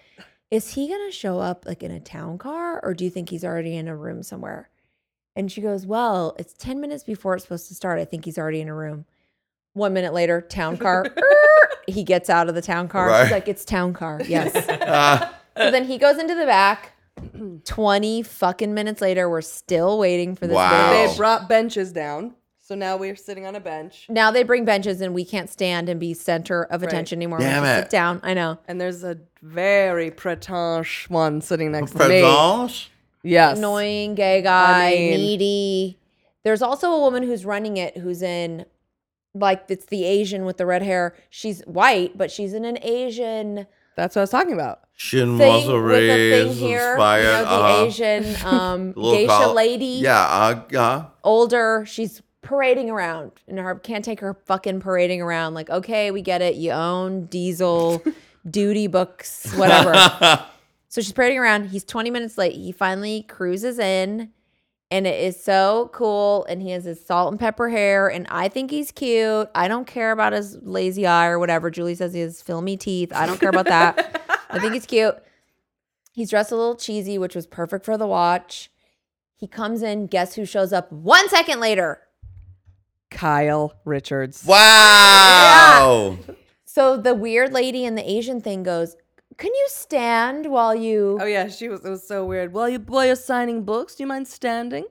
is 0.50 0.74
he 0.74 0.86
going 0.88 1.04
to 1.08 1.16
show 1.16 1.40
up 1.40 1.64
like 1.66 1.82
in 1.82 1.90
a 1.90 1.98
town 1.98 2.38
car 2.38 2.80
or 2.84 2.94
do 2.94 3.04
you 3.04 3.10
think 3.10 3.30
he's 3.30 3.44
already 3.44 3.76
in 3.76 3.88
a 3.88 3.96
room 3.96 4.22
somewhere? 4.22 4.68
And 5.34 5.50
she 5.50 5.60
goes, 5.60 5.86
well, 5.86 6.36
it's 6.38 6.52
10 6.52 6.80
minutes 6.80 7.04
before 7.04 7.34
it's 7.34 7.44
supposed 7.44 7.68
to 7.68 7.74
start. 7.74 7.98
I 7.98 8.04
think 8.04 8.24
he's 8.24 8.38
already 8.38 8.60
in 8.60 8.68
a 8.68 8.74
room. 8.74 9.06
One 9.72 9.94
minute 9.94 10.12
later, 10.12 10.42
town 10.42 10.76
car. 10.76 11.06
er, 11.16 11.68
he 11.88 12.04
gets 12.04 12.28
out 12.28 12.48
of 12.48 12.54
the 12.54 12.62
town 12.62 12.88
car. 12.88 13.08
Right. 13.08 13.22
She's 13.24 13.32
like, 13.32 13.48
it's 13.48 13.64
town 13.64 13.94
car. 13.94 14.20
Yes. 14.26 14.52
Ah, 14.82 15.34
so 15.56 15.70
then 15.70 15.86
he 15.86 15.96
goes 15.98 16.18
into 16.18 16.34
the 16.34 16.44
back. 16.44 16.91
20 17.64 18.22
fucking 18.22 18.74
minutes 18.74 19.00
later, 19.00 19.28
we're 19.28 19.40
still 19.40 19.98
waiting 19.98 20.34
for 20.34 20.46
this 20.46 20.54
Wow. 20.54 20.90
baby. 20.92 21.10
They 21.10 21.16
brought 21.16 21.48
benches 21.48 21.92
down. 21.92 22.34
So 22.60 22.74
now 22.76 22.96
we're 22.96 23.16
sitting 23.16 23.44
on 23.44 23.54
a 23.56 23.60
bench. 23.60 24.06
Now 24.08 24.30
they 24.30 24.44
bring 24.44 24.64
benches 24.64 25.00
and 25.00 25.12
we 25.14 25.24
can't 25.24 25.50
stand 25.50 25.88
and 25.88 25.98
be 25.98 26.14
center 26.14 26.62
of 26.64 26.82
attention 26.82 27.18
anymore. 27.18 27.38
we 27.38 27.44
Damn 27.44 27.64
have 27.64 27.74
to 27.74 27.80
it. 27.80 27.82
sit 27.84 27.90
down. 27.90 28.20
I 28.22 28.34
know. 28.34 28.58
And 28.68 28.80
there's 28.80 29.02
a 29.04 29.18
very 29.42 30.10
pretense 30.10 31.10
one 31.10 31.40
sitting 31.40 31.72
next 31.72 31.90
to 31.92 31.98
me. 32.08 32.22
Presence? 32.22 32.88
Yes. 33.24 33.58
Annoying 33.58 34.14
gay 34.14 34.42
guy, 34.42 34.90
mean- 34.92 35.10
needy. 35.18 35.98
There's 36.44 36.62
also 36.62 36.92
a 36.92 37.00
woman 37.00 37.22
who's 37.24 37.44
running 37.44 37.76
it 37.76 37.98
who's 37.98 38.22
in 38.22 38.64
like 39.34 39.64
it's 39.68 39.86
the 39.86 40.04
Asian 40.04 40.44
with 40.44 40.56
the 40.56 40.66
red 40.66 40.82
hair. 40.82 41.14
She's 41.30 41.60
white, 41.62 42.16
but 42.16 42.30
she's 42.30 42.52
in 42.54 42.64
an 42.64 42.78
Asian 42.82 43.66
That's 43.96 44.16
what 44.16 44.20
I 44.20 44.24
was 44.24 44.30
talking 44.30 44.54
about. 44.54 44.80
Shin 45.02 45.36
thing 45.36 45.52
was 45.52 45.66
with 45.66 45.74
a 45.74 45.78
thing 45.80 46.48
raised, 46.48 46.60
here. 46.60 46.92
inspired. 46.92 47.22
You 47.22 47.26
know, 47.26 47.42
the 47.42 47.50
uh-huh. 47.50 47.84
Asian 47.84 48.36
um, 48.46 48.92
geisha 48.92 49.52
lady. 49.52 49.84
Yeah, 50.00 50.20
uh, 50.20 50.62
yeah. 50.70 51.06
older. 51.24 51.84
She's 51.88 52.22
parading 52.40 52.88
around 52.88 53.32
and 53.48 53.58
her 53.58 53.74
can't 53.74 54.04
take 54.04 54.20
her 54.20 54.34
fucking 54.46 54.80
parading 54.80 55.20
around. 55.20 55.54
Like, 55.54 55.70
okay, 55.70 56.12
we 56.12 56.22
get 56.22 56.40
it. 56.40 56.54
You 56.54 56.70
own 56.70 57.26
diesel, 57.26 58.00
duty 58.48 58.86
books, 58.86 59.52
whatever. 59.54 59.92
so 60.88 61.00
she's 61.00 61.12
parading 61.12 61.38
around. 61.38 61.70
He's 61.70 61.82
20 61.82 62.10
minutes 62.12 62.38
late. 62.38 62.54
He 62.54 62.70
finally 62.70 63.24
cruises 63.24 63.80
in 63.80 64.30
and 64.92 65.04
it 65.04 65.20
is 65.20 65.42
so 65.42 65.90
cool. 65.92 66.44
And 66.48 66.62
he 66.62 66.70
has 66.70 66.84
his 66.84 67.04
salt 67.04 67.32
and 67.32 67.40
pepper 67.40 67.68
hair. 67.68 68.08
And 68.08 68.28
I 68.30 68.48
think 68.48 68.70
he's 68.70 68.92
cute. 68.92 69.48
I 69.52 69.66
don't 69.66 69.86
care 69.86 70.12
about 70.12 70.32
his 70.32 70.58
lazy 70.62 71.08
eye 71.08 71.26
or 71.26 71.40
whatever. 71.40 71.72
Julie 71.72 71.96
says 71.96 72.14
he 72.14 72.20
has 72.20 72.40
filmy 72.40 72.76
teeth. 72.76 73.12
I 73.12 73.26
don't 73.26 73.40
care 73.40 73.50
about 73.50 73.66
that. 73.66 74.20
I 74.52 74.58
think 74.58 74.74
he's 74.74 74.86
cute. 74.86 75.16
He's 76.12 76.30
dressed 76.30 76.52
a 76.52 76.56
little 76.56 76.76
cheesy, 76.76 77.16
which 77.18 77.34
was 77.34 77.46
perfect 77.46 77.84
for 77.84 77.96
the 77.96 78.06
watch. 78.06 78.70
He 79.36 79.46
comes 79.48 79.82
in. 79.82 80.06
Guess 80.06 80.34
who 80.34 80.44
shows 80.44 80.72
up 80.72 80.92
one 80.92 81.28
second 81.28 81.58
later? 81.58 82.00
Kyle 83.10 83.74
Richards. 83.84 84.44
Wow. 84.46 86.18
Yeah. 86.28 86.34
So 86.64 86.96
the 86.96 87.14
weird 87.14 87.52
lady 87.52 87.84
in 87.84 87.94
the 87.94 88.08
Asian 88.08 88.40
thing 88.40 88.62
goes, 88.62 88.96
"Can 89.36 89.52
you 89.54 89.66
stand 89.68 90.46
while 90.46 90.74
you?" 90.74 91.18
Oh 91.20 91.26
yeah, 91.26 91.48
she 91.48 91.68
was. 91.68 91.84
It 91.84 91.90
was 91.90 92.06
so 92.06 92.24
weird. 92.24 92.52
While 92.52 92.68
you 92.68 92.78
while 92.78 93.04
you're 93.04 93.16
signing 93.16 93.64
books, 93.64 93.94
do 93.96 94.02
you 94.04 94.06
mind 94.06 94.28
standing? 94.28 94.84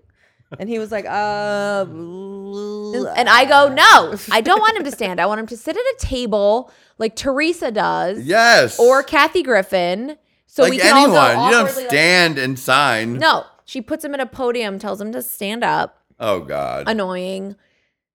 And 0.59 0.67
he 0.69 0.79
was 0.79 0.91
like, 0.91 1.05
uh. 1.05 1.85
And 1.85 3.29
I 3.29 3.45
go, 3.45 3.69
"No, 3.69 4.15
I 4.31 4.41
don't 4.41 4.59
want 4.59 4.75
him 4.77 4.83
to 4.83 4.91
stand. 4.91 5.19
I 5.19 5.25
want 5.25 5.39
him 5.39 5.47
to 5.47 5.57
sit 5.57 5.75
at 5.75 5.81
a 5.81 5.95
table 5.99 6.71
like 6.97 7.15
Teresa 7.15 7.71
does, 7.71 8.19
Yes. 8.19 8.77
or 8.79 9.01
Kathy 9.03 9.43
Griffin, 9.43 10.17
so 10.47 10.63
like 10.63 10.71
we 10.71 10.77
can 10.79 10.93
all 10.95 11.03
anyone. 11.05 11.13
go 11.35 11.45
you 11.45 11.51
don't 11.51 11.61
awkwardly, 11.61 11.83
like- 11.83 11.89
stand 11.91 12.37
and 12.37 12.59
sign. 12.59 13.13
no, 13.13 13.45
she 13.65 13.81
puts 13.81 14.03
him 14.03 14.13
at 14.13 14.19
a 14.19 14.25
podium, 14.25 14.77
tells 14.77 14.99
him 14.99 15.11
to 15.13 15.21
stand 15.21 15.63
up. 15.63 15.97
Oh 16.19 16.41
God. 16.41 16.87
Annoying. 16.87 17.55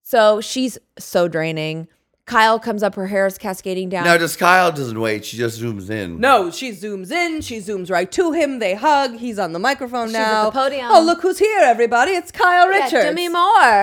So 0.03 0.41
she's 0.41 0.79
so 0.99 1.27
draining. 1.29 1.89
Kyle 2.27 2.59
comes 2.59 2.83
up, 2.83 2.97
her 2.97 3.07
hair 3.07 3.25
is 3.27 3.39
cascading 3.39 3.89
down. 3.89 4.05
Now, 4.05 4.19
just 4.19 4.37
Kyle 4.39 4.73
doesn't 4.73 4.99
wait? 5.01 5.25
She 5.25 5.37
just 5.37 5.61
zooms 5.63 5.89
in. 5.91 6.19
No, 6.19 6.51
she 6.51 6.73
zooms 6.73 7.13
in. 7.13 7.41
She 7.41 7.59
zooms 7.59 7.89
right 7.89 8.11
to 8.13 8.33
him. 8.33 8.59
They 8.59 8.75
hug. 8.75 9.17
He's 9.19 9.39
on 9.39 9.53
the 9.53 9.61
microphone 9.61 10.09
She's 10.09 10.17
at 10.17 10.23
now. 10.33 10.45
the 10.47 10.51
podium. 10.51 10.89
Oh, 10.91 11.01
look 11.03 11.23
who's 11.23 11.39
here, 11.39 11.61
everybody! 11.61 12.11
It's 12.13 12.33
Kyle 12.33 12.71
Yeah, 12.73 12.85
Richards. 12.85 13.05
do 13.07 13.13
me 13.15 13.29
more. 13.29 13.39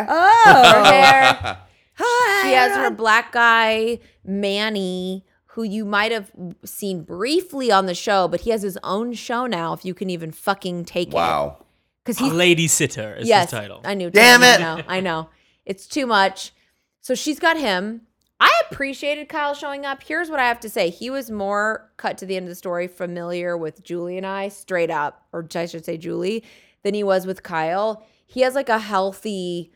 Oh, 0.09 0.73
her 0.75 0.83
hair. 0.83 1.57
hi. 1.95 2.47
She 2.49 2.53
has 2.53 2.75
her 2.75 2.91
black 2.91 3.31
guy, 3.31 3.99
Manny, 4.25 5.23
who 5.45 5.63
you 5.63 5.85
might 5.85 6.11
have 6.11 6.29
seen 6.65 7.03
briefly 7.03 7.71
on 7.71 7.85
the 7.85 7.95
show, 7.95 8.27
but 8.27 8.41
he 8.41 8.49
has 8.49 8.61
his 8.61 8.77
own 8.83 9.13
show 9.13 9.45
now, 9.45 9.71
if 9.71 9.85
you 9.85 9.93
can 9.93 10.09
even 10.09 10.33
fucking 10.33 10.83
take 10.83 11.07
it. 11.09 11.13
Wow. 11.13 11.63
Because 12.03 12.17
he's 12.19 12.33
Lady 12.33 12.67
Sitter 12.67 13.15
is 13.15 13.25
yes, 13.29 13.49
his 13.51 13.57
title. 13.57 13.79
I 13.85 13.93
knew. 13.93 14.09
Damn 14.09 14.43
I 14.43 14.55
it. 14.55 14.59
know. 14.59 14.81
I 14.89 14.99
know. 14.99 15.29
It's 15.65 15.87
too 15.87 16.05
much. 16.05 16.51
So 16.99 17.15
she's 17.15 17.39
got 17.39 17.57
him. 17.57 18.01
I 18.45 18.51
appreciated 18.69 19.29
Kyle 19.29 19.53
showing 19.53 19.85
up. 19.85 20.03
Here's 20.03 20.29
what 20.29 20.39
I 20.39 20.47
have 20.47 20.59
to 20.59 20.69
say. 20.69 20.89
He 20.89 21.09
was 21.09 21.31
more 21.31 21.89
cut 21.95 22.17
to 22.17 22.25
the 22.25 22.35
end 22.35 22.43
of 22.45 22.49
the 22.49 22.55
story 22.55 22.87
familiar 22.87 23.55
with 23.57 23.83
Julie 23.83 24.17
and 24.17 24.25
I, 24.25 24.49
straight 24.49 24.91
up, 24.91 25.25
or 25.31 25.47
I 25.55 25.65
should 25.65 25.85
say 25.85 25.97
Julie, 25.97 26.43
than 26.83 26.93
he 26.93 27.03
was 27.03 27.25
with 27.25 27.41
Kyle. 27.43 28.05
He 28.25 28.41
has 28.41 28.53
like 28.53 28.67
a 28.67 28.79
healthy 28.79 29.71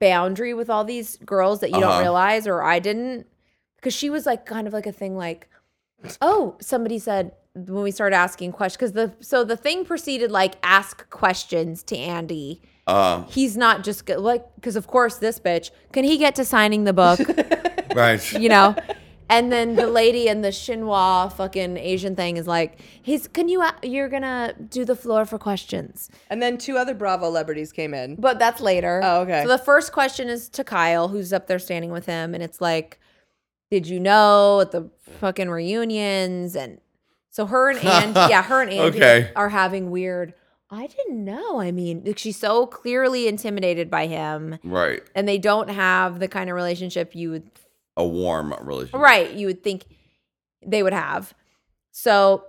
boundary 0.00 0.52
with 0.52 0.68
all 0.68 0.82
these 0.84 1.16
girls 1.18 1.60
that 1.60 1.68
you 1.70 1.78
don't 1.78 1.84
Uh-huh. 1.92 2.00
realize, 2.00 2.46
or 2.48 2.62
I 2.62 2.80
didn't. 2.80 3.26
Because 3.76 3.94
she 3.94 4.10
was 4.10 4.26
like 4.26 4.44
kind 4.44 4.66
of 4.66 4.72
like 4.72 4.86
a 4.86 4.92
thing 4.92 5.16
like, 5.16 5.48
oh, 6.20 6.56
somebody 6.60 6.98
said 6.98 7.32
when 7.54 7.82
we 7.84 7.92
started 7.92 8.16
asking 8.16 8.50
questions, 8.52 8.76
because 8.76 8.92
the 8.92 9.24
so 9.24 9.44
the 9.44 9.56
thing 9.56 9.84
proceeded 9.84 10.32
like 10.32 10.56
ask 10.64 11.08
questions 11.10 11.84
to 11.84 11.96
Andy 11.96 12.62
Uh, 12.88 13.22
he's 13.28 13.56
not 13.56 13.84
just 13.84 14.06
go- 14.06 14.18
like 14.18 14.42
because 14.56 14.74
of 14.76 14.86
course 14.86 15.18
this 15.18 15.38
bitch 15.38 15.70
can 15.92 16.04
he 16.04 16.16
get 16.18 16.34
to 16.34 16.44
signing 16.44 16.84
the 16.84 16.92
book 16.94 17.20
right. 17.94 18.32
you 18.32 18.48
know 18.48 18.74
and 19.30 19.52
then 19.52 19.76
the 19.76 19.86
lady 19.86 20.26
in 20.26 20.40
the 20.40 20.48
chinois 20.48 21.28
fucking 21.30 21.76
asian 21.76 22.16
thing 22.16 22.38
is 22.38 22.46
like 22.46 22.80
he's 23.02 23.28
can 23.28 23.46
you 23.46 23.62
you're 23.82 24.08
gonna 24.08 24.54
do 24.70 24.86
the 24.86 24.96
floor 24.96 25.26
for 25.26 25.38
questions 25.38 26.08
And 26.30 26.40
then 26.40 26.56
two 26.56 26.78
other 26.78 26.94
Bravo 26.94 27.26
celebrities 27.26 27.72
came 27.72 27.92
in. 27.92 28.14
but 28.16 28.38
that's 28.38 28.60
later 28.62 29.02
Oh, 29.04 29.20
okay. 29.20 29.42
so 29.42 29.48
the 29.48 29.58
first 29.58 29.92
question 29.92 30.28
is 30.30 30.48
to 30.50 30.64
kyle 30.64 31.08
who's 31.08 31.30
up 31.32 31.46
there 31.46 31.58
standing 31.58 31.90
with 31.90 32.06
him 32.06 32.32
and 32.34 32.42
it's 32.42 32.60
like 32.60 32.98
did 33.70 33.86
you 33.86 34.00
know 34.00 34.60
at 34.60 34.70
the 34.70 34.88
fucking 35.20 35.50
reunions 35.50 36.56
and 36.56 36.80
so 37.30 37.44
her 37.44 37.68
and 37.70 37.78
Andy, 37.84 38.18
yeah, 38.32 38.42
her 38.42 38.62
and 38.62 38.72
Andy 38.72 38.96
Okay. 38.98 39.30
are 39.36 39.50
having 39.50 39.90
weird. 39.90 40.32
I 40.70 40.86
didn't 40.86 41.24
know. 41.24 41.60
I 41.60 41.70
mean, 41.72 42.02
like, 42.04 42.18
she's 42.18 42.36
so 42.36 42.66
clearly 42.66 43.26
intimidated 43.26 43.90
by 43.90 44.06
him, 44.06 44.58
Right. 44.62 45.02
and 45.14 45.26
they 45.26 45.38
don't 45.38 45.70
have 45.70 46.20
the 46.20 46.28
kind 46.28 46.50
of 46.50 46.56
relationship 46.56 47.14
you 47.14 47.30
would 47.30 47.50
A 47.96 48.06
warm 48.06 48.52
relationship. 48.60 49.00
right 49.00 49.32
you 49.32 49.46
would 49.46 49.62
think 49.64 49.84
they 50.64 50.82
would 50.82 50.92
have. 50.92 51.32
So, 51.90 52.44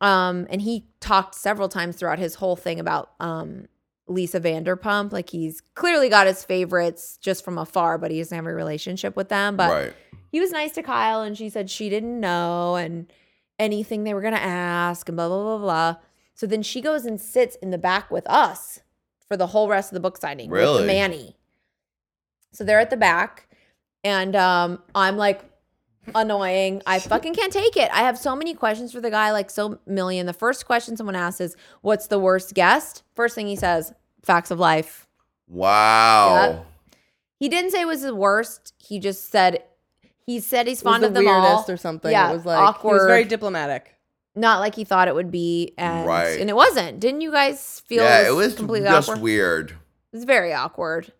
um, 0.00 0.46
and 0.50 0.62
he 0.62 0.86
talked 1.00 1.34
several 1.34 1.68
times 1.68 1.96
throughout 1.96 2.18
his 2.18 2.36
whole 2.36 2.56
thing 2.56 2.78
about 2.78 3.10
um 3.20 3.66
Lisa 4.06 4.38
Vanderpump. 4.38 5.12
Like 5.12 5.30
he's 5.30 5.62
clearly 5.74 6.08
got 6.08 6.26
his 6.26 6.44
favorites 6.44 7.18
just 7.20 7.44
from 7.44 7.58
afar, 7.58 7.98
but 7.98 8.10
he 8.10 8.18
doesn't 8.18 8.36
have 8.36 8.46
a 8.46 8.52
relationship 8.54 9.16
with 9.16 9.30
them. 9.30 9.56
But 9.56 9.70
right. 9.70 9.92
he 10.30 10.40
was 10.40 10.50
nice 10.52 10.72
to 10.72 10.82
Kyle 10.82 11.22
and 11.22 11.36
she 11.36 11.48
said 11.48 11.70
she 11.70 11.88
didn't 11.88 12.20
know 12.20 12.76
and 12.76 13.10
anything 13.58 14.04
they 14.04 14.12
were 14.14 14.20
gonna 14.20 14.36
ask 14.36 15.08
and 15.08 15.16
blah 15.16 15.28
blah 15.28 15.42
blah 15.42 15.58
blah. 15.58 15.96
So 16.34 16.46
then 16.46 16.62
she 16.62 16.80
goes 16.80 17.04
and 17.04 17.20
sits 17.20 17.56
in 17.56 17.70
the 17.70 17.78
back 17.78 18.10
with 18.10 18.28
us 18.28 18.80
for 19.28 19.36
the 19.36 19.48
whole 19.48 19.68
rest 19.68 19.90
of 19.90 19.94
the 19.94 20.00
book 20.00 20.16
signing 20.18 20.50
Really? 20.50 20.82
the 20.82 20.86
Manny. 20.86 21.36
So 22.52 22.64
they're 22.64 22.80
at 22.80 22.90
the 22.90 22.96
back 22.96 23.48
And 24.02 24.36
um, 24.36 24.82
I'm 24.94 25.16
like 25.16 25.42
annoying. 26.14 26.82
I 26.86 26.98
fucking 27.12 27.34
can't 27.34 27.52
take 27.52 27.76
it. 27.76 27.90
I 27.92 28.00
have 28.02 28.18
so 28.18 28.36
many 28.36 28.54
questions 28.54 28.92
for 28.92 29.00
the 29.00 29.10
guy, 29.10 29.32
like 29.32 29.48
so 29.50 29.78
million. 29.86 30.26
The 30.26 30.32
first 30.32 30.66
question 30.66 30.96
someone 30.96 31.16
asks 31.16 31.40
is, 31.40 31.56
"What's 31.80 32.08
the 32.08 32.18
worst 32.18 32.52
guest?" 32.54 33.02
First 33.14 33.34
thing 33.34 33.46
he 33.46 33.56
says, 33.56 33.92
"Facts 34.22 34.50
of 34.50 34.58
life." 34.58 35.08
Wow. 35.48 36.40
Yep. 36.42 36.66
He 37.40 37.48
didn't 37.48 37.70
say 37.70 37.80
it 37.82 37.86
was 37.86 38.02
the 38.02 38.14
worst. 38.14 38.74
He 38.78 38.98
just 38.98 39.30
said 39.30 39.62
he 40.26 40.40
said 40.40 40.66
he's 40.66 40.80
It 40.82 40.84
was 40.84 40.92
fond 40.92 41.02
the 41.02 41.08
of 41.08 41.14
them 41.14 41.28
all. 41.28 41.40
weirdest 41.42 41.70
or 41.70 41.76
something. 41.76 42.10
Yeah, 42.12 42.30
it 42.30 42.34
was 42.34 42.44
like 42.44 42.58
awkward. 42.58 42.90
He 42.90 42.94
was 42.94 43.06
very 43.06 43.24
diplomatic. 43.24 43.93
Not 44.36 44.58
like 44.60 44.74
he 44.74 44.84
thought 44.84 45.06
it 45.08 45.14
would 45.14 45.30
be, 45.30 45.74
and 45.78 46.06
Right. 46.06 46.40
and 46.40 46.50
it 46.50 46.56
wasn't. 46.56 46.98
Didn't 47.00 47.20
you 47.20 47.30
guys 47.30 47.80
feel? 47.86 48.02
yeah, 48.02 48.26
it 48.26 48.34
was 48.34 48.54
completely 48.54 48.88
just 48.88 49.08
awkward? 49.08 49.22
weird. 49.22 49.70
It 49.70 50.16
was 50.16 50.24
very 50.24 50.52
awkward. 50.52 51.12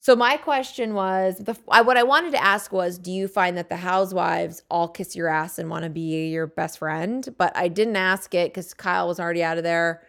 So 0.00 0.14
my 0.14 0.36
question 0.36 0.94
was, 0.94 1.38
the 1.38 1.56
I, 1.68 1.82
what 1.82 1.96
I 1.96 2.04
wanted 2.04 2.30
to 2.32 2.42
ask 2.42 2.70
was, 2.72 2.96
do 2.98 3.10
you 3.10 3.26
find 3.26 3.56
that 3.58 3.68
the 3.68 3.76
housewives 3.76 4.62
all 4.70 4.86
kiss 4.88 5.16
your 5.16 5.26
ass 5.28 5.58
and 5.58 5.68
want 5.68 5.82
to 5.84 5.90
be 5.90 6.28
your 6.28 6.46
best 6.46 6.78
friend? 6.78 7.28
But 7.38 7.56
I 7.56 7.66
didn't 7.68 7.96
ask 7.96 8.32
it 8.34 8.52
because 8.52 8.72
Kyle 8.74 9.08
was 9.08 9.18
already 9.18 9.42
out 9.42 9.58
of 9.58 9.64
there. 9.64 10.02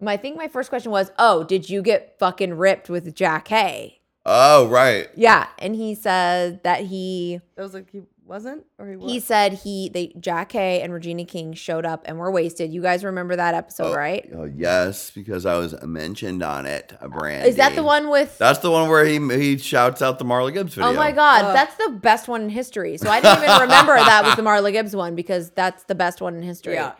My, 0.00 0.14
I 0.14 0.16
think 0.18 0.36
my 0.36 0.48
first 0.48 0.68
question 0.68 0.90
was, 0.90 1.10
oh, 1.18 1.44
did 1.44 1.68
you 1.70 1.80
get 1.82 2.18
fucking 2.18 2.54
ripped 2.54 2.90
with 2.90 3.14
Jackée? 3.14 3.94
Oh, 4.26 4.68
right. 4.68 5.08
Yeah, 5.16 5.46
and 5.58 5.74
he 5.74 5.94
said 5.94 6.62
that 6.64 6.82
he 6.84 7.40
It 7.56 7.60
was 7.62 7.72
like 7.72 7.90
he 7.90 8.02
wasn't, 8.28 8.64
or 8.78 8.88
he 8.88 8.96
was. 8.96 9.10
he 9.10 9.20
said 9.20 9.54
he 9.54 9.88
they 9.88 10.08
Jackée 10.08 10.84
and 10.84 10.92
Regina 10.92 11.24
King 11.24 11.54
showed 11.54 11.86
up 11.86 12.02
and 12.04 12.18
were 12.18 12.30
wasted. 12.30 12.72
You 12.72 12.82
guys 12.82 13.04
remember 13.04 13.36
that 13.36 13.54
episode, 13.54 13.92
oh, 13.92 13.96
right? 13.96 14.28
Oh, 14.34 14.44
yes, 14.44 15.10
because 15.10 15.46
I 15.46 15.56
was 15.56 15.74
mentioned 15.82 16.42
on 16.42 16.66
it. 16.66 16.92
A 17.00 17.08
brand. 17.08 17.46
Is 17.46 17.56
that 17.56 17.74
the 17.74 17.82
one 17.82 18.10
with 18.10 18.36
That's 18.38 18.58
the 18.58 18.70
one 18.70 18.88
where 18.88 19.04
he 19.04 19.18
he 19.18 19.58
shouts 19.58 20.02
out 20.02 20.18
the 20.18 20.24
Marla 20.24 20.52
Gibbs 20.52 20.74
oh 20.78 20.82
video. 20.82 20.90
Oh 20.90 20.92
my 20.94 21.12
god, 21.12 21.54
that's 21.54 21.76
the 21.76 21.90
best 21.90 22.28
one 22.28 22.42
in 22.42 22.50
history. 22.50 22.96
So 22.98 23.10
I 23.10 23.20
didn't 23.20 23.44
even 23.44 23.60
remember 23.60 23.96
that 23.96 24.24
was 24.24 24.36
the 24.36 24.42
Marla 24.42 24.70
Gibbs 24.72 24.94
one 24.94 25.14
because 25.14 25.50
that's 25.50 25.84
the 25.84 25.94
best 25.94 26.20
one 26.20 26.34
in 26.34 26.42
history. 26.42 26.74
Yeah. 26.74 26.92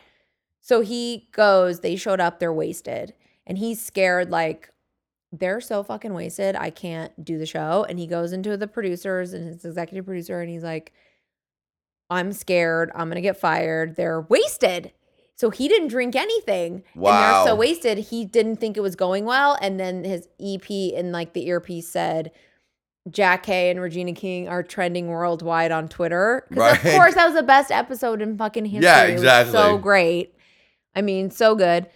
So 0.60 0.82
he 0.82 1.28
goes, 1.32 1.80
they 1.80 1.96
showed 1.96 2.20
up, 2.20 2.40
they're 2.40 2.52
wasted. 2.52 3.14
And 3.46 3.56
he's 3.56 3.82
scared, 3.82 4.30
like, 4.30 4.70
they're 5.32 5.62
so 5.62 5.82
fucking 5.82 6.12
wasted. 6.12 6.56
I 6.56 6.68
can't 6.68 7.24
do 7.24 7.38
the 7.38 7.46
show. 7.46 7.86
And 7.88 7.98
he 7.98 8.06
goes 8.06 8.32
into 8.32 8.55
the 8.56 8.66
producers 8.66 9.32
and 9.32 9.46
his 9.46 9.64
executive 9.64 10.05
producer 10.05 10.40
and 10.40 10.50
he's 10.50 10.62
like, 10.62 10.92
I'm 12.10 12.32
scared. 12.32 12.90
I'm 12.94 13.09
going 13.09 13.16
to 13.16 13.20
get 13.20 13.39
fired. 13.39 13.97
They're 13.97 14.22
wasted. 14.22 14.93
So 15.35 15.51
he 15.51 15.68
didn't 15.68 15.89
drink 15.89 16.16
anything. 16.16 16.82
And 16.94 17.02
Wow. 17.02 17.44
they're 17.44 17.52
so 17.52 17.56
wasted. 17.56 17.98
He 17.98 18.24
didn't 18.24 18.56
think 18.56 18.76
it 18.76 18.80
was 18.80 18.97
going 18.97 19.24
well. 19.24 19.56
And 19.60 19.78
then 19.78 20.05
his 20.05 20.26
EP 20.40 20.68
in 20.70 21.12
like 21.12 21.32
the 21.32 21.47
earpiece 21.47 21.89
said, 21.89 22.32
Jackée 23.09 23.70
and 23.70 23.80
Regina 23.80 24.12
King 24.12 24.48
are 24.48 24.62
trending 24.62 25.06
worldwide 25.06 25.70
on 25.72 25.89
Twitter. 25.89 26.44
Because 26.51 26.76
of 26.85 26.93
course 26.93 27.14
that 27.14 27.26
was 27.26 27.35
the 27.35 27.43
best 27.43 27.70
episode 27.70 28.20
in 28.20 28.36
fucking 28.36 28.64
history. 28.66 28.85
Yeah, 28.85 29.05
exactly. 29.05 29.52
so 29.52 29.78
great. 29.78 30.35
I 30.97 31.02
mean, 31.02 31.30
so 31.30 31.55
good. 31.55 31.86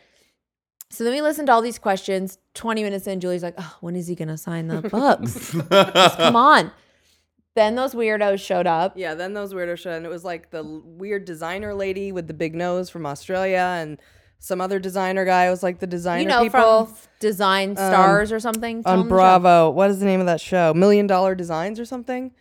So 0.91 1.05
then 1.05 1.13
we 1.15 1.21
listened 1.23 1.47
to 1.49 1.53
all 1.53 1.63
these 1.63 1.79
questions. 1.79 2.39
20 2.55 2.83
minutes 2.83 3.07
in, 3.07 3.19
Julie's 3.21 3.43
like, 3.43 3.55
oh, 3.59 3.77
when 3.81 3.97
is 3.97 4.07
he 4.07 4.15
going 4.15 4.29
to 4.29 4.37
sign 4.39 4.69
the 4.69 4.83
books? 4.83 5.53
Just 5.71 6.17
come 6.19 6.37
on. 6.37 6.71
Then 7.55 7.75
those 7.75 7.95
weirdos 7.95 8.41
showed 8.41 8.67
up. 8.67 8.95
Yeah, 8.97 9.15
then 9.15 9.35
those 9.35 9.53
weirdo 9.53 9.77
shit, 9.79 9.93
and 9.93 10.07
it 10.07 10.09
was 10.09 10.25
like 10.25 10.51
the 10.51 10.63
weird 10.65 11.25
designer 11.27 11.75
lady 11.75 12.11
with 12.11 12.27
the 12.27 12.35
big 12.35 12.55
nose 12.55 12.89
from 12.89 13.05
Australia, 13.05 13.77
and 13.79 13.99
some 14.39 14.61
other 14.61 14.79
designer 14.79 15.25
guy 15.25 15.51
was 15.51 15.63
like 15.63 15.79
the 15.79 15.87
designer 15.87 16.23
You 16.23 16.29
know, 16.29 16.43
people 16.43 16.87
from 16.87 16.97
Design 17.21 17.77
Stars 17.77 18.33
or 18.33 18.41
something. 18.41 18.83
Tell 18.83 18.93
on 18.93 18.99
them 19.01 19.09
the 19.09 19.13
show. 19.13 19.17
Bravo. 19.17 19.71
What 19.71 19.91
is 19.91 20.01
the 20.01 20.07
name 20.07 20.21
of 20.21 20.27
that 20.27 20.41
show? 20.41 20.73
Million 20.75 21.07
Dollar 21.07 21.35
Designs 21.35 21.79
or 21.79 21.85
something? 21.85 22.33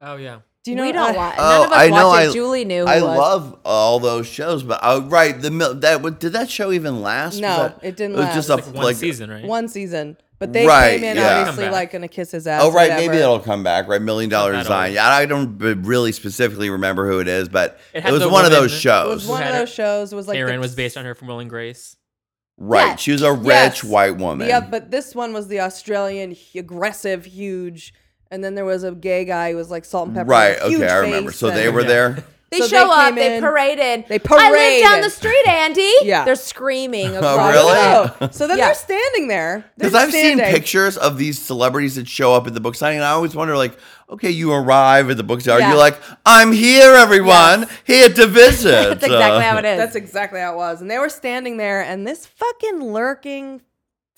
Oh 0.00 0.16
yeah. 0.16 0.40
Do 0.64 0.70
you 0.72 0.76
know? 0.76 0.82
we 0.84 0.92
don't 0.92 1.14
I- 1.14 1.16
watch. 1.16 1.34
Oh, 1.38 1.42
None 1.42 1.66
of 1.66 1.72
us 1.72 1.78
I 1.78 1.88
know. 1.90 2.14
it. 2.14 2.16
I 2.30 2.32
Julie 2.32 2.64
knew. 2.64 2.84
I 2.84 2.96
was. 3.02 3.18
love 3.18 3.58
all 3.64 3.98
those 4.00 4.26
shows, 4.26 4.62
but 4.62 4.80
uh, 4.82 5.02
right 5.04 5.38
the 5.40 5.50
mil- 5.50 5.74
that 5.74 6.18
did 6.18 6.32
that 6.32 6.50
show 6.50 6.72
even 6.72 7.00
last? 7.02 7.38
No, 7.40 7.48
that- 7.48 7.78
it 7.82 7.96
didn't 7.96 8.16
It 8.16 8.20
was 8.24 8.34
just 8.34 8.48
a 8.48 8.56
Like 8.56 8.66
one 8.66 8.84
like 8.84 8.96
season, 8.96 9.30
right? 9.30 9.44
one 9.44 9.68
season, 9.68 10.16
but 10.40 10.52
they 10.52 10.66
Right, 10.66 10.96
came 10.98 11.04
in 11.04 11.16
yeah. 11.16 11.38
obviously 11.40 11.64
Come 11.64 11.72
back. 11.72 11.72
like 11.72 11.92
gonna 11.92 12.08
kiss 12.08 12.32
his 12.32 12.46
ass. 12.48 12.62
Oh 12.64 12.72
right, 12.72 12.90
whatever. 12.90 13.00
maybe 13.12 13.16
it'll 13.22 13.38
come 13.38 13.62
back. 13.62 13.86
Right, 13.86 14.02
Million 14.02 14.28
Dollar 14.30 14.50
That'll- 14.50 14.64
Design. 14.64 14.92
Yeah, 14.94 15.08
I 15.08 15.26
don't 15.26 15.56
b- 15.56 15.74
really 15.74 16.10
specifically 16.10 16.70
remember 16.70 17.08
who 17.08 17.20
it 17.20 17.28
is, 17.28 17.48
but 17.48 17.78
It 17.92 17.98
it, 17.98 18.02
had 18.04 18.12
was 18.12 18.22
the 18.22 18.28
one 18.28 18.44
of 18.44 18.50
woman- 18.50 18.62
those 18.62 18.72
It 18.72 18.74
was 18.74 18.80
shows. 18.82 19.26
one 19.28 19.40
of 19.42 19.46
had 19.46 19.54
her- 19.54 19.60
those 19.60 19.72
shows. 19.72 20.12
It 20.12 20.16
was 20.16 20.26
like 20.26 20.38
Aaron 20.38 20.54
the- 20.56 20.60
was 20.60 20.74
based 20.74 20.96
on 20.96 21.04
her 21.04 21.14
from 21.14 21.28
Will 21.28 21.38
and 21.38 21.48
Grace. 21.48 21.96
Right, 22.58 22.88
Yes. 22.88 23.00
she 23.00 23.12
was 23.12 23.22
a 23.22 23.32
rich 23.32 23.46
Yes. 23.46 23.84
white 23.84 24.16
woman. 24.18 24.48
Yeah, 24.48 24.60
but 24.60 24.90
this 24.90 25.14
one 25.14 25.32
was 25.32 25.48
the 25.48 25.60
Australian, 25.60 26.32
hu- 26.32 26.58
aggressive, 26.58 27.24
huge, 27.26 27.94
and 28.30 28.42
then 28.44 28.54
there 28.54 28.64
was 28.66 28.82
a 28.84 28.92
gay 28.92 29.24
guy 29.24 29.52
who 29.52 29.56
was 29.56 29.70
like 29.70 29.84
salt 29.84 30.08
and 30.08 30.16
pepper. 30.16 30.28
right, 30.30 30.58
huge 30.64 30.80
okay, 30.82 30.88
I 30.90 30.96
remember. 30.98 31.30
face 31.30 31.38
So 31.40 31.50
they 31.50 31.66
and- 31.66 31.74
were 31.74 31.82
Yeah. 31.82 31.86
there. 31.88 32.24
They 32.50 32.58
So 32.58 32.66
show 32.66 32.86
they 32.88 32.92
up, 32.92 33.04
came 33.06 33.14
they 33.14 33.36
in- 33.36 33.42
paraded. 33.42 34.08
they 34.08 34.18
I 34.28 34.50
live 34.50 34.82
down 34.82 35.00
the 35.02 35.10
street, 35.10 35.46
Andy. 35.46 35.88
Yeah. 36.02 36.24
They're 36.24 36.34
screaming 36.34 37.06
Oh, 37.16 37.18
across 37.20 37.52
really? 37.52 37.72
the- 37.74 38.16
Oh, 38.26 38.28
so 38.32 38.48
then 38.48 38.58
Yeah. 38.58 38.64
they're 38.66 38.74
standing 38.74 39.28
there. 39.28 39.64
They're 39.76 39.88
Because 39.90 39.94
I've 39.94 40.10
seen 40.12 40.38
pictures 40.40 40.96
of 40.96 41.16
these 41.16 41.38
celebrities 41.38 41.94
that 41.94 42.08
show 42.08 42.34
up 42.34 42.48
at 42.48 42.54
the 42.54 42.60
book 42.60 42.74
signing, 42.74 42.98
and 42.98 43.04
I 43.04 43.10
always 43.10 43.36
wonder, 43.36 43.56
like, 43.56 43.78
okay, 44.08 44.30
you 44.30 44.52
arrive 44.52 45.10
at 45.10 45.16
the 45.16 45.22
book 45.22 45.40
signing, 45.42 45.60
Yeah. 45.60 45.68
you're 45.70 45.78
like, 45.78 45.96
I'm 46.26 46.50
here, 46.50 46.94
everyone, 46.96 47.68
here 47.84 48.08
to 48.08 48.26
visit. 48.42 48.70
That's 49.00 49.04
exactly 49.04 49.38
Uh, 49.38 49.40
how 49.42 49.58
it 49.58 49.64
is. 49.64 49.78
That's 49.78 49.94
exactly 49.94 50.40
how 50.40 50.54
it 50.54 50.56
was. 50.56 50.80
And 50.80 50.90
they 50.90 50.98
were 50.98 51.08
standing 51.08 51.56
there, 51.56 51.80
and 51.82 52.04
this 52.04 52.26
fucking 52.26 52.80
lurking 52.82 53.62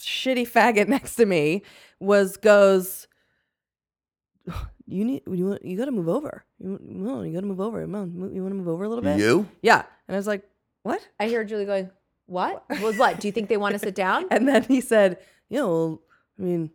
shitty 0.00 0.48
faggot 0.50 0.88
next 0.88 1.16
to 1.16 1.26
me 1.26 1.62
was 2.00 2.38
goes, 2.38 3.06
"You 4.86 5.04
need 5.04 5.22
you 5.30 5.46
want, 5.48 5.64
you 5.64 5.76
got 5.76 5.84
to 5.84 5.92
move 5.92 6.08
over. 6.08 6.44
You, 6.62 6.78
no, 6.82 7.22
you 7.22 7.32
got 7.32 7.40
to 7.40 7.46
move 7.46 7.60
over. 7.60 7.80
Come 7.82 7.94
on, 7.94 8.34
you 8.34 8.42
want 8.42 8.52
to 8.52 8.56
move 8.56 8.68
over 8.68 8.84
a 8.84 8.88
little 8.88 9.02
bit? 9.02 9.18
You? 9.18 9.48
Yeah." 9.62 9.82
And 10.06 10.14
I 10.14 10.18
was 10.18 10.26
like, 10.26 10.42
"What?" 10.82 11.06
I 11.18 11.26
hear 11.26 11.42
Julie 11.44 11.64
going, 11.64 11.90
"What? 12.26 12.64
Was 12.80 12.96
what? 12.96 13.20
Do 13.20 13.26
you 13.28 13.32
think 13.32 13.48
they 13.48 13.56
want 13.56 13.72
to 13.72 13.78
sit 13.78 13.94
down?" 13.94 14.26
And 14.30 14.46
then 14.46 14.62
he 14.64 14.80
said, 14.80 15.18
"Yeah, 15.48 15.62
well, 15.64 16.00
I 16.38 16.42
mean." 16.42 16.70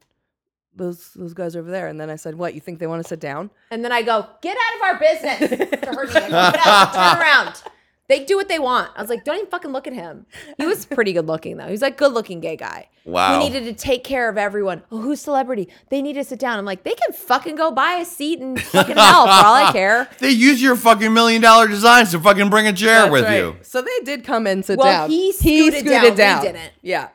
Those 0.75 1.09
those 1.15 1.33
guys 1.33 1.55
over 1.55 1.71
there, 1.71 1.87
and 1.87 1.99
then 1.99 2.11
I 2.11 2.17
said, 2.17 2.35
"What? 2.35 2.53
You 2.53 2.61
think 2.61 2.77
they 2.77 2.85
want 2.85 3.01
to 3.01 3.07
sit 3.09 3.19
down?" 3.19 3.49
And 3.71 3.83
then 3.83 3.91
I 3.91 4.03
go, 4.03 4.27
"Get 4.43 4.55
out 4.55 4.75
of 4.75 4.81
our 4.83 4.99
business!" 4.99 5.39
to 5.81 5.91
her. 5.91 6.05
Get 6.05 6.31
out, 6.31 6.93
turn 6.93 7.19
around. 7.19 7.63
They 8.09 8.23
do 8.23 8.37
what 8.37 8.47
they 8.47 8.59
want. 8.59 8.91
I 8.95 9.01
was 9.01 9.09
like, 9.09 9.23
"Don't 9.25 9.35
even 9.37 9.49
fucking 9.49 9.71
look 9.71 9.85
at 9.87 9.93
him." 9.93 10.25
He 10.57 10.65
was 10.65 10.85
pretty 10.85 11.13
good 11.13 11.27
looking 11.27 11.57
though. 11.57 11.65
He 11.65 11.71
was 11.71 11.81
like 11.81 11.97
good 11.97 12.13
looking 12.13 12.39
gay 12.39 12.55
guy. 12.55 12.89
Wow. 13.05 13.39
We 13.39 13.49
needed 13.49 13.63
to 13.65 13.73
take 13.73 14.03
care 14.03 14.27
of 14.29 14.37
everyone. 14.37 14.83
Oh, 14.91 14.99
who's 15.01 15.21
celebrity? 15.21 15.69
They 15.89 16.01
need 16.01 16.13
to 16.13 16.23
sit 16.25 16.39
down. 16.39 16.59
I'm 16.59 16.65
like, 16.65 16.83
they 16.83 16.93
can 16.93 17.13
fucking 17.13 17.55
go 17.55 17.71
buy 17.71 17.93
a 17.93 18.05
seat 18.05 18.39
in 18.41 18.57
fucking 18.57 18.97
hell 18.97 19.25
for 19.25 19.31
all 19.45 19.55
I 19.55 19.71
care. 19.73 20.09
They 20.19 20.31
use 20.31 20.61
your 20.61 20.75
fucking 20.75 21.13
million 21.13 21.41
dollar 21.41 21.67
designs 21.67 22.11
to 22.11 22.19
fucking 22.19 22.49
bring 22.49 22.67
a 22.67 22.73
chair 22.73 23.01
That's 23.03 23.11
with 23.11 23.23
right. 23.23 23.37
you. 23.37 23.55
So 23.61 23.81
they 23.81 23.99
did 24.03 24.23
come 24.25 24.45
in, 24.45 24.61
sit 24.63 24.77
Well, 24.77 24.87
down. 24.87 25.09
he 25.09 25.31
scooted 25.31 25.85
down, 25.85 26.41
we 26.41 26.47
didn't. 26.51 26.73
Yeah, 26.81 27.09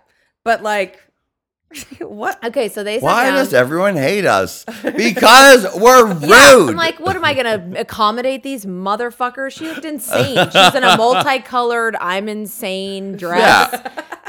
but 0.44 0.62
like, 0.62 0.98
what? 2.00 2.42
Okay, 2.44 2.68
so 2.68 2.82
they 2.84 2.98
Why 2.98 3.24
down. 3.26 3.34
does 3.34 3.52
um, 3.54 3.60
everyone 3.60 3.96
hate 3.96 4.24
us? 4.26 4.64
Because 4.82 5.66
we're 5.76 6.06
rude. 6.12 6.22
Yeah, 6.28 6.66
I'm 6.68 6.76
like, 6.76 6.98
what 7.00 7.16
am 7.16 7.24
I 7.24 7.34
gonna 7.34 7.72
accommodate 7.80 8.42
these 8.42 8.64
motherfuckers? 8.64 9.52
She 9.52 9.66
looked 9.68 9.84
insane. 9.84 10.36
She's 10.50 10.74
in 10.74 10.84
a 10.84 10.96
multicolored, 10.96 11.96
I'm 12.00 12.28
insane 12.28 13.16
dress, 13.16 13.74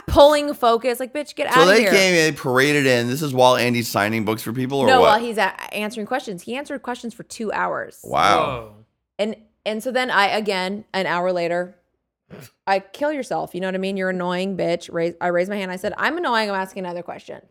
pulling 0.07 0.53
focus. 0.53 0.99
Like, 0.99 1.14
bitch, 1.14 1.36
get 1.36 1.53
so 1.53 1.60
out 1.61 1.68
of 1.68 1.76
they 1.76 1.82
here. 1.82 1.91
came 1.91 2.14
in, 2.15 2.36
paraded 2.36 2.86
in. 2.86 3.07
This 3.07 3.22
is 3.22 3.34
while 3.34 3.56
Andy's 3.56 3.88
signing 3.88 4.26
books 4.26 4.41
for 4.41 4.53
people, 4.53 4.80
or 4.80 4.88
no, 4.88 5.02
what? 5.02 5.07
while 5.10 5.20
he's 5.20 5.38
a- 5.38 5.74
answering 5.74 6.07
questions, 6.07 6.44
he 6.44 6.56
answered 6.56 6.82
questions 6.82 7.14
for 7.14 7.24
two 7.24 7.52
hours. 7.52 7.99
wow. 8.03 8.38
Whoa. 8.45 8.76
And 9.20 9.36
and 9.65 9.82
so 9.84 9.91
then 9.91 10.10
I 10.10 10.28
again 10.28 10.86
an 10.94 11.06
hour 11.06 11.32
later, 11.32 11.76
I 12.65 12.79
kill 12.79 13.11
yourself. 13.11 13.53
You 13.53 13.61
know 13.61 13.67
what 13.67 13.75
I 13.75 13.79
mean? 13.79 13.97
You're 13.97 14.09
annoying, 14.09 14.57
bitch. 14.57 14.91
Raise, 14.91 15.13
I 15.21 15.27
raised 15.27 15.49
my 15.49 15.57
hand. 15.57 15.71
I 15.71 15.75
said, 15.75 15.93
I'm 15.97 16.17
annoying. 16.17 16.49
I'm 16.49 16.55
asking 16.55 16.85
another 16.85 17.03
question. 17.03 17.41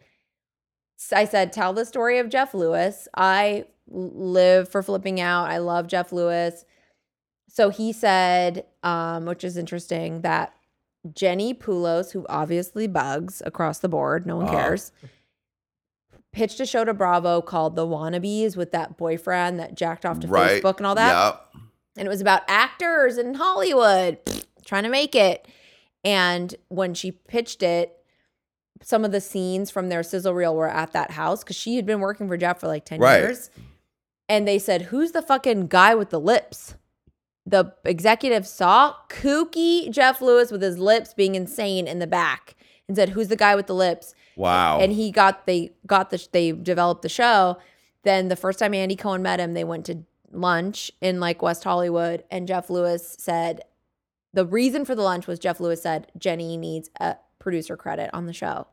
I 1.12 1.24
said, 1.24 1.52
tell 1.52 1.72
the 1.72 1.84
story 1.84 2.18
of 2.18 2.28
Jeff 2.28 2.54
Lewis. 2.54 3.08
I 3.16 3.64
live 3.88 4.68
for 4.68 4.82
flipping 4.82 5.20
out. 5.20 5.50
I 5.50 5.58
love 5.58 5.86
Jeff 5.88 6.12
Lewis. 6.12 6.64
So 7.48 7.68
he 7.70 7.92
said, 7.92 8.64
um, 8.82 9.26
which 9.26 9.44
is 9.44 9.56
interesting, 9.56 10.22
that 10.22 10.54
Jenny 11.12 11.52
Pulos, 11.52 12.12
who 12.12 12.24
obviously 12.28 12.86
bugs 12.86 13.42
across 13.44 13.80
the 13.80 13.88
board, 13.88 14.26
no 14.26 14.36
one 14.36 14.48
cares, 14.48 14.92
pitched 16.32 16.60
a 16.60 16.66
show 16.66 16.84
to 16.84 16.94
Bravo 16.94 17.42
called 17.42 17.76
The 17.76 17.86
Wannabes 17.86 18.56
with 18.56 18.72
that 18.72 18.96
boyfriend 18.96 19.58
that 19.58 19.74
jacked 19.74 20.06
off 20.06 20.20
to 20.20 20.28
Right. 20.28 20.62
Facebook 20.62 20.78
and 20.78 20.86
all 20.86 20.94
that 20.94 21.12
Yep. 21.54 21.62
and 21.98 22.06
it 22.06 22.08
was 22.08 22.20
about 22.22 22.42
actors 22.48 23.18
in 23.18 23.34
Hollywood 23.34 24.18
trying 24.64 24.82
to 24.84 24.88
make 24.88 25.14
it. 25.14 25.46
And 26.04 26.54
when 26.68 26.94
she 26.94 27.12
pitched 27.12 27.62
it, 27.62 27.96
some 28.82 29.04
of 29.04 29.12
the 29.12 29.20
scenes 29.20 29.70
from 29.70 29.88
their 29.88 30.02
sizzle 30.02 30.34
reel 30.34 30.54
were 30.56 30.68
at 30.68 30.92
that 30.92 31.12
house 31.12 31.42
because 31.44 31.56
she 31.56 31.76
had 31.76 31.86
been 31.86 32.00
working 32.00 32.26
for 32.28 32.36
Jeff 32.36 32.60
for 32.60 32.66
like 32.66 32.84
10 32.84 32.98
Right. 33.00 33.18
years. 33.20 33.50
And 34.28 34.46
they 34.48 34.58
said, 34.58 34.82
Who's 34.82 35.12
the 35.12 35.22
fucking 35.22 35.68
guy 35.68 35.94
with 35.94 36.10
the 36.10 36.18
lips? 36.20 36.74
The 37.46 37.72
executive 37.84 38.46
saw 38.46 38.94
kooky 39.08 39.90
Jeff 39.90 40.20
Lewis 40.20 40.50
with 40.50 40.62
his 40.62 40.78
lips 40.78 41.12
being 41.14 41.34
insane 41.34 41.86
in 41.86 41.98
the 41.98 42.06
back 42.06 42.54
and 42.88 42.96
said, 42.96 43.10
Who's 43.10 43.28
the 43.28 43.36
guy 43.36 43.54
with 43.54 43.66
the 43.66 43.74
lips? 43.74 44.14
Wow. 44.34 44.80
and 44.80 44.92
he 44.94 45.10
got 45.10 45.46
they 45.46 45.72
got 45.86 46.08
the 46.08 46.26
they 46.32 46.52
developed 46.52 47.02
the 47.02 47.08
show 47.10 47.58
then 48.02 48.28
the 48.28 48.34
first 48.36 48.58
time 48.58 48.72
Andy 48.74 48.96
Cohen 48.96 49.22
met 49.22 49.38
him, 49.38 49.52
they 49.52 49.62
went 49.62 49.84
to 49.86 50.04
lunch 50.32 50.90
in 51.00 51.20
like 51.20 51.40
West 51.42 51.62
Hollywood, 51.62 52.24
and 52.32 52.48
Jeff 52.48 52.68
Lewis 52.70 53.14
said 53.18 53.60
the 54.32 54.46
reason 54.46 54.84
for 54.84 54.94
the 54.94 55.02
lunch 55.02 55.26
was 55.26 55.38
Jeff 55.38 55.60
Lewis 55.60 55.82
said 55.82 56.10
Jenny 56.18 56.56
needs 56.56 56.90
a 57.00 57.16
producer 57.38 57.76
credit 57.76 58.10
on 58.12 58.26
the 58.26 58.32
show. 58.32 58.66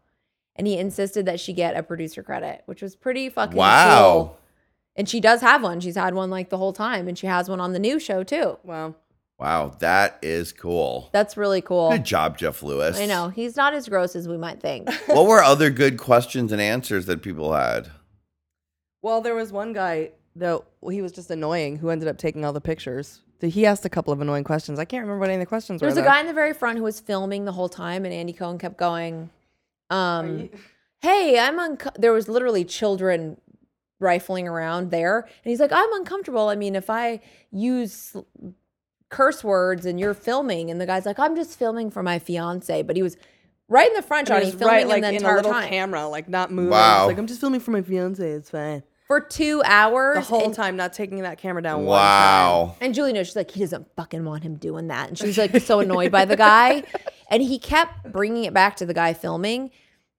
And 0.56 0.68
he 0.68 0.78
insisted 0.78 1.26
that 1.26 1.40
she 1.40 1.54
get 1.54 1.78
a 1.78 1.84
producer 1.84 2.22
credit, 2.22 2.64
which 2.66 2.82
was 2.82 2.96
pretty 2.96 3.30
fucking 3.30 3.56
Wow. 3.58 4.12
cool. 4.12 4.40
And 4.96 5.08
she 5.08 5.22
does 5.22 5.40
have 5.42 5.64
one. 5.64 5.80
She's 5.80 5.96
had 5.96 6.14
one 6.14 6.30
like 6.30 6.50
the 6.50 6.58
whole 6.58 6.74
time, 6.74 7.08
and 7.08 7.18
she 7.18 7.28
has 7.28 7.48
one 7.50 7.62
on 7.62 7.72
the 7.72 7.80
new 7.80 8.00
show 8.00 8.24
too. 8.24 8.58
Wow. 8.64 8.96
Wow, 9.40 9.70
that 9.80 10.20
is 10.22 10.52
cool. 10.52 11.10
That's 11.14 11.38
really 11.38 11.62
cool. 11.62 11.92
Good 11.92 12.04
job, 12.04 12.38
Jeff 12.38 12.62
Lewis. 12.62 13.00
I 13.00 13.06
know 13.06 13.30
he's 13.30 13.56
not 13.56 13.74
as 13.74 13.88
gross 13.88 14.14
as 14.18 14.28
we 14.28 14.36
might 14.38 14.60
think. 14.60 14.92
what 15.06 15.28
were 15.28 15.42
other 15.42 15.70
good 15.70 15.98
questions 15.98 16.52
and 16.52 16.60
answers 16.60 17.06
that 17.06 17.22
people 17.22 17.54
had? 17.54 17.90
Well, 19.02 19.22
there 19.22 19.36
was 19.36 19.54
one 19.54 19.72
guy 19.72 20.12
that 20.36 20.62
he 20.92 21.02
was 21.02 21.14
just 21.14 21.32
annoying 21.32 21.78
who 21.78 21.90
ended 21.90 22.10
up 22.10 22.18
taking 22.18 22.44
all 22.44 22.52
the 22.52 22.60
pictures. 22.60 23.22
He 23.42 23.66
asked 23.66 23.86
a 23.86 23.90
couple 23.90 24.12
of 24.12 24.20
annoying 24.22 24.44
questions. 24.44 24.80
I 24.80 24.86
can't 24.86 25.02
remember 25.02 25.20
what 25.20 25.30
any 25.30 25.36
of 25.36 25.40
the 25.40 25.46
questions 25.46 25.80
There's 25.80 25.92
were. 25.92 25.96
Was 25.96 25.98
a 25.98 26.02
though. 26.02 26.08
guy 26.08 26.20
in 26.22 26.28
the 26.28 26.34
very 26.34 26.54
front 26.54 26.78
who 26.78 26.84
was 26.84 27.00
filming 27.00 27.46
the 27.46 27.54
whole 27.54 27.70
time, 27.70 28.06
and 28.06 28.14
Andy 28.14 28.34
Cohen 28.34 28.58
kept 28.58 28.78
going, 28.78 29.30
um, 29.90 30.50
"Hey, 31.02 31.40
I'm 31.40 31.58
unco-. 31.60 31.92
There 31.98 32.12
was 32.12 32.28
literally 32.28 32.66
children 32.66 33.40
rifling 34.00 34.48
around 34.48 34.92
there, 34.92 35.20
and 35.20 35.50
he's 35.50 35.60
like, 35.60 35.72
"I'm 35.72 35.92
uncomfortable. 35.94 36.50
I 36.50 36.56
mean, 36.56 36.76
if 36.76 36.90
I 36.90 37.22
use 37.52 38.16
curse 39.10 39.44
words 39.44 39.86
and 39.86 40.00
you're 40.00 40.14
filming, 40.14 40.70
and 40.70 40.80
the 40.80 40.86
guy's 40.86 41.06
like, 41.06 41.18
I'm 41.20 41.36
just 41.36 41.58
filming 41.58 41.90
for 41.90 42.04
my 42.04 42.20
fiance, 42.20 42.84
but 42.84 42.96
he 42.96 43.02
was 43.02 43.18
right 43.68 43.88
in 43.88 43.94
the 43.96 44.02
front, 44.04 44.30
And 44.30 44.42
Johnny, 44.42 44.52
filming 44.52 44.68
right, 44.68 44.84
him 44.84 44.90
like 44.90 45.02
the 45.02 45.08
in 45.10 45.14
a 45.16 45.18
entire 45.18 45.36
little 45.38 45.52
time 45.52 45.68
camera, 45.70 46.08
like 46.08 46.30
not 46.30 46.52
moving. 46.52 46.72
Wow. 46.72 47.04
It's 47.04 47.08
like 47.08 47.18
I'm 47.18 47.28
just 47.28 47.40
filming 47.40 47.60
for 47.60 47.72
my 47.72 47.82
fiance. 47.82 48.24
It's 48.30 48.52
fine. 48.52 48.84
For 49.10 49.20
two 49.20 49.62
hours. 49.66 50.18
The 50.18 50.22
whole 50.22 50.46
and- 50.46 50.54
time, 50.54 50.78
not 50.78 50.94
taking 50.94 51.24
that 51.24 51.40
camera 51.40 51.64
down. 51.64 51.84
One 51.84 51.98
time. 51.98 52.06
Wow. 52.06 52.76
And 52.80 52.94
Julie 52.94 53.12
knows 53.12 53.26
she's 53.26 53.36
like, 53.36 53.50
he 53.50 53.60
doesn't 53.60 53.88
fucking 53.96 54.24
want 54.24 54.44
him 54.44 54.56
doing 54.56 54.88
that. 54.90 55.10
And 55.10 55.18
she's 55.18 55.36
like 55.38 55.60
so 55.62 55.80
annoyed 55.80 56.12
by 56.12 56.24
the 56.26 56.38
guy. 56.38 56.84
And 57.32 57.44
he 57.44 57.60
kept 57.60 58.12
bringing 58.12 58.46
it 58.46 58.56
back 58.56 58.76
to 58.78 58.88
the 58.88 58.94
guy 58.94 59.14
filming. 59.14 59.70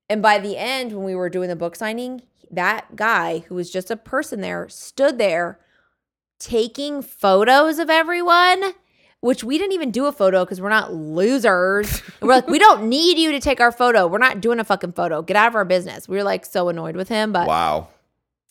And 0.09 0.23
by 0.23 0.39
the 0.39 0.57
end, 0.57 0.93
when 0.93 1.03
we 1.05 1.17
were 1.17 1.29
doing 1.29 1.49
the 1.49 1.57
book 1.57 1.75
signing, 1.75 2.23
that 2.53 2.95
guy 2.95 3.41
who 3.49 3.57
was 3.57 3.69
just 3.69 3.91
a 3.91 3.97
person 3.97 4.43
there 4.43 4.69
stood 4.69 5.19
there 5.19 5.59
taking 6.39 7.03
photos 7.03 7.81
of 7.81 7.91
everyone, 7.91 8.75
which 9.23 9.43
we 9.43 9.59
didn't 9.59 9.73
even 9.73 9.91
do 9.91 10.07
a 10.07 10.13
photo 10.13 10.45
because 10.45 10.61
we're 10.61 10.69
not 10.69 10.95
losers. 10.95 12.01
And 12.01 12.13
we're 12.29 12.35
like, 12.37 12.47
we 12.47 12.61
don't 12.61 12.89
need 12.89 13.19
you 13.19 13.33
to 13.33 13.41
take 13.41 13.61
our 13.61 13.73
photo. 13.73 14.07
We're 14.07 14.19
not 14.19 14.41
doing 14.41 14.61
a 14.61 14.65
fucking 14.65 14.93
photo. 14.93 15.21
Get 15.21 15.37
out 15.37 15.49
of 15.49 15.57
our 15.57 15.65
business. 15.65 16.09
We 16.09 16.17
were 16.17 16.23
like 16.23 16.45
so 16.45 16.69
annoyed 16.69 16.95
with 16.95 17.09
him. 17.09 17.33
But 17.33 17.49
Wow. 17.49 17.89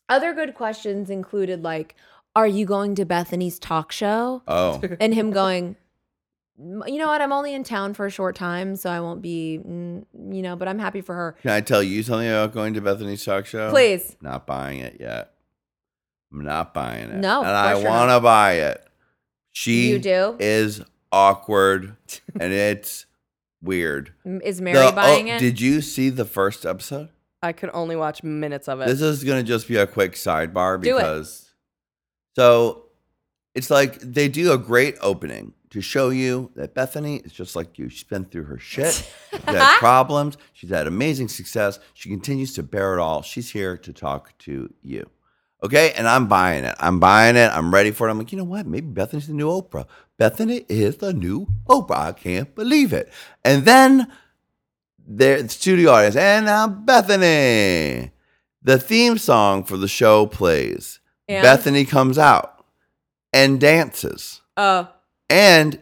Other 0.10 0.34
good 0.34 0.56
questions 0.56 1.10
included 1.10 1.64
like, 1.64 1.96
are 2.36 2.48
you 2.48 2.66
going 2.66 2.96
to 2.96 3.06
Bethenny's 3.06 3.60
talk 3.60 3.92
show? 3.92 4.42
Oh. 4.48 4.82
and 5.00 5.14
him 5.14 5.32
going, 5.32 5.76
you 6.58 6.98
know 6.98 7.08
what? 7.08 7.22
I'm 7.22 7.32
only 7.32 7.54
in 7.54 7.64
town 7.64 7.94
for 7.94 8.06
a 8.06 8.10
short 8.10 8.36
time, 8.36 8.76
so 8.76 8.90
I 8.90 9.00
won't 9.00 9.22
be, 9.22 9.60
mm, 9.66 10.06
you 10.34 10.42
know, 10.42 10.56
but 10.56 10.68
I'm 10.68 10.80
happy 10.80 11.02
for 11.02 11.16
her. 11.16 11.36
Can 11.42 11.52
I 11.52 11.62
tell 11.62 11.82
you 11.82 12.04
something 12.04 12.28
about 12.28 12.54
going 12.54 12.74
to 12.74 12.82
Bethenny's 12.82 13.24
talk 13.24 13.46
show? 13.46 13.70
Please. 13.72 14.16
Not 14.22 14.46
buying 14.46 14.80
it 14.80 14.98
yet. 15.00 15.32
I'm 16.32 16.44
not 16.44 16.74
buying 16.74 17.10
it. 17.10 17.16
No, 17.16 17.40
And 17.40 17.50
of 17.50 17.56
I 17.56 17.72
course 17.74 17.84
you're 17.84 17.92
want 17.92 18.12
to 18.12 18.20
buy 18.20 18.54
it. 18.54 18.86
She 19.52 19.90
You 19.92 20.00
do? 20.00 20.36
is 20.40 20.82
awkward 21.12 21.96
and 22.40 22.54
it's 22.54 23.06
weird. 23.62 24.14
M- 24.26 24.42
Is 24.44 24.62
Mary 24.62 24.78
The- 24.78 24.90
oh, 24.90 24.92
buying 24.92 25.28
it? 25.28 25.40
Did 25.40 25.60
you 25.60 25.82
see 25.82 26.10
the 26.10 26.26
first 26.26 26.66
episode? 26.66 27.10
I 27.42 27.54
could 27.54 27.70
only 27.74 27.96
watch 27.96 28.24
minutes 28.24 28.68
of 28.68 28.82
it. 28.82 28.88
This 28.88 29.02
is 29.02 29.24
going 29.24 29.44
to 29.44 29.48
just 29.48 29.68
be 29.68 29.78
a 29.78 29.88
quick 29.88 30.14
sidebar 30.14 30.82
Do 30.82 30.96
it. 30.96 31.00
because 31.00 31.52
so 32.36 32.86
it's 33.56 33.70
like 33.70 34.00
they 34.00 34.28
do 34.28 34.52
a 34.52 34.58
great 34.58 34.96
opening 35.02 35.54
to 35.70 35.82
show 35.82 36.10
you 36.10 36.52
that 36.56 36.74
Bethenny 36.74 37.26
is 37.26 37.32
just 37.32 37.56
like 37.56 37.78
you. 37.78 37.90
She's 37.90 38.04
been 38.04 38.26
through 38.26 38.46
her 38.46 38.58
shit. 38.58 38.94
She's 39.32 39.42
had 39.44 39.78
problems. 39.78 40.38
She's 40.54 40.70
had 40.70 40.88
amazing 40.88 41.28
success. 41.28 41.80
She 41.94 42.10
continues 42.10 42.54
to 42.56 42.64
bear 42.64 42.96
it 42.96 43.00
all. 43.00 43.22
She's 43.22 43.52
here 43.52 43.78
to 43.78 43.94
talk 43.94 44.38
to 44.40 44.74
you. 44.82 45.10
Okay. 45.64 45.92
And 45.94 46.08
I'm 46.08 46.28
buying 46.28 46.64
it. 46.64 46.76
I'm 46.80 47.00
buying 47.00 47.36
it. 47.36 47.52
I'm 47.54 47.74
ready 47.74 47.92
for 47.92 48.08
it. 48.08 48.12
I'm 48.12 48.18
like, 48.18 48.32
you 48.32 48.38
know 48.38 48.44
what? 48.46 48.66
Maybe 48.66 48.88
Bethenny's 48.88 49.28
the 49.28 49.34
new 49.34 49.48
Oprah. 49.48 49.86
Bethenny 50.20 50.66
is 50.70 50.98
the 50.98 51.14
new 51.14 51.48
Oprah. 51.68 51.98
I 51.98 52.12
can't 52.14 52.54
believe 52.56 52.92
it. 52.94 53.12
And 53.46 53.66
then 53.66 54.12
there, 55.10 55.42
the 55.42 55.50
studio 55.50 55.92
audience, 55.92 56.16
and 56.16 56.46
now 56.46 56.68
Bethenny. 56.68 58.12
The 58.62 58.78
theme 58.78 59.18
song 59.18 59.64
for 59.64 59.78
the 59.78 59.88
show 59.88 60.26
plays. 60.26 61.00
And? 61.28 61.46
Bethenny 61.46 61.88
comes 61.88 62.18
out 62.18 62.64
and 63.34 63.60
dances. 63.60 64.42
oh, 64.58 64.88
And 65.30 65.80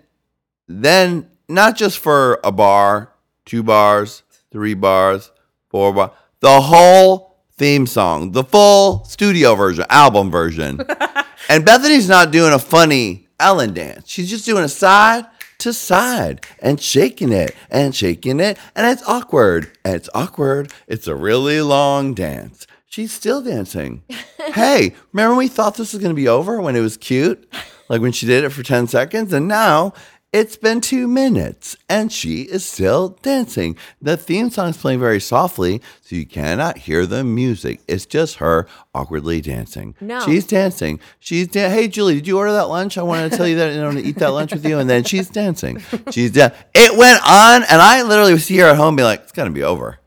then, 0.68 1.30
not 1.50 1.76
just 1.76 2.00
for 2.00 2.40
a 2.44 2.52
bar, 2.52 3.14
two 3.46 3.64
bars, 3.64 4.24
three 4.52 4.74
bars, 4.74 5.32
four 5.70 5.94
bars, 5.94 6.12
the 6.40 6.62
whole 6.62 7.38
theme 7.58 7.88
song, 7.88 8.32
the 8.32 8.44
full 8.44 9.04
studio 9.06 9.56
version, 9.56 9.86
album 9.90 10.30
version. 10.30 10.80
and 11.50 11.66
Bethenny's 11.66 12.08
not 12.08 12.32
doing 12.32 12.54
a 12.54 12.60
funny 12.60 13.28
Ellen 13.40 13.74
dance. 13.74 14.10
She's 14.10 14.30
just 14.30 14.46
doing 14.46 14.64
a 14.64 14.70
side 14.70 15.26
to 15.60 15.74
side 15.74 16.46
and 16.60 16.82
shaking 16.82 17.32
it 17.32 17.56
and 17.70 17.96
shaking 17.96 18.40
it. 18.40 18.58
And 18.76 18.88
it's 18.88 19.08
awkward. 19.08 19.72
And 19.84 19.96
it's 19.96 20.10
awkward. 20.14 20.72
It's 20.88 21.08
a 21.08 21.16
really 21.16 21.62
long 21.62 22.14
dance. 22.14 22.68
She's 22.86 23.12
still 23.12 23.42
dancing. 23.42 24.04
hey, 24.54 24.96
remember 25.12 25.32
when 25.36 25.40
we 25.40 25.48
thought 25.48 25.76
this 25.76 25.94
was 25.94 26.02
going 26.02 26.16
to 26.16 26.20
be 26.20 26.28
over 26.28 26.62
when 26.62 26.76
it 26.76 26.82
was 26.82 26.98
cute? 26.98 27.52
Like 27.90 28.02
when 28.02 28.12
she 28.12 28.26
did 28.26 28.44
it 28.44 28.50
for 28.50 28.64
10 28.64 28.88
seconds? 28.88 29.34
And 29.34 29.48
now 29.48 29.94
it's 30.34 30.58
been 30.58 30.82
two 30.82 31.08
minutes 31.08 31.78
and 31.88 32.12
she 32.12 32.42
is 32.42 32.66
still 32.66 33.18
dancing. 33.22 33.78
The 34.02 34.18
theme 34.18 34.50
song 34.50 34.70
is 34.70 34.78
playing 34.78 35.00
very 35.00 35.20
softly, 35.22 35.82
so 36.02 36.16
you 36.16 36.26
cannot 36.26 36.78
hear 36.80 37.06
the 37.06 37.24
music. 37.24 37.80
It's 37.88 38.06
just 38.06 38.36
her 38.36 38.68
awkwardly 38.94 39.40
dancing. 39.42 39.96
No. 40.02 40.20
She's 40.22 40.46
dancing. 40.46 41.00
She's 41.20 41.48
da- 41.48 41.70
Hey, 41.70 41.88
Julie, 41.88 42.16
did 42.16 42.28
you 42.28 42.38
order 42.38 42.52
that 42.54 42.68
lunch? 42.68 42.98
I 42.98 43.04
wanted 43.04 43.32
to 43.32 43.38
tell 43.38 43.48
you 43.48 43.56
that 43.58 43.80
I 43.80 43.84
want 43.84 43.98
to 43.98 44.04
eat 44.04 44.18
that 44.18 44.32
lunch 44.34 44.52
with 44.54 44.66
you. 44.66 44.80
And 44.80 44.90
then 44.90 45.04
she's 45.06 45.30
dancing. 45.30 45.82
She's 46.12 46.32
da- 46.32 46.50
It 46.76 46.98
went 46.98 47.22
on, 47.26 47.64
and 47.64 47.82
I 47.82 48.04
literally 48.04 48.34
was 48.34 48.48
here 48.48 48.68
at 48.68 48.76
home 48.76 48.96
being 48.98 49.06
like, 49.08 49.22
it's 49.22 49.32
going 49.32 49.48
to 49.48 49.54
be 49.54 49.64
over. 49.64 49.98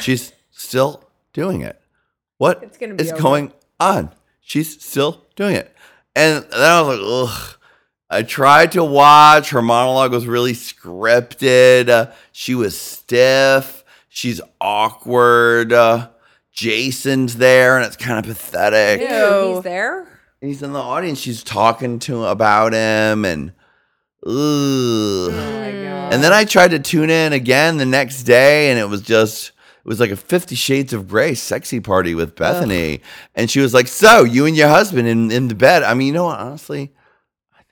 She's 0.00 0.32
still 0.50 1.02
doing 1.32 1.62
it. 1.62 1.80
What 2.38 2.62
It's 2.62 2.76
gonna 2.78 2.94
be 2.94 3.04
is 3.04 3.12
over. 3.12 3.22
going 3.22 3.52
on? 3.80 4.10
She's 4.40 4.82
still 4.84 5.22
doing 5.36 5.56
it. 5.56 5.74
And 6.16 6.44
then 6.44 6.60
I 6.60 6.82
was 6.82 6.98
like, 6.98 7.06
ugh. 7.30 7.56
I 8.10 8.22
tried 8.22 8.72
to 8.72 8.84
watch. 8.84 9.50
Her 9.50 9.62
monologue 9.62 10.12
was 10.12 10.26
really 10.26 10.52
scripted. 10.52 11.88
Uh, 11.88 12.10
she 12.32 12.54
was 12.54 12.78
stiff. 12.78 13.84
She's 14.08 14.40
awkward. 14.60 15.72
Uh, 15.72 16.10
Jason's 16.52 17.36
there, 17.36 17.76
and 17.76 17.86
it's 17.86 17.96
kind 17.96 18.18
of 18.18 18.24
pathetic. 18.24 19.00
ew, 19.00 19.06
Ew. 19.08 19.54
he's 19.54 19.62
there. 19.64 20.06
He's 20.40 20.62
in 20.62 20.72
the 20.72 20.80
audience. 20.80 21.18
She's 21.18 21.42
talking 21.42 21.98
to 22.00 22.26
about 22.26 22.72
him, 22.74 23.24
and 23.24 23.50
ugh. 24.24 24.32
Oh. 25.32 26.08
And 26.12 26.22
then 26.22 26.32
I 26.32 26.44
tried 26.44 26.70
to 26.72 26.78
tune 26.78 27.10
in 27.10 27.32
again 27.32 27.78
the 27.78 27.86
next 27.86 28.22
day, 28.24 28.70
and 28.70 28.78
it 28.78 28.88
was 28.88 29.02
just 29.02 29.48
it 29.48 29.88
was 29.88 29.98
like 29.98 30.10
a 30.10 30.16
Fifty 30.16 30.54
Shades 30.54 30.92
of 30.92 31.08
Grey 31.08 31.34
sexy 31.34 31.80
party 31.80 32.14
with 32.14 32.36
Bethenny, 32.36 33.00
and 33.34 33.50
she 33.50 33.60
was 33.60 33.74
like, 33.74 33.88
"So 33.88 34.22
you 34.22 34.46
and 34.46 34.56
your 34.56 34.68
husband 34.68 35.08
in 35.08 35.30
in 35.32 35.48
the 35.48 35.54
bed?" 35.54 35.82
I 35.82 35.94
mean, 35.94 36.08
you 36.08 36.12
know 36.12 36.24
what? 36.24 36.38
Honestly, 36.38 36.92
I 36.94 37.03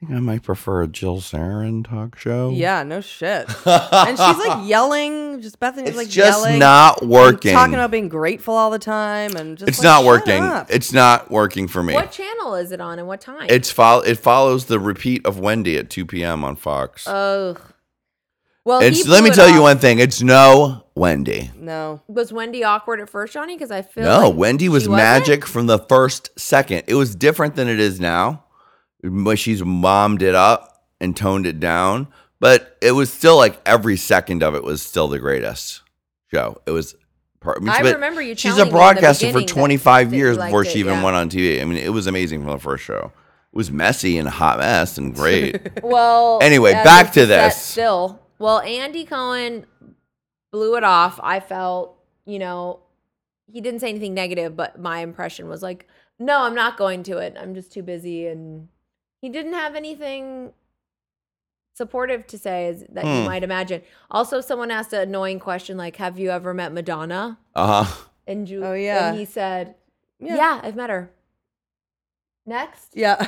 think 0.07 0.17
I 0.17 0.21
might 0.21 0.43
prefer 0.43 0.83
a 0.83 0.87
Jill 0.87 1.19
Zarin 1.19 1.89
talk 1.89 2.19
show. 2.19 2.51
Yeah, 2.51 2.83
no 2.83 3.01
shit. 3.01 3.47
and 3.67 4.19
she's 4.19 4.19
like 4.47 4.69
yelling. 4.69 5.41
Just 5.41 5.59
Bethenny's 5.61 5.89
It's 5.91 5.97
like 5.97 6.09
just 6.09 6.41
yelling, 6.45 6.59
not 6.59 7.05
working. 7.07 7.53
Talking 7.53 7.75
about 7.75 7.91
being 7.91 8.09
grateful 8.09 8.55
all 8.55 8.71
the 8.71 8.79
time, 8.79 9.37
and 9.37 9.57
just 9.57 9.69
it's 9.69 9.79
like, 9.79 9.85
not 9.85 9.99
shut 9.99 10.07
working. 10.07 10.43
up. 10.43 10.67
It's 10.71 10.93
not 10.93 11.31
working 11.31 11.69
for 11.69 11.83
me. 11.83 11.95
What 11.95 12.11
channel 12.13 12.55
is 12.57 12.73
it 12.73 12.81
on 12.81 12.99
and 12.99 13.09
what 13.09 13.21
time? 13.21 13.47
It's 13.49 13.71
fol- 13.71 14.03
It 14.03 14.19
follows 14.19 14.67
the 14.67 14.79
repeat 14.81 15.25
of 15.25 15.39
Wendy 15.39 15.79
at 15.79 15.89
two 15.91 16.05
p.m. 16.05 16.45
on 16.45 16.57
Fox. 16.57 17.07
Ugh. 17.07 17.61
Well, 18.65 18.81
it's 18.81 19.03
he 19.05 19.09
let 19.11 19.25
me 19.25 19.31
it 19.31 19.35
tell 19.35 19.49
you 19.49 19.57
off. 19.57 19.63
one 19.63 19.79
thing. 19.79 19.99
It's 19.99 20.23
no 20.23 20.85
Wendy. 20.95 21.51
no. 21.57 22.01
Was 22.07 22.33
Wendy 22.33 22.63
awkward 22.63 23.01
at 23.01 23.11
first, 23.11 23.33
Johnny? 23.33 23.57
Because 23.57 23.73
I 23.73 23.83
feel 23.83 24.05
No, 24.05 24.29
like 24.29 24.37
Wendy 24.39 24.69
was 24.69 24.85
she 24.85 24.89
wasn't? 24.89 25.05
magic 25.05 25.47
from 25.47 25.67
the 25.67 25.81
first 25.81 26.31
second. 26.39 26.85
It 26.87 26.95
was 26.95 27.17
different 27.17 27.57
than 27.57 27.67
it 27.69 27.81
is 27.81 27.99
now, 27.99 28.45
but 28.52 28.52
she's 29.37 29.65
mommed 29.65 30.23
it 30.23 30.35
up 30.35 30.87
and 31.01 31.17
toned 31.17 31.47
it 31.47 31.61
down. 31.61 32.09
But 32.41 32.77
it 32.81 32.93
was 32.93 33.13
still 33.13 33.37
like 33.37 33.61
every 33.65 33.97
second 33.97 34.43
of 34.43 34.57
it 34.57 34.65
was 34.65 34.83
still 34.83 35.07
the 35.07 35.21
greatest 35.21 35.83
show. 36.33 36.61
It 36.67 36.73
was. 36.73 36.97
mean, 37.61 37.69
I 37.69 37.81
remember 37.81 38.21
you 38.21 38.35
She's 38.35 38.55
a 38.55 38.57
me 38.57 38.63
in 38.63 38.69
the 38.69 38.73
broadcaster 38.73 39.31
for 39.33 39.43
25 39.43 40.11
that 40.11 40.17
years 40.17 40.37
before 40.39 40.63
it, 40.63 40.71
she 40.71 40.81
even 40.81 40.95
yeah. 40.95 41.05
went 41.05 41.17
on 41.17 41.31
TV. 41.31 41.61
I 41.61 41.65
mean, 41.65 41.79
it 41.79 41.93
was 41.93 42.09
amazing 42.09 42.43
from 42.43 42.51
the 42.51 42.59
first 42.59 42.85
show. 42.85 43.13
It 43.53 43.57
was 43.57 43.71
messy 43.71 44.19
and 44.19 44.27
a 44.27 44.31
hot 44.31 44.59
mess 44.59 44.99
and 44.99 45.15
great. 45.15 45.61
Well, 45.85 46.41
Anyway, 46.43 46.73
back 46.73 47.13
to 47.13 47.27
this. 47.27 47.57
Still, 47.57 48.21
well, 48.39 48.61
Andy 48.61 49.05
Cohen 49.05 49.67
blew 50.51 50.77
it 50.77 50.85
off. 50.85 51.21
I 51.23 51.39
felt, 51.39 51.97
you 52.25 52.39
know, 52.39 52.81
he 53.47 53.61
didn't 53.61 53.81
say 53.81 53.91
anything 53.91 54.15
negative, 54.15 54.57
but 54.57 54.81
my 54.81 54.99
impression 54.99 55.49
was 55.49 55.63
like, 55.63 55.87
No, 56.19 56.43
I'm 56.43 56.55
not 56.55 56.77
going 56.77 57.03
to 57.05 57.19
it. 57.19 57.37
I'm 57.39 57.55
just 57.55 57.73
too 57.73 57.83
busy. 57.83 58.27
And 58.27 58.69
he 59.23 59.31
didn't 59.31 59.55
have 59.55 59.75
anything 59.75 60.53
supportive 61.75 62.27
to 62.27 62.37
say 62.37 62.67
as, 62.69 62.85
that 62.91 63.05
you 63.07 63.21
Hmm. 63.21 63.25
might 63.25 63.43
imagine. 63.43 63.81
Also, 64.11 64.43
someone 64.43 64.71
asked 64.71 64.93
an 64.93 65.01
annoying 65.01 65.39
question 65.39 65.79
like, 65.79 65.97
Have 65.97 66.19
you 66.19 66.29
ever 66.31 66.53
met 66.53 66.73
Madonna? 66.73 67.39
Uh 67.55 67.85
huh. 67.85 68.05
And 68.27 68.47
Ju- 68.47 68.63
Oh, 68.65 68.75
yeah. 68.75 69.09
And 69.09 69.19
he 69.19 69.25
said, 69.25 69.77
Yeah. 70.21 70.37
yeah. 70.37 70.61
I've 70.63 70.77
met 70.77 70.91
her. 70.91 71.11
Next. 72.45 72.89
Yeah. 72.95 73.17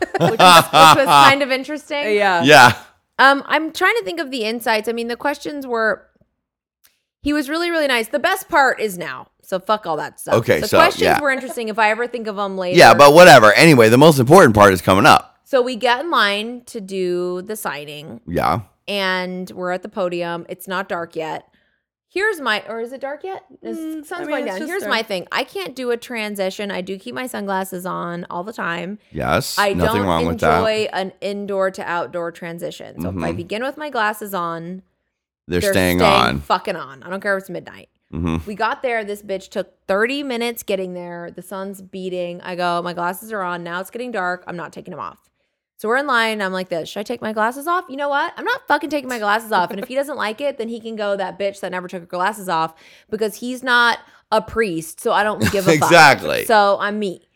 Which 0.00 0.18
was, 0.20 0.28
which 0.30 0.38
was 0.40 1.06
kind 1.28 1.42
of 1.42 1.50
interesting. 1.50 2.14
yeah. 2.16 2.42
Yeah. 2.42 2.76
Um, 3.18 3.42
I'm 3.46 3.72
trying 3.72 3.94
to 3.96 4.04
think 4.04 4.20
of 4.20 4.30
the 4.30 4.44
insights. 4.44 4.88
I 4.90 4.92
mean, 4.92 5.08
the 5.08 5.16
questions 5.16 5.66
were 5.66 6.05
he 7.26 7.32
was 7.32 7.48
really, 7.50 7.70
really 7.72 7.88
nice. 7.88 8.06
The 8.06 8.20
best 8.20 8.48
part 8.48 8.78
is 8.80 8.96
now. 8.96 9.26
So 9.42 9.58
fuck 9.58 9.84
all 9.84 9.96
that 9.96 10.20
stuff. 10.20 10.34
Okay, 10.34 10.60
The 10.60 10.68
so, 10.68 10.78
questions 10.78 11.02
yeah. 11.02 11.20
were 11.20 11.30
interesting 11.32 11.68
if 11.68 11.76
I 11.76 11.90
ever 11.90 12.06
think 12.06 12.28
of 12.28 12.36
them 12.36 12.56
later. 12.64 12.78
Yeah, 12.78 12.94
but 12.94 13.12
whatever. 13.14 13.52
Anyway, 13.54 13.88
the 13.88 13.98
most 13.98 14.20
important 14.20 14.54
part 14.54 14.72
is 14.72 14.80
coming 14.80 15.06
up. 15.06 15.40
So 15.42 15.60
we 15.60 15.74
get 15.74 16.00
in 16.04 16.10
line 16.12 16.62
to 16.66 16.80
do 16.80 17.42
the 17.42 17.56
signing 17.56 18.20
Yeah. 18.28 18.60
and 18.86 19.50
we're 19.50 19.72
at 19.72 19.82
the 19.82 19.88
podium. 19.88 20.46
It's 20.48 20.68
not 20.68 20.88
dark 20.88 21.16
yet. 21.16 21.48
Here's 22.08 22.40
my, 22.40 22.62
or 22.68 22.80
is 22.80 22.92
it 22.92 23.00
dark 23.00 23.24
yet? 23.24 23.42
The 23.60 23.70
Mm, 23.70 24.04
sun's 24.06 24.12
I 24.12 24.18
mean, 24.20 24.28
going 24.30 24.44
down. 24.46 24.58
Here's 24.66 24.82
dark. 24.82 24.90
my 24.90 25.02
thing. 25.02 25.26
I 25.32 25.42
can't 25.42 25.74
do 25.74 25.90
a 25.90 25.96
transition. 25.96 26.70
I 26.70 26.80
do 26.80 26.96
keep 26.96 27.14
my 27.14 27.26
sunglasses 27.26 27.84
on 27.84 28.24
all 28.30 28.44
the 28.44 28.52
time. 28.52 28.98
Yes. 29.10 29.58
I 29.58 29.72
Nothing 29.74 29.98
don't 30.02 30.06
wrong 30.06 30.26
with 30.26 30.38
that. 30.40 30.58
enjoy 30.58 30.88
an 30.92 31.12
indoor 31.20 31.72
to 31.72 31.82
outdoor 31.82 32.30
transition. 32.30 33.00
So 33.02 33.08
if 33.10 33.16
I 33.16 33.32
Mhm. 33.32 33.36
begin 33.36 33.62
with 33.64 33.76
my 33.76 33.90
glasses 33.90 34.32
on, 34.34 34.82
They're, 35.48 35.60
staying, 35.60 36.02
on. 36.02 36.40
fucking 36.40 36.76
on. 36.76 37.02
I 37.02 37.10
don't 37.10 37.20
care 37.20 37.36
if 37.36 37.42
it's 37.42 37.50
midnight. 37.50 37.88
hmm 38.10 38.38
We 38.46 38.54
got 38.54 38.82
there. 38.82 39.04
This 39.04 39.22
bitch 39.22 39.48
took 39.48 39.72
30 39.86 40.22
minutes 40.24 40.62
getting 40.62 40.94
there. 40.94 41.30
The 41.30 41.42
sun's 41.42 41.80
beating. 41.82 42.40
I 42.40 42.56
go, 42.56 42.82
my 42.82 42.92
glasses 42.92 43.32
are 43.32 43.42
on. 43.42 43.62
Now 43.62 43.80
it's 43.80 43.90
getting 43.90 44.10
dark. 44.10 44.44
I'm 44.46 44.56
not 44.56 44.72
taking 44.72 44.90
them 44.90 45.00
off. 45.00 45.18
So 45.78 45.88
we're 45.88 45.98
in 45.98 46.06
line. 46.06 46.40
I'm 46.40 46.52
like 46.52 46.68
this. 46.70 46.88
Should 46.88 47.00
I 47.00 47.02
take 47.02 47.20
my 47.20 47.32
glasses 47.32 47.66
off? 47.66 47.84
You 47.88 47.96
know 47.96 48.08
what? 48.08 48.32
I'm 48.36 48.44
not 48.46 48.66
fucking 48.66 48.88
taking 48.90 49.08
my 49.08 49.18
glasses 49.18 49.52
off. 49.52 49.70
And 49.70 49.78
if 49.78 49.88
he 49.88 49.94
doesn't 50.00 50.16
like 50.16 50.40
it, 50.40 50.56
then 50.58 50.68
he 50.68 50.80
can 50.80 50.96
go 50.96 51.16
that 51.16 51.38
bitch 51.38 51.60
that 51.60 51.70
never 51.70 51.86
took 51.86 52.00
her 52.00 52.06
glasses 52.06 52.48
off 52.48 52.74
because 53.10 53.36
he's 53.36 53.62
not 53.62 53.98
a 54.32 54.40
priest. 54.40 55.00
So 55.00 55.12
I 55.12 55.22
don't 55.22 55.40
give 55.52 55.68
a 55.68 55.72
fuck. 55.76 55.90
Exactly. 55.90 56.44
So 56.46 56.78
I'm 56.80 56.98
me. 56.98 57.28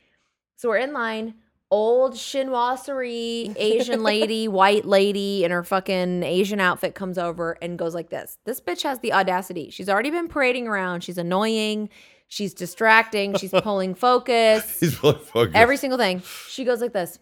So 0.57 0.69
we're 0.71 0.79
in 0.79 0.93
line. 0.93 1.35
Old 1.71 2.15
chinoiserie 2.15 3.55
Asian 3.57 4.03
lady, 4.03 4.49
white 4.49 4.85
lady 4.85 5.45
in 5.45 5.53
her 5.53 5.63
fucking 5.63 6.25
Asian 6.25 6.59
outfit 6.59 6.97
comes 6.97 7.17
over 7.17 7.57
and 7.63 7.79
goes 7.79 7.95
like 7.95 8.11
this. 8.11 8.39
This 8.45 8.61
bitch 8.61 8.83
has 8.83 8.99
the 8.99 9.13
audacity. 9.13 9.71
She's 9.71 9.89
already 9.89 10.11
been 10.11 10.27
parading 10.27 10.67
around. 10.67 11.05
She's 11.05 11.19
annoying. 11.19 11.89
She's 12.27 12.55
distracting. 12.55 13.37
She's 13.37 13.51
pulling 13.63 13.95
focus. 13.95 14.81
He's 14.81 15.01
really 15.03 15.19
focused. 15.19 15.57
Every 15.57 15.77
single 15.77 15.99
thing. 15.99 16.23
She 16.49 16.65
goes 16.65 16.81
like 16.81 16.93
this. 16.93 17.19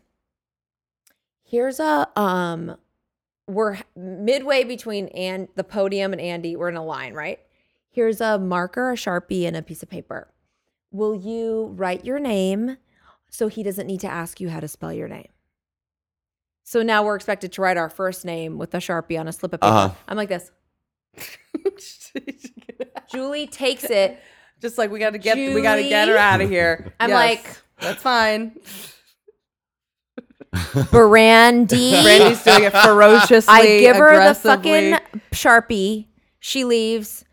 Here's 1.43 1.81
a 1.81 2.09
um 2.19 2.77
we're 3.47 3.79
midway 3.97 4.65
between 4.65 5.09
and 5.09 5.49
the 5.57 5.65
podium 5.65 6.13
and 6.13 6.21
Andy. 6.21 6.57
We're 6.57 6.69
in 6.69 6.77
a 6.77 6.85
line, 6.85 7.15
right? 7.15 7.41
Here's 7.91 8.21
a 8.21 8.39
marker, 8.39 8.93
a 8.93 8.95
Sharpie, 8.95 9.47
and 9.47 9.57
a 9.57 9.63
piece 9.63 9.83
of 9.83 9.89
paper. 9.89 10.29
Will 10.91 11.15
you 11.15 11.73
write 11.75 12.05
your 12.05 12.19
name 12.19 12.77
so 13.31 13.49
he 13.49 13.63
doesn't 13.63 13.87
need 13.87 14.01
to 14.01 14.09
ask 14.09 14.41
you 14.41 14.49
how 14.49 14.61
to 14.61 14.69
spell 14.69 14.93
your 14.93 15.09
name? 15.09 15.29
So 16.65 16.83
now 16.83 17.03
we're 17.03 17.17
expected 17.17 17.53
to 17.53 17.63
write 17.63 17.77
our 17.77 17.89
first 17.89 18.25
name 18.25 18.59
with 18.59 18.75
a 18.75 18.79
Sharpie 18.79 19.19
on 19.19 19.27
a 19.27 19.33
slip 19.33 19.55
of 19.55 19.61
paper. 19.61 19.73
Uh-huh. 19.73 19.95
I'm 20.07 20.17
like 20.17 20.29
this. 20.29 20.51
Julie 23.11 23.47
takes 23.47 23.85
it. 23.85 24.19
Just 24.61 24.77
like 24.77 24.91
we 24.91 24.99
got 24.99 25.11
to 25.11 25.19
get 25.19 25.37
we 25.37 25.63
got 25.63 25.77
to 25.77 25.89
get 25.89 26.09
her 26.09 26.17
out 26.17 26.41
of 26.41 26.49
here. 26.51 26.93
I'm 27.01 27.11
Yes, 27.11 27.17
like, 27.17 27.57
that's 27.81 28.03
fine. 28.03 28.59
Brandy. 30.91 32.03
Brandy's 32.03 32.43
doing 32.43 32.65
it 32.65 32.73
ferociously. 32.73 33.55
I 33.55 33.79
give 33.79 33.97
her 33.97 34.29
the 34.29 34.35
fucking 34.35 34.99
Sharpie. 35.33 36.07
She 36.41 36.65
leaves. 36.65 37.25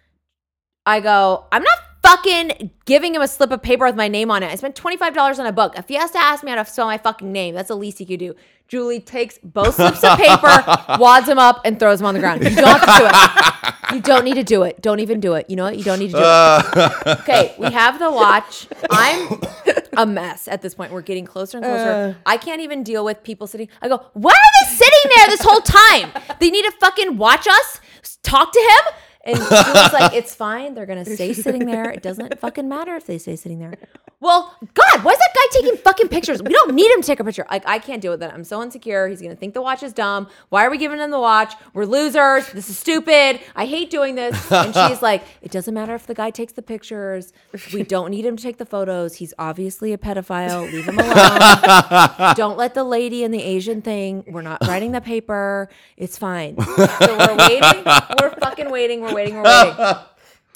I 0.85 0.99
go, 0.99 1.45
I'm 1.51 1.63
not 1.63 1.77
fucking 2.05 2.71
giving 2.85 3.15
him 3.15 3.21
a 3.21 3.27
slip 3.27 3.51
of 3.51 3.61
paper 3.61 3.85
with 3.85 3.95
my 3.95 4.07
name 4.07 4.29
on 4.29 4.43
it. 4.43 4.51
I 4.51 4.55
spent 4.55 4.75
$25 4.75 5.39
on 5.39 5.45
a 5.45 5.51
book. 5.51 5.77
If 5.77 5.87
he 5.87 5.95
has 5.95 6.11
to 6.11 6.19
ask 6.19 6.43
me 6.43 6.51
how 6.51 6.61
to 6.61 6.69
spell 6.69 6.85
my 6.85 6.97
fucking 6.97 7.31
name, 7.31 7.55
that's 7.55 7.69
the 7.69 7.75
least 7.75 7.97
he 7.97 8.05
could 8.05 8.19
do. 8.19 8.35
Julie 8.67 8.99
takes 8.99 9.37
both 9.43 9.75
slips 9.75 10.03
of 10.03 10.17
paper, 10.17 10.97
wads 10.99 11.27
them 11.27 11.37
up, 11.37 11.61
and 11.65 11.79
throws 11.79 11.99
them 11.99 12.07
on 12.07 12.13
the 12.13 12.19
ground. 12.19 12.43
You 12.43 12.55
don't 12.55 12.79
have 12.79 12.81
to 12.81 12.99
do 12.99 13.07
it. 13.07 13.61
You 13.93 14.01
don't 14.01 14.25
need 14.25 14.33
to 14.33 14.43
do 14.43 14.63
it. 14.63 14.81
Don't 14.81 14.99
even 14.99 15.19
do 15.19 15.35
it. 15.35 15.47
You 15.47 15.55
know 15.55 15.65
what? 15.65 15.77
You 15.77 15.83
don't 15.83 15.99
need 15.99 16.07
to 16.07 16.13
do 16.13 16.17
it. 16.17 16.23
Uh. 16.23 17.17
Okay, 17.19 17.55
we 17.59 17.71
have 17.71 17.99
the 17.99 18.11
watch. 18.11 18.67
I'm 18.89 19.39
a 19.97 20.07
mess 20.07 20.47
at 20.47 20.63
this 20.63 20.73
point. 20.73 20.91
We're 20.91 21.03
getting 21.03 21.25
closer 21.25 21.57
and 21.57 21.65
uh. 21.65 21.69
closer. 21.69 22.17
I 22.25 22.37
can't 22.37 22.61
even 22.61 22.81
deal 22.83 23.05
with 23.05 23.23
people 23.23 23.45
sitting. 23.45 23.69
I 23.83 23.87
go, 23.87 24.03
why 24.13 24.31
are 24.31 24.65
they 24.65 24.75
sitting 24.75 25.11
there 25.15 25.27
this 25.27 25.41
whole 25.43 25.61
time? 25.61 26.11
They 26.39 26.49
need 26.49 26.63
to 26.63 26.71
fucking 26.71 27.17
watch 27.17 27.47
us, 27.47 27.79
talk 28.23 28.51
to 28.51 28.59
him. 28.59 28.93
And 29.25 29.37
Julie's 29.37 29.93
like, 29.93 30.13
it's 30.13 30.35
fine. 30.35 30.75
They're 30.75 30.85
gonna 30.85 31.05
stay 31.05 31.33
sitting 31.33 31.65
there. 31.65 31.89
It 31.89 32.03
doesn't 32.03 32.39
fucking 32.39 32.69
matter 32.69 32.95
if 32.95 33.07
they 33.07 33.17
stay 33.17 33.35
sitting 33.35 33.59
there. 33.59 33.73
Well, 34.19 34.55
God, 34.73 35.03
why 35.03 35.11
is 35.11 35.19
that 35.19 35.29
guy 35.35 35.59
taking 35.59 35.77
fucking 35.77 36.07
pictures? 36.09 36.41
We 36.41 36.53
don't 36.53 36.73
need 36.73 36.89
him 36.91 37.01
to 37.01 37.07
take 37.07 37.19
a 37.19 37.23
picture. 37.23 37.45
Like, 37.49 37.67
I 37.67 37.79
can't 37.79 38.01
deal 38.01 38.11
with 38.11 38.21
that. 38.21 38.33
I'm 38.33 38.43
so 38.43 38.61
insecure. 38.61 39.07
He's 39.07 39.21
gonna 39.21 39.35
think 39.35 39.53
the 39.53 39.61
watch 39.61 39.83
is 39.83 39.93
dumb. 39.93 40.27
Why 40.49 40.65
are 40.65 40.69
we 40.69 40.77
giving 40.77 40.99
him 40.99 41.11
the 41.11 41.19
watch? 41.19 41.53
We're 41.73 41.85
losers. 41.85 42.47
This 42.51 42.69
is 42.69 42.77
stupid. 42.77 43.39
I 43.55 43.65
hate 43.65 43.89
doing 43.89 44.15
this. 44.15 44.51
And 44.51 44.73
she's 44.73 45.01
like, 45.01 45.23
it 45.41 45.51
doesn't 45.51 45.73
matter 45.73 45.95
if 45.95 46.05
the 46.05 46.13
guy 46.15 46.29
takes 46.29 46.53
the 46.53 46.61
pictures. 46.61 47.33
We 47.73 47.83
don't 47.83 48.11
need 48.11 48.25
him 48.25 48.37
to 48.37 48.43
take 48.43 48.57
the 48.57 48.65
photos. 48.65 49.15
He's 49.15 49.33
obviously 49.39 49.91
a 49.91 49.97
pedophile. 49.97 50.71
Leave 50.71 50.85
him 50.85 50.99
alone. 50.99 52.33
don't 52.35 52.57
let 52.57 52.73
the 52.73 52.83
lady 52.83 53.23
and 53.23 53.33
the 53.33 53.41
Asian 53.41 53.81
thing. 53.81 54.23
We're 54.27 54.41
not 54.43 54.65
writing 54.67 54.91
the 54.91 55.01
paper. 55.01 55.69
It's 55.97 56.17
fine. 56.17 56.57
So 56.59 57.17
we're 57.17 57.37
waiting. 57.37 57.83
We're 58.21 58.35
fucking 58.39 58.69
waiting. 58.69 59.01
We're 59.01 59.14
waiting. 59.15 59.35
We're 59.35 59.43
waiting. 59.43 59.95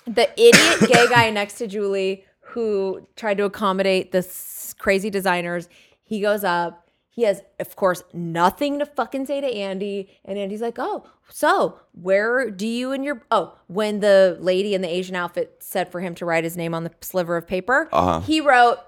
The 0.07 0.27
idiot 0.41 0.89
gay 0.91 1.07
guy 1.07 1.29
next 1.29 1.59
to 1.59 1.67
Julie 1.67 2.23
who 2.41 3.07
tried 3.15 3.37
to 3.37 3.43
accommodate 3.43 4.11
this 4.11 4.73
crazy 4.79 5.11
designers, 5.11 5.69
he 6.01 6.19
goes 6.19 6.43
up. 6.43 6.89
He 7.09 7.23
has, 7.23 7.41
of 7.59 7.75
course, 7.75 8.01
nothing 8.11 8.79
to 8.79 8.87
fucking 8.87 9.27
say 9.27 9.39
to 9.41 9.47
Andy. 9.47 10.09
And 10.25 10.39
Andy's 10.39 10.61
like, 10.61 10.77
oh, 10.79 11.05
so 11.29 11.79
where 11.91 12.49
do 12.49 12.65
you 12.65 12.91
and 12.91 13.05
your. 13.05 13.21
Oh, 13.29 13.53
when 13.67 13.99
the 13.99 14.35
lady 14.39 14.73
in 14.73 14.81
the 14.81 14.87
Asian 14.89 15.15
outfit 15.15 15.57
said 15.59 15.91
for 15.91 15.99
him 16.01 16.15
to 16.15 16.25
write 16.25 16.43
his 16.43 16.57
name 16.57 16.73
on 16.73 16.85
the 16.85 16.91
sliver 17.01 17.37
of 17.37 17.45
paper, 17.45 17.87
Uh-huh. 17.91 18.21
he 18.21 18.41
wrote 18.41 18.79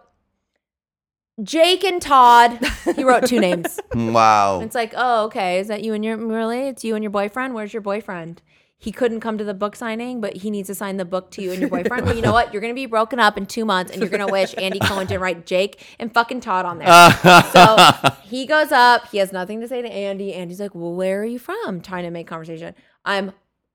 Jake 1.44 1.84
and 1.84 2.02
Todd. 2.02 2.60
He 2.96 3.04
wrote 3.04 3.26
two 3.28 3.40
names. 3.48 3.80
Wow. 3.94 4.62
It's 4.62 4.76
like, 4.76 4.94
oh, 4.96 5.26
okay. 5.26 5.60
Is 5.60 5.68
that 5.68 5.84
you 5.84 5.94
and 5.94 6.04
your 6.06 6.18
really? 6.18 6.68
It's 6.68 6.84
you 6.84 6.96
and 6.96 7.04
your 7.04 7.12
boyfriend. 7.12 7.54
Where's 7.54 7.74
your 7.74 7.82
boyfriend? 7.82 8.42
He 8.82 8.92
couldn't 8.92 9.20
come 9.20 9.38
to 9.38 9.44
the 9.44 9.54
book 9.54 9.76
signing, 9.76 10.22
but 10.22 10.38
he 10.38 10.50
needs 10.50 10.66
to 10.66 10.74
sign 10.74 10.98
the 10.98 11.06
book 11.06 11.30
to 11.32 11.42
you 11.44 11.52
and 11.52 11.62
your 11.62 11.70
boyfriend. 11.70 12.04
Well, 12.04 12.16
you 12.16 12.24
know 12.24 12.34
what? 12.34 12.52
You're 12.52 12.64
gonna 12.64 12.74
be 12.74 12.88
broken 12.88 13.20
up 13.20 13.38
in 13.38 13.46
two 13.46 13.64
months, 13.64 13.92
and 13.92 14.02
you're 14.02 14.10
gonna 14.10 14.26
wish 14.26 14.56
Andy 14.58 14.80
Cohen 14.84 15.06
didn't 15.06 15.22
write 15.22 15.46
Jake 15.46 15.86
and 16.00 16.12
fucking 16.12 16.42
Todd 16.42 16.66
on 16.66 16.80
there. 16.80 17.12
so 17.52 17.78
he 18.24 18.48
goes 18.48 18.72
up. 18.72 19.08
He 19.10 19.20
has 19.20 19.32
nothing 19.32 19.62
to 19.62 19.68
say 19.68 19.84
to 19.84 19.88
Andy. 19.88 20.34
Andy's 20.34 20.60
like, 20.60 20.74
"Well, 20.74 20.96
where 20.96 21.22
are 21.22 21.26
you 21.26 21.38
from?" 21.38 21.82
Trying 21.82 22.06
to 22.06 22.10
make 22.10 22.26
conversation. 22.26 22.74
I'm 23.06 23.34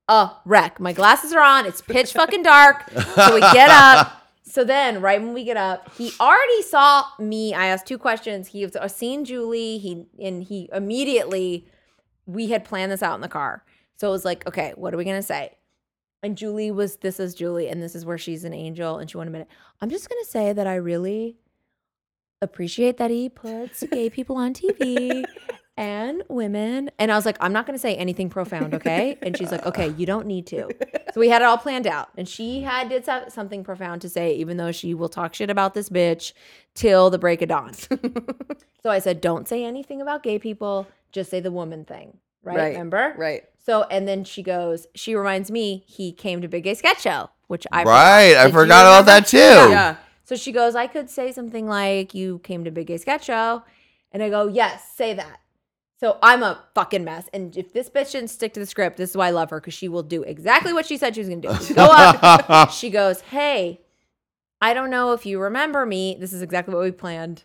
a 0.08 0.32
wreck. 0.44 0.80
My 0.80 0.92
glasses 0.92 1.32
are 1.32 1.42
on. 1.42 1.66
It's 1.66 1.80
pitch 1.80 2.12
fucking 2.12 2.42
dark. 2.42 2.90
So 2.90 3.32
we 3.32 3.40
get 3.40 3.70
up. 3.70 4.24
So 4.42 4.64
then, 4.64 5.00
right 5.00 5.20
when 5.20 5.34
we 5.34 5.44
get 5.44 5.56
up, 5.56 5.94
he 5.94 6.12
already 6.18 6.62
saw 6.62 7.04
me. 7.20 7.54
I 7.54 7.66
asked 7.66 7.86
two 7.86 7.98
questions. 7.98 8.48
He 8.48 8.64
was 8.64 8.74
uh, 8.74 8.88
seen 8.88 9.24
Julie. 9.24 9.78
He 9.78 10.06
and 10.20 10.42
he 10.42 10.68
immediately 10.72 11.68
we 12.26 12.48
had 12.48 12.64
planned 12.64 12.90
this 12.90 13.04
out 13.04 13.14
in 13.14 13.20
the 13.20 13.28
car. 13.28 13.62
So 13.96 14.08
it 14.08 14.12
was 14.12 14.24
like, 14.24 14.46
okay, 14.46 14.72
what 14.76 14.92
are 14.94 14.96
we 14.96 15.04
gonna 15.04 15.22
say? 15.22 15.56
And 16.22 16.36
Julie 16.36 16.70
was, 16.70 16.96
this 16.96 17.20
is 17.20 17.34
Julie, 17.34 17.68
and 17.68 17.82
this 17.82 17.94
is 17.94 18.04
where 18.04 18.18
she's 18.18 18.44
an 18.44 18.54
angel, 18.54 18.98
and 18.98 19.10
she 19.10 19.16
wanted 19.16 19.30
a 19.30 19.32
minute. 19.32 19.48
I'm 19.80 19.90
just 19.90 20.08
gonna 20.08 20.24
say 20.24 20.52
that 20.52 20.66
I 20.66 20.76
really 20.76 21.36
appreciate 22.42 22.98
that 22.98 23.10
he 23.10 23.28
puts 23.28 23.82
gay 23.90 24.10
people 24.10 24.36
on 24.36 24.54
TV 24.54 25.24
and 25.76 26.22
women. 26.28 26.90
And 26.98 27.12
I 27.12 27.16
was 27.16 27.26
like, 27.26 27.36
I'm 27.40 27.52
not 27.52 27.66
gonna 27.66 27.78
say 27.78 27.94
anything 27.94 28.30
profound, 28.30 28.74
okay? 28.74 29.18
And 29.22 29.36
she's 29.36 29.52
like, 29.52 29.64
okay, 29.66 29.88
you 29.96 30.06
don't 30.06 30.26
need 30.26 30.46
to. 30.48 30.68
So 31.12 31.20
we 31.20 31.28
had 31.28 31.42
it 31.42 31.44
all 31.44 31.58
planned 31.58 31.86
out, 31.86 32.08
and 32.16 32.28
she 32.28 32.62
had 32.62 32.88
did 32.88 33.04
something 33.04 33.64
profound 33.64 34.02
to 34.02 34.08
say, 34.08 34.34
even 34.34 34.56
though 34.56 34.72
she 34.72 34.94
will 34.94 35.08
talk 35.08 35.34
shit 35.34 35.50
about 35.50 35.74
this 35.74 35.88
bitch 35.88 36.32
till 36.74 37.10
the 37.10 37.18
break 37.18 37.42
of 37.42 37.48
dawn. 37.48 37.72
so 38.82 38.90
I 38.90 38.98
said, 38.98 39.20
don't 39.20 39.48
say 39.48 39.64
anything 39.64 40.00
about 40.02 40.22
gay 40.22 40.38
people. 40.38 40.86
Just 41.12 41.30
say 41.30 41.40
the 41.40 41.50
woman 41.50 41.84
thing, 41.84 42.18
right? 42.46 42.56
Right. 42.56 42.72
Remember? 42.72 43.14
Right. 43.18 43.44
So 43.64 43.82
and 43.84 44.06
then 44.06 44.24
she 44.24 44.42
goes, 44.42 44.86
she 44.94 45.14
reminds 45.14 45.50
me 45.50 45.84
he 45.86 46.12
came 46.12 46.40
to 46.40 46.48
Big 46.48 46.64
Gay 46.64 46.74
Sketch 46.74 47.02
Show, 47.02 47.30
which 47.48 47.66
I 47.72 47.82
Right, 47.82 48.36
I 48.36 48.50
forgot 48.50 48.86
about 48.86 49.06
that 49.06 49.26
too. 49.26 49.38
Yeah. 49.38 49.68
Yeah. 49.68 49.96
So 50.24 50.36
she 50.36 50.52
goes, 50.52 50.74
I 50.74 50.86
could 50.86 51.10
say 51.10 51.32
something 51.32 51.66
like 51.66 52.14
you 52.14 52.38
came 52.40 52.64
to 52.64 52.70
Big 52.70 52.86
Gay 52.86 52.96
Sketch 52.96 53.24
Show, 53.24 53.62
and 54.12 54.22
I 54.22 54.30
go, 54.30 54.48
yes, 54.48 54.82
say 54.94 55.14
that. 55.14 55.40
So 55.98 56.18
I'm 56.22 56.42
a 56.42 56.62
fucking 56.74 57.04
mess, 57.04 57.28
and 57.32 57.56
if 57.56 57.72
this 57.72 57.88
bitch 57.88 58.12
didn't 58.12 58.30
stick 58.30 58.52
to 58.54 58.60
the 58.60 58.66
script, 58.66 58.98
this 58.98 59.10
is 59.10 59.16
why 59.16 59.28
I 59.28 59.30
love 59.30 59.50
her 59.50 59.60
because 59.60 59.74
she 59.74 59.88
will 59.88 60.02
do 60.02 60.22
exactly 60.22 60.72
what 60.72 60.86
she 60.86 60.96
said 60.96 61.14
she 61.14 61.20
was 61.20 61.28
gonna 61.28 61.40
do. 61.40 61.74
Go 61.74 61.88
up. 61.90 62.70
she 62.70 62.90
goes, 62.90 63.20
hey. 63.22 63.80
I 64.58 64.72
don't 64.72 64.88
know 64.88 65.12
if 65.12 65.26
you 65.26 65.38
remember 65.38 65.84
me. 65.84 66.16
This 66.18 66.32
is 66.32 66.40
exactly 66.40 66.74
what 66.74 66.82
we 66.82 66.90
planned. 66.90 67.44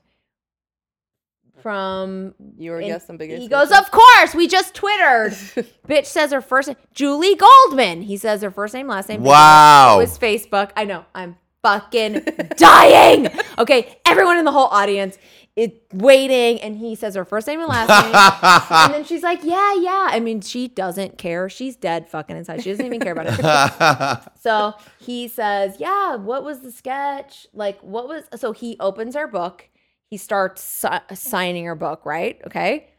From 1.62 2.34
You 2.58 2.72
were 2.72 2.78
and 2.78 2.88
guessing 2.88 3.18
big. 3.18 3.32
He 3.32 3.48
goes, 3.48 3.72
of 3.72 3.90
course. 3.92 4.34
We 4.34 4.48
just 4.48 4.74
twittered. 4.76 5.32
Bitch 5.88 6.06
says 6.06 6.32
her 6.32 6.42
first 6.42 6.68
name, 6.68 6.78
Julie 6.94 7.36
Goldman. 7.36 8.02
He 8.02 8.18
says 8.18 8.42
her 8.42 8.52
first 8.52 8.74
name, 8.74 8.88
last 8.88 9.10
name. 9.10 9.24
Wow. 9.24 9.96
It 9.96 10.04
was 10.04 10.18
Facebook. 10.18 10.72
I 10.76 10.86
know. 10.86 11.06
I'm 11.14 11.38
fucking 11.64 12.26
dying. 12.58 13.28
Okay, 13.58 13.98
everyone 14.06 14.38
in 14.38 14.46
the 14.46 14.52
whole 14.52 14.68
audience 14.68 15.18
is 15.56 15.70
waiting, 15.94 16.62
and 16.62 16.78
he 16.78 16.96
says 16.96 17.16
her 17.16 17.26
first 17.26 17.46
name 17.48 17.60
and 17.60 17.70
last 17.70 17.90
name, 17.90 18.76
and 18.86 18.94
then 18.94 19.04
she's 19.04 19.22
like, 19.22 19.44
"Yeah, 19.44 19.74
yeah." 19.76 20.08
I 20.10 20.20
mean, 20.20 20.42
she 20.42 20.68
doesn't 20.68 21.18
care. 21.18 21.50
She's 21.50 21.76
dead, 21.76 22.10
fucking 22.10 22.38
inside. 22.38 22.64
She 22.64 22.72
doesn't 22.72 22.86
even 22.86 23.02
care 23.02 23.12
about 23.12 23.28
it. 23.28 24.32
so 24.40 24.74
he 25.00 25.28
says, 25.28 25.76
"Yeah, 25.80 26.16
what 26.16 26.44
was 26.44 26.62
the 26.62 26.72
sketch? 26.72 27.48
Like, 27.54 27.80
what 27.82 28.08
was?" 28.08 28.24
So 28.36 28.54
he 28.54 28.78
opens 28.80 29.16
her 29.16 29.28
book. 29.28 29.68
He 30.12 30.18
starts 30.18 30.62
si- 30.62 31.16
signing 31.16 31.66
her 31.66 31.74
book, 31.76 32.06
right? 32.06 32.40
Okay, 32.46 32.90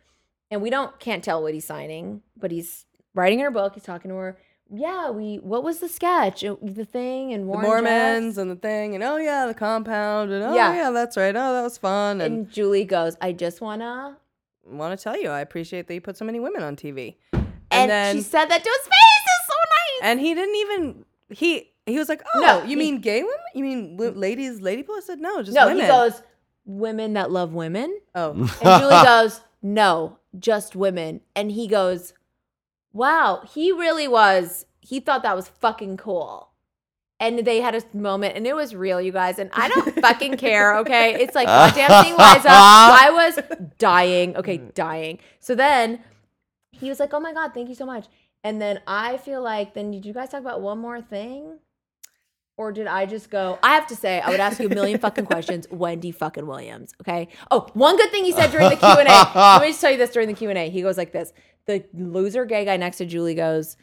and 0.50 0.60
we 0.62 0.70
don't 0.70 0.99
can't 0.99 1.23
tell 1.23 1.42
what 1.42 1.55
he's 1.55 1.66
signing, 1.66 2.23
but 2.36 2.50
he's 2.50 2.86
writing 3.15 3.39
her 3.41 3.50
book. 3.52 3.74
He's 3.74 3.84
talking 3.84 4.08
to 4.10 4.16
her. 4.16 4.39
Yeah, 4.74 5.10
we. 5.10 5.36
What 5.36 5.62
was 5.62 5.81
the 5.81 5.89
sketch? 5.91 6.41
The 6.41 6.86
thing 6.91 7.34
and 7.34 7.42
the 7.42 7.58
Mormons 7.58 8.24
Jeffs? 8.34 8.39
and 8.39 8.50
the 8.50 8.57
thing, 8.57 8.94
and 8.94 9.05
oh 9.05 9.18
yeah, 9.18 9.44
the 9.47 9.52
compound, 9.55 10.32
and 10.32 10.42
oh 10.42 10.55
Yeah. 10.55 10.74
yeah, 10.74 10.91
that's 10.91 11.16
right. 11.18 11.36
Oh, 11.36 11.52
that 11.52 11.62
was 11.62 11.76
fun. 11.76 12.23
And, 12.23 12.34
And 12.34 12.50
Julie 12.50 12.84
goes, 12.86 13.15
"I 13.20 13.32
just 13.32 13.60
wanna." 13.60 14.16
want 14.65 14.97
to 14.99 15.02
tell 15.02 15.20
you, 15.20 15.28
I 15.28 15.41
appreciate 15.41 15.89
that 15.89 15.94
you 15.94 16.00
put 16.00 16.16
so 16.16 16.24
many 16.24 16.39
women 16.41 16.62
on 16.62 16.76
TV. 16.76 17.16
And, 17.73 17.91
then- 17.91 18.15
she 18.15 18.23
said 18.23 18.47
that 18.47 18.62
to 18.62 18.70
his 18.70 18.86
face. 18.86 19.24
It's 19.26 19.47
so 19.49 19.55
nice. 19.55 20.10
And 20.10 20.20
he 20.20 20.34
didn't 20.34 20.55
even 20.55 21.05
he 21.31 21.68
he 21.84 21.99
was 21.99 22.08
like, 22.08 22.23
oh, 22.34 22.41
No, 22.41 22.62
you 22.62 22.68
he- 22.68 22.76
mean 22.76 23.00
gay 23.00 23.23
women? 23.23 23.36
You 23.55 23.65
mean 23.65 23.97
ladies, 23.99 24.60
lady 24.60 24.82
people? 24.82 24.94
I 24.94 25.00
said 25.00 25.18
no, 25.20 25.42
just 25.42 25.55
no, 25.55 25.66
women. 25.66 25.82
he 25.82 25.89
goes, 25.89 26.23
"Women 26.65 27.15
that 27.15 27.31
love 27.31 27.52
women." 27.52 27.99
oh, 28.15 28.31
And 28.62 28.81
Julie 28.81 29.05
goes, 29.05 29.41
No, 29.62 30.18
just 30.39 30.74
women. 30.76 31.20
And 31.34 31.50
he 31.52 31.66
goes, 31.68 32.15
Wow, 32.92 33.42
he 33.52 33.73
really 33.73 34.08
was. 34.08 34.66
He 34.81 35.00
thought 35.00 35.23
that 35.23 35.36
was 35.36 35.49
fucking 35.49 35.97
cool. 35.97 36.49
And 37.20 37.39
they 37.47 37.60
had 37.60 37.76
a 37.76 37.82
moment, 37.97 38.36
and 38.36 38.49
it 38.49 38.57
was 38.57 38.74
real, 38.74 39.00
you 39.00 39.12
guys. 39.12 39.39
And 39.39 39.49
I 39.52 39.68
don't 39.68 39.94
fucking 40.00 40.36
care, 40.39 40.76
okay? 40.78 41.15
It's 41.23 41.36
like 41.36 41.47
goddamn 41.47 42.02
seeing 42.05 42.16
Liza. 42.16 42.49
I 42.49 43.10
was 43.12 43.39
dying, 43.78 44.36
okay, 44.36 44.58
dying. 44.74 45.20
So 45.39 45.55
then 45.55 46.00
he 46.73 46.89
was 46.89 46.99
like, 46.99 47.15
Oh 47.15 47.20
my 47.20 47.32
God, 47.32 47.55
thank 47.55 47.68
you 47.68 47.76
so 47.76 47.86
much. 47.86 48.07
And 48.44 48.60
then 48.60 48.81
I 48.89 49.18
feel 49.18 49.41
like, 49.41 49.74
then 49.74 49.92
did 49.92 50.05
you 50.05 50.12
guys 50.12 50.31
talk 50.31 50.41
about 50.41 50.60
one 50.60 50.78
more 50.78 51.00
thing? 51.00 51.60
Or 52.59 52.71
did 52.71 52.87
I 52.87 53.07
just 53.07 53.31
go? 53.31 53.59
I 53.63 53.75
have 53.75 53.87
to 53.89 53.97
say, 53.97 54.21
I 54.21 54.31
would 54.31 54.41
ask 54.41 54.61
you 54.61 54.67
a 54.67 54.75
million 54.75 54.99
fucking 54.99 55.25
questions. 55.25 55.67
Wendy 55.71 56.11
fucking 56.11 56.47
Williams. 56.47 56.93
Okay. 57.01 57.29
Oh, 57.51 57.67
one 57.73 57.97
good 57.97 58.11
thing 58.11 58.25
he 58.25 58.33
said 58.33 58.51
during 58.51 58.69
the 58.69 58.77
Q 58.77 58.87
and 58.89 59.09
A. 59.09 59.33
Let 59.35 59.63
me 59.63 59.69
just 59.69 59.81
tell 59.81 59.91
you 59.91 59.97
this 59.97 60.11
during 60.11 60.29
the 60.29 60.35
Q 60.35 60.51
and 60.51 60.59
A. 60.59 60.69
He 60.69 60.83
goes 60.83 60.99
like 60.99 61.13
this: 61.13 61.33
the 61.67 61.85
loser 61.95 62.45
gay 62.45 62.65
guy 62.65 62.77
next 62.77 62.99
to 62.99 63.07
Julie 63.07 63.35
goes, 63.35 63.77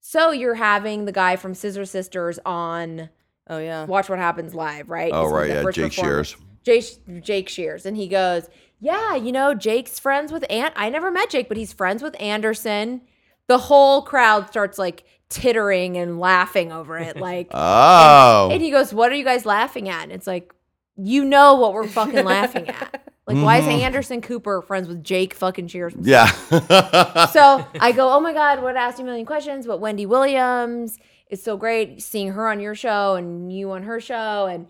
"So 0.00 0.30
you're 0.30 0.54
having 0.54 1.04
the 1.04 1.12
guy 1.12 1.34
from 1.36 1.52
Scissor 1.52 1.84
Sisters 1.84 2.38
on 2.46 3.10
oh 3.48 3.58
yeah. 3.58 3.86
Watch 3.86 4.08
What 4.08 4.20
Happens 4.20 4.54
Live, 4.54 4.88
right? 4.88 5.10
Oh, 5.12 5.24
He's 5.24 5.32
right, 5.32 5.48
yeah, 5.48 5.70
Jake 5.72 5.92
performers. 5.92 6.28
Shears. 6.28 6.36
Jake, 6.62 7.24
Jake 7.24 7.48
Shears, 7.48 7.86
and 7.86 7.96
he 7.96 8.06
goes, 8.06 8.48
"Yeah, 8.78 9.16
you 9.16 9.32
know, 9.32 9.52
Jake's 9.52 9.98
friends 9.98 10.30
with 10.30 10.44
Ant. 10.48 10.74
I 10.76 10.90
never 10.90 11.10
met 11.10 11.30
Jake, 11.30 11.48
but 11.48 11.56
he's 11.56 11.72
friends 11.72 12.02
with 12.02 12.14
Anderson." 12.20 13.02
The 13.48 13.58
whole 13.58 14.02
crowd 14.02 14.46
starts 14.46 14.78
like 14.78 15.02
tittering 15.30 15.96
and 15.96 16.20
laughing 16.20 16.72
over 16.72 16.98
it, 16.98 17.16
like. 17.20 17.48
Oh. 17.52 18.50
And 18.52 18.60
he 18.60 18.70
goes, 18.70 18.92
What 18.92 19.10
are 19.10 19.14
you 19.14 19.24
guys 19.24 19.46
laughing 19.46 19.88
at? 19.88 20.02
And 20.02 20.12
it's 20.12 20.26
like, 20.26 20.52
You 20.96 21.24
know 21.24 21.54
what 21.54 21.72
we're 21.72 21.88
fucking 21.88 22.24
laughing 22.24 22.68
at. 22.68 23.06
Like, 23.26 23.44
why 23.44 23.58
is 23.58 23.64
mm-hmm. 23.64 23.82
Anderson 23.82 24.22
Cooper 24.22 24.60
friends 24.60 24.88
with 24.88 25.04
Jake 25.04 25.34
fucking 25.34 25.68
Shears? 25.68 25.94
yeah. 26.00 26.26
So 27.30 27.64
I 27.78 27.92
go, 27.92 28.12
Oh 28.12 28.18
my 28.18 28.32
God, 28.32 28.60
what 28.60 28.76
asked 28.76 28.98
you 28.98 29.04
a 29.04 29.06
million 29.06 29.24
questions? 29.24 29.68
But 29.68 29.78
Wendy 29.78 30.04
Williams 30.04 30.98
is 31.28 31.40
so 31.40 31.56
great 31.56 32.02
seeing 32.02 32.32
her 32.32 32.48
on 32.48 32.58
your 32.58 32.74
show 32.74 33.14
and 33.14 33.52
you 33.52 33.70
on 33.70 33.84
her 33.84 34.00
show. 34.00 34.46
And 34.46 34.66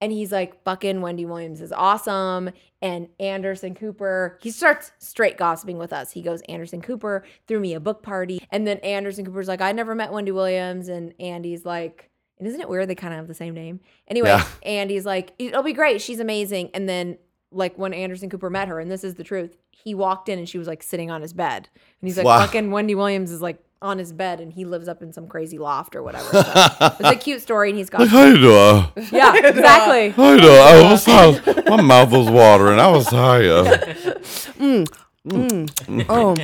and 0.00 0.12
he's 0.12 0.30
like, 0.32 0.62
fucking 0.64 1.00
Wendy 1.00 1.24
Williams 1.24 1.60
is 1.60 1.72
awesome. 1.72 2.50
And 2.82 3.08
Anderson 3.18 3.74
Cooper, 3.74 4.38
he 4.42 4.50
starts 4.50 4.92
straight 4.98 5.38
gossiping 5.38 5.78
with 5.78 5.92
us. 5.92 6.12
He 6.12 6.22
goes, 6.22 6.42
Anderson 6.42 6.82
Cooper 6.82 7.24
threw 7.48 7.58
me 7.60 7.74
a 7.74 7.80
book 7.80 8.02
party. 8.02 8.46
And 8.50 8.66
then 8.66 8.78
Anderson 8.78 9.24
Cooper's 9.24 9.48
like, 9.48 9.60
I 9.60 9.72
never 9.72 9.94
met 9.94 10.12
Wendy 10.12 10.32
Williams. 10.32 10.88
And 10.88 11.14
Andy's 11.18 11.64
like, 11.64 12.10
and 12.38 12.46
isn't 12.46 12.60
it 12.60 12.68
weird? 12.68 12.88
They 12.88 12.94
kind 12.94 13.14
of 13.14 13.18
have 13.18 13.28
the 13.28 13.34
same 13.34 13.54
name. 13.54 13.80
Anyway, 14.08 14.28
Yeah. 14.28 14.46
Andy's 14.62 15.06
like, 15.06 15.32
it'll 15.38 15.62
be 15.62 15.72
great. 15.72 16.02
She's 16.02 16.20
amazing. 16.20 16.70
And 16.74 16.86
then, 16.86 17.16
like, 17.50 17.78
when 17.78 17.94
Anderson 17.94 18.28
Cooper 18.28 18.50
met 18.50 18.68
her, 18.68 18.78
and 18.78 18.90
this 18.90 19.04
is 19.04 19.14
the 19.14 19.24
truth, 19.24 19.56
he 19.70 19.94
walked 19.94 20.28
in 20.28 20.38
and 20.38 20.46
she 20.48 20.58
was 20.58 20.68
like 20.68 20.82
sitting 20.82 21.10
on 21.10 21.22
his 21.22 21.32
bed. 21.32 21.68
And 22.00 22.08
he's 22.08 22.18
like, 22.18 22.26
Wow. 22.26 22.40
fucking 22.40 22.70
Wendy 22.70 22.94
Williams 22.94 23.30
is 23.30 23.40
like 23.40 23.58
on 23.82 23.98
his 23.98 24.12
bed 24.12 24.40
and 24.40 24.52
he 24.52 24.64
lives 24.64 24.88
up 24.88 25.02
in 25.02 25.12
some 25.12 25.26
crazy 25.28 25.58
loft 25.58 25.94
or 25.94 26.02
whatever. 26.02 26.24
So 26.24 26.40
it's 27.00 27.08
a 27.10 27.16
cute 27.16 27.42
story 27.42 27.70
and 27.70 27.78
he's 27.78 27.90
got, 27.90 28.08
How 28.08 28.24
you 28.24 28.38
doing? 28.38 28.86
yeah, 29.12 29.34
exactly. 29.46 30.10
How 30.10 30.32
you 30.32 30.40
doing? 30.40 30.58
I 30.60 30.90
was 30.90 31.04
tired. 31.04 31.66
My 31.66 31.80
mouth 31.82 32.10
was 32.10 32.30
watering. 32.30 32.78
I 32.78 32.88
was 32.90 33.06
tired. 33.06 33.66
Mm, 34.56 34.86
mm, 35.26 35.66
mm. 35.66 36.06
Oh, 36.08 36.34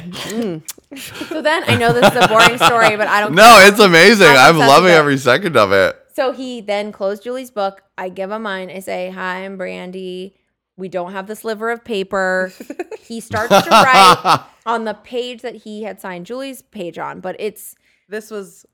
So 1.30 1.40
then 1.40 1.62
I 1.68 1.76
know 1.76 1.92
this 1.92 2.12
is 2.12 2.24
a 2.24 2.26
boring 2.28 2.58
story, 2.58 2.96
but 2.96 3.06
I 3.06 3.20
don't 3.20 3.34
No, 3.34 3.58
it's 3.60 3.78
amazing. 3.78 4.26
I'm 4.26 4.56
I'm 4.56 4.58
loving 4.58 4.90
every 4.90 5.18
second 5.18 5.56
of 5.56 5.70
it. 5.72 5.96
So 6.14 6.32
he 6.32 6.60
then 6.60 6.90
closed 6.92 7.22
Julie's 7.22 7.50
book. 7.52 7.82
I 7.96 8.08
give 8.08 8.30
him 8.32 8.42
mine. 8.42 8.70
I 8.70 8.80
say, 8.80 9.10
Hi, 9.10 9.44
I'm 9.44 9.56
Brandy. 9.56 10.34
We 10.76 10.89
don't 10.89 11.12
have 11.12 11.26
the 11.26 11.36
sliver 11.36 11.70
of 11.70 11.84
paper. 11.84 12.52
he 13.01 13.20
starts 13.20 13.51
to 13.65 13.70
write 13.70 14.41
on 14.67 14.84
the 14.84 14.94
page 14.94 15.42
that 15.42 15.55
he 15.57 15.83
had 15.83 16.01
signed 16.01 16.26
Julie's 16.26 16.62
page 16.62 16.99
on, 16.99 17.20
but 17.20 17.36
it's 17.39 17.75
this 18.09 18.31
was 18.31 18.65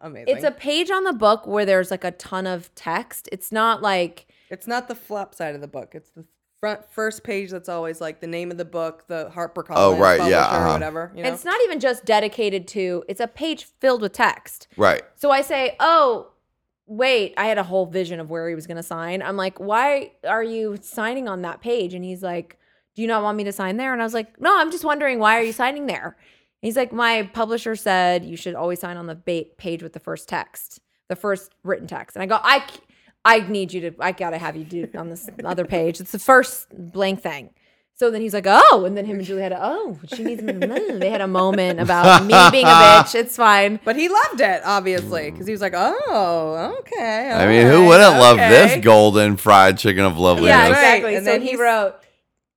amazing. 0.00 0.34
it's 0.34 0.44
a 0.44 0.50
page 0.50 0.90
on 0.90 1.04
the 1.04 1.12
book 1.12 1.46
where 1.46 1.64
there's 1.64 1.90
like 1.90 2.04
a 2.04 2.10
ton 2.12 2.46
of 2.46 2.74
text. 2.74 3.28
It's 3.32 3.52
not 3.52 3.82
like 3.82 4.26
It's 4.50 4.66
not 4.66 4.88
the 4.88 4.94
flap 4.94 5.34
side 5.34 5.54
of 5.54 5.60
the 5.60 5.68
book. 5.68 5.94
It's 5.94 6.10
the 6.10 6.24
front 6.58 6.84
first 6.90 7.22
page 7.22 7.50
that's 7.50 7.68
always 7.68 8.00
like 8.00 8.20
the 8.20 8.26
name 8.26 8.50
of 8.50 8.56
the 8.56 8.64
book, 8.64 9.04
the 9.06 9.30
HarperCollins 9.34 9.74
Oh, 9.76 9.96
right, 9.96 10.28
yeah, 10.28 10.40
uh-huh. 10.46 10.72
whatever. 10.72 11.12
You 11.14 11.22
know? 11.22 11.32
it's 11.32 11.44
not 11.44 11.60
even 11.64 11.80
just 11.80 12.04
dedicated 12.04 12.66
to 12.68 13.04
it's 13.08 13.20
a 13.20 13.28
page 13.28 13.64
filled 13.80 14.02
with 14.02 14.12
text. 14.12 14.68
Right. 14.76 15.02
So 15.14 15.30
I 15.30 15.42
say, 15.42 15.76
"Oh, 15.80 16.32
wait, 16.86 17.34
I 17.36 17.46
had 17.46 17.58
a 17.58 17.62
whole 17.62 17.86
vision 17.86 18.20
of 18.20 18.30
where 18.30 18.48
he 18.48 18.54
was 18.54 18.66
going 18.66 18.76
to 18.76 18.82
sign." 18.82 19.22
I'm 19.22 19.36
like, 19.36 19.58
"Why 19.58 20.12
are 20.26 20.42
you 20.42 20.78
signing 20.80 21.28
on 21.28 21.42
that 21.42 21.60
page?" 21.60 21.94
And 21.94 22.04
he's 22.04 22.22
like, 22.22 22.58
"Do 22.94 23.02
you 23.02 23.08
not 23.08 23.22
want 23.22 23.36
me 23.36 23.44
to 23.44 23.52
sign 23.52 23.76
there?" 23.76 23.92
And 23.92 24.00
I 24.02 24.04
was 24.04 24.14
like, 24.14 24.40
"No, 24.40 24.58
I'm 24.58 24.70
just 24.70 24.84
wondering 24.84 25.18
why 25.18 25.38
are 25.38 25.42
you 25.42 25.52
signing 25.52 25.86
there?" 25.86 26.16
And 26.62 26.68
he's 26.68 26.76
like, 26.76 26.92
"My 26.92 27.24
publisher 27.32 27.76
said 27.76 28.24
you 28.24 28.36
should 28.36 28.54
always 28.54 28.80
sign 28.80 28.96
on 28.96 29.06
the 29.06 29.14
ba- 29.14 29.50
page 29.58 29.82
with 29.82 29.92
the 29.92 30.00
first 30.00 30.28
text, 30.28 30.80
the 31.08 31.16
first 31.16 31.52
written 31.64 31.86
text." 31.86 32.16
And 32.16 32.22
I 32.22 32.26
go, 32.26 32.38
"I 32.42 32.64
I 33.24 33.40
need 33.40 33.72
you 33.72 33.90
to 33.90 33.96
I 34.00 34.12
got 34.12 34.30
to 34.30 34.38
have 34.38 34.56
you 34.56 34.64
do 34.64 34.88
on 34.96 35.10
this 35.10 35.28
other 35.44 35.64
page. 35.64 36.00
It's 36.00 36.12
the 36.12 36.18
first 36.18 36.68
blank 36.92 37.22
thing." 37.22 37.50
So 37.98 38.10
then 38.10 38.20
he's 38.20 38.34
like, 38.34 38.44
"Oh," 38.46 38.84
and 38.86 38.94
then 38.94 39.06
him 39.06 39.16
and 39.16 39.24
Julie 39.26 39.40
had 39.40 39.52
a, 39.52 39.58
"Oh, 39.60 39.98
she 40.14 40.22
needs." 40.22 40.42
Me. 40.42 40.52
they 40.52 41.08
had 41.08 41.22
a 41.22 41.26
moment 41.26 41.80
about 41.80 42.22
me 42.24 42.34
being 42.52 42.66
a 42.66 42.68
bitch. 42.68 43.14
It's 43.14 43.36
fine. 43.36 43.80
but 43.84 43.96
he 43.96 44.08
loved 44.10 44.38
it, 44.40 44.60
obviously, 44.66 45.30
because 45.30 45.46
he 45.46 45.52
was 45.52 45.62
like, 45.62 45.72
"Oh, 45.74 46.76
okay." 46.80 47.30
I 47.32 47.46
mean, 47.46 47.66
who 47.66 47.72
alright, 47.84 47.88
wouldn't 47.88 48.18
love 48.20 48.36
okay." 48.36 48.48
this 48.50 48.84
golden 48.84 49.38
fried 49.38 49.78
chicken 49.78 50.04
of 50.04 50.18
loveliness? 50.18 50.50
Yeah, 50.50 50.62
Right, 50.70 50.70
exactly. 50.72 51.14
and 51.16 51.24
so 51.24 51.32
then 51.32 51.40
he 51.40 51.56
wrote 51.56 51.94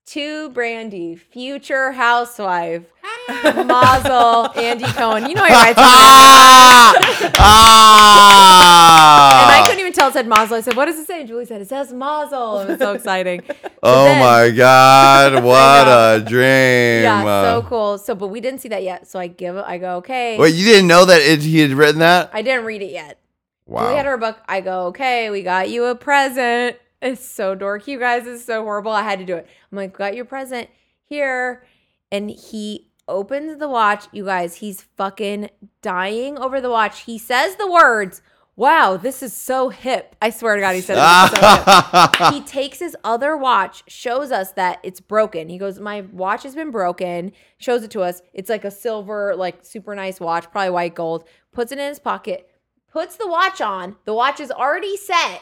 to 0.09 0.49
Brandy, 0.49 1.15
future 1.15 1.91
housewife, 1.91 2.81
Mazel, 3.43 4.49
Andy 4.59 4.85
Cohen. 4.85 5.29
You 5.29 5.35
know 5.35 5.43
he 5.45 5.53
writes. 5.53 5.77
Ah! 5.77 6.95
Ah! 7.37 9.43
And 9.43 9.63
I 9.63 9.67
couldn't 9.67 9.81
even 9.81 9.93
tell 9.93 10.07
it 10.09 10.13
said 10.13 10.27
Mazel. 10.27 10.57
I 10.57 10.61
said, 10.61 10.75
"What 10.75 10.85
does 10.85 10.97
it 10.97 11.05
say?" 11.05 11.19
And 11.19 11.27
Julie 11.27 11.45
said, 11.45 11.61
"It 11.61 11.69
says 11.69 11.93
Mazel." 11.93 12.59
It 12.61 12.69
was 12.69 12.79
so 12.79 12.93
exciting. 12.97 13.43
Oh 13.83 14.05
then- 14.05 14.19
my 14.19 14.49
God! 14.55 15.43
What 15.49 15.87
a 15.87 16.23
dream! 16.27 17.03
Yeah, 17.03 17.23
so 17.43 17.61
cool. 17.67 17.97
So, 17.97 18.15
but 18.15 18.27
we 18.27 18.41
didn't 18.41 18.61
see 18.61 18.69
that 18.69 18.83
yet. 18.83 19.07
So 19.07 19.19
I 19.19 19.27
give. 19.27 19.55
I 19.57 19.77
go, 19.77 19.97
okay. 19.97 20.37
Wait, 20.37 20.53
you 20.55 20.65
didn't 20.65 20.87
know 20.87 21.05
that 21.05 21.21
it, 21.21 21.41
he 21.41 21.59
had 21.59 21.71
written 21.71 21.99
that? 21.99 22.29
I 22.33 22.41
didn't 22.41 22.65
read 22.65 22.81
it 22.81 22.91
yet. 22.91 23.19
Wow. 23.67 23.83
Julie 23.83 23.95
had 23.97 24.05
her 24.07 24.17
book. 24.17 24.39
I 24.47 24.61
go, 24.61 24.87
okay, 24.87 25.29
we 25.29 25.43
got 25.43 25.69
you 25.69 25.85
a 25.85 25.95
present. 25.95 26.77
It's 27.01 27.25
so 27.25 27.55
dorky, 27.55 27.87
you 27.87 27.99
guys. 27.99 28.27
It's 28.27 28.45
so 28.45 28.63
horrible. 28.63 28.91
I 28.91 29.03
had 29.03 29.19
to 29.19 29.25
do 29.25 29.35
it. 29.35 29.47
I'm 29.71 29.75
like, 29.75 29.97
got 29.97 30.15
your 30.15 30.25
present 30.25 30.69
here. 31.05 31.65
And 32.11 32.29
he 32.29 32.89
opens 33.07 33.57
the 33.57 33.69
watch. 33.69 34.05
You 34.11 34.25
guys, 34.25 34.55
he's 34.55 34.81
fucking 34.97 35.49
dying 35.81 36.37
over 36.37 36.59
the 36.59 36.69
watch. 36.69 37.01
He 37.01 37.17
says 37.17 37.55
the 37.55 37.71
words, 37.71 38.21
wow, 38.59 38.97
this 38.97 39.23
is 39.23 39.33
so 39.33 39.69
hip. 39.69 40.17
I 40.21 40.29
swear 40.31 40.55
to 40.55 40.61
God, 40.61 40.75
he 40.75 40.81
said 40.81 40.97
this 40.97 41.31
is 41.31 41.39
so 41.39 42.07
hip. 42.07 42.33
he 42.33 42.41
takes 42.41 42.79
his 42.79 42.95
other 43.05 43.37
watch, 43.37 43.83
shows 43.87 44.33
us 44.33 44.51
that 44.53 44.79
it's 44.83 44.99
broken. 44.99 45.47
He 45.47 45.57
goes, 45.57 45.79
My 45.79 46.01
watch 46.01 46.43
has 46.43 46.55
been 46.55 46.69
broken, 46.69 47.31
shows 47.57 47.83
it 47.83 47.91
to 47.91 48.01
us. 48.01 48.21
It's 48.33 48.49
like 48.49 48.65
a 48.65 48.71
silver, 48.71 49.33
like 49.33 49.63
super 49.63 49.95
nice 49.95 50.19
watch, 50.19 50.51
probably 50.51 50.71
white 50.71 50.93
gold, 50.93 51.23
puts 51.53 51.71
it 51.71 51.79
in 51.79 51.87
his 51.87 51.99
pocket, 51.99 52.49
puts 52.91 53.15
the 53.15 53.29
watch 53.29 53.61
on. 53.61 53.95
The 54.03 54.13
watch 54.13 54.41
is 54.41 54.51
already 54.51 54.97
set. 54.97 55.41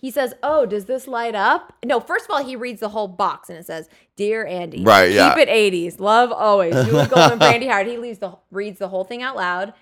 He 0.00 0.10
says, 0.10 0.34
"Oh, 0.42 0.64
does 0.64 0.86
this 0.86 1.06
light 1.06 1.34
up?" 1.34 1.72
No, 1.84 2.00
first 2.00 2.24
of 2.24 2.30
all, 2.30 2.42
he 2.44 2.56
reads 2.56 2.80
the 2.80 2.88
whole 2.88 3.08
box 3.08 3.50
and 3.50 3.58
it 3.58 3.66
says, 3.66 3.88
"Dear 4.16 4.46
Andy, 4.46 4.82
Right, 4.82 5.10
yeah. 5.12 5.34
keep 5.34 5.46
it 5.46 5.50
80s, 5.50 6.00
love 6.00 6.32
always." 6.32 6.72
Julie 6.86 7.06
Goldman, 7.06 7.38
Brandy 7.40 7.66
Howard. 7.66 7.86
He 7.88 7.98
leaves 7.98 8.18
the 8.18 8.32
reads 8.50 8.78
the 8.78 8.88
whole 8.88 9.04
thing 9.04 9.22
out 9.22 9.36
loud. 9.36 9.74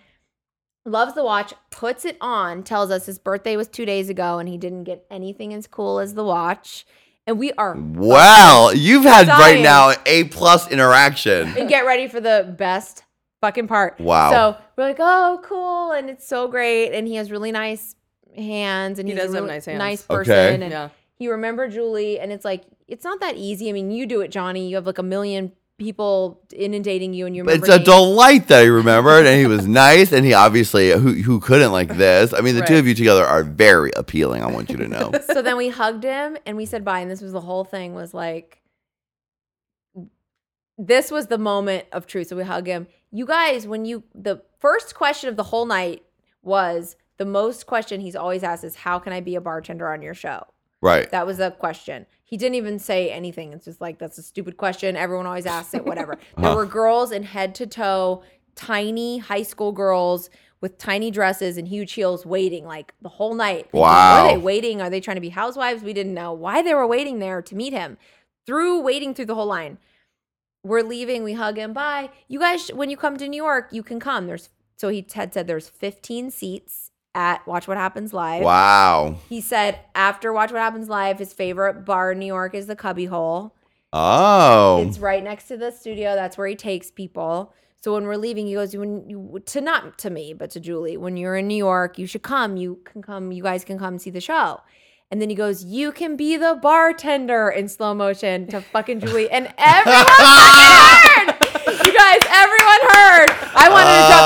Loves 0.84 1.14
the 1.14 1.24
watch, 1.24 1.52
puts 1.70 2.04
it 2.04 2.16
on, 2.20 2.62
tells 2.62 2.90
us 2.92 3.06
his 3.06 3.18
birthday 3.18 3.56
was 3.56 3.66
two 3.66 3.84
days 3.84 4.08
ago 4.08 4.38
and 4.38 4.48
he 4.48 4.56
didn't 4.56 4.84
get 4.84 5.04
anything 5.10 5.52
as 5.52 5.66
cool 5.66 5.98
as 5.98 6.14
the 6.14 6.22
watch. 6.24 6.86
And 7.26 7.40
we 7.40 7.52
are 7.54 7.74
Wow, 7.76 8.70
you've 8.72 9.02
had 9.02 9.26
right 9.26 9.60
now 9.60 9.94
a 10.06 10.24
plus 10.24 10.70
interaction. 10.70 11.48
and 11.58 11.68
get 11.68 11.84
ready 11.84 12.06
for 12.06 12.20
the 12.20 12.54
best 12.56 13.02
fucking 13.40 13.66
part. 13.66 13.98
Wow. 13.98 14.30
So 14.30 14.56
we're 14.76 14.84
like, 14.84 14.98
oh, 15.00 15.40
cool, 15.42 15.90
and 15.90 16.08
it's 16.08 16.24
so 16.26 16.46
great, 16.46 16.92
and 16.92 17.08
he 17.08 17.16
has 17.16 17.32
really 17.32 17.50
nice 17.50 17.96
hands, 18.38 18.98
and 18.98 19.08
He 19.08 19.14
he's 19.14 19.22
does 19.22 19.32
a 19.32 19.36
have 19.36 19.44
really 19.44 19.54
nice 19.56 19.64
hands. 19.66 19.78
nice 19.78 20.04
Okay. 20.08 20.16
person, 20.16 20.62
and 20.62 20.70
Yeah. 20.72 20.88
he 21.14 21.28
remembered 21.28 21.72
Julie, 21.72 22.18
and 22.20 22.32
it's 22.32 22.44
like 22.44 22.62
it's 22.88 23.04
not 23.04 23.20
that 23.20 23.36
easy. 23.36 23.68
I 23.68 23.72
mean, 23.72 23.90
you 23.90 24.06
do 24.06 24.20
it, 24.20 24.30
Johnny. 24.30 24.68
You 24.68 24.76
have 24.76 24.86
like 24.86 24.98
a 24.98 25.02
million 25.02 25.52
people 25.78 26.40
inundating 26.54 27.12
you, 27.12 27.26
and 27.26 27.36
you 27.36 27.42
remember 27.42 27.66
It's 27.66 27.74
a 27.74 27.78
names. 27.78 27.84
delight 27.88 28.48
that 28.48 28.62
he 28.62 28.68
remembered, 28.70 29.26
and 29.26 29.38
he 29.40 29.46
was 29.46 29.66
nice, 29.86 30.12
and 30.12 30.24
he 30.24 30.32
obviously 30.32 30.90
who 30.92 31.12
who 31.14 31.40
couldn't 31.40 31.72
like 31.72 31.96
this. 31.96 32.32
I 32.32 32.40
mean, 32.40 32.54
the 32.54 32.62
two 32.62 32.74
Right. 32.74 32.78
of 32.80 32.86
you 32.86 32.94
together 32.94 33.24
are 33.26 33.42
very 33.42 33.90
appealing. 33.96 34.42
I 34.42 34.46
want 34.50 34.70
you 34.70 34.76
to 34.78 34.88
know. 34.88 35.12
so 35.32 35.42
then 35.42 35.56
we 35.56 35.68
hugged 35.68 36.04
him 36.04 36.36
and 36.46 36.56
we 36.56 36.64
said 36.66 36.84
bye. 36.84 37.00
And 37.00 37.10
this 37.10 37.20
was 37.20 37.32
the 37.32 37.40
whole 37.42 37.64
thing 37.64 37.92
was 37.94 38.14
like, 38.14 38.62
this 40.78 41.10
was 41.10 41.26
the 41.28 41.38
moment 41.38 41.86
of 41.92 42.06
truth. 42.06 42.28
So 42.28 42.36
we 42.36 42.44
hug 42.44 42.66
him. 42.66 42.86
You 43.10 43.24
guys, 43.26 43.66
when 43.66 43.84
you, 43.84 44.04
the 44.14 44.42
first 44.58 44.94
question 44.94 45.28
of 45.30 45.36
the 45.36 45.44
whole 45.44 45.64
night 45.66 46.02
was 46.42 46.96
the 47.18 47.24
most 47.24 47.66
question 47.66 48.00
he's 48.00 48.16
always 48.16 48.42
asked 48.42 48.64
is, 48.64 48.76
How 48.76 48.98
can 48.98 49.12
I 49.12 49.20
be 49.20 49.34
a 49.34 49.40
bartender 49.40 49.92
on 49.92 50.02
your 50.02 50.14
show? 50.14 50.46
Right. 50.80 51.10
That 51.10 51.26
was 51.26 51.38
the 51.38 51.50
question. 51.50 52.06
He 52.24 52.36
didn't 52.36 52.56
even 52.56 52.78
say 52.78 53.10
anything. 53.10 53.52
It's 53.52 53.64
just 53.64 53.80
like, 53.80 53.98
that's 53.98 54.18
a 54.18 54.22
stupid 54.22 54.56
question. 54.56 54.96
Everyone 54.96 55.26
always 55.26 55.46
asks 55.46 55.74
it, 55.74 55.84
whatever. 55.84 56.18
There 56.36 56.46
uh-huh. 56.46 56.56
were 56.56 56.66
girls 56.66 57.12
in 57.12 57.22
head 57.22 57.54
to 57.56 57.66
toe, 57.66 58.22
tiny 58.54 59.18
high 59.18 59.42
school 59.42 59.72
girls 59.72 60.28
with 60.60 60.78
tiny 60.78 61.10
dresses 61.10 61.56
and 61.56 61.68
huge 61.68 61.92
heels 61.92 62.26
waiting 62.26 62.64
like 62.64 62.94
the 63.00 63.08
whole 63.08 63.34
night. 63.34 63.72
Wow. 63.72 64.24
are 64.24 64.28
they 64.32 64.38
waiting? 64.38 64.80
Are 64.80 64.90
they 64.90 65.00
trying 65.00 65.16
to 65.16 65.20
be 65.20 65.28
housewives? 65.30 65.82
We 65.82 65.92
didn't 65.92 66.14
know 66.14 66.32
why 66.32 66.62
they 66.62 66.74
were 66.74 66.86
waiting 66.86 67.18
there 67.18 67.42
to 67.42 67.54
meet 67.54 67.72
him. 67.72 67.98
Through 68.46 68.80
waiting 68.80 69.14
through 69.14 69.26
the 69.26 69.34
whole 69.34 69.46
line. 69.46 69.78
We're 70.62 70.82
leaving. 70.82 71.22
We 71.22 71.34
hug 71.34 71.56
him. 71.56 71.72
Bye. 71.72 72.10
You 72.28 72.40
guys, 72.40 72.68
when 72.68 72.90
you 72.90 72.96
come 72.96 73.16
to 73.18 73.28
New 73.28 73.42
York, 73.42 73.68
you 73.70 73.82
can 73.82 74.00
come. 74.00 74.26
There's 74.26 74.50
so 74.76 74.88
he 74.88 75.06
had 75.12 75.32
said 75.32 75.46
there's 75.46 75.68
15 75.68 76.30
seats 76.30 76.85
at 77.16 77.44
Watch 77.46 77.66
What 77.66 77.78
Happens 77.78 78.12
Live. 78.12 78.42
Wow. 78.44 79.16
He 79.28 79.40
said 79.40 79.80
after 79.94 80.32
Watch 80.32 80.52
What 80.52 80.60
Happens 80.60 80.88
Live, 80.88 81.18
his 81.18 81.32
favorite 81.32 81.84
bar 81.84 82.12
in 82.12 82.18
New 82.20 82.26
York 82.26 82.54
is 82.54 82.66
the 82.66 82.76
Cubby 82.76 83.06
Hole. 83.06 83.56
Oh. 83.92 84.84
It's 84.86 84.98
right 84.98 85.24
next 85.24 85.48
to 85.48 85.56
the 85.56 85.72
studio. 85.72 86.14
That's 86.14 86.36
where 86.36 86.46
he 86.46 86.54
takes 86.54 86.90
people. 86.90 87.54
So 87.82 87.94
when 87.94 88.04
we're 88.04 88.16
leaving, 88.16 88.46
he 88.46 88.54
goes, 88.54 88.76
"When 88.76 89.08
you 89.08 89.40
to 89.46 89.60
not 89.60 89.96
to 89.98 90.10
me, 90.10 90.34
but 90.34 90.50
to 90.50 90.60
Julie, 90.60 90.96
when 90.96 91.16
you're 91.16 91.36
in 91.36 91.46
New 91.46 91.56
York, 91.56 91.98
you 91.98 92.06
should 92.06 92.22
come. 92.22 92.56
You 92.56 92.80
can 92.84 93.00
come. 93.00 93.32
You 93.32 93.42
guys 93.42 93.64
can 93.64 93.78
come 93.78 93.98
see 93.98 94.10
the 94.10 94.20
show." 94.20 94.60
And 95.10 95.22
then 95.22 95.30
he 95.30 95.36
goes, 95.36 95.64
"You 95.64 95.92
can 95.92 96.16
be 96.16 96.36
the 96.36 96.58
bartender 96.60 97.48
in 97.48 97.68
slow 97.68 97.94
motion 97.94 98.48
to 98.48 98.60
fucking 98.60 99.00
Julie." 99.00 99.30
And 99.30 99.54
everyone 99.56 100.04
heard. 100.08 101.28
You 101.86 101.92
guys, 101.94 102.20
everyone 102.26 102.82
heard. 102.90 103.30
I 103.54 103.68
wanted 103.70 103.94
to 103.94 104.04
jump 104.10 104.25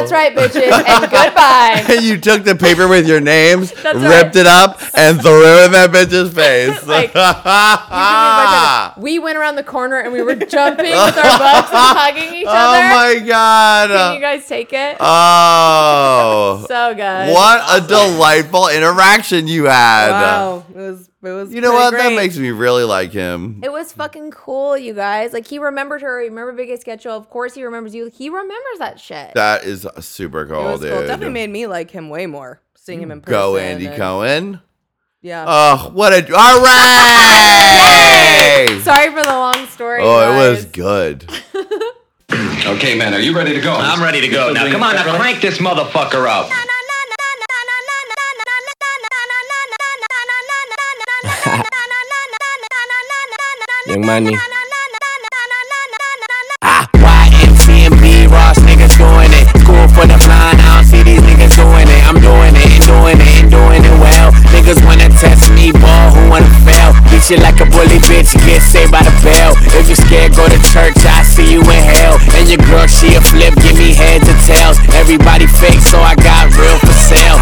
"That's 0.00 0.12
right, 0.12 0.34
bitches," 0.34 0.70
and 0.72 1.10
goodbye. 1.10 1.84
And 1.88 2.04
you 2.04 2.18
took 2.18 2.44
the 2.44 2.54
paper 2.54 2.86
with 2.88 3.06
your 3.08 3.20
names, 3.20 3.72
That's 3.82 3.98
ripped 3.98 4.34
right. 4.34 4.36
it 4.36 4.46
up, 4.46 4.80
and 4.94 5.20
threw 5.20 5.42
it 5.44 5.66
in 5.66 5.72
that 5.72 5.90
bitch's 5.90 6.32
face. 6.34 6.76
Like, 6.88 7.12
We 8.98 9.18
went 9.18 9.36
around 9.38 9.56
the 9.56 9.62
corner 9.64 9.98
and 10.00 10.12
we 10.12 10.22
were 10.22 10.34
jumping 10.34 10.84
with 10.90 10.94
our 10.94 11.38
butts 11.38 11.70
and 11.70 11.98
hugging 11.98 12.34
each 12.34 12.46
oh 12.46 12.50
other. 12.50 12.78
oh 12.78 12.94
my 12.94 13.26
god. 13.26 13.90
Can 13.90 14.14
you 14.14 14.20
guys 14.20 14.46
take 14.46 14.72
it? 14.72 14.96
oh. 15.00 16.64
so 16.68 16.94
good. 16.94 17.32
what 17.32 17.62
a 17.70 17.86
delightful 17.86 18.68
interaction 18.68 19.46
you 19.46 19.64
had. 19.64 20.10
Wow, 20.10 20.64
it 20.70 20.76
was 20.76 21.08
it 21.22 21.30
was. 21.30 21.52
You 21.52 21.60
know 21.60 21.70
pretty 21.70 21.96
what? 21.96 22.10
That 22.10 22.14
makes 22.14 22.36
me 22.38 22.50
really 22.50 22.84
like 22.84 23.12
him. 23.12 23.60
It 23.64 23.72
was 23.72 23.92
fucking 23.92 24.30
cool, 24.30 24.76
you 24.78 24.94
guys. 24.94 25.32
Like 25.32 25.46
he 25.46 25.58
remembered 25.58 26.02
her. 26.02 26.20
He 26.20 26.28
remembered 26.28 26.56
Big 26.56 26.68
Gay 26.68 26.76
Sketch 26.76 27.02
Show. 27.02 27.16
Of 27.16 27.28
course, 27.30 27.54
he 27.54 27.64
remembers 27.64 27.94
you. 27.94 28.10
He 28.12 28.28
remembers 28.28 28.78
that 28.78 29.00
shit. 29.00 29.34
That 29.34 29.64
is 29.64 29.86
super 30.00 30.42
It 30.42 30.48
cool, 30.48 30.64
was 30.64 30.80
dude. 30.80 30.92
cool. 30.92 31.00
It 31.02 31.06
definitely 31.06 31.34
made 31.34 31.50
me 31.50 31.66
like 31.66 31.90
him 31.90 32.08
way 32.08 32.26
more 32.26 32.60
seeing 32.76 33.02
him 33.02 33.10
in 33.10 33.20
person. 33.20 33.32
Go 33.32 33.56
Andy 33.56 33.86
and- 33.86 33.96
Cohen. 33.96 34.60
Yeah. 35.20 35.44
Oh, 35.48 35.90
what 35.94 36.12
a 36.12 36.18
all 36.32 36.62
right! 36.62 38.78
Sorry 38.84 39.10
for 39.12 39.24
the 39.24 39.32
long 39.32 39.66
story. 39.66 40.00
Oh, 40.02 40.20
guys. 40.20 40.46
it 40.46 40.50
was 40.50 40.64
good. 40.66 41.28
Okay, 42.66 42.98
man, 42.98 43.14
are 43.14 43.18
you 43.20 43.34
ready 43.34 43.54
to 43.54 43.60
go? 43.62 43.72
I'm 43.72 44.02
ready 44.02 44.20
to 44.20 44.28
go. 44.28 44.52
Now, 44.52 44.70
come 44.70 44.82
on, 44.82 44.94
now 44.94 45.16
crank 45.16 45.40
this 45.40 45.56
motherfucker 45.56 46.28
up. 46.28 46.50
Young 53.88 54.04
money. 54.04 54.36
Ah, 56.60 56.86
YMCMB, 56.92 58.30
Ross 58.30 58.58
niggas 58.58 58.98
doing 58.98 59.32
it. 59.32 59.57
For 59.94 60.06
the 60.06 60.14
I 60.14 60.54
don't 60.54 60.86
see 60.86 61.02
these 61.02 61.20
niggas 61.22 61.56
doing 61.58 61.88
it. 61.88 62.02
I'm 62.06 62.20
doing 62.20 62.54
it 62.54 62.68
and 62.70 62.84
doing 62.86 63.18
it 63.18 63.32
and 63.42 63.50
doing 63.50 63.82
it 63.82 63.96
well. 63.98 64.30
Niggas 64.54 64.80
wanna 64.86 65.08
test 65.10 65.50
me, 65.52 65.72
ball, 65.72 66.14
who 66.14 66.30
wanna 66.30 66.50
fail? 66.62 66.94
Beat 67.10 67.28
you 67.30 67.38
like 67.42 67.60
a 67.60 67.66
bully 67.66 67.98
bitch, 68.06 68.32
get 68.46 68.62
saved 68.62 68.92
by 68.92 69.02
the 69.02 69.14
bell. 69.26 69.58
If 69.74 69.88
you 69.88 69.96
scared, 69.96 70.34
go 70.34 70.46
to 70.46 70.58
church, 70.70 70.96
I 71.04 71.22
see 71.22 71.52
you 71.52 71.60
in 71.60 71.82
hell. 71.84 72.16
And 72.38 72.48
your 72.48 72.62
girl, 72.70 72.86
she 72.86 73.14
a 73.14 73.20
flip, 73.20 73.54
give 73.60 73.76
me 73.76 73.94
heads 73.94 74.28
or 74.28 74.38
tails. 74.46 74.78
Everybody 74.94 75.46
fake, 75.46 75.82
so 75.82 75.98
I 76.00 76.14
got 76.14 76.54
real 76.56 76.78
for 76.78 76.94
sale. 76.94 77.38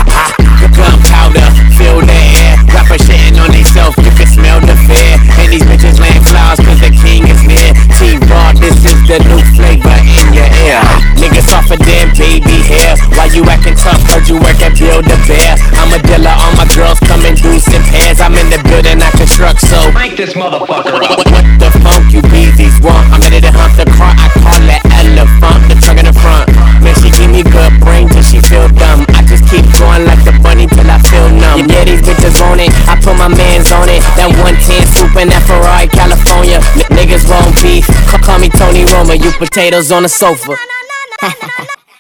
Gunpowder, 0.77 1.47
fill 1.79 2.03
the 2.03 2.21
air. 2.43 2.57
Rapper 2.75 2.99
shitting 3.01 3.39
on 3.41 3.53
theyself, 3.53 3.97
you 3.97 4.11
can 4.13 4.27
smell 4.27 4.61
the 4.61 4.77
fear. 4.89 5.15
And 5.41 5.53
these 5.53 5.63
bitches 5.63 6.01
laying 6.01 6.25
flowers, 6.27 6.61
cause 6.61 6.81
the 6.81 6.91
king 6.91 7.29
is 7.29 7.41
near. 7.47 7.73
T-Raw, 7.97 8.53
this 8.59 8.77
is 8.85 8.99
the 9.09 9.23
new 9.31 9.41
flavor 9.57 9.97
in 10.05 10.35
your 10.35 10.51
ear. 10.67 10.81
Niggas 11.17 11.49
off 11.55 11.71
a 11.71 11.77
damn 11.81 12.13
baby 12.41 12.61
hair. 12.69 12.97
Why 13.17 13.33
you 13.33 13.45
acting 13.49 13.77
tough? 13.77 14.01
Heard 14.13 14.29
you 14.29 14.37
work 14.37 14.61
at 14.61 14.77
Build 14.77 15.09
a 15.09 15.17
Bear. 15.25 15.57
I'm 15.81 15.93
a 15.93 15.99
dealer, 16.05 16.35
all 16.37 16.53
my 16.57 16.69
girls 16.77 17.01
come 17.01 17.25
in 17.25 17.35
deuce 17.37 17.69
and 17.73 17.85
pairs. 17.89 18.21
I'm 18.21 18.37
in 18.37 18.49
the 18.53 18.61
building, 18.69 19.01
I 19.01 19.11
construct, 19.17 19.61
so. 19.65 19.79
Crank 19.93 20.17
this 20.17 20.35
motherfucker 20.37 20.93
What, 20.93 21.09
up. 21.09 21.17
what, 21.17 21.29
what 21.33 21.47
the 21.61 21.71
funk 21.81 22.13
you 22.13 22.21
beezies 22.29 22.77
want? 22.85 23.09
I'm 23.13 23.21
ready 23.25 23.41
to 23.41 23.53
hump 23.53 23.77
the 23.81 23.89
car, 23.97 24.13
I 24.13 24.29
call 24.37 24.61
that 24.69 24.83
elephant. 25.01 25.61
The 25.73 25.77
trunk 25.81 25.99
in 26.05 26.07
the 26.09 26.17
front. 26.17 26.51
Man, 26.85 26.95
she 27.01 27.09
give 27.17 27.31
me 27.33 27.41
good 27.43 27.73
brain 27.81 28.09
till 28.13 28.23
she 28.23 28.41
feel 28.45 28.69
dumb. 28.77 29.07
I 29.17 29.25
just 29.25 29.49
keep 29.49 29.65
going 29.81 30.05
like 30.05 30.21
the 30.29 30.37
bunny 30.45 30.69
till 30.69 30.89
I 30.89 31.01
feel 31.09 31.29
numb. 31.33 31.65
Yeah, 31.73 31.89
these 31.89 32.05
bitches 32.05 32.37
on 32.45 32.61
it. 32.61 32.71
I 32.85 33.01
put 33.01 33.17
my 33.17 33.29
mans 33.33 33.73
on 33.73 33.89
it. 33.89 34.05
That 34.21 34.29
110 34.29 34.85
swoop 34.93 35.17
in 35.17 35.29
that 35.33 35.43
Ferrari, 35.49 35.89
California. 35.89 36.61
N- 36.77 36.89
niggas 36.93 37.25
won't 37.27 37.57
beef. 37.65 37.89
Call, 38.13 38.21
call 38.21 38.39
me 38.39 38.49
Tony 38.53 38.85
Roma. 38.93 39.15
You 39.17 39.33
potatoes 39.33 39.91
on 39.91 40.05
the 40.05 40.09
sofa. 40.13 40.55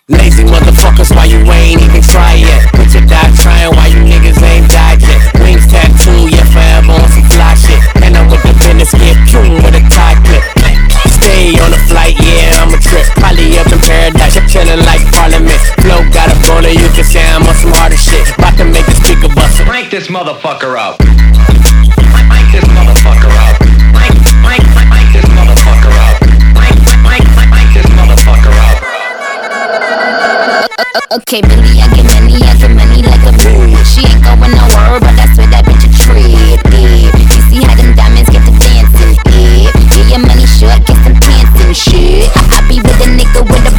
Lazy 0.08 0.44
motherfuckers, 0.44 1.10
why 1.10 1.24
you 1.26 1.42
ain't 1.50 1.82
even 1.82 2.00
try 2.00 2.38
yet? 2.38 2.70
Put 2.70 2.94
your 2.94 3.02
die 3.10 3.26
trying 3.42 3.74
why 3.74 3.90
you 3.90 4.06
niggas 4.06 4.38
ain't 4.38 4.70
died 4.70 5.02
yet. 5.02 5.18
Wings 5.42 5.66
tattoo, 5.66 6.30
yeah, 6.30 6.46
forever 6.54 6.94
on 6.94 7.10
some 7.10 7.26
fly 7.34 7.58
shit. 7.58 7.82
And 8.06 8.14
I'm 8.14 8.30
with 8.30 8.38
the 8.46 8.54
business, 8.62 8.94
get 8.94 9.18
pew 9.26 9.42
with 9.66 9.74
a 9.74 9.82
tie 9.90 10.14
clip. 10.22 10.46
Stay 11.10 11.58
on 11.58 11.74
the 11.74 11.82
flight, 11.90 12.14
yeah, 12.22 12.62
I'm 12.62 12.70
a 12.70 12.78
trip. 12.78 13.02
Probably 13.18 13.58
up 13.58 13.66
in 13.66 13.82
paradise, 13.82 14.38
chillin' 14.46 14.86
like 14.86 15.02
Parliament. 15.10 15.58
Flow 15.82 15.98
got 16.14 16.30
a 16.30 16.38
roller, 16.46 16.70
you 16.70 16.86
can 16.94 17.02
say 17.02 17.26
I'm 17.26 17.42
on 17.42 17.56
some 17.58 17.74
harder 17.74 17.98
shit. 17.98 18.30
About 18.38 18.54
to 18.58 18.64
make 18.64 18.86
the 18.86 18.94
speaker 19.02 19.34
bust. 19.34 19.58
Crank 19.66 19.90
this 19.90 20.06
motherfucker 20.06 20.78
up. 20.78 21.02
Okay, 31.16 31.40
Billy, 31.40 31.80
I 31.80 31.88
get 31.96 32.04
money, 32.12 32.36
I 32.44 32.52
get 32.60 32.68
money 32.76 33.00
like 33.00 33.24
a 33.24 33.32
bitch. 33.40 33.88
She 33.88 34.04
ain't 34.04 34.20
going 34.20 34.52
nowhere, 34.52 35.00
but 35.00 35.16
I 35.16 35.24
swear 35.32 35.48
that 35.48 35.64
bitch 35.64 35.88
a 35.88 35.90
trip. 35.96 36.60
You 36.68 37.40
see 37.48 37.64
how 37.64 37.72
them 37.72 37.96
diamonds 37.96 38.28
get 38.28 38.44
to 38.44 38.52
dancing? 38.60 39.16
Yeah. 39.32 39.72
Yeah, 39.96 40.12
your 40.12 40.20
money 40.20 40.44
short, 40.44 40.76
get 40.84 41.00
some 41.00 41.16
pants 41.16 41.56
and 41.64 41.72
shit. 41.72 42.28
I, 42.36 42.60
I 42.60 42.68
be 42.68 42.84
with 42.84 43.00
a 43.00 43.08
nigga 43.08 43.48
with 43.48 43.64
a 43.64 43.75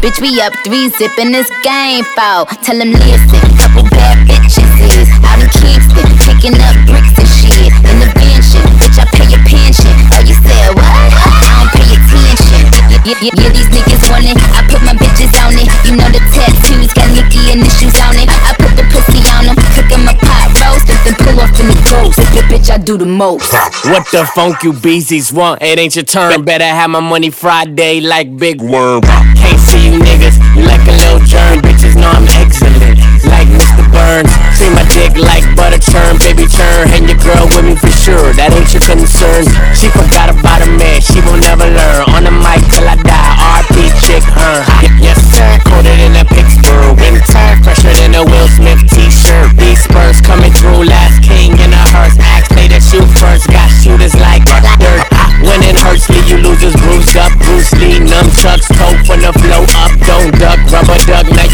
Bitch, 0.00 0.16
we 0.16 0.40
up 0.40 0.56
three 0.64 0.88
zipping 0.96 1.30
this 1.30 1.44
game 1.60 2.02
foul. 2.16 2.46
Tell 2.64 2.78
them 2.78 2.88
listen, 2.88 3.36
couple 3.60 3.84
bad 3.92 4.16
bitches 4.24 4.72
is 4.88 5.12
out 5.28 5.36
in 5.36 5.44
Kingston, 5.52 6.08
picking 6.24 6.56
up 6.56 6.72
bricks 6.88 7.12
and 7.20 7.28
shit. 7.28 7.68
In 7.84 8.00
the 8.00 8.08
pension. 8.16 8.64
bitch, 8.80 8.96
I 8.96 9.04
pay 9.12 9.28
your 9.28 9.44
pension. 9.44 9.92
Oh, 10.16 10.24
you 10.24 10.32
said 10.40 10.72
what? 10.72 10.88
I 10.88 11.52
don't 11.52 11.68
pay 11.76 11.84
attention. 11.92 12.64
Yeah, 13.04 13.12
yeah, 13.20 13.44
yeah, 13.44 13.50
these 13.52 13.68
niggas 13.68 14.08
want 14.08 14.24
it. 14.24 14.40
I 14.56 14.64
put 14.72 14.80
my 14.88 14.96
bitches 14.96 15.36
on 15.44 15.52
it. 15.60 15.68
You 15.84 15.92
know 16.00 16.08
the 16.08 16.24
tattoos 16.32 16.96
got 16.96 17.12
Nicki 17.12 17.52
issues 17.52 17.92
on 18.00 18.16
it. 18.16 18.32
I 18.48 18.56
put 18.56 18.72
the 18.80 18.88
pussy 18.88 19.20
on 19.36 19.52
them, 19.52 19.56
cook 19.76 19.84
them 19.92 20.08
up 20.08 20.29
pull 21.18 21.40
off 21.40 21.52
in 21.60 21.68
the 21.68 21.78
ghost. 21.90 22.18
Bitch, 22.50 22.70
I 22.70 22.78
do 22.78 22.96
the 22.96 23.06
most. 23.06 23.52
What 23.86 24.06
the 24.10 24.24
funk 24.34 24.62
you 24.62 24.72
beezies 24.72 25.32
want? 25.32 25.62
It 25.62 25.78
ain't 25.78 25.96
your 25.96 26.04
turn. 26.04 26.44
Better 26.44 26.64
have 26.64 26.90
my 26.90 27.00
money 27.00 27.30
Friday 27.30 28.00
like 28.00 28.36
Big 28.36 28.60
Worm. 28.60 29.02
Can't 29.02 29.60
see 29.60 29.90
you 29.90 29.98
niggas. 29.98 30.36
You 30.56 30.64
like 30.66 30.82
a 30.88 30.92
little 30.92 31.20
germ. 31.26 31.60
Bitches 31.62 31.96
know 31.96 32.10
I'm 32.10 32.26
excellent. 32.40 32.98
Like 33.28 33.48
Mr. 33.48 33.84
Burns. 33.92 34.32
See 34.56 34.70
my 34.70 34.84
dick 34.90 35.16
like 35.16 35.44
butter 35.56 35.78
churn. 35.78 36.18
Baby 36.18 36.46
churn. 36.48 36.88
And 36.96 37.08
your 37.08 37.18
girl 37.18 37.46
with 37.54 37.64
me 37.64 37.76
for 37.76 37.92
sure. 37.92 38.32
That 38.34 38.52
ain't 38.52 38.72
your 38.72 38.82
concern. 38.82 39.44
She 39.76 39.88
forgot 39.92 40.30
about 40.30 40.39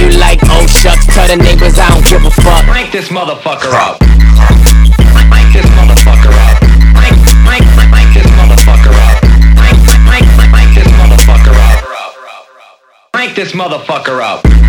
you 0.06 0.18
like 0.18 0.40
oh 0.44 0.66
shucks. 0.66 1.06
Tell 1.06 1.26
the 1.28 1.36
neighbors 1.36 1.78
I 1.78 1.88
don't 1.88 2.04
give 2.04 2.24
a 2.24 2.30
fuck. 2.30 2.64
Crank 2.64 2.92
this 2.92 3.08
motherfucker 3.08 3.72
up. 3.72 3.98
This 5.52 5.66
motherfucker 5.72 6.32
up. 6.46 6.60
This 8.14 8.26
motherfucker 8.38 8.94
up. 8.94 9.20
This 10.74 10.88
motherfucker 10.98 11.54
up. 11.54 11.76
This 13.34 13.52
motherfucker 13.52 14.20
up. 14.22 14.65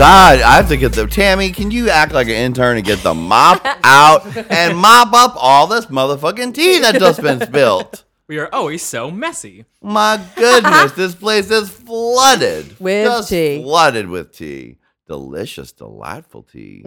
God, 0.00 0.40
I 0.40 0.56
have 0.56 0.68
to 0.70 0.78
get 0.78 0.94
the 0.94 1.06
Tammy. 1.06 1.50
Can 1.50 1.70
you 1.70 1.90
act 1.90 2.12
like 2.14 2.26
an 2.28 2.32
intern 2.32 2.78
and 2.78 2.86
get 2.86 3.00
the 3.00 3.12
mop 3.12 3.60
out 3.84 4.34
and 4.50 4.78
mop 4.78 5.12
up 5.12 5.34
all 5.36 5.66
this 5.66 5.86
motherfucking 5.86 6.54
tea 6.54 6.78
that 6.78 6.94
just 6.94 7.20
been 7.20 7.38
spilled? 7.46 8.02
We 8.26 8.38
are 8.38 8.48
always 8.50 8.82
so 8.82 9.10
messy. 9.10 9.66
My 9.82 10.18
goodness, 10.36 10.92
this 10.92 11.14
place 11.14 11.50
is 11.50 11.68
flooded 11.68 12.76
With 12.80 13.08
just 13.08 13.28
tea. 13.28 13.62
Flooded 13.62 14.08
with 14.08 14.32
tea. 14.34 14.78
Delicious, 15.06 15.72
delightful 15.72 16.44
tea. 16.44 16.86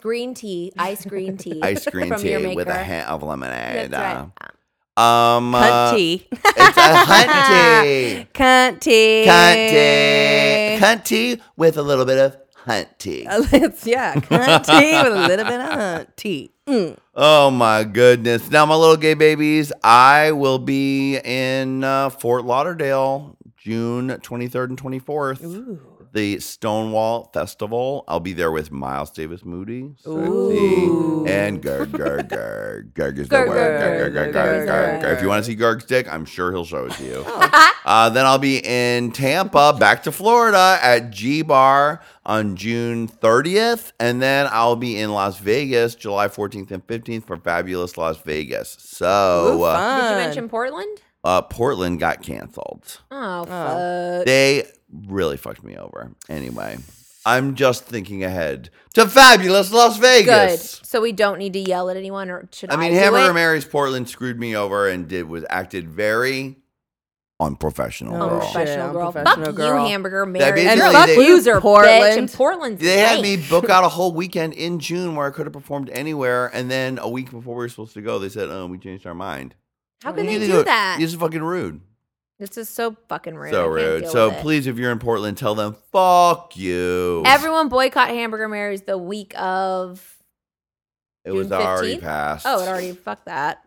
Green 0.00 0.34
tea, 0.34 0.72
ice 0.78 1.04
green 1.04 1.36
tea. 1.36 1.60
Ice 1.60 1.84
cream 1.84 2.10
from 2.12 2.24
your 2.24 2.38
tea 2.38 2.54
with 2.54 2.68
a 2.68 2.84
hint 2.84 3.08
of 3.08 3.24
lemonade. 3.24 3.90
That's 3.90 4.16
right. 4.38 4.52
Um, 4.98 5.54
uh, 5.54 5.94
It's 5.96 6.76
a 6.76 6.96
hunt 7.06 7.30
tea. 7.86 8.26
Cunt 8.34 8.80
tea. 8.80 9.24
Cunt 9.26 9.70
tea. 9.70 10.84
Cunt 10.84 11.04
tea 11.04 11.40
with 11.56 11.76
a 11.76 11.82
little 11.82 12.04
bit 12.04 12.18
of 12.18 12.36
hunt 12.64 12.88
tea. 12.98 13.24
It's, 13.52 13.86
yeah, 13.86 14.14
cunt 14.14 14.66
tea 14.66 15.00
with 15.02 15.12
a 15.12 15.26
little 15.28 15.44
bit 15.44 15.60
of 15.60 15.72
hunt 15.72 16.16
tea. 16.16 16.50
Mm. 16.66 16.96
Oh 17.14 17.50
my 17.50 17.84
goodness. 17.84 18.50
Now, 18.50 18.66
my 18.66 18.74
little 18.74 18.96
gay 18.96 19.14
babies, 19.14 19.72
I 19.84 20.32
will 20.32 20.58
be 20.58 21.16
in 21.18 21.84
uh, 21.84 22.10
Fort 22.10 22.44
Lauderdale 22.44 23.36
June 23.56 24.08
23rd 24.08 24.70
and 24.70 24.82
24th. 24.82 25.80
The 26.12 26.40
Stonewall 26.40 27.30
Festival. 27.32 28.04
I'll 28.08 28.20
be 28.20 28.32
there 28.32 28.50
with 28.50 28.70
Miles 28.70 29.10
Davis 29.10 29.44
Moody, 29.44 29.94
Sexy, 29.96 30.14
and 31.30 31.62
Gerg, 31.62 31.86
Gerg, 31.92 32.28
Gerg. 32.28 32.92
Gerg 32.92 33.18
is 33.18 33.28
the 33.28 33.36
Gerg, 33.36 33.48
word. 33.48 33.80
Gerg, 33.80 34.12
Gerg, 34.12 34.12
Gerg, 34.12 34.32
Gerg, 34.32 34.32
Gerg, 34.34 34.66
Gerg, 34.68 35.02
Gerg. 35.02 35.16
If 35.16 35.22
you 35.22 35.28
want 35.28 35.44
to 35.44 35.50
see 35.50 35.56
Gerg's 35.56 35.84
dick, 35.84 36.12
I'm 36.12 36.24
sure 36.24 36.50
he'll 36.52 36.64
show 36.64 36.86
it 36.86 36.92
to 36.92 37.04
you. 37.04 37.24
Uh, 37.84 38.10
then 38.10 38.26
I'll 38.26 38.38
be 38.38 38.58
in 38.62 39.12
Tampa, 39.12 39.72
back 39.72 40.02
to 40.02 40.12
Florida 40.12 40.78
at 40.82 41.10
G 41.10 41.40
Bar 41.40 42.02
on 42.26 42.54
June 42.54 43.08
30th. 43.08 43.92
And 43.98 44.20
then 44.20 44.46
I'll 44.50 44.76
be 44.76 44.98
in 45.00 45.10
Las 45.10 45.38
Vegas 45.38 45.94
July 45.94 46.28
14th 46.28 46.70
and 46.70 46.86
15th 46.86 47.24
for 47.24 47.38
Fabulous 47.38 47.96
Las 47.96 48.18
Vegas. 48.20 48.76
So 48.78 49.56
Ooh, 49.58 49.62
uh. 49.62 50.02
Did 50.02 50.10
you 50.10 50.16
mention 50.16 50.48
Portland? 50.50 50.98
uh, 51.24 51.40
Portland 51.40 51.98
got 51.98 52.20
canceled. 52.20 53.00
Oh, 53.10 53.44
fuck. 53.46 54.26
They 54.26 54.64
really 54.92 55.36
fucked 55.36 55.62
me 55.64 55.76
over. 55.76 56.12
Anyway, 56.28 56.78
I'm 57.26 57.54
just 57.54 57.84
thinking 57.84 58.24
ahead 58.24 58.70
to 58.94 59.06
Fabulous 59.08 59.72
Las 59.72 59.96
Good. 59.98 60.02
Vegas. 60.26 60.80
So 60.84 61.00
we 61.00 61.12
don't 61.12 61.38
need 61.38 61.52
to 61.54 61.58
yell 61.60 61.90
at 61.90 61.96
anyone, 61.96 62.30
or 62.30 62.48
should 62.52 62.70
I? 62.70 62.74
I 62.74 62.76
mean, 62.76 62.92
do 62.92 62.98
Hamburger 62.98 63.30
it? 63.30 63.34
Mary's 63.34 63.64
Portland 63.64 64.08
screwed 64.08 64.38
me 64.38 64.56
over 64.56 64.88
and 64.88 65.06
did 65.08 65.28
was 65.28 65.44
acted 65.50 65.88
very 65.88 66.56
unprofessional. 67.40 68.20
Oh, 68.20 68.28
girl. 68.28 68.40
shit. 68.40 68.52
Professional 68.54 68.92
girl. 68.92 69.06
Unprofessional 69.08 69.46
Fuck 69.46 69.54
girl. 69.54 69.82
you, 69.84 69.88
hamburger 69.90 70.24
That 70.24 70.30
Mary. 70.32 70.52
basically 70.64 70.76
You're 70.78 70.86
a 70.88 71.06
they- 71.06 71.14
fuck 71.14 71.24
loser, 71.24 71.60
Portland. 71.60 72.02
bitch. 72.04 72.18
And 72.18 72.32
Portland's 72.32 72.82
They 72.82 72.98
had 72.98 73.20
lame. 73.20 73.40
me 73.40 73.46
book 73.48 73.70
out 73.70 73.84
a 73.84 73.88
whole 73.90 74.12
weekend 74.12 74.54
in 74.54 74.80
June 74.80 75.14
where 75.14 75.26
I 75.26 75.30
could 75.30 75.46
have 75.46 75.52
performed 75.52 75.88
anywhere, 75.90 76.50
and 76.52 76.70
then 76.70 76.98
a 76.98 77.08
week 77.08 77.30
before 77.30 77.54
we 77.54 77.58
were 77.64 77.68
supposed 77.68 77.94
to 77.94 78.00
go, 78.02 78.18
they 78.18 78.28
said, 78.28 78.48
"Oh, 78.50 78.66
we 78.66 78.78
changed 78.78 79.06
our 79.06 79.14
mind." 79.14 79.54
How 80.02 80.12
can 80.12 80.24
You 80.24 80.32
they 80.32 80.38
need 80.38 80.46
do 80.46 80.52
go- 80.52 80.62
that? 80.64 80.96
This 80.98 81.12
is 81.12 81.18
fucking 81.18 81.42
rude. 81.42 81.80
This 82.38 82.56
is 82.56 82.68
so 82.68 82.96
fucking 83.08 83.34
rude. 83.36 83.50
so 83.52 83.66
rude. 83.66 84.06
So 84.08 84.30
please, 84.30 84.66
if 84.68 84.78
you're 84.78 84.92
in 84.92 84.98
Portland, 85.00 85.36
tell 85.36 85.54
them 85.56 85.76
"fuck 85.90 86.56
you." 86.56 87.22
Everyone 87.26 87.68
boycott 87.68 88.08
Hamburger 88.10 88.48
Mary's 88.48 88.82
the 88.82 88.96
week 88.98 89.32
of. 89.38 90.16
it 91.24 91.32
was 91.32 91.48
June 91.48 91.56
already 91.60 91.96
15th? 91.96 92.00
passed. 92.02 92.46
Oh, 92.48 92.62
it 92.62 92.68
already. 92.68 92.92
Fuck 92.92 93.24
that. 93.24 93.62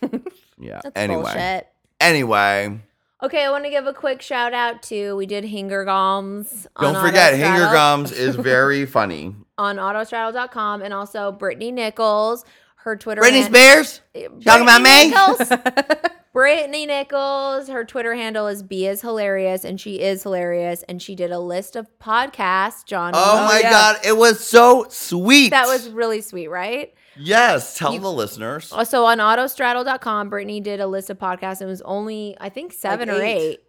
Yeah. 0.58 0.80
That's 0.82 0.96
anyway. 0.96 1.22
bullshit. 1.22 1.68
Anyway, 2.00 2.80
Okay, 3.22 3.44
I 3.44 3.50
want 3.50 3.64
to 3.64 3.70
give 3.70 3.86
a 3.86 3.92
quick 3.92 4.22
shout 4.22 4.54
out 4.54 4.82
to 4.84 5.14
we 5.14 5.26
did 5.26 5.44
Hingergoms. 5.44 6.66
don't 6.80 6.94
forget, 7.00 7.34
Autostraddle- 7.34 7.36
Hanger 7.38 7.72
Gums 7.72 8.10
is 8.12 8.36
very 8.36 8.86
funny. 8.96 9.34
on 9.58 9.76
autostraddle.com 9.76 10.80
and 10.82 10.94
also 10.94 11.30
Brittany 11.30 11.72
Nichols. 11.72 12.44
Her 12.76 12.96
Twitter. 12.96 13.20
Brittany 13.20 13.42
hand- 13.42 13.54
Spears, 13.54 14.00
talking 14.44 14.62
about 14.62 14.80
me? 14.80 15.12
Nichols. 16.36 16.56
Brittany 16.58 16.86
Nichols. 16.86 17.68
Her 17.68 17.84
Twitter 17.84 18.14
handle 18.14 18.46
is 18.46 18.62
B 18.62 18.86
is 18.86 19.00
hilarious, 19.00 19.64
and 19.64 19.80
she 19.80 20.00
is 20.00 20.22
hilarious. 20.22 20.82
And 20.88 21.00
she 21.00 21.14
did 21.14 21.30
a 21.30 21.38
list 21.38 21.76
of 21.76 21.86
podcasts. 21.98 22.84
John. 22.84 23.12
Oh, 23.14 23.46
my 23.46 23.56
oh, 23.56 23.60
yeah. 23.62 23.70
god, 23.70 23.96
it 24.04 24.16
was 24.16 24.46
so 24.46 24.86
sweet. 24.88 25.50
that 25.50 25.66
was 25.66 25.88
really 25.90 26.20
sweet, 26.20 26.48
right? 26.48 26.92
yes. 27.18 27.78
Tell 27.78 27.98
the 27.98 28.12
listeners. 28.12 28.72
Uh, 28.72 28.76
also 28.76 29.04
on 29.04 29.18
autostraddle.com, 29.18 30.28
Brittany 30.28 30.60
did 30.60 30.80
a 30.80 30.86
list 30.86 31.10
of 31.10 31.18
podcasts. 31.18 31.60
And 31.60 31.68
it 31.68 31.72
was 31.72 31.82
only, 31.82 32.36
I 32.40 32.48
think, 32.48 32.72
seven 32.72 33.08
or 33.10 33.22
eight. 33.22 33.38
eight. 33.38 33.60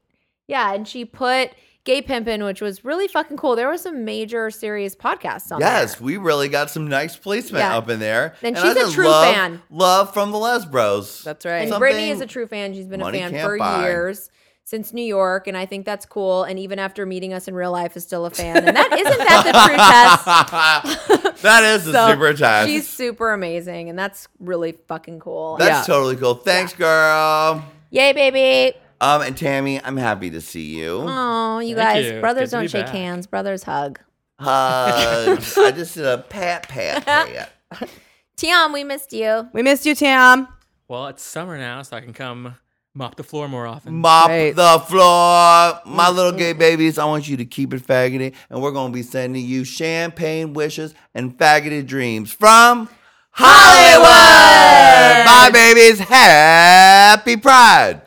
Yeah, 0.48 0.74
and 0.74 0.88
she 0.88 1.06
put 1.06 1.52
Gay 1.88 2.02
Pimpin', 2.02 2.44
which 2.46 2.60
was 2.60 2.84
really 2.84 3.08
fucking 3.08 3.38
cool. 3.38 3.56
There 3.56 3.70
were 3.70 3.78
some 3.78 4.04
major 4.04 4.52
serious 4.52 4.94
podcasts 4.94 5.54
on 5.54 5.62
Yes, 5.62 5.96
there. 5.96 6.06
we 6.06 6.18
really 6.18 6.50
got 6.50 6.70
some 6.70 6.88
nice 6.90 7.16
placement 7.16 7.64
Yeah. 7.64 7.78
up 7.78 7.90
in 7.90 8.02
there. 8.02 8.36
And 8.44 8.58
I 8.58 8.62
she's 8.62 8.72
a 8.74 8.80
just 8.82 8.94
true 8.94 9.08
love, 9.08 9.34
fan. 9.34 9.62
Love 9.70 10.14
from 10.14 10.32
the 10.32 10.38
Lesbros. 10.38 11.24
That's 11.24 11.46
right. 11.46 11.60
And 11.62 11.70
Something 11.70 11.80
Brittany 11.80 12.10
is 12.10 12.20
a 12.20 12.26
true 12.26 12.46
fan. 12.46 12.74
She's 12.74 12.88
been 12.88 13.02
a 13.02 13.10
fan 13.10 13.32
for 13.42 13.58
buy. 13.58 13.84
years 13.84 14.30
since 14.66 14.92
New 14.92 15.02
York, 15.02 15.48
and 15.48 15.56
I 15.56 15.66
think 15.66 15.86
that's 15.86 16.06
cool. 16.06 16.44
And 16.44 16.60
even 16.60 16.78
after 16.78 17.06
meeting 17.06 17.32
us 17.32 17.48
in 17.48 17.56
real 17.56 17.72
life, 17.72 17.96
is 17.96 18.04
still 18.04 18.26
a 18.26 18.30
fan. 18.32 18.58
And 18.68 18.76
that 18.76 18.92
isn't 18.92 19.18
that 19.18 19.44
the 19.46 21.14
true 21.24 21.24
test. 21.24 21.42
that 21.42 21.64
is 21.64 21.86
the 21.86 21.92
So, 21.94 22.10
super 22.12 22.34
test. 22.34 22.68
She's 22.70 22.86
super 22.86 23.32
amazing, 23.32 23.88
and 23.90 23.98
that's 23.98 24.28
really 24.42 24.74
fucking 24.90 25.22
cool. 25.22 25.56
That's 25.56 25.88
totally 25.88 26.18
cool. 26.18 26.34
Thanks, 26.36 26.74
girl. 26.74 27.64
Yay, 27.92 28.12
baby! 28.12 28.78
Um, 29.00 29.22
and 29.22 29.38
Tammy, 29.38 29.82
I'm 29.84 29.98
happy 29.98 30.30
to 30.32 30.42
see 30.42 30.76
you. 30.78 31.04
Oh, 31.08 31.60
you 31.60 31.76
Thank 31.76 31.88
guys, 32.06 32.06
you. 32.14 32.20
Brothers 32.20 32.50
good 32.50 32.50
to 32.50 32.56
don't 32.58 32.64
be 32.64 32.68
shake 32.70 32.86
back. 32.88 32.96
hands. 32.96 33.28
Brothers 33.28 33.64
hug. 33.64 34.00
Hugs. 34.40 35.58
I 35.58 35.72
just 35.72 35.96
did 35.96 36.06
a 36.06 36.18
pat, 36.20 36.68
pat, 36.68 37.06
pat. 37.72 37.90
Tiam, 38.38 38.74
we 38.74 38.84
missed 38.84 39.14
you. 39.14 39.48
We 39.54 39.62
missed 39.64 39.86
you, 39.86 39.94
Tam. 39.96 40.48
Well, 40.88 41.08
it's 41.08 41.24
summer 41.24 41.58
now, 41.58 41.82
so 41.82 41.98
I 41.98 42.02
can 42.02 42.14
come 42.14 42.56
mop 42.96 43.16
the 43.16 43.24
floor 43.24 43.48
more 43.48 43.68
often. 43.68 43.94
Mop 43.96 44.30
Right. 44.30 44.56
the 44.56 44.80
floor. 44.88 45.82
My 45.86 46.10
little 46.10 46.32
gay 46.32 46.54
babies, 46.54 46.98
I 46.98 47.06
want 47.06 47.28
you 47.28 47.38
to 47.38 47.46
keep 47.46 47.74
it 47.74 47.82
faggoty. 47.86 48.34
And 48.50 48.62
we're 48.62 48.72
going 48.72 48.92
to 48.92 48.96
be 48.96 49.04
sending 49.04 49.46
you 49.46 49.64
champagne 49.64 50.54
wishes 50.54 50.94
and 51.14 51.38
faggoty 51.38 51.86
dreams 51.86 52.32
from 52.32 52.90
Hollywood. 53.32 55.26
Bye, 55.26 55.50
babies. 55.52 56.00
Happy 56.00 57.38
Pride. 57.38 58.02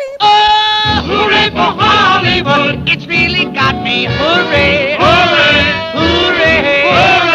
Oh, 0.00 1.02
hooray 1.06 1.50
for 1.50 1.70
Hollywood! 1.80 2.88
It's 2.88 3.06
really 3.06 3.44
got 3.44 3.80
me. 3.84 4.06
Hooray! 4.06 4.96
Hooray! 4.98 5.62
Hooray! 5.94 6.82
hooray. 6.82 7.33